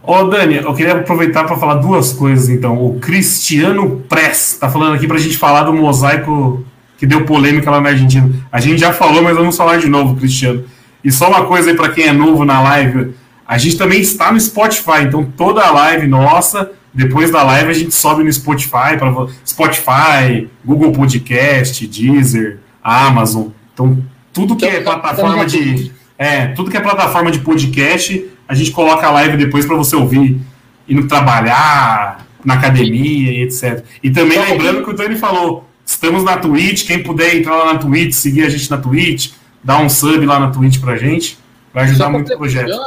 Ô, 0.02 0.24
Dani, 0.24 0.56
eu 0.56 0.74
queria 0.74 0.94
aproveitar 0.94 1.44
para 1.44 1.56
falar 1.56 1.76
duas 1.76 2.12
coisas, 2.12 2.48
então. 2.48 2.82
O 2.84 2.98
Cristiano 2.98 4.00
Press 4.08 4.58
tá 4.58 4.68
falando 4.70 4.94
aqui 4.94 5.06
para 5.06 5.16
a 5.16 5.20
gente 5.20 5.36
falar 5.36 5.64
do 5.64 5.72
mosaico 5.72 6.64
que 6.98 7.06
deu 7.06 7.24
polêmica 7.24 7.70
lá 7.70 7.80
na 7.80 7.90
Argentina. 7.90 8.28
A 8.50 8.60
gente 8.60 8.78
já 8.78 8.92
falou, 8.92 9.22
mas 9.22 9.36
vamos 9.36 9.56
falar 9.56 9.78
de 9.78 9.88
novo, 9.88 10.16
Cristiano. 10.16 10.64
E 11.02 11.10
só 11.10 11.28
uma 11.28 11.46
coisa 11.46 11.70
aí 11.70 11.76
para 11.76 11.90
quem 11.90 12.04
é 12.04 12.12
novo 12.12 12.44
na 12.44 12.60
live, 12.60 13.14
a 13.46 13.56
gente 13.56 13.78
também 13.78 14.00
está 14.00 14.32
no 14.32 14.38
Spotify, 14.38 15.04
então 15.06 15.24
toda 15.24 15.62
a 15.62 15.70
live 15.70 16.06
nossa, 16.08 16.70
depois 16.92 17.30
da 17.30 17.42
live 17.44 17.70
a 17.70 17.74
gente 17.74 17.94
sobe 17.94 18.24
no 18.24 18.32
Spotify, 18.32 18.98
para 18.98 19.28
Spotify, 19.46 20.48
Google 20.64 20.92
Podcast, 20.92 21.86
Deezer, 21.86 22.58
Amazon. 22.82 23.46
Então 23.72 24.02
tudo 24.32 24.56
que 24.56 24.66
é 24.66 24.80
então, 24.80 24.92
plataforma 24.92 25.44
então 25.44 25.46
de 25.46 25.92
é, 26.18 26.48
tudo 26.48 26.70
que 26.70 26.76
é 26.76 26.80
plataforma 26.80 27.30
de 27.30 27.38
podcast, 27.38 28.26
a 28.48 28.54
gente 28.54 28.72
coloca 28.72 29.06
a 29.06 29.10
live 29.12 29.36
depois 29.36 29.64
para 29.64 29.76
você 29.76 29.94
ouvir, 29.94 30.40
indo 30.88 31.06
trabalhar, 31.06 32.26
na 32.44 32.54
academia 32.54 33.32
e 33.32 33.42
etc. 33.42 33.84
E 34.02 34.10
também 34.10 34.38
lembrando 34.38 34.82
que 34.82 34.90
o 34.90 34.92
Dani 34.92 35.16
falou, 35.16 35.67
estamos 35.88 36.22
na 36.22 36.36
Twitch, 36.36 36.86
quem 36.86 37.02
puder 37.02 37.34
entrar 37.34 37.56
lá 37.56 37.72
na 37.72 37.78
Twitch, 37.78 38.12
seguir 38.12 38.44
a 38.44 38.48
gente 38.50 38.70
na 38.70 38.76
Twitch, 38.76 39.32
dar 39.64 39.80
um 39.80 39.88
sub 39.88 40.24
lá 40.26 40.38
na 40.38 40.50
Twitch 40.50 40.78
pra 40.78 40.96
gente, 40.96 41.38
vai 41.72 41.84
ajudar 41.84 42.10
muito 42.10 42.32
o 42.32 42.36
projeto. 42.36 42.78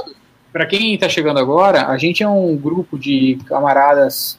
Para 0.53 0.67
quem 0.67 0.93
está 0.93 1.09
chegando 1.09 1.39
agora, 1.39 1.87
a 1.87 1.97
gente 1.97 2.21
é 2.21 2.27
um 2.27 2.55
grupo 2.55 2.99
de 2.99 3.39
camaradas 3.47 4.37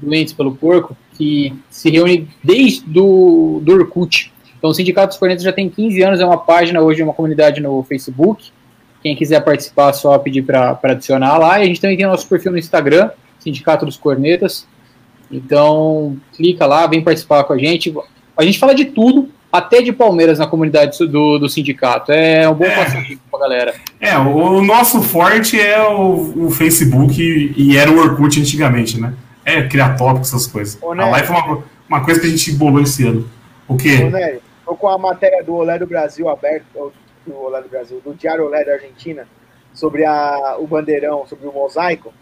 doentes 0.00 0.32
pelo 0.32 0.54
porco 0.54 0.96
que 1.16 1.52
se 1.68 1.90
reúne 1.90 2.28
desde 2.42 2.84
do, 2.84 3.60
do 3.62 3.72
Orkut. 3.72 4.32
Então, 4.56 4.70
o 4.70 4.74
Sindicato 4.74 5.08
dos 5.08 5.18
Cornetas 5.18 5.42
já 5.42 5.52
tem 5.52 5.68
15 5.68 6.02
anos, 6.02 6.20
é 6.20 6.24
uma 6.24 6.38
página 6.38 6.80
hoje, 6.80 7.00
é 7.00 7.04
uma 7.04 7.12
comunidade 7.12 7.60
no 7.60 7.82
Facebook. 7.82 8.50
Quem 9.02 9.16
quiser 9.16 9.40
participar, 9.40 9.92
só 9.92 10.16
pedir 10.18 10.42
para 10.42 10.78
adicionar 10.82 11.36
lá. 11.36 11.58
E 11.58 11.64
a 11.64 11.66
gente 11.66 11.80
também 11.80 11.96
tem 11.96 12.06
nosso 12.06 12.28
perfil 12.28 12.52
no 12.52 12.58
Instagram, 12.58 13.10
Sindicato 13.38 13.84
dos 13.84 13.96
Cornetas. 13.96 14.66
Então, 15.36 16.16
clica 16.36 16.66
lá, 16.66 16.86
vem 16.86 17.02
participar 17.02 17.44
com 17.44 17.52
a 17.52 17.58
gente. 17.58 17.94
A 18.36 18.44
gente 18.44 18.58
fala 18.58 18.74
de 18.74 18.86
tudo, 18.86 19.28
até 19.54 19.80
de 19.80 19.92
Palmeiras 19.92 20.40
na 20.40 20.46
comunidade 20.46 20.98
do, 21.06 21.38
do 21.38 21.48
sindicato. 21.48 22.10
É 22.10 22.48
um 22.48 22.54
bom 22.54 22.64
é. 22.64 22.74
passatempo 22.74 23.22
pra 23.30 23.40
galera. 23.40 23.74
É, 24.00 24.18
o 24.18 24.60
nosso 24.62 25.00
forte 25.00 25.60
é 25.60 25.80
o, 25.80 26.46
o 26.46 26.50
Facebook 26.50 27.54
e 27.56 27.76
era 27.76 27.90
o 27.90 27.98
Orkut 27.98 28.40
antigamente, 28.40 29.00
né? 29.00 29.14
É, 29.44 29.62
criar 29.62 29.96
tópicos, 29.96 30.30
essas 30.30 30.46
coisas. 30.46 30.76
Ô, 30.82 30.92
a 30.92 31.08
live 31.10 31.26
foi 31.28 31.36
uma, 31.36 31.64
uma 31.88 32.04
coisa 32.04 32.20
que 32.20 32.26
a 32.26 32.30
gente 32.30 32.50
bolou 32.52 32.82
esse 32.82 33.06
ano. 33.06 33.28
O 33.68 33.76
quê? 33.76 34.02
Ô, 34.04 34.10
Nery, 34.10 34.40
tô 34.64 34.74
com 34.74 34.88
a 34.88 34.98
matéria 34.98 35.44
do 35.44 35.54
Olé 35.54 35.78
do 35.78 35.86
Brasil 35.86 36.28
aberto, 36.28 36.92
do 37.24 37.36
Olé 37.36 37.62
do 37.62 37.68
Brasil, 37.68 38.00
do 38.04 38.12
Diário 38.14 38.46
Olé 38.46 38.64
da 38.64 38.72
Argentina, 38.72 39.28
sobre 39.72 40.04
a, 40.04 40.56
o 40.58 40.66
bandeirão, 40.66 41.26
sobre 41.26 41.46
o 41.46 41.52
mosaico. 41.52 42.12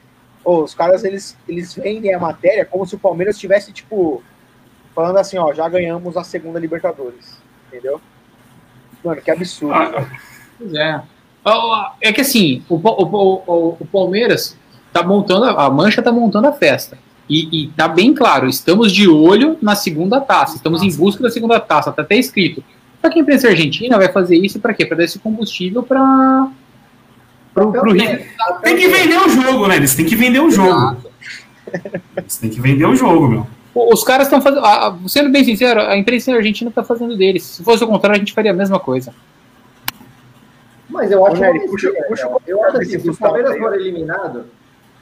Oh, 0.44 0.62
os 0.62 0.74
caras, 0.74 1.04
eles, 1.04 1.36
eles 1.48 1.74
vendem 1.74 2.14
a 2.14 2.18
matéria 2.18 2.64
como 2.64 2.86
se 2.86 2.94
o 2.94 2.98
Palmeiras 2.98 3.38
tivesse, 3.38 3.72
tipo, 3.72 4.22
falando 4.94 5.18
assim, 5.18 5.38
ó, 5.38 5.52
já 5.52 5.68
ganhamos 5.68 6.16
a 6.16 6.24
segunda 6.24 6.58
Libertadores. 6.58 7.38
Entendeu? 7.68 8.00
Mano, 9.04 9.20
que 9.20 9.30
absurdo. 9.30 9.74
Ah, 9.74 10.06
é. 10.74 11.02
É 12.00 12.12
que 12.12 12.20
assim, 12.20 12.62
o, 12.68 12.76
o, 12.76 13.42
o, 13.46 13.76
o 13.80 13.86
Palmeiras 13.86 14.56
tá 14.92 15.02
montando, 15.02 15.46
a 15.46 15.70
Mancha 15.70 16.02
tá 16.02 16.12
montando 16.12 16.48
a 16.48 16.52
festa. 16.52 16.98
E, 17.28 17.64
e 17.64 17.68
tá 17.68 17.88
bem 17.88 18.12
claro, 18.12 18.48
estamos 18.48 18.92
de 18.92 19.08
olho 19.08 19.56
na 19.62 19.74
segunda 19.74 20.20
taça, 20.20 20.56
estamos 20.56 20.82
Nossa. 20.82 20.94
em 20.94 20.98
busca 20.98 21.22
da 21.22 21.30
segunda 21.30 21.58
taça, 21.58 21.92
tá 21.92 22.02
até 22.02 22.16
escrito. 22.16 22.62
Para 23.00 23.10
quem 23.10 23.24
pensa 23.24 23.48
argentina, 23.48 23.96
vai 23.96 24.12
fazer 24.12 24.36
isso 24.36 24.60
para 24.60 24.74
quê? 24.74 24.84
Para 24.84 24.98
dar 24.98 25.04
esse 25.04 25.18
combustível 25.18 25.82
para 25.82 26.48
pro, 27.54 27.72
pro 27.72 27.96
Tem 27.96 28.76
que 28.76 28.88
vender 28.88 29.18
o 29.18 29.28
jogo, 29.28 29.68
né? 29.68 29.76
Eles 29.76 29.94
têm 29.94 30.06
que 30.06 30.16
vender 30.16 30.40
o 30.40 30.50
jogo. 30.50 30.96
Eles 32.16 32.36
têm 32.38 32.50
que 32.50 32.60
vender 32.60 32.86
o 32.86 32.96
jogo, 32.96 33.28
meu. 33.28 33.46
Os 33.74 34.04
caras 34.04 34.26
estão 34.26 34.40
fazendo. 34.40 35.08
Sendo 35.08 35.30
bem 35.30 35.44
sincero, 35.44 35.80
a 35.80 35.96
imprensa 35.96 36.32
argentina 36.32 36.68
está 36.68 36.84
fazendo 36.84 37.16
deles. 37.16 37.42
Se 37.42 37.64
fosse 37.64 37.82
o 37.82 37.86
contrário, 37.86 38.16
a 38.16 38.18
gente 38.18 38.34
faria 38.34 38.50
a 38.50 38.54
mesma 38.54 38.78
coisa. 38.78 39.14
Mas 40.88 41.10
eu 41.10 41.24
acho 41.26 41.40
que. 41.40 41.60
Puxa, 41.68 41.92
puxa, 42.06 42.30
eu 42.46 42.64
acho 42.64 42.76
assim, 42.78 42.98
se 42.98 43.10
o 43.10 43.16
Palmeiras 43.16 43.56
for 43.56 43.74
eliminado, 43.74 44.44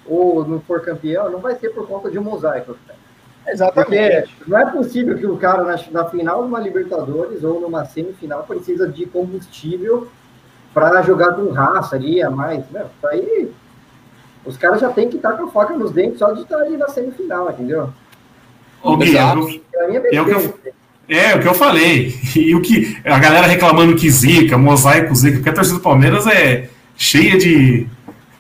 ou 0.07 0.47
não 0.47 0.61
for 0.61 0.81
campeão, 0.83 1.31
não 1.31 1.41
vai 1.41 1.57
ser 1.57 1.71
por 1.71 1.87
conta 1.89 2.11
de 2.11 2.19
um 2.19 2.23
mosaico. 2.23 2.77
Exatamente. 3.47 4.29
Porque 4.37 4.51
não 4.51 4.59
é 4.59 4.67
possível 4.67 5.19
que 5.19 5.27
o 5.27 5.37
cara 5.37 5.65
na, 5.65 5.81
na 5.91 6.05
final 6.09 6.43
de 6.43 6.49
uma 6.49 6.61
Libertadores 6.61 7.43
ou 7.43 7.61
numa 7.61 7.85
semifinal 7.85 8.45
precisa 8.45 8.87
de 8.87 9.07
combustível 9.07 10.09
para 10.73 11.03
jogar 11.03 11.33
com 11.33 11.51
raça 11.51 11.97
ali 11.97 12.23
a 12.23 12.31
mais. 12.31 12.65
Meu, 12.71 12.83
isso 12.83 13.07
aí 13.07 13.51
os 14.45 14.57
caras 14.57 14.81
já 14.81 14.89
têm 14.89 15.09
que 15.09 15.17
estar 15.17 15.33
com 15.33 15.45
a 15.45 15.51
faca 15.51 15.75
nos 15.75 15.93
dentes 15.93 16.19
só 16.19 16.33
de 16.33 16.43
estar 16.43 16.57
ali 16.57 16.77
na 16.77 16.89
semifinal, 16.89 17.51
entendeu? 17.51 17.91
Ô, 18.83 18.97
Gui, 18.97 19.17
é, 19.17 20.21
o 20.21 20.25
que 20.25 20.31
eu, 20.31 20.61
é 21.09 21.35
o 21.35 21.41
que 21.41 21.49
eu 21.49 21.55
falei. 21.55 22.15
E 22.35 22.55
o 22.55 22.63
que 22.63 22.97
a 23.05 23.19
galera 23.19 23.47
reclamando 23.47 23.95
que 23.95 24.11
zica, 24.11 24.57
mosaico 24.57 25.15
zica, 25.15 25.37
porque 25.37 25.51
a 25.51 25.53
torcida 25.53 25.77
do 25.77 25.83
Palmeiras 25.83 26.27
é 26.27 26.71
cheia 26.97 27.37
de 27.37 27.87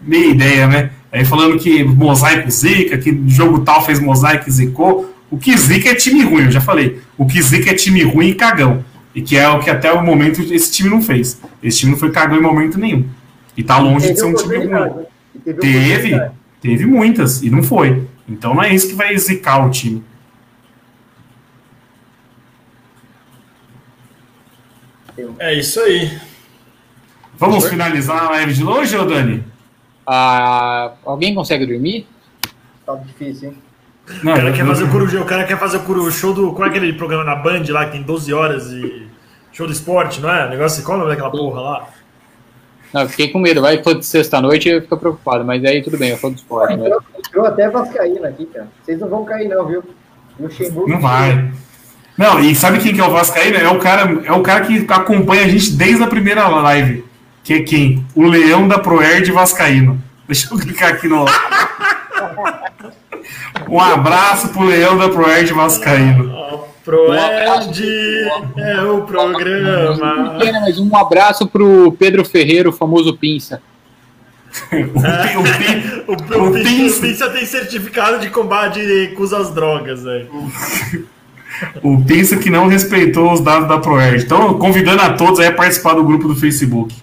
meia 0.00 0.30
ideia, 0.30 0.66
né? 0.66 0.90
Aí 1.12 1.24
falando 1.24 1.58
que 1.58 1.84
mosaico 1.84 2.50
zica, 2.50 2.96
que 2.96 3.22
jogo 3.28 3.60
tal 3.60 3.84
fez 3.84 4.00
mosaico 4.00 4.48
e 4.48 4.52
zicou. 4.52 5.14
O 5.30 5.36
que 5.36 5.56
zica 5.56 5.90
é 5.90 5.94
time 5.94 6.22
ruim, 6.22 6.44
eu 6.44 6.50
já 6.50 6.60
falei. 6.60 7.00
O 7.18 7.26
que 7.26 7.40
zica 7.42 7.70
é 7.70 7.74
time 7.74 8.02
ruim 8.02 8.28
e 8.28 8.34
cagão. 8.34 8.84
E 9.14 9.22
que 9.22 9.36
é 9.36 9.48
o 9.48 9.60
que 9.60 9.70
até 9.70 9.92
o 9.92 10.04
momento 10.04 10.40
esse 10.40 10.72
time 10.72 10.88
não 10.88 11.02
fez. 11.02 11.40
Esse 11.62 11.80
time 11.80 11.92
não 11.92 11.98
foi 11.98 12.10
cagão 12.10 12.38
em 12.38 12.42
momento 12.42 12.78
nenhum. 12.78 13.08
E 13.56 13.62
tá 13.62 13.78
longe 13.78 14.12
de 14.12 14.18
ser 14.18 14.26
um 14.26 14.34
time 14.34 14.56
ruim. 14.56 15.06
Teve, 15.60 16.30
teve 16.60 16.86
muitas, 16.86 17.42
e 17.42 17.50
não 17.50 17.62
foi. 17.62 18.06
Então 18.28 18.54
não 18.54 18.62
é 18.62 18.72
isso 18.72 18.88
que 18.88 18.94
vai 18.94 19.16
zicar 19.18 19.66
o 19.66 19.70
time. 19.70 20.04
É 25.38 25.54
isso 25.54 25.80
aí. 25.80 26.18
Vamos 27.36 27.66
finalizar 27.68 28.24
a 28.24 28.30
live 28.30 28.52
de 28.52 28.64
hoje, 28.64 28.96
ô 28.96 29.04
Dani? 29.04 29.44
Ah, 30.06 30.92
alguém 31.04 31.34
consegue 31.34 31.66
dormir? 31.66 32.06
Tá 32.84 32.94
difícil, 32.96 33.50
hein? 33.50 33.69
Não, 34.22 34.32
o, 34.32 34.36
cara 34.36 34.52
quer 34.52 34.66
fazer 34.66 34.84
o, 34.84 34.90
curu, 34.90 35.20
o 35.20 35.24
cara 35.24 35.44
quer 35.44 35.58
fazer 35.58 35.76
o 35.78 36.10
show 36.10 36.32
do. 36.32 36.52
Qual 36.52 36.66
é 36.66 36.70
aquele 36.70 36.92
programa 36.92 37.24
na 37.24 37.36
Band 37.36 37.62
lá 37.68 37.86
que 37.86 37.92
tem 37.92 38.02
12 38.02 38.32
horas 38.32 38.66
e. 38.70 39.08
Show 39.52 39.66
do 39.66 39.72
esporte, 39.72 40.20
não 40.20 40.30
é? 40.30 40.46
O 40.46 40.50
negócio, 40.50 40.82
qual 40.84 40.96
é 40.96 41.00
o 41.00 41.04
nome 41.04 41.14
daquela 41.14 41.30
porra 41.30 41.60
lá? 41.60 41.88
Não, 42.92 43.08
fiquei 43.08 43.28
com 43.28 43.38
medo. 43.38 43.60
Vai 43.60 43.82
for 43.82 43.94
de 43.94 44.04
sexta-noite 44.04 44.68
eu 44.68 44.82
fico 44.82 44.96
preocupado, 44.96 45.44
mas 45.44 45.64
aí 45.64 45.82
tudo 45.82 45.98
bem, 45.98 46.10
eu 46.10 46.16
falo 46.16 46.34
do 46.34 46.38
esporte. 46.38 46.76
Né? 46.76 46.90
Eu 47.32 47.46
até 47.46 47.68
Vascaína 47.68 48.28
aqui, 48.28 48.46
cara. 48.46 48.68
Vocês 48.82 48.98
não 48.98 49.08
vão 49.08 49.24
cair, 49.24 49.48
não, 49.48 49.66
viu? 49.66 49.82
Não 50.86 51.00
vai. 51.00 51.52
Não, 52.16 52.40
e 52.40 52.54
sabe 52.54 52.78
quem 52.78 52.94
que 52.94 53.00
é 53.00 53.04
o 53.04 53.10
Vascaína? 53.10 53.58
É 53.58 53.68
o 53.68 53.78
cara, 53.78 54.20
é 54.24 54.32
o 54.32 54.42
cara 54.42 54.64
que 54.64 54.86
acompanha 54.88 55.44
a 55.44 55.48
gente 55.48 55.72
desde 55.72 56.02
a 56.02 56.06
primeira 56.06 56.46
live. 56.48 57.04
Que 57.42 57.54
é 57.54 57.62
quem? 57.62 58.04
O 58.14 58.24
Leão 58.24 58.68
da 58.68 58.78
Proerd 58.78 59.30
Vascaíno. 59.32 60.02
Deixa 60.26 60.52
eu 60.52 60.58
clicar 60.58 60.90
aqui 60.90 61.08
no. 61.08 61.24
Um 63.68 63.80
abraço 63.80 64.48
pro 64.48 64.64
Leão 64.64 64.96
da 64.96 65.08
Proerd 65.08 65.52
Vascaíno. 65.52 66.40
Proerd 66.84 67.84
é 68.56 68.82
o 68.82 69.02
programa. 69.02 70.38
Mas 70.38 70.78
um 70.78 70.96
abraço 70.96 71.46
pro 71.46 71.92
Pedro 71.92 72.24
Ferreira, 72.24 72.68
o 72.68 72.72
famoso 72.72 73.16
Pinça. 73.16 73.62
o, 74.72 76.10
o, 76.10 76.14
o, 76.42 76.48
o, 76.48 76.52
Pinça. 76.52 77.00
Pinça 77.00 77.30
tem 77.30 77.46
certificado 77.46 78.18
de 78.18 78.30
combate 78.30 79.12
com 79.16 79.22
as 79.22 79.50
drogas, 79.50 80.02
velho. 80.02 80.28
O 81.82 82.02
Pinça 82.04 82.36
que 82.38 82.50
não 82.50 82.66
respeitou 82.66 83.32
os 83.32 83.40
dados 83.40 83.68
da 83.68 83.78
Proerd. 83.78 84.24
Então, 84.24 84.58
convidando 84.58 85.02
a 85.02 85.12
todos 85.12 85.38
a 85.40 85.52
participar 85.52 85.94
do 85.94 86.04
grupo 86.04 86.26
do 86.26 86.34
Facebook. 86.34 86.94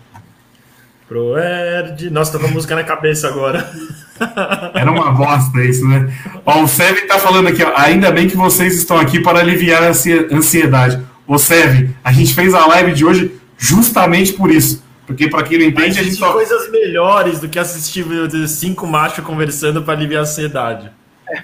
Proerd. 1.07 2.09
Nossa, 2.09 2.33
tô 2.33 2.39
com 2.39 2.47
a 2.47 2.51
música 2.51 2.75
na 2.75 2.83
cabeça 2.83 3.27
agora. 3.27 3.69
Era 4.73 4.91
uma 4.91 5.11
bosta 5.11 5.63
isso, 5.63 5.87
né? 5.87 6.11
Ó, 6.45 6.63
o 6.63 6.67
Sev 6.67 7.07
tá 7.07 7.19
falando 7.19 7.47
aqui, 7.47 7.63
ó, 7.63 7.71
ainda 7.75 8.11
bem 8.11 8.27
que 8.27 8.37
vocês 8.37 8.75
estão 8.75 8.97
aqui 8.97 9.19
para 9.19 9.39
aliviar 9.39 9.83
a 9.83 9.89
ansiedade. 9.89 10.99
Ô 11.25 11.37
Sev, 11.37 11.89
a 12.03 12.11
gente 12.11 12.33
fez 12.33 12.53
a 12.53 12.65
live 12.65 12.93
de 12.93 13.05
hoje 13.05 13.31
justamente 13.57 14.33
por 14.33 14.51
isso. 14.51 14.83
Porque 15.05 15.29
para 15.29 15.43
quem 15.43 15.57
não 15.57 15.65
entende, 15.65 15.99
a 15.99 16.03
gente 16.03 16.15
só... 16.15 16.33
coisas 16.33 16.69
melhores 16.69 17.39
do 17.39 17.47
que 17.47 17.57
assistir 17.57 18.05
cinco 18.47 18.85
machos 18.85 19.23
conversando 19.23 19.81
para 19.81 19.93
aliviar 19.93 20.19
a 20.19 20.23
ansiedade. 20.23 20.91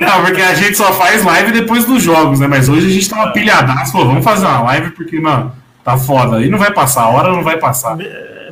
Não, 0.00 0.24
porque 0.24 0.42
a 0.42 0.54
gente 0.54 0.76
só 0.76 0.92
faz 0.92 1.24
live 1.24 1.52
depois 1.52 1.84
dos 1.84 2.02
jogos, 2.02 2.38
né? 2.40 2.46
Mas 2.46 2.68
hoje 2.68 2.86
a 2.86 2.90
gente 2.90 3.08
tava 3.08 3.32
pilhadaço, 3.32 3.92
falou, 3.92 4.08
vamos 4.08 4.24
fazer 4.24 4.46
uma 4.46 4.62
live 4.62 4.90
porque, 4.90 5.18
mano, 5.18 5.52
tá 5.84 5.96
foda. 5.96 6.44
E 6.44 6.48
não 6.48 6.58
vai 6.58 6.72
passar, 6.72 7.02
a 7.02 7.10
hora 7.10 7.32
não 7.32 7.42
vai 7.42 7.58
passar. 7.58 7.96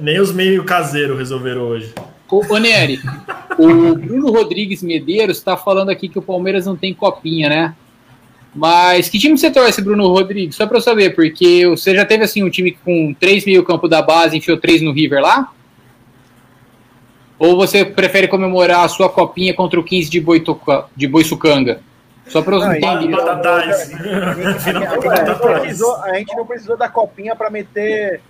Nem 0.01 0.21
os 0.21 0.33
meio 0.33 0.65
caseiro 0.65 1.17
resolveram 1.17 1.63
hoje. 1.63 1.93
Ô, 2.31 2.43
Boneri, 2.43 3.01
o 3.59 3.95
Bruno 3.95 4.31
Rodrigues 4.31 4.83
Medeiros 4.83 5.41
tá 5.41 5.57
falando 5.57 5.89
aqui 5.91 6.09
que 6.09 6.19
o 6.19 6.23
Palmeiras 6.23 6.67
não 6.67 6.77
tem 6.77 6.93
copinha, 6.93 7.49
né? 7.49 7.75
Mas 8.55 9.09
que 9.09 9.19
time 9.19 9.37
você 9.37 9.51
torce, 9.51 9.81
Bruno 9.81 10.09
Rodrigues? 10.09 10.57
Só 10.57 10.67
pra 10.67 10.79
eu 10.79 10.83
saber, 10.83 11.15
porque 11.15 11.67
você 11.67 11.95
já 11.95 12.05
teve 12.05 12.25
assim 12.25 12.43
um 12.43 12.51
time 12.51 12.73
com 12.85 13.15
três 13.19 13.45
meio 13.45 13.63
campo 13.63 13.89
da 13.89 14.03
base, 14.03 14.37
enfiou 14.37 14.57
três 14.57 14.83
no 14.83 14.93
River 14.93 15.21
lá? 15.21 15.53
Ou 17.39 17.57
você 17.57 17.85
prefere 17.85 18.27
comemorar 18.27 18.85
a 18.85 18.89
sua 18.89 19.09
copinha 19.09 19.55
contra 19.55 19.79
o 19.79 19.85
15 19.85 20.11
de, 20.11 20.21
Boituca, 20.21 20.87
de 20.97 21.07
Boiçucanga? 21.07 21.81
Só 22.29 22.43
para 22.43 22.57
os 22.57 22.65
entenderem. 22.65 23.15
A 26.03 26.15
gente 26.15 26.37
não 26.37 26.47
precisou 26.47 26.77
da 26.77 26.89
copinha 26.89 27.35
para 27.35 27.51
meter 27.51 28.21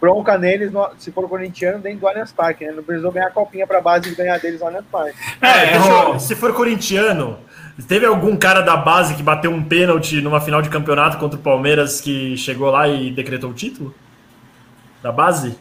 bronca 0.00 0.36
neles, 0.36 0.72
no, 0.72 0.90
se 0.98 1.12
for 1.12 1.28
corintiano, 1.28 1.78
dentro 1.78 2.00
do 2.00 2.08
Allianz 2.08 2.32
Parque. 2.32 2.66
Né? 2.66 2.72
Não 2.72 2.82
precisou 2.82 3.12
ganhar 3.12 3.28
a 3.28 3.30
copinha 3.30 3.64
para 3.66 3.80
base 3.80 4.10
e 4.10 4.14
ganhar 4.16 4.36
deles 4.40 4.58
no 4.58 4.66
Allianz 4.66 4.84
Parque. 4.90 5.16
É, 5.40 5.76
eu, 5.76 6.18
se 6.18 6.34
for 6.34 6.52
corintiano, 6.52 7.38
teve 7.86 8.04
algum 8.04 8.36
cara 8.36 8.62
da 8.62 8.76
base 8.76 9.14
que 9.14 9.22
bateu 9.22 9.52
um 9.52 9.62
pênalti 9.62 10.20
numa 10.20 10.40
final 10.40 10.60
de 10.60 10.68
campeonato 10.68 11.18
contra 11.18 11.38
o 11.38 11.42
Palmeiras 11.42 12.00
que 12.00 12.36
chegou 12.36 12.68
lá 12.70 12.88
e 12.88 13.12
decretou 13.12 13.50
o 13.50 13.54
título? 13.54 13.94
Da 15.00 15.12
base? 15.12 15.56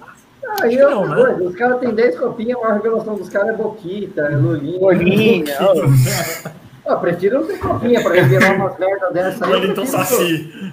Aí 0.59 0.76
que 0.76 0.81
eu, 0.81 0.89
não, 0.89 1.07
né? 1.07 1.38
os 1.39 1.55
caras 1.55 1.80
têm 1.80 1.93
10 1.93 2.19
copinhas, 2.19 2.57
a 2.57 2.61
maior 2.61 2.73
revelação 2.76 3.15
dos 3.15 3.30
caras 3.30 3.49
é 3.49 3.53
Boquita, 3.53 4.22
é 4.22 4.35
Lulinha. 4.35 4.80
Bolinha, 4.80 5.55
Eu 6.91 6.99
prefiro 6.99 7.39
não 7.41 7.47
ter 7.47 7.57
copinha 7.59 8.01
pra 8.01 8.13
revelar 8.13 8.55
umas 8.55 8.77
merdas 8.80 9.13
dessa. 9.13 9.47
Wellington 9.47 9.81
prefiro- 9.81 10.03
Saci. 10.05 10.72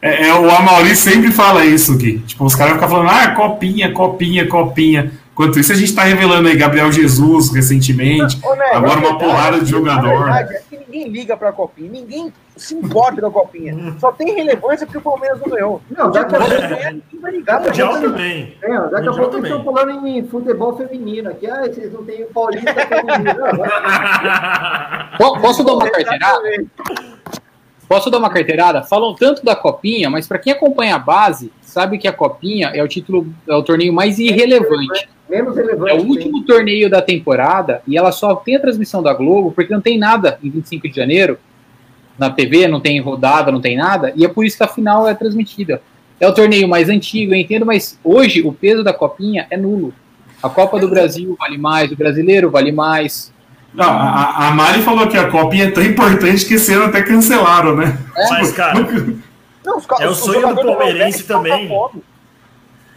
É, 0.00 0.28
é, 0.28 0.34
o 0.34 0.48
Amauri 0.50 0.94
sempre 0.94 1.32
fala 1.32 1.64
isso 1.64 1.94
aqui. 1.94 2.18
Tipo, 2.20 2.44
os 2.44 2.54
caras 2.54 2.74
ficam 2.74 2.88
falando, 2.88 3.10
ah, 3.10 3.30
copinha, 3.34 3.92
copinha, 3.92 4.46
copinha. 4.46 5.10
Enquanto 5.32 5.58
isso, 5.58 5.72
a 5.72 5.76
gente 5.76 5.94
tá 5.94 6.02
revelando 6.04 6.48
aí 6.48 6.56
Gabriel 6.56 6.90
Jesus 6.92 7.52
recentemente. 7.52 8.38
Ô, 8.44 8.54
Nery, 8.54 8.70
Agora 8.74 8.92
a 8.92 8.96
uma 8.96 9.00
verdade- 9.10 9.18
porrada 9.24 9.56
de 9.58 9.62
A 9.64 9.66
jogador. 9.66 10.24
verdade 10.24 10.54
é 10.54 10.62
que 10.70 10.76
ninguém 10.78 11.08
liga 11.08 11.36
pra 11.36 11.52
copinha, 11.52 11.90
ninguém 11.90 12.32
se 12.58 12.74
importa 12.74 13.20
com 13.20 13.26
a 13.28 13.30
copinha. 13.30 13.96
Só 13.98 14.12
tem 14.12 14.34
relevância 14.34 14.86
porque 14.86 14.98
o 14.98 15.02
Palmeiras 15.02 15.40
não 15.40 15.48
ganhou. 15.48 15.80
Não, 15.90 16.10
daqui 16.10 16.34
a 16.34 16.38
pouco. 16.38 16.54
ninguém 16.54 17.02
vai 17.20 17.32
ligar 17.32 17.62
pra 17.62 17.72
gente. 17.72 18.00
também. 18.00 18.56
É, 18.62 18.78
daqui 18.90 19.08
a 19.08 19.12
pouco 19.12 19.36
eles 19.36 19.50
estão 19.50 19.64
falando 19.64 20.06
em 20.06 20.24
futebol 20.26 20.76
feminino 20.76 21.30
aqui. 21.30 21.46
Ah, 21.46 21.62
vocês 21.62 21.92
não 21.92 22.04
têm 22.04 22.24
o 22.24 22.26
Paulista 22.26 22.74
feminino. 22.74 23.34
Posso 25.40 25.64
dar 25.64 25.72
uma 25.74 25.90
carteirada? 25.90 26.42
Posso 27.88 28.10
dar 28.10 28.18
uma 28.18 28.30
carteirada? 28.30 28.82
Falam 28.82 29.14
tanto 29.14 29.42
da 29.44 29.56
copinha, 29.56 30.10
mas 30.10 30.26
para 30.26 30.38
quem 30.38 30.52
acompanha 30.52 30.96
a 30.96 30.98
base, 30.98 31.50
sabe 31.62 31.96
que 31.96 32.06
a 32.06 32.12
copinha 32.12 32.70
é 32.74 32.82
o 32.82 32.88
título, 32.88 33.26
é 33.48 33.54
o 33.54 33.62
torneio 33.62 33.92
mais 33.92 34.18
irrelevante. 34.18 35.08
Menos 35.28 35.56
relevante. 35.56 35.90
É 35.90 35.94
o 35.94 36.04
último 36.06 36.44
torneio 36.44 36.90
da 36.90 37.00
temporada 37.00 37.82
e 37.86 37.96
ela 37.96 38.12
só 38.12 38.34
tem 38.34 38.56
a 38.56 38.60
transmissão 38.60 39.02
da 39.02 39.14
Globo 39.14 39.52
porque 39.52 39.72
não 39.72 39.80
tem 39.80 39.98
nada 39.98 40.38
em 40.42 40.50
25 40.50 40.88
de 40.88 40.96
janeiro 40.96 41.38
na 42.18 42.30
TV, 42.30 42.66
não 42.66 42.80
tem 42.80 43.00
rodada, 43.00 43.52
não 43.52 43.60
tem 43.60 43.76
nada, 43.76 44.12
e 44.16 44.24
é 44.24 44.28
por 44.28 44.44
isso 44.44 44.56
que 44.56 44.64
a 44.64 44.68
final 44.68 45.06
é 45.08 45.14
transmitida. 45.14 45.80
É 46.20 46.26
o 46.26 46.34
torneio 46.34 46.68
mais 46.68 46.88
antigo, 46.88 47.32
eu 47.32 47.36
entendo, 47.38 47.64
mas 47.64 47.98
hoje 48.02 48.42
o 48.42 48.52
peso 48.52 48.82
da 48.82 48.92
copinha 48.92 49.46
é 49.50 49.56
nulo. 49.56 49.94
A 50.42 50.48
Copa 50.48 50.78
do 50.80 50.88
Brasil 50.88 51.36
vale 51.38 51.56
mais, 51.58 51.90
o 51.92 51.96
brasileiro 51.96 52.50
vale 52.50 52.72
mais. 52.72 53.32
Não, 53.72 53.88
a, 53.90 54.48
a 54.48 54.50
Mari 54.50 54.82
falou 54.82 55.06
que 55.06 55.16
a 55.16 55.28
copinha 55.30 55.64
é 55.66 55.70
tão 55.70 55.82
importante 55.82 56.44
que 56.44 56.54
esse 56.54 56.72
ano 56.72 56.86
até 56.86 57.02
cancelaram, 57.02 57.76
né? 57.76 57.98
Mas, 58.30 58.50
cara, 58.52 58.74
Não, 59.64 59.76
os 59.76 59.84
ca- 59.86 59.96
É 60.00 60.08
o 60.08 60.14
sonho 60.14 60.48
do 60.48 60.54
palmeirense 60.56 61.24
também. 61.24 61.70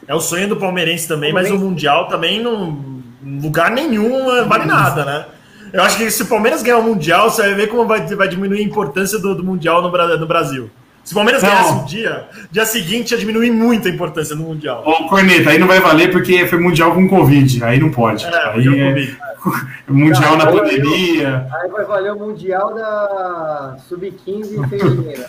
é 0.08 0.16
o 0.16 0.20
sonho 0.22 0.48
do 0.48 0.56
palmeirense 0.56 1.08
também, 1.08 1.34
mas 1.34 1.52
o 1.52 1.58
Mundial 1.58 2.08
também 2.08 2.42
não. 2.42 2.80
em 3.24 3.40
lugar 3.42 3.70
nenhum 3.72 4.48
vale 4.48 4.66
nada, 4.66 5.04
né? 5.06 5.26
Eu 5.74 5.84
acho 5.84 5.98
que 5.98 6.10
se 6.12 6.24
o 6.24 6.26
Palmeiras 6.26 6.62
ganhar 6.62 6.80
o 6.80 6.84
Mundial, 6.84 7.30
você 7.30 7.42
vai 7.42 7.54
ver 7.54 7.68
como 7.68 7.86
vai, 7.86 8.06
vai 8.06 8.28
diminuir 8.28 8.60
a 8.60 8.64
importância 8.64 9.18
do, 9.20 9.36
do 9.36 9.44
Mundial 9.44 9.82
no, 9.82 10.18
no 10.18 10.28
Brasil. 10.28 10.70
Se 11.04 11.14
o 11.14 11.16
Palmeiras 11.16 11.42
Não. 11.42 11.50
ganhasse 11.50 11.74
um 11.74 11.86
dia, 11.86 12.28
dia 12.52 12.66
seguinte 12.66 13.12
ia 13.12 13.18
diminuir 13.18 13.52
muito 13.52 13.88
a 13.88 13.92
importância 13.92 14.36
do 14.36 14.44
Mundial. 14.44 14.84
Ô, 14.86 15.08
Corneta, 15.08 15.50
aí 15.50 15.58
não 15.58 15.68
vai 15.68 15.80
valer 15.80 16.12
porque 16.12 16.46
foi 16.46 16.60
mundial 16.60 16.94
com 16.94 17.08
Covid. 17.08 17.64
Aí 17.64 17.80
não 17.80 17.90
pode. 17.90 18.26
É, 18.26 18.50
aí 18.50 18.66
Mundial 18.68 18.76
é 18.76 18.92
Covid. 18.92 19.18
mundial 19.90 20.38
na 20.38 20.46
Não, 20.46 20.58
pandemia. 20.58 21.48
Aí 21.52 21.70
vai 21.70 21.86
valer 21.86 22.12
o 22.12 22.20
Mundial 22.20 22.74
da 22.76 23.78
Sub-15 23.90 24.70
feminina. 24.70 25.26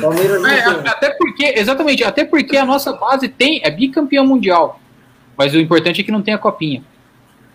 Palmeiras 0.00 0.44
É, 0.44 0.88
até 0.88 1.10
porque, 1.10 1.44
exatamente, 1.56 2.02
até 2.02 2.24
porque 2.24 2.56
a 2.56 2.64
nossa 2.64 2.92
base 2.94 3.28
tem, 3.28 3.60
é 3.62 3.70
bicampeão 3.70 4.26
mundial. 4.26 4.80
Mas 5.36 5.54
o 5.54 5.58
importante 5.58 6.00
é 6.00 6.04
que 6.04 6.10
não 6.12 6.22
tem 6.22 6.34
a 6.34 6.38
copinha. 6.38 6.82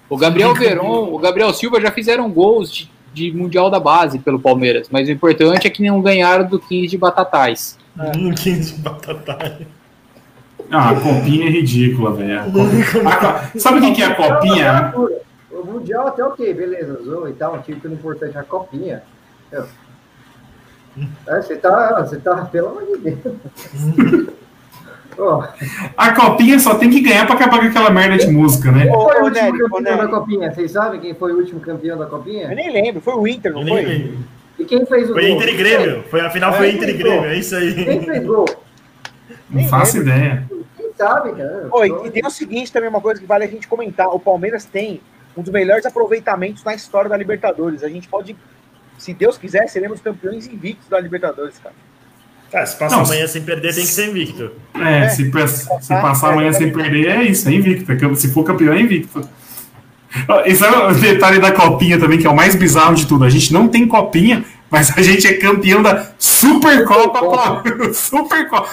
O 0.09 0.17
Gabriel 0.17 0.53
Veron, 0.53 1.13
o 1.13 1.19
Gabriel 1.19 1.53
Silva 1.53 1.79
já 1.79 1.91
fizeram 1.91 2.29
gols 2.31 2.71
de, 2.71 2.89
de 3.13 3.31
mundial 3.31 3.69
da 3.69 3.79
base 3.79 4.17
pelo 4.19 4.39
Palmeiras. 4.39 4.87
Mas 4.89 5.07
o 5.07 5.11
importante 5.11 5.67
é 5.67 5.69
que 5.69 5.83
não 5.87 6.01
ganharam 6.01 6.45
do 6.47 6.59
15 6.59 6.87
de 6.87 6.97
Batatais. 6.97 7.77
Um 8.17 8.31
15 8.33 8.75
de 8.75 8.81
batata. 8.81 9.59
Ah, 10.71 10.91
a 10.91 10.95
copinha 10.95 11.47
é 11.47 11.49
ridícula, 11.49 12.13
velho. 12.13 12.39
A 12.39 12.43
copinha- 12.43 13.09
a 13.09 13.15
co- 13.51 13.59
Sabe 13.59 13.79
o 13.79 13.81
que, 13.81 13.91
que 13.93 14.01
é 14.01 14.05
a 14.05 14.15
copinha? 14.15 14.93
O 15.51 15.65
Mundial 15.65 16.07
até 16.07 16.23
ok, 16.23 16.53
beleza, 16.53 17.01
zoou 17.03 17.27
e 17.27 17.33
tal, 17.33 17.55
um 17.55 17.61
título 17.61 17.93
importante, 17.93 18.37
a 18.37 18.43
copinha. 18.43 19.03
É, 21.27 21.41
você 21.41 21.55
tá, 21.55 22.01
você 22.05 22.17
tá, 22.17 22.35
pelo 22.45 22.69
amor 22.69 22.85
de 22.85 22.97
Deus. 23.11 24.27
Ó, 25.19 25.43
A 25.97 26.13
copinha 26.13 26.57
só 26.59 26.75
tem 26.75 26.89
que 26.89 27.01
ganhar 27.01 27.25
pra 27.25 27.35
acabar 27.35 27.59
com 27.59 27.65
aquela 27.65 27.89
merda 27.89 28.17
de 28.17 28.31
música, 28.31 28.71
né? 28.71 28.83
quem 28.85 28.91
foi 28.93 29.19
o 29.19 29.23
último 29.25 29.31
Nery, 29.31 29.57
campeão 29.59 29.81
da 29.83 29.95
Nery. 29.97 30.09
Copinha? 30.09 30.53
Vocês 30.53 30.71
sabem 30.71 30.99
quem 31.01 31.13
foi 31.13 31.33
o 31.33 31.37
último 31.37 31.59
campeão 31.59 31.97
da 31.97 32.05
Eu 32.05 32.09
Copinha? 32.09 32.47
nem 32.49 32.71
lembro, 32.71 33.01
foi 33.01 33.13
o 33.15 33.27
Inter, 33.27 33.51
não 33.53 33.61
Eu 33.61 33.67
foi? 33.67 34.17
E 34.57 34.65
quem 34.65 34.85
fez 34.85 35.09
o 35.09 35.13
Foi 35.13 35.27
gol? 35.27 35.37
Inter 35.37 35.49
e 35.49 35.57
Grêmio. 35.57 36.03
Foi, 36.09 36.19
a 36.21 36.29
final 36.29 36.53
É, 36.53 36.57
foi 36.57 36.71
Inter 36.71 36.89
e 36.89 36.93
Grêmio, 36.93 37.25
é 37.29 37.37
isso 37.37 37.55
aí. 37.55 37.73
Quem 37.73 38.01
fez 38.03 38.25
gol? 38.25 38.45
Não 39.49 39.63
faço 39.67 39.97
ideia. 39.97 40.45
Quem 40.77 40.91
sabe, 40.97 41.31
cara? 41.31 41.67
Oi, 41.71 41.87
e 42.05 42.11
tem 42.11 42.25
o 42.25 42.29
seguinte 42.29 42.71
também, 42.71 42.89
uma 42.89 43.01
coisa 43.01 43.19
que 43.21 43.25
vale 43.27 43.45
a 43.45 43.47
gente 43.47 43.67
comentar. 43.67 44.07
O 44.07 44.19
Palmeiras 44.19 44.65
tem 44.65 45.01
um 45.35 45.41
dos 45.41 45.51
melhores 45.51 45.85
aproveitamentos 45.85 46.63
na 46.63 46.73
história 46.75 47.09
da 47.09 47.15
Libertadores. 47.17 47.83
A 47.83 47.89
gente 47.89 48.07
pode, 48.09 48.35
se 48.97 49.13
Deus 49.13 49.37
quiser, 49.37 49.67
seremos 49.67 50.01
campeões 50.01 50.45
invictos 50.47 50.87
da 50.89 50.99
Libertadores, 50.99 51.57
cara. 51.59 51.75
Se 52.65 52.75
passa 52.77 52.95
Não, 52.95 53.03
amanhã 53.03 53.27
sem 53.27 53.43
perder, 53.43 53.75
tem 53.75 53.83
que 53.85 53.91
ser 53.91 54.09
invicto. 54.09 54.51
É, 54.73 55.07
se, 55.09 55.25
pa- 55.29 55.47
se 55.47 55.67
passar 55.87 56.31
amanhã 56.33 56.51
sem 56.51 56.71
perder, 56.71 57.07
é 57.07 57.23
isso, 57.23 57.47
é 57.47 57.53
invicto. 57.53 57.91
É 57.91 58.15
Se 58.15 58.31
for 58.33 58.43
campeão, 58.43 58.73
é 58.73 58.81
invicto. 58.81 59.21
Ó, 60.27 60.41
E 60.45 60.55
sabe 60.55 60.75
o 60.75 60.93
detalhe 60.99 61.37
da 61.39 61.51
copinha 61.51 61.99
também, 61.99 62.17
que 62.17 62.25
é 62.25 62.29
o 62.29 62.35
mais 62.35 62.55
bizarro 62.55 62.95
de 62.95 63.05
tudo? 63.05 63.23
A 63.25 63.29
gente 63.29 63.53
não 63.53 63.67
tem 63.67 63.87
copinha, 63.87 64.43
mas 64.71 64.91
a 64.97 65.01
gente 65.03 65.27
é 65.27 65.33
campeão 65.33 65.83
da 65.83 66.07
Supercopa. 66.17 67.61
Supercopa. 67.93 68.67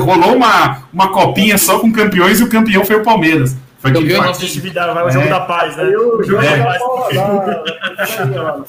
Rolou 0.00 0.36
uma, 0.36 0.82
uma 0.92 1.08
copinha 1.08 1.56
só 1.56 1.78
com 1.78 1.90
campeões 1.90 2.40
e 2.40 2.44
o 2.44 2.48
campeão 2.48 2.84
foi 2.84 2.96
o 2.96 3.02
Palmeiras. 3.02 3.56
Foi 3.80 3.92
Campeão, 3.92 4.20
vai 4.22 5.06
o 5.06 5.10
jogo 5.10 5.26
É. 5.26 5.30
da 5.30 5.40
paz, 5.40 5.76
né? 5.76 5.84
O 5.84 6.22
jogo 6.22 6.42
É. 6.42 6.58
da 6.58 6.78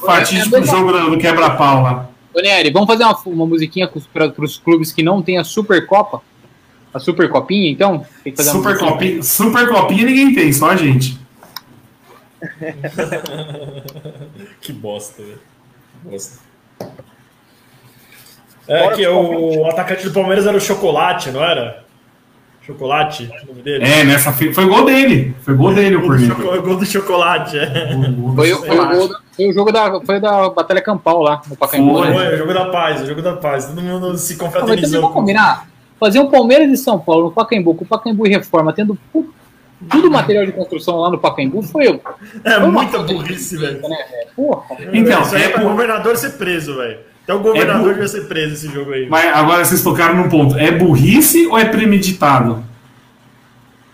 fatídico 0.05 0.61
jogo 0.65 0.91
do 1.09 1.17
quebra-pau 1.17 1.81
lá. 1.81 2.05
Ô, 2.33 2.41
Nery, 2.41 2.71
vamos 2.71 2.87
fazer 2.87 3.03
uma, 3.03 3.17
uma 3.25 3.45
musiquinha 3.45 3.89
para 4.13 4.33
os 4.39 4.57
clubes 4.57 4.91
que 4.91 5.01
não 5.01 5.21
tem 5.21 5.37
a 5.37 5.43
Supercopa? 5.43 6.21
A 6.93 6.99
Supercopinha, 6.99 7.69
então? 7.69 8.05
Tem 8.23 8.33
que 8.33 8.37
fazer 8.37 8.51
uma 8.51 8.63
Super 8.63 8.77
copinha, 8.77 9.23
super 9.23 9.69
copinha 9.69 10.05
ninguém 10.05 10.33
tem, 10.33 10.51
só 10.51 10.69
a 10.69 10.75
gente. 10.75 11.19
Que 14.61 14.71
bosta, 14.71 15.21
velho. 15.21 15.39
Bosta. 16.03 16.39
É 18.67 18.89
que 18.91 19.07
o 19.07 19.65
atacante 19.65 20.03
do 20.03 20.13
Palmeiras 20.13 20.45
era 20.45 20.55
o 20.55 20.61
Chocolate, 20.61 21.31
não 21.31 21.43
era? 21.43 21.83
Chocolate, 22.73 23.29
o 23.43 23.47
nome 23.47 23.61
dele? 23.61 23.83
É, 23.83 24.03
nessa 24.03 24.31
fi- 24.31 24.53
foi 24.53 24.65
gol 24.65 24.85
dele. 24.85 25.35
Foi 25.41 25.53
gol 25.55 25.73
dele 25.73 25.95
o 25.95 26.01
Gol 26.01 26.09
do, 26.09 26.15
Corneta. 26.17 26.41
choco- 26.41 26.61
gol 26.61 26.77
do 26.77 26.85
Chocolate, 26.85 27.57
é. 27.59 27.91
Foi, 28.35 28.53
o- 28.53 28.57
foi 28.57 28.69
o 28.79 28.87
gol 28.87 29.07
da- 29.09 29.19
foi 29.35 29.49
o 29.49 29.53
jogo 29.53 29.71
da, 29.71 30.01
foi 30.05 30.19
da 30.19 30.49
Batalha 30.49 30.81
Campal 30.81 31.21
lá, 31.21 31.41
no 31.49 31.55
Pacaembu. 31.55 31.97
Foi. 31.97 32.07
né? 32.09 32.13
Foi, 32.13 32.33
o 32.35 32.37
jogo 32.37 32.53
da 32.53 32.65
paz, 32.65 33.01
o 33.01 33.05
jogo 33.07 33.21
da 33.21 33.33
paz. 33.37 33.65
Todo 33.65 33.81
mundo 33.81 34.17
se 34.17 34.37
Não, 34.37 34.45
mas 34.45 34.53
também 34.53 34.61
confraternizou. 34.61 35.01
vamos 35.01 35.15
combinar. 35.15 35.67
Fazer 35.99 36.19
um 36.19 36.29
Palmeiras 36.29 36.69
e 36.71 36.77
São 36.77 36.97
Paulo 36.99 37.25
no 37.25 37.31
Pacaembu, 37.31 37.73
com 37.75 37.83
o 37.83 37.87
Pacaembu 37.87 38.25
em 38.27 38.29
reforma, 38.31 38.71
tendo 38.71 38.97
tudo 39.89 40.11
material 40.11 40.45
de 40.45 40.51
construção 40.51 40.97
lá 40.97 41.09
no 41.09 41.17
Pacaembu, 41.17 41.61
foi, 41.61 41.87
É 42.43 42.59
foi 42.59 42.67
muita 42.69 42.99
burrice, 42.99 43.57
velho. 43.57 43.81
Né? 43.81 43.97
Porra. 44.35 44.63
Então, 44.93 45.21
é 45.35 45.43
é 45.43 45.57
bu- 45.57 45.69
governador 45.69 46.15
ser 46.17 46.31
preso, 46.37 46.75
velho. 46.77 46.99
Até 47.29 47.33
o 47.39 47.43
governador 47.43 47.83
bu- 47.83 47.89
devia 47.93 48.07
ser 48.07 48.21
preso 48.27 48.53
esse 48.55 48.67
jogo 48.73 48.91
aí. 48.91 49.07
Mas 49.07 49.31
agora 49.35 49.63
vocês 49.63 49.83
tocaram 49.83 50.15
num 50.15 50.27
ponto. 50.29 50.57
É 50.57 50.71
burrice 50.71 51.45
ou 51.45 51.59
é 51.59 51.65
premeditado? 51.65 52.63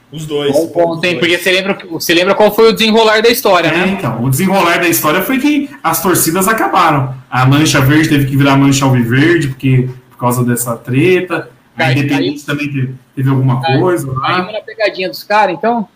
Os 0.10 0.26
dois. 0.26 0.54
Bom 0.54 0.68
ponto, 0.68 1.04
hein? 1.04 1.20
Porque 1.20 1.38
você 1.38 1.52
lembra, 1.52 1.78
você 1.90 2.14
lembra 2.14 2.34
qual 2.34 2.54
foi 2.56 2.70
o 2.70 2.74
desenrolar 2.74 3.22
da 3.22 3.28
história, 3.28 3.68
É, 3.68 3.72
né? 3.78 3.96
então, 4.00 4.24
o 4.24 4.30
desenrolar 4.30 4.78
da 4.80 4.88
história 4.88 5.22
foi 5.22 5.40
que 5.40 5.70
as 5.84 6.02
torcidas 6.02 6.48
acabaram. 6.48 7.14
A 7.30 7.46
mancha 7.46 7.82
verde 7.82 8.08
teve 8.08 8.26
que 8.26 8.38
virar 8.38 8.56
mancha 8.56 8.86
alviverde, 8.86 9.50
porque 9.50 9.90
por 10.12 10.18
causa 10.18 10.44
dessa 10.46 10.76
treta. 10.78 11.50
A 11.78 11.92
Independente 11.92 12.46
também 12.46 12.72
teve, 12.72 12.96
teve 13.14 13.30
alguma 13.30 13.62
coisa 13.62 14.10
lá. 14.14 14.50
Na 14.50 14.62
pegadinha 14.62 15.10
dos 15.10 15.24
caras, 15.24 15.54
então. 15.58 15.90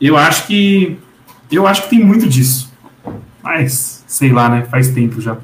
Eu 0.00 0.16
acho 0.16 0.46
que. 0.46 0.96
Eu 1.50 1.66
acho 1.66 1.82
que 1.82 1.90
tem 1.90 1.98
muito 1.98 2.28
disso. 2.28 2.72
Mas, 3.42 4.04
sei 4.06 4.30
lá, 4.30 4.48
né? 4.48 4.64
Faz 4.70 4.88
tempo 4.90 5.20
já. 5.20 5.36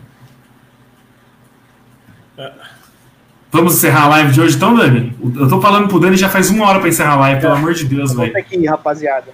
Vamos 3.50 3.74
encerrar 3.74 4.04
a 4.04 4.08
live 4.08 4.32
de 4.32 4.40
hoje 4.40 4.56
então, 4.56 4.74
Dani? 4.74 5.14
Eu 5.36 5.46
tô 5.48 5.60
falando 5.60 5.86
pro 5.86 6.00
Dani 6.00 6.16
já 6.16 6.28
faz 6.30 6.48
uma 6.48 6.66
hora 6.66 6.80
pra 6.80 6.88
encerrar 6.88 7.12
a 7.14 7.16
live, 7.16 7.40
pelo 7.42 7.52
amor 7.54 7.74
de 7.74 7.84
Deus, 7.84 8.14
velho. 8.14 8.32
ir, 8.50 8.66
rapaziada. 8.66 9.26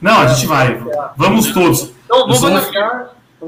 Não, 0.00 0.18
a 0.20 0.26
gente 0.26 0.46
vai. 0.46 0.78
Vamos 1.16 1.46
todos. 1.52 1.90
Então, 2.04 2.26
vamos 2.28 2.40
Placar, 2.40 3.06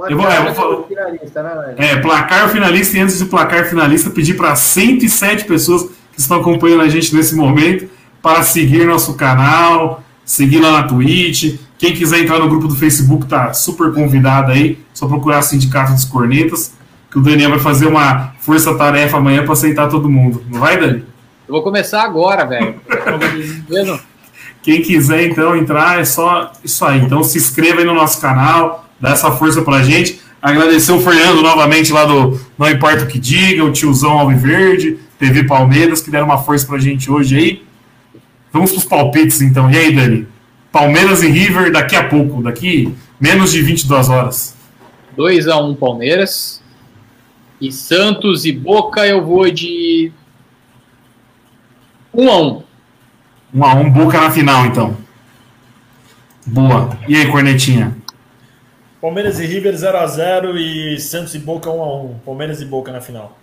Eu 0.08 0.16
vou- 0.16 0.28
é, 0.28 0.48
eu 0.48 0.54
vou 0.54 0.86
finalista, 0.88 1.42
né? 1.42 1.74
É, 1.76 1.96
placar 1.96 2.48
finalista 2.48 2.96
e 2.96 3.00
antes 3.00 3.18
do 3.18 3.26
placar 3.26 3.66
finalista, 3.68 4.10
pedir 4.10 4.34
para 4.34 4.56
107 4.56 5.44
pessoas 5.44 5.82
que 6.12 6.18
estão 6.20 6.40
acompanhando 6.40 6.82
a 6.82 6.88
gente 6.88 7.14
nesse 7.14 7.34
momento 7.36 7.88
para 8.22 8.42
seguir 8.42 8.86
nosso 8.86 9.14
canal, 9.14 10.02
seguir 10.24 10.58
lá 10.60 10.72
na 10.72 10.82
Twitch. 10.84 11.58
Quem 11.78 11.92
quiser 11.92 12.20
entrar 12.20 12.38
no 12.38 12.48
grupo 12.48 12.66
do 12.66 12.74
Facebook 12.74 13.26
tá 13.26 13.52
super 13.52 13.92
convidado 13.92 14.50
aí, 14.52 14.78
só 14.94 15.06
procurar 15.06 15.42
Sindicato 15.42 15.92
dos 15.92 16.04
Cornetas, 16.04 16.72
que 17.10 17.18
o 17.18 17.22
Daniel 17.22 17.50
vai 17.50 17.58
fazer 17.58 17.86
uma 17.86 18.33
força-tarefa 18.44 19.16
amanhã 19.16 19.42
para 19.42 19.54
aceitar 19.54 19.88
todo 19.88 20.08
mundo. 20.08 20.44
Não 20.50 20.60
vai, 20.60 20.78
Dani? 20.78 21.04
vou 21.48 21.62
começar 21.62 22.02
agora, 22.02 22.44
velho. 22.44 22.74
Quem 24.62 24.80
quiser 24.80 25.26
então 25.26 25.56
entrar, 25.56 26.00
é 26.00 26.04
só 26.04 26.52
isso 26.62 26.84
aí. 26.84 27.00
Então 27.00 27.22
se 27.22 27.38
inscreva 27.38 27.80
aí 27.80 27.84
no 27.84 27.94
nosso 27.94 28.20
canal, 28.20 28.86
dá 29.00 29.10
essa 29.10 29.30
força 29.30 29.62
pra 29.62 29.82
gente. 29.82 30.20
Agradecer 30.40 30.92
o 30.92 31.00
Fernando 31.00 31.42
novamente 31.42 31.92
lá 31.92 32.04
do 32.04 32.38
Não 32.58 32.68
Importa 32.70 33.04
o 33.04 33.06
que 33.06 33.18
Diga, 33.18 33.64
o 33.64 33.72
tiozão 33.72 34.18
Alviverde, 34.18 34.98
TV 35.18 35.44
Palmeiras, 35.44 36.02
que 36.02 36.10
deram 36.10 36.26
uma 36.26 36.42
força 36.42 36.66
pra 36.66 36.78
gente 36.78 37.10
hoje 37.10 37.36
aí. 37.36 37.62
Vamos 38.52 38.70
pros 38.70 38.84
palpites 38.84 39.40
então. 39.40 39.70
E 39.70 39.76
aí, 39.76 39.94
Dani? 39.94 40.26
Palmeiras 40.70 41.22
e 41.22 41.28
River 41.28 41.72
daqui 41.72 41.96
a 41.96 42.04
pouco, 42.08 42.42
daqui 42.42 42.92
menos 43.18 43.52
de 43.52 43.62
22 43.62 44.08
horas. 44.08 44.54
2x1 45.16 45.76
Palmeiras. 45.76 46.63
E 47.64 47.72
Santos 47.72 48.44
e 48.44 48.52
Boca 48.52 49.06
eu 49.06 49.24
vou 49.24 49.50
de 49.50 50.12
1x1. 52.14 52.62
1x1 53.56 53.90
Boca 53.90 54.20
na 54.20 54.30
final, 54.30 54.66
então. 54.66 54.94
Boa. 56.46 56.90
E 57.08 57.16
aí, 57.16 57.26
Cornetinha? 57.26 57.96
Palmeiras 59.00 59.40
e 59.40 59.46
River 59.46 59.74
0x0 59.74 60.56
e 60.56 61.00
Santos 61.00 61.34
e 61.34 61.38
Boca 61.38 61.70
1x1. 61.70 62.10
Palmeiras 62.26 62.60
e 62.60 62.66
Boca 62.66 62.92
na 62.92 63.00
final. 63.00 63.38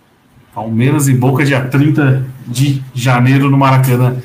Palmeiras 0.54 1.08
e 1.08 1.14
Boca, 1.14 1.44
dia 1.44 1.64
30 1.64 2.24
de 2.46 2.80
janeiro 2.94 3.50
no 3.50 3.58
Maracanã. 3.58 4.18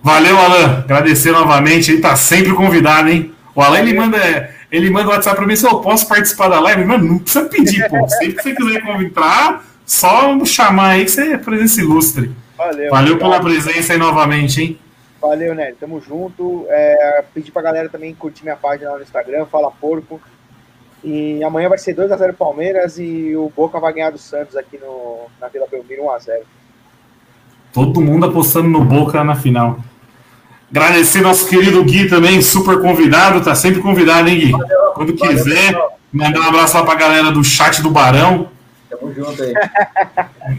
Valeu, 0.00 0.38
Alan. 0.38 0.78
Agradecer 0.78 1.32
novamente. 1.32 1.90
Ele 1.90 2.00
tá 2.00 2.14
sempre 2.14 2.52
convidado, 2.52 3.08
hein? 3.08 3.32
O 3.52 3.60
Alan 3.60 3.80
ele 3.80 3.94
manda, 3.94 4.50
ele 4.76 4.90
manda 4.90 5.08
o 5.08 5.12
WhatsApp 5.12 5.36
pra 5.36 5.46
mim 5.46 5.54
se 5.54 5.64
eu 5.64 5.80
posso 5.80 6.08
participar 6.08 6.48
da 6.48 6.58
live. 6.58 6.84
Mano, 6.84 7.04
não 7.04 7.18
precisa 7.18 7.44
pedir, 7.48 7.88
pô. 7.88 8.06
Sempre 8.10 8.34
que 8.34 8.42
você 8.42 8.54
quiser 8.54 8.84
entrar, 9.00 9.64
só 9.86 10.44
chamar 10.44 10.90
aí 10.90 11.04
que 11.04 11.10
você 11.12 11.32
é 11.32 11.38
presença 11.38 11.80
ilustre. 11.80 12.32
Valeu. 12.56 12.90
Valeu 12.90 13.18
pela 13.18 13.40
presença 13.40 13.92
aí 13.92 13.98
novamente, 13.98 14.62
hein? 14.62 14.78
Valeu, 15.20 15.54
Nery. 15.54 15.74
Tamo 15.74 16.00
junto. 16.00 16.66
É, 16.68 17.24
pedir 17.32 17.52
pra 17.52 17.62
galera 17.62 17.88
também 17.88 18.14
curtir 18.14 18.42
minha 18.42 18.56
página 18.56 18.90
lá 18.90 18.96
no 18.96 19.02
Instagram, 19.02 19.46
Fala 19.46 19.70
Porco. 19.70 20.20
E 21.02 21.42
amanhã 21.44 21.68
vai 21.68 21.78
ser 21.78 21.94
2x0 21.94 22.34
Palmeiras 22.34 22.98
e 22.98 23.36
o 23.36 23.52
Boca 23.54 23.78
vai 23.78 23.92
ganhar 23.92 24.10
do 24.10 24.18
Santos 24.18 24.56
aqui 24.56 24.78
no, 24.78 25.26
na 25.40 25.48
Vila 25.48 25.66
Belmiro 25.70 26.04
1x0. 26.04 26.40
Todo 27.72 28.00
mundo 28.00 28.26
apostando 28.26 28.68
no 28.68 28.84
Boca 28.84 29.22
na 29.22 29.36
final. 29.36 29.78
Agradecer 30.74 31.20
nosso 31.20 31.46
querido 31.48 31.84
Gui 31.84 32.08
também, 32.08 32.42
super 32.42 32.80
convidado, 32.80 33.40
tá 33.40 33.54
sempre 33.54 33.80
convidado, 33.80 34.28
hein, 34.28 34.38
Gui? 34.40 34.52
Quando 34.94 35.12
quiser, 35.12 35.72
mandar 36.12 36.40
um 36.40 36.48
abraço 36.48 36.76
lá 36.76 36.84
pra 36.84 36.96
galera 36.96 37.30
do 37.30 37.44
chat 37.44 37.80
do 37.80 37.90
Barão. 37.90 38.48
Tamo 38.90 39.12
junto 39.14 39.40
aí. 39.40 39.54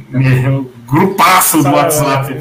Meu, 0.09 0.71
grupaço 0.87 1.61
do 1.61 1.69
WhatsApp. 1.69 2.33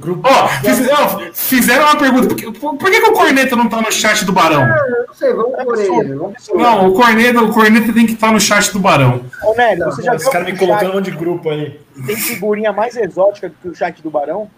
Grupo. 0.00 0.28
Ó, 0.28 0.48
fiz- 0.48 0.88
ó, 0.90 1.20
fizeram 1.32 1.84
uma 1.84 1.96
pergunta, 1.96 2.28
por 2.28 2.36
que, 2.36 2.50
por 2.52 2.78
que 2.90 3.00
que 3.00 3.10
o 3.10 3.12
Corneta 3.12 3.56
não 3.56 3.68
tá 3.68 3.80
no 3.80 3.90
chat 3.90 4.24
do 4.26 4.32
Barão? 4.32 4.62
Eu 4.62 5.06
não 5.06 5.14
sei, 5.14 5.32
vamos 5.32 5.64
por 5.64 5.78
ele. 5.78 6.14
Vamos 6.14 6.46
por. 6.46 6.58
Não, 6.58 6.88
o 6.88 6.92
Corneta, 6.92 7.40
o 7.42 7.52
Corneta 7.52 7.92
tem 7.92 8.04
que 8.06 8.12
estar 8.12 8.32
no 8.32 8.40
chat 8.40 8.70
do 8.72 8.78
Barão. 8.78 9.22
Ô, 9.42 9.54
Nery, 9.54 9.80
você 9.80 10.02
já 10.02 10.14
Os 10.14 10.24
caras 10.28 10.46
me 10.46 10.58
colocando 10.58 10.90
um 10.90 10.94
monte 10.96 11.10
de 11.10 11.16
grupo 11.16 11.48
aí. 11.50 11.80
tem 12.06 12.16
figurinha 12.16 12.72
mais 12.72 12.96
exótica 12.96 13.48
do 13.48 13.54
que 13.62 13.68
o 13.68 13.74
chat 13.74 14.02
do 14.02 14.10
Barão? 14.10 14.50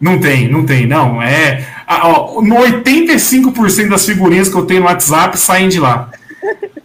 Não 0.00 0.18
tem, 0.18 0.48
não 0.48 0.64
tem, 0.64 0.86
não. 0.86 1.22
É, 1.22 1.66
ó, 1.86 2.40
no 2.40 2.56
85% 2.56 3.88
das 3.90 4.06
figurinhas 4.06 4.48
que 4.48 4.56
eu 4.56 4.64
tenho 4.64 4.80
no 4.80 4.86
WhatsApp 4.86 5.36
saem 5.38 5.68
de 5.68 5.78
lá. 5.78 6.08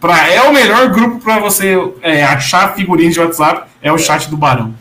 Pra, 0.02 0.28
é 0.32 0.42
o 0.42 0.54
melhor 0.54 0.90
grupo 0.90 1.20
para 1.24 1.40
você 1.40 1.78
é, 2.02 2.24
achar 2.24 2.76
figurinhas 2.76 3.14
de 3.14 3.20
WhatsApp, 3.22 3.70
é 3.82 3.92
o 3.92 3.98
chat 3.98 4.30
do 4.30 4.36
Barão. 4.38 4.74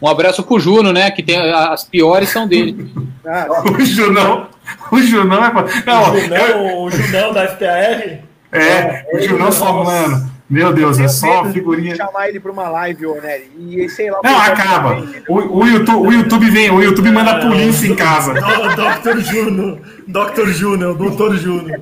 Um 0.00 0.06
abraço 0.08 0.42
pro 0.42 0.60
Juno, 0.60 0.92
né? 0.92 1.10
Que 1.10 1.22
tem 1.22 1.38
as 1.38 1.84
piores 1.84 2.28
são 2.28 2.46
dele. 2.46 2.90
Ah, 3.26 3.46
O 3.70 3.84
Junão, 3.84 4.46
o 4.90 5.00
Junão 5.00 5.44
é. 5.44 5.52
Não, 5.86 6.12
o, 6.12 6.16
eu- 6.18 6.20
Junão, 6.28 6.82
o 6.84 6.90
Junão 6.90 7.32
da 7.32 7.48
FPR. 7.48 8.18
é, 8.52 9.04
o 9.14 9.20
Junão 9.20 9.50
só, 9.50 9.82
mano. 9.84 10.30
Meu 10.52 10.70
Deus, 10.70 10.98
é 10.98 11.08
só 11.08 11.46
figurinha. 11.46 11.96
chamar 11.96 12.28
ele 12.28 12.38
pra 12.38 12.52
uma 12.52 12.68
live, 12.68 13.06
ô 13.06 13.14
Nery. 13.14 13.50
E 13.58 13.88
sei 13.88 14.10
lá. 14.10 14.20
Não, 14.22 14.38
acaba. 14.38 15.02
O, 15.26 15.60
o, 15.60 15.66
YouTube, 15.66 16.08
o 16.08 16.12
YouTube 16.12 16.50
vem, 16.50 16.70
o 16.70 16.82
YouTube 16.82 17.10
manda 17.10 17.30
a 17.30 17.40
polícia 17.40 17.86
em 17.86 17.94
casa. 17.96 18.34
Dr. 18.36 19.18
Juno. 19.20 19.80
Dr. 20.06 20.48
Juno, 20.48 20.94
Dr. 20.94 21.36
Juno. 21.36 21.74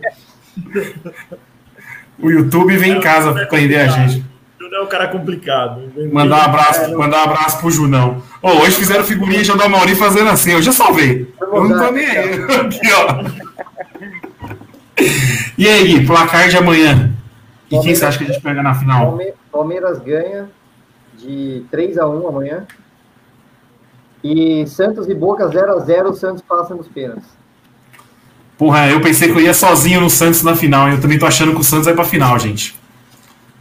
O 2.21 2.31
YouTube 2.31 2.77
vem 2.77 2.93
em 2.93 3.01
casa 3.01 3.35
prender 3.47 3.81
a 3.81 3.89
gente. 3.89 4.25
Juno 4.61 4.77
é 4.77 4.83
um 4.83 4.87
cara 4.87 5.09
complicado. 5.09 5.93
Mandar 6.13 6.37
um 6.37 6.43
abraço, 6.43 6.97
mandar 6.97 7.19
um 7.19 7.25
abraço 7.25 7.59
pro 7.59 7.73
Junão. 7.73 8.23
Ô, 8.41 8.51
hoje 8.51 8.77
fizeram 8.77 9.03
figurinha 9.03 9.43
já 9.43 9.55
do 9.55 9.69
Mauri 9.69 9.97
fazendo 9.97 10.31
assim, 10.31 10.53
eu 10.53 10.63
já 10.63 10.71
salvei. 10.71 11.27
Eu 11.41 11.69
não 11.69 11.77
tô 11.77 11.91
nem 11.91 12.07
aí. 12.07 12.35
Aqui, 12.55 12.93
ó. 12.93 13.25
E 15.59 15.69
aí, 15.69 15.99
Gui, 15.99 16.07
placar 16.07 16.49
de 16.49 16.57
amanhã. 16.57 17.11
E 17.71 17.79
quem 17.79 17.95
você 17.95 18.05
acha 18.05 18.19
que 18.19 18.25
a 18.25 18.27
gente 18.27 18.41
pega 18.43 18.63
na 18.63 18.75
final? 18.75 19.07
Palme- 19.07 19.33
Palmeiras 19.53 19.99
ganha 20.01 20.51
de 21.17 21.65
3x1 21.73 22.29
amanhã. 22.29 22.67
E 24.23 24.67
Santos 24.67 25.09
e 25.09 25.15
Boca 25.15 25.49
0x0, 25.49 26.11
o 26.11 26.15
Santos 26.15 26.43
passa 26.43 26.75
nos 26.75 26.89
pênaltis. 26.89 27.29
Porra, 28.59 28.89
eu 28.91 29.01
pensei 29.01 29.33
que 29.33 29.39
eu 29.39 29.43
ia 29.43 29.55
sozinho 29.55 30.01
no 30.01 30.11
Santos 30.11 30.43
na 30.43 30.55
final. 30.55 30.89
e 30.89 30.93
Eu 30.95 31.01
também 31.01 31.19
tô 31.19 31.25
achando 31.27 31.55
que 31.55 31.61
o 31.61 31.65
Santos 31.65 31.87
vai 31.87 31.95
pra 31.95 32.05
final, 32.05 32.39
gente. 32.39 32.79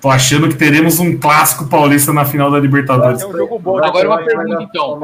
Tô 0.02 0.10
achando 0.10 0.48
que 0.50 0.56
teremos 0.56 1.00
um 1.00 1.18
clássico 1.18 1.68
paulista 1.68 2.12
na 2.12 2.26
final 2.26 2.50
da 2.52 2.60
Libertadores. 2.60 3.22
É 3.22 3.28
um 3.28 3.32
jogo 3.32 3.60
bom. 3.60 3.78
Agora 3.84 4.08
uma 4.08 4.16
Vai 4.18 4.26
dar 4.26 4.36
pergunta, 4.44 4.64
então. 4.64 5.00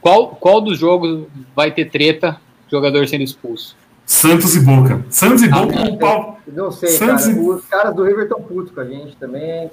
Qual, 0.00 0.28
qual 0.30 0.60
dos 0.60 0.78
jogos 0.78 1.26
vai 1.54 1.70
ter 1.70 1.86
treta, 1.90 2.40
jogador 2.70 3.06
sendo 3.06 3.22
expulso? 3.22 3.76
Santos 4.12 4.54
e 4.54 4.60
Boca. 4.60 5.04
Santos 5.08 5.42
e 5.42 5.48
Boca 5.48 5.72
com 5.74 5.82
o 5.84 5.98
pau. 5.98 6.38
Não 6.46 6.70
sei, 6.70 6.90
Santos 6.90 7.24
cara. 7.26 7.36
e- 7.36 7.48
Os 7.48 7.64
caras 7.64 7.94
do 7.96 8.04
River 8.04 8.24
estão 8.24 8.40
putos 8.42 8.72
com 8.74 8.80
a 8.80 8.84
gente 8.84 9.16
também. 9.16 9.70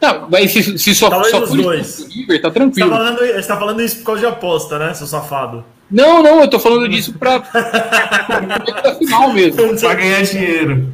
Não, 0.00 0.28
mas 0.30 0.50
se, 0.52 0.78
se 0.78 0.94
só, 0.94 1.10
Talvez 1.10 1.30
só 1.30 1.42
os 1.42 1.50
dois. 1.52 2.06
River, 2.08 2.40
tá 2.40 2.48
Você 2.48 2.54
tá, 2.54 2.60
tranquilo. 2.60 2.90
falando, 2.90 3.18
você 3.18 3.42
tá 3.48 3.56
falando 3.58 3.82
isso 3.82 3.96
por 3.98 4.04
causa 4.06 4.20
de 4.20 4.26
aposta, 4.26 4.78
né, 4.78 4.94
seu 4.94 5.06
safado? 5.06 5.64
Não, 5.90 6.22
não, 6.22 6.40
eu 6.40 6.48
tô 6.48 6.58
falando 6.58 6.88
disso 6.88 7.12
pra, 7.18 7.40
pra 7.44 8.94
final 8.98 9.32
mesmo. 9.34 9.78
Pra 9.78 9.94
ganhar 9.94 10.22
dinheiro. 10.22 10.88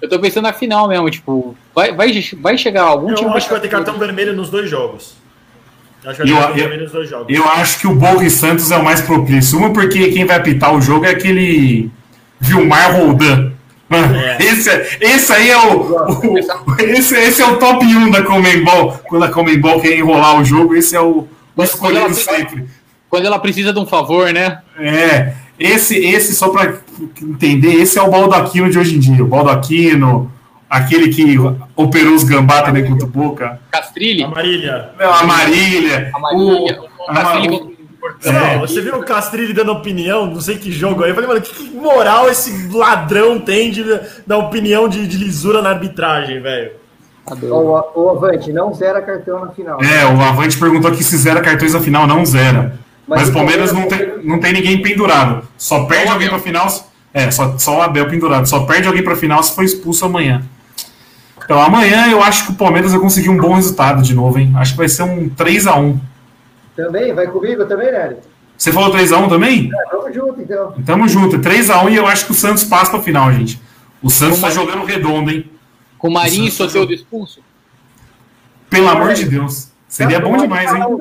Eu 0.00 0.08
tô 0.08 0.18
pensando 0.18 0.44
na 0.44 0.52
final 0.52 0.88
mesmo, 0.88 1.10
tipo, 1.10 1.54
vai, 1.74 1.92
vai, 1.94 2.10
vai 2.40 2.56
chegar 2.56 2.84
algum 2.84 3.10
Eu 3.10 3.16
time. 3.16 3.30
acho 3.34 3.46
que 3.46 3.52
vai 3.52 3.60
ter 3.60 3.68
cartão 3.68 3.98
vermelho 3.98 4.34
nos 4.34 4.48
dois 4.48 4.70
jogos. 4.70 5.14
Acho 6.06 6.22
que 6.22 6.22
vai 6.22 6.26
ter 6.26 6.32
Eu- 6.32 6.36
cartão 6.38 6.56
eu- 6.56 6.62
vermelho 6.62 6.82
nos 6.84 6.92
dois 6.92 7.10
jogos. 7.10 7.26
Eu 7.36 7.44
acho 7.48 7.78
que 7.80 7.86
o 7.86 7.94
Boca 7.94 8.24
e 8.24 8.30
Santos 8.30 8.70
é 8.70 8.76
o 8.76 8.84
mais 8.84 9.00
propício. 9.02 9.58
Uma 9.58 9.72
porque 9.72 10.08
quem 10.12 10.24
vai 10.24 10.36
apitar 10.36 10.74
o 10.74 10.80
jogo 10.80 11.04
é 11.04 11.10
aquele 11.10 11.90
Vilmar 12.40 12.96
Roldan. 12.96 13.52
Mano, 13.88 14.16
É. 14.16 14.36
esse, 14.40 14.68
é- 14.68 14.98
esse 15.00 15.32
aí 15.32 15.50
é 15.50 15.56
o, 15.56 15.80
o- 15.80 16.38
esse, 16.80 17.14
esse 17.16 17.40
é 17.40 17.46
o 17.46 17.56
top 17.56 17.84
1 17.86 18.10
da 18.10 18.22
Comembol. 18.22 18.92
Quando 19.08 19.24
a 19.24 19.30
Comembol 19.30 19.80
quer 19.80 19.96
enrolar 19.96 20.38
o 20.40 20.44
jogo, 20.44 20.74
esse 20.74 20.94
é 20.94 21.00
o, 21.00 21.20
o 21.20 21.28
Mas 21.56 21.72
quando 21.74 21.96
ela 21.96 22.08
escolhido 22.10 22.42
sempre. 22.44 22.66
Quando 23.08 23.24
ela 23.24 23.38
precisa 23.38 23.72
de 23.72 23.78
um 23.78 23.86
favor, 23.86 24.30
né? 24.32 24.58
É, 24.78 25.32
esse, 25.58 25.96
esse 25.96 26.34
só 26.34 26.50
para 26.50 26.74
entender, 27.22 27.72
esse 27.76 27.98
é 27.98 28.02
o 28.02 28.10
Baldaquino 28.10 28.70
de 28.70 28.78
hoje 28.78 28.96
em 28.96 28.98
dia. 28.98 29.24
O 29.24 29.26
Baldaquino, 29.26 30.30
aquele 30.68 31.08
que 31.08 31.36
operou 31.74 32.12
os 32.12 32.24
gambá 32.24 32.60
também 32.60 32.84
contra 32.84 33.06
o 33.06 33.10
Boca. 33.10 33.58
Castrilli, 33.70 34.22
A 34.22 34.28
Marília. 34.28 34.90
Não, 35.00 35.10
a 35.14 35.24
Marília. 35.24 36.10
a 36.14 36.18
Marília, 36.18 36.78
o- 36.82 37.66
o 37.67 37.67
a- 38.02 38.12
contra 38.12 38.30
o 38.32 38.36
É. 38.36 38.54
Não, 38.54 38.60
você 38.60 38.80
viu 38.80 38.96
o 38.96 39.04
Castrilli 39.04 39.52
dando 39.52 39.72
opinião, 39.72 40.26
não 40.26 40.40
sei 40.40 40.56
que 40.58 40.70
jogo 40.72 41.02
aí. 41.04 41.10
Eu 41.10 41.14
falei, 41.14 41.28
mano, 41.28 41.40
que, 41.40 41.52
que 41.54 41.70
moral 41.76 42.28
esse 42.28 42.68
ladrão 42.68 43.38
tem 43.40 43.70
de 43.70 43.84
dar 44.26 44.38
opinião 44.38 44.88
de, 44.88 45.06
de 45.06 45.16
lisura 45.16 45.60
na 45.62 45.70
arbitragem, 45.70 46.40
velho? 46.40 46.72
O, 47.42 48.00
o 48.00 48.10
Avante 48.10 48.52
não 48.52 48.72
zera 48.72 49.02
cartão 49.02 49.44
na 49.44 49.50
final. 49.52 49.82
É, 49.82 50.06
o 50.06 50.20
Avante 50.22 50.56
perguntou 50.58 50.90
aqui 50.90 51.04
se 51.04 51.16
zera 51.18 51.40
cartões 51.42 51.74
na 51.74 51.80
final, 51.80 52.06
não 52.06 52.24
zera. 52.24 52.78
Mas, 53.06 53.20
Mas 53.20 53.28
o 53.28 53.32
Palmeiras 53.32 53.72
não 53.72 53.86
tem, 53.88 54.12
não 54.24 54.38
tem 54.40 54.52
ninguém 54.52 54.80
pendurado. 54.82 55.46
Só 55.56 55.84
perde 55.84 56.10
alguém 56.10 56.28
pra 56.28 56.38
final. 56.38 56.66
É, 57.12 57.30
só, 57.30 57.56
só 57.58 57.78
o 57.78 57.82
Abel 57.82 58.08
pendurado. 58.08 58.46
Só 58.46 58.60
perde 58.60 58.86
alguém 58.88 59.02
pra 59.02 59.16
final 59.16 59.42
se 59.42 59.54
for 59.54 59.64
expulso 59.64 60.04
amanhã. 60.06 60.42
Então 61.44 61.60
amanhã 61.60 62.08
eu 62.10 62.22
acho 62.22 62.44
que 62.46 62.52
o 62.52 62.54
Palmeiras 62.54 62.92
vai 62.92 63.00
conseguir 63.00 63.30
um 63.30 63.38
bom 63.38 63.54
resultado 63.54 64.02
de 64.02 64.14
novo, 64.14 64.38
hein? 64.38 64.52
Acho 64.56 64.72
que 64.72 64.78
vai 64.78 64.88
ser 64.88 65.02
um 65.04 65.28
3x1. 65.30 65.96
Também? 66.78 67.12
Vai 67.12 67.26
comigo 67.26 67.64
também, 67.64 67.90
Nery? 67.90 68.18
Você 68.56 68.70
falou 68.70 68.94
3x1 68.94 69.28
também? 69.28 69.68
É, 69.68 69.96
vamos 69.96 70.14
junto, 70.14 70.40
então. 70.40 70.72
Tamo 70.86 71.08
junto. 71.08 71.36
3x1 71.36 71.90
e 71.90 71.96
eu 71.96 72.06
acho 72.06 72.26
que 72.26 72.30
o 72.30 72.34
Santos 72.34 72.62
passa 72.62 72.92
pra 72.92 73.02
final, 73.02 73.32
gente. 73.32 73.60
O 74.00 74.08
Santos 74.08 74.40
tá 74.40 74.48
jogando 74.48 74.84
redondo, 74.84 75.28
hein? 75.28 75.50
Com 75.98 76.08
Marinho 76.08 76.44
e 76.44 76.48
isso. 76.48 76.58
Soteldo 76.58 76.92
expulso? 76.92 77.40
Pelo 78.70 78.88
amor 78.88 79.12
de 79.14 79.24
Deus. 79.24 79.72
Seria 79.88 80.20
bom 80.20 80.36
demais, 80.36 80.72
hein? 80.72 80.80
Então. 80.80 80.98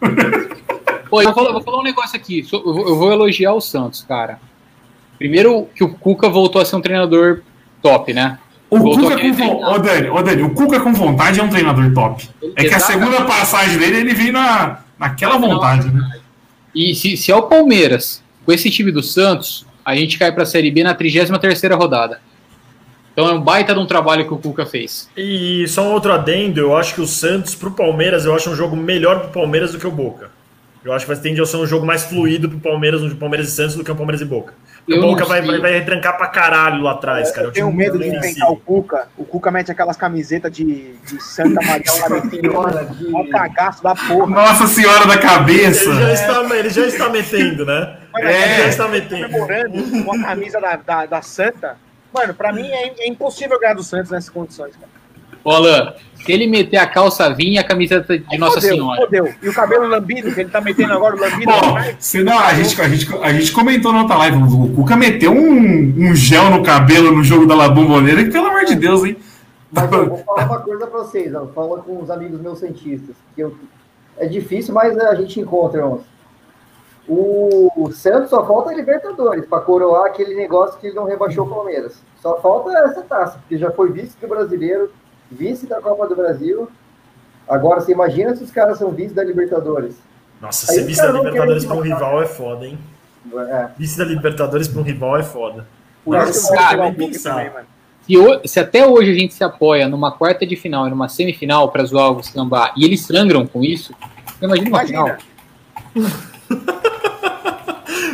Pô, 1.10 1.20
eu 1.20 1.24
vou 1.24 1.34
falar, 1.34 1.52
vou 1.52 1.62
falar 1.62 1.80
um 1.80 1.82
negócio 1.82 2.16
aqui. 2.16 2.46
Eu 2.52 2.94
vou 2.94 3.10
elogiar 3.10 3.52
o 3.52 3.60
Santos, 3.60 4.04
cara. 4.06 4.38
Primeiro 5.18 5.68
que 5.74 5.82
o 5.82 5.88
Cuca 5.88 6.28
voltou 6.28 6.62
a 6.62 6.64
ser 6.64 6.76
um 6.76 6.80
treinador 6.80 7.40
top, 7.82 8.14
né? 8.14 8.38
O 8.70 8.78
Voltou 8.78 9.04
Cuca, 9.10 9.16
a 9.16 9.20
com, 9.20 9.32
vo- 9.32 9.64
ô, 9.74 9.78
Dani, 9.78 10.08
ô, 10.10 10.22
Dani, 10.22 10.42
o 10.42 10.50
Cuca 10.50 10.80
com 10.80 10.92
vontade 10.92 11.40
é 11.40 11.42
um 11.42 11.48
treinador 11.48 11.92
top. 11.94 12.28
É 12.54 12.64
que 12.64 12.74
a 12.74 12.80
segunda 12.80 13.24
passagem 13.24 13.78
dele, 13.78 13.98
ele 13.98 14.14
veio 14.14 14.32
na, 14.32 14.80
naquela 14.98 15.38
vontade, 15.38 15.90
né? 15.90 16.20
E 16.74 16.94
se, 16.94 17.16
se 17.16 17.32
é 17.32 17.36
o 17.36 17.42
Palmeiras, 17.44 18.22
com 18.44 18.52
esse 18.52 18.70
time 18.70 18.92
do 18.92 19.02
Santos, 19.02 19.66
a 19.84 19.94
gente 19.96 20.18
cai 20.18 20.30
pra 20.32 20.44
Série 20.44 20.70
B 20.70 20.82
na 20.82 20.94
33ª 20.94 21.74
rodada. 21.76 22.20
Então 23.12 23.26
é 23.26 23.32
um 23.32 23.40
baita 23.40 23.72
de 23.74 23.80
um 23.80 23.86
trabalho 23.86 24.26
que 24.26 24.34
o 24.34 24.38
Cuca 24.38 24.64
fez. 24.66 25.08
E 25.16 25.66
só 25.66 25.82
um 25.82 25.92
outro 25.92 26.12
adendo, 26.12 26.60
eu 26.60 26.76
acho 26.76 26.94
que 26.94 27.00
o 27.00 27.06
Santos 27.06 27.54
pro 27.54 27.70
Palmeiras, 27.72 28.24
eu 28.26 28.34
acho 28.34 28.50
um 28.50 28.54
jogo 28.54 28.76
melhor 28.76 29.20
pro 29.20 29.30
Palmeiras 29.40 29.72
do 29.72 29.78
que 29.78 29.86
o 29.86 29.90
Boca. 29.90 30.30
Eu 30.88 30.94
acho 30.94 31.04
que 31.04 31.12
vai 31.12 31.20
tender 31.22 31.42
a 31.42 31.46
ser 31.46 31.58
um 31.58 31.66
jogo 31.66 31.84
mais 31.84 32.04
fluido 32.04 32.48
pro 32.48 32.58
Palmeiras, 32.58 33.02
um 33.02 33.14
Palmeiras 33.14 33.48
e 33.48 33.50
Santos, 33.52 33.74
do 33.76 33.84
que 33.84 33.90
o 33.90 33.94
Palmeiras 33.94 34.22
e 34.22 34.24
Boca. 34.24 34.54
O 34.88 34.92
Eu 34.92 35.02
Boca 35.02 35.26
vai, 35.26 35.42
vai, 35.42 35.60
vai 35.60 35.72
retrancar 35.72 36.16
pra 36.16 36.28
caralho 36.28 36.82
lá 36.82 36.92
atrás, 36.92 37.30
cara. 37.30 37.48
Eu 37.48 37.50
O 37.50 37.52
tenho 37.52 37.70
medo 37.72 37.98
de 37.98 38.08
enfrentar 38.08 38.48
o. 38.48 38.56
Cuca. 38.56 39.06
O 39.16 39.24
Cuca 39.24 39.50
mete 39.50 39.70
aquelas 39.70 39.98
camisetas 39.98 40.50
de, 40.50 40.94
de 40.96 41.22
Santa 41.22 41.60
Maria 41.64 41.84
Senhora 41.86 42.86
de- 42.86 43.06
Um 43.14 43.28
cagaço 43.30 43.82
da 43.82 43.94
porra. 43.94 44.26
Nossa 44.34 44.66
Senhora 44.66 45.06
da 45.06 45.18
Cabeça! 45.18 45.90
Ele 45.90 46.00
já, 46.00 46.12
está, 46.14 46.56
ele 46.56 46.70
já 46.70 46.86
está 46.86 47.08
metendo, 47.10 47.66
né? 47.66 47.98
É. 48.16 48.44
Ele 48.44 48.62
já 48.62 48.68
está 48.68 48.88
metendo. 48.88 49.28
com 50.04 50.12
a 50.14 50.22
camisa 50.22 50.58
da, 50.58 50.76
da, 50.76 51.04
da 51.06 51.20
Santa. 51.22 51.76
Mano, 52.14 52.32
pra 52.32 52.50
mim 52.52 52.66
é, 52.66 52.94
é 53.00 53.08
impossível 53.08 53.60
ganhar 53.60 53.74
do 53.74 53.82
Santos 53.82 54.10
nessas 54.10 54.30
condições, 54.30 54.74
cara. 54.74 54.97
Ô, 55.48 55.50
Alan, 55.50 55.94
se 56.14 56.30
ele 56.32 56.46
meter 56.46 56.76
a 56.76 56.86
calça 56.86 57.32
vinha 57.32 57.54
e 57.54 57.58
a 57.58 57.64
camiseta 57.64 58.18
de 58.18 58.36
Nossa 58.38 58.60
Fodeu, 58.60 58.74
Senhora. 58.76 59.00
Fodeu. 59.00 59.34
E 59.42 59.48
o 59.48 59.54
cabelo 59.54 59.86
lambido, 59.88 60.34
que 60.34 60.40
ele 60.40 60.50
tá 60.50 60.60
metendo 60.60 60.92
agora 60.92 61.16
o 61.16 61.18
lambido. 61.20 61.50
Bom, 61.50 62.24
não, 62.24 62.38
a 62.38 62.52
gente, 62.54 62.80
a, 62.82 62.88
gente, 62.88 63.16
a 63.22 63.32
gente 63.32 63.52
comentou 63.52 63.92
na 63.92 64.02
outra 64.02 64.16
live, 64.18 64.36
o 64.42 64.74
Cuca 64.74 64.94
meteu 64.96 65.32
um, 65.32 65.94
um 66.10 66.14
gel 66.14 66.50
no 66.50 66.62
cabelo 66.62 67.12
no 67.12 67.24
jogo 67.24 67.46
da 67.46 67.54
La 67.54 67.68
Bombonera, 67.68 68.22
que 68.24 68.30
pelo 68.30 68.46
amor 68.48 68.64
de 68.66 68.74
Deus, 68.74 69.04
hein? 69.04 69.16
Mas 69.72 69.90
eu 69.92 70.06
vou 70.08 70.18
falar 70.18 70.46
uma 70.46 70.60
coisa 70.60 70.86
pra 70.86 70.98
vocês, 71.00 71.34
ó, 71.34 71.46
falo 71.54 71.78
com 71.82 72.02
os 72.02 72.10
amigos 72.10 72.40
meus 72.40 72.58
cientistas, 72.58 73.16
que 73.34 73.42
eu- 73.42 73.56
é 74.18 74.26
difícil, 74.26 74.74
mas 74.74 74.98
a 74.98 75.14
gente 75.14 75.40
encontra 75.40 75.86
uns. 75.86 76.02
O, 77.06 77.70
o 77.84 77.90
Santos 77.92 78.28
só 78.28 78.44
falta 78.46 78.70
a 78.70 78.74
Libertadores 78.74 79.46
para 79.46 79.60
coroar 79.62 80.06
aquele 80.06 80.34
negócio 80.34 80.78
que 80.78 80.88
ele 80.88 80.96
não 80.96 81.04
rebaixou 81.04 81.46
o 81.46 81.48
Palmeiras. 81.48 82.02
Só 82.20 82.38
falta 82.40 82.70
essa 82.80 83.00
taça, 83.02 83.38
porque 83.38 83.56
já 83.56 83.70
foi 83.70 83.90
vice 83.90 84.14
do 84.20 84.28
brasileiro, 84.28 84.90
vice 85.30 85.66
da 85.66 85.80
Copa 85.80 86.06
do 86.06 86.16
Brasil. 86.16 86.68
Agora 87.48 87.80
você 87.80 87.92
imagina 87.92 88.34
se 88.36 88.44
os 88.44 88.50
caras 88.50 88.78
são 88.78 88.90
vice 88.90 89.14
da 89.14 89.24
Libertadores. 89.24 89.94
Nossa, 90.40 90.70
Aí 90.70 90.78
ser 90.78 90.84
vice 90.84 91.02
da 91.02 91.10
Libertadores 91.12 91.64
pra 91.64 91.76
um 91.76 91.80
rival 91.80 92.22
é 92.22 92.26
foda, 92.26 92.66
hein? 92.66 92.78
É, 93.34 93.68
Vice 93.76 93.98
da 93.98 94.04
Libertadores 94.04 94.68
pra 94.68 94.80
um 94.80 94.84
rival 94.84 95.16
é 95.18 95.22
foda. 95.22 95.66
Por 96.04 96.16
isso 96.16 96.38
eu 96.38 96.42
vou 96.42 96.56
Cara, 96.56 96.82
nem 96.84 96.94
Cuca 96.94 97.06
pensar. 97.06 97.30
também, 97.34 97.50
mano. 97.52 97.66
Se, 98.42 98.48
se 98.48 98.60
até 98.60 98.86
hoje 98.86 99.10
a 99.10 99.14
gente 99.14 99.34
se 99.34 99.44
apoia 99.44 99.86
numa 99.88 100.12
quarta 100.12 100.46
de 100.46 100.56
final 100.56 100.86
e 100.86 100.90
numa 100.90 101.08
semifinal 101.08 101.70
pra 101.70 101.84
zoar 101.84 102.12
o 102.12 102.22
Sambá 102.22 102.72
e 102.76 102.84
eles 102.84 103.04
sangram 103.04 103.46
com 103.46 103.62
isso, 103.62 103.92
imagina 104.40 104.68
uma 104.70 104.86
final. 104.86 105.16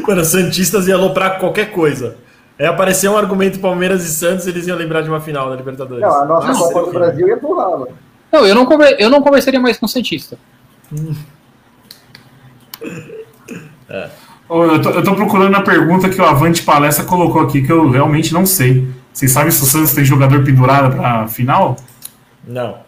Mano, 0.07 0.25
Santistas 0.25 0.87
iam 0.87 0.99
aloprar 1.01 1.39
qualquer 1.39 1.71
coisa. 1.71 2.17
Aí 2.59 2.67
apareceu 2.67 3.13
um 3.13 3.17
argumento 3.17 3.59
Palmeiras 3.59 4.05
e 4.05 4.09
Santos, 4.13 4.47
eles 4.47 4.67
iam 4.67 4.77
lembrar 4.77 5.03
de 5.03 5.09
uma 5.09 5.21
final 5.21 5.51
da 5.51 5.57
Libertadores. 5.57 6.03
não, 6.03 6.23
a 6.23 6.25
nossa 6.25 6.53
Copa 6.73 6.87
do 6.87 6.93
Brasil 6.93 7.27
ia 7.29 7.37
pro 7.37 7.57
ralo. 7.57 7.89
Não, 8.33 8.47
eu 8.47 8.55
não, 8.55 8.65
conver- 8.67 8.97
eu 8.99 9.11
não 9.11 9.21
conversaria 9.23 9.61
mais 9.61 9.77
com 9.79 9.87
o 9.87 9.89
Santista. 9.89 10.39
Ô, 14.49 14.65
Eu 14.65 14.83
tô, 14.83 14.91
eu 14.91 15.03
tô 15.05 15.15
procurando 15.15 15.55
a 15.57 15.63
pergunta 15.63 16.09
que 16.09 16.21
o 16.21 16.25
Avante 16.25 16.63
Palestra 16.63 17.05
colocou 17.05 17.43
aqui, 17.43 17.63
que 17.63 17.73
eu 17.73 17.91
realmente 17.91 18.33
não 18.33 18.45
sei. 18.45 18.87
Vocês 19.13 19.31
sabem 19.33 19.51
se 19.51 19.63
o 19.63 19.67
Santos 19.67 19.93
tem 19.95 20.05
jogador 20.05 20.45
pendurado 20.45 20.95
pra 20.97 21.27
final? 21.29 21.77
Não, 22.47 22.79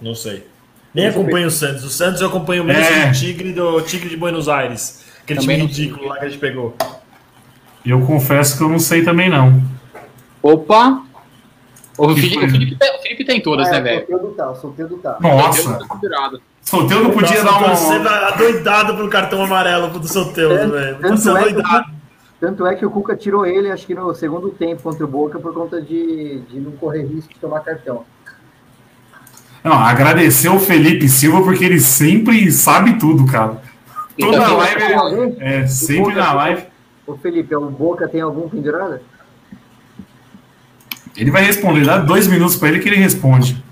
não 0.00 0.14
sei. 0.14 0.46
Nem 0.94 1.06
acompanho 1.08 1.46
o 1.48 1.50
Santos. 1.50 1.84
O 1.84 1.90
Santos 1.90 2.20
eu 2.20 2.28
acompanho 2.28 2.64
menos 2.64 2.86
É. 2.86 3.08
o 3.08 3.12
Tigre 3.12 3.52
do 3.52 3.80
Tigre 3.82 4.08
de 4.10 4.16
Buenos 4.16 4.48
Aires. 4.48 5.04
Aquele 5.22 5.40
Também 5.40 5.56
time 5.56 5.68
não 5.68 5.74
sei. 5.74 5.84
ridículo 5.84 6.08
lá 6.08 6.18
que 6.18 6.24
a 6.24 6.28
gente 6.28 6.38
pegou. 6.40 6.76
Eu 7.84 8.00
confesso 8.02 8.56
que 8.56 8.62
eu 8.64 8.68
não 8.68 8.78
sei 8.78 9.02
também, 9.02 9.28
não. 9.30 9.62
Opa! 10.42 11.02
O 11.98 12.08
Felipe, 12.14 12.34
foi? 12.34 12.46
o 12.46 12.50
Felipe, 12.50 12.76
tem- 12.76 12.96
o 12.96 13.02
Felipe 13.02 13.24
tem 13.24 13.40
todas, 13.42 13.68
é, 13.68 13.72
né, 13.72 13.80
velho? 13.80 13.98
Solteiro 14.06 14.22
do 14.22 14.34
tal, 14.34 14.56
solteiro 14.56 14.88
do 14.90 14.96
tal. 14.98 15.16
Nossa, 15.20 15.78
Solteiro 16.62 17.10
podia 17.10 17.42
Nossa, 17.42 17.58
dar 17.64 17.74
Você 17.76 17.98
um. 17.98 18.02
tá 18.04 18.28
adoidado 18.28 18.94
pro 18.96 19.08
cartão 19.10 19.42
amarelo 19.44 19.88
do 19.88 20.00
Tanto- 20.58 20.72
velho. 20.72 20.98
tanto 21.00 21.16
Você 21.20 21.28
é 21.30 21.32
que 21.32 21.38
o 21.38 21.48
adoidado. 21.48 21.86
Tanto 22.40 22.66
é 22.66 22.74
que 22.74 22.86
o 22.86 22.90
Cuca 22.90 23.14
tirou 23.16 23.44
ele, 23.44 23.70
acho 23.70 23.86
que 23.86 23.94
no 23.94 24.14
segundo 24.14 24.48
tempo 24.50 24.82
contra 24.82 25.04
o 25.04 25.08
Boca, 25.08 25.38
por 25.38 25.52
conta 25.52 25.80
de, 25.82 26.40
de 26.50 26.58
não 26.58 26.70
correr 26.72 27.02
risco 27.04 27.34
de 27.34 27.38
tomar 27.40 27.60
cartão. 27.60 28.04
Não, 29.62 29.74
agradecer 29.74 30.48
o 30.48 30.58
Felipe 30.58 31.06
Silva, 31.06 31.42
porque 31.42 31.64
ele 31.66 31.78
sempre 31.80 32.50
sabe 32.50 32.94
tudo, 32.98 33.26
cara. 33.30 33.60
Toda 34.18 34.36
Então, 34.38 34.56
live 34.56 34.92
Alguém? 34.94 35.36
É, 35.38 35.66
sempre 35.66 36.14
na 36.14 36.32
live. 36.32 36.62
Ô 37.10 37.16
Felipe, 37.16 37.52
o 37.56 37.68
Boca 37.68 38.08
tem 38.08 38.20
algum 38.20 38.48
pendurado? 38.48 39.00
Ele 41.16 41.30
vai 41.30 41.42
responder, 41.42 41.84
dá 41.84 41.98
dois 41.98 42.28
minutos 42.28 42.54
pra 42.54 42.68
ele 42.68 42.78
que 42.78 42.88
ele 42.88 42.96
responde. 42.96 43.62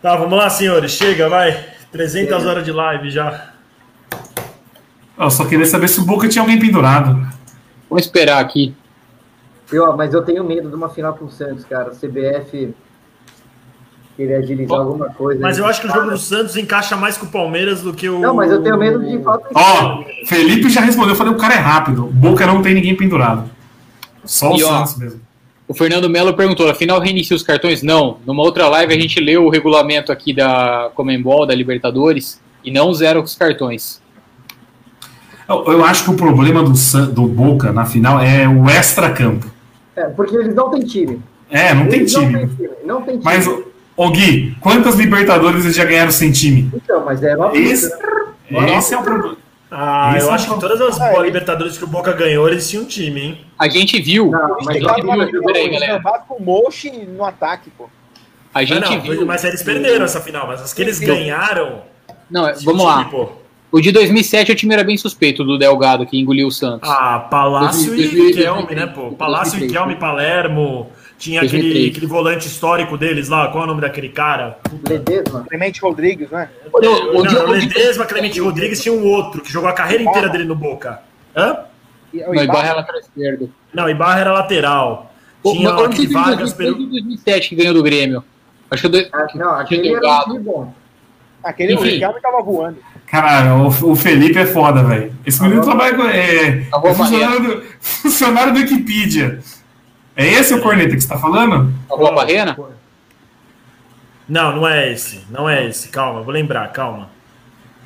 Tá, 0.00 0.16
vamos 0.16 0.38
lá, 0.38 0.48
senhores. 0.48 0.92
Chega, 0.92 1.28
vai. 1.28 1.68
300 1.92 2.46
horas 2.46 2.64
de 2.64 2.72
live 2.72 3.10
já. 3.10 3.52
Eu 5.18 5.30
só 5.30 5.44
queria 5.44 5.66
saber 5.66 5.88
se 5.88 6.00
o 6.00 6.06
Boca 6.06 6.26
tinha 6.26 6.40
alguém 6.40 6.58
pendurado. 6.58 7.14
Vamos 7.88 8.06
esperar 8.06 8.40
aqui. 8.40 8.74
Eu, 9.70 9.94
mas 9.94 10.14
eu 10.14 10.22
tenho 10.22 10.42
medo 10.42 10.70
de 10.70 10.74
uma 10.74 10.88
final 10.88 11.14
com 11.14 11.26
o 11.26 11.30
Santos, 11.30 11.64
cara. 11.66 11.90
CBF 11.90 12.74
querer 14.16 14.36
agilizar 14.36 14.78
alguma 14.78 15.10
coisa. 15.10 15.40
Mas 15.40 15.56
aí. 15.56 15.62
eu 15.62 15.66
acho 15.66 15.80
que 15.80 15.86
o 15.86 15.92
jogo 15.92 16.10
do 16.10 16.18
Santos 16.18 16.56
encaixa 16.56 16.96
mais 16.96 17.18
com 17.18 17.26
o 17.26 17.28
Palmeiras 17.28 17.82
do 17.82 17.92
que 17.92 18.08
o. 18.08 18.18
Não, 18.18 18.34
mas 18.34 18.50
eu 18.50 18.62
tenho 18.62 18.78
medo 18.78 19.04
de 19.04 19.22
fato. 19.22 19.46
Ó, 19.54 20.02
Felipe 20.24 20.70
já 20.70 20.80
respondeu, 20.80 21.10
eu 21.12 21.16
falei, 21.16 21.32
o 21.32 21.36
cara 21.36 21.54
é 21.54 21.58
rápido. 21.58 22.06
Boca 22.06 22.46
não 22.46 22.62
tem 22.62 22.74
ninguém 22.74 22.96
pendurado. 22.96 23.50
Só 24.24 24.52
o 24.52 24.58
E, 24.58 24.64
ó, 24.64 24.78
Santos 24.78 24.98
mesmo. 24.98 25.20
O 25.68 25.74
Fernando 25.74 26.08
Melo 26.08 26.34
perguntou: 26.34 26.68
afinal 26.68 27.00
reinicia 27.00 27.36
os 27.36 27.42
cartões? 27.42 27.82
Não. 27.82 28.18
Numa 28.24 28.42
outra 28.42 28.68
live 28.68 28.94
a 28.94 28.98
gente 28.98 29.20
leu 29.20 29.44
o 29.44 29.50
regulamento 29.50 30.12
aqui 30.12 30.32
da 30.32 30.90
Comembol, 30.94 31.46
da 31.46 31.54
Libertadores, 31.54 32.40
e 32.64 32.70
não 32.70 32.92
zero 32.94 33.22
os 33.22 33.34
cartões. 33.34 34.00
Eu, 35.48 35.64
eu 35.66 35.84
acho 35.84 36.04
que 36.04 36.10
o 36.10 36.14
problema 36.14 36.62
do, 36.62 36.72
do 37.12 37.26
Boca 37.26 37.72
na 37.72 37.84
final 37.84 38.20
é 38.20 38.48
o 38.48 38.68
extra-campo. 38.68 39.50
É, 39.94 40.04
porque 40.04 40.36
eles 40.36 40.54
não 40.54 40.70
têm 40.70 40.80
time. 40.80 41.22
É, 41.48 41.72
não 41.72 41.86
tem 41.86 42.00
Eles 42.00 42.12
time. 42.12 42.32
Não 42.32 42.40
tem 42.40 42.48
time. 42.48 42.68
Não 42.84 43.02
tem 43.02 43.18
time. 43.18 43.24
Mas, 43.24 43.48
ô 43.96 44.10
Gui, 44.10 44.56
quantas 44.60 44.94
Libertadores 44.96 45.64
eles 45.64 45.76
já 45.76 45.84
ganharam 45.84 46.10
sem 46.10 46.30
time? 46.32 46.70
Então, 46.74 47.04
mas 47.04 47.22
é 47.22 47.36
uma 47.36 47.56
Esse, 47.56 47.88
né? 48.50 48.76
esse 48.78 48.94
é 48.94 48.98
o 48.98 49.02
problema. 49.02 49.36
Ah, 49.70 50.14
Isso 50.16 50.26
eu 50.26 50.30
é 50.30 50.34
acho 50.34 50.50
um- 50.50 50.54
que 50.54 50.60
todas 50.60 50.80
as 50.80 50.96
É, 50.96 51.00
boas 51.00 51.16
ele- 51.18 51.26
Libertadores 51.26 51.76
que 51.76 51.84
o 51.84 51.88
Boca 51.88 52.12
ganhou, 52.12 52.48
eles 52.48 52.70
tinham 52.70 52.84
time, 52.84 53.20
hein? 53.20 53.40
A 53.58 53.68
gente 53.68 54.00
viu. 54.00 54.30
Não, 54.30 54.38
a 54.54 54.56
mas 54.64 54.74
gente 54.76 54.82
lá, 54.84 54.94
viu. 54.94 55.06
galera. 55.42 55.70
Escambado 55.86 56.22
com 56.28 56.34
o 56.34 56.42
Mochi 56.42 56.90
no 56.90 57.24
ataque, 57.24 57.68
pô. 57.76 57.88
A 58.54 58.64
gente 58.64 58.80
Não, 58.80 58.92
não, 58.92 59.00
viu. 59.00 59.26
mas 59.26 59.42
eles 59.44 59.62
perderam 59.62 60.04
essa 60.04 60.20
final, 60.20 60.46
mas 60.46 60.62
as 60.62 60.72
que 60.72 60.80
eles 60.82 61.00
ganharam. 61.00 61.82
Não, 62.30 62.46
é, 62.48 62.52
vamos 62.54 62.64
time, 62.82 62.84
lá. 62.84 63.04
pô. 63.06 63.28
O 63.72 63.80
de 63.80 63.90
2007 63.90 64.52
o 64.52 64.54
time 64.54 64.72
era 64.72 64.84
bem 64.84 64.96
suspeito 64.96 65.42
do 65.44 65.58
Delgado, 65.58 66.06
que 66.06 66.18
engoliu 66.18 66.46
o 66.46 66.50
Santos. 66.52 66.88
Ah, 66.88 67.18
Palácio 67.28 67.90
Dois- 67.90 68.12
e 68.12 68.16
dois- 68.16 68.36
Riquelme, 68.36 68.62
dois- 68.62 68.76
né, 68.76 68.86
pô? 68.86 69.10
Palácio, 69.12 69.58
2003, 69.58 69.72
Riquelme, 69.72 69.96
Palermo. 69.96 70.90
Tinha 71.18 71.40
aquele, 71.40 71.62
2003. 71.62 71.90
aquele 71.96 72.06
volante 72.06 72.46
histórico 72.46 72.98
deles 72.98 73.28
lá. 73.28 73.48
Qual 73.48 73.62
é 73.62 73.64
o 73.64 73.68
nome 73.68 73.80
daquele 73.80 74.08
cara? 74.10 74.58
Ledesma. 74.86 75.44
Clemente 75.48 75.80
Rodrigues, 75.80 76.30
né? 76.30 76.50
O- 76.72 76.78
o 77.20 77.24
não, 77.24 77.44
o 77.46 77.50
Ledesma, 77.50 78.04
Clemente 78.04 78.38
Rodrigues 78.40 78.82
tinha 78.82 78.94
um 78.94 79.04
outro 79.06 79.40
que 79.40 79.50
jogou 79.50 79.68
a 79.68 79.72
carreira 79.72 80.02
inteira 80.02 80.28
dele 80.28 80.44
no 80.44 80.54
Boca. 80.54 81.00
Hã? 81.34 81.58
O 82.12 82.16
Não, 82.18 82.34
Ibarra- 82.34 82.44
Ibarra 82.44 82.68
é 82.68 82.72
lateral 82.74 83.00
esquerdo. 83.00 83.52
Não, 83.72 83.88
Ibarra 83.88 84.20
era 84.20 84.32
lateral. 84.32 85.12
O- 85.42 85.52
Tinha 85.52 85.72
não 85.72 85.84
aquele 85.84 86.06
Vargas, 86.12 86.52
foi 86.52 86.64
Peru... 86.66 86.80
em 86.80 86.88
2007 86.90 87.48
que 87.50 87.54
ganhou 87.56 87.72
do 87.74 87.82
Grêmio. 87.82 88.22
Acho 88.70 88.82
que, 88.82 88.88
do- 88.88 89.08
Ah, 89.12 89.26
não, 89.34 89.50
aquele 89.54 89.94
era 89.94 90.24
um 90.28 90.38
bom. 90.42 90.74
Aquele 91.42 91.74
Enfim. 91.74 91.82
o 91.82 91.86
Ricardo 91.86 92.20
tava 92.20 92.42
voando. 92.42 92.78
Cara, 93.06 93.54
o, 93.54 93.68
o 93.68 93.94
Felipe 93.96 94.36
é 94.38 94.46
foda, 94.46 94.82
velho. 94.82 95.14
Esse 95.24 95.40
menino 95.40 95.62
trabalha 95.62 95.94
com. 95.94 96.02
É, 96.02 96.62
Tá 96.70 96.80
é 96.84 96.94
funcionário, 96.94 97.40
do, 97.42 97.62
funcionário 97.80 98.52
do 98.52 98.58
Wikipedia. 98.58 99.38
É 100.16 100.26
esse 100.26 100.54
o 100.54 100.60
corneta 100.62 100.94
que 100.94 101.00
você 101.00 101.08
tá 101.08 101.18
falando? 101.18 101.72
a 101.90 101.94
Rua 101.94 102.12
Barrena? 102.12 102.56
Não, 104.28 104.56
não 104.56 104.66
é 104.66 104.92
esse. 104.92 105.24
Não 105.30 105.48
é 105.48 105.66
esse. 105.66 105.88
Calma, 105.88 106.22
vou 106.22 106.32
lembrar. 106.32 106.72
Calma. 106.72 107.10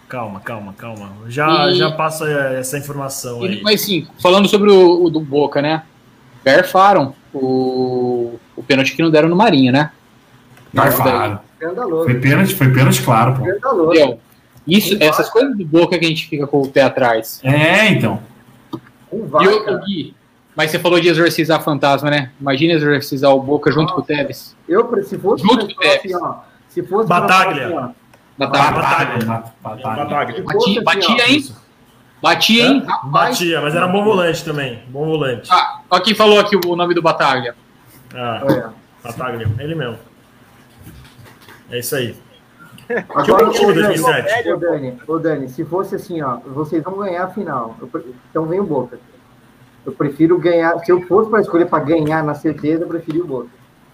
Calma, 0.09 0.41
calma, 0.41 0.73
calma. 0.77 1.11
Já, 1.29 1.69
E- 1.71 1.75
já 1.75 1.91
passa 1.93 2.29
essa 2.31 2.79
informação 2.79 3.43
aí. 3.43 3.61
Mas 3.63 3.83
sim, 3.83 4.07
falando 4.21 4.49
sobre 4.49 4.71
o, 4.71 5.05
o 5.05 5.11
do 5.11 5.21
Boca, 5.21 5.61
né? 5.63 5.83
Garfaram 6.45 7.15
o, 7.33 8.39
o 8.57 8.63
pênalti 8.63 8.95
que 8.97 9.03
não 9.03 9.11
deram 9.11 9.29
no 9.29 9.37
Marinho, 9.37 9.73
né? 9.73 9.91
Escandaloso. 10.73 12.05
Foi 12.05 12.15
pênalti, 12.21 12.55
foi 12.55 12.73
pênalti, 12.73 13.03
claro, 13.03 13.35
pô. 13.37 13.47
Entendeu? 13.47 14.19
Isso, 14.67 14.97
essas 15.01 15.29
coisas 15.31 15.57
do 15.57 15.65
Boca 15.65 15.99
que 15.99 16.05
a 16.05 16.09
gente 16.09 16.29
fica 16.29 16.47
com 16.47 16.63
o 16.63 16.69
pé 16.71 16.83
atrás. 16.83 17.41
É, 17.45 17.89
então. 17.89 18.21
E 19.13 19.17
o. 19.49 19.81
Gui, 19.85 20.15
Mas 20.57 20.71
você 20.71 20.79
falou 20.79 21.01
de 21.01 21.09
exorcizar 21.09 21.63
fantasma, 21.63 22.11
né? 22.11 22.31
Imagina 22.41 22.75
exorcizar 22.75 23.33
o 23.35 23.41
Boca 23.41 23.71
junto 23.71 23.95
com 23.95 24.01
o 24.01 24.05
Tevez. 24.05 24.57
Eu, 24.69 24.91
se 25.05 25.19
fosse 25.19 25.43
Junto 25.43 25.67
com 25.67 25.73
o 25.73 25.77
Tevez. 25.77 25.99
assim, 25.99 26.15
ó, 26.17 26.35
se 26.69 26.83
fosse 26.83 27.09
Bataglia. 27.09 27.67
assim, 27.67 27.75
Bataglia. 28.39 28.81
Bataglia. 28.81 29.27
Batalha. 29.63 29.97
Bataglia. 29.97 30.43
Batia, 30.43 30.59
assim, 30.59 30.83
batia 30.85 31.29
hein? 31.31 31.45
Batia, 32.23 32.67
hein? 32.67 32.85
rapaz, 32.87 33.11
Batia, 33.11 33.61
mas 33.63 33.75
era 33.75 33.89
bom 33.89 34.05
volante 34.05 34.45
também. 34.45 34.83
Bom 34.89 35.07
volante. 35.07 35.49
Ah, 35.51 35.81
ó 35.89 36.01
quem 36.01 36.15
falou 36.15 36.39
aqui 36.39 36.55
o 36.67 36.77
nome 36.77 36.95
do 36.95 37.01
Bataglia. 37.01 37.55
Ah, 38.15 38.43
olha. 38.45 38.71
Bataglia. 39.03 39.49
Ele 39.59 39.75
mesmo. 39.75 39.99
É 41.71 41.79
isso 41.79 41.95
aí. 41.97 42.15
Agora, 43.15 43.47
bom 43.47 43.53
time 43.53 43.67
ô, 43.71 43.75
Dani, 43.75 43.87
2007. 44.01 44.51
ô, 44.51 44.57
Dani, 44.57 44.99
ô, 45.07 45.19
Dani, 45.19 45.49
se 45.49 45.65
fosse 45.65 45.95
assim, 45.95 46.21
ó, 46.21 46.39
vocês 46.39 46.83
vão 46.83 46.99
ganhar 46.99 47.25
a 47.25 47.29
final. 47.29 47.77
Então 48.31 48.47
vem 48.47 48.59
o 48.59 48.65
Boca. 48.65 48.99
Eu 49.85 49.93
prefiro 49.93 50.39
ganhar. 50.39 50.79
Se 50.81 50.93
eu 50.93 51.01
fosse 51.03 51.31
para 51.31 51.41
escolher 51.41 51.67
para 51.67 51.83
ganhar 51.85 52.23
na 52.23 52.35
certeza, 52.35 52.85
eu 52.85 52.89
preferia 52.89 53.23
o 53.23 53.27
Boca. 53.27 53.49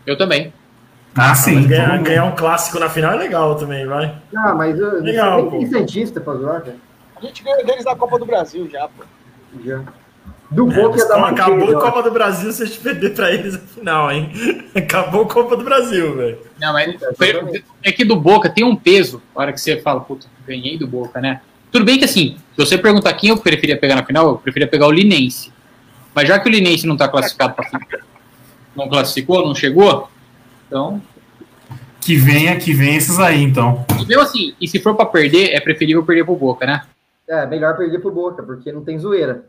Eu 0.06 0.16
também. 0.18 0.52
Ah, 1.14 1.28
Mas 1.28 1.38
sim. 1.38 1.66
ganhar, 1.66 1.88
Vamos- 1.92 2.02
ganhar 2.08 2.24
um 2.24 2.34
clássico 2.36 2.78
na 2.78 2.90
final 2.90 3.12
é 3.12 3.16
legal 3.16 3.54
também, 3.56 3.86
vai. 3.86 4.14
Ah, 4.36 4.54
mas 4.54 4.78
eu 4.78 5.00
Legal, 5.02 5.36
nem 5.42 5.50
pô. 5.50 5.58
tem 5.58 5.66
Santista 5.70 6.20
pra 6.20 6.34
zoar, 6.34 6.60
cara. 6.60 6.76
A 7.16 7.20
gente 7.24 7.42
ganhou 7.42 7.64
deles 7.64 7.84
na 7.84 7.96
Copa 7.96 8.18
do 8.18 8.26
Brasil 8.26 8.68
já, 8.70 8.86
pô. 8.88 9.04
Já. 9.64 9.80
Do 10.50 10.70
É, 10.70 10.74
Boca 10.74 10.98
ia 10.98 11.08
dar 11.08 11.18
mais 11.18 11.32
acabou 11.32 11.76
a. 11.76 11.80
Copa 11.80 12.02
do 12.02 12.10
Brasil 12.10 12.52
se 12.52 12.62
a 12.62 12.66
gente 12.66 12.78
perder 12.80 13.14
pra 13.14 13.32
eles 13.32 13.54
a 13.54 13.58
final, 13.58 14.12
hein? 14.12 14.30
Acabou 14.76 15.22
a 15.22 15.26
Copa 15.28 15.56
do 15.56 15.64
Brasil, 15.64 16.14
velho. 16.14 16.38
Não, 16.60 16.72
mas 16.72 16.94
Exatamente. 16.94 17.64
é 17.82 17.90
que 17.92 18.04
do 18.04 18.14
Boca 18.14 18.50
tem 18.50 18.64
um 18.64 18.76
peso. 18.76 19.22
A 19.34 19.40
hora 19.40 19.52
que 19.52 19.60
você 19.60 19.80
fala, 19.80 20.00
puta, 20.00 20.26
ganhei 20.46 20.76
do 20.78 20.86
Boca, 20.86 21.20
né? 21.20 21.40
Tudo 21.72 21.84
bem 21.84 21.98
que 21.98 22.04
assim, 22.04 22.36
se 22.54 22.64
você 22.64 22.76
perguntar 22.78 23.12
quem 23.14 23.30
eu 23.30 23.38
preferia 23.38 23.76
pegar 23.78 23.96
na 23.96 24.04
final, 24.04 24.28
eu 24.28 24.36
preferia 24.38 24.68
pegar 24.68 24.86
o 24.86 24.92
Linense. 24.92 25.50
Mas 26.16 26.28
já 26.28 26.38
que 26.38 26.48
o 26.48 26.50
Linense 26.50 26.86
não 26.86 26.96
tá 26.96 27.06
classificado 27.06 27.52
pra 27.52 27.66
final, 27.66 27.82
não 28.74 28.88
classificou, 28.88 29.46
não 29.46 29.54
chegou, 29.54 30.08
então. 30.66 31.02
Que 32.00 32.16
venha, 32.16 32.56
que 32.56 32.72
venha 32.72 32.96
esses 32.96 33.18
aí, 33.18 33.42
então. 33.42 33.84
E 34.00 34.06
mesmo 34.06 34.22
assim, 34.22 34.54
e 34.58 34.66
se 34.66 34.80
for 34.80 34.94
pra 34.94 35.04
perder, 35.04 35.50
é 35.50 35.60
preferível 35.60 36.02
perder 36.06 36.24
pro 36.24 36.34
Boca, 36.34 36.64
né? 36.64 36.84
É, 37.28 37.44
melhor 37.44 37.76
perder 37.76 37.98
pro 37.98 38.10
Boca, 38.10 38.42
porque 38.42 38.72
não 38.72 38.82
tem 38.82 38.98
zoeira. 38.98 39.44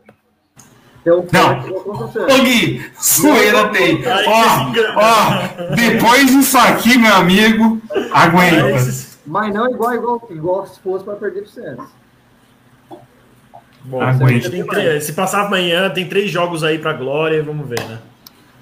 Então, 1.00 1.24
Não. 1.32 1.58
Ô. 1.70 2.42
Gui, 2.44 2.84
zoeira 3.02 3.68
tem. 3.68 4.02
Ó, 4.26 5.00
ó, 5.00 5.74
depois 5.74 6.26
disso 6.26 6.58
aqui, 6.58 6.98
meu 6.98 7.14
amigo, 7.14 7.80
aguenta. 8.12 9.08
Mas 9.26 9.54
não 9.54 9.70
igual, 9.70 9.94
igual, 9.94 10.28
igual 10.30 10.66
se 10.66 10.78
fosse 10.80 11.02
para 11.02 11.14
perder 11.14 11.42
pro 11.42 11.50
Santos. 11.50 11.86
Bom, 13.88 14.00
tem 14.50 14.64
três- 14.66 15.04
se 15.04 15.12
passar 15.14 15.46
amanhã, 15.46 15.88
tem 15.90 16.06
três 16.06 16.30
jogos 16.30 16.62
aí 16.62 16.78
pra 16.78 16.92
Glória, 16.92 17.42
vamos 17.42 17.68
ver, 17.68 17.80
né? 17.80 17.98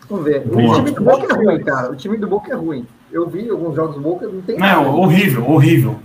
Vamos 0.08 0.24
ver. 0.24 0.42
O 0.46 0.50
Boa. 0.50 0.76
time 0.76 0.90
do 0.92 1.02
Boca 1.02 1.34
é 1.34 1.36
ruim, 1.36 1.64
cara. 1.64 1.90
O 1.90 1.96
time 1.96 2.16
do 2.16 2.28
Boca 2.28 2.52
é 2.52 2.54
ruim. 2.54 2.86
Eu 3.10 3.28
vi 3.28 3.48
alguns 3.50 3.74
jogos 3.74 3.96
do 3.96 4.00
Boca, 4.00 4.26
não 4.26 4.40
tem 4.42 4.56
nada. 4.56 4.82
Não, 4.82 5.00
horrível, 5.00 5.50
horrível. 5.50 5.98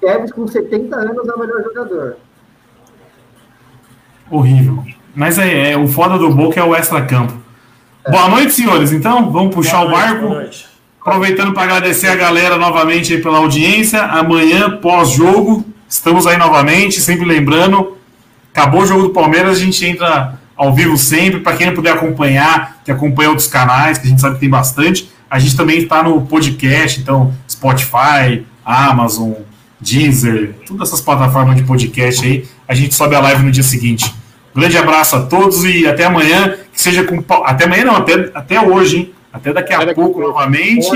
Tevez 0.00 0.32
com 0.32 0.46
70 0.46 0.96
anos 0.96 1.28
é 1.28 1.32
o 1.32 1.38
melhor 1.38 1.62
jogador. 1.62 2.16
Horrível. 4.30 4.82
Mas 5.14 5.38
é, 5.38 5.72
é, 5.72 5.76
o 5.78 5.86
foda 5.86 6.18
do 6.18 6.30
Boca 6.34 6.58
é 6.60 6.62
o 6.62 6.74
extra-campo. 6.74 7.34
Boa 8.08 8.28
noite, 8.28 8.52
senhores. 8.52 8.92
Então, 8.92 9.30
vamos 9.30 9.54
puxar 9.54 9.78
Boa 9.78 9.86
o 9.86 9.90
noite, 9.90 10.02
barco. 10.06 10.26
boa 10.28 10.40
noite. 10.40 10.66
Aproveitando 11.00 11.52
para 11.52 11.62
agradecer 11.64 12.08
a 12.08 12.16
galera 12.16 12.56
novamente 12.56 13.12
aí 13.14 13.22
pela 13.22 13.38
audiência. 13.38 14.02
Amanhã, 14.02 14.78
pós-jogo, 14.78 15.64
estamos 15.88 16.26
aí 16.26 16.36
novamente. 16.36 17.00
Sempre 17.00 17.24
lembrando, 17.24 17.96
acabou 18.56 18.82
o 18.82 18.86
jogo 18.86 19.02
do 19.02 19.10
Palmeiras, 19.10 19.58
a 19.58 19.60
gente 19.60 19.84
entra 19.84 20.38
ao 20.56 20.74
vivo 20.74 20.96
sempre. 20.96 21.40
Para 21.40 21.54
quem 21.54 21.66
não 21.66 21.74
puder 21.74 21.92
acompanhar, 21.92 22.78
que 22.82 22.90
acompanha 22.90 23.28
outros 23.28 23.46
canais, 23.46 23.98
que 23.98 24.06
a 24.06 24.10
gente 24.10 24.20
sabe 24.20 24.36
que 24.36 24.40
tem 24.40 24.48
bastante, 24.48 25.12
a 25.30 25.38
gente 25.38 25.54
também 25.54 25.78
está 25.78 26.02
no 26.02 26.22
podcast, 26.22 27.00
então 27.00 27.34
Spotify, 27.48 28.46
Amazon, 28.64 29.32
Deezer, 29.78 30.54
todas 30.66 30.88
essas 30.88 31.02
plataformas 31.02 31.56
de 31.56 31.64
podcast 31.64 32.24
aí. 32.24 32.48
A 32.66 32.74
gente 32.74 32.94
sobe 32.94 33.14
a 33.14 33.20
live 33.20 33.42
no 33.42 33.50
dia 33.50 33.62
seguinte. 33.62 34.12
Grande 34.54 34.78
abraço 34.78 35.16
a 35.16 35.20
todos 35.26 35.62
e 35.64 35.86
até 35.86 36.04
amanhã. 36.04 36.56
Que 36.72 36.80
seja 36.80 37.04
com. 37.04 37.22
Até 37.44 37.66
amanhã 37.66 37.84
não, 37.84 37.96
até, 37.96 38.30
até 38.34 38.60
hoje, 38.60 38.96
hein? 38.96 39.14
Até 39.30 39.52
daqui 39.52 39.74
a 39.74 39.76
Até 39.76 39.86
daqui 39.86 40.00
a 40.00 40.02
pouco, 40.02 40.20
pouco. 40.20 40.28
novamente 40.32 40.88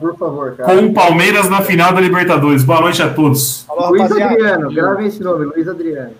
por 0.00 0.18
favor, 0.18 0.54
cara. 0.54 0.68
com 0.68 0.86
o 0.86 0.92
Palmeiras 0.92 1.48
na 1.48 1.62
final 1.62 1.94
da 1.94 2.00
Libertadores. 2.00 2.62
Boa 2.62 2.82
noite 2.82 3.02
a 3.02 3.08
todos. 3.08 3.64
Falou, 3.66 3.88
Luiz. 3.88 4.12
Adriano, 4.12 4.70
gravem 4.70 5.06
esse 5.06 5.22
nome, 5.22 5.46
Luiz 5.46 5.66
Adriano. 5.66 6.12